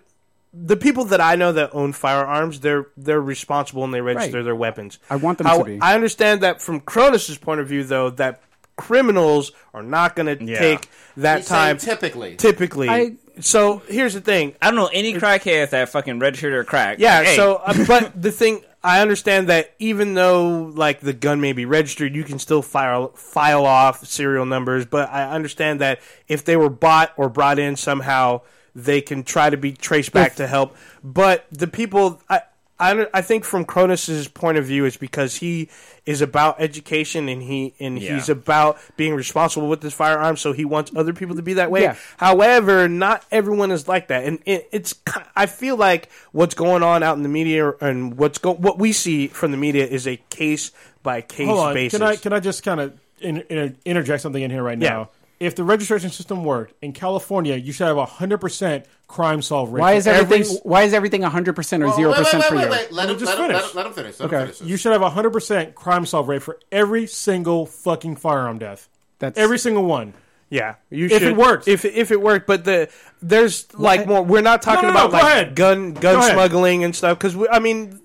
the 0.54 0.78
people 0.78 1.06
that 1.06 1.22
I 1.22 1.36
know 1.36 1.52
that 1.52 1.72
own 1.74 1.94
firearms 1.94 2.60
they're 2.60 2.88
they're 2.98 3.22
responsible 3.22 3.84
and 3.84 3.94
they 3.94 4.02
register 4.02 4.38
Right. 4.38 4.44
their 4.44 4.56
weapons. 4.56 5.00
I 5.10 5.16
want 5.18 5.38
them 5.40 5.48
How- 5.48 5.58
to 5.60 5.64
be. 5.64 5.80
I 5.82 5.96
understand 5.96 6.42
that 6.42 6.62
from 6.62 6.82
Kronos's 6.82 7.38
point 7.38 7.62
of 7.62 7.68
view 7.68 7.84
though 7.84 8.10
that 8.12 8.42
criminals 8.80 9.52
are 9.74 9.84
not 9.84 10.16
going 10.16 10.38
to 10.38 10.44
Yeah. 10.44 10.58
take 10.60 10.90
that 11.18 11.40
He's 11.40 11.48
saying 11.48 11.60
time 11.60 11.78
typically. 11.78 12.36
typically. 12.36 12.90
I- 12.90 13.14
so 13.42 13.82
here's 13.88 14.14
the 14.14 14.22
thing. 14.22 14.54
I 14.62 14.66
don't 14.68 14.76
know 14.76 14.90
any 14.92 15.14
crackheads 15.14 15.70
that 15.70 15.88
fucking 15.90 16.20
registered 16.20 16.52
their 16.52 16.66
crack. 16.66 16.98
Yeah, 17.00 17.20
Like, 17.20 17.28
hey, 17.28 17.36
so 17.38 17.56
uh, 17.56 17.74
but 17.88 18.22
the 18.22 18.32
thing 18.32 18.64
I 18.84 19.02
understand 19.02 19.48
that 19.48 19.74
even 19.80 20.14
though 20.14 20.72
like 20.76 21.00
the 21.02 21.14
gun 21.14 21.40
may 21.40 21.54
be 21.54 21.66
registered, 21.66 22.14
you 22.16 22.24
can 22.26 22.38
still 22.40 22.62
file 22.62 23.10
file 23.16 23.66
off 23.66 24.06
serial 24.06 24.46
numbers. 24.46 24.86
But 24.86 25.10
I 25.10 25.30
understand 25.30 25.80
that 25.82 26.00
if 26.28 26.44
they 26.46 26.58
were 26.58 26.70
bought 26.70 27.14
or 27.16 27.30
brought 27.30 27.60
in 27.60 27.76
somehow, 27.78 28.42
they 28.76 29.00
can 29.02 29.24
try 29.24 29.50
to 29.50 29.58
be 29.58 29.72
traced 29.72 30.12
back 30.14 30.36
to 30.36 30.48
help. 30.48 30.76
But 31.04 31.46
the 31.52 31.68
people, 31.68 32.22
I. 32.30 32.42
I, 32.80 33.08
I 33.14 33.22
think 33.22 33.44
from 33.44 33.66
Kronos's 33.66 34.28
point 34.30 34.58
of 34.58 34.66
view, 34.66 34.86
it's 34.86 34.96
because 34.96 35.36
he 35.36 35.70
is 36.06 36.22
about 36.22 36.62
education 36.62 37.28
and 37.28 37.44
he 37.44 37.74
and 37.80 38.00
Yeah. 38.00 38.14
he's 38.16 38.30
about 38.30 38.78
being 38.96 39.14
responsible 39.16 39.68
with 39.68 39.84
his 39.84 39.94
firearm. 39.94 40.38
So 40.38 40.54
he 40.54 40.64
wants 40.64 40.92
other 40.96 41.14
people 41.14 41.36
to 41.36 41.42
be 41.42 41.54
that 41.56 41.72
way. 41.72 41.82
Yeah. 41.82 41.96
However, 42.18 42.88
not 42.88 43.26
everyone 43.32 43.72
is 43.72 43.88
like 43.88 44.08
that, 44.08 44.24
and 44.24 44.40
it, 44.46 44.70
it's. 44.72 44.96
I 45.36 45.46
feel 45.46 45.76
like 45.76 46.10
what's 46.32 46.56
going 46.56 46.84
on 46.84 47.04
out 47.04 47.18
in 47.18 47.24
the 47.24 47.30
media 47.30 47.72
and 47.82 48.18
what's 48.18 48.38
go 48.38 48.54
what 48.54 48.80
we 48.80 48.92
see 48.94 49.28
from 49.28 49.52
the 49.52 49.58
media 49.58 49.86
is 49.86 50.08
a 50.08 50.18
case 50.30 50.72
by 51.04 51.22
case 51.22 51.48
basis. 51.74 52.00
Can 52.00 52.08
I 52.08 52.16
can 52.16 52.34
I 52.34 52.40
just 52.40 52.64
kind 52.64 52.80
of 52.80 53.00
in, 53.20 53.42
in, 53.42 53.78
interject 53.86 54.22
something 54.22 54.42
in 54.42 54.52
here 54.52 54.64
right 54.64 54.80
Yeah. 54.80 55.06
Now? 55.40 55.46
If 55.48 55.56
the 55.56 55.64
registration 55.64 56.10
system 56.10 56.44
worked 56.44 56.74
in 56.82 56.94
California, 56.94 57.56
you 57.56 57.72
should 57.72 57.88
have 57.88 57.98
a 57.98 58.06
hundred 58.06 58.40
percent 58.40 58.86
crime 59.08 59.42
solve 59.42 59.72
rate. 59.72 59.82
Why 59.82 59.94
is 59.94 60.08
everything? 60.08 60.42
every- 60.42 60.56
why 60.64 60.84
is 60.84 60.94
everything 60.94 61.22
hundred 61.24 61.56
percent 61.56 61.84
or 61.84 61.88
Well, 61.88 61.96
zero 61.96 62.10
wait, 62.12 62.18
wait, 62.18 62.24
percent 62.26 62.44
wait, 62.44 62.50
for 62.50 62.56
wait, 62.56 62.64
you? 62.66 62.70
wait. 62.72 62.92
Let 62.92 62.94
Let 62.94 63.10
him, 63.10 63.20
just 63.20 63.26
let, 63.26 63.38
him, 63.38 63.42
let, 63.42 63.50
finish. 63.62 63.72
him, 63.72 63.78
let 63.78 63.86
him 63.88 63.94
finish. 63.94 64.20
Let 64.20 64.30
him 64.32 64.36
Okay, 64.38 64.52
finish. 64.54 64.70
you 64.70 64.78
should 64.78 64.92
have 64.92 65.02
a 65.02 65.10
hundred 65.10 65.32
percent 65.32 65.76
crime 65.76 66.06
solve 66.06 66.28
rate 66.28 66.44
for 66.44 66.60
every 66.72 67.08
single 67.08 67.66
fucking 67.66 68.18
firearm 68.18 68.58
death. 68.60 68.90
That's 69.20 69.38
Every 69.38 69.60
single 69.60 69.84
one. 69.84 70.14
Yeah, 70.50 70.76
you 70.90 71.06
If 71.06 71.12
it 71.12 71.20
should, 71.20 71.38
works. 71.38 71.68
if 71.68 71.86
if 71.86 72.12
it 72.12 72.20
worked, 72.22 72.48
but 72.48 72.64
the 72.66 72.90
there's 73.22 73.72
like 73.76 74.08
more. 74.08 74.24
We're 74.24 74.42
not 74.42 74.62
talking 74.62 74.88
no, 74.88 74.94
no, 74.94 75.00
about 75.08 75.12
go 75.12 75.18
like 75.18 75.24
ahead. 75.26 75.56
gun 75.56 75.94
gun 75.94 76.02
Go 76.02 76.18
ahead. 76.20 76.32
smuggling 76.34 76.84
and 76.84 76.96
stuff 76.96 77.20
because 77.20 77.36
I 77.52 77.60
mean, 77.60 78.00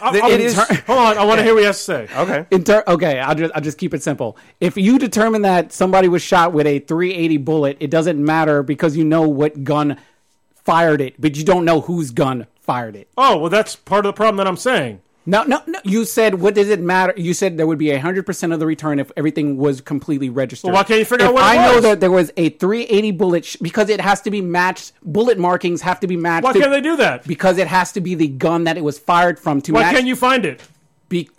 I, 0.00 0.12
the- 0.12 0.22
I- 0.24 0.30
it 0.30 0.40
is 0.40 0.54
hold 0.56 0.98
on, 0.98 1.18
I 1.18 1.24
want 1.24 1.38
to 1.38 1.44
hear 1.44 1.52
what 1.54 1.60
he 1.60 1.66
has 1.66 1.76
to 1.78 1.82
say. 1.84 2.08
okay. 2.16 2.46
In 2.50 2.64
ter- 2.64 2.84
okay, 2.86 3.18
I'll 3.20 3.34
just, 3.34 3.52
I'll 3.54 3.60
just 3.60 3.76
keep 3.78 3.92
it 3.94 4.02
simple. 4.02 4.36
If 4.60 4.76
you 4.76 4.98
determine 4.98 5.42
that 5.42 5.72
somebody 5.72 6.08
was 6.08 6.22
shot 6.22 6.52
with 6.52 6.66
a 6.66 6.78
380 6.78 7.36
bullet, 7.38 7.76
it 7.80 7.90
doesn't 7.90 8.22
matter 8.24 8.62
because 8.62 8.96
you 8.96 9.04
know 9.04 9.28
what 9.28 9.62
gun 9.64 9.98
fired 10.64 11.00
it, 11.00 11.20
but 11.20 11.36
you 11.36 11.44
don't 11.44 11.64
know 11.64 11.80
whose 11.82 12.10
gun 12.12 12.46
fired 12.60 12.96
it. 12.96 13.08
Oh 13.18 13.36
well, 13.38 13.50
that's 13.50 13.76
part 13.76 14.06
of 14.06 14.10
the 14.10 14.16
problem 14.16 14.36
that 14.36 14.46
I'm 14.46 14.56
saying. 14.56 15.00
No, 15.30 15.44
no, 15.44 15.62
no. 15.68 15.78
You 15.84 16.04
said, 16.04 16.34
what 16.40 16.54
does 16.56 16.68
it 16.70 16.80
matter? 16.80 17.14
You 17.16 17.34
said 17.34 17.56
there 17.56 17.66
would 17.66 17.78
be 17.78 17.90
a 17.92 18.00
100% 18.00 18.52
of 18.52 18.58
the 18.58 18.66
return 18.66 18.98
if 18.98 19.12
everything 19.16 19.56
was 19.56 19.80
completely 19.80 20.28
registered. 20.28 20.68
Well, 20.70 20.74
why 20.74 20.82
can't 20.82 20.98
you 20.98 21.04
figure 21.04 21.26
if 21.26 21.28
out 21.28 21.34
what 21.34 21.42
it 21.54 21.58
I 21.60 21.72
know 21.72 21.80
that 21.82 22.00
there 22.00 22.10
was 22.10 22.32
a 22.36 22.48
380 22.48 23.12
bullet, 23.12 23.44
sh- 23.44 23.56
because 23.62 23.90
it 23.90 24.00
has 24.00 24.20
to 24.22 24.30
be 24.32 24.40
matched, 24.40 24.92
bullet 25.02 25.38
markings 25.38 25.82
have 25.82 26.00
to 26.00 26.08
be 26.08 26.16
matched. 26.16 26.42
Why 26.44 26.52
to- 26.52 26.58
can't 26.58 26.72
they 26.72 26.80
do 26.80 26.96
that? 26.96 27.26
Because 27.28 27.58
it 27.58 27.68
has 27.68 27.92
to 27.92 28.00
be 28.00 28.16
the 28.16 28.26
gun 28.26 28.64
that 28.64 28.76
it 28.76 28.82
was 28.82 28.98
fired 28.98 29.38
from 29.38 29.60
to 29.62 29.72
Why 29.72 29.82
match. 29.82 29.94
can't 29.94 30.06
you 30.06 30.16
find 30.16 30.44
it? 30.44 30.60
Be- 31.08 31.30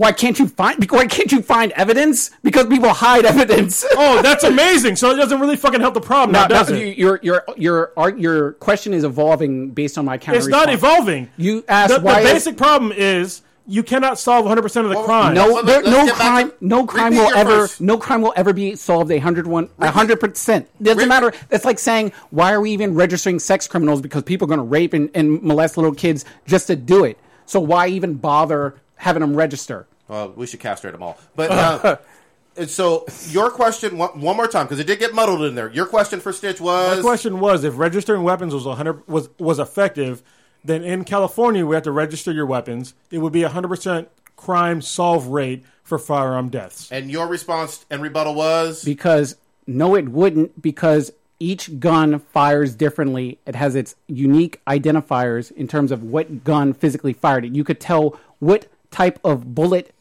why 0.00 0.12
can't 0.12 0.38
you 0.38 0.48
find? 0.48 0.90
Why 0.90 1.06
can't 1.06 1.30
you 1.30 1.42
find 1.42 1.72
evidence? 1.72 2.30
Because 2.42 2.66
people 2.68 2.88
hide 2.88 3.26
evidence. 3.26 3.84
Oh, 4.02 4.22
that's 4.22 4.44
amazing. 4.44 4.96
So 4.96 5.10
it 5.10 5.16
doesn't 5.16 5.38
really 5.40 5.56
fucking 5.56 5.80
help 5.80 5.92
the 5.94 6.00
problem, 6.00 6.32
No, 6.32 6.40
now, 6.42 6.46
does 6.48 6.70
no, 6.70 6.76
it? 6.76 6.80
you- 6.80 6.94
your 7.04 7.20
your 7.22 7.44
your 7.56 7.92
your 8.16 8.52
question 8.52 8.94
is 8.94 9.04
evolving 9.04 9.70
based 9.70 9.98
on 9.98 10.04
my 10.06 10.16
counter. 10.16 10.38
It's 10.38 10.48
not 10.48 10.72
evolving. 10.72 11.28
You 11.36 11.64
asked 11.68 11.92
the, 11.92 11.98
the 12.00 12.04
why 12.06 12.20
is- 12.20 12.32
basic 12.32 12.56
problem 12.56 12.92
is 12.92 13.42
you 13.66 13.82
cannot 13.82 14.18
solve 14.18 14.44
100 14.46 14.62
percent 14.62 14.86
of 14.86 14.90
the 14.90 14.96
Well, 14.96 15.04
crime. 15.04 15.34
No, 15.34 15.46
Let's- 15.48 15.66
there, 15.66 15.82
let's 15.82 16.08
no 16.08 16.14
crime, 16.14 16.52
no 16.60 16.86
crime 16.86 17.14
will 17.14 17.34
ever, 17.36 17.50
first- 17.50 17.80
no 17.82 17.98
crime 17.98 18.22
will 18.22 18.32
ever 18.36 18.52
be 18.54 18.74
solved 18.76 19.10
a 19.12 19.18
hundred 19.18 19.46
one, 19.46 19.68
a 19.78 19.90
hundred 19.90 20.18
percent. 20.18 20.66
Doesn't 20.82 20.98
Re- 21.00 21.06
matter. 21.06 21.32
It's 21.50 21.66
like 21.66 21.78
saying, 21.78 22.12
why 22.30 22.52
are 22.54 22.60
we 22.62 22.70
even 22.70 22.94
registering 22.94 23.38
sex 23.38 23.68
criminals? 23.68 24.00
Because 24.00 24.22
people 24.22 24.46
are 24.46 24.48
going 24.56 24.58
to 24.58 24.64
rape 24.64 24.94
and, 24.94 25.10
and 25.14 25.42
molest 25.42 25.76
little 25.76 25.94
kids 25.94 26.24
just 26.46 26.68
to 26.68 26.76
do 26.76 27.04
it. 27.04 27.18
So 27.44 27.60
why 27.60 27.88
even 27.88 28.14
bother 28.14 28.76
having 29.00 29.20
them 29.20 29.34
register? 29.34 29.86
Well, 30.08 30.32
we 30.36 30.46
should 30.46 30.60
castrate 30.60 30.92
them 30.92 31.02
all. 31.02 31.18
But 31.36 31.50
uh, 31.50 31.96
and 32.56 32.68
so 32.68 33.06
your 33.28 33.50
question 33.50 33.96
one, 33.98 34.20
one 34.20 34.36
more 34.36 34.48
time 34.48 34.66
because 34.66 34.78
it 34.78 34.86
did 34.86 34.98
get 34.98 35.14
muddled 35.14 35.42
in 35.42 35.54
there. 35.54 35.70
Your 35.70 35.86
question 35.86 36.20
for 36.20 36.32
Stitch 36.32 36.60
was 36.60 36.96
The 36.96 37.02
question 37.02 37.40
was 37.40 37.64
if 37.64 37.78
registering 37.78 38.22
weapons 38.22 38.54
was 38.54 38.64
100 38.64 39.06
was 39.08 39.28
was 39.38 39.58
effective, 39.58 40.22
then 40.64 40.82
in 40.82 41.04
California 41.04 41.64
we 41.64 41.74
have 41.74 41.84
to 41.84 41.92
register 41.92 42.32
your 42.32 42.46
weapons. 42.46 42.94
It 43.10 43.18
would 43.18 43.32
be 43.32 43.42
a 43.42 43.46
100 43.46 43.68
percent 43.68 44.08
crime 44.36 44.80
solve 44.82 45.28
rate 45.28 45.64
for 45.82 45.98
firearm 45.98 46.48
deaths. 46.48 46.90
and 46.90 47.10
your 47.10 47.26
response 47.26 47.84
and 47.90 48.00
rebuttal 48.02 48.34
was 48.34 48.84
Because 48.84 49.36
no, 49.66 49.94
it 49.94 50.08
wouldn't. 50.08 50.60
Because 50.60 51.12
each 51.38 51.80
gun 51.80 52.18
fires 52.18 52.74
differently. 52.74 53.38
It 53.46 53.54
has 53.54 53.74
its 53.74 53.94
unique 54.08 54.60
identifiers 54.66 55.50
in 55.52 55.66
terms 55.68 55.90
of 55.90 56.02
what 56.02 56.44
gun 56.44 56.74
physically 56.74 57.14
fired 57.14 57.46
it. 57.46 57.54
You 57.54 57.64
could 57.64 57.80
tell 57.80 58.18
what 58.40 58.66
type 58.90 59.18
of 59.24 59.54
bullet 59.54 59.94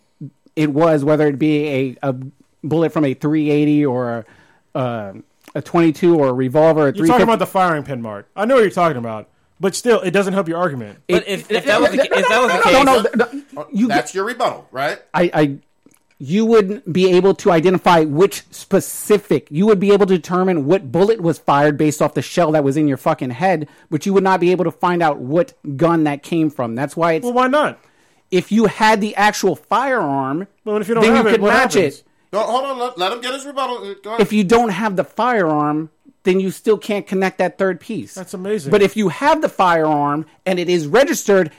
it 0.56 0.74
was, 0.74 1.06
whether 1.06 1.28
it 1.28 1.40
be 1.40 1.68
a, 1.68 1.98
a 2.03 2.16
bullet 2.64 2.91
from 2.91 3.06
a 3.06 3.14
380 3.14 3.86
or 3.86 4.26
a, 4.74 4.78
uh, 4.78 5.14
a 5.56 5.61
22 5.61 6.20
or 6.20 6.30
a 6.30 6.34
revolver. 6.34 6.90
A 6.90 6.94
You're 6.94 7.07
talking 7.07 7.24
about 7.24 7.40
the 7.40 7.48
firing 7.48 7.84
pin 7.84 8.02
mark. 8.02 8.30
I 8.36 8.45
know 8.45 8.56
what 8.56 8.61
you're 8.61 8.70
talking 8.70 8.98
about, 8.98 9.30
but 9.60 9.74
still, 9.74 10.02
it 10.02 10.11
doesn't 10.11 10.34
help 10.34 10.49
your 10.49 10.57
argument. 10.57 10.99
But 11.07 11.28
if, 11.28 11.49
if 11.49 11.66
that 11.66 11.80
was 11.80 11.91
the, 11.91 12.02
if 12.02 12.28
that 12.28 12.41
was 12.41 12.52
the 12.52 12.61
case, 12.61 12.80
no, 12.84 12.98
no, 12.98 13.06
no, 13.16 13.43
no, 13.53 13.68
you 13.72 13.88
get, 13.88 13.95
that's 13.95 14.14
your 14.14 14.26
rebuttal, 14.26 14.68
right? 14.72 15.00
I, 15.14 15.32
I, 15.34 15.58
you 16.18 16.45
wouldn't 16.45 16.92
be 16.92 17.09
able 17.14 17.34
to 17.35 17.51
identify 17.51 18.03
which 18.03 18.43
specific. 18.51 19.48
You 19.50 19.66
would 19.68 19.80
be 19.80 19.93
able 19.93 20.06
to 20.08 20.18
determine 20.18 20.66
what 20.66 20.92
bullet 20.92 21.22
was 21.22 21.40
fired 21.40 21.77
based 21.77 22.01
off 22.01 22.14
the 22.14 22.22
shell 22.22 22.51
that 22.51 22.66
was 22.66 22.76
in 22.76 22.90
your 22.90 22.98
fucking 22.98 23.30
head, 23.30 23.69
but 23.90 24.06
you 24.06 24.14
would 24.14 24.26
not 24.26 24.42
be 24.42 24.51
able 24.51 24.66
to 24.66 24.72
find 24.72 25.01
out 25.01 25.19
what 25.19 25.53
gun 25.77 26.03
that 26.03 26.22
came 26.22 26.50
from. 26.50 26.76
That's 26.76 26.98
why 26.98 27.14
it's 27.14 27.24
Well, 27.24 27.34
why 27.34 27.48
not? 27.48 27.80
If 28.32 28.51
you 28.51 28.66
had 28.66 29.01
the 29.01 29.16
actual 29.16 29.56
firearm, 29.56 30.48
Well, 30.66 30.77
if 30.77 30.88
you 30.88 30.93
don't 30.95 31.03
then 31.03 31.16
have 31.16 31.25
you 31.25 31.30
it, 31.30 31.33
could 31.33 31.41
what 31.41 31.49
match 31.53 31.74
happens? 31.74 31.99
it. 31.99 32.03
No, 32.32 32.41
hold 32.41 32.64
on. 32.66 32.77
Let, 32.80 32.98
let 32.98 33.11
him 33.11 33.22
get 33.22 33.33
his 33.33 33.45
rebuttal. 33.45 33.77
Uh, 33.77 33.93
go 34.03 34.09
ahead. 34.11 34.22
If 34.22 34.32
you 34.33 34.43
don't 34.43 34.69
have 34.69 34.95
the 34.95 35.03
firearm, 35.03 35.90
then 36.24 36.40
you 36.40 36.51
still 36.51 36.77
can't 36.77 37.08
connect 37.08 37.40
that 37.40 37.58
third 37.58 37.80
piece. 37.80 38.14
That's 38.14 38.33
amazing. 38.33 38.69
But 38.72 38.82
if 38.82 38.95
you 38.95 39.09
have 39.09 39.41
the 39.41 39.49
firearm 39.49 40.25
and 40.45 40.59
it 40.59 40.69
is 40.69 40.85
registered, 40.85 41.51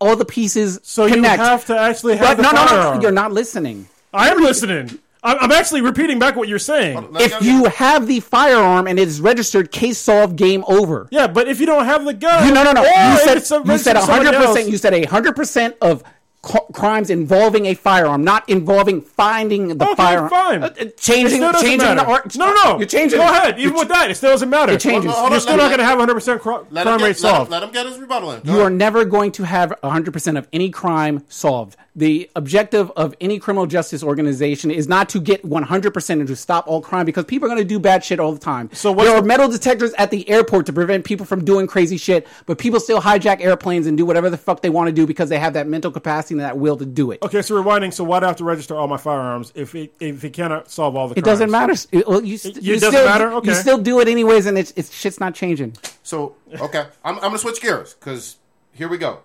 all 0.00 0.14
the 0.16 0.24
pieces 0.24 0.78
So 0.82 1.06
you 1.06 1.22
have 1.22 1.64
to 1.66 1.78
actually 1.78 2.18
But 2.18 2.26
have 2.26 2.36
the 2.36 2.42
no, 2.44 2.50
no, 2.52 2.62
no, 2.62 2.66
firearm. 2.68 3.00
you're 3.02 3.10
not 3.12 3.32
listening. 3.32 3.88
I 4.12 4.30
am 4.30 4.42
listening. 4.42 4.98
I'm, 5.24 5.38
I'm 5.38 5.52
actually 5.52 5.82
repeating 5.82 6.18
back 6.18 6.34
what 6.36 6.48
you're 6.48 6.58
saying. 6.58 7.08
If 7.14 7.42
you 7.42 7.64
have 7.66 8.06
the 8.06 8.20
firearm 8.20 8.86
and 8.88 8.98
it 8.98 9.06
is 9.06 9.20
registered, 9.20 9.70
case 9.70 9.98
solved, 9.98 10.36
game 10.36 10.64
over. 10.66 11.08
Yeah, 11.10 11.26
but 11.28 11.46
if 11.48 11.60
you 11.60 11.66
don't 11.66 11.84
have 11.84 12.04
the 12.04 12.12
gun, 12.14 12.46
You, 12.46 12.52
no, 12.52 12.64
no, 12.64 12.72
no. 12.72 12.82
You 12.82 12.88
said 13.18 13.36
a- 13.36 13.40
you 13.40 13.40
said 13.40 13.64
registered 13.68 13.94
to 13.96 14.00
somebody 14.02 14.24
hundred 14.24 14.46
percent. 14.46 14.68
You 14.70 14.76
said 14.78 15.04
hundred 15.04 15.36
percent 15.36 15.76
of 15.80 16.02
co- 16.42 16.66
crimes 16.72 17.10
involving 17.10 17.66
a 17.66 17.74
firearm, 17.74 18.24
not 18.24 18.48
involving 18.48 19.00
finding 19.00 19.78
the 19.78 19.84
Okay, 19.84 19.94
firearm. 19.94 20.28
fine. 20.30 20.62
Uh, 20.62 20.66
uh, 20.80 20.84
changing, 20.96 21.40
changing 21.60 21.78
the 21.96 22.04
art. 22.04 22.36
No, 22.36 22.52
no, 22.64 22.78
You're 22.78 22.86
changing. 22.86 23.18
Go 23.18 23.24
ahead. 23.24 23.58
Even 23.58 23.74
with 23.74 23.88
that, 23.88 24.10
it 24.10 24.16
still 24.16 24.30
doesn't 24.32 24.50
matter. 24.50 24.72
It 24.72 24.80
changes. 24.80 25.06
Well, 25.12 25.24
You're 25.26 25.34
on, 25.34 25.40
still 25.40 25.56
not 25.56 25.68
going 25.68 25.78
to 25.78 25.84
have 25.84 25.98
100 25.98 26.14
percent 26.14 26.40
crime 26.42 26.64
rate 26.70 26.84
let, 26.86 27.16
solved. 27.16 27.50
let 27.50 27.62
him 27.62 27.70
get 27.70 27.86
his 27.86 27.98
rebuttal 27.98 28.32
in. 28.32 28.42
Go 28.42 28.52
You 28.54 28.60
are 28.62 28.70
never 28.70 29.04
going 29.04 29.32
to 29.32 29.44
have 29.44 29.72
100% 29.82 30.38
of 30.38 30.48
any 30.52 30.70
crime 30.70 31.24
solved. 31.28 31.76
The 31.94 32.30
objective 32.34 32.90
of 32.92 33.14
any 33.20 33.38
criminal 33.38 33.66
justice 33.66 34.02
organization 34.02 34.70
is 34.70 34.88
not 34.88 35.10
to 35.10 35.20
get 35.20 35.42
100% 35.44 36.10
and 36.10 36.26
to 36.26 36.34
stop 36.36 36.66
all 36.66 36.80
crime 36.80 37.04
because 37.04 37.26
people 37.26 37.46
are 37.46 37.50
going 37.50 37.60
to 37.62 37.68
do 37.68 37.78
bad 37.78 38.02
shit 38.02 38.18
all 38.18 38.32
the 38.32 38.38
time. 38.38 38.70
So 38.72 38.94
there 38.94 39.14
are 39.14 39.20
the- 39.20 39.26
metal 39.26 39.46
detectors 39.48 39.92
at 39.98 40.10
the 40.10 40.26
airport 40.30 40.64
to 40.66 40.72
prevent 40.72 41.04
people 41.04 41.26
from 41.26 41.44
doing 41.44 41.66
crazy 41.66 41.98
shit, 41.98 42.26
but 42.46 42.56
people 42.58 42.80
still 42.80 43.00
hijack 43.02 43.42
airplanes 43.42 43.86
and 43.86 43.98
do 43.98 44.06
whatever 44.06 44.30
the 44.30 44.38
fuck 44.38 44.62
they 44.62 44.70
want 44.70 44.88
to 44.88 44.92
do 44.92 45.06
because 45.06 45.28
they 45.28 45.38
have 45.38 45.52
that 45.52 45.66
mental 45.66 45.90
capacity 45.90 46.31
and 46.32 46.40
that 46.40 46.58
will 46.58 46.76
to 46.76 46.84
do 46.84 47.10
it. 47.10 47.22
Okay, 47.22 47.42
so 47.42 47.54
rewinding. 47.62 47.92
So 47.92 48.04
why 48.04 48.20
do 48.20 48.26
I 48.26 48.28
have 48.28 48.36
to 48.38 48.44
register 48.44 48.74
all 48.74 48.88
my 48.88 48.96
firearms 48.96 49.52
if 49.54 49.74
it 49.74 49.94
if 50.00 50.24
it 50.24 50.30
cannot 50.32 50.70
solve 50.70 50.96
all 50.96 51.08
the? 51.08 51.18
It 51.18 51.24
doesn't 51.24 51.50
matter. 51.50 51.74
It, 51.92 52.06
well, 52.08 52.22
you, 52.24 52.36
st- 52.38 52.56
It- 52.58 52.62
you 52.62 52.74
it 52.74 52.80
doesn't 52.80 52.90
still, 52.98 53.04
matter? 53.06 53.32
Okay. 53.34 53.48
You 53.50 53.54
still 53.54 53.78
do 53.78 54.00
it 54.00 54.08
anyways, 54.08 54.46
and 54.46 54.58
it's, 54.58 54.72
it's 54.76 54.92
shit's 54.92 55.20
not 55.20 55.34
changing. 55.34 55.76
So 56.02 56.34
okay, 56.60 56.86
I'm, 57.04 57.14
I'm 57.16 57.20
going 57.20 57.32
to 57.32 57.38
switch 57.38 57.60
gears 57.60 57.94
because 57.94 58.36
here 58.72 58.88
we 58.88 58.98
go. 58.98 59.20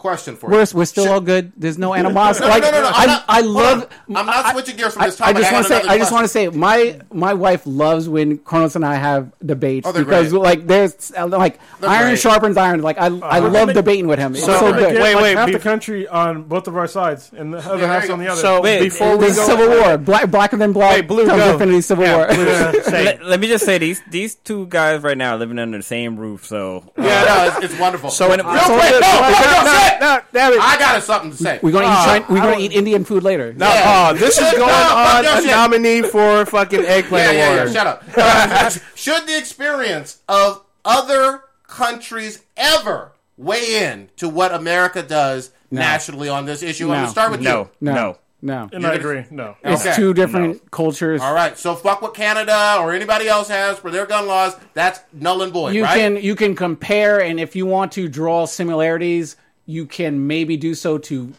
Question 0.00 0.34
for 0.36 0.48
We're, 0.48 0.60
you. 0.64 0.66
we're 0.72 0.84
still 0.86 1.04
Should- 1.04 1.12
all 1.12 1.20
good. 1.20 1.52
There's 1.58 1.76
no 1.76 1.92
animosity. 2.00 2.48
No, 2.48 2.54
no, 2.58 2.60
no, 2.60 2.70
no, 2.70 2.82
no. 2.84 2.90
I'm 2.94 3.06
not- 3.06 3.24
I 3.28 3.40
love. 3.42 3.82
on. 4.08 4.16
I'm 4.16 4.24
not 4.24 4.46
I- 4.46 4.52
switching 4.52 4.76
gears 4.78 4.94
from 4.94 5.02
I- 5.02 5.06
this 5.10 5.20
I 5.20 5.32
just 5.34 5.52
want 5.52 5.66
to 5.66 5.68
say. 5.68 5.74
another 5.80 5.90
I 5.92 5.98
just 5.98 6.12
want 6.12 6.24
to 6.24 6.28
say. 6.28 6.48
My 6.48 7.00
my 7.12 7.34
wife 7.34 7.62
loves 7.66 8.08
when 8.08 8.38
Kronos 8.38 8.76
and 8.76 8.84
I 8.86 8.94
have 8.94 9.30
debates 9.44 9.86
Oh, 9.86 9.92
because 9.92 10.30
great. 10.30 10.40
like 10.42 10.66
there's 10.66 11.12
uh, 11.14 11.26
like 11.26 11.60
They're 11.80 11.90
iron 11.90 12.08
great. 12.12 12.18
sharpens 12.18 12.56
iron. 12.56 12.80
Like 12.80 12.96
I 12.98 13.06
I 13.08 13.40
love 13.40 13.66
they- 13.68 13.74
debating 13.74 14.06
with 14.06 14.18
him. 14.18 14.34
It's 14.34 14.42
So- 14.42 14.58
so, 14.58 14.72
Get, 14.72 14.92
good. 14.94 15.02
Wait, 15.02 15.14
like, 15.14 15.22
wait, 15.22 15.36
half 15.36 15.46
be- 15.48 15.52
the 15.52 15.58
country 15.58 16.08
on 16.08 16.44
both 16.44 16.66
of 16.66 16.78
our 16.78 16.86
sides 16.86 17.30
and 17.36 17.52
the 17.52 17.58
other 17.58 17.76
there 17.76 17.86
half 17.86 18.08
on 18.08 18.20
the 18.20 18.28
other. 18.28 18.40
So 18.40 18.62
Wait, 18.62 18.80
before 18.80 19.18
we 19.18 19.26
go, 19.26 19.32
Civil 19.32 19.68
War, 19.68 19.98
black 19.98 20.30
blacker 20.30 20.56
than 20.56 20.72
black. 20.72 20.92
Wait, 20.96 21.08
Blue, 21.08 21.26
comes 21.26 21.42
go. 21.42 21.52
Infinity 21.52 21.82
Civil 21.82 22.06
War. 22.06 22.26
Let, 22.90 23.22
let 23.22 23.38
me 23.38 23.48
just 23.48 23.66
say 23.66 23.76
these 23.76 24.00
these 24.10 24.34
two 24.34 24.64
guys 24.68 25.02
right 25.02 25.16
now 25.18 25.34
are 25.34 25.38
living 25.38 25.58
under 25.58 25.76
the 25.76 25.82
same 25.84 26.16
roof. 26.16 26.46
So 26.46 26.90
Yeah, 26.96 27.04
no, 27.04 27.52
it's, 27.58 27.70
it's 27.72 27.78
wonderful. 27.78 28.08
So 28.08 28.30
when 28.30 28.40
it- 28.40 28.46
real 28.46 28.54
quick, 28.54 28.92
no, 28.92 29.00
no, 29.00 29.62
no, 29.64 29.89
no, 29.92 29.96
shit. 29.96 30.00
no, 30.00 30.20
damn 30.32 30.52
it. 30.52 30.60
I 30.60 30.78
got 30.78 31.02
something 31.02 31.30
to 31.30 31.36
say. 31.36 31.58
We're 31.62 31.72
gonna 31.72 31.86
Ah, 31.88 32.16
eat. 32.16 32.26
Chi- 32.26 32.32
we're 32.32 32.40
gonna 32.40 32.58
eat 32.58 32.72
Indian 32.72 33.04
food 33.04 33.22
later. 33.22 33.52
No, 33.52 33.66
Yeah. 33.66 34.08
oh, 34.10 34.14
this 34.16 34.38
is 34.38 34.50
going 34.56 34.62
up, 34.62 34.68
fuck 34.68 35.16
on 35.18 35.24
a 35.38 35.42
shit. 35.42 35.50
nominee 35.50 36.02
for 36.02 36.46
fucking 36.46 36.84
eggplant 36.84 37.36
yeah, 37.36 37.52
award. 37.54 37.68
yeah, 37.68 37.72
shut 37.74 37.86
up. 37.86 38.04
Uh, 38.16 38.70
should 38.94 39.26
the 39.26 39.36
experience 39.38 40.18
of 40.28 40.62
other 40.84 41.42
countries 41.66 42.42
ever 42.56 43.12
weigh 43.36 43.84
in 43.84 44.08
to 44.16 44.28
what 44.28 44.52
America 44.54 45.02
does 45.02 45.50
nationally 45.70 46.28
on 46.28 46.44
this 46.46 46.62
issue? 46.62 46.84
I'm 46.90 46.90
going 46.96 47.04
to 47.04 47.10
start 47.10 47.30
with 47.30 47.40
no, 47.40 47.60
you. 47.60 47.68
No, 47.80 47.94
no. 47.94 48.16
no. 48.42 48.68
And 48.72 48.82
You're 48.82 48.90
I 48.92 48.96
gonna- 48.98 49.10
agree. 49.20 49.24
No. 49.30 49.56
It's 49.62 49.86
Okay. 49.86 49.94
two 49.96 50.12
different 50.14 50.70
cultures. 50.70 51.20
All 51.20 51.32
right, 51.34 51.56
so 51.56 51.74
fuck 51.74 52.02
what 52.02 52.14
Canada 52.14 52.76
or 52.80 52.92
anybody 52.92 53.28
else 53.28 53.48
has 53.48 53.78
for 53.78 53.90
their 53.90 54.04
gun 54.06 54.26
laws. 54.26 54.56
That's 54.74 55.00
null 55.12 55.42
and 55.42 55.52
void, 55.52 55.74
you 55.74 55.84
right? 55.84 55.96
can 55.96 56.16
you 56.16 56.34
can 56.34 56.54
compare 56.56 57.20
and 57.22 57.38
if 57.38 57.54
you 57.54 57.66
want 57.66 57.92
to 57.92 58.08
draw 58.08 58.46
similarities 58.46 59.36
you 59.70 59.86
can 59.86 60.26
maybe 60.26 60.56
do 60.56 60.74
so 60.74 60.98
to 60.98 61.32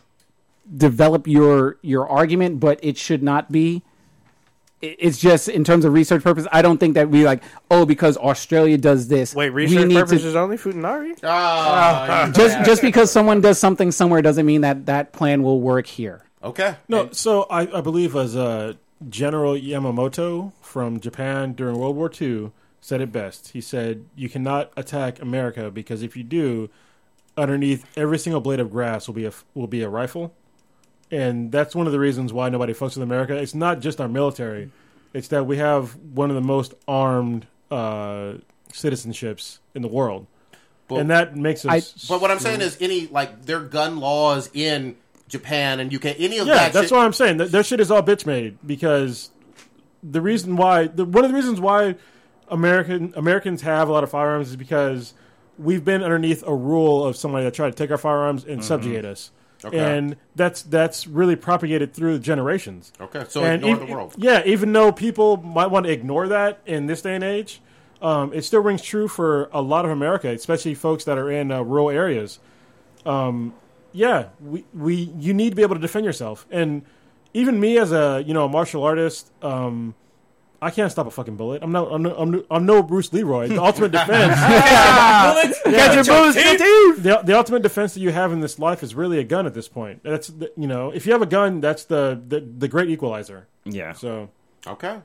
develop 0.77 1.27
your 1.27 1.77
your 1.81 2.07
argument 2.07 2.59
but 2.59 2.79
it 2.81 2.97
should 2.97 3.21
not 3.21 3.51
be 3.51 3.83
it's 4.81 5.19
just 5.19 5.47
in 5.47 5.63
terms 5.63 5.83
of 5.85 5.93
research 5.93 6.23
purpose 6.23 6.47
i 6.51 6.61
don't 6.61 6.77
think 6.79 6.93
that 6.95 7.09
we 7.09 7.25
like 7.25 7.43
oh 7.69 7.85
because 7.85 8.15
australia 8.17 8.77
does 8.77 9.07
this 9.09 9.35
Wait, 9.35 9.49
we 9.49 9.63
research 9.63 9.87
need 9.87 9.93
to- 9.95 9.99
purposes 10.05 10.35
only, 10.35 10.57
Futanari? 10.57 11.17
Ah, 11.23 12.27
you 12.27 12.33
just 12.33 12.55
bad. 12.57 12.65
just 12.65 12.81
because 12.81 13.11
someone 13.11 13.41
does 13.41 13.57
something 13.59 13.91
somewhere 13.91 14.21
doesn't 14.21 14.45
mean 14.45 14.61
that 14.61 14.85
that 14.85 15.11
plan 15.11 15.43
will 15.43 15.59
work 15.61 15.87
here 15.87 16.23
okay. 16.43 16.75
No, 16.87 17.09
so 17.11 17.43
I, 17.51 17.61
I 17.77 17.81
believe 17.81 18.15
as 18.15 18.35
uh, 18.35 18.73
General 19.09 19.53
Yamamoto 19.53 20.53
from 20.61 20.99
Japan 20.99 21.53
during 21.53 21.77
World 21.77 21.95
War 21.95 22.09
II 22.19 22.51
said 22.79 22.99
it 23.01 23.11
best. 23.11 23.49
He 23.49 23.61
said, 23.61 24.05
"You 24.15 24.27
cannot 24.27 24.71
attack 24.75 25.21
America 25.21 25.69
because 25.69 26.01
if 26.01 26.17
you 26.17 26.23
do, 26.23 26.71
underneath 27.37 27.85
every 27.97 28.17
single 28.19 28.41
blade 28.41 28.59
of 28.59 28.71
grass 28.71 29.07
will 29.07 29.15
be 29.15 29.25
a 29.25 29.31
will 29.53 29.67
be 29.67 29.81
a 29.81 29.89
rifle." 29.89 30.33
And 31.11 31.51
that's 31.51 31.75
one 31.75 31.87
of 31.87 31.91
the 31.93 31.99
reasons 31.99 32.31
why 32.31 32.47
nobody 32.49 32.73
fucks 32.73 32.95
with 32.95 33.03
America. 33.03 33.35
It's 33.35 33.53
not 33.55 33.79
just 33.81 33.99
our 33.99 34.07
military; 34.07 34.71
it's 35.13 35.27
that 35.29 35.45
we 35.45 35.57
have 35.57 35.95
one 35.97 36.29
of 36.29 36.35
the 36.35 36.41
most 36.41 36.73
armed 36.87 37.47
uh, 37.69 38.33
citizenships 38.71 39.59
in 39.75 39.81
the 39.81 39.87
world, 39.87 40.27
But- 40.87 40.99
and 40.99 41.09
that 41.09 41.35
makes 41.35 41.65
us. 41.65 42.05
But 42.07 42.21
what 42.21 42.31
I'm 42.31 42.39
saying 42.39 42.61
is, 42.61 42.77
any 42.79 43.07
like 43.07 43.45
their 43.45 43.59
gun 43.59 43.99
laws 43.99 44.49
in 44.53 44.95
Japan 45.27 45.79
and 45.79 45.93
UK, 45.93 46.15
any 46.17 46.37
of 46.39 46.47
Yeah, 46.47 46.55
that. 46.55 46.73
that's 46.73 46.87
shit, 46.87 46.95
what 46.97 47.05
I'm 47.05 47.13
saying. 47.13 47.37
That 47.37 47.51
their 47.51 47.63
shit 47.63 47.79
is 47.79 47.91
all 47.91 48.01
bitch 48.03 48.25
made 48.25 48.57
because 48.65 49.29
the 50.03 50.21
reason 50.21 50.55
why 50.55 50.87
the, 50.87 51.05
one 51.05 51.23
of 51.25 51.31
the 51.31 51.35
reasons 51.35 51.59
why 51.59 51.95
American 52.49 53.13
Americans 53.15 53.61
have 53.61 53.87
a 53.89 53.91
lot 53.91 54.03
of 54.03 54.09
firearms 54.11 54.49
is 54.49 54.55
because 54.55 55.13
we've 55.61 55.85
been 55.85 56.03
underneath 56.03 56.43
a 56.45 56.53
rule 56.53 57.05
of 57.05 57.15
somebody 57.15 57.45
that 57.45 57.53
tried 57.53 57.69
to 57.71 57.75
take 57.75 57.91
our 57.91 57.97
firearms 57.97 58.43
and 58.45 58.63
subjugate 58.63 59.05
us. 59.05 59.27
Mm-hmm. 59.27 59.41
Okay. 59.63 59.77
And 59.77 60.15
that's 60.35 60.63
that's 60.63 61.05
really 61.05 61.35
propagated 61.35 61.93
through 61.93 62.19
generations. 62.19 62.91
Okay, 62.99 63.25
so 63.29 63.43
and 63.43 63.63
ignore 63.63 63.85
the 63.85 63.85
world. 63.85 64.15
Yeah, 64.17 64.41
even 64.45 64.73
though 64.73 64.91
people 64.91 65.37
might 65.37 65.67
want 65.67 65.85
to 65.85 65.91
ignore 65.91 66.27
that 66.29 66.61
in 66.65 66.87
this 66.87 67.03
day 67.03 67.13
and 67.13 67.23
age, 67.23 67.61
um, 68.01 68.33
it 68.33 68.41
still 68.41 68.61
rings 68.61 68.81
true 68.81 69.07
for 69.07 69.49
a 69.53 69.61
lot 69.61 69.85
of 69.85 69.91
America, 69.91 70.29
especially 70.29 70.73
folks 70.73 71.03
that 71.03 71.19
are 71.19 71.29
in 71.29 71.51
uh, 71.51 71.61
rural 71.61 71.91
areas. 71.91 72.39
Um, 73.05 73.53
yeah, 73.91 74.29
we, 74.39 74.65
we 74.73 74.95
you 75.19 75.33
need 75.33 75.51
to 75.51 75.55
be 75.55 75.61
able 75.61 75.75
to 75.75 75.81
defend 75.81 76.05
yourself, 76.05 76.47
and 76.49 76.83
even 77.35 77.59
me 77.59 77.77
as 77.77 77.91
a 77.91 78.23
you 78.25 78.33
know 78.33 78.45
a 78.45 78.49
martial 78.49 78.83
artist, 78.83 79.31
um, 79.43 79.93
I 80.63 80.69
can't 80.69 80.91
stop 80.91 81.07
a 81.07 81.11
fucking 81.11 81.37
bullet. 81.37 81.63
I'm 81.63 81.71
no 81.71 81.87
I'm 81.89 82.03
no, 82.03 82.15
I'm 82.15 82.31
no, 82.31 82.45
I'm 82.51 82.65
no 82.65 82.83
Bruce 82.83 83.11
Leroy. 83.11 83.47
The 83.47 83.61
ultimate 83.61 83.91
defense, 83.91 84.35
Catch 85.63 85.95
your 85.95 86.03
bullets, 86.03 86.35
your 86.35 86.57
teeth. 86.57 87.03
the, 87.03 87.21
the 87.23 87.35
ultimate 87.37 87.63
defense 87.63 87.95
that 87.95 87.99
you 88.01 88.11
have 88.11 88.31
in 88.31 88.41
this 88.41 88.59
life 88.59 88.83
is 88.83 88.93
really 88.93 89.17
a 89.17 89.23
gun 89.23 89.45
at 89.47 89.53
this 89.53 89.67
point. 89.67 90.03
That's 90.03 90.27
the, 90.27 90.51
you 90.55 90.67
know 90.67 90.91
if 90.91 91.05
you 91.05 91.13
have 91.13 91.21
a 91.21 91.25
gun, 91.27 91.61
that's 91.61 91.85
the 91.85 92.21
the, 92.27 92.39
the 92.41 92.67
great 92.67 92.89
equalizer. 92.89 93.47
Yeah. 93.65 93.93
So 93.93 94.29
Okay. 94.67 94.99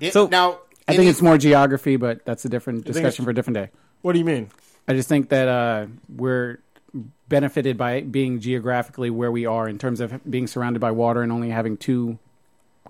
It- 0.00 0.12
So- 0.12 0.26
now, 0.26 0.58
i 0.88 0.96
think 0.96 1.08
it's 1.08 1.22
more 1.22 1.38
geography 1.38 1.94
but 1.96 2.24
that's 2.24 2.44
a 2.44 2.48
different 2.48 2.84
discussion 2.84 3.24
for 3.24 3.30
a 3.30 3.34
different 3.34 3.54
day 3.54 3.70
what 4.02 4.12
do 4.14 4.18
you 4.18 4.24
mean? 4.24 4.50
I 4.88 4.94
just 4.94 5.08
think 5.08 5.28
that 5.28 5.46
uh, 5.48 5.86
we're 6.08 6.58
benefited 7.28 7.78
by 7.78 8.00
being 8.00 8.40
geographically 8.40 9.10
where 9.10 9.30
we 9.30 9.46
are 9.46 9.68
in 9.68 9.78
terms 9.78 10.00
of 10.00 10.20
being 10.28 10.48
surrounded 10.48 10.80
by 10.80 10.90
water 10.90 11.22
and 11.22 11.30
only 11.32 11.50
having 11.50 11.76
two 11.76 12.18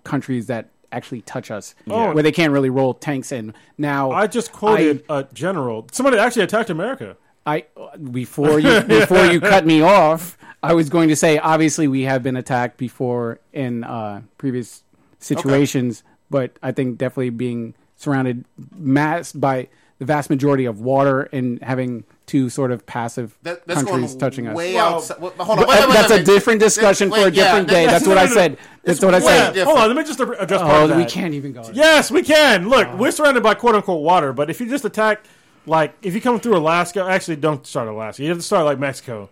countries 0.03 0.47
that 0.47 0.71
actually 0.93 1.23
touch 1.23 1.51
us, 1.51 1.75
Oh. 1.89 2.13
where 2.13 2.23
they 2.23 2.33
can't 2.33 2.53
really 2.53 2.71
roll 2.71 2.95
tanks 2.95 3.33
in. 3.33 3.55
Now, 3.79 4.11
I 4.13 4.27
just 4.27 4.53
quoted 4.53 5.05
a 5.09 5.27
general, 5.33 5.87
somebody 5.93 6.19
actually 6.19 6.43
attacked 6.43 6.71
America. 6.71 7.17
I 7.45 7.65
before 8.13 8.61
you 8.61 8.81
before 8.83 9.25
you 9.27 9.41
cut 9.41 9.67
me 9.67 9.83
off, 9.83 10.39
I 10.63 10.75
was 10.75 10.89
going 10.89 11.09
to 11.09 11.17
say 11.17 11.39
obviously 11.39 11.89
we 11.89 12.03
have 12.03 12.23
been 12.23 12.37
attacked 12.37 12.77
before 12.77 13.41
in 13.53 13.83
uh, 13.83 14.23
previous 14.39 14.85
situations, 15.19 16.05
but 16.31 16.57
I 16.63 16.71
think 16.73 16.99
definitely 16.99 17.31
being 17.31 17.75
surrounded 17.97 18.45
mass 18.77 19.33
by 19.33 19.69
the 20.03 20.07
vast 20.07 20.31
majority 20.31 20.65
of 20.65 20.81
water 20.81 21.23
and 21.33 21.63
having 21.63 22.03
two 22.27 22.49
sort 22.51 22.73
of 22.73 22.85
passive 22.87 23.39
That, 23.43 23.65
that's 23.69 23.85
countries 23.85 24.11
going 24.11 24.19
touching 24.19 24.47
us. 24.49 24.57
way 24.57 24.75
Well, 24.75 24.95
outside. 24.97 25.21
Well, 25.21 25.31
hold 25.39 25.59
on, 25.61 25.65
But 25.65 25.69
wait, 25.69 25.79
wait, 25.81 25.89
wait, 25.89 25.95
that's 25.95 26.11
a 26.11 26.17
wait. 26.17 26.27
different 26.27 26.61
discussion 26.61 27.09
Wait, 27.11 27.23
for 27.23 27.29
a 27.29 27.31
different 27.31 27.69
that- 27.69 27.75
day. 27.75 27.87
That's 27.87 28.05
no, 28.05 28.09
what 28.11 28.19
I 28.19 28.27
said. 28.27 28.59
That's 28.83 29.01
what 29.01 29.15
I 29.15 29.21
said. 29.21 29.53
different. 29.55 29.69
Hold 29.69 29.79
on, 29.79 29.87
let 29.89 29.97
me 29.97 30.05
just 30.05 30.19
address 30.21 30.61
part 30.61 30.75
Oh, 30.81 30.83
of 30.85 30.89
that. 30.91 30.97
we 30.99 31.05
can't 31.05 31.35
even 31.35 31.53
go. 31.53 31.63
there. 31.63 31.73
Yes, 31.75 32.11
we 32.11 32.23
can. 32.23 32.69
Look, 32.69 32.89
oh. 32.91 32.97
we're 32.97 33.13
surrounded 33.13 33.45
by 33.45 33.55
quote 33.55 33.77
unquote 33.77 34.03
water, 34.03 34.33
but 34.33 34.51
if 34.51 34.61
you 34.61 34.69
just 34.69 34.85
attack, 34.85 35.23
like, 35.67 35.95
if 36.03 36.15
you 36.15 36.21
come 36.21 36.41
through 36.41 36.57
Alaska, 36.57 37.05
actually, 37.05 37.37
don't 37.37 37.65
start 37.67 37.87
Alaska. 37.87 38.23
You 38.25 38.31
have 38.31 38.39
to 38.39 38.43
start 38.43 38.65
like 38.65 38.79
Mexico. 38.81 39.31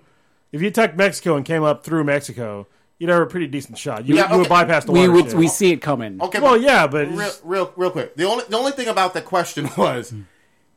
If 0.53 0.63
you 0.63 0.69
attacked 0.69 0.97
Mexico 0.97 1.37
and 1.37 1.45
came 1.45 1.65
up 1.65 1.83
through 1.85 2.05
Mexico, 2.05 2.67
you'd 2.99 3.09
have 3.11 3.23
a 3.23 3.27
pretty 3.27 3.47
decent 3.47 3.79
shot. 3.79 4.05
You, 4.05 4.17
Yeah, 4.17 4.31
you 4.33 4.39
would 4.41 4.49
bypass 4.49 4.85
the 4.85 4.93
We 4.93 5.09
water. 5.09 5.13
would 5.13 5.33
we 5.35 5.49
see 5.49 5.73
it 5.73 5.81
coming. 5.81 6.21
Okay, 6.21 6.39
well, 6.39 6.53
but 6.55 6.61
yeah, 6.61 6.87
but 6.87 7.09
real, 7.09 7.33
real, 7.45 7.73
real 7.77 7.91
quick. 7.91 8.15
The 8.17 8.25
only 8.25 8.45
the 8.49 8.59
only 8.59 8.73
thing 8.73 8.89
about 8.89 9.15
the 9.15 9.23
question 9.23 9.71
was 9.79 10.13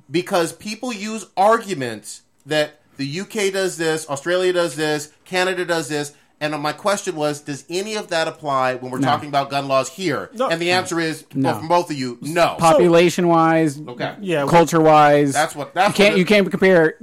because 0.10 0.54
people 0.54 0.92
use 0.94 1.26
arguments 1.38 2.22
that 2.46 2.80
the 2.98 3.20
UK 3.22 3.52
does 3.52 3.78
this, 3.78 4.08
Australia 4.10 4.54
does 4.54 4.76
this, 4.76 5.12
Canada 5.26 5.66
does 5.66 5.88
this, 5.90 6.14
And 6.42 6.54
my 6.62 6.74
question 6.74 7.16
was, 7.16 7.40
does 7.40 7.64
any 7.70 7.96
of 7.96 8.10
that 8.10 8.28
apply 8.28 8.76
when 8.76 8.92
we're 8.92 9.00
No. 9.00 9.08
talking 9.08 9.30
about 9.30 9.50
gun 9.50 9.70
laws 9.70 9.88
here? 9.88 10.30
No. 10.34 10.50
And 10.50 10.62
the 10.62 10.72
answer 10.72 11.00
is, 11.00 11.24
No. 11.34 11.52
well, 11.52 11.60
from 11.60 11.68
both 11.70 11.90
of 11.90 11.96
you, 11.96 12.18
no. 12.22 12.56
Population 12.60 13.30
wise, 13.30 13.80
Okay. 13.80 14.16
Yeah, 14.20 14.46
culture 14.46 14.82
wise, 14.82 15.32
That's 15.32 15.56
what- 15.56 15.74
that's 15.74 15.88
you 15.98 16.04
can't 16.04 16.14
what 16.14 16.20
you 16.20 16.26
can't 16.26 16.52
compare 16.52 16.98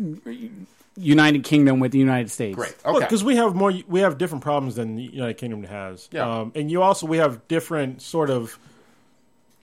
United 0.97 1.43
Kingdom 1.45 1.81
with 1.81 1.93
the 1.93 1.99
United 1.99 2.31
States. 2.31 2.55
Great. 2.55 2.75
Okay. 2.85 2.99
because 2.99 3.25
we 3.25 3.37
have 3.37 3.55
more, 3.55 3.73
we 3.89 4.01
have 4.01 4.19
different 4.19 4.45
problems 4.45 4.75
than 4.75 4.97
the 4.97 5.05
United 5.05 5.39
Kingdom 5.39 5.65
has. 5.65 6.09
Yeah. 6.13 6.29
Um, 6.29 6.53
and 6.55 6.71
you 6.71 6.83
also 6.83 7.07
we 7.07 7.17
have 7.17 7.47
different 7.49 8.03
sort 8.03 8.29
of 8.29 8.59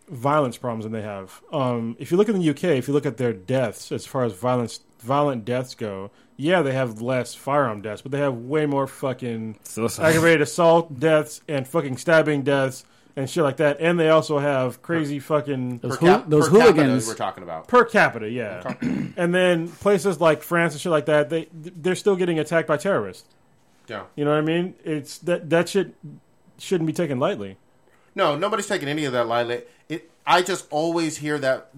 violence 0.09 0.57
problems 0.57 0.85
than 0.85 0.93
they 0.93 1.01
have. 1.01 1.41
Um, 1.51 1.95
if 1.99 2.11
you 2.11 2.17
look 2.17 2.29
in 2.29 2.39
the 2.39 2.49
UK, 2.49 2.63
if 2.65 2.87
you 2.87 2.93
look 2.93 3.05
at 3.05 3.17
their 3.17 3.33
deaths 3.33 3.91
as 3.91 4.05
far 4.05 4.23
as 4.23 4.33
violence, 4.33 4.79
violent 4.99 5.45
deaths 5.45 5.75
go, 5.75 6.11
yeah, 6.37 6.61
they 6.61 6.73
have 6.73 7.01
less 7.01 7.33
firearm 7.35 7.81
deaths, 7.81 8.01
but 8.01 8.11
they 8.11 8.19
have 8.19 8.35
way 8.35 8.65
more 8.65 8.87
fucking 8.87 9.57
Suicide. 9.63 10.09
aggravated 10.09 10.41
assault 10.41 10.99
deaths 10.99 11.41
and 11.47 11.67
fucking 11.67 11.97
stabbing 11.97 12.43
deaths 12.43 12.85
and 13.15 13.27
shit 13.29 13.43
like 13.43 13.57
that. 13.57 13.77
And 13.79 13.99
they 13.99 14.09
also 14.09 14.37
have 14.37 14.81
crazy 14.83 15.17
fucking 15.19 15.79
Those, 15.79 15.97
Per 15.97 16.05
hool- 16.05 16.15
cap- 16.19 16.29
those 16.29 16.47
per 16.49 16.59
hooligans. 16.61 17.07
we're 17.07 17.15
talking 17.15 17.43
about. 17.43 17.67
per 17.67 17.83
capita, 17.85 18.29
yeah. 18.29 18.61
and 19.17 19.33
then 19.33 19.67
places 19.67 20.21
like 20.21 20.43
France 20.43 20.73
and 20.73 20.81
shit 20.81 20.91
like 20.91 21.07
that, 21.07 21.29
they 21.29 21.47
they're 21.53 21.95
still 21.95 22.15
getting 22.15 22.37
attacked 22.39 22.67
by 22.67 22.77
terrorists. 22.77 23.27
Yeah. 23.87 24.03
You 24.15 24.23
know 24.25 24.31
what 24.31 24.37
I 24.37 24.41
mean? 24.41 24.75
It's 24.83 25.17
that 25.19 25.49
that 25.49 25.69
shit 25.69 25.95
shouldn't 26.59 26.85
be 26.87 26.93
taken 26.93 27.19
lightly. 27.19 27.57
No, 28.17 28.35
nobody's 28.35 28.65
taking 28.67 28.87
any 28.89 29.05
of 29.05 29.13
that 29.13 29.27
lightly. 29.27 29.61
It, 29.87 30.09
I 30.25 30.41
just 30.41 30.65
always 30.71 31.17
hear 31.17 31.37
that. 31.37 31.69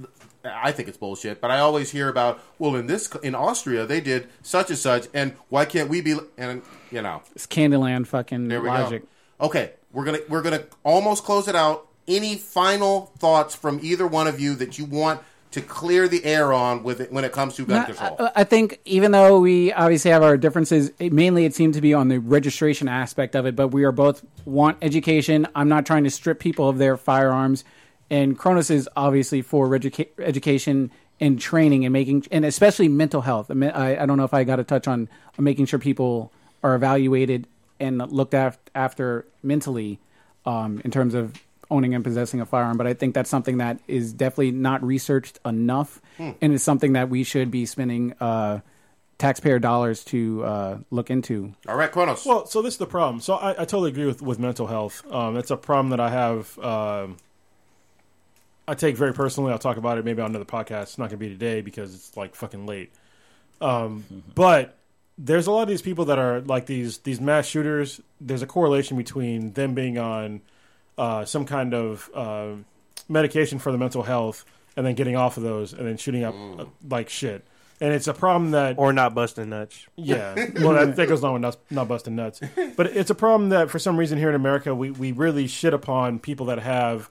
I 0.46 0.72
think 0.72 0.88
it's 0.88 0.98
bullshit, 0.98 1.42
but 1.42 1.52
I 1.52 1.60
always 1.60 1.92
hear 1.92 2.08
about 2.08 2.40
well, 2.58 2.78
in 2.78 2.88
this 2.88 3.14
in 3.22 3.36
Austria 3.36 3.86
they 3.86 4.00
did 4.00 4.30
such 4.42 4.70
and 4.70 4.80
such, 4.80 5.08
and 5.14 5.34
why 5.50 5.66
can't 5.66 5.90
we 5.90 6.00
be? 6.00 6.16
And 6.38 6.62
you 6.92 7.02
know, 7.02 7.22
It's 7.36 7.46
Candyland 7.46 8.08
fucking 8.08 8.48
there 8.48 8.62
we 8.62 8.70
logic. 8.70 9.04
go. 9.40 9.48
Okay, 9.48 9.74
we're 9.92 10.06
gonna 10.06 10.22
we're 10.30 10.42
gonna 10.42 10.64
almost 10.86 11.26
close 11.26 11.50
it 11.50 11.56
out. 11.56 11.88
Any 12.08 12.38
final 12.38 13.12
thoughts 13.20 13.54
from 13.54 13.82
either 13.84 14.08
one 14.08 14.28
of 14.28 14.40
you 14.40 14.56
that 14.56 14.80
you 14.80 14.86
want 14.86 15.20
to 15.52 15.62
clear 15.62 16.08
the 16.08 16.24
air 16.26 16.54
on 16.54 16.84
with 16.84 17.00
it 17.02 17.12
when 17.12 17.24
it 17.24 17.32
comes 17.32 17.56
to 17.56 17.66
gun 17.66 17.82
No, 17.82 17.86
control? 17.86 18.16
I, 18.20 18.42
I 18.42 18.44
think 18.44 18.80
even 18.86 19.12
though 19.12 19.40
we 19.40 19.74
obviously 19.74 20.12
have 20.12 20.22
our 20.22 20.38
differences, 20.38 20.92
it, 21.00 21.12
mainly 21.12 21.46
it 21.46 21.56
seemed 21.56 21.74
to 21.74 21.82
be 21.82 21.94
on 21.94 22.08
the 22.08 22.20
registration 22.20 22.88
aspect 22.88 23.36
of 23.36 23.46
it. 23.46 23.56
But 23.56 23.70
we 23.70 23.84
are 23.84 23.92
both 23.92 24.24
want 24.46 24.78
education. 24.82 25.48
I'm 25.56 25.70
not 25.70 25.86
trying 25.86 26.04
to 26.04 26.12
strip 26.12 26.40
people 26.40 26.70
of 26.70 26.78
their 26.78 26.98
firearms, 26.98 27.64
and 28.10 28.38
Kronos 28.38 28.70
is 28.70 28.88
obviously 28.96 29.42
for 29.42 29.68
educa- 29.70 30.10
education 30.20 30.92
and 31.20 31.40
training 31.40 31.84
and 31.86 31.92
making, 31.92 32.26
and 32.32 32.46
especially 32.46 32.88
mental 32.88 33.22
health. 33.22 33.52
I, 33.52 33.54
mean, 33.54 33.72
I, 33.72 34.04
I 34.04 34.06
don't 34.06 34.18
know 34.18 34.24
if 34.24 34.34
I 34.34 34.44
got 34.44 34.58
to 34.58 34.64
touch 34.64 34.88
on 34.88 35.10
making 35.38 35.66
sure 35.66 35.80
people 35.80 36.32
are 36.64 36.76
evaluated 36.76 37.48
and 37.80 37.98
looked 38.12 38.34
af- 38.34 38.60
after 38.76 39.26
mentally 39.44 40.00
um, 40.46 40.82
in 40.86 40.92
terms 40.92 41.14
of 41.14 41.34
owning 41.72 41.94
and 41.96 42.04
possessing 42.04 42.42
a 42.42 42.46
firearm. 42.46 42.78
But 42.78 42.88
I 42.88 42.94
think 42.94 43.14
that's 43.14 43.30
something 43.30 43.58
that 43.58 43.80
is 43.88 44.14
definitely 44.14 44.52
not 44.52 44.84
researched 44.84 45.40
enough, 45.46 46.02
and 46.18 46.54
it's 46.54 46.64
something 46.64 46.94
that 46.94 47.10
we 47.10 47.24
should 47.24 47.52
be 47.52 47.66
spending 47.66 48.14
uh, 48.20 48.60
taxpayer 49.18 49.60
dollars 49.60 50.04
to 50.06 50.44
uh, 50.44 50.78
look 50.90 51.12
into. 51.12 51.54
All 51.68 51.76
right, 51.76 51.92
Kronos. 51.92 52.26
Well, 52.26 52.48
so 52.48 52.62
this 52.62 52.76
is 52.76 52.78
the 52.80 52.88
problem. 52.88 53.22
So 53.22 53.36
I, 53.36 53.52
I 53.52 53.66
totally 53.66 53.92
agree 53.92 54.06
with, 54.06 54.22
with 54.22 54.40
mental 54.40 54.66
health. 54.66 55.04
Um, 55.12 55.38
it's 55.38 55.52
a 55.52 55.58
problem 55.58 55.90
that 55.90 56.00
I 56.00 56.10
have. 56.10 56.58
Um, 56.60 57.18
I 58.68 58.76
take 58.76 58.96
very 58.96 59.14
personally. 59.14 59.52
I'll 59.52 59.60
talk 59.60 59.78
about 59.78 59.98
it 59.98 60.06
maybe 60.06 60.22
on 60.22 60.30
another 60.30 60.46
podcast. 60.46 60.84
It's 60.84 60.98
not 60.98 61.10
going 61.10 61.20
to 61.20 61.26
be 61.26 61.30
today 61.30 61.62
because 61.62 61.94
it's 61.94 62.16
like 62.16 62.36
fucking 62.36 62.66
late. 62.66 62.92
Um, 63.62 64.06
but 64.36 64.78
there's 65.18 65.48
a 65.48 65.52
lot 65.52 65.64
of 65.64 65.68
these 65.68 65.82
people 65.82 66.06
that 66.06 66.18
are 66.18 66.40
like 66.42 66.66
these 66.66 67.00
these 67.00 67.20
mass 67.20 67.46
shooters. 67.46 68.00
There's 68.22 68.42
a 68.42 68.48
correlation 68.48 68.96
between 68.96 69.54
them 69.54 69.74
being 69.74 69.98
on 69.98 70.42
uh, 71.00 71.26
some 71.26 71.46
kind 71.46 71.74
of 71.74 72.10
uh, 72.14 72.52
medication 73.08 73.58
for 73.58 73.72
the 73.72 73.78
mental 73.78 74.04
health 74.04 74.46
and 74.76 74.86
then 74.86 74.96
getting 74.96 75.16
off 75.16 75.38
of 75.38 75.44
those 75.44 75.74
and 75.74 75.88
then 75.88 75.98
shooting 75.98 76.24
up 76.24 76.36
uh, 76.36 76.66
like 76.88 77.10
shit. 77.10 77.46
And 77.82 77.94
it's 77.94 78.08
a 78.08 78.14
problem 78.14 78.52
that 78.52 78.78
or 78.78 78.92
not 78.92 79.16
busting 79.16 79.50
nuts. 79.50 79.88
yeah, 79.96 80.36
well, 80.56 80.74
that, 80.74 80.98
that 80.98 81.08
goes 81.08 81.22
along 81.22 81.36
with 81.36 81.42
not, 81.42 81.58
not 81.70 81.88
busting 81.88 82.16
nuts. 82.16 82.42
But 82.76 82.88
it's 82.88 83.10
a 83.10 83.16
problem 83.16 83.50
that 83.50 83.72
for 83.72 83.80
some 83.80 83.96
reason 83.96 84.18
here 84.18 84.28
in 84.28 84.36
America, 84.36 84.76
we, 84.76 84.92
we 84.92 85.14
really 85.14 85.48
shit 85.48 85.74
upon 85.74 86.20
people 86.20 86.48
that 86.48 86.60
have 86.60 87.10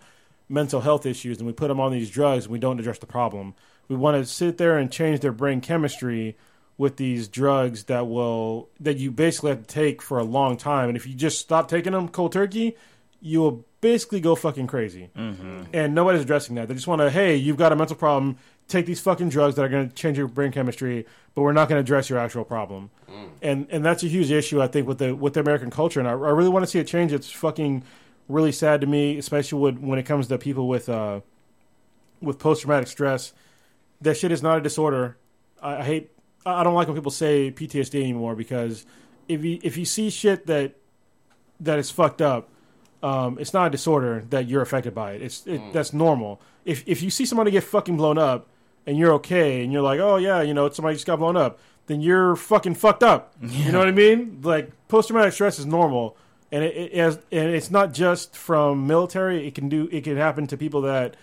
mental 0.50 0.83
health 0.83 1.07
issues 1.07 1.39
and 1.39 1.47
we 1.47 1.55
put 1.55 1.68
them 1.68 1.81
on 1.81 1.91
these 1.91 2.10
drugs 2.10 2.44
and 2.44 2.52
we 2.52 2.58
don't 2.58 2.78
address 2.78 2.99
the 2.99 3.07
problem. 3.07 3.55
We 3.89 3.97
want 3.97 4.23
to 4.23 4.31
sit 4.31 4.58
there 4.58 4.76
and 4.76 4.92
change 4.92 5.20
their 5.20 5.33
brain 5.33 5.62
chemistry 5.62 6.36
with 6.76 6.97
these 6.97 7.28
drugs 7.28 7.84
that 7.84 8.07
will 8.07 8.68
that 8.81 8.99
you 8.99 9.10
basically 9.10 9.50
have 9.50 9.67
to 9.67 9.67
take 9.67 10.02
for 10.02 10.18
a 10.18 10.25
long 10.25 10.58
time. 10.58 10.89
And 10.89 10.97
if 10.97 11.07
you 11.07 11.15
just 11.15 11.41
stop 11.41 11.68
taking 11.68 11.92
them 11.92 12.08
cold 12.08 12.33
turkey, 12.33 12.76
you 13.20 13.41
will 13.41 13.65
basically 13.81 14.20
go 14.20 14.34
fucking 14.34 14.66
crazy. 14.66 15.10
And 15.73 15.94
nobody's 15.94 16.23
addressing 16.23 16.55
that. 16.57 16.68
They 16.68 16.74
just 16.74 16.86
want 16.86 17.00
to, 17.00 17.10
hey, 17.10 17.36
you've 17.36 17.57
got 17.57 17.73
a 17.73 17.76
mental 17.76 17.97
problem. 17.97 18.36
Take 18.66 18.86
these 18.86 19.00
fucking 19.00 19.28
drugs 19.31 19.55
that 19.57 19.65
are 19.65 19.68
going 19.68 19.89
to 19.89 19.94
change 19.94 20.18
your 20.18 20.28
brain 20.28 20.52
chemistry, 20.52 21.07
but 21.34 21.42
we're 21.42 21.52
not 21.52 21.68
going 21.68 21.78
to 21.78 21.81
address 21.81 22.10
your 22.10 22.18
actual 22.18 22.44
problem. 22.44 22.90
And 23.40 23.66
and 23.70 23.84
that's 23.84 24.02
a 24.02 24.08
huge 24.08 24.31
issue, 24.31 24.60
I 24.60 24.66
think, 24.66 24.86
with 24.86 24.98
the 24.98 25.15
with 25.15 25.34
the 25.34 25.40
American 25.40 25.70
culture. 25.70 26.00
And 26.00 26.08
I, 26.08 26.12
I 26.12 26.15
really 26.15 26.50
want 26.50 26.65
to 26.65 26.70
see 26.70 26.78
a 26.78 26.84
change. 26.84 27.12
It's 27.12 27.31
fucking 27.31 27.82
really 28.28 28.52
sad 28.52 28.81
to 28.82 28.86
me, 28.86 29.16
especially 29.16 29.58
when 29.60 29.86
when 29.86 29.98
it 29.98 30.05
comes 30.05 30.26
to 30.28 30.36
people 30.39 30.68
with 30.68 30.89
uh, 30.89 31.20
with 32.20 32.39
post 32.39 32.62
traumatic 32.62 32.89
stress. 32.89 33.32
That 34.00 34.16
shit 34.16 34.31
is 34.31 34.42
not 34.42 34.58
a 34.58 34.60
disorder. 34.60 35.16
I, 35.62 35.76
I 35.76 35.84
hate. 35.84 36.10
I 36.44 36.60
I 36.60 36.65
don't 36.65 36.74
like 36.74 36.89
when 36.89 36.97
people 36.97 37.10
say 37.10 37.50
PTSD 37.50 38.00
anymore 38.02 38.34
because 38.36 38.84
if 39.28 39.44
you 39.44 39.58
if 39.62 39.78
you 39.78 39.86
see 39.86 40.10
shit 40.10 40.47
that 40.47 40.74
that 41.60 41.78
is 41.78 41.90
fucked 41.90 42.20
up, 42.20 42.50
um, 43.02 43.38
it's 43.38 43.54
not 43.54 43.66
a 43.68 43.70
disorder 43.70 44.24
that 44.30 44.48
you're 44.48 44.62
affected 44.62 44.94
by 44.94 45.12
it. 45.12 45.22
It's 45.22 45.46
it, 45.46 45.60
that's 45.72 45.92
normal. 45.92 46.40
If 46.64 46.82
if 46.86 47.02
you 47.02 47.10
see 47.10 47.24
somebody 47.24 47.50
get 47.50 47.64
fucking 47.64 47.96
blown 47.96 48.18
up 48.18 48.46
and 48.86 48.98
you're 48.98 49.12
okay 49.14 49.62
and 49.62 49.72
you're 49.72 49.82
like, 49.82 50.00
oh 50.00 50.16
yeah, 50.16 50.42
you 50.42 50.54
know, 50.54 50.68
somebody 50.70 50.96
just 50.96 51.06
got 51.06 51.18
blown 51.18 51.36
up, 51.36 51.58
then 51.86 52.00
you're 52.00 52.36
fucking 52.36 52.74
fucked 52.74 53.02
up. 53.02 53.34
You 53.42 53.72
know 53.72 53.78
what 53.78 53.88
I 53.88 53.92
mean? 53.92 54.40
Like 54.42 54.70
post 54.88 55.08
traumatic 55.08 55.32
stress 55.32 55.58
is 55.58 55.66
normal, 55.66 56.16
and 56.50 56.64
it, 56.64 56.76
it 56.76 56.94
has, 56.96 57.18
and 57.30 57.50
it's 57.54 57.70
not 57.70 57.92
just 57.92 58.36
from 58.36 58.86
military. 58.86 59.46
It 59.46 59.54
can 59.54 59.68
do 59.68 59.88
it 59.92 60.04
can 60.04 60.16
happen 60.16 60.46
to 60.48 60.56
people 60.56 60.82
that 60.82 61.16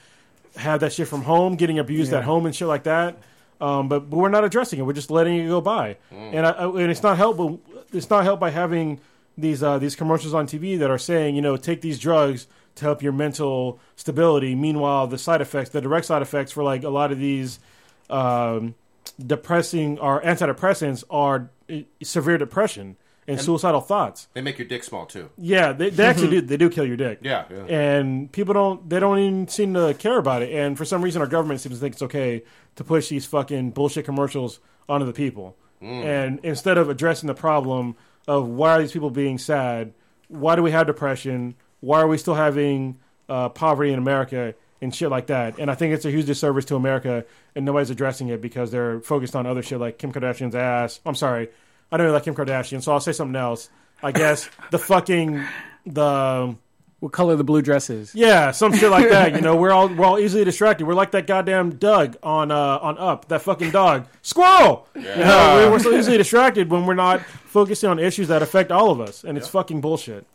have 0.55 0.79
that 0.79 0.93
shit 0.93 1.07
from 1.07 1.23
home, 1.23 1.55
getting 1.57 1.79
abused 1.79 2.13
at 2.13 2.23
home 2.23 2.45
and 2.45 2.55
shit 2.55 2.67
like 2.67 2.83
that. 2.83 3.17
Um, 3.59 3.87
but, 3.87 4.09
but 4.09 4.17
we're 4.17 4.29
not 4.29 4.43
addressing 4.43 4.79
it. 4.79 4.83
We're 4.83 4.93
just 4.93 5.11
letting 5.11 5.37
it 5.37 5.47
go 5.47 5.61
by, 5.61 5.97
and 6.11 6.45
I, 6.45 6.51
and 6.65 6.91
it's 6.91 7.03
not 7.03 7.17
helped. 7.17 7.37
But 7.37 7.57
it's 7.93 8.09
not 8.09 8.23
helped 8.23 8.39
by 8.41 8.49
having 8.49 8.99
these 9.37 9.63
uh, 9.63 9.77
these 9.77 9.95
commercials 9.95 10.33
on 10.33 10.47
TV 10.47 10.77
that 10.79 10.89
are 10.89 10.97
saying, 10.97 11.35
you 11.35 11.41
know, 11.41 11.57
take 11.57 11.81
these 11.81 11.99
drugs 11.99 12.47
to 12.75 12.85
help 12.85 13.01
your 13.01 13.13
mental 13.13 13.79
stability. 13.95 14.55
Meanwhile, 14.55 15.07
the 15.07 15.17
side 15.17 15.41
effects, 15.41 15.69
the 15.69 15.81
direct 15.81 16.05
side 16.05 16.21
effects 16.21 16.51
for 16.51 16.63
like 16.63 16.83
a 16.83 16.89
lot 16.89 17.11
of 17.11 17.19
these 17.19 17.59
um, 18.09 18.75
depressing 19.25 19.99
or 19.99 20.21
antidepressants 20.21 21.03
are 21.09 21.49
uh, 21.69 21.79
severe 22.03 22.37
depression 22.37 22.97
and, 23.27 23.41
suicidal 23.41 23.81
thoughts. 23.81 24.27
They 24.33 24.41
make 24.41 24.57
your 24.57 24.67
dick 24.67 24.83
small 24.83 25.05
too. 25.05 25.29
Yeah, 25.37 25.71
they, 25.71 25.89
they 25.89 26.05
actually 26.05 26.29
do. 26.41 26.41
They 26.41 26.57
do 26.57 26.69
kill 26.69 26.85
your 26.85 26.97
dick. 26.97 27.19
Yeah, 27.21 27.45
yeah. 27.49 27.65
And 27.65 28.31
people 28.31 28.53
don't. 28.53 28.89
They 28.89 28.99
don't 28.99 29.19
even 29.19 29.47
seem 29.47 29.73
to 29.73 29.93
care 29.95 30.17
about 30.17 30.41
it. 30.41 30.53
And 30.53 30.77
for 30.77 30.85
some 30.85 31.01
reason, 31.01 31.21
our 31.21 31.27
government 31.27 31.61
seems 31.61 31.75
to 31.75 31.81
think 31.81 31.93
it's 31.93 32.03
okay 32.03 32.43
to 32.75 32.83
push 32.83 33.09
these 33.09 33.25
fucking 33.25 33.71
bullshit 33.71 34.05
commercials 34.05 34.59
onto 34.87 35.05
the 35.05 35.13
people. 35.13 35.57
And 35.81 36.39
instead 36.41 36.79
of 36.79 36.89
addressing 36.89 37.27
the 37.27 37.35
problem 37.35 37.95
of 38.27 38.47
why 38.47 38.71
are 38.71 38.81
these 38.81 38.91
people 38.91 39.09
being 39.09 39.37
sad, 39.37 39.93
why 40.27 40.55
do 40.55 40.63
we 40.63 40.71
have 40.71 40.87
depression, 40.87 41.55
why 41.79 42.01
are 42.01 42.07
we 42.07 42.17
still 42.17 42.35
having 42.35 42.97
uh, 43.29 43.49
poverty 43.49 43.91
in 43.91 43.99
America 43.99 44.55
and 44.81 44.93
shit 44.93 45.09
like 45.09 45.27
that. 45.27 45.59
And 45.59 45.69
I 45.71 45.75
think 45.75 45.93
it's 45.93 46.05
a 46.05 46.11
huge 46.11 46.25
disservice 46.25 46.65
to 46.65 46.75
America, 46.75 47.25
and 47.55 47.65
nobody's 47.65 47.89
addressing 47.89 48.29
it 48.29 48.41
because 48.41 48.71
they're 48.71 48.99
focused 49.01 49.35
on 49.35 49.45
other 49.45 49.61
shit 49.61 49.79
like 49.79 49.97
Kim 49.97 50.11
Kardashian's 50.11 50.55
ass. 50.55 50.99
I'm 51.05 51.15
sorry, 51.15 51.49
I 51.91 51.97
don't 51.97 52.05
really 52.05 52.13
like 52.13 52.23
Kim 52.23 52.35
Kardashian, 52.35 52.81
so 52.81 52.91
I'll 52.91 52.99
say 52.99 53.11
something 53.11 53.35
else. 53.35 53.69
I 54.03 54.11
guess 54.11 54.49
the 54.71 54.79
fucking 54.79 55.43
the 55.85 56.55
What 56.99 57.11
color 57.11 57.35
the 57.35 57.43
blue 57.43 57.61
dress 57.61 57.89
is? 57.89 58.15
yeah, 58.15 58.51
some 58.51 58.73
shit 58.73 58.89
like 58.89 59.09
that. 59.09 59.33
You 59.35 59.41
know, 59.41 59.55
we're 59.55 59.71
all 59.71 59.87
we're 59.89 60.05
all 60.05 60.17
easily 60.17 60.43
distracted. 60.43 60.85
We're 60.87 60.93
like 60.93 61.11
that 61.11 61.27
goddamn 61.27 61.71
Dug 61.75 62.15
on 62.23 62.51
uh, 62.51 62.79
on 62.81 62.97
Up, 62.97 63.27
that 63.27 63.41
fucking 63.41 63.71
dog, 63.71 64.07
squirrel. 64.21 64.87
You 64.95 65.01
know, 65.01 65.55
we're, 65.57 65.71
we're 65.71 65.79
so 65.79 65.91
easily 65.95 66.17
distracted 66.17 66.69
when 66.71 66.85
we're 66.85 66.93
not 66.95 67.21
focusing 67.21 67.89
on 67.89 67.99
issues 67.99 68.29
that 68.29 68.41
affect 68.41 68.71
all 68.71 68.91
of 68.91 69.01
us, 69.01 69.23
and 69.23 69.37
it's 69.37 69.47
fucking 69.47 69.81
bullshit. 69.81 70.25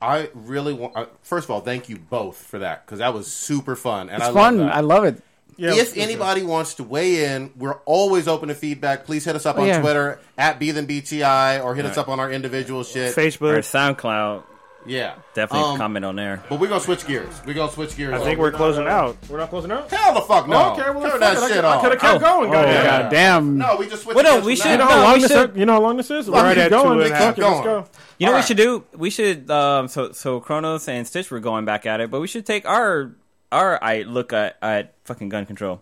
I 0.00 0.30
really 0.34 0.74
want. 0.74 0.96
Uh, 0.96 1.06
first 1.22 1.44
of 1.46 1.50
all, 1.50 1.60
thank 1.60 1.88
you 1.88 1.96
both 1.96 2.36
for 2.36 2.58
that 2.58 2.84
because 2.84 2.98
that 2.98 3.14
was 3.14 3.26
super 3.26 3.74
fun 3.74 4.08
and 4.10 4.18
It's 4.18 4.24
I 4.24 4.26
love 4.26 4.34
fun. 4.34 4.56
that. 4.58 4.74
I 4.74 4.80
love 4.80 5.04
it. 5.04 5.22
Yeah, 5.56 5.74
if 5.74 5.96
anybody 5.96 6.42
wants 6.42 6.74
to 6.74 6.82
weigh 6.84 7.24
in, 7.34 7.52
we're 7.56 7.78
always 7.84 8.26
open 8.26 8.48
to 8.48 8.54
feedback. 8.54 9.04
Please 9.04 9.24
hit 9.24 9.36
us 9.36 9.46
up 9.46 9.58
on 9.58 9.66
yeah. 9.66 9.80
Twitter 9.80 10.18
at 10.36 10.58
be 10.58 10.70
them 10.72 10.86
BTI 10.86 11.62
or 11.62 11.74
hit 11.74 11.84
us 11.84 11.96
up 11.98 12.08
on 12.08 12.18
our 12.20 12.32
individual 12.32 12.84
shit. 12.84 13.14
Facebook, 13.14 13.52
Or 13.54 13.58
Facebook. 13.58 13.96
SoundCloud. 13.96 14.42
Yeah, 14.84 15.14
Definitely 15.34 15.70
Um, 15.72 15.78
comment 15.78 16.04
on 16.04 16.16
there. 16.16 16.42
But 16.48 16.58
we're 16.58 16.66
gonna 16.68 16.80
switch 16.80 17.06
gears. 17.06 17.32
We're 17.46 17.54
gonna 17.54 17.70
switch 17.70 17.96
gears. 17.96 18.14
I 18.14 18.24
think 18.24 18.40
we're 18.40 18.50
closing 18.50 18.86
out. 18.88 19.16
We're 19.28 19.38
not 19.38 19.50
closing 19.50 19.70
out. 19.70 19.88
Hell 19.90 20.12
the 20.14 20.22
fuck 20.22 20.48
no. 20.48 20.72
Okay, 20.72 20.90
well, 20.90 21.02
Turn 21.02 21.10
fuck 21.12 21.20
that 21.20 21.36
it. 21.36 21.40
Shit 21.40 21.52
could- 21.52 21.64
I 21.64 21.74
off. 21.76 21.82
could 21.82 21.92
have 21.92 22.00
kept 22.00 22.20
going. 22.20 22.48
Oh, 22.50 22.52
goddamn. 22.52 22.84
god 22.84 23.10
damn. 23.10 23.58
No, 23.58 23.76
we 23.78 23.86
just 23.88 24.02
switched 24.02 24.16
Well, 24.16 24.24
no, 24.24 24.32
gears 24.34 24.44
we 24.44 24.56
should- 24.56 24.70
You 24.72 24.76
know 24.78 24.86
how 24.86 24.96
No, 24.96 25.02
long 25.04 25.12
we 25.14 25.20
this? 25.20 25.30
should- 25.32 25.56
You 25.56 25.66
know 25.66 25.72
how 25.74 25.80
long 25.80 25.96
this 25.98 26.10
is? 26.10 26.28
We're 26.28 26.34
Let's 26.42 26.48
at 26.48 26.54
keep 26.56 26.64
two 26.64 26.70
going. 26.70 26.90
and 26.92 27.00
a 27.00 27.02
Let's 27.04 27.12
half. 27.24 27.34
keep- 27.36 27.44
let's 27.44 27.54
Going. 27.60 27.64
go. 27.82 27.88
You 28.18 28.26
know 28.26 28.32
what 28.32 28.36
All 28.36 28.42
we 28.42 28.46
should 28.46 28.56
do? 28.56 28.84
We 28.96 29.10
should 29.10 29.50
um 29.50 29.88
so 29.88 30.12
so 30.12 30.40
Kronos 30.40 30.88
and 30.88 31.06
Stitch 31.06 31.30
were 31.30 31.40
going 31.40 31.64
back 31.64 31.86
at 31.86 32.00
it, 32.00 32.10
but 32.10 32.20
we 32.20 32.26
should 32.26 32.44
take 32.44 32.66
our 32.66 33.12
our 33.52 33.78
I 33.82 34.02
look 34.02 34.32
at 34.32 34.56
at 34.62 34.94
fucking 35.04 35.28
gun 35.28 35.46
control. 35.46 35.80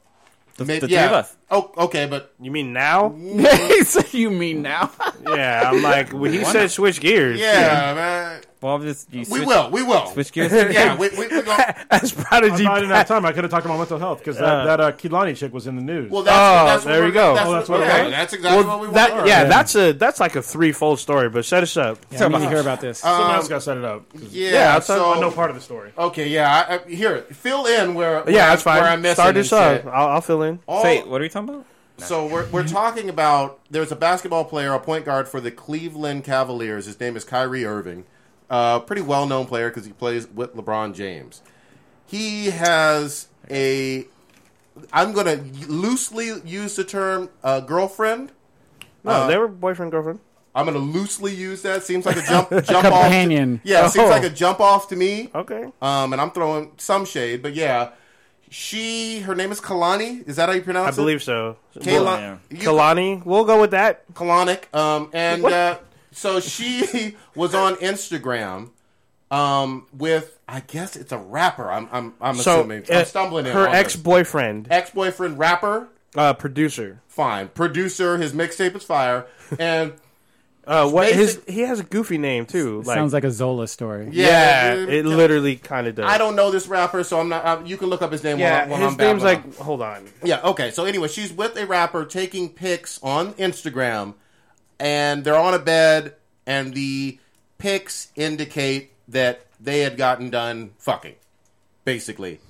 The, 0.56 0.64
Maybe- 0.66 0.80
the 0.80 0.86
three 0.88 0.96
yeah. 0.96 1.06
of 1.06 1.12
us. 1.12 1.36
Oh, 1.50 1.70
okay, 1.78 2.04
but 2.06 2.34
You 2.38 2.50
mean 2.50 2.74
now? 2.74 3.14
so 3.84 4.02
you 4.12 4.30
mean 4.30 4.60
now? 4.60 4.90
yeah, 5.26 5.70
I'm 5.72 5.80
like 5.82 6.12
when 6.12 6.32
he 6.34 6.44
said 6.44 6.70
switch 6.70 7.00
gears. 7.00 7.40
yeah, 7.40 7.94
man. 7.94 8.40
Well, 8.62 8.74
I'm 8.74 8.82
just 8.82 9.10
you 9.10 9.20
We 9.20 9.24
switch, 9.24 9.46
will. 9.46 9.70
We 9.70 9.82
will. 9.82 10.04
switch 10.08 10.32
gears. 10.32 10.52
Yeah, 10.74 10.94
we 10.94 11.08
we 11.10 11.28
we 11.28 11.28
going 11.28 11.46
As 11.90 12.12
I 12.18 12.22
Prodigy. 12.22 12.64
thought 12.64 12.76
I 12.76 12.80
didn't 12.80 12.94
have 12.94 13.08
time. 13.08 13.24
I 13.24 13.32
could 13.32 13.44
have 13.44 13.50
talked 13.50 13.64
about 13.64 13.78
mental 13.78 13.98
health 13.98 14.18
because 14.18 14.36
that, 14.36 14.44
Uh, 14.44 14.64
that 14.66 14.80
uh, 14.80 14.92
Kehlani 14.92 15.34
chick 15.34 15.52
was 15.54 15.66
in 15.66 15.76
the 15.76 15.82
news. 15.82 16.10
Well, 16.10 16.22
that's, 16.22 16.36
Oh, 16.36 16.66
that's 16.66 16.84
there 16.84 17.00
we're- 17.00 17.10
go. 17.12 17.34
That's, 17.34 17.46
Oh, 17.46 17.50
what, 17.50 17.56
that's 17.56 17.68
what- 17.70 17.80
yeah, 17.80 17.96
okay. 18.02 18.10
that's 18.10 18.32
exactly 18.34 18.64
Well, 18.64 18.78
what 18.78 18.88
we 18.88 18.94
that, 18.94 19.12
want. 19.14 19.26
yeah, 19.26 19.42
Yeah. 19.42 19.48
that's 19.48 19.74
a 19.76 19.92
that's 19.92 20.20
like 20.20 20.36
a 20.36 20.42
threefold 20.42 20.98
story. 20.98 21.30
But 21.30 21.46
set 21.46 21.62
us 21.62 21.74
up. 21.78 21.98
Yeah, 22.10 22.24
I 22.24 22.28
need 22.28 22.38
to 22.40 22.48
hear 22.50 22.60
about 22.60 22.82
this. 22.82 22.98
Someone 22.98 23.30
Um, 23.30 23.36
else 23.36 23.48
got 23.48 23.54
to 23.56 23.60
set 23.62 23.78
it 23.78 23.84
up. 23.84 24.02
'cause 24.12 24.24
Yeah, 24.30 24.50
Yeah, 24.52 24.74
I'll 24.74 24.80
so 24.82 25.14
I 25.14 25.20
know 25.20 25.30
part 25.30 25.48
of 25.48 25.56
the 25.56 25.62
story. 25.62 25.92
okay, 25.96 26.28
yeah. 26.28 26.64
I, 26.68 26.74
I, 26.74 26.78
here, 26.94 27.24
fill 27.32 27.64
in 27.64 27.94
where. 27.94 28.20
where 28.24 28.30
Yeah, 28.30 28.44
I- 28.44 28.48
that's 28.50 28.62
fine. 28.62 28.82
Where 28.82 28.90
I'm 28.90 29.00
missing 29.00 29.14
Start 29.14 29.36
us 29.38 29.52
and 29.52 29.60
up. 29.62 29.82
shit. 29.84 29.86
I'll, 29.92 30.08
I'll 30.08 30.20
fill 30.20 30.42
in. 30.42 30.58
All- 30.68 30.82
Say, 30.82 31.02
what 31.02 31.20
are 31.20 31.24
we 31.24 31.30
talking 31.30 31.48
about? 31.48 31.64
So 31.96 32.26
we're 32.26 32.46
we're 32.46 32.66
talking 32.66 33.08
about 33.10 33.58
there's 33.70 33.92
a 33.92 33.96
basketball 33.96 34.44
player, 34.44 34.72
a 34.74 34.78
point 34.80 35.04
guard 35.06 35.28
for 35.28 35.40
the 35.40 35.50
Cleveland 35.50 36.24
Cavaliers. 36.24 36.86
His 36.86 36.98
name 37.00 37.14
is 37.16 37.24
Kyrie 37.24 37.64
Irving. 37.66 38.04
Uh, 38.50 38.80
pretty 38.80 39.02
well 39.02 39.26
known 39.26 39.46
player 39.46 39.70
because 39.70 39.86
he 39.86 39.92
plays 39.92 40.26
with 40.28 40.54
LeBron 40.56 40.92
James. 40.94 41.40
He 42.06 42.46
has 42.50 43.28
a. 43.48 44.06
I'm 44.92 45.12
going 45.12 45.26
to 45.26 45.66
loosely 45.70 46.32
use 46.44 46.74
the 46.76 46.84
term 46.84 47.28
uh, 47.44 47.60
girlfriend. 47.60 48.32
No, 49.04 49.10
Uh, 49.12 49.26
they 49.28 49.36
were 49.38 49.46
boyfriend 49.48 49.92
girlfriend. 49.92 50.18
I'm 50.54 50.64
going 50.66 50.74
to 50.76 50.82
loosely 50.82 51.32
use 51.32 51.62
that. 51.62 51.84
Seems 51.84 52.04
like 52.06 52.16
a 52.16 52.22
jump 52.22 52.48
jump 52.64 52.70
off. 52.86 53.02
Companion. 53.04 53.60
To, 53.60 53.68
yeah, 53.68 53.86
it 53.86 53.90
seems 53.90 54.06
Oh. 54.08 54.10
like 54.10 54.24
a 54.24 54.30
jump 54.30 54.58
off 54.58 54.88
to 54.88 54.96
me. 54.96 55.30
Okay. 55.34 55.70
Um, 55.80 56.12
and 56.12 56.20
I'm 56.20 56.32
throwing 56.32 56.72
some 56.76 57.04
shade, 57.04 57.42
but 57.42 57.54
yeah, 57.54 57.90
she 58.48 59.20
her 59.20 59.34
name 59.36 59.52
is 59.52 59.60
Kehlani. 59.60 60.26
Is 60.28 60.36
that 60.36 60.48
how 60.48 60.54
you 60.54 60.60
I 60.60 60.64
pronounce 60.64 60.96
it? 60.96 61.00
I 61.00 61.04
believe 61.04 61.22
so. 61.22 61.56
Kayla, 61.76 62.18
yeah. 62.18 62.36
you- 62.50 62.56
Kehlani. 62.58 63.24
We'll 63.24 63.44
go 63.44 63.60
with 63.60 63.70
that. 63.70 64.12
Kalanick. 64.14 64.74
Um, 64.74 65.10
and 65.12 65.42
What? 65.44 65.52
uh, 65.52 65.78
so 66.20 66.38
she 66.40 67.16
was 67.34 67.54
on 67.54 67.74
Instagram 67.76 68.70
um, 69.30 69.86
with 69.96 70.38
I 70.48 70.60
guess 70.60 70.96
it's 70.96 71.12
a 71.12 71.18
rapper. 71.18 71.70
I'm 71.70 71.88
I'm, 71.92 72.14
I'm 72.20 72.34
So 72.36 72.58
assuming 72.60 72.84
uh, 72.90 72.98
I'm 72.98 73.04
stumbling 73.06 73.46
in 73.46 73.52
her 73.52 73.66
ex 73.66 73.96
boyfriend, 73.96 74.68
ex 74.70 74.90
boyfriend 74.90 75.38
rapper. 75.38 75.88
uh, 76.16 76.34
producer. 76.34 77.00
Fine, 77.08 77.48
producer. 77.48 78.18
His 78.18 78.32
mixtape 78.32 78.74
is 78.76 78.82
fire, 78.84 79.26
and 79.58 79.92
Uh, 80.66 80.88
what 80.88 81.12
his 81.12 81.40
he 81.48 81.60
has 81.62 81.80
a 81.80 81.82
goofy 81.84 82.18
name 82.18 82.46
too. 82.46 82.82
Like, 82.82 82.94
Sounds 82.96 83.12
like 83.12 83.24
a 83.24 83.30
Zola 83.30 83.66
story. 83.66 84.08
yeah, 84.12 84.74
dude, 84.74 84.88
it 84.90 85.04
literally 85.06 85.56
kind 85.56 85.86
of 85.86 85.94
does. 85.96 86.04
I 86.06 86.18
don't 86.18 86.36
know 86.36 86.50
this 86.50 86.66
rapper, 86.68 87.02
so 87.04 87.18
I'm 87.20 87.28
not. 87.28 87.44
Uh, 87.44 87.62
you 87.64 87.76
can 87.76 87.88
look 87.88 88.02
up 88.02 88.12
his 88.12 88.22
name. 88.22 88.38
Yeah, 88.38 88.66
while, 88.66 88.68
while 88.78 88.90
his 88.90 88.92
I'm 88.92 88.96
name's 89.06 89.22
babbling 89.22 89.50
like. 89.52 89.56
Hold 89.58 89.82
on. 89.82 90.06
Yeah, 90.24 90.40
okay. 90.50 90.70
So 90.70 90.84
anyway, 90.84 91.08
she's 91.08 91.32
with 91.32 91.56
a 91.56 91.66
rapper 91.66 92.04
taking 92.04 92.48
pics 92.50 93.00
on 93.02 93.32
Instagram, 93.34 94.14
and 94.80 95.22
they're 95.24 95.36
on 95.36 95.54
a 95.54 95.58
bed, 95.58 96.14
and 96.46 96.74
the 96.74 97.18
pics 97.58 98.08
indicate 98.16 98.92
that 99.06 99.46
they 99.60 99.80
had 99.80 99.96
gotten 99.96 100.30
done 100.30 100.70
fucking. 100.78 101.14
Basically, 101.84 102.40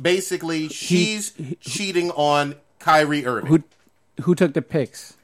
basically, 0.00 0.68
she's 0.68 1.32
cheating 1.60 2.10
on 2.12 2.54
Kyrie 2.78 3.26
Irving. 3.26 3.46
Who 3.48 3.62
who 4.22 4.34
took 4.34 4.54
the 4.54 4.62
pics? 4.62 5.14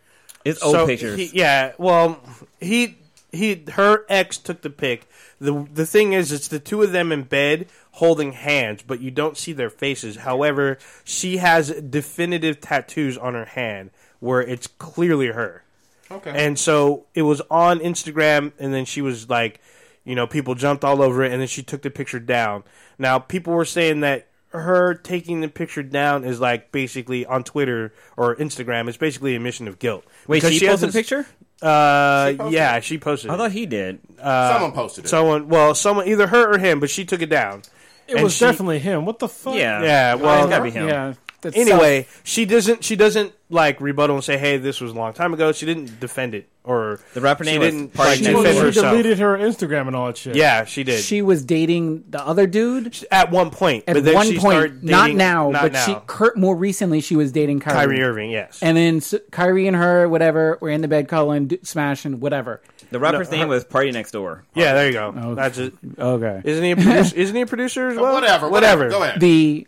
It's 0.44 0.62
old 0.62 0.72
So, 0.74 0.86
pictures. 0.86 1.16
he- 1.18 1.30
yeah, 1.34 1.72
well, 1.78 2.20
he 2.60 2.98
he 3.32 3.64
her 3.72 4.04
ex 4.08 4.38
took 4.38 4.62
the 4.62 4.70
pic. 4.70 5.06
the 5.40 5.66
The 5.72 5.84
thing 5.86 6.12
is, 6.12 6.32
it's 6.32 6.48
the 6.48 6.58
two 6.60 6.82
of 6.82 6.92
them 6.92 7.12
in 7.12 7.24
bed 7.24 7.66
holding 7.92 8.32
hands, 8.32 8.82
but 8.86 9.00
you 9.00 9.10
don't 9.10 9.36
see 9.36 9.52
their 9.52 9.70
faces. 9.70 10.18
However, 10.18 10.78
she 11.04 11.38
has 11.38 11.70
definitive 11.72 12.60
tattoos 12.60 13.18
on 13.18 13.34
her 13.34 13.44
hand 13.46 13.90
where 14.20 14.40
it's 14.40 14.66
clearly 14.68 15.26
her. 15.28 15.64
Okay. 16.10 16.32
And 16.46 16.58
so 16.58 17.06
it 17.14 17.22
was 17.22 17.40
on 17.50 17.80
Instagram, 17.80 18.52
and 18.58 18.72
then 18.74 18.84
she 18.84 19.00
was 19.02 19.28
like, 19.28 19.60
you 20.04 20.14
know, 20.14 20.26
people 20.26 20.54
jumped 20.54 20.84
all 20.84 21.02
over 21.02 21.22
it, 21.24 21.32
and 21.32 21.40
then 21.40 21.48
she 21.48 21.62
took 21.62 21.82
the 21.82 21.90
picture 21.90 22.20
down. 22.20 22.64
Now, 22.98 23.18
people 23.18 23.52
were 23.52 23.64
saying 23.64 24.00
that 24.00 24.26
her 24.50 24.94
taking 24.94 25.42
the 25.42 25.48
picture 25.48 25.82
down 25.82 26.24
is 26.24 26.40
like 26.40 26.72
basically 26.72 27.26
on 27.26 27.44
Twitter 27.44 27.92
or 28.16 28.34
Instagram. 28.36 28.88
It's 28.88 28.96
basically 28.96 29.36
a 29.36 29.40
mission 29.40 29.68
of 29.68 29.78
guilt. 29.78 30.04
Wait, 30.26 30.38
Because 30.42 30.56
she, 30.56 30.66
posted 30.66 30.88
a 30.88 30.92
picture? 30.92 31.26
Uh, 31.60 32.32
posted 32.34 32.52
yeah, 32.54 32.76
it? 32.76 32.84
she 32.84 32.96
posted. 32.98 33.30
I 33.30 33.36
thought 33.36 33.52
he 33.52 33.66
did. 33.66 33.98
Someone 34.18 34.72
posted 34.72 35.04
it. 35.04 35.08
someone, 35.08 35.48
well, 35.48 35.74
someone 35.74 36.08
either 36.08 36.26
her 36.28 36.54
or 36.54 36.58
him, 36.58 36.80
but 36.80 36.88
she 36.88 37.04
took 37.04 37.20
it 37.20 37.28
down. 37.28 37.62
It 38.06 38.14
And 38.14 38.24
was 38.24 38.34
she- 38.36 38.46
definitely 38.46 38.78
him. 38.78 39.04
What 39.04 39.18
the 39.18 39.28
fuck? 39.28 39.54
Yeah. 39.54 39.82
Yeah, 39.82 40.14
well, 40.14 40.44
it's 40.44 40.50
gotta 40.50 40.64
be 40.64 40.70
him. 40.70 40.88
Yeah. 40.88 41.14
That's 41.40 41.56
Anyway, 41.56 42.06
she 42.24 42.44
doesn't. 42.44 42.82
She 42.84 42.96
doesn't 42.96 43.32
like 43.50 43.80
rebuttal 43.80 44.16
and 44.16 44.24
say, 44.24 44.36
"Hey, 44.38 44.56
this 44.56 44.80
was 44.80 44.92
a 44.92 44.94
long 44.94 45.12
time 45.12 45.32
ago." 45.32 45.52
She 45.52 45.66
didn't 45.66 46.00
defend 46.00 46.34
it, 46.34 46.48
or 46.64 47.00
The 47.14 47.20
rapper 47.20 47.44
she 47.44 47.52
name 47.52 47.60
was 47.60 47.72
didn't 47.72 47.94
Party 47.94 48.10
like, 48.10 48.18
She, 48.18 48.24
defend 48.24 48.46
she 48.56 48.58
herself. 48.60 48.90
deleted 48.90 49.18
her 49.20 49.38
Instagram 49.38 49.86
and 49.86 49.94
all 49.96 50.06
that 50.08 50.16
shit. 50.16 50.34
Yeah, 50.36 50.64
she 50.64 50.82
did. 50.84 51.00
she 51.02 51.22
was 51.22 51.44
dating 51.44 52.04
the 52.10 52.20
other 52.20 52.46
dude 52.46 52.94
at 53.10 53.30
one 53.30 53.50
point, 53.50 53.84
at 53.86 53.94
but 53.94 54.04
then 54.04 54.14
one 54.14 54.26
she 54.26 54.38
point. 54.38 54.56
started 54.58 54.84
Not 54.84 55.12
now, 55.12 55.50
not 55.50 55.62
but 55.62 55.72
now. 55.72 55.86
she 55.86 55.96
Kurt 56.06 56.36
more 56.36 56.56
recently 56.56 57.00
she 57.00 57.14
was 57.16 57.30
dating 57.32 57.60
Kyrie. 57.60 57.76
Kyrie 57.96 58.02
Irving, 58.02 58.30
yes. 58.30 58.58
And 58.62 58.76
then 58.76 58.96
s 58.96 59.14
Kyrie 59.30 59.66
and 59.68 59.76
her, 59.76 60.08
whatever, 60.08 60.58
were 60.60 60.70
in 60.70 60.80
the 60.82 60.88
bed 60.88 61.08
cuddling, 61.08 61.46
d- 61.46 61.60
smashing, 61.62 62.20
whatever. 62.20 62.60
The 62.90 62.98
rapper's 62.98 63.30
No, 63.30 63.36
name 63.36 63.46
her- 63.48 63.54
was 63.54 63.64
Party 63.64 63.92
Next 63.92 64.10
Door. 64.12 64.44
yeah, 64.54 64.72
there 64.74 64.86
you 64.88 64.92
go. 64.92 65.14
Oh. 65.16 65.34
That's 65.34 65.58
it. 65.58 65.72
Okay. 65.98 66.40
Isn't 66.44 66.64
he 66.64 66.70
a 66.72 66.76
producer? 66.76 67.16
isn't 67.16 67.36
he 67.36 67.42
a 67.42 67.46
producer 67.46 67.88
as 67.90 67.96
well? 67.98 68.14
whatever, 68.14 68.48
whatever. 68.48 68.84
whatever. 68.84 68.88
Go 68.90 69.02
ahead. 69.04 69.20
The 69.20 69.66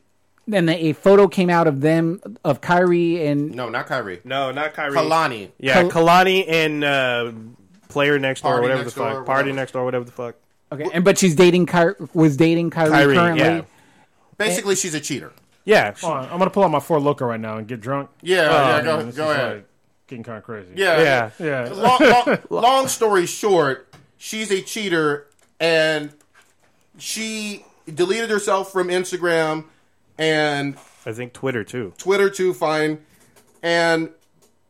then 0.53 0.69
a 0.69 0.93
photo 0.93 1.29
came 1.29 1.51
out 1.51 1.67
of 1.67 1.81
them 1.81 2.21
of 2.45 2.61
Kyrie 2.61 3.27
and 3.27 3.55
no, 3.55 3.69
not 3.69 3.87
Kyrie. 3.87 4.21
No, 4.25 4.51
not 4.53 4.75
Kyrie. 4.75 4.97
Kehlani. 4.97 5.51
Yeah, 5.59 5.75
Kal- 5.83 5.91
Kehlani 5.91 6.45
and 6.49 6.85
uh, 6.85 7.33
player 7.89 8.19
next 8.19 8.43
door, 8.43 8.53
Party 8.53 8.63
whatever 8.63 8.83
Next 8.83 8.95
the 8.95 9.01
fuck. 9.01 9.27
Party 9.27 9.43
whatever. 9.43 9.53
next 9.57 9.73
door, 9.73 9.85
whatever 9.85 10.05
the 10.05 10.13
fuck. 10.13 10.35
okay, 10.73 10.87
and 10.93 11.05
but 11.05 11.19
she's 11.19 11.35
dating 11.35 11.67
Ky- 11.67 11.95
was 12.15 12.37
dating 12.37 12.71
Kyrie, 12.71 12.91
Kyrie, 12.91 13.15
currently. 13.15 13.43
yeah. 13.45 13.63
Basically, 14.39 14.75
she's 14.77 14.95
a 14.95 15.01
cheater. 15.01 15.33
Yeah, 15.67 15.93
Hold 16.01 16.15
on, 16.15 16.25
I'm 16.31 16.39
gonna 16.39 16.51
pull 16.51 16.65
out 16.65 16.71
my 16.71 16.81
Four 16.81 16.99
Loko 16.99 17.29
right 17.29 17.39
now 17.39 17.59
and 17.59 17.67
get 17.69 17.81
drunk. 17.81 18.09
Yeah, 18.23 18.49
Oh, 18.49 18.53
yeah. 18.53 18.77
Man, 18.77 18.85
Go, 18.85 19.03
this 19.03 19.17
go 19.17 19.31
is, 19.31 19.37
ahead. 19.37 19.55
like, 19.57 19.67
getting 20.07 20.23
kind 20.25 20.39
of 20.39 20.45
crazy. 20.45 20.73
yeah, 20.75 21.31
yeah. 21.39 21.67
Yeah. 21.69 21.69
long, 21.73 21.99
long, 22.01 22.39
long 22.63 22.89
story 22.89 23.27
short, 23.27 23.87
she's 24.17 24.51
a 24.51 24.63
cheater, 24.63 25.27
and 25.61 26.11
she 26.99 27.65
deleted 27.93 28.31
herself 28.31 28.73
from 28.73 28.89
Instagram 28.89 29.65
and 30.21 30.77
I 31.07 31.13
think 31.13 31.33
Twitter 31.33 31.65
too. 31.65 31.95
Twitter 31.99 32.31
too. 32.31 32.53
Fine, 32.55 33.01
and 33.63 34.11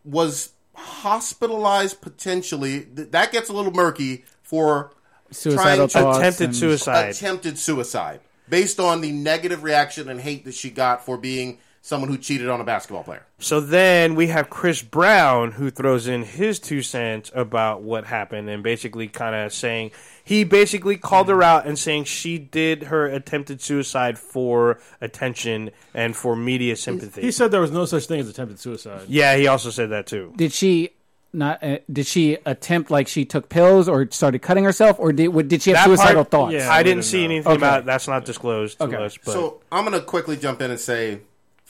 was 0.04 0.50
hospitalized 0.74 2.00
potentially. 2.00 2.82
Th- 2.82 3.10
That 3.10 3.32
gets 3.32 3.48
a 3.48 3.52
little 3.52 3.72
murky 3.72 4.24
for 4.42 4.92
Suicidal 5.30 5.88
Trying- 5.88 6.04
thoughts. 6.04 6.18
Attempted 6.18 6.44
and- 6.44 6.56
suicide. 6.56 7.08
attempted 7.10 7.58
suicide 7.58 8.20
based 8.48 8.80
on 8.80 9.00
the 9.00 9.12
negative 9.12 9.62
reaction 9.62 10.08
and 10.08 10.20
hate 10.20 10.44
that 10.44 10.54
she 10.54 10.70
got 10.70 11.04
for 11.04 11.16
being 11.16 11.58
someone 11.82 12.10
who 12.10 12.18
cheated 12.18 12.48
on 12.48 12.60
a 12.60 12.64
basketball 12.64 13.02
player. 13.02 13.24
So 13.38 13.58
then 13.60 14.14
we 14.14 14.26
have 14.26 14.50
Chris 14.50 14.82
Brown 14.82 15.52
who 15.52 15.70
throws 15.70 16.06
in 16.06 16.22
his 16.24 16.58
two 16.60 16.82
cents 16.82 17.30
about 17.34 17.82
what 17.82 18.04
happened 18.04 18.50
and 18.50 18.62
basically 18.62 19.08
kind 19.08 19.34
of 19.34 19.52
saying 19.52 19.90
he 20.22 20.44
basically 20.44 20.96
called 20.98 21.28
her 21.28 21.42
out 21.42 21.66
and 21.66 21.78
saying 21.78 22.04
she 22.04 22.36
did 22.38 22.84
her 22.84 23.06
attempted 23.06 23.62
suicide 23.62 24.18
for 24.18 24.78
attention 25.00 25.70
and 25.94 26.14
for 26.16 26.36
media 26.36 26.76
sympathy. 26.76 27.22
He 27.22 27.30
said 27.32 27.50
there 27.50 27.60
was 27.62 27.70
no 27.72 27.86
such 27.86 28.06
thing 28.06 28.20
as 28.20 28.28
attempted 28.28 28.60
suicide. 28.60 29.02
yeah, 29.08 29.36
he 29.36 29.46
also 29.46 29.70
said 29.70 29.90
that 29.90 30.06
too. 30.06 30.32
Did 30.36 30.52
she 30.52 30.90
not? 31.32 31.62
Uh, 31.62 31.78
did 31.90 32.06
she 32.06 32.36
attempt 32.44 32.90
like 32.90 33.08
she 33.08 33.24
took 33.24 33.48
pills 33.48 33.88
or 33.88 34.06
started 34.10 34.40
cutting 34.42 34.64
herself, 34.64 34.96
or 34.98 35.12
did 35.12 35.28
what, 35.28 35.48
did 35.48 35.62
she 35.62 35.70
have 35.70 35.78
That 35.78 35.84
suicidal 35.86 36.24
part- 36.24 36.30
thoughts? 36.30 36.52
yeah. 36.54 36.70
I 36.70 36.82
didn't 36.82 36.98
didn't 36.98 37.04
see 37.06 37.18
know. 37.20 37.24
anything 37.34 37.52
Okay. 37.52 37.56
about 37.56 37.78
it. 37.80 37.86
That's 37.86 38.06
not 38.08 38.24
disclosed 38.24 38.78
to 38.78 38.84
Okay. 38.84 38.96
us. 38.96 39.16
But 39.24 39.32
So 39.32 39.60
I'm 39.72 39.84
going 39.86 39.98
to 39.98 40.04
quickly 40.04 40.36
jump 40.36 40.60
in 40.60 40.70
and 40.72 40.78
say, 40.80 41.20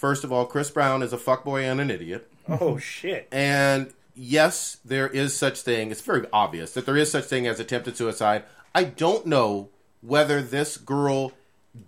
first 0.00 0.24
of 0.24 0.32
all, 0.32 0.46
Chris 0.46 0.70
Brown 0.70 1.02
is 1.02 1.12
a 1.12 1.18
fuckboy 1.18 1.62
and 1.70 1.80
an 1.80 1.90
idiot. 1.90 2.30
oh 2.48 2.78
shit. 2.78 3.28
And 3.30 3.92
yes, 4.14 4.78
there 4.84 5.06
is 5.08 5.36
such 5.36 5.60
thing. 5.60 5.90
It's 5.90 6.00
very 6.00 6.26
obvious 6.32 6.72
that 6.72 6.86
there 6.86 6.96
is 6.96 7.10
such 7.10 7.24
thing 7.26 7.46
as 7.46 7.60
attempted 7.60 7.96
suicide. 7.96 8.44
I 8.74 8.84
don't 8.84 9.26
know 9.26 9.68
whether 10.00 10.40
this 10.42 10.76
girl 10.78 11.32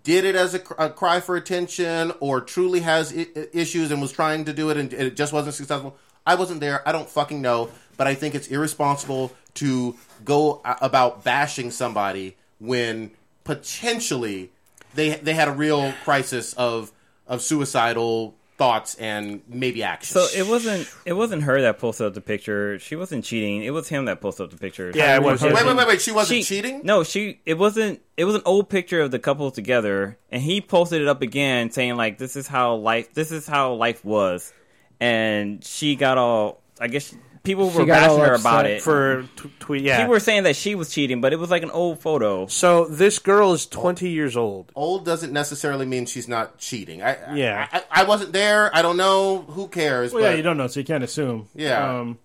did 0.05 0.25
it 0.25 0.37
as 0.37 0.55
a, 0.55 0.61
a 0.79 0.91
cry 0.91 1.21
for 1.21 1.37
attention 1.37 2.13
or 2.21 2.41
truly 2.41 2.81
has 2.81 3.13
I- 3.17 3.27
issues 3.53 3.91
and 3.91 4.01
was 4.01 4.13
trying 4.13 4.45
to 4.45 4.53
do 4.53 4.71
it 4.71 4.77
and 4.77 4.93
it 4.93 5.17
just 5.17 5.33
wasn't 5.33 5.55
successful. 5.55 5.97
I 6.27 6.35
wasn't 6.37 6.61
there. 6.61 6.87
I 6.87 6.93
don't 6.93 7.09
fucking 7.09 7.41
know. 7.43 7.71
but 7.97 8.07
I 8.07 8.15
think 8.15 8.35
it's 8.35 8.49
irresponsible 8.49 9.33
to 9.55 9.97
go 10.25 10.61
about 10.65 11.25
bashing 11.25 11.71
somebody 11.71 12.37
when 12.59 13.11
potentially 13.45 14.51
they 14.95 15.11
they 15.17 15.35
had 15.35 15.49
a 15.49 15.53
real 15.53 15.93
crisis 16.05 16.53
of 16.55 16.93
of 17.27 17.43
suicidal 17.43 18.35
thoughts 18.57 18.95
and 18.97 19.43
maybe 19.49 19.83
actions. 19.83 20.13
So 20.13 20.39
it 20.39 20.47
wasn't 20.47 20.89
it 21.05 21.15
wasn't 21.15 21.43
her 21.43 21.63
that 21.63 21.79
posted 21.79 22.07
up 22.07 22.15
the 22.15 22.21
picture. 22.21 22.79
She 22.79 22.95
wasn't 22.97 23.25
cheating. 23.25 23.63
It 23.63 23.71
was 23.71 23.89
him 23.89 24.05
that 24.05 24.21
posted 24.21 24.45
up 24.45 24.51
the 24.51 24.57
picture. 24.59 24.93
Yeah, 24.95 25.17
it 25.17 25.23
was. 25.23 25.43
Wait, 25.43 25.53
wait, 25.53 25.77
wait, 25.77 25.87
wait. 25.87 26.01
She 26.01 26.13
wasn't 26.13 26.45
cheating? 26.45 26.83
No, 26.85 27.03
she. 27.03 27.41
It 27.45 27.59
wasn't. 27.59 28.01
It 28.17 28.25
was 28.25 28.35
an 28.35 28.43
old 28.45 28.69
picture 28.69 29.01
of 29.01 29.11
the 29.11 29.19
couple 29.19 29.51
together, 29.51 30.17
and 30.31 30.43
he 30.43 30.61
posted 30.61 31.03
it 31.03 31.09
up 31.09 31.23
again, 31.23 31.71
saying 31.71 31.97
like, 31.97 32.19
"This 32.19 32.37
is 32.37 32.47
how 32.47 32.77
life. 32.77 33.13
This 33.15 33.33
is 33.33 33.47
how 33.47 33.75
life 33.75 34.05
was," 34.05 34.53
and 35.01 35.65
she 35.65 35.97
got 35.97 36.19
all. 36.19 36.61
I 36.81 36.89
guess 36.89 37.15
people 37.43 37.71
She 37.71 37.79
were 37.79 37.87
bashing 37.87 38.19
her 38.21 38.35
about 38.35 38.67
it. 38.67 38.83
for 38.83 39.23
t- 39.37 39.51
tweet. 39.59 39.83
Yeah. 39.83 39.99
People 39.99 40.11
were 40.13 40.21
saying 40.21 40.45
that 40.45 40.55
she 40.57 40.75
was 40.75 40.91
cheating, 40.91 41.21
but 41.21 41.33
it 41.33 41.37
was 41.41 41.51
like 41.51 41.63
an 41.63 41.71
old 41.71 42.01
photo. 42.01 42.47
so 42.47 42.85
this 42.87 43.19
girl 43.19 43.53
is 43.53 43.67
20 43.67 44.09
years 44.09 44.37
old. 44.37 44.71
Old 44.75 45.05
doesn't 45.05 45.33
necessarily 45.33 45.85
mean 45.87 46.07
she's 46.07 46.29
not 46.29 46.59
cheating. 46.59 47.03
I, 47.03 47.15
I- 47.17 47.35
Yeah. 47.35 47.69
I, 47.73 47.83
I 47.91 48.05
wasn't 48.05 48.33
there. 48.33 48.75
I 48.75 48.83
don't 48.83 48.97
know. 48.97 49.43
Who 49.43 49.69
cares? 49.69 50.13
Well, 50.13 50.23
but 50.23 50.31
yeah, 50.31 50.35
you 50.37 50.43
don't 50.43 50.57
know, 50.57 50.67
so 50.69 50.81
you 50.81 50.87
can't 50.87 51.05
assume. 51.05 51.49
Yeah. 51.55 52.01
Um, 52.01 52.19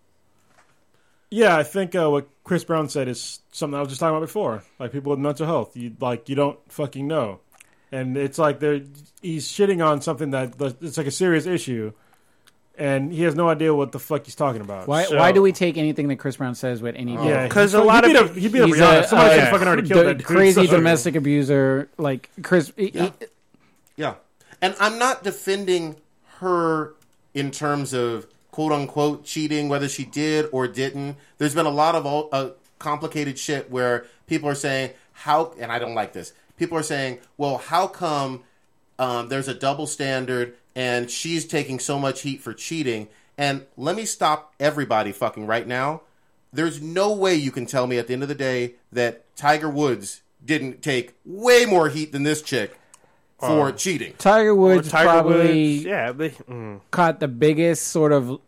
yeah, 1.30 1.58
I 1.58 1.64
think 1.64 1.94
uh, 1.96 2.10
what 2.10 2.28
Chris 2.44 2.64
Brown 2.64 2.88
said 2.90 3.08
is 3.10 3.40
something 3.52 3.76
I 3.78 3.82
was 3.82 3.90
just 3.90 4.00
talking 4.00 4.16
about 4.16 4.26
before. 4.26 4.64
Like 4.80 4.92
people 4.94 5.10
with 5.10 5.20
mental 5.20 5.46
health, 5.46 5.76
you 5.76 5.94
like 6.00 6.30
you 6.30 6.36
don't 6.36 6.58
fucking 6.72 7.06
know, 7.06 7.42
and 7.92 8.16
it's 8.16 8.38
like 8.38 8.62
they're 8.62 8.82
he's 9.22 9.46
shitting 9.46 9.86
on 9.86 10.02
something 10.02 10.32
that 10.32 10.58
that- 10.58 10.82
it's 10.82 10.98
like 10.98 11.08
a 11.08 11.12
serious 11.12 11.46
issue, 11.46 11.92
and 12.78 13.12
he 13.12 13.24
has 13.24 13.36
no 13.36 13.50
idea 13.50 13.74
what 13.74 13.92
the 13.92 14.00
fuck 14.00 14.26
he's 14.26 14.36
talking 14.36 14.62
about. 14.62 14.88
Why, 14.88 15.04
So- 15.06 15.18
why 15.18 15.32
do 15.32 15.42
we 15.42 15.52
take 15.52 15.78
anything 15.78 16.08
that 16.10 16.18
Chris 16.18 16.38
Brown 16.38 16.56
says 16.56 16.82
with 16.82 16.96
any? 16.96 17.14
Yeah, 17.14 17.48
'Cause 17.48 17.72
he- 17.74 17.78
a 17.78 17.82
lot 17.82 18.06
he 18.06 18.16
of 18.16 18.28
beat 18.28 18.32
up, 18.32 18.38
he 18.38 18.48
beat 18.50 18.62
up 18.62 18.68
He's 18.68 18.78
Rihanna. 18.78 19.00
a- 19.04 19.08
Somebody 19.08 19.30
uh, 19.32 19.40
should 19.44 19.50
fucking 19.52 19.68
already 19.68 19.88
killed 19.88 20.00
the 20.02 20.04
that 20.10 20.18
dude. 20.20 20.28
crazy 20.28 20.66
So- 20.68 20.76
domestic 20.78 21.16
abuser, 21.16 21.90
like 21.98 22.30
Chris. 22.44 22.72
he- 22.78 22.92
Yeah. 22.94 23.10
Yeah. 23.96 24.14
And 24.62 24.76
I'm 24.80 24.98
not 25.00 25.24
defending 25.24 25.96
her 26.40 26.94
in 27.34 27.52
terms 27.52 27.94
of 27.94 28.28
quote 28.52 28.72
unquote 28.72 29.24
cheating, 29.26 29.70
whether 29.70 29.88
she 29.88 30.04
did 30.04 30.48
or 30.52 30.68
didn't. 30.68 31.16
There's 31.38 31.54
been 31.54 31.66
a 31.68 31.72
lot 31.72 31.94
of 31.96 32.06
all, 32.06 32.30
uh, 32.32 32.50
complicated 32.80 33.38
shit 33.40 33.70
where 33.72 34.06
people 34.28 34.50
are 34.50 34.56
saying, 34.56 34.92
how, 35.14 35.54
and 35.60 35.72
I 35.72 35.80
don't 35.80 35.94
like 35.96 36.14
this, 36.14 36.34
people 36.58 36.78
are 36.78 36.84
saying, 36.84 37.20
well, 37.38 37.58
how 37.58 37.88
come 37.88 38.44
um, 39.00 39.30
there's 39.30 39.48
a 39.48 39.54
double 39.54 39.86
standard 39.86 40.56
and 40.78 41.10
she's 41.10 41.44
taking 41.46 41.80
so 41.80 41.98
much 41.98 42.22
heat 42.22 42.40
for 42.40 42.54
cheating? 42.54 43.08
And 43.38 43.66
let 43.76 43.96
me 43.96 44.06
stop 44.06 44.54
everybody 44.60 45.12
fucking 45.12 45.48
right 45.48 45.68
now. 45.68 46.02
There's 46.54 46.82
no 46.82 47.12
way 47.14 47.36
you 47.36 47.52
can 47.52 47.66
tell 47.66 47.88
me 47.88 47.98
at 47.98 48.08
the 48.08 48.14
end 48.14 48.24
of 48.24 48.30
the 48.30 48.36
day 48.36 48.76
that 48.92 49.36
Tiger 49.36 49.70
Woods 49.70 50.22
didn't 50.46 50.82
take 50.82 51.16
way 51.26 51.66
more 51.66 51.90
heat 51.90 52.12
than 52.12 52.24
this 52.24 52.42
chick 52.42 52.80
for 53.40 53.72
cheating. 53.72 54.14
Tiger 54.18 54.56
Woods 54.56 54.90
Tiger 54.90 55.10
probably 55.10 55.74
Woods. 55.76 55.86
Yeah. 55.86 56.12
But, 56.14 56.32
mm. 56.48 56.82
caught 56.92 57.20
the 57.20 57.28
biggest 57.28 57.88
sort 57.90 58.12
of 58.12 58.40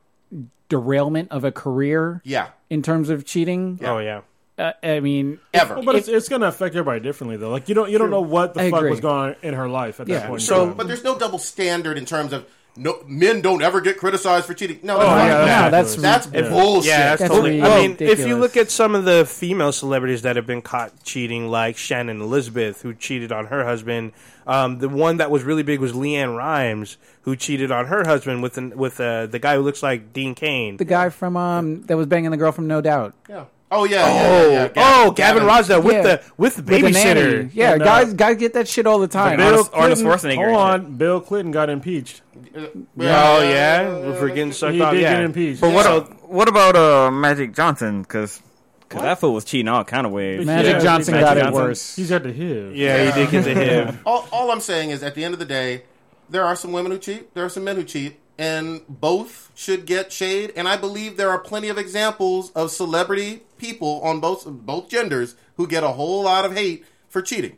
derailment 0.70 1.32
of 1.32 1.44
a 1.44 1.52
career 1.52 2.22
Yeah. 2.24 2.50
in 2.70 2.82
terms 2.82 3.10
of 3.10 3.26
cheating. 3.26 3.80
Oh 3.84 3.98
yeah. 3.98 4.22
Uh, 4.60 4.74
I 4.84 5.00
mean, 5.00 5.40
Ever. 5.54 5.76
Well, 5.76 5.84
but 5.86 5.96
it's, 5.96 6.08
it's 6.10 6.28
going 6.30 6.42
to 6.42 6.48
affect 6.48 6.76
everybody 6.76 7.00
differently, 7.00 7.38
though. 7.38 7.50
Like 7.50 7.70
you 7.70 7.76
don't 7.76 7.90
you 7.90 7.98
don't 7.98 8.10
know 8.12 8.22
what 8.22 8.54
the 8.54 8.62
I 8.64 8.70
fuck 8.70 8.80
agree. 8.80 8.92
was 8.92 9.00
going 9.00 9.30
on 9.32 9.36
in 9.42 9.54
her 9.54 9.70
life 9.70 10.00
at 10.02 10.08
Yeah. 10.10 10.20
that 10.20 10.28
point. 10.28 10.42
So- 10.42 10.74
but 10.74 10.88
there's 10.88 11.04
no 11.04 11.18
double 11.18 11.40
standard 11.40 11.98
in 11.98 12.06
terms 12.06 12.34
of 12.34 12.46
no 12.76 13.02
men 13.08 13.42
don't 13.42 13.62
ever 13.62 13.82
get 13.82 13.98
criticized 13.98 14.46
for 14.46 14.54
cheating. 14.54 14.80
No, 14.84 14.96
Oh, 14.98 15.00
that's, 15.00 15.10
yeah, 15.10 15.38
not- 15.38 15.48
yeah, 15.48 15.70
that's 15.70 15.96
that's 15.96 16.28
ridiculous. 16.28 16.52
that's 16.52 16.64
bullshit. 16.66 16.90
Yeah, 16.90 16.98
that's 17.10 17.20
That's 17.22 17.32
totally. 17.34 17.62
really 17.62 17.72
I 17.72 17.88
mean, 17.88 17.98
if 18.00 18.20
you 18.20 18.36
look 18.38 18.56
at 18.58 18.70
some 18.70 18.96
of 18.96 19.06
the 19.06 19.26
female 19.26 19.72
celebrities 19.72 20.22
that 20.22 20.36
have 20.36 20.46
been 20.46 20.62
caught 20.62 21.04
cheating, 21.04 21.48
like 21.50 21.76
Shannon 21.78 22.22
Elizabeth, 22.22 22.82
who 22.82 22.94
cheated 22.94 23.32
on 23.32 23.48
her 23.48 23.64
husband. 23.66 24.12
Um, 24.48 24.80
the 24.80 24.90
one 24.90 25.18
that 25.18 25.30
was 25.30 25.44
really 25.44 25.62
big 25.64 25.80
was 25.80 25.94
LeAnn 25.94 26.36
Rimes, 26.36 26.98
who 27.22 27.36
cheated 27.36 27.72
on 27.72 27.86
her 27.86 28.04
husband 28.06 28.42
with 28.42 28.58
an, 28.58 28.76
with 28.76 29.00
uh, 29.00 29.28
the 29.28 29.38
guy 29.40 29.56
who 29.56 29.62
looks 29.62 29.84
like 29.84 30.12
Dean 30.12 30.34
Cain. 30.34 30.78
the 30.78 30.86
guy 30.86 31.10
from 31.10 31.38
um 31.38 31.84
that 31.84 31.96
was 31.98 32.08
banging 32.08 32.32
the 32.32 32.38
girl 32.38 32.52
from 32.52 32.68
No 32.68 32.82
Doubt. 32.82 33.14
Yeah. 33.30 33.46
Oh 33.72 33.84
yeah. 33.84 33.98
yeah, 33.98 34.30
oh, 34.30 34.50
yeah, 34.52 34.62
yeah. 34.64 34.70
oh, 35.06 35.12
Gavin, 35.12 35.44
Rossdale 35.44 35.84
with 35.84 35.94
Yeah. 35.94 36.02
the 36.02 36.22
with 36.38 36.56
the 36.56 36.62
With 36.64 36.82
the 36.82 36.90
nanny. 36.92 37.22
babysitter. 37.22 37.50
Yeah, 37.54 37.74
And, 37.74 37.82
uh, 37.84 37.86
guys, 37.86 38.14
guys 38.14 38.38
get 38.38 38.54
that 38.54 38.68
shit 38.68 38.88
all 38.88 38.98
the 39.00 39.08
time. 39.08 39.38
Bill 39.38 39.46
Arnold- 39.48 39.70
Arnold 39.74 40.00
Clinton- 40.00 40.32
Schwarzenegger 40.38 40.46
Hold 40.52 40.58
on, 40.58 40.96
Bill 40.98 41.22
Clinton 41.22 41.52
got 41.52 41.70
impeached. 41.70 42.22
Oh 42.56 42.72
yeah, 42.98 43.88
we're 43.88 44.16
for 44.16 44.28
getting 44.30 44.52
sucked 44.52 44.74
He 44.74 44.82
off. 44.82 44.94
did 44.94 45.02
Yeah, 45.02 45.14
get 45.16 45.24
impeached. 45.24 45.62
But 45.62 45.74
what 45.74 45.86
Yeah. 45.86 45.92
uh, 45.98 46.00
what 46.28 46.48
about 46.48 46.76
uh, 46.76 47.12
Magic 47.12 47.54
Johnson? 47.54 48.02
Because 48.02 48.42
Cause 48.90 49.02
that 49.04 49.20
fool 49.20 49.36
was 49.36 49.46
cheating 49.46 49.68
all 49.68 49.84
kind 49.84 50.08
of 50.08 50.12
ways. 50.12 50.44
Magic 50.48 50.74
Yeah, 50.78 50.80
Johnson 50.80 51.14
Magic 51.14 51.28
got 51.28 51.38
it 51.38 51.42
Johnson. 51.42 51.64
worse. 51.64 51.96
He's 51.96 52.10
had 52.10 52.24
the 52.24 52.32
hit. 52.32 52.76
yeah, 52.76 53.12
he 53.12 53.22
did 53.22 53.30
get 53.32 53.44
the 53.44 53.54
him. 53.54 54.00
All, 54.06 54.28
all 54.32 54.50
I'm 54.52 54.62
saying 54.62 54.90
is, 54.90 55.04
at 55.04 55.14
the 55.14 55.24
end 55.24 55.36
of 55.36 55.40
the 55.40 55.46
day, 55.46 55.84
there 56.28 56.44
are 56.44 56.56
some 56.56 56.72
women 56.72 56.92
who 56.92 56.98
cheat. 56.98 57.32
There 57.36 57.46
are 57.46 57.50
some 57.50 57.64
men 57.66 57.76
who 57.76 57.84
cheat, 57.84 58.18
and 58.40 58.82
both 58.90 59.52
should 59.54 59.86
get 59.86 60.12
shade. 60.12 60.54
And 60.56 60.68
I 60.68 60.76
believe 60.76 61.18
there 61.18 61.30
are 61.30 61.38
plenty 61.38 61.70
of 61.70 61.78
examples 61.78 62.52
of 62.56 62.72
celebrity 62.72 63.44
people 63.60 64.02
on 64.02 64.20
both 64.20 64.46
both 64.46 64.90
genders 64.90 65.36
who 65.58 65.68
get 65.68 65.84
a 65.84 65.90
whole 65.90 66.24
lot 66.24 66.46
of 66.46 66.54
hate 66.56 66.86
for 67.10 67.22
cheating. 67.22 67.58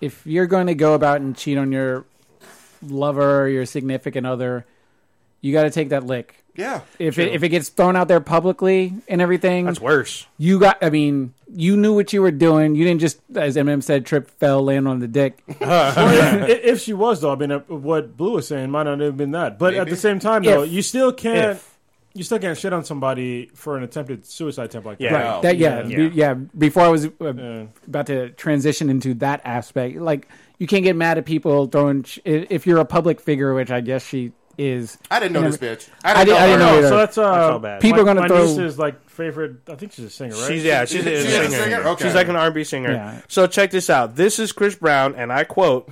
if 0.00 0.24
you're 0.26 0.46
going 0.46 0.66
to 0.68 0.74
go 0.74 0.94
about 0.94 1.20
and 1.20 1.36
cheat 1.36 1.58
on 1.58 1.72
your 1.72 2.04
lover 2.82 3.42
or 3.42 3.48
your 3.48 3.66
significant 3.66 4.26
other, 4.26 4.64
you 5.40 5.52
got 5.52 5.64
to 5.64 5.70
take 5.70 5.88
that 5.90 6.04
lick. 6.04 6.44
Yeah. 6.54 6.80
If 6.98 7.20
it, 7.20 7.32
if 7.32 7.44
it 7.44 7.50
gets 7.50 7.68
thrown 7.68 7.94
out 7.94 8.08
there 8.08 8.18
publicly 8.18 8.92
and 9.06 9.20
everything, 9.22 9.66
That's 9.66 9.80
worse. 9.80 10.26
you 10.38 10.58
got. 10.58 10.78
I 10.82 10.90
mean, 10.90 11.32
you 11.52 11.76
knew 11.76 11.94
what 11.94 12.12
you 12.12 12.20
were 12.20 12.32
doing. 12.32 12.74
You 12.74 12.82
didn't 12.84 13.00
just, 13.00 13.20
as 13.36 13.54
Eminem 13.54 13.80
said, 13.80 14.04
trip, 14.04 14.28
fell, 14.28 14.64
land 14.64 14.88
on 14.88 14.98
the 14.98 15.06
dick. 15.06 15.38
Well, 15.60 16.48
if, 16.50 16.64
if 16.64 16.80
she 16.80 16.92
was 16.94 17.20
though, 17.20 17.30
I 17.32 17.36
mean, 17.36 17.52
uh, 17.52 17.60
what 17.68 18.16
Blue 18.16 18.32
was 18.32 18.48
saying 18.48 18.70
might 18.72 18.84
not 18.84 18.98
have 18.98 19.16
been 19.16 19.30
that. 19.32 19.56
But 19.58 19.74
at 19.74 19.88
the 19.88 19.94
same 19.96 20.18
time, 20.18 20.42
though, 20.42 20.64
If. 20.64 20.72
you 20.72 20.82
still 20.82 21.12
can't. 21.12 21.56
If. 21.58 21.67
You 22.18 22.24
still 22.24 22.38
can't 22.40 22.58
shit 22.58 22.72
on 22.72 22.84
somebody 22.84 23.48
for 23.54 23.76
an 23.76 23.84
attempted 23.84 24.26
suicide 24.26 24.64
attempt 24.64 24.86
like 24.86 24.96
Yeah. 25.00 25.12
that. 25.12 25.24
Right. 25.24 25.34
Oh, 25.36 25.40
that 25.42 25.56
yeah, 25.56 25.86
yeah. 25.86 25.96
be- 25.96 26.14
yeah. 26.14 26.34
Before 26.34 26.82
I 26.82 26.88
was 26.88 27.06
uh, 27.06 27.10
Yeah. 27.32 27.66
about 27.86 28.06
to 28.08 28.30
transition 28.30 28.90
into 28.90 29.14
that 29.14 29.40
aspect, 29.44 29.96
like 29.98 30.26
you 30.58 30.66
can't 30.66 30.82
get 30.82 30.96
mad 30.96 31.16
at 31.18 31.24
people 31.26 31.66
throwing. 31.68 32.02
Sh- 32.02 32.18
if 32.24 32.66
you're 32.66 32.78
a 32.78 32.84
public 32.84 33.20
figure, 33.20 33.54
which 33.54 33.70
I 33.70 33.80
guess 33.80 34.04
she 34.04 34.32
is. 34.58 34.98
I 35.08 35.20
didn't 35.20 35.34
know 35.34 35.44
and 35.44 35.52
this 35.52 35.58
bitch. 35.60 35.88
I 36.02 36.24
didn't- 36.24 36.36
I 36.42 36.46
didn't 36.46 36.60
her. 36.60 36.66
know 36.66 36.72
Oh, 36.74 36.78
either. 36.78 36.88
so 36.88 36.96
that's 36.96 37.18
uh, 37.18 37.30
That's 37.30 37.52
all 37.52 37.58
bad. 37.60 37.80
People 37.80 37.98
my, 37.98 38.02
are 38.02 38.14
gonna 38.14 38.20
my 38.22 38.26
throw- 38.26 38.64
is 38.64 38.76
like 38.80 39.08
favorite. 39.08 39.52
I 39.70 39.76
think 39.76 39.92
she's 39.92 40.06
a 40.06 40.10
singer, 40.10 40.34
right? 40.34 40.48
She's 40.48 40.64
yeah, 40.64 40.84
she's, 40.84 41.06
a, 41.06 41.22
She's 41.22 41.32
a 41.32 41.44
singer. 41.44 41.50
singer? 41.62 41.88
Okay. 41.90 42.04
She's 42.04 42.14
like 42.16 42.26
an 42.26 42.34
R&B 42.34 42.64
singer. 42.64 42.90
Yeah. 42.90 43.20
So 43.28 43.46
check 43.46 43.70
this 43.70 43.88
out. 43.88 44.16
This 44.16 44.40
is 44.40 44.50
Chris 44.50 44.74
Brown, 44.74 45.14
and 45.14 45.32
I 45.32 45.44
quote: 45.44 45.88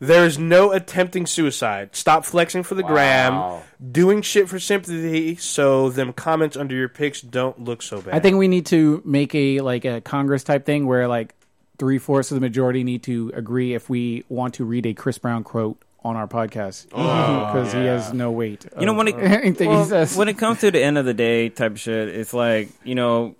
"There 0.00 0.24
is 0.24 0.38
no 0.38 0.72
attempting 0.72 1.26
suicide. 1.26 1.94
Stop 1.94 2.24
flexing 2.24 2.62
for 2.64 2.74
the 2.74 2.82
gram, 2.82 3.60
doing 3.92 4.22
shit 4.22 4.48
for 4.48 4.58
sympathy, 4.58 5.36
so 5.36 5.90
them 5.90 6.12
comments 6.12 6.56
under 6.56 6.74
your 6.74 6.88
pics 6.88 7.20
don't 7.20 7.62
look 7.62 7.82
so 7.82 8.00
bad." 8.00 8.14
I 8.14 8.18
think 8.18 8.36
we 8.38 8.48
need 8.48 8.66
to 8.66 9.02
make 9.04 9.34
a 9.34 9.60
like 9.60 9.84
a 9.84 10.00
Congress 10.00 10.42
type 10.42 10.64
thing 10.66 10.86
where 10.86 11.06
like 11.06 11.34
three 11.78 11.98
fourths 11.98 12.30
of 12.30 12.34
the 12.34 12.40
majority 12.40 12.82
need 12.84 13.02
to 13.04 13.30
agree 13.34 13.74
if 13.74 13.88
we 13.88 14.24
want 14.28 14.54
to 14.54 14.64
read 14.64 14.86
a 14.86 14.94
Chris 14.94 15.18
Brown 15.18 15.44
quote 15.44 15.82
on 16.02 16.16
our 16.16 16.26
podcast 16.26 16.86
oh, 16.92 17.46
because 17.46 17.72
he 17.72 17.80
has 17.80 18.12
no 18.12 18.30
weight. 18.30 18.66
You 18.78 18.86
know, 18.86 18.92
of 18.92 18.98
when 18.98 19.08
it- 19.08 19.14
anything 19.18 19.68
Well, 19.68 19.84
he 19.84 19.88
says. 19.90 20.16
when 20.16 20.28
it 20.28 20.38
comes 20.38 20.60
to 20.60 20.70
the 20.70 20.82
end 20.82 20.98
of 20.98 21.04
the 21.04 21.14
day 21.14 21.48
type 21.50 21.72
of 21.72 21.80
shit, 21.80 22.08
it's 22.08 22.32
like 22.32 22.68
you 22.84 22.94
know, 22.94 23.34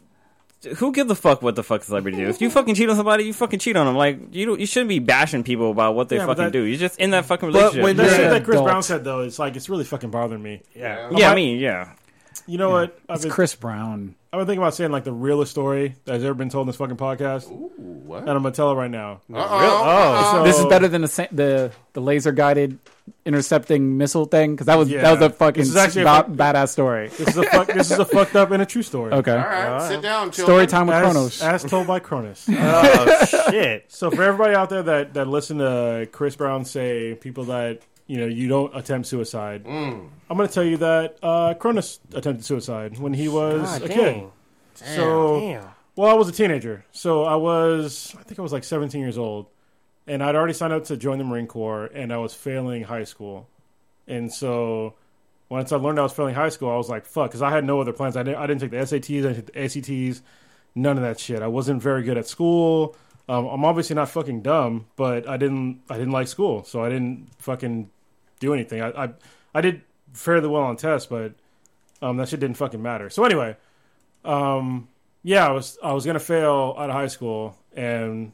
who 0.76 0.92
gives 0.92 1.10
a 1.10 1.14
fuck 1.14 1.42
what 1.42 1.54
the 1.56 1.62
fuck 1.62 1.82
celebrity 1.82 2.18
do? 2.18 2.28
If 2.28 2.40
you 2.40 2.50
fucking 2.50 2.74
cheat 2.74 2.88
on 2.90 2.96
somebody, 2.96 3.24
you 3.24 3.32
fucking 3.32 3.58
cheat 3.60 3.76
on 3.76 3.86
them. 3.86 3.96
Like 3.96 4.34
you, 4.34 4.46
don't, 4.46 4.60
you 4.60 4.66
shouldn't 4.66 4.88
be 4.90 4.98
bashing 4.98 5.42
people 5.42 5.70
about 5.70 5.94
what 5.94 6.08
they 6.08 6.16
Yeah, 6.16 6.26
fucking 6.26 6.44
that- 6.44 6.52
do. 6.52 6.62
You're 6.62 6.78
just 6.78 6.98
in 7.00 7.10
that 7.10 7.24
fucking 7.26 7.50
But 7.50 7.56
relationship. 7.58 7.82
when 7.84 7.96
That 7.96 8.02
You're 8.06 8.14
shit 8.14 8.30
that 8.30 8.44
Chris 8.44 8.54
adult. 8.56 8.66
Brown 8.68 8.82
said 8.82 9.04
though, 9.04 9.20
it's 9.20 9.38
like 9.38 9.56
it's 9.56 9.68
really 9.68 9.84
fucking 9.84 10.10
bothering 10.10 10.42
me. 10.42 10.62
yeah. 10.74 11.08
yeah, 11.12 11.30
I 11.30 11.34
mean, 11.34 11.58
yeah. 11.58 11.92
You 12.46 12.58
know 12.58 12.70
what? 12.70 12.98
I've 13.08 13.16
it's 13.16 13.24
been, 13.24 13.32
Chris 13.32 13.54
Brown. 13.54 14.14
I've 14.32 14.38
been 14.38 14.46
thinking 14.46 14.62
about 14.62 14.74
saying 14.74 14.92
like 14.92 15.04
the 15.04 15.12
realest 15.12 15.50
story 15.50 15.96
that 16.04 16.14
has 16.14 16.24
ever 16.24 16.34
been 16.34 16.48
told 16.48 16.64
in 16.64 16.66
this 16.68 16.76
fucking 16.76 16.96
podcast, 16.96 17.50
What? 17.50 18.20
and 18.20 18.30
I'm 18.30 18.42
gonna 18.42 18.52
tell 18.52 18.70
it 18.70 18.76
right 18.76 18.90
now. 18.90 19.20
Uh-oh. 19.32 19.38
Oh. 19.42 20.32
So, 20.32 20.44
This 20.44 20.58
is 20.58 20.66
better 20.66 20.88
than 20.88 21.02
the 21.02 21.28
the 21.32 21.72
the 21.92 22.00
laser 22.00 22.32
guided 22.32 22.78
intercepting 23.24 23.96
missile 23.98 24.24
thing 24.24 24.52
because 24.52 24.66
that 24.66 24.76
was 24.78 24.88
Yeah. 24.90 25.02
that 25.02 25.12
was 25.12 25.20
a 25.22 25.30
fucking 25.30 25.60
This 25.60 25.68
is 25.70 25.76
actually 25.76 26.02
a 26.02 26.04
ba- 26.04 26.24
fuck- 26.24 26.28
badass 26.28 26.68
story. 26.70 27.08
This 27.08 27.28
is 27.28 27.36
a 27.36 27.42
fuck, 27.44 27.66
this 27.68 27.90
is 27.90 27.98
a 27.98 28.04
fucked 28.04 28.36
up 28.36 28.50
and 28.50 28.62
a 28.62 28.66
true 28.66 28.82
story. 28.82 29.12
Okay, 29.12 29.32
All 29.32 29.38
right, 29.38 29.88
sit 29.88 30.02
down. 30.02 30.32
story 30.32 30.66
time 30.66 30.86
with 30.86 30.96
As, 30.96 31.02
Kronos. 31.02 31.42
as 31.42 31.64
told 31.64 31.86
by 31.86 31.98
Kronos. 32.00 32.46
Oh 32.58 33.24
shit! 33.50 33.84
So 33.88 34.10
for 34.10 34.22
everybody 34.22 34.54
out 34.54 34.70
there 34.70 34.82
that 34.82 35.14
that 35.14 35.26
listen 35.28 35.58
to 35.58 36.08
Chris 36.12 36.36
Brown 36.36 36.64
say 36.64 37.14
people 37.14 37.44
that 37.44 37.80
you 38.06 38.18
know 38.18 38.26
you 38.26 38.48
don't 38.48 38.74
attempt 38.76 39.06
suicide, 39.08 39.64
Mm. 39.64 40.08
I'm 40.28 40.36
going 40.36 40.48
to 40.48 40.54
tell 40.54 40.64
you 40.64 40.76
that 40.78 41.16
uh, 41.22 41.54
Kronos 41.54 42.00
attempted 42.14 42.44
suicide 42.44 42.98
when 42.98 43.14
he 43.14 43.28
was 43.28 43.62
God 43.78 43.82
a 43.82 43.88
dang. 43.88 43.96
kid. 43.96 44.24
So 44.74 45.40
Damn. 45.40 45.64
well, 45.96 46.10
I 46.10 46.14
was 46.14 46.28
a 46.28 46.32
teenager, 46.32 46.84
so 46.92 47.24
I 47.24 47.34
was 47.36 48.14
I 48.18 48.22
think 48.22 48.38
I 48.38 48.42
was 48.42 48.52
like 48.52 48.64
17 48.64 49.00
years 49.00 49.18
old, 49.18 49.46
and 50.06 50.22
I'd 50.22 50.34
already 50.34 50.52
signed 50.54 50.72
up 50.72 50.84
to 50.84 50.96
join 50.96 51.18
the 51.18 51.24
Marine 51.24 51.46
Corps, 51.46 51.86
and 51.86 52.12
I 52.12 52.18
was 52.18 52.34
failing 52.34 52.84
high 52.84 53.04
school, 53.04 53.48
and 54.06 54.32
so 54.32 54.94
Once 55.50 55.72
I 55.72 55.76
learned 55.76 55.98
I 55.98 56.02
was 56.04 56.12
failing 56.12 56.36
high 56.36 56.48
school, 56.48 56.70
I 56.70 56.76
was 56.76 56.88
like, 56.88 57.04
fuck, 57.04 57.28
because 57.28 57.42
I 57.42 57.50
had 57.50 57.64
no 57.64 57.80
other 57.80 57.92
plans. 57.92 58.16
I 58.16 58.22
didn't, 58.22 58.38
I 58.38 58.46
didn't 58.46 58.60
take 58.60 58.70
the 58.70 58.76
SATs, 58.76 59.18
I 59.18 59.32
didn't 59.32 59.46
take 59.46 59.52
the 59.52 60.04
ACTs, 60.08 60.22
none 60.76 60.96
of 60.96 61.02
that 61.02 61.18
shit. 61.18 61.42
I 61.42 61.48
wasn't 61.48 61.82
very 61.82 62.04
good 62.04 62.16
at 62.16 62.28
school. 62.28 62.96
Um, 63.28 63.46
I'm 63.46 63.64
obviously 63.64 63.96
not 63.96 64.08
fucking 64.08 64.42
dumb, 64.42 64.86
but 64.94 65.28
I 65.28 65.36
didn't, 65.36 65.80
I 65.90 65.98
didn't 65.98 66.12
like 66.12 66.28
school, 66.28 66.62
so 66.62 66.84
I 66.84 66.88
didn't 66.88 67.30
fucking 67.38 67.90
do 68.38 68.54
anything. 68.54 68.80
I, 68.80 68.90
I, 69.04 69.08
I 69.52 69.60
did 69.60 69.82
fairly 70.12 70.46
well 70.48 70.62
on 70.62 70.76
tests, 70.76 71.08
but 71.08 71.34
um, 72.00 72.16
that 72.18 72.28
shit 72.28 72.38
didn't 72.38 72.56
fucking 72.56 72.80
matter. 72.80 73.10
So 73.10 73.24
anyway, 73.24 73.56
um, 74.24 74.86
yeah, 75.24 75.48
I 75.48 75.50
was, 75.50 75.78
I 75.82 75.92
was 75.92 76.06
gonna 76.06 76.20
fail 76.20 76.76
out 76.78 76.90
of 76.90 76.94
high 76.94 77.08
school, 77.08 77.56
and 77.74 78.30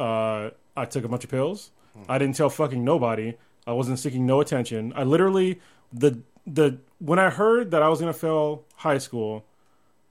uh, 0.00 0.50
I 0.76 0.84
took 0.86 1.04
a 1.04 1.08
bunch 1.08 1.24
of 1.24 1.30
pills. 1.30 1.70
I 2.08 2.18
didn't 2.18 2.34
tell 2.36 2.50
fucking 2.50 2.82
nobody. 2.84 3.34
I 3.66 3.72
wasn't 3.72 3.98
seeking 3.98 4.26
no 4.26 4.40
attention. 4.40 4.92
I 4.96 5.04
literally 5.04 5.60
the 5.92 6.18
the 6.46 6.78
when 6.98 7.18
I 7.18 7.30
heard 7.30 7.70
that 7.70 7.82
I 7.82 7.88
was 7.88 8.00
gonna 8.00 8.12
fail 8.12 8.64
high 8.76 8.98
school, 8.98 9.44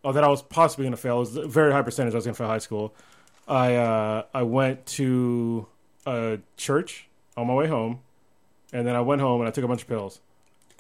or 0.04 0.14
that 0.14 0.24
I 0.24 0.28
was 0.28 0.42
possibly 0.42 0.86
gonna 0.86 0.98
fail, 0.98 1.18
it 1.18 1.20
was 1.20 1.36
a 1.36 1.48
very 1.48 1.72
high 1.74 1.82
percentage 1.82 2.14
I 2.14 2.18
was 2.18 2.26
gonna 2.26 2.36
fail 2.36 2.48
high 2.48 2.60
school. 2.60 2.94
I 3.48 3.76
uh, 3.76 4.24
I 4.34 4.44
went 4.44 4.86
to 4.98 5.68
a 6.06 6.40
church 6.58 7.08
on 7.36 7.48
my 7.48 7.54
way 7.54 7.68
home, 7.68 8.00
and 8.72 8.88
then 8.88 8.96
I 8.96 9.02
went 9.02 9.22
home 9.22 9.42
and 9.42 9.48
I 9.48 9.52
took 9.52 9.66
a 9.66 9.68
bunch 9.68 9.82
of 9.82 9.88
pills, 9.90 10.22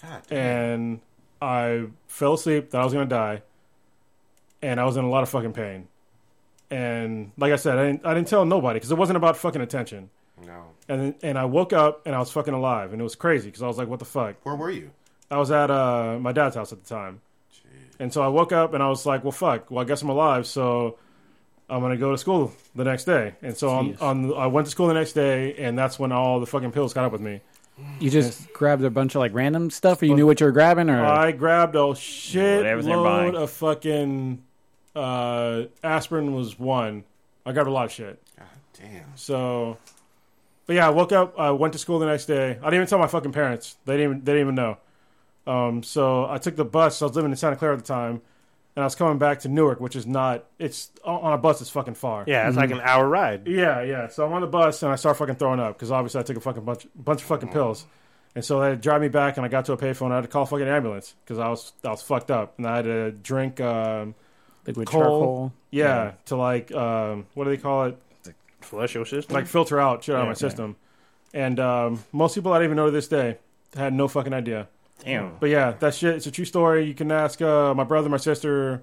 God, 0.02 0.24
and 0.32 1.02
I 1.42 1.88
fell 2.08 2.36
asleep 2.36 2.70
that 2.72 2.80
I 2.80 2.84
was 2.86 2.94
gonna 2.94 3.06
die, 3.06 3.42
and 4.62 4.80
I 4.80 4.86
was 4.86 4.96
in 4.96 5.04
a 5.04 5.10
lot 5.10 5.24
of 5.24 5.30
fucking 5.30 5.54
pain. 5.54 5.90
And 6.74 7.32
like 7.38 7.54
I 7.54 7.56
said, 7.58 7.78
I 7.78 7.86
didn't, 7.86 8.06
I 8.06 8.14
didn't 8.16 8.30
tell 8.30 8.46
nobody 8.46 8.80
because 8.80 8.90
it 8.90 8.98
wasn't 8.98 9.18
about 9.18 9.38
fucking 9.38 9.62
attention. 9.62 10.10
no. 10.44 10.72
And 10.90 11.14
and 11.22 11.38
I 11.38 11.46
woke 11.46 11.72
up 11.72 12.02
and 12.08 12.16
I 12.16 12.20
was 12.20 12.32
fucking 12.32 12.54
alive, 12.54 12.94
and 12.94 13.00
it 13.00 13.04
was 13.04 13.16
crazy 13.16 13.50
because 13.50 13.62
I 13.62 13.68
was 13.68 13.78
like, 13.78 13.88
"What 13.88 14.00
the 14.00 14.06
fuck?" 14.06 14.36
Where 14.44 14.56
were 14.56 14.72
you? 14.72 14.90
I 15.30 15.38
was 15.38 15.52
at 15.52 15.70
uh, 15.70 16.18
my 16.20 16.32
dad's 16.32 16.56
house 16.56 16.74
at 16.74 16.84
the 16.84 16.90
time, 16.90 17.22
and 18.00 18.12
so 18.12 18.24
I 18.24 18.28
woke 18.28 18.52
up 18.52 18.74
and 18.74 18.82
I 18.82 18.90
was 18.90 19.06
like, 19.06 19.24
"Well, 19.24 19.32
fuck. 19.32 19.70
Well, 19.70 19.84
I 19.84 19.88
guess 19.88 20.02
I'm 20.02 20.10
alive, 20.10 20.48
so 20.48 20.98
I'm 21.70 21.80
gonna 21.82 21.96
go 21.96 22.12
to 22.12 22.18
school 22.18 22.52
the 22.76 22.84
next 22.84 23.06
day." 23.06 23.36
And 23.44 23.56
so 23.56 23.70
on, 23.70 23.96
on 24.02 24.34
I 24.34 24.48
went 24.48 24.66
to 24.66 24.72
school 24.72 24.88
the 24.88 24.96
next 24.96 25.14
day, 25.14 25.54
and 25.56 25.78
that's 25.78 26.00
when 26.00 26.12
all 26.12 26.40
the 26.40 26.48
fucking 26.48 26.72
pills 26.72 26.92
caught 26.94 27.06
up 27.06 27.12
with 27.12 27.22
me. 27.22 27.40
You 28.00 28.10
just 28.10 28.52
grabbed 28.52 28.84
a 28.84 28.90
bunch 28.90 29.16
of 29.16 29.20
like 29.20 29.34
random 29.34 29.70
stuff, 29.70 30.02
or 30.02 30.06
you 30.08 30.16
knew 30.16 30.26
what 30.26 30.40
you 30.40 30.48
were 30.48 30.52
grabbing, 30.52 30.90
or 30.90 31.06
I 31.06 31.32
grabbed 31.34 31.76
a 31.76 31.96
shit 31.96 32.58
Whatever's 32.58 32.86
in 32.86 32.92
your 32.92 33.02
load 33.02 33.36
of 33.36 33.52
fucking 33.52 34.44
uh, 34.96 35.64
aspirin 35.84 36.34
was 36.34 36.58
one. 36.58 37.04
I 37.46 37.52
got 37.52 37.68
a 37.68 37.72
lot 37.72 37.86
of 37.86 37.92
shit. 37.92 38.22
God 38.38 38.48
damn. 38.80 39.06
So, 39.16 39.78
but 40.66 40.76
yeah, 40.76 40.88
I 40.88 40.92
woke 40.92 41.12
up. 41.12 41.38
I 41.38 41.52
went 41.52 41.74
to 41.74 41.80
school 41.80 42.00
the 42.00 42.06
next 42.06 42.26
day. 42.26 42.52
I 42.52 42.54
didn't 42.54 42.76
even 42.76 42.88
tell 42.88 43.00
my 43.00 43.08
fucking 43.08 43.32
parents. 43.32 43.76
They 43.86 43.98
didn't. 43.98 44.12
Even, 44.12 44.24
they 44.24 44.32
didn't 44.34 44.48
even 44.48 44.56
know. 44.56 44.78
Um, 45.46 45.84
so 45.84 46.26
I 46.30 46.38
took 46.38 46.56
the 46.56 46.66
bus. 46.66 47.02
I 47.02 47.06
was 47.06 47.16
living 47.16 47.32
in 47.32 47.38
Santa 47.38 47.58
Clara 47.58 47.74
at 47.74 47.80
the 47.80 47.86
time, 47.86 48.22
and 48.76 48.84
I 48.84 48.86
was 48.86 48.96
coming 48.96 49.18
back 49.18 49.42
to 49.42 49.50
Newark, 49.50 49.80
which 49.80 49.96
is 49.96 50.08
not. 50.08 50.46
It's 50.58 50.90
on 51.04 51.34
a 51.34 51.38
bus. 51.38 51.60
It's 51.60 51.70
fucking 51.70 51.96
far. 51.96 52.24
Yeah, 52.28 52.48
it's 52.48 52.58
like 52.58 52.72
an 52.72 52.82
hour 52.82 53.08
ride. 53.08 53.48
Yeah, 53.48 53.82
yeah. 53.82 54.08
So 54.08 54.26
I'm 54.26 54.34
on 54.34 54.42
the 54.42 54.48
bus 54.48 54.84
and 54.84 54.92
I 54.92 54.96
start 54.96 55.18
fucking 55.18 55.36
throwing 55.36 55.60
up 55.60 55.76
because 55.76 55.92
obviously 55.92 56.22
I 56.22 56.24
took 56.24 56.38
a 56.38 56.42
fucking 56.42 56.64
bunch, 56.64 56.88
bunch 56.96 57.22
of 57.22 57.28
fucking 57.28 57.50
pills, 57.50 57.86
and 58.36 58.46
so 58.46 58.62
they 58.62 58.70
had 58.70 58.76
to 58.76 58.82
drive 58.82 59.02
me 59.02 59.10
back 59.10 59.38
and 59.38 59.46
I 59.46 59.50
got 59.50 59.66
to 59.66 59.74
a 59.74 59.78
payphone. 59.78 60.12
I 60.12 60.16
had 60.16 60.22
to 60.22 60.28
call 60.30 60.44
a 60.44 60.46
fucking 60.46 60.68
ambulance 60.68 61.14
because 61.26 61.40
I 61.40 61.50
was 61.50 61.74
I 61.84 61.90
was 61.90 62.02
fucked 62.02 62.32
up 62.32 62.58
and 62.58 62.66
I 62.66 62.78
had 62.78 62.86
to 62.86 63.12
drink 63.12 63.60
um, 63.60 64.16
liquid 64.66 64.88
coal. 64.88 65.02
charcoal. 65.02 65.54
Yeah, 65.72 66.14
to 66.26 66.36
like 66.36 66.72
um, 66.72 67.26
what 67.34 67.46
do 67.46 67.50
they 67.50 67.58
call 67.58 67.86
it? 67.86 67.98
Flush 68.62 68.96
your 68.96 69.06
system. 69.06 69.34
Like 69.34 69.48
filter 69.48 69.80
out 69.80 70.04
shit 70.04 70.16
out 70.16 70.22
of 70.22 70.28
my 70.28 70.32
yeah. 70.32 70.36
system. 70.36 70.76
And 71.34 71.60
um, 71.60 72.04
most 72.12 72.36
people 72.36 72.54
I 72.54 72.58
don't 72.58 72.66
even 72.66 72.78
know 72.78 72.86
to 72.86 72.92
this 72.92 73.08
day 73.08 73.38
had 73.76 73.94
no 73.94 74.08
fucking 74.08 74.34
idea. 74.34 74.68
Damn. 75.04 75.36
But 75.40 75.50
yeah, 75.50 75.72
that 75.72 75.96
shit. 75.96 76.16
It's 76.16 76.28
a 76.28 76.32
true 76.32 76.46
story. 76.46 76.86
You 76.86 76.94
can 76.94 77.12
ask 77.12 77.42
uh, 77.42 77.74
my 77.74 77.84
brother, 77.84 78.10
my 78.10 78.18
sister, 78.18 78.82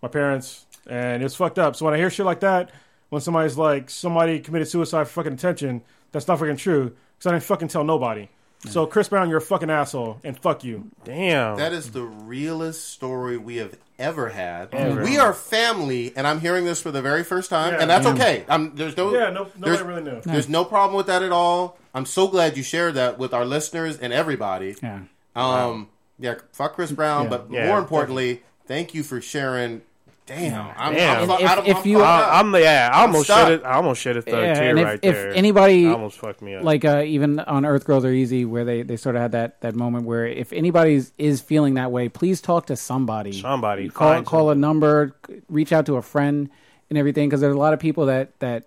my 0.00 0.08
parents, 0.08 0.66
and 0.86 1.22
it's 1.22 1.34
fucked 1.34 1.58
up. 1.58 1.76
So 1.76 1.84
when 1.84 1.94
I 1.94 1.98
hear 1.98 2.10
shit 2.10 2.24
like 2.24 2.40
that, 2.40 2.70
when 3.10 3.20
somebody's 3.20 3.58
like 3.58 3.90
somebody 3.90 4.40
committed 4.40 4.68
suicide 4.68 5.04
for 5.04 5.12
fucking 5.22 5.34
attention, 5.34 5.82
that's 6.12 6.26
not 6.26 6.38
fucking 6.38 6.56
true. 6.56 6.94
Because 7.18 7.30
I 7.30 7.32
didn't 7.32 7.44
fucking 7.44 7.68
tell 7.68 7.84
nobody. 7.84 8.28
So 8.68 8.86
Chris 8.86 9.08
Brown, 9.08 9.28
you're 9.28 9.38
a 9.38 9.42
fucking 9.42 9.70
asshole, 9.70 10.20
and 10.22 10.38
fuck 10.38 10.62
you. 10.64 10.90
Damn. 11.04 11.56
That 11.56 11.72
is 11.72 11.90
the 11.90 12.02
realest 12.04 12.88
story 12.90 13.36
we 13.36 13.56
have 13.56 13.76
ever 13.98 14.28
had. 14.28 14.72
Ever. 14.72 15.02
We 15.02 15.18
are 15.18 15.32
family, 15.32 16.12
and 16.16 16.26
I'm 16.26 16.40
hearing 16.40 16.64
this 16.64 16.80
for 16.80 16.90
the 16.92 17.02
very 17.02 17.24
first 17.24 17.50
time, 17.50 17.74
Yeah. 17.74 17.80
and 17.80 17.90
that's 17.90 18.06
okay. 18.06 18.44
I'm, 18.48 18.74
there's 18.76 18.96
no, 18.96 19.12
Yeah, 19.12 19.30
no, 19.30 19.48
there's, 19.58 19.80
nobody 19.80 20.00
really 20.00 20.02
knew. 20.12 20.20
there's 20.22 20.48
no 20.48 20.64
problem 20.64 20.96
with 20.96 21.06
that 21.06 21.22
at 21.22 21.32
all. 21.32 21.76
I'm 21.94 22.06
so 22.06 22.28
glad 22.28 22.56
you 22.56 22.62
shared 22.62 22.94
that 22.94 23.18
with 23.18 23.34
our 23.34 23.44
listeners 23.44 23.98
and 23.98 24.12
everybody. 24.12 24.76
Yeah. 24.82 25.00
Um, 25.34 25.88
yeah, 26.18 26.36
fuck 26.52 26.74
Chris 26.74 26.92
Brown, 26.92 27.24
Yeah. 27.24 27.30
but 27.30 27.46
Yeah, 27.50 27.66
more 27.66 27.78
importantly, 27.78 28.42
thank 28.66 28.94
you 28.94 29.02
for 29.02 29.20
sharing. 29.20 29.82
Damn, 30.24 30.70
I'm, 30.76 30.94
Damn. 30.94 31.22
I'm, 31.22 31.26
fu- 31.38 31.44
If- 31.44 31.50
I'm, 31.50 31.66
if 31.66 31.76
I'm 31.78 31.86
you- 31.88 31.98
fucked 31.98 32.22
up. 32.28 32.34
I'm 32.44 32.54
yeah. 32.54 32.90
I 32.92 33.00
almost 33.02 33.24
stuck. 33.24 33.38
shed 33.48 33.52
it. 33.52 33.64
I 33.64 33.72
almost 33.74 34.00
shed 34.00 34.16
a 34.16 34.22
thug 34.22 34.34
Yeah, 34.34 34.54
tear 34.54 34.70
and 34.70 34.78
if- 34.78 34.84
right 34.84 34.98
if 35.02 35.14
there. 35.14 35.34
anybody- 35.34 35.86
almost 35.88 36.18
fucked 36.18 36.42
me 36.42 36.54
up. 36.54 36.62
like 36.64 36.84
uh, 36.84 37.02
even 37.04 37.40
on 37.40 37.64
Earth 37.66 37.84
Girls 37.84 38.04
Are 38.04 38.12
Easy, 38.12 38.44
where 38.44 38.64
they, 38.64 38.82
they 38.82 38.96
sort 38.96 39.16
of 39.16 39.22
had 39.22 39.32
that, 39.32 39.60
that 39.62 39.74
moment 39.74 40.06
where 40.06 40.24
if 40.26 40.52
anybody 40.52 41.02
is 41.18 41.40
feeling 41.40 41.74
that 41.74 41.90
way, 41.90 42.08
please 42.08 42.40
talk 42.40 42.66
to 42.66 42.76
somebody. 42.76 43.32
Somebody. 43.32 43.88
call 43.88 44.12
Find 44.12 44.24
call 44.24 44.50
a 44.50 44.54
number, 44.54 45.16
reach 45.50 45.72
out 45.72 45.86
to 45.86 45.96
a 45.96 46.02
friend, 46.02 46.48
and 46.88 46.98
everything. 46.98 47.28
Because 47.28 47.40
there's 47.40 47.56
a 47.56 47.58
lot 47.58 47.72
of 47.74 47.80
people 47.80 48.06
that 48.06 48.38
that 48.38 48.64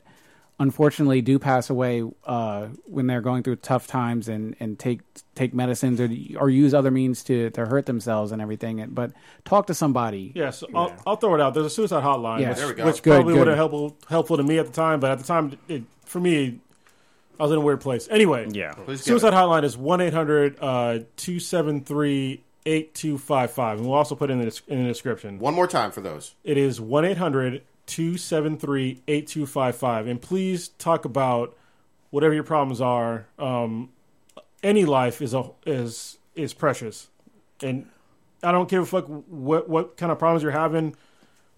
unfortunately 0.59 1.21
do 1.21 1.37
pass 1.37 1.69
away 1.69 2.03
uh, 2.25 2.67
when 2.85 3.07
they're 3.07 3.21
going 3.21 3.43
through 3.43 3.57
tough 3.57 3.87
times 3.87 4.27
and, 4.29 4.55
and 4.59 4.79
take 4.79 5.01
take 5.35 5.53
medicines 5.53 5.99
or 5.99 6.09
or 6.39 6.49
use 6.49 6.73
other 6.73 6.91
means 6.91 7.23
to, 7.25 7.49
to 7.51 7.65
hurt 7.65 7.85
themselves 7.85 8.31
and 8.31 8.41
everything. 8.41 8.85
But 8.91 9.11
talk 9.43 9.67
to 9.67 9.73
somebody. 9.73 10.31
Yeah, 10.35 10.51
so 10.51 10.67
I'll, 10.73 10.95
I'll 11.05 11.15
throw 11.17 11.35
it 11.35 11.41
out. 11.41 11.53
There's 11.53 11.65
a 11.65 11.69
suicide 11.69 12.03
hotline, 12.03 12.39
Yeah. 12.41 12.49
which, 12.49 12.57
There 12.57 12.67
we 12.67 12.73
go. 12.73 12.85
which 12.85 13.03
Good, 13.03 13.15
probably 13.15 13.33
would 13.37 13.47
have 13.47 13.57
helpful 13.57 13.97
helpful 14.09 14.37
to 14.37 14.43
me 14.43 14.57
at 14.57 14.65
the 14.67 14.73
time, 14.73 14.99
but 14.99 15.11
at 15.11 15.17
the 15.19 15.25
time, 15.25 15.57
it, 15.67 15.83
for 16.05 16.19
me, 16.19 16.59
I 17.39 17.43
was 17.43 17.51
in 17.51 17.57
a 17.57 17.61
weird 17.61 17.81
place. 17.81 18.07
Anyway, 18.09 18.47
Yeah. 18.51 18.71
Please 18.73 19.03
suicide 19.03 19.33
it. 19.33 19.35
hotline 19.35 19.63
is 19.63 19.75
1-800-273. 19.77 22.39
8255 22.67 23.77
and 23.77 23.85
we'll 23.87 23.95
also 23.95 24.15
put 24.15 24.31
it 24.31 24.33
in 24.33 24.39
the, 24.39 24.61
in 24.67 24.81
the 24.81 24.87
description. 24.87 25.37
One 25.37 25.53
more 25.53 25.67
time 25.67 25.91
for 25.91 26.01
those. 26.01 26.33
It 26.43 26.57
is 26.57 26.81
1 26.81 27.05
800 27.05 27.61
273 27.87 29.01
8255. 29.07 30.07
And 30.07 30.21
please 30.21 30.69
talk 30.69 31.05
about 31.05 31.55
whatever 32.09 32.33
your 32.33 32.43
problems 32.43 32.81
are. 32.81 33.27
Um, 33.37 33.89
any 34.63 34.85
life 34.85 35.21
is 35.21 35.33
a, 35.33 35.51
is 35.65 36.17
is 36.35 36.53
precious. 36.53 37.07
And 37.61 37.87
I 38.43 38.51
don't 38.51 38.69
give 38.69 38.83
a 38.83 38.85
fuck 38.85 39.05
what, 39.05 39.69
what 39.69 39.97
kind 39.97 40.11
of 40.11 40.19
problems 40.19 40.43
you're 40.43 40.51
having. 40.51 40.95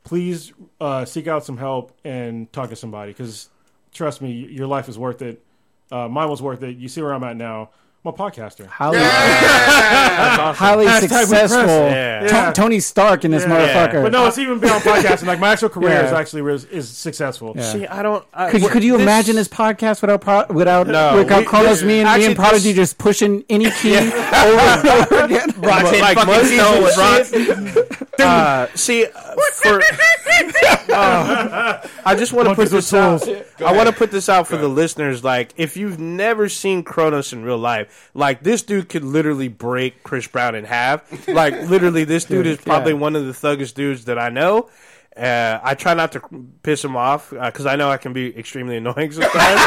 Please 0.03 0.53
uh, 0.79 1.05
seek 1.05 1.27
out 1.27 1.43
some 1.43 1.57
help 1.57 1.97
and 2.03 2.51
talk 2.53 2.69
to 2.69 2.75
somebody 2.75 3.11
because 3.11 3.49
trust 3.93 4.21
me, 4.21 4.31
your 4.31 4.67
life 4.67 4.87
is 4.87 4.97
worth 4.97 5.21
it. 5.21 5.43
Uh, 5.91 6.07
mine 6.07 6.29
was 6.29 6.41
worth 6.41 6.63
it. 6.63 6.77
You 6.77 6.87
see 6.87 7.01
where 7.01 7.13
I'm 7.13 7.23
at 7.23 7.35
now. 7.35 7.69
I'm 8.07 8.13
a 8.13 8.17
podcaster. 8.17 8.65
Highly, 8.67 8.99
highly 10.55 10.85
Hashtag 10.85 11.01
with 11.01 11.09
successful. 11.11 11.47
press. 11.63 11.91
Yeah. 11.91 12.19
To- 12.27 12.35
Yeah. 12.35 12.51
Tony 12.53 12.79
Stark 12.79 13.25
in 13.25 13.31
this 13.31 13.43
Yeah. 13.43 13.49
motherfucker. 13.49 14.03
But 14.03 14.11
no, 14.13 14.27
it's 14.27 14.37
even 14.37 14.59
beyond 14.59 14.83
podcasting. 14.83 15.27
Like 15.27 15.39
my 15.39 15.49
actual 15.49 15.69
career 15.69 16.03
is 16.05 16.11
actually 16.13 16.49
is, 16.53 16.65
is 16.65 16.89
successful. 16.89 17.53
Yeah. 17.55 17.63
See, 17.63 17.85
I 17.87 18.01
don't. 18.01 18.23
I, 18.33 18.49
Could, 18.51 18.61
could 18.63 18.83
you 18.83 18.93
this- 18.93 19.01
imagine 19.01 19.35
this 19.35 19.47
podcast 19.49 20.01
without 20.01 20.21
pro- 20.21 20.45
without 20.55 20.87
No, 20.87 21.17
without 21.17 21.39
we- 21.39 21.45
Carlos? 21.45 21.83
Me 21.83 21.99
and 21.99 22.03
me 22.03 22.09
actually, 22.09 22.25
and 22.27 22.35
Prodigy 22.37 22.69
this- 22.71 22.89
just 22.91 22.97
pushing 22.97 23.43
any 23.49 23.69
key 23.71 23.97
over 23.97 24.15
and 24.15 24.87
over 24.87 25.19
again. 25.25 25.49
Roxanne 25.57 25.99
like 26.01 26.17
fucking 26.17 26.33
monkeys 26.33 26.53
Snow 26.53 26.73
and 26.75 27.63
with 27.63 27.77
shit. 27.79 28.19
Uh, 28.19 28.67
see, 28.75 29.05
uh, 29.05 29.09
for 29.53 29.81
uh, 30.93 31.87
I 32.05 32.15
just 32.15 32.33
want 32.33 32.49
to 32.49 32.55
put 32.55 32.69
this 32.69 32.93
out. 32.93 33.27
I 33.61 33.73
want 33.73 33.87
to 33.89 33.93
put 33.95 34.11
this 34.11 34.29
out 34.29 34.47
for 34.47 34.57
the 34.57 34.67
listeners. 34.67 35.23
Like, 35.23 35.53
if 35.57 35.77
you've 35.77 35.99
never 35.99 36.49
seen 36.49 36.83
Kronos 36.83 37.33
in 37.33 37.43
real 37.43 37.57
life, 37.57 38.09
like 38.13 38.41
this 38.43 38.63
dude 38.63 38.89
could 38.89 39.03
literally 39.03 39.47
break 39.47 40.03
Chris 40.03 40.27
Brown 40.27 40.55
in 40.55 40.65
half. 40.65 41.27
Like, 41.27 41.53
literally, 41.69 42.03
this 42.03 42.25
dude 42.25 42.47
is 42.47 42.57
probably 42.57 42.93
Yeah. 42.93 42.99
one 42.99 43.15
of 43.15 43.25
the 43.25 43.33
thuggest 43.33 43.73
dudes 43.75 44.05
that 44.05 44.17
I 44.17 44.29
know. 44.29 44.69
Uh, 45.15 45.59
I 45.63 45.73
try 45.73 45.93
not 45.95 46.11
to 46.11 46.21
piss 46.61 46.83
him 46.83 46.95
off 46.95 47.31
because 47.31 47.65
I 47.65 47.75
know 47.75 47.89
I 47.89 47.97
can 47.97 48.13
be 48.13 48.37
extremely 48.37 48.77
annoying 48.81 49.11
sometimes. 49.11 49.61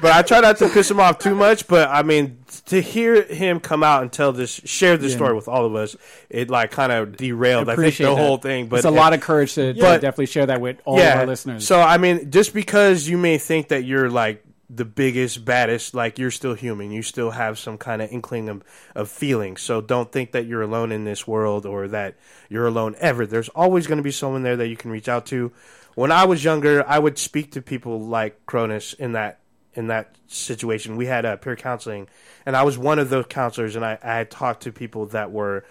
But 0.00 0.12
I 0.12 0.22
try 0.22 0.40
not 0.40 0.56
to 0.58 0.68
piss 0.68 0.90
him 0.90 1.00
off 1.00 1.18
too 1.18 1.34
much. 1.34 1.66
But 1.68 1.88
I 1.88 2.02
mean, 2.02 2.38
to 2.66 2.80
hear 2.80 3.22
him 3.22 3.60
come 3.60 3.82
out 3.82 4.02
and 4.02 4.12
tell 4.12 4.32
this, 4.32 4.50
share 4.64 4.96
this 4.96 5.12
Yeah. 5.12 5.16
story 5.18 5.34
with 5.34 5.48
all 5.48 5.64
of 5.66 5.74
us, 5.74 5.96
it 6.28 6.50
like 6.50 6.70
kind 6.70 6.92
of 6.92 7.16
derailed. 7.16 7.68
I 7.68 7.76
think 7.76 7.96
the 7.96 8.04
that. 8.04 8.16
whole 8.16 8.38
thing. 8.38 8.68
But 8.68 8.76
it's 8.76 8.86
a 8.86 8.90
lot 8.90 9.12
of 9.12 9.20
courage 9.20 9.54
to, 9.54 9.74
to 9.74 9.80
definitely 9.80 10.26
share 10.26 10.46
that 10.46 10.60
with 10.60 10.80
all 10.84 10.98
of 10.98 11.04
our 11.16 11.26
listeners. 11.26 11.66
so 11.66 11.80
I 11.80 11.98
mean, 11.98 12.30
just 12.30 12.54
because 12.54 13.08
you 13.08 13.18
may 13.18 13.38
think 13.38 13.68
that 13.68 13.84
you're 13.84 14.08
like 14.10 14.44
the 14.72 14.84
biggest, 14.84 15.44
baddest, 15.44 15.94
like 15.94 16.16
you're 16.18 16.30
still 16.30 16.54
human. 16.54 16.92
You 16.92 17.02
still 17.02 17.32
have 17.32 17.58
some 17.58 17.76
kind 17.76 18.00
of 18.00 18.12
inkling 18.12 18.48
of, 18.48 18.62
of 18.94 19.08
feeling. 19.10 19.56
So 19.56 19.80
don't 19.80 20.12
think 20.12 20.30
that 20.30 20.46
you're 20.46 20.62
alone 20.62 20.92
in 20.92 21.02
this 21.04 21.26
world 21.26 21.66
or 21.66 21.88
that 21.88 22.14
you're 22.48 22.68
alone 22.68 22.94
ever. 23.00 23.26
There's 23.26 23.48
always 23.48 23.88
going 23.88 23.96
to 23.98 24.04
be 24.04 24.12
someone 24.12 24.44
there 24.44 24.56
that 24.56 24.68
you 24.68 24.76
can 24.76 24.92
reach 24.92 25.08
out 25.08 25.26
to. 25.26 25.50
When 25.96 26.12
I 26.12 26.24
was 26.24 26.44
younger, 26.44 26.88
I 26.88 27.00
would 27.00 27.18
speak 27.18 27.50
to 27.52 27.60
people 27.62 27.98
like 28.00 28.46
Kronos 28.46 28.94
in 28.94 29.10
that 29.12 29.39
in 29.74 29.86
that 29.88 30.14
situation. 30.26 30.96
We 30.96 31.06
had 31.06 31.24
uh, 31.24 31.36
peer 31.36 31.56
counseling, 31.56 32.08
and 32.46 32.56
I 32.56 32.62
was 32.62 32.76
one 32.78 32.98
of 32.98 33.10
those 33.10 33.26
counselors, 33.28 33.76
and 33.76 33.84
I, 33.84 33.98
I 34.02 34.14
had 34.16 34.30
talked 34.30 34.62
to 34.64 34.72
people 34.72 35.06
that 35.06 35.30
were 35.30 35.64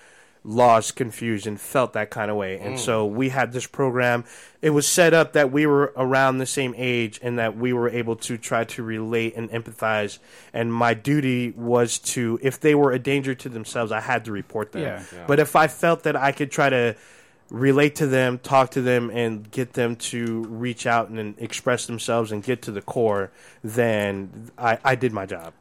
lost, 0.45 0.95
confused, 0.95 1.45
and 1.45 1.59
felt 1.59 1.91
that 1.93 2.09
kind 2.09 2.31
of 2.31 2.37
way. 2.37 2.57
And 2.57 2.75
Mm. 2.75 2.79
so 2.79 3.05
we 3.05 3.27
had 3.27 3.51
this 3.51 3.67
program. 3.67 4.23
It 4.61 4.69
was 4.69 4.87
set 4.87 5.13
up 5.13 5.33
that 5.33 5.51
we 5.51 5.65
were 5.65 5.91
around 5.97 6.37
the 6.37 6.45
same 6.45 6.73
age 6.77 7.19
and 7.21 7.37
that 7.37 7.57
we 7.57 7.73
were 7.73 7.89
able 7.89 8.15
to 8.15 8.37
try 8.37 8.63
to 8.63 8.81
relate 8.81 9.35
and 9.35 9.49
empathize. 9.51 10.17
And 10.53 10.73
my 10.73 10.93
duty 10.93 11.51
was 11.51 11.99
to, 11.99 12.39
if 12.41 12.57
they 12.57 12.73
were 12.73 12.93
a 12.93 12.99
danger 12.99 13.35
to 13.35 13.49
themselves, 13.49 13.91
I 13.91 13.99
had 13.99 14.23
to 14.25 14.31
report 14.31 14.71
them. 14.71 14.83
Yeah. 14.83 15.03
Yeah. 15.13 15.25
But 15.27 15.39
if 15.39 15.57
I 15.57 15.67
felt 15.67 16.03
that 16.03 16.15
I 16.15 16.31
could 16.31 16.51
try 16.51 16.69
to 16.69 16.95
relate 17.49 17.95
to 17.95 18.07
them, 18.07 18.39
talk 18.39 18.71
to 18.71 18.81
them, 18.81 19.09
and 19.09 19.49
get 19.51 19.73
them 19.73 19.95
to 19.95 20.43
reach 20.43 20.85
out 20.85 21.09
and, 21.09 21.17
then 21.17 21.35
express 21.37 21.85
themselves 21.85 22.31
and 22.31 22.43
get 22.43 22.61
to 22.63 22.71
the 22.71 22.81
core, 22.81 23.31
then 23.63 24.51
I, 24.57 24.77
I 24.83 24.95
did 24.95 25.13
my 25.13 25.25
job. 25.25 25.53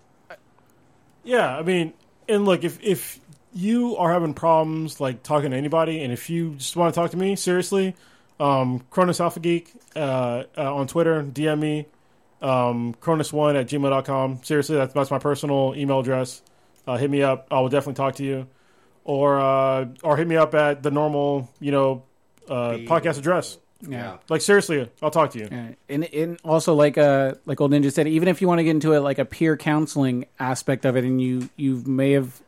Yeah, 1.24 1.56
I 1.56 1.62
mean, 1.62 1.92
and 2.28 2.44
look, 2.44 2.64
if 2.64 2.78
if 2.82 3.20
you 3.52 3.96
are 3.96 4.12
having 4.12 4.34
problems 4.34 5.00
like 5.00 5.22
talking 5.22 5.50
to 5.50 5.56
anybody, 5.56 6.02
and 6.02 6.12
if 6.12 6.30
you 6.30 6.54
just 6.54 6.76
want 6.76 6.94
to 6.94 7.00
talk 7.00 7.10
to 7.10 7.16
me 7.16 7.36
seriously, 7.36 7.94
um, 8.40 8.84
Cronus 8.90 9.20
Alpha 9.20 9.40
Geek 9.40 9.72
uh, 9.96 10.44
uh, 10.56 10.74
on 10.74 10.86
Twitter, 10.86 11.22
DM 11.22 11.58
me, 11.58 11.86
um, 12.40 12.94
Cronus1 12.94 13.60
at 13.60 13.66
gmail.com. 13.66 14.42
Seriously, 14.42 14.76
that's 14.76 14.94
that's 14.94 15.10
my 15.10 15.18
personal 15.18 15.74
email 15.76 16.00
address. 16.00 16.42
Uh, 16.86 16.96
hit 16.96 17.10
me 17.10 17.22
up. 17.22 17.46
I 17.50 17.60
will 17.60 17.68
definitely 17.68 17.94
talk 17.94 18.14
to 18.16 18.24
you, 18.24 18.46
or 19.08 19.40
uh, 19.40 19.86
or 20.04 20.18
hit 20.18 20.28
me 20.28 20.36
up 20.36 20.54
at 20.54 20.82
the 20.82 20.90
normal, 20.90 21.48
you 21.60 21.72
know, 21.72 22.02
uh, 22.46 22.76
podcast 22.84 23.18
address. 23.18 23.56
Yeah. 23.80 24.18
Like 24.28 24.42
seriously, 24.42 24.90
I'll 25.00 25.10
talk 25.10 25.30
to 25.30 25.38
you. 25.38 25.48
Yeah. 25.50 25.68
And 25.88 26.04
and 26.04 26.38
also 26.44 26.74
like 26.74 26.98
uh 26.98 27.34
like 27.46 27.60
old 27.60 27.72
ninja 27.72 27.90
said, 27.90 28.06
even 28.06 28.28
if 28.28 28.42
you 28.42 28.48
want 28.48 28.58
to 28.58 28.64
get 28.64 28.70
into 28.70 28.92
it 28.92 29.00
like 29.00 29.18
a 29.18 29.24
peer 29.24 29.56
counseling 29.56 30.26
aspect 30.38 30.84
of 30.84 30.96
it, 30.96 31.04
and 31.04 31.22
you 31.22 31.48
you 31.56 31.82
may 31.86 32.12
have 32.12 32.38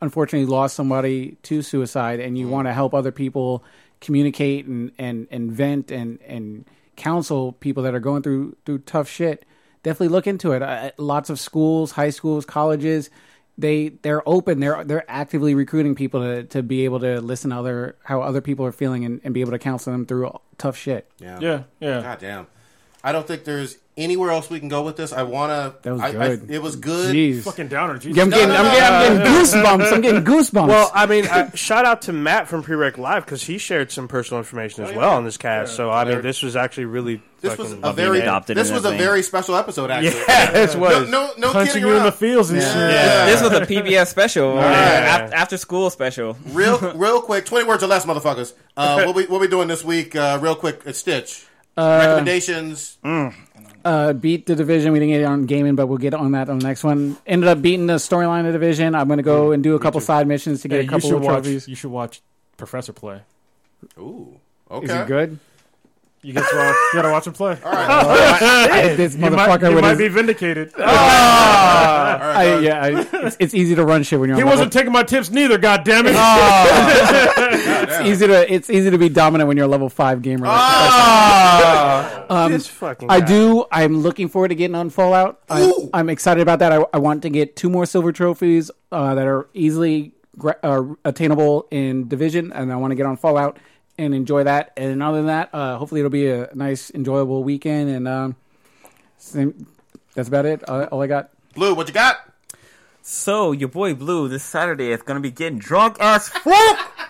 unfortunately 0.00 0.46
lost 0.46 0.76
somebody 0.76 1.36
to 1.42 1.62
suicide, 1.62 2.20
and 2.20 2.38
you 2.38 2.48
want 2.48 2.68
to 2.68 2.72
help 2.72 2.94
other 2.94 3.12
people 3.12 3.64
communicate 4.00 4.66
and 4.66 4.92
and 4.98 5.26
and 5.32 5.50
vent 5.50 5.90
and 5.90 6.20
and 6.28 6.64
counsel 6.94 7.52
people 7.52 7.82
that 7.82 7.94
are 7.94 8.00
going 8.00 8.22
through 8.22 8.54
through 8.64 8.78
tough 8.78 9.08
shit. 9.08 9.44
Definitely 9.82 10.08
look 10.08 10.28
into 10.28 10.52
it. 10.52 10.62
Uh, 10.62 10.92
lots 10.96 11.28
of 11.28 11.40
schools, 11.40 11.90
high 11.90 12.10
schools, 12.10 12.46
colleges. 12.46 13.10
They 13.56 13.90
they're 13.90 14.26
open. 14.28 14.60
They're 14.60 14.82
they're 14.84 15.08
actively 15.08 15.54
recruiting 15.54 15.94
people 15.94 16.20
to, 16.20 16.44
to 16.44 16.62
be 16.62 16.84
able 16.84 17.00
to 17.00 17.20
listen 17.20 17.50
to 17.50 17.56
other 17.56 17.96
how 18.02 18.20
other 18.22 18.40
people 18.40 18.66
are 18.66 18.72
feeling 18.72 19.04
and, 19.04 19.20
and 19.22 19.32
be 19.32 19.40
able 19.40 19.52
to 19.52 19.58
counsel 19.58 19.92
them 19.92 20.06
through 20.06 20.36
tough 20.58 20.76
shit. 20.76 21.10
Yeah. 21.18 21.38
Yeah, 21.40 21.62
yeah. 21.80 22.00
God 22.00 22.18
damn. 22.18 22.46
I 23.04 23.12
don't 23.12 23.26
think 23.26 23.44
there's 23.44 23.76
anywhere 23.98 24.30
else 24.30 24.48
we 24.48 24.58
can 24.58 24.70
go 24.70 24.82
with 24.82 24.96
this. 24.96 25.12
I 25.12 25.24
want 25.24 25.50
to. 25.50 25.78
That 25.82 25.92
was 25.92 26.00
I, 26.00 26.12
good. 26.12 26.50
I, 26.50 26.54
it 26.54 26.62
was 26.62 26.76
good. 26.76 27.14
Jeez. 27.14 27.42
Fucking 27.42 27.68
downer. 27.68 27.98
Jesus. 27.98 28.20
I'm 28.20 28.30
getting, 28.30 28.50
I'm 28.50 28.64
getting, 28.64 28.82
I'm 28.82 29.18
getting 29.18 29.32
goosebumps. 29.32 29.92
I'm 29.92 30.00
getting 30.00 30.24
goosebumps. 30.24 30.68
Well, 30.68 30.90
I 30.94 31.04
mean, 31.04 31.26
uh, 31.26 31.50
shout 31.50 31.84
out 31.84 32.02
to 32.02 32.14
Matt 32.14 32.48
from 32.48 32.64
Prereq 32.64 32.96
Live 32.96 33.26
because 33.26 33.42
he 33.42 33.58
shared 33.58 33.92
some 33.92 34.08
personal 34.08 34.38
information 34.38 34.84
as 34.84 34.96
well 34.96 35.12
on 35.16 35.24
this 35.24 35.36
cast. 35.36 35.76
So 35.76 35.90
I 35.90 36.04
mean, 36.04 36.22
this 36.22 36.42
was 36.42 36.56
actually 36.56 36.86
really. 36.86 37.22
This 37.44 37.58
was 37.58 37.72
a 37.72 37.92
very. 37.92 38.20
adopted 38.20 38.56
This 38.56 38.70
was 38.70 38.84
a 38.84 38.90
thing. 38.90 38.98
very 38.98 39.22
special 39.22 39.54
episode. 39.56 39.90
Actually. 39.90 40.20
Yeah, 40.28 40.50
this 40.52 40.74
was. 40.74 41.08
no, 41.10 41.30
no 41.38 41.52
punching 41.52 41.74
kidding 41.74 41.82
you 41.82 41.90
in 41.90 41.96
around. 41.98 42.06
the 42.06 42.12
fields 42.12 42.50
and 42.50 42.60
shit. 42.60 42.70
Yeah. 42.72 43.26
This 43.26 43.42
was 43.42 43.52
a 43.52 43.60
PBS 43.66 44.06
special, 44.08 44.54
Yeah. 44.56 44.62
after, 44.62 45.34
after 45.36 45.56
school 45.56 45.90
special. 45.90 46.36
real, 46.48 46.78
real 46.94 47.20
quick. 47.20 47.44
Twenty 47.46 47.66
words 47.66 47.82
or 47.82 47.86
less, 47.86 48.04
motherfuckers. 48.06 48.54
Uh, 48.76 49.02
what 49.06 49.14
we 49.14 49.26
what 49.26 49.40
we 49.40 49.48
doing 49.48 49.68
this 49.68 49.84
week? 49.84 50.16
Uh, 50.16 50.38
real 50.42 50.56
quick. 50.56 50.82
It's 50.86 50.98
Stitch. 50.98 51.46
Recommendations. 51.76 52.98
uh, 53.84 54.12
beat 54.12 54.46
the 54.46 54.54
division. 54.54 54.92
We 54.92 54.98
didn't 55.00 55.12
get 55.12 55.20
it 55.22 55.24
on 55.24 55.46
gaming, 55.46 55.74
but 55.74 55.86
we'll 55.86 55.98
get 55.98 56.14
on 56.14 56.32
that 56.32 56.48
on 56.48 56.58
the 56.58 56.66
next 56.66 56.84
one. 56.84 57.16
Ended 57.26 57.48
up 57.48 57.60
beating 57.62 57.86
the 57.86 57.94
storyline 57.96 58.40
of 58.40 58.46
the 58.46 58.52
division. 58.52 58.94
I'm 58.94 59.06
going 59.08 59.18
to 59.18 59.22
go 59.24 59.52
and 59.52 59.62
do 59.62 59.74
a 59.74 59.78
couple 59.80 60.00
side 60.00 60.26
missions 60.26 60.62
to 60.62 60.68
get 60.68 60.80
Hey, 60.80 60.86
a 60.86 60.88
couple 60.88 61.08
should 61.10 61.16
of 61.16 61.22
watch. 61.22 61.42
trophies. 61.44 61.68
You 61.68 61.74
should 61.76 61.90
watch 61.90 62.22
Professor 62.56 62.92
play. 62.92 63.20
Ooh. 63.98 64.38
Okay. 64.70 64.86
Is 64.86 64.92
it 64.92 65.06
good? 65.06 65.38
You 66.24 66.32
get 66.32 66.48
to 66.48 66.56
watch, 66.56 66.74
you 66.74 67.02
gotta 67.02 67.10
watch 67.10 67.26
him 67.26 67.34
play. 67.34 67.58
All 67.62 67.70
right. 67.70 68.96
this 68.96 69.14
You 69.14 69.20
might, 69.20 69.32
motherfucker 69.32 69.68
you 69.68 69.74
with 69.74 69.82
might 69.84 69.90
his, 69.90 69.98
be 69.98 70.08
vindicated. 70.08 70.72
All 70.78 70.84
right. 70.86 72.34
I, 72.34 72.58
yeah, 72.60 72.82
I, 72.82 73.06
it's, 73.26 73.36
it's 73.38 73.54
easy 73.54 73.74
to 73.74 73.84
run 73.84 74.02
shit 74.04 74.18
when 74.18 74.30
you're. 74.30 74.36
he 74.38 74.42
on 74.42 74.48
wasn't 74.48 74.74
level, 74.74 74.80
taking 74.80 74.92
my 74.92 75.02
tips 75.02 75.30
neither. 75.30 75.58
God 75.58 75.84
damn 75.84 76.06
it! 76.06 76.14
it's 77.90 78.08
easy 78.08 78.26
to 78.26 78.52
it's 78.52 78.70
easy 78.70 78.90
to 78.90 78.96
be 78.96 79.10
dominant 79.10 79.48
when 79.48 79.58
you're 79.58 79.66
a 79.66 79.68
level 79.68 79.90
five 79.90 80.22
gamer. 80.22 80.46
um, 82.30 82.52
this 82.52 82.66
fucking. 82.68 83.10
I 83.10 83.20
guy. 83.20 83.26
do. 83.26 83.66
I'm 83.70 83.98
looking 84.00 84.28
forward 84.28 84.48
to 84.48 84.54
getting 84.54 84.74
on 84.76 84.88
Fallout. 84.88 85.42
I'm, 85.50 85.62
Ooh. 85.62 85.90
I'm 85.92 86.08
excited 86.08 86.40
about 86.40 86.60
that. 86.60 86.72
I, 86.72 86.84
I 86.94 86.98
want 86.98 87.20
to 87.22 87.28
get 87.30 87.54
two 87.54 87.68
more 87.68 87.84
silver 87.84 88.12
trophies 88.12 88.70
uh, 88.90 89.14
that 89.14 89.26
are 89.26 89.46
easily 89.52 90.12
gra- 90.38 90.58
uh, 90.62 90.84
attainable 91.04 91.66
in 91.70 92.08
Division, 92.08 92.50
and 92.52 92.72
I 92.72 92.76
want 92.76 92.92
to 92.92 92.96
get 92.96 93.04
on 93.04 93.16
Fallout 93.18 93.58
and 93.98 94.14
enjoy 94.14 94.44
that. 94.44 94.72
And 94.76 95.02
other 95.02 95.18
than 95.18 95.26
that, 95.26 95.50
uh, 95.52 95.78
hopefully 95.78 96.00
it'll 96.00 96.10
be 96.10 96.28
a 96.28 96.50
nice, 96.54 96.90
enjoyable 96.90 97.44
weekend. 97.44 97.90
And 97.90 98.08
um, 98.08 98.36
same, 99.18 99.66
that's 100.14 100.28
about 100.28 100.46
it. 100.46 100.68
Uh, 100.68 100.88
all 100.90 101.02
I 101.02 101.06
got. 101.06 101.30
Blue, 101.54 101.74
what 101.74 101.88
you 101.88 101.94
got? 101.94 102.16
So 103.02 103.52
your 103.52 103.68
boy 103.68 103.94
Blue 103.94 104.28
this 104.28 104.42
Saturday 104.42 104.90
is 104.90 105.02
gonna 105.02 105.20
be 105.20 105.30
getting 105.30 105.58
drunk 105.58 105.96
as 106.00 106.28
fuck. 106.28 106.90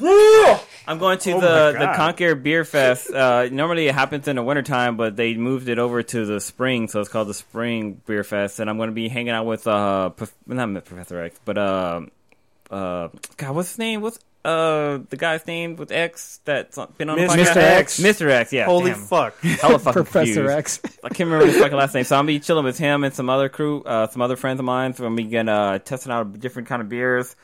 Yeah! 0.00 0.58
I'm 0.86 0.98
going 0.98 1.18
to 1.18 1.32
Oh 1.32 1.40
the 1.40 1.76
the 1.78 1.92
Conquer 1.94 2.34
Beer 2.34 2.64
Fest. 2.64 3.10
Uh, 3.10 3.48
normally 3.50 3.88
it 3.88 3.94
happens 3.94 4.26
in 4.26 4.36
the 4.36 4.42
wintertime, 4.42 4.96
but 4.96 5.16
they 5.16 5.34
moved 5.34 5.68
it 5.68 5.78
over 5.78 6.02
to 6.02 6.24
the 6.26 6.40
spring, 6.40 6.88
so 6.88 7.00
it's 7.00 7.08
called 7.08 7.28
the 7.28 7.34
Spring 7.34 8.00
Beer 8.06 8.24
Fest. 8.24 8.58
And 8.58 8.68
I'm 8.68 8.78
going 8.78 8.88
to 8.88 8.94
be 8.94 9.08
hanging 9.08 9.32
out 9.32 9.46
with 9.46 9.66
uh, 9.66 10.08
prof- 10.10 10.34
not 10.46 10.84
Professor 10.84 11.20
X, 11.22 11.38
but 11.44 11.58
uh, 11.58 12.00
uh, 12.70 13.08
God, 13.36 13.54
what's 13.54 13.70
his 13.70 13.78
name? 13.78 14.00
What's 14.00 14.18
uh 14.44 14.98
the 15.08 15.16
guy's 15.16 15.46
name 15.46 15.76
with 15.76 15.92
X 15.92 16.40
that's 16.44 16.78
been 16.98 17.08
on 17.08 17.16
the 17.18 17.24
Mr. 17.26 17.56
X. 17.56 18.00
Mr. 18.00 18.28
X, 18.28 18.52
yeah. 18.52 18.64
Holy 18.64 18.90
damn. 18.90 19.00
fuck! 19.00 19.38
Hella 19.40 19.78
fucking 19.78 19.92
Professor. 20.04 20.50
X. 20.50 20.80
I 21.04 21.08
can't 21.08 21.20
remember 21.30 21.46
his 21.46 21.58
fucking 21.58 21.76
last 21.76 21.94
name. 21.94 22.04
So 22.04 22.16
I'm 22.16 22.20
gonna 22.26 22.38
be 22.38 22.40
chilling 22.40 22.64
with 22.64 22.78
him 22.78 23.04
and 23.04 23.14
some 23.14 23.30
other 23.30 23.48
crew, 23.48 23.82
uh, 23.84 24.08
some 24.08 24.20
other 24.22 24.36
friends 24.36 24.58
of 24.58 24.64
mine. 24.66 24.94
So 24.94 25.04
I'm 25.04 25.14
gonna 25.14 25.22
be 25.24 25.30
getting, 25.30 25.48
uh, 25.48 25.78
testing 25.78 26.10
out 26.12 26.38
different 26.40 26.68
kind 26.68 26.82
of 26.82 26.88
beers. 26.88 27.36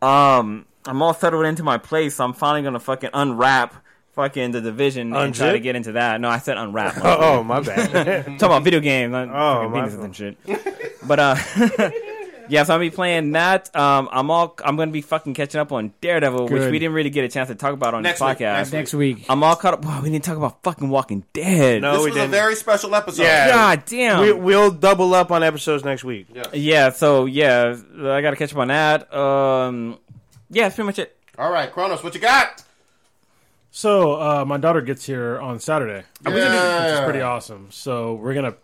Um, 0.00 0.66
I'm 0.86 1.02
all 1.02 1.14
settled 1.14 1.46
into 1.46 1.62
my 1.62 1.78
place. 1.78 2.16
So 2.16 2.24
I'm 2.24 2.34
finally 2.34 2.62
gonna 2.62 2.78
fucking 2.80 3.10
unwrap 3.14 3.74
fucking 4.12 4.52
the 4.52 4.60
division 4.60 5.12
and 5.12 5.34
try 5.34 5.50
to 5.52 5.58
get 5.58 5.74
into 5.74 5.92
that. 5.92 6.20
No, 6.20 6.28
I 6.28 6.38
said 6.38 6.56
unwrap. 6.56 6.94
Oh, 7.02 7.42
my 7.42 7.60
bad. 7.60 7.90
Talking 8.24 8.36
about 8.36 8.62
video 8.62 8.78
games, 8.78 9.10
not 9.10 9.28
Oh, 9.28 9.68
fucking 9.68 9.70
my 9.72 9.88
penises 9.88 10.04
and 10.04 10.14
shit. 10.14 10.38
But 11.04 11.18
uh, 11.18 11.34
yeah, 12.48 12.64
so 12.64 12.74
I'm 12.74 12.78
gonna 12.78 12.90
be 12.90 12.94
playing 12.94 13.32
that. 13.32 13.74
Um, 13.74 14.08
I'm 14.10 14.30
all 14.30 14.56
I'm 14.64 14.76
gonna 14.76 14.90
be 14.90 15.00
fucking 15.00 15.34
catching 15.34 15.60
up 15.60 15.72
on 15.72 15.92
Daredevil, 16.00 16.48
which 16.48 16.70
we 16.70 16.78
didn't 16.78 16.94
really 16.94 17.10
get 17.10 17.24
a 17.24 17.28
chance 17.28 17.48
to 17.48 17.54
talk 17.54 17.72
about 17.72 17.94
on 17.94 18.02
Next 18.02 18.20
this 18.20 18.28
week, 18.28 18.38
podcast. 18.38 18.56
next 18.56 18.72
Next 18.72 18.94
week. 18.94 19.26
I'm 19.28 19.42
all 19.42 19.56
caught 19.56 19.74
up. 19.74 19.84
Wow, 19.84 20.02
we 20.02 20.10
didn't 20.10 20.24
talk 20.24 20.36
about 20.36 20.62
fucking 20.62 20.88
Walking 20.88 21.24
Dead. 21.32 21.82
No, 21.82 21.92
this 21.92 22.00
we 22.00 22.10
was 22.10 22.16
a 22.16 22.20
didn't. 22.20 22.30
very 22.32 22.56
special 22.56 22.94
episode. 22.94 23.22
Yeah. 23.22 23.48
God 23.48 23.84
damn. 23.86 24.20
we, 24.20 24.32
we'll 24.32 24.70
double 24.70 25.14
up 25.14 25.30
on 25.30 25.42
episodes 25.42 25.84
next 25.84 26.04
week. 26.04 26.26
Yeah, 26.34 26.44
yeah. 26.52 26.90
so 26.90 27.26
yeah, 27.26 27.76
I 27.98 28.20
gotta 28.20 28.36
catch 28.36 28.52
up 28.52 28.58
on 28.58 28.68
that. 28.68 29.12
Um, 29.14 29.98
yeah, 30.50 30.64
that's 30.64 30.74
pretty 30.74 30.86
much 30.86 30.98
it. 30.98 31.16
All 31.38 31.50
right, 31.50 31.72
Kronos, 31.72 32.02
what 32.04 32.14
you 32.14 32.20
got? 32.20 32.62
So 33.70 34.12
uh, 34.20 34.44
my 34.44 34.56
daughter 34.56 34.80
gets 34.80 35.04
here 35.04 35.40
on 35.40 35.58
Saturday, 35.58 36.04
yeah. 36.24 36.84
which 36.84 36.94
is 36.94 37.00
pretty 37.00 37.22
awesome. 37.22 37.68
So 37.72 38.14
we're 38.14 38.34
gonna 38.34 38.54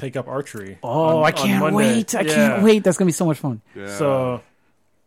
take 0.00 0.16
up 0.16 0.26
archery. 0.28 0.78
Oh, 0.82 1.18
on- 1.18 1.24
I 1.26 1.30
can't 1.32 1.74
wait! 1.74 2.14
I 2.14 2.22
Yeah. 2.22 2.34
can't 2.34 2.62
wait. 2.62 2.82
That's 2.84 2.96
gonna 2.98 3.06
be 3.08 3.12
so 3.12 3.26
much 3.26 3.38
fun. 3.38 3.60
So 3.98 4.40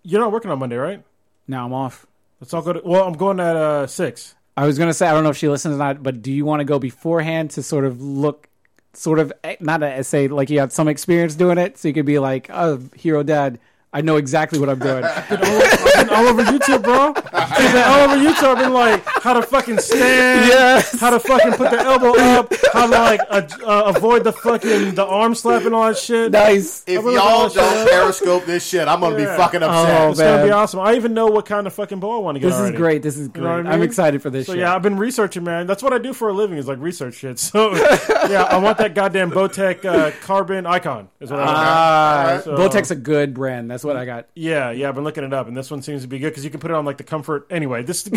you're 0.03 0.21
not 0.21 0.31
working 0.31 0.51
on 0.51 0.59
Monday, 0.59 0.75
right? 0.77 1.03
Now 1.47 1.65
I'm 1.65 1.73
off. 1.73 2.05
Let's 2.39 2.53
all 2.53 2.61
go 2.61 2.73
to. 2.73 2.81
Well, 2.83 3.05
I'm 3.07 3.13
going 3.13 3.39
at 3.39 3.55
uh, 3.55 3.87
six. 3.87 4.35
I 4.55 4.65
was 4.65 4.77
gonna 4.77 4.93
say 4.93 5.07
I 5.07 5.13
don't 5.13 5.23
know 5.23 5.29
if 5.31 5.37
she 5.37 5.47
listens 5.49 5.75
or 5.75 5.77
not, 5.77 6.03
but 6.03 6.21
do 6.21 6.31
you 6.31 6.45
want 6.45 6.59
to 6.59 6.65
go 6.65 6.77
beforehand 6.79 7.51
to 7.51 7.63
sort 7.63 7.85
of 7.85 8.01
look, 8.01 8.47
sort 8.93 9.19
of 9.19 9.33
eh, 9.43 9.55
not 9.59 9.77
to 9.77 10.03
say 10.03 10.27
like 10.27 10.49
you 10.49 10.59
had 10.59 10.71
some 10.71 10.87
experience 10.87 11.35
doing 11.35 11.57
it, 11.57 11.77
so 11.77 11.87
you 11.87 11.93
could 11.93 12.05
be 12.05 12.19
like, 12.19 12.49
"Oh, 12.53 12.79
hero 12.95 13.23
dad, 13.23 13.59
I 13.91 14.01
know 14.01 14.17
exactly 14.17 14.59
what 14.59 14.69
I'm 14.69 14.79
doing." 14.79 15.03
I've 15.03 15.27
been 15.29 16.09
all 16.09 16.27
over 16.27 16.43
YouTube, 16.43 16.83
bro. 16.83 17.13
I've 17.33 17.73
been 17.73 17.83
all 17.83 17.99
over 18.09 18.15
YouTube. 18.17 18.43
I've 18.55 18.59
been 18.59 18.73
like 18.73 19.03
how 19.23 19.33
to 19.33 19.41
fucking 19.41 19.77
stand, 19.79 20.47
Yes. 20.49 20.99
how 20.99 21.09
to 21.11 21.19
fucking 21.19 21.53
put 21.53 21.71
the 21.71 21.79
elbow 21.79 22.13
up, 22.19 22.53
how 22.73 22.87
to 22.87 22.91
like 22.91 23.21
uh, 23.29 23.41
uh, 23.65 23.93
avoid 23.95 24.23
the 24.25 24.33
fucking 24.33 24.95
the 24.95 25.05
arm 25.05 25.33
slap 25.33 25.63
and 25.65 25.73
all 25.73 25.87
that 25.87 25.97
shit. 25.97 26.31
nice. 26.31 26.83
If 26.85 26.99
I'm 26.99 27.05
gonna 27.05 27.15
y'all 27.17 27.47
go 27.47 27.55
don't 27.55 27.77
shit. 27.87 27.93
periscope 27.93 28.45
this 28.45 28.67
shit, 28.67 28.87
I'm 28.87 28.99
gonna 28.99 29.15
be 29.15 29.21
Yeah. 29.23 29.37
fucking 29.37 29.63
Oh, 29.63 29.67
upset. 29.69 30.09
It's 30.11 30.19
gonna 30.19 30.43
be 30.43 30.51
awesome. 30.51 30.81
I 30.81 30.95
even 30.95 31.13
know 31.13 31.27
what 31.27 31.45
kind 31.45 31.65
of 31.67 31.73
fucking 31.73 31.99
bow 32.01 32.17
I 32.17 32.19
want 32.19 32.35
to 32.35 32.39
get. 32.39 32.47
This 32.49 32.59
is 32.59 32.71
great. 32.71 33.01
This 33.01 33.17
is 33.17 33.29
great. 33.29 33.43
know 33.43 33.57
what 33.57 33.67
I 33.67 33.71
I'm 33.71 33.79
mean? 33.79 33.87
excited 33.89 34.21
for 34.21 34.29
this. 34.29 34.45
So 34.47 34.53
shit. 34.53 34.59
yeah, 34.59 34.75
I've 34.75 34.81
been 34.81 34.97
researching, 34.97 35.43
man. 35.45 35.67
That's 35.67 35.81
what 35.81 35.93
I 35.93 35.97
do 35.99 36.11
for 36.13 36.27
a 36.27 36.33
living 36.33 36.57
is 36.57 36.67
like 36.67 36.79
research 36.79 37.15
shit. 37.15 37.39
So 37.53 37.73
yeah, 37.75 38.43
I 38.49 38.57
want 38.57 38.77
that 38.79 38.93
goddamn 38.95 39.31
Bowtech 39.31 39.85
uh, 39.85 40.11
carbon 40.21 40.65
icon. 40.65 41.07
Is 41.21 41.31
what 41.31 41.39
I 41.39 41.45
want. 41.45 41.57
Ah, 41.57 42.41
So- 42.43 42.57
Bowtech's 42.57 42.91
a 42.91 42.95
good 42.95 43.33
brand. 43.33 43.71
That's 43.71 43.83
what 43.83 43.95
I 43.95 44.05
got. 44.05 44.27
Yeah, 44.35 44.71
yeah, 44.71 44.89
I've 44.89 44.95
been 44.95 45.03
looking 45.03 45.23
it 45.23 45.33
up, 45.33 45.47
and 45.47 45.55
this 45.55 45.71
one 45.71 45.81
seems 45.81 46.01
to 46.01 46.07
be 46.07 46.19
good 46.19 46.29
because 46.31 46.43
you 46.43 46.49
can 46.51 46.59
put 46.59 46.71
it 46.71 46.73
on 46.75 46.83
like 46.85 46.97
the 46.97 47.03
comfort. 47.03 47.47
Anyway, 47.49 47.83
this 47.83 48.03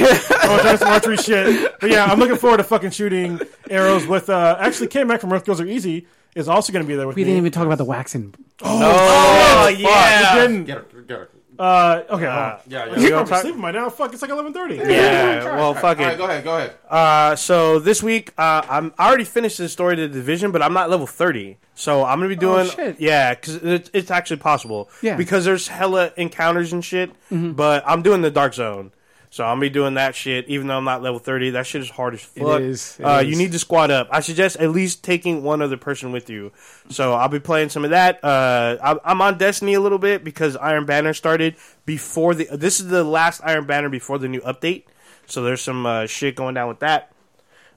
I 1.05 1.09
want 1.09 1.19
to 1.21 1.23
try 1.25 1.35
some 1.35 1.45
archery 1.45 1.63
shit, 1.63 1.81
but 1.81 1.91
yeah, 1.91 2.05
I'm 2.05 2.19
looking 2.19 2.37
forward 2.37 2.59
to 2.59 2.65
fucking 2.65 2.91
shooting 2.91 3.41
arrows 3.71 4.07
with. 4.07 4.31
uh 4.31 4.57
Actually, 4.59 4.89
came 4.89 5.09
back 5.09 5.21
from 5.21 5.33
Earth 5.33 5.45
Girls 5.45 5.61
Are 5.61 5.67
Easy, 5.67 6.07
is 6.35 6.49
also 6.49 6.73
going 6.73 6.85
to 6.85 6.89
be 6.89 6.97
there 6.97 7.07
with 7.07 7.17
We 7.17 7.23
me. 7.23 7.27
didn't 7.31 7.39
even 7.39 7.53
talk 7.53 7.67
about 7.67 7.79
the 7.79 7.85
waxing. 7.85 8.35
Oh, 8.63 9.67
We 9.69 9.83
yeah. 9.83 10.35
didn't. 10.37 10.65
Get 10.65 10.77
her, 10.93 11.01
get 11.03 11.19
her. 11.19 11.29
Uh, 11.59 12.03
okay. 12.11 12.11
hold 12.11 12.23
on. 12.23 12.27
yeah, 12.27 12.61
Yeah, 12.67 12.85
yeah. 12.87 12.93
yeah. 12.97 13.01
You 13.01 13.09
gonna 13.11 13.27
talk- 13.27 13.41
sleeping 13.41 13.63
by 13.63 13.71
now. 13.71 13.89
Fuck, 13.89 14.13
it's 14.13 14.21
like 14.21 14.31
eleven 14.31 14.53
thirty. 14.53 14.77
Yeah, 14.77 15.43
well, 15.57 15.73
fuck 15.73 15.99
All 15.99 16.05
right, 16.05 16.13
it. 16.13 16.19
go 16.19 16.25
ahead, 16.25 16.45
go 16.45 16.55
ahead. 16.59 16.75
Uh, 16.87 17.35
so 17.35 17.79
this 17.79 18.03
week, 18.03 18.33
uh, 18.37 18.61
I'm 18.69 18.93
I 18.99 19.09
already 19.09 19.25
finished 19.25 19.57
the 19.57 19.67
story 19.71 19.95
of 19.95 20.01
the 20.01 20.09
division, 20.19 20.51
but 20.53 20.61
I'm 20.61 20.75
not 20.75 20.91
level 20.91 21.07
thirty. 21.07 21.57
So 21.75 22.05
I'm 22.05 22.19
gonna 22.19 22.29
be 22.29 22.37
doing, 22.37 22.67
shit. 22.69 23.01
yeah, 23.01 23.35
because 23.35 23.57
it's, 23.57 23.91
it's 23.95 24.11
actually 24.11 24.37
possible. 24.37 24.91
Yeah. 25.01 25.17
because 25.17 25.47
there's 25.47 25.69
hella 25.69 26.13
encounters 26.19 26.75
and 26.75 26.85
shit. 26.85 27.11
But 27.31 27.85
I'm 27.87 28.03
doing 28.03 28.21
the 28.21 28.31
dark 28.31 28.53
zone, 28.53 28.93
so 29.37 29.45
I'm 29.45 29.61
be 29.61 29.69
doing 29.69 29.95
that 29.95 30.15
shit. 30.15 30.49
Even 30.49 30.67
though 30.67 30.79
I'm 30.79 30.85
not 30.85 31.03
level 31.03 31.19
thirty, 31.19 31.51
that 31.51 31.67
shit 31.67 31.83
is 31.83 31.91
hard 31.91 32.15
as 32.15 32.23
fuck. 32.23 32.59
is, 32.63 32.97
it 32.99 33.05
uh, 33.05 33.21
is. 33.21 33.29
You 33.29 33.37
need 33.37 33.53
to 33.53 33.59
squad 33.59 33.91
up. 33.91 34.09
I 34.11 34.21
suggest 34.21 34.57
at 34.57 34.71
least 34.71 35.05
taking 35.05 35.43
one 35.43 35.61
other 35.61 35.77
person 35.77 36.11
with 36.11 36.31
you. 36.31 36.53
So 36.89 37.13
I'll 37.13 37.29
be 37.29 37.39
playing 37.39 37.69
some 37.69 37.85
of 37.85 37.91
that. 37.91 38.25
Uh, 38.25 38.79
I'm, 38.83 38.99
I'm 39.05 39.21
on 39.21 39.37
Destiny 39.37 39.75
a 39.75 39.81
little 39.81 39.99
bit 39.99 40.25
because 40.25 40.57
Iron 40.57 40.87
Banner 40.87 41.13
started 41.13 41.57
before 41.85 42.35
the. 42.35 42.49
This 42.51 42.81
is 42.81 42.89
the 42.89 43.05
last 43.05 43.43
Iron 43.45 43.67
Banner 43.67 43.91
before 43.91 44.17
the 44.17 44.27
new 44.27 44.41
update. 44.41 44.85
So 45.27 45.43
there's 45.43 45.61
some 45.61 45.85
uh, 45.85 46.07
shit 46.07 46.35
going 46.35 46.55
down 46.55 46.69
with 46.69 46.79
that. 46.79 47.13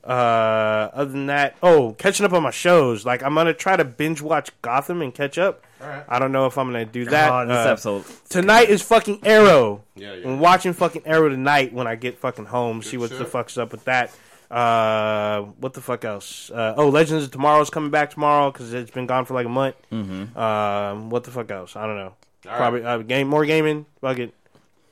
Uh, 0.02 0.90
other 0.94 1.12
than 1.12 1.26
that, 1.26 1.58
oh, 1.62 1.94
catching 1.98 2.26
up 2.26 2.32
on 2.32 2.42
my 2.42 2.52
shows. 2.52 3.06
Like 3.06 3.22
I'm 3.22 3.36
gonna 3.36 3.54
try 3.54 3.76
to 3.76 3.84
binge 3.84 4.22
watch 4.22 4.50
Gotham 4.62 5.02
and 5.02 5.14
catch 5.14 5.38
up. 5.38 5.66
Alright. 5.82 6.04
I 6.10 6.20
don't 6.20 6.32
know 6.32 6.46
if 6.46 6.58
I'm 6.58 6.68
gonna 6.68 6.86
do 6.86 7.06
that. 7.06 7.32
Oh, 7.32 7.46
this 7.48 7.66
Uh, 7.66 7.70
episode. 7.72 8.06
tonight 8.30 8.70
is 8.70 8.82
fucking 8.82 9.20
Arrow. 9.26 9.84
Yeah, 9.96 10.14
yeah. 10.14 10.28
I'm 10.28 10.40
watching 10.40 10.74
fucking 10.74 11.04
Arrow 11.06 11.30
tonight 11.30 11.74
when 11.74 11.88
I 11.88 11.96
get 11.96 12.18
fucking 12.20 12.46
home. 12.46 12.82
see 12.82 12.98
what 12.98 13.10
the 13.12 13.26
fuck's 13.26 13.58
up 13.58 13.72
with 13.72 13.86
that. 13.86 14.12
Uh, 14.52 15.42
what 15.60 15.74
the 15.74 15.82
fuck 15.82 16.04
else? 16.04 16.50
Uh, 16.50 16.74
oh, 16.76 16.90
Legends 16.90 17.24
of 17.26 17.32
Tomorrow's 17.32 17.70
coming 17.70 17.92
back 17.92 18.10
tomorrow 18.10 18.52
because 18.52 18.74
it's 18.74 18.92
been 18.92 19.06
gone 19.06 19.26
for 19.26 19.36
like 19.36 19.46
a 19.46 19.50
month. 19.50 19.76
Mm-hmm. 19.92 20.38
Um, 20.38 21.10
what 21.12 21.24
the 21.24 21.32
fuck 21.32 21.50
else? 21.52 21.76
I 21.76 21.86
don't 21.86 21.98
know. 21.98 22.14
All 22.50 22.58
Probably 22.58 22.84
uh, 22.84 22.98
game 23.00 23.28
more 23.28 23.46
gaming. 23.46 23.86
Fuck 24.02 24.18
it. 24.20 24.34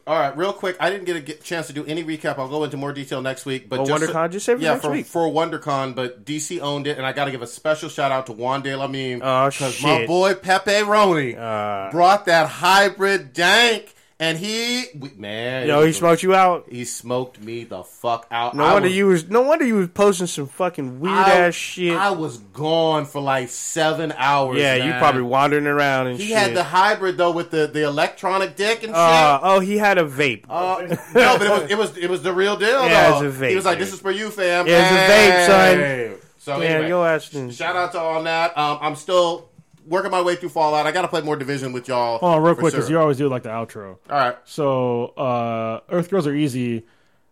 All 0.08 0.18
right, 0.18 0.36
real 0.38 0.54
quick. 0.54 0.78
I 0.80 0.90
didn't 0.90 1.04
get 1.06 1.18
a 1.18 1.20
get- 1.20 1.44
chance 1.44 1.68
to 1.68 1.74
do 1.74 1.86
any 1.86 2.02
recap. 2.04 2.38
I'll 2.40 2.48
go 2.48 2.64
into 2.64 2.78
more 2.78 2.94
detail 2.94 3.22
next 3.22 3.46
week. 3.46 3.68
But 3.68 3.82
Oh, 3.82 3.86
just 3.86 4.04
WonderCon? 4.06 4.32
Just 4.32 4.46
save 4.46 4.58
it 4.60 4.64
yeah, 4.64 4.72
next 4.72 4.86
for, 4.86 4.92
week. 4.92 5.06
for 5.06 5.28
WonderCon. 5.28 5.96
But 5.96 6.24
DC 6.24 6.62
owned 6.62 6.88
it, 6.88 6.98
and 6.98 7.06
I 7.06 7.12
got 7.12 7.26
to 7.26 7.32
give 7.32 7.42
a 7.42 7.48
special 7.48 7.90
shout 7.90 8.12
out 8.14 8.26
to 8.28 8.32
Juan 8.32 8.62
De 8.62 8.74
La 8.76 8.88
Meme. 8.88 9.22
Oh, 9.22 9.50
my 9.84 10.06
boy 10.08 10.34
Pepe 10.36 10.72
Roni 10.72 11.38
Uh, 11.38 11.92
brought 11.92 12.26
that 12.28 12.48
hybrid 12.48 13.34
dank, 13.34 13.94
and 14.20 14.38
he 14.38 14.86
we- 14.98 15.12
man, 15.16 15.68
yo, 15.68 15.86
he 15.86 15.92
smoked 15.94 16.24
you 16.24 16.34
out. 16.34 16.66
He 16.70 16.86
smoked 16.86 17.40
me 17.40 17.64
the 17.66 17.84
fuck 17.84 18.26
out. 18.32 18.56
No 18.56 18.64
I 18.64 18.74
wonder 18.74 18.88
was- 18.88 18.96
you 18.98 19.08
was. 19.08 19.30
No 19.30 19.42
wonder 19.44 19.64
you 19.66 19.76
was 19.76 19.90
posting 19.90 20.26
some 20.28 20.48
fucking 20.48 21.00
weird 21.00 21.14
I- 21.16 21.38
ass 21.48 21.54
shit. 21.54 21.96
I 21.96 22.10
was 22.12 22.38
gone 22.38 23.06
for 23.06 23.22
like 23.22 23.50
seven 23.50 24.12
hours. 24.18 24.58
yeah, 24.60 24.76
you 24.76 24.92
probably 25.00 25.22
wandering 25.22 25.68
around 25.68 26.08
and 26.08 26.20
He 26.20 26.30
shit. 26.30 26.38
had 26.38 26.56
the 26.56 26.64
hybrid 26.64 27.18
though 27.18 27.32
with 27.32 27.52
the, 27.52 27.68
the 27.68 27.84
electronic 27.84 28.56
dick 28.56 28.80
and 28.84 28.90
shit. 28.90 28.96
Uh, 28.96 29.40
oh, 29.44 29.60
he 29.60 29.78
had 29.78 29.98
a 29.98 30.04
vape. 30.06 30.46
Uh, 30.50 30.96
no, 31.14 31.38
but 31.38 31.42
it 31.44 31.50
was 31.50 31.72
it 31.72 31.78
was 31.78 31.98
it 31.98 32.10
was 32.10 32.24
the 32.24 32.34
real 32.34 32.56
deal. 32.58 32.86
Yeah, 32.86 33.12
though. 33.12 33.26
it's 33.28 33.38
a 33.38 33.40
vape, 33.40 33.50
he 33.50 33.56
was 33.56 33.66
like, 33.66 33.78
"This 33.80 33.94
is 33.94 34.00
for 34.00 34.12
you, 34.12 34.30
fam." 34.32 34.66
Yeah, 34.68 34.82
it's 34.82 34.92
a 34.92 35.14
vape, 35.14 35.46
son. 35.46 35.78
Hey. 35.78 36.14
So 36.40 36.58
Man, 36.60 36.72
anyway, 36.72 36.88
your 36.88 37.06
ass 37.08 37.30
shout 37.54 37.76
out 37.76 37.92
to 37.92 38.00
all 38.00 38.24
that. 38.24 38.58
Um, 38.58 38.78
I'm 38.82 38.96
still 38.96 39.50
working 39.88 40.12
my 40.12 40.22
way 40.22 40.36
through 40.36 40.50
Fallout. 40.50 40.86
I 40.86 40.92
got 40.92 41.04
to 41.04 41.08
play 41.08 41.22
more 41.22 41.36
Division 41.36 41.74
with 41.74 41.88
y'all. 41.88 42.18
Hold 42.20 42.36
on, 42.36 42.44
real 42.44 42.56
quick, 42.56 42.74
because 42.74 42.88
sure. 42.88 42.96
you 42.98 43.00
always 43.00 43.18
do 43.18 43.30
like 43.30 43.44
the 43.44 43.50
outro. 43.50 43.98
All 44.10 44.18
right. 44.18 44.38
So, 44.46 45.08
uh, 45.18 45.80
Earth 45.90 46.10
Girls 46.10 46.28
Are 46.28 46.34
Easy 46.36 46.86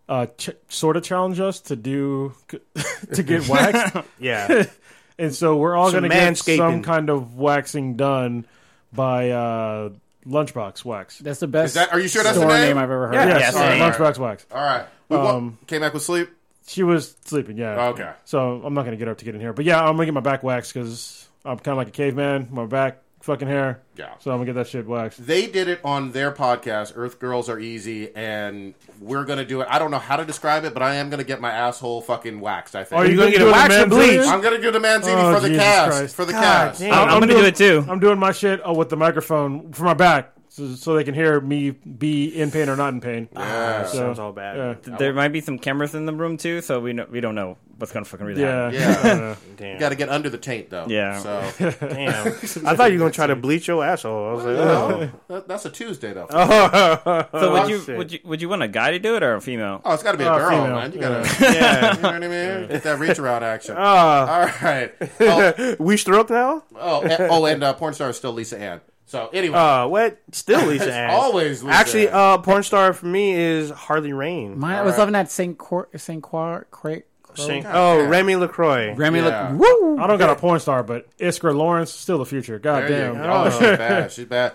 uh, 0.08 0.27
ch- 0.38 0.51
sort 0.69 0.98
of 0.98 1.03
challenge 1.03 1.40
us 1.40 1.59
to 1.61 1.75
do 1.75 2.34
to 3.14 3.24
get 3.24 3.48
waxed. 3.50 3.95
Yeah. 4.19 4.66
and 5.17 5.34
so 5.35 5.58
we're 5.58 5.75
all 5.75 5.92
Some 5.92 6.01
going 6.01 6.11
to 6.11 6.16
get 6.17 6.38
some 6.38 6.84
kind 6.84 7.09
of 7.09 7.38
waxing 7.38 7.95
done 7.95 8.45
by 8.93 9.32
uh, 9.32 9.90
Lunchbox 10.25 10.85
Wax. 10.85 11.19
That's 11.19 11.40
the 11.40 11.48
best 11.48 11.69
Is 11.69 11.74
that- 11.75 11.92
are 11.93 12.00
you 12.00 12.08
sure 12.08 12.24
that's 12.24 12.38
the 12.38 12.45
name? 12.48 12.61
name 12.61 12.77
I've 12.77 12.84
ever 12.92 13.08
heard. 13.08 13.14
Yeah. 13.16 13.27
Yes, 13.40 13.53
Yes, 13.53 13.56
uh. 13.56 13.72
Lunchbox 13.92 14.17
Wax. 14.19 14.45
All 14.51 14.64
right. 14.64 14.85
We 15.09 15.17
wa- 15.17 15.35
Um, 15.35 15.58
came 15.67 15.82
back 15.82 15.93
with 15.93 16.03
sleep. 16.03 16.30
She 16.67 16.82
was 16.82 17.16
sleeping, 17.25 17.58
yeah. 17.58 17.90
Okay. 17.90 18.09
So 18.24 18.61
I'm 18.66 18.74
not 18.74 18.82
going 18.85 18.93
to 18.93 18.98
get 18.98 19.06
her 19.08 19.11
up 19.11 19.19
to 19.19 19.25
get 19.25 19.35
in 19.35 19.42
here. 19.42 19.53
But 19.53 19.66
yeah, 19.66 19.80
I'm 19.80 19.95
going 19.98 20.00
to 20.00 20.06
get 20.06 20.14
my 20.16 20.19
back 20.22 20.42
waxed 20.42 20.74
because 20.74 21.24
I'm 21.45 21.57
kind 21.59 21.74
of 21.74 21.77
like 21.77 21.88
a 21.90 21.91
caveman. 21.91 22.48
My 22.51 22.65
back 22.65 23.01
fucking 23.22 23.48
hair. 23.48 23.82
Yeah. 23.95 24.14
So 24.19 24.32
I'm 24.32 24.38
going 24.38 24.48
to 24.48 24.53
get 24.53 24.57
that 24.59 24.67
shit 24.67 24.85
waxed. 24.85 25.25
They 25.25 25.48
did 25.48 25.67
it 25.67 25.80
on 25.83 26.11
their 26.11 26.32
podcast, 26.32 26.93
Earth 26.95 27.17
Girls 27.19 27.49
Are 27.49 27.57
Easy, 27.59 28.14
and 28.15 28.74
we're 28.99 29.25
gonna 29.25 29.45
do 29.45 29.61
it. 29.61 29.67
I 29.69 29.80
don't 29.80 29.90
know 29.90 29.98
how 29.99 30.15
to 30.15 30.25
describe 30.25 30.64
it, 30.65 30.74
but 30.74 30.83
I 30.83 30.95
am 30.95 31.09
gonna 31.09 31.24
get 31.24 31.41
my 31.41 31.49
asshole 31.51 32.01
fucking 32.01 32.40
waxed. 32.40 32.75
I 32.75 32.83
think. 32.83 32.99
Are 33.01 33.06
you 33.06 33.15
gonna 33.17 33.32
gonna 33.32 33.32
get 33.32 33.38
do 33.40 33.45
a 33.45 33.88
the 33.90 33.95
wax 33.95 34.17
bleach? 34.17 34.27
I'm 34.27 34.41
gonna 34.41 34.61
do 34.61 34.72
the 34.72 34.80
Manzini 34.80 35.15
Oh, 35.24 35.33
for 35.35 35.40
the 35.41 35.48
Jesus 35.49 35.64
cast. 35.64 35.91
Christ. 35.98 36.15
For 36.15 36.25
the 36.25 36.32
God 36.33 36.41
cast. 36.41 36.80
damn. 36.82 36.93
I'm, 36.93 37.09
I'm 37.09 37.19
gonna 37.19 37.33
do 37.33 37.45
it 37.45 37.56
too. 37.56 37.83
I'm 37.90 37.99
doing 37.99 38.19
my 38.19 38.32
shit 38.32 38.67
uh, 38.67 38.74
with 38.74 38.90
the 38.90 38.98
microphone 38.98 39.72
for 39.74 39.83
my 39.83 39.93
back, 39.95 40.32
so, 40.56 40.74
so 40.75 40.95
they 40.95 41.03
can 41.03 41.14
hear 41.14 41.42
me 41.42 41.72
be 41.72 42.27
in 42.27 42.50
pain 42.50 42.69
or 42.69 42.77
not 42.77 42.93
in 42.93 43.01
pain. 43.01 43.27
Ah, 43.35 43.42
yeah. 43.42 43.85
So, 43.88 43.98
Sounds 43.98 44.19
all 44.19 44.32
bad. 44.32 44.80
Yeah, 44.88 44.95
There 44.95 45.11
might 45.11 45.34
be 45.34 45.42
some 45.42 45.59
cameras 45.59 45.93
in 45.93 46.06
the 46.06 46.14
room 46.14 46.38
too, 46.38 46.61
so 46.61 46.80
we 46.80 46.93
know, 46.93 47.06
we 47.11 47.19
don't 47.19 47.35
know 47.35 47.58
what's 47.77 47.92
gonna 47.92 48.06
fucking 48.06 48.25
really 48.25 48.42
yeah, 48.42 48.72
happen. 48.72 49.19
Yeah. 49.19 49.35
Damn. 49.58 49.80
Got 49.80 49.90
to 49.90 49.95
get 49.95 50.08
under 50.08 50.30
the 50.30 50.38
taint 50.38 50.69
though. 50.69 50.85
Yeah. 50.88 51.19
So 51.19 51.53
Damn. 51.82 52.27
I 52.66 52.75
thought 52.77 52.93
you 52.93 52.93
were 52.93 53.00
gonna 53.00 53.11
try 53.11 53.27
to 53.27 53.35
bleach 53.35 53.67
your 53.67 53.84
asshole. 53.84 54.30
I 54.30 54.32
was 54.32 54.45
like, 54.45 54.56
oh. 54.56 55.11
that, 55.27 55.48
that's 55.50 55.66
a 55.66 55.69
Tuesday 55.69 56.14
though. 56.14 56.27
oh. 56.30 57.27
So 57.34 57.51
would 57.51 57.61
oh, 57.64 57.67
you 57.67 57.82
shit. 57.82 57.98
would 57.98 58.11
you 58.14 58.19
would 58.24 58.42
you 58.42 58.48
want 58.48 58.64
a 58.64 58.69
guy 58.69 58.92
to 58.92 59.00
do 59.00 59.17
it 59.17 59.24
or 59.24 59.35
a 59.35 59.42
female? 59.42 59.82
Oh, 59.84 59.93
it's 59.93 60.03
got 60.03 60.14
to 60.14 60.17
be 60.17 60.24
a 60.24 60.32
Oh, 60.32 60.38
girl, 60.38 60.50
female. 60.51 60.75
man. 60.75 60.93
You 60.93 61.00
gotta, 61.01 61.43
Yeah. 61.53 61.95
you 61.98 62.01
know 62.01 62.11
what 62.11 62.24
I 62.24 62.27
mean? 62.59 62.67
Get 62.69 62.84
that 62.84 62.98
reach 62.98 63.19
around 63.19 63.43
action. 63.43 63.75
Oh. 63.77 63.82
All 63.82 64.45
right. 64.61 64.93
Oh, 65.19 65.75
we 65.80 65.98
stroke 65.98 66.30
now? 66.30 66.64
oh, 66.77 67.01
and, 67.01 67.30
oh, 67.30 67.45
and 67.45 67.61
uh, 67.61 67.74
porn 67.74 67.93
star 67.93 68.09
is 68.09 68.16
still 68.16 68.32
Lisa 68.32 68.58
Ann. 68.58 68.80
So 69.06 69.30
anyway, 69.32 69.56
Uh, 69.58 69.88
what? 69.88 70.19
Still 70.32 70.66
Lisa 70.67 70.93
Ann. 70.93 71.09
always 71.11 71.61
Lisa 71.64 71.75
Actually, 71.75 72.08
Ann. 72.09 72.14
uh, 72.16 72.38
porn 72.40 72.64
star 72.64 72.92
for 72.93 73.06
me 73.06 73.34
is 73.34 73.69
Harley 73.69 74.14
Rain. 74.14 74.59
My, 74.59 74.80
I 74.80 74.82
was 74.82 74.93
right. 74.93 75.00
loving 75.00 75.14
that 75.14 75.30
Saint 75.32 75.58
Cor- 75.58 75.90
Saint 75.95 76.24
Croix. 76.24 76.64
Cra- 76.72 77.01
Sing- 77.35 77.64
God 77.64 77.72
oh, 77.75 78.01
damn. 78.01 78.09
Remy 78.09 78.35
LaCroix. 78.38 78.93
Remy, 78.95 79.19
Yeah. 79.19 79.50
look, 79.51 79.59
woo! 79.59 80.00
I 80.00 80.08
don't 80.08 80.17
got 80.17 80.30
a 80.30 80.35
porn 80.38 80.59
star, 80.61 80.84
but 80.84 81.06
Iskra 81.17 81.53
Lawrence 81.56 81.92
still 81.92 82.17
the 82.17 82.25
future. 82.25 82.58
God 82.59 82.84
There 82.84 82.90
you 83.09 83.14
damn. 83.14 83.16
go. 83.24 83.30
Oh, 83.30 83.50
she's 83.50 83.59
bad. 83.77 84.11
She's 84.11 84.25
bad. 84.25 84.53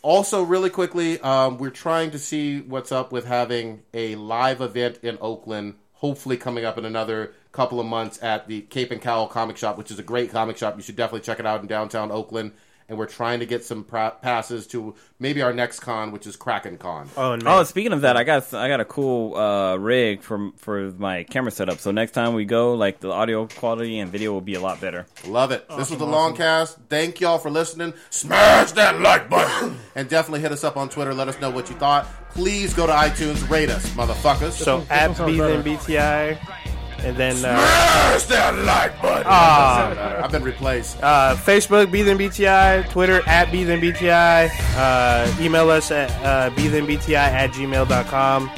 Also, 0.00 0.42
really 0.42 0.70
quickly, 0.70 1.20
um, 1.20 1.58
we're 1.58 1.70
trying 1.70 2.10
to 2.10 2.18
see 2.18 2.60
what's 2.60 2.90
up 2.90 3.12
with 3.12 3.24
having 3.26 3.82
a 3.94 4.16
live 4.16 4.60
event 4.60 4.98
in 5.02 5.16
Oakland, 5.20 5.74
hopefully 5.92 6.36
coming 6.36 6.64
up 6.64 6.76
in 6.76 6.84
another 6.84 7.34
couple 7.52 7.78
of 7.78 7.86
months 7.86 8.20
at 8.22 8.48
the 8.48 8.62
Cape 8.62 8.90
and 8.90 9.00
Cowl 9.00 9.28
Comic 9.28 9.56
Shop, 9.58 9.76
which 9.78 9.90
is 9.92 9.98
a 9.98 10.02
great 10.02 10.32
comic 10.32 10.56
shop. 10.56 10.74
You 10.76 10.82
should 10.82 10.96
definitely 10.96 11.20
check 11.20 11.38
it 11.38 11.46
out 11.46 11.60
in 11.60 11.66
downtown 11.68 12.10
Oakland. 12.10 12.52
And 12.88 12.98
we're 12.98 13.06
trying 13.06 13.40
to 13.40 13.46
get 13.46 13.64
some 13.64 13.84
pra- 13.84 14.16
passes 14.20 14.66
to 14.68 14.94
maybe 15.18 15.40
our 15.40 15.52
next 15.52 15.80
con, 15.80 16.12
which 16.12 16.26
is 16.26 16.36
Kraken 16.36 16.76
Con. 16.78 17.08
Oh, 17.16 17.36
no. 17.36 17.58
Oh, 17.60 17.64
speaking 17.64 17.92
of 17.92 18.02
that, 18.02 18.16
I 18.16 18.24
got 18.24 18.52
I 18.52 18.68
got 18.68 18.80
a 18.80 18.84
cool 18.84 19.36
uh, 19.36 19.76
rig 19.76 20.22
for 20.22 20.50
for 20.56 20.90
my 20.92 21.24
camera 21.24 21.50
setup. 21.50 21.78
So 21.78 21.90
next 21.90 22.12
time 22.12 22.34
we 22.34 22.44
go, 22.44 22.74
like 22.74 23.00
the 23.00 23.10
audio 23.10 23.46
quality 23.46 23.98
and 23.98 24.10
video 24.10 24.32
will 24.32 24.40
be 24.40 24.54
a 24.54 24.60
lot 24.60 24.80
better. 24.80 25.06
Love 25.26 25.52
it. 25.52 25.68
this 25.70 25.90
was 25.90 25.98
the 25.98 26.06
long 26.06 26.36
cast. 26.36 26.78
Thank 26.88 27.20
y'all 27.20 27.38
for 27.38 27.50
listening. 27.50 27.94
Smash 28.10 28.72
that 28.72 29.00
like 29.00 29.30
button. 29.30 29.78
and 29.94 30.08
definitely 30.08 30.40
hit 30.40 30.52
us 30.52 30.64
up 30.64 30.76
on 30.76 30.88
Twitter. 30.88 31.14
Let 31.14 31.28
us 31.28 31.40
know 31.40 31.50
what 31.50 31.70
you 31.70 31.76
thought. 31.76 32.06
Please 32.30 32.72
go 32.74 32.86
to 32.86 32.92
iTunes, 32.92 33.48
rate 33.50 33.68
us, 33.70 33.88
motherfuckers. 33.90 34.52
so 34.52 34.84
at 34.90 35.16
sounds 35.16 35.32
B 35.32 35.38
BTI. 35.38 36.71
And 37.04 37.16
then 37.16 37.34
uh, 37.44 38.18
Smash 38.18 38.24
that 38.26 38.54
like 38.64 39.00
button. 39.02 39.24
Ah. 39.26 40.22
I've 40.22 40.30
been 40.30 40.44
replaced. 40.44 41.02
uh, 41.02 41.34
Facebook, 41.36 41.90
B 41.90 42.02
then 42.02 42.16
BTI. 42.18 42.88
Twitter, 42.90 43.22
at 43.26 43.50
B 43.50 43.64
then 43.64 43.80
BTI. 43.80 44.48
Uh, 44.76 45.42
email 45.42 45.68
us 45.70 45.90
at 45.90 46.10
uh, 46.24 46.50
B 46.54 46.68
then 46.68 46.86
BTI 46.86 47.14
at 47.14 47.50
gmail.com. 47.50 48.48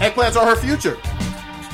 Eggplants 0.00 0.36
are 0.36 0.46
her 0.46 0.56
future. 0.56 0.96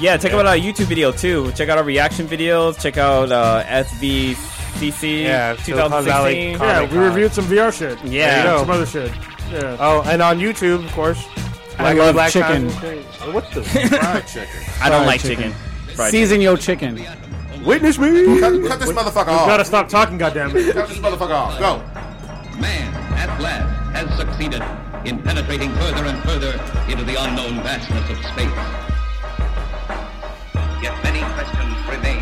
Yeah, 0.01 0.17
check 0.17 0.33
out 0.33 0.47
our 0.47 0.57
YouTube 0.57 0.87
video 0.87 1.13
too. 1.13 1.53
Check 1.53 1.69
out 1.69 1.79
our 1.79 1.85
reaction 1.85 2.27
videos. 2.27 2.81
Check 2.81 2.99
out 2.99 3.31
uh, 3.31 3.63
SVCC 3.65 5.23
Yeah, 5.23 5.55
2016. 5.65 6.59
Yeah, 6.59 6.91
we 6.91 6.99
reviewed 6.99 7.33
some 7.33 7.45
VR 7.45 7.73
shit. 7.73 8.03
Yeah. 8.05 8.41
And 8.41 8.49
There 8.49 8.53
you 8.55 8.59
some 8.59 8.71
other 8.71 8.87
shit. 8.87 9.13
Yeah. 9.53 9.77
Oh, 9.79 10.03
and 10.07 10.21
on 10.23 10.41
YouTube, 10.41 10.85
of 10.85 10.91
course. 10.93 11.25
I 11.79 11.93
love 11.93 12.17
Times. 12.17 12.33
chicken. 12.33 12.69
What 13.33 13.51
the? 13.53 13.63
Fried 13.63 14.27
chicken. 14.27 14.49
I 14.81 14.89
don't 14.89 15.05
Fried 15.05 15.07
like 15.07 15.21
chicken. 15.21 15.53
chicken. 15.53 15.74
Fried 15.95 16.11
Season 16.11 16.41
your 16.41 16.57
chicken. 16.57 17.01
Witness 17.65 17.99
me. 17.99 18.41
Cut, 18.41 18.67
cut 18.67 18.81
this 18.81 18.91
motherfucker 18.91 19.29
off. 19.29 19.47
Gotta 19.47 19.65
stop 19.65 19.89
talking, 19.89 20.19
goddammit. 20.19 20.73
Cut 20.73 20.89
this 20.89 20.99
motherfucker 20.99 21.31
off. 21.31 21.59
Go. 21.59 21.79
Man, 22.59 22.93
at 23.15 23.41
last, 23.41 23.97
has 23.97 24.19
succeeded 24.19 24.63
in 25.07 25.23
penetrating 25.23 25.71
further 25.77 26.05
and 26.05 26.23
further 26.25 26.53
into 26.91 27.05
the 27.05 27.15
unknown 27.23 27.63
vastness 27.63 28.11
of 28.11 28.19
space. 28.27 28.51
Yet 30.83 31.03
many 31.05 31.21
questions 31.35 31.75
remain 31.89 32.21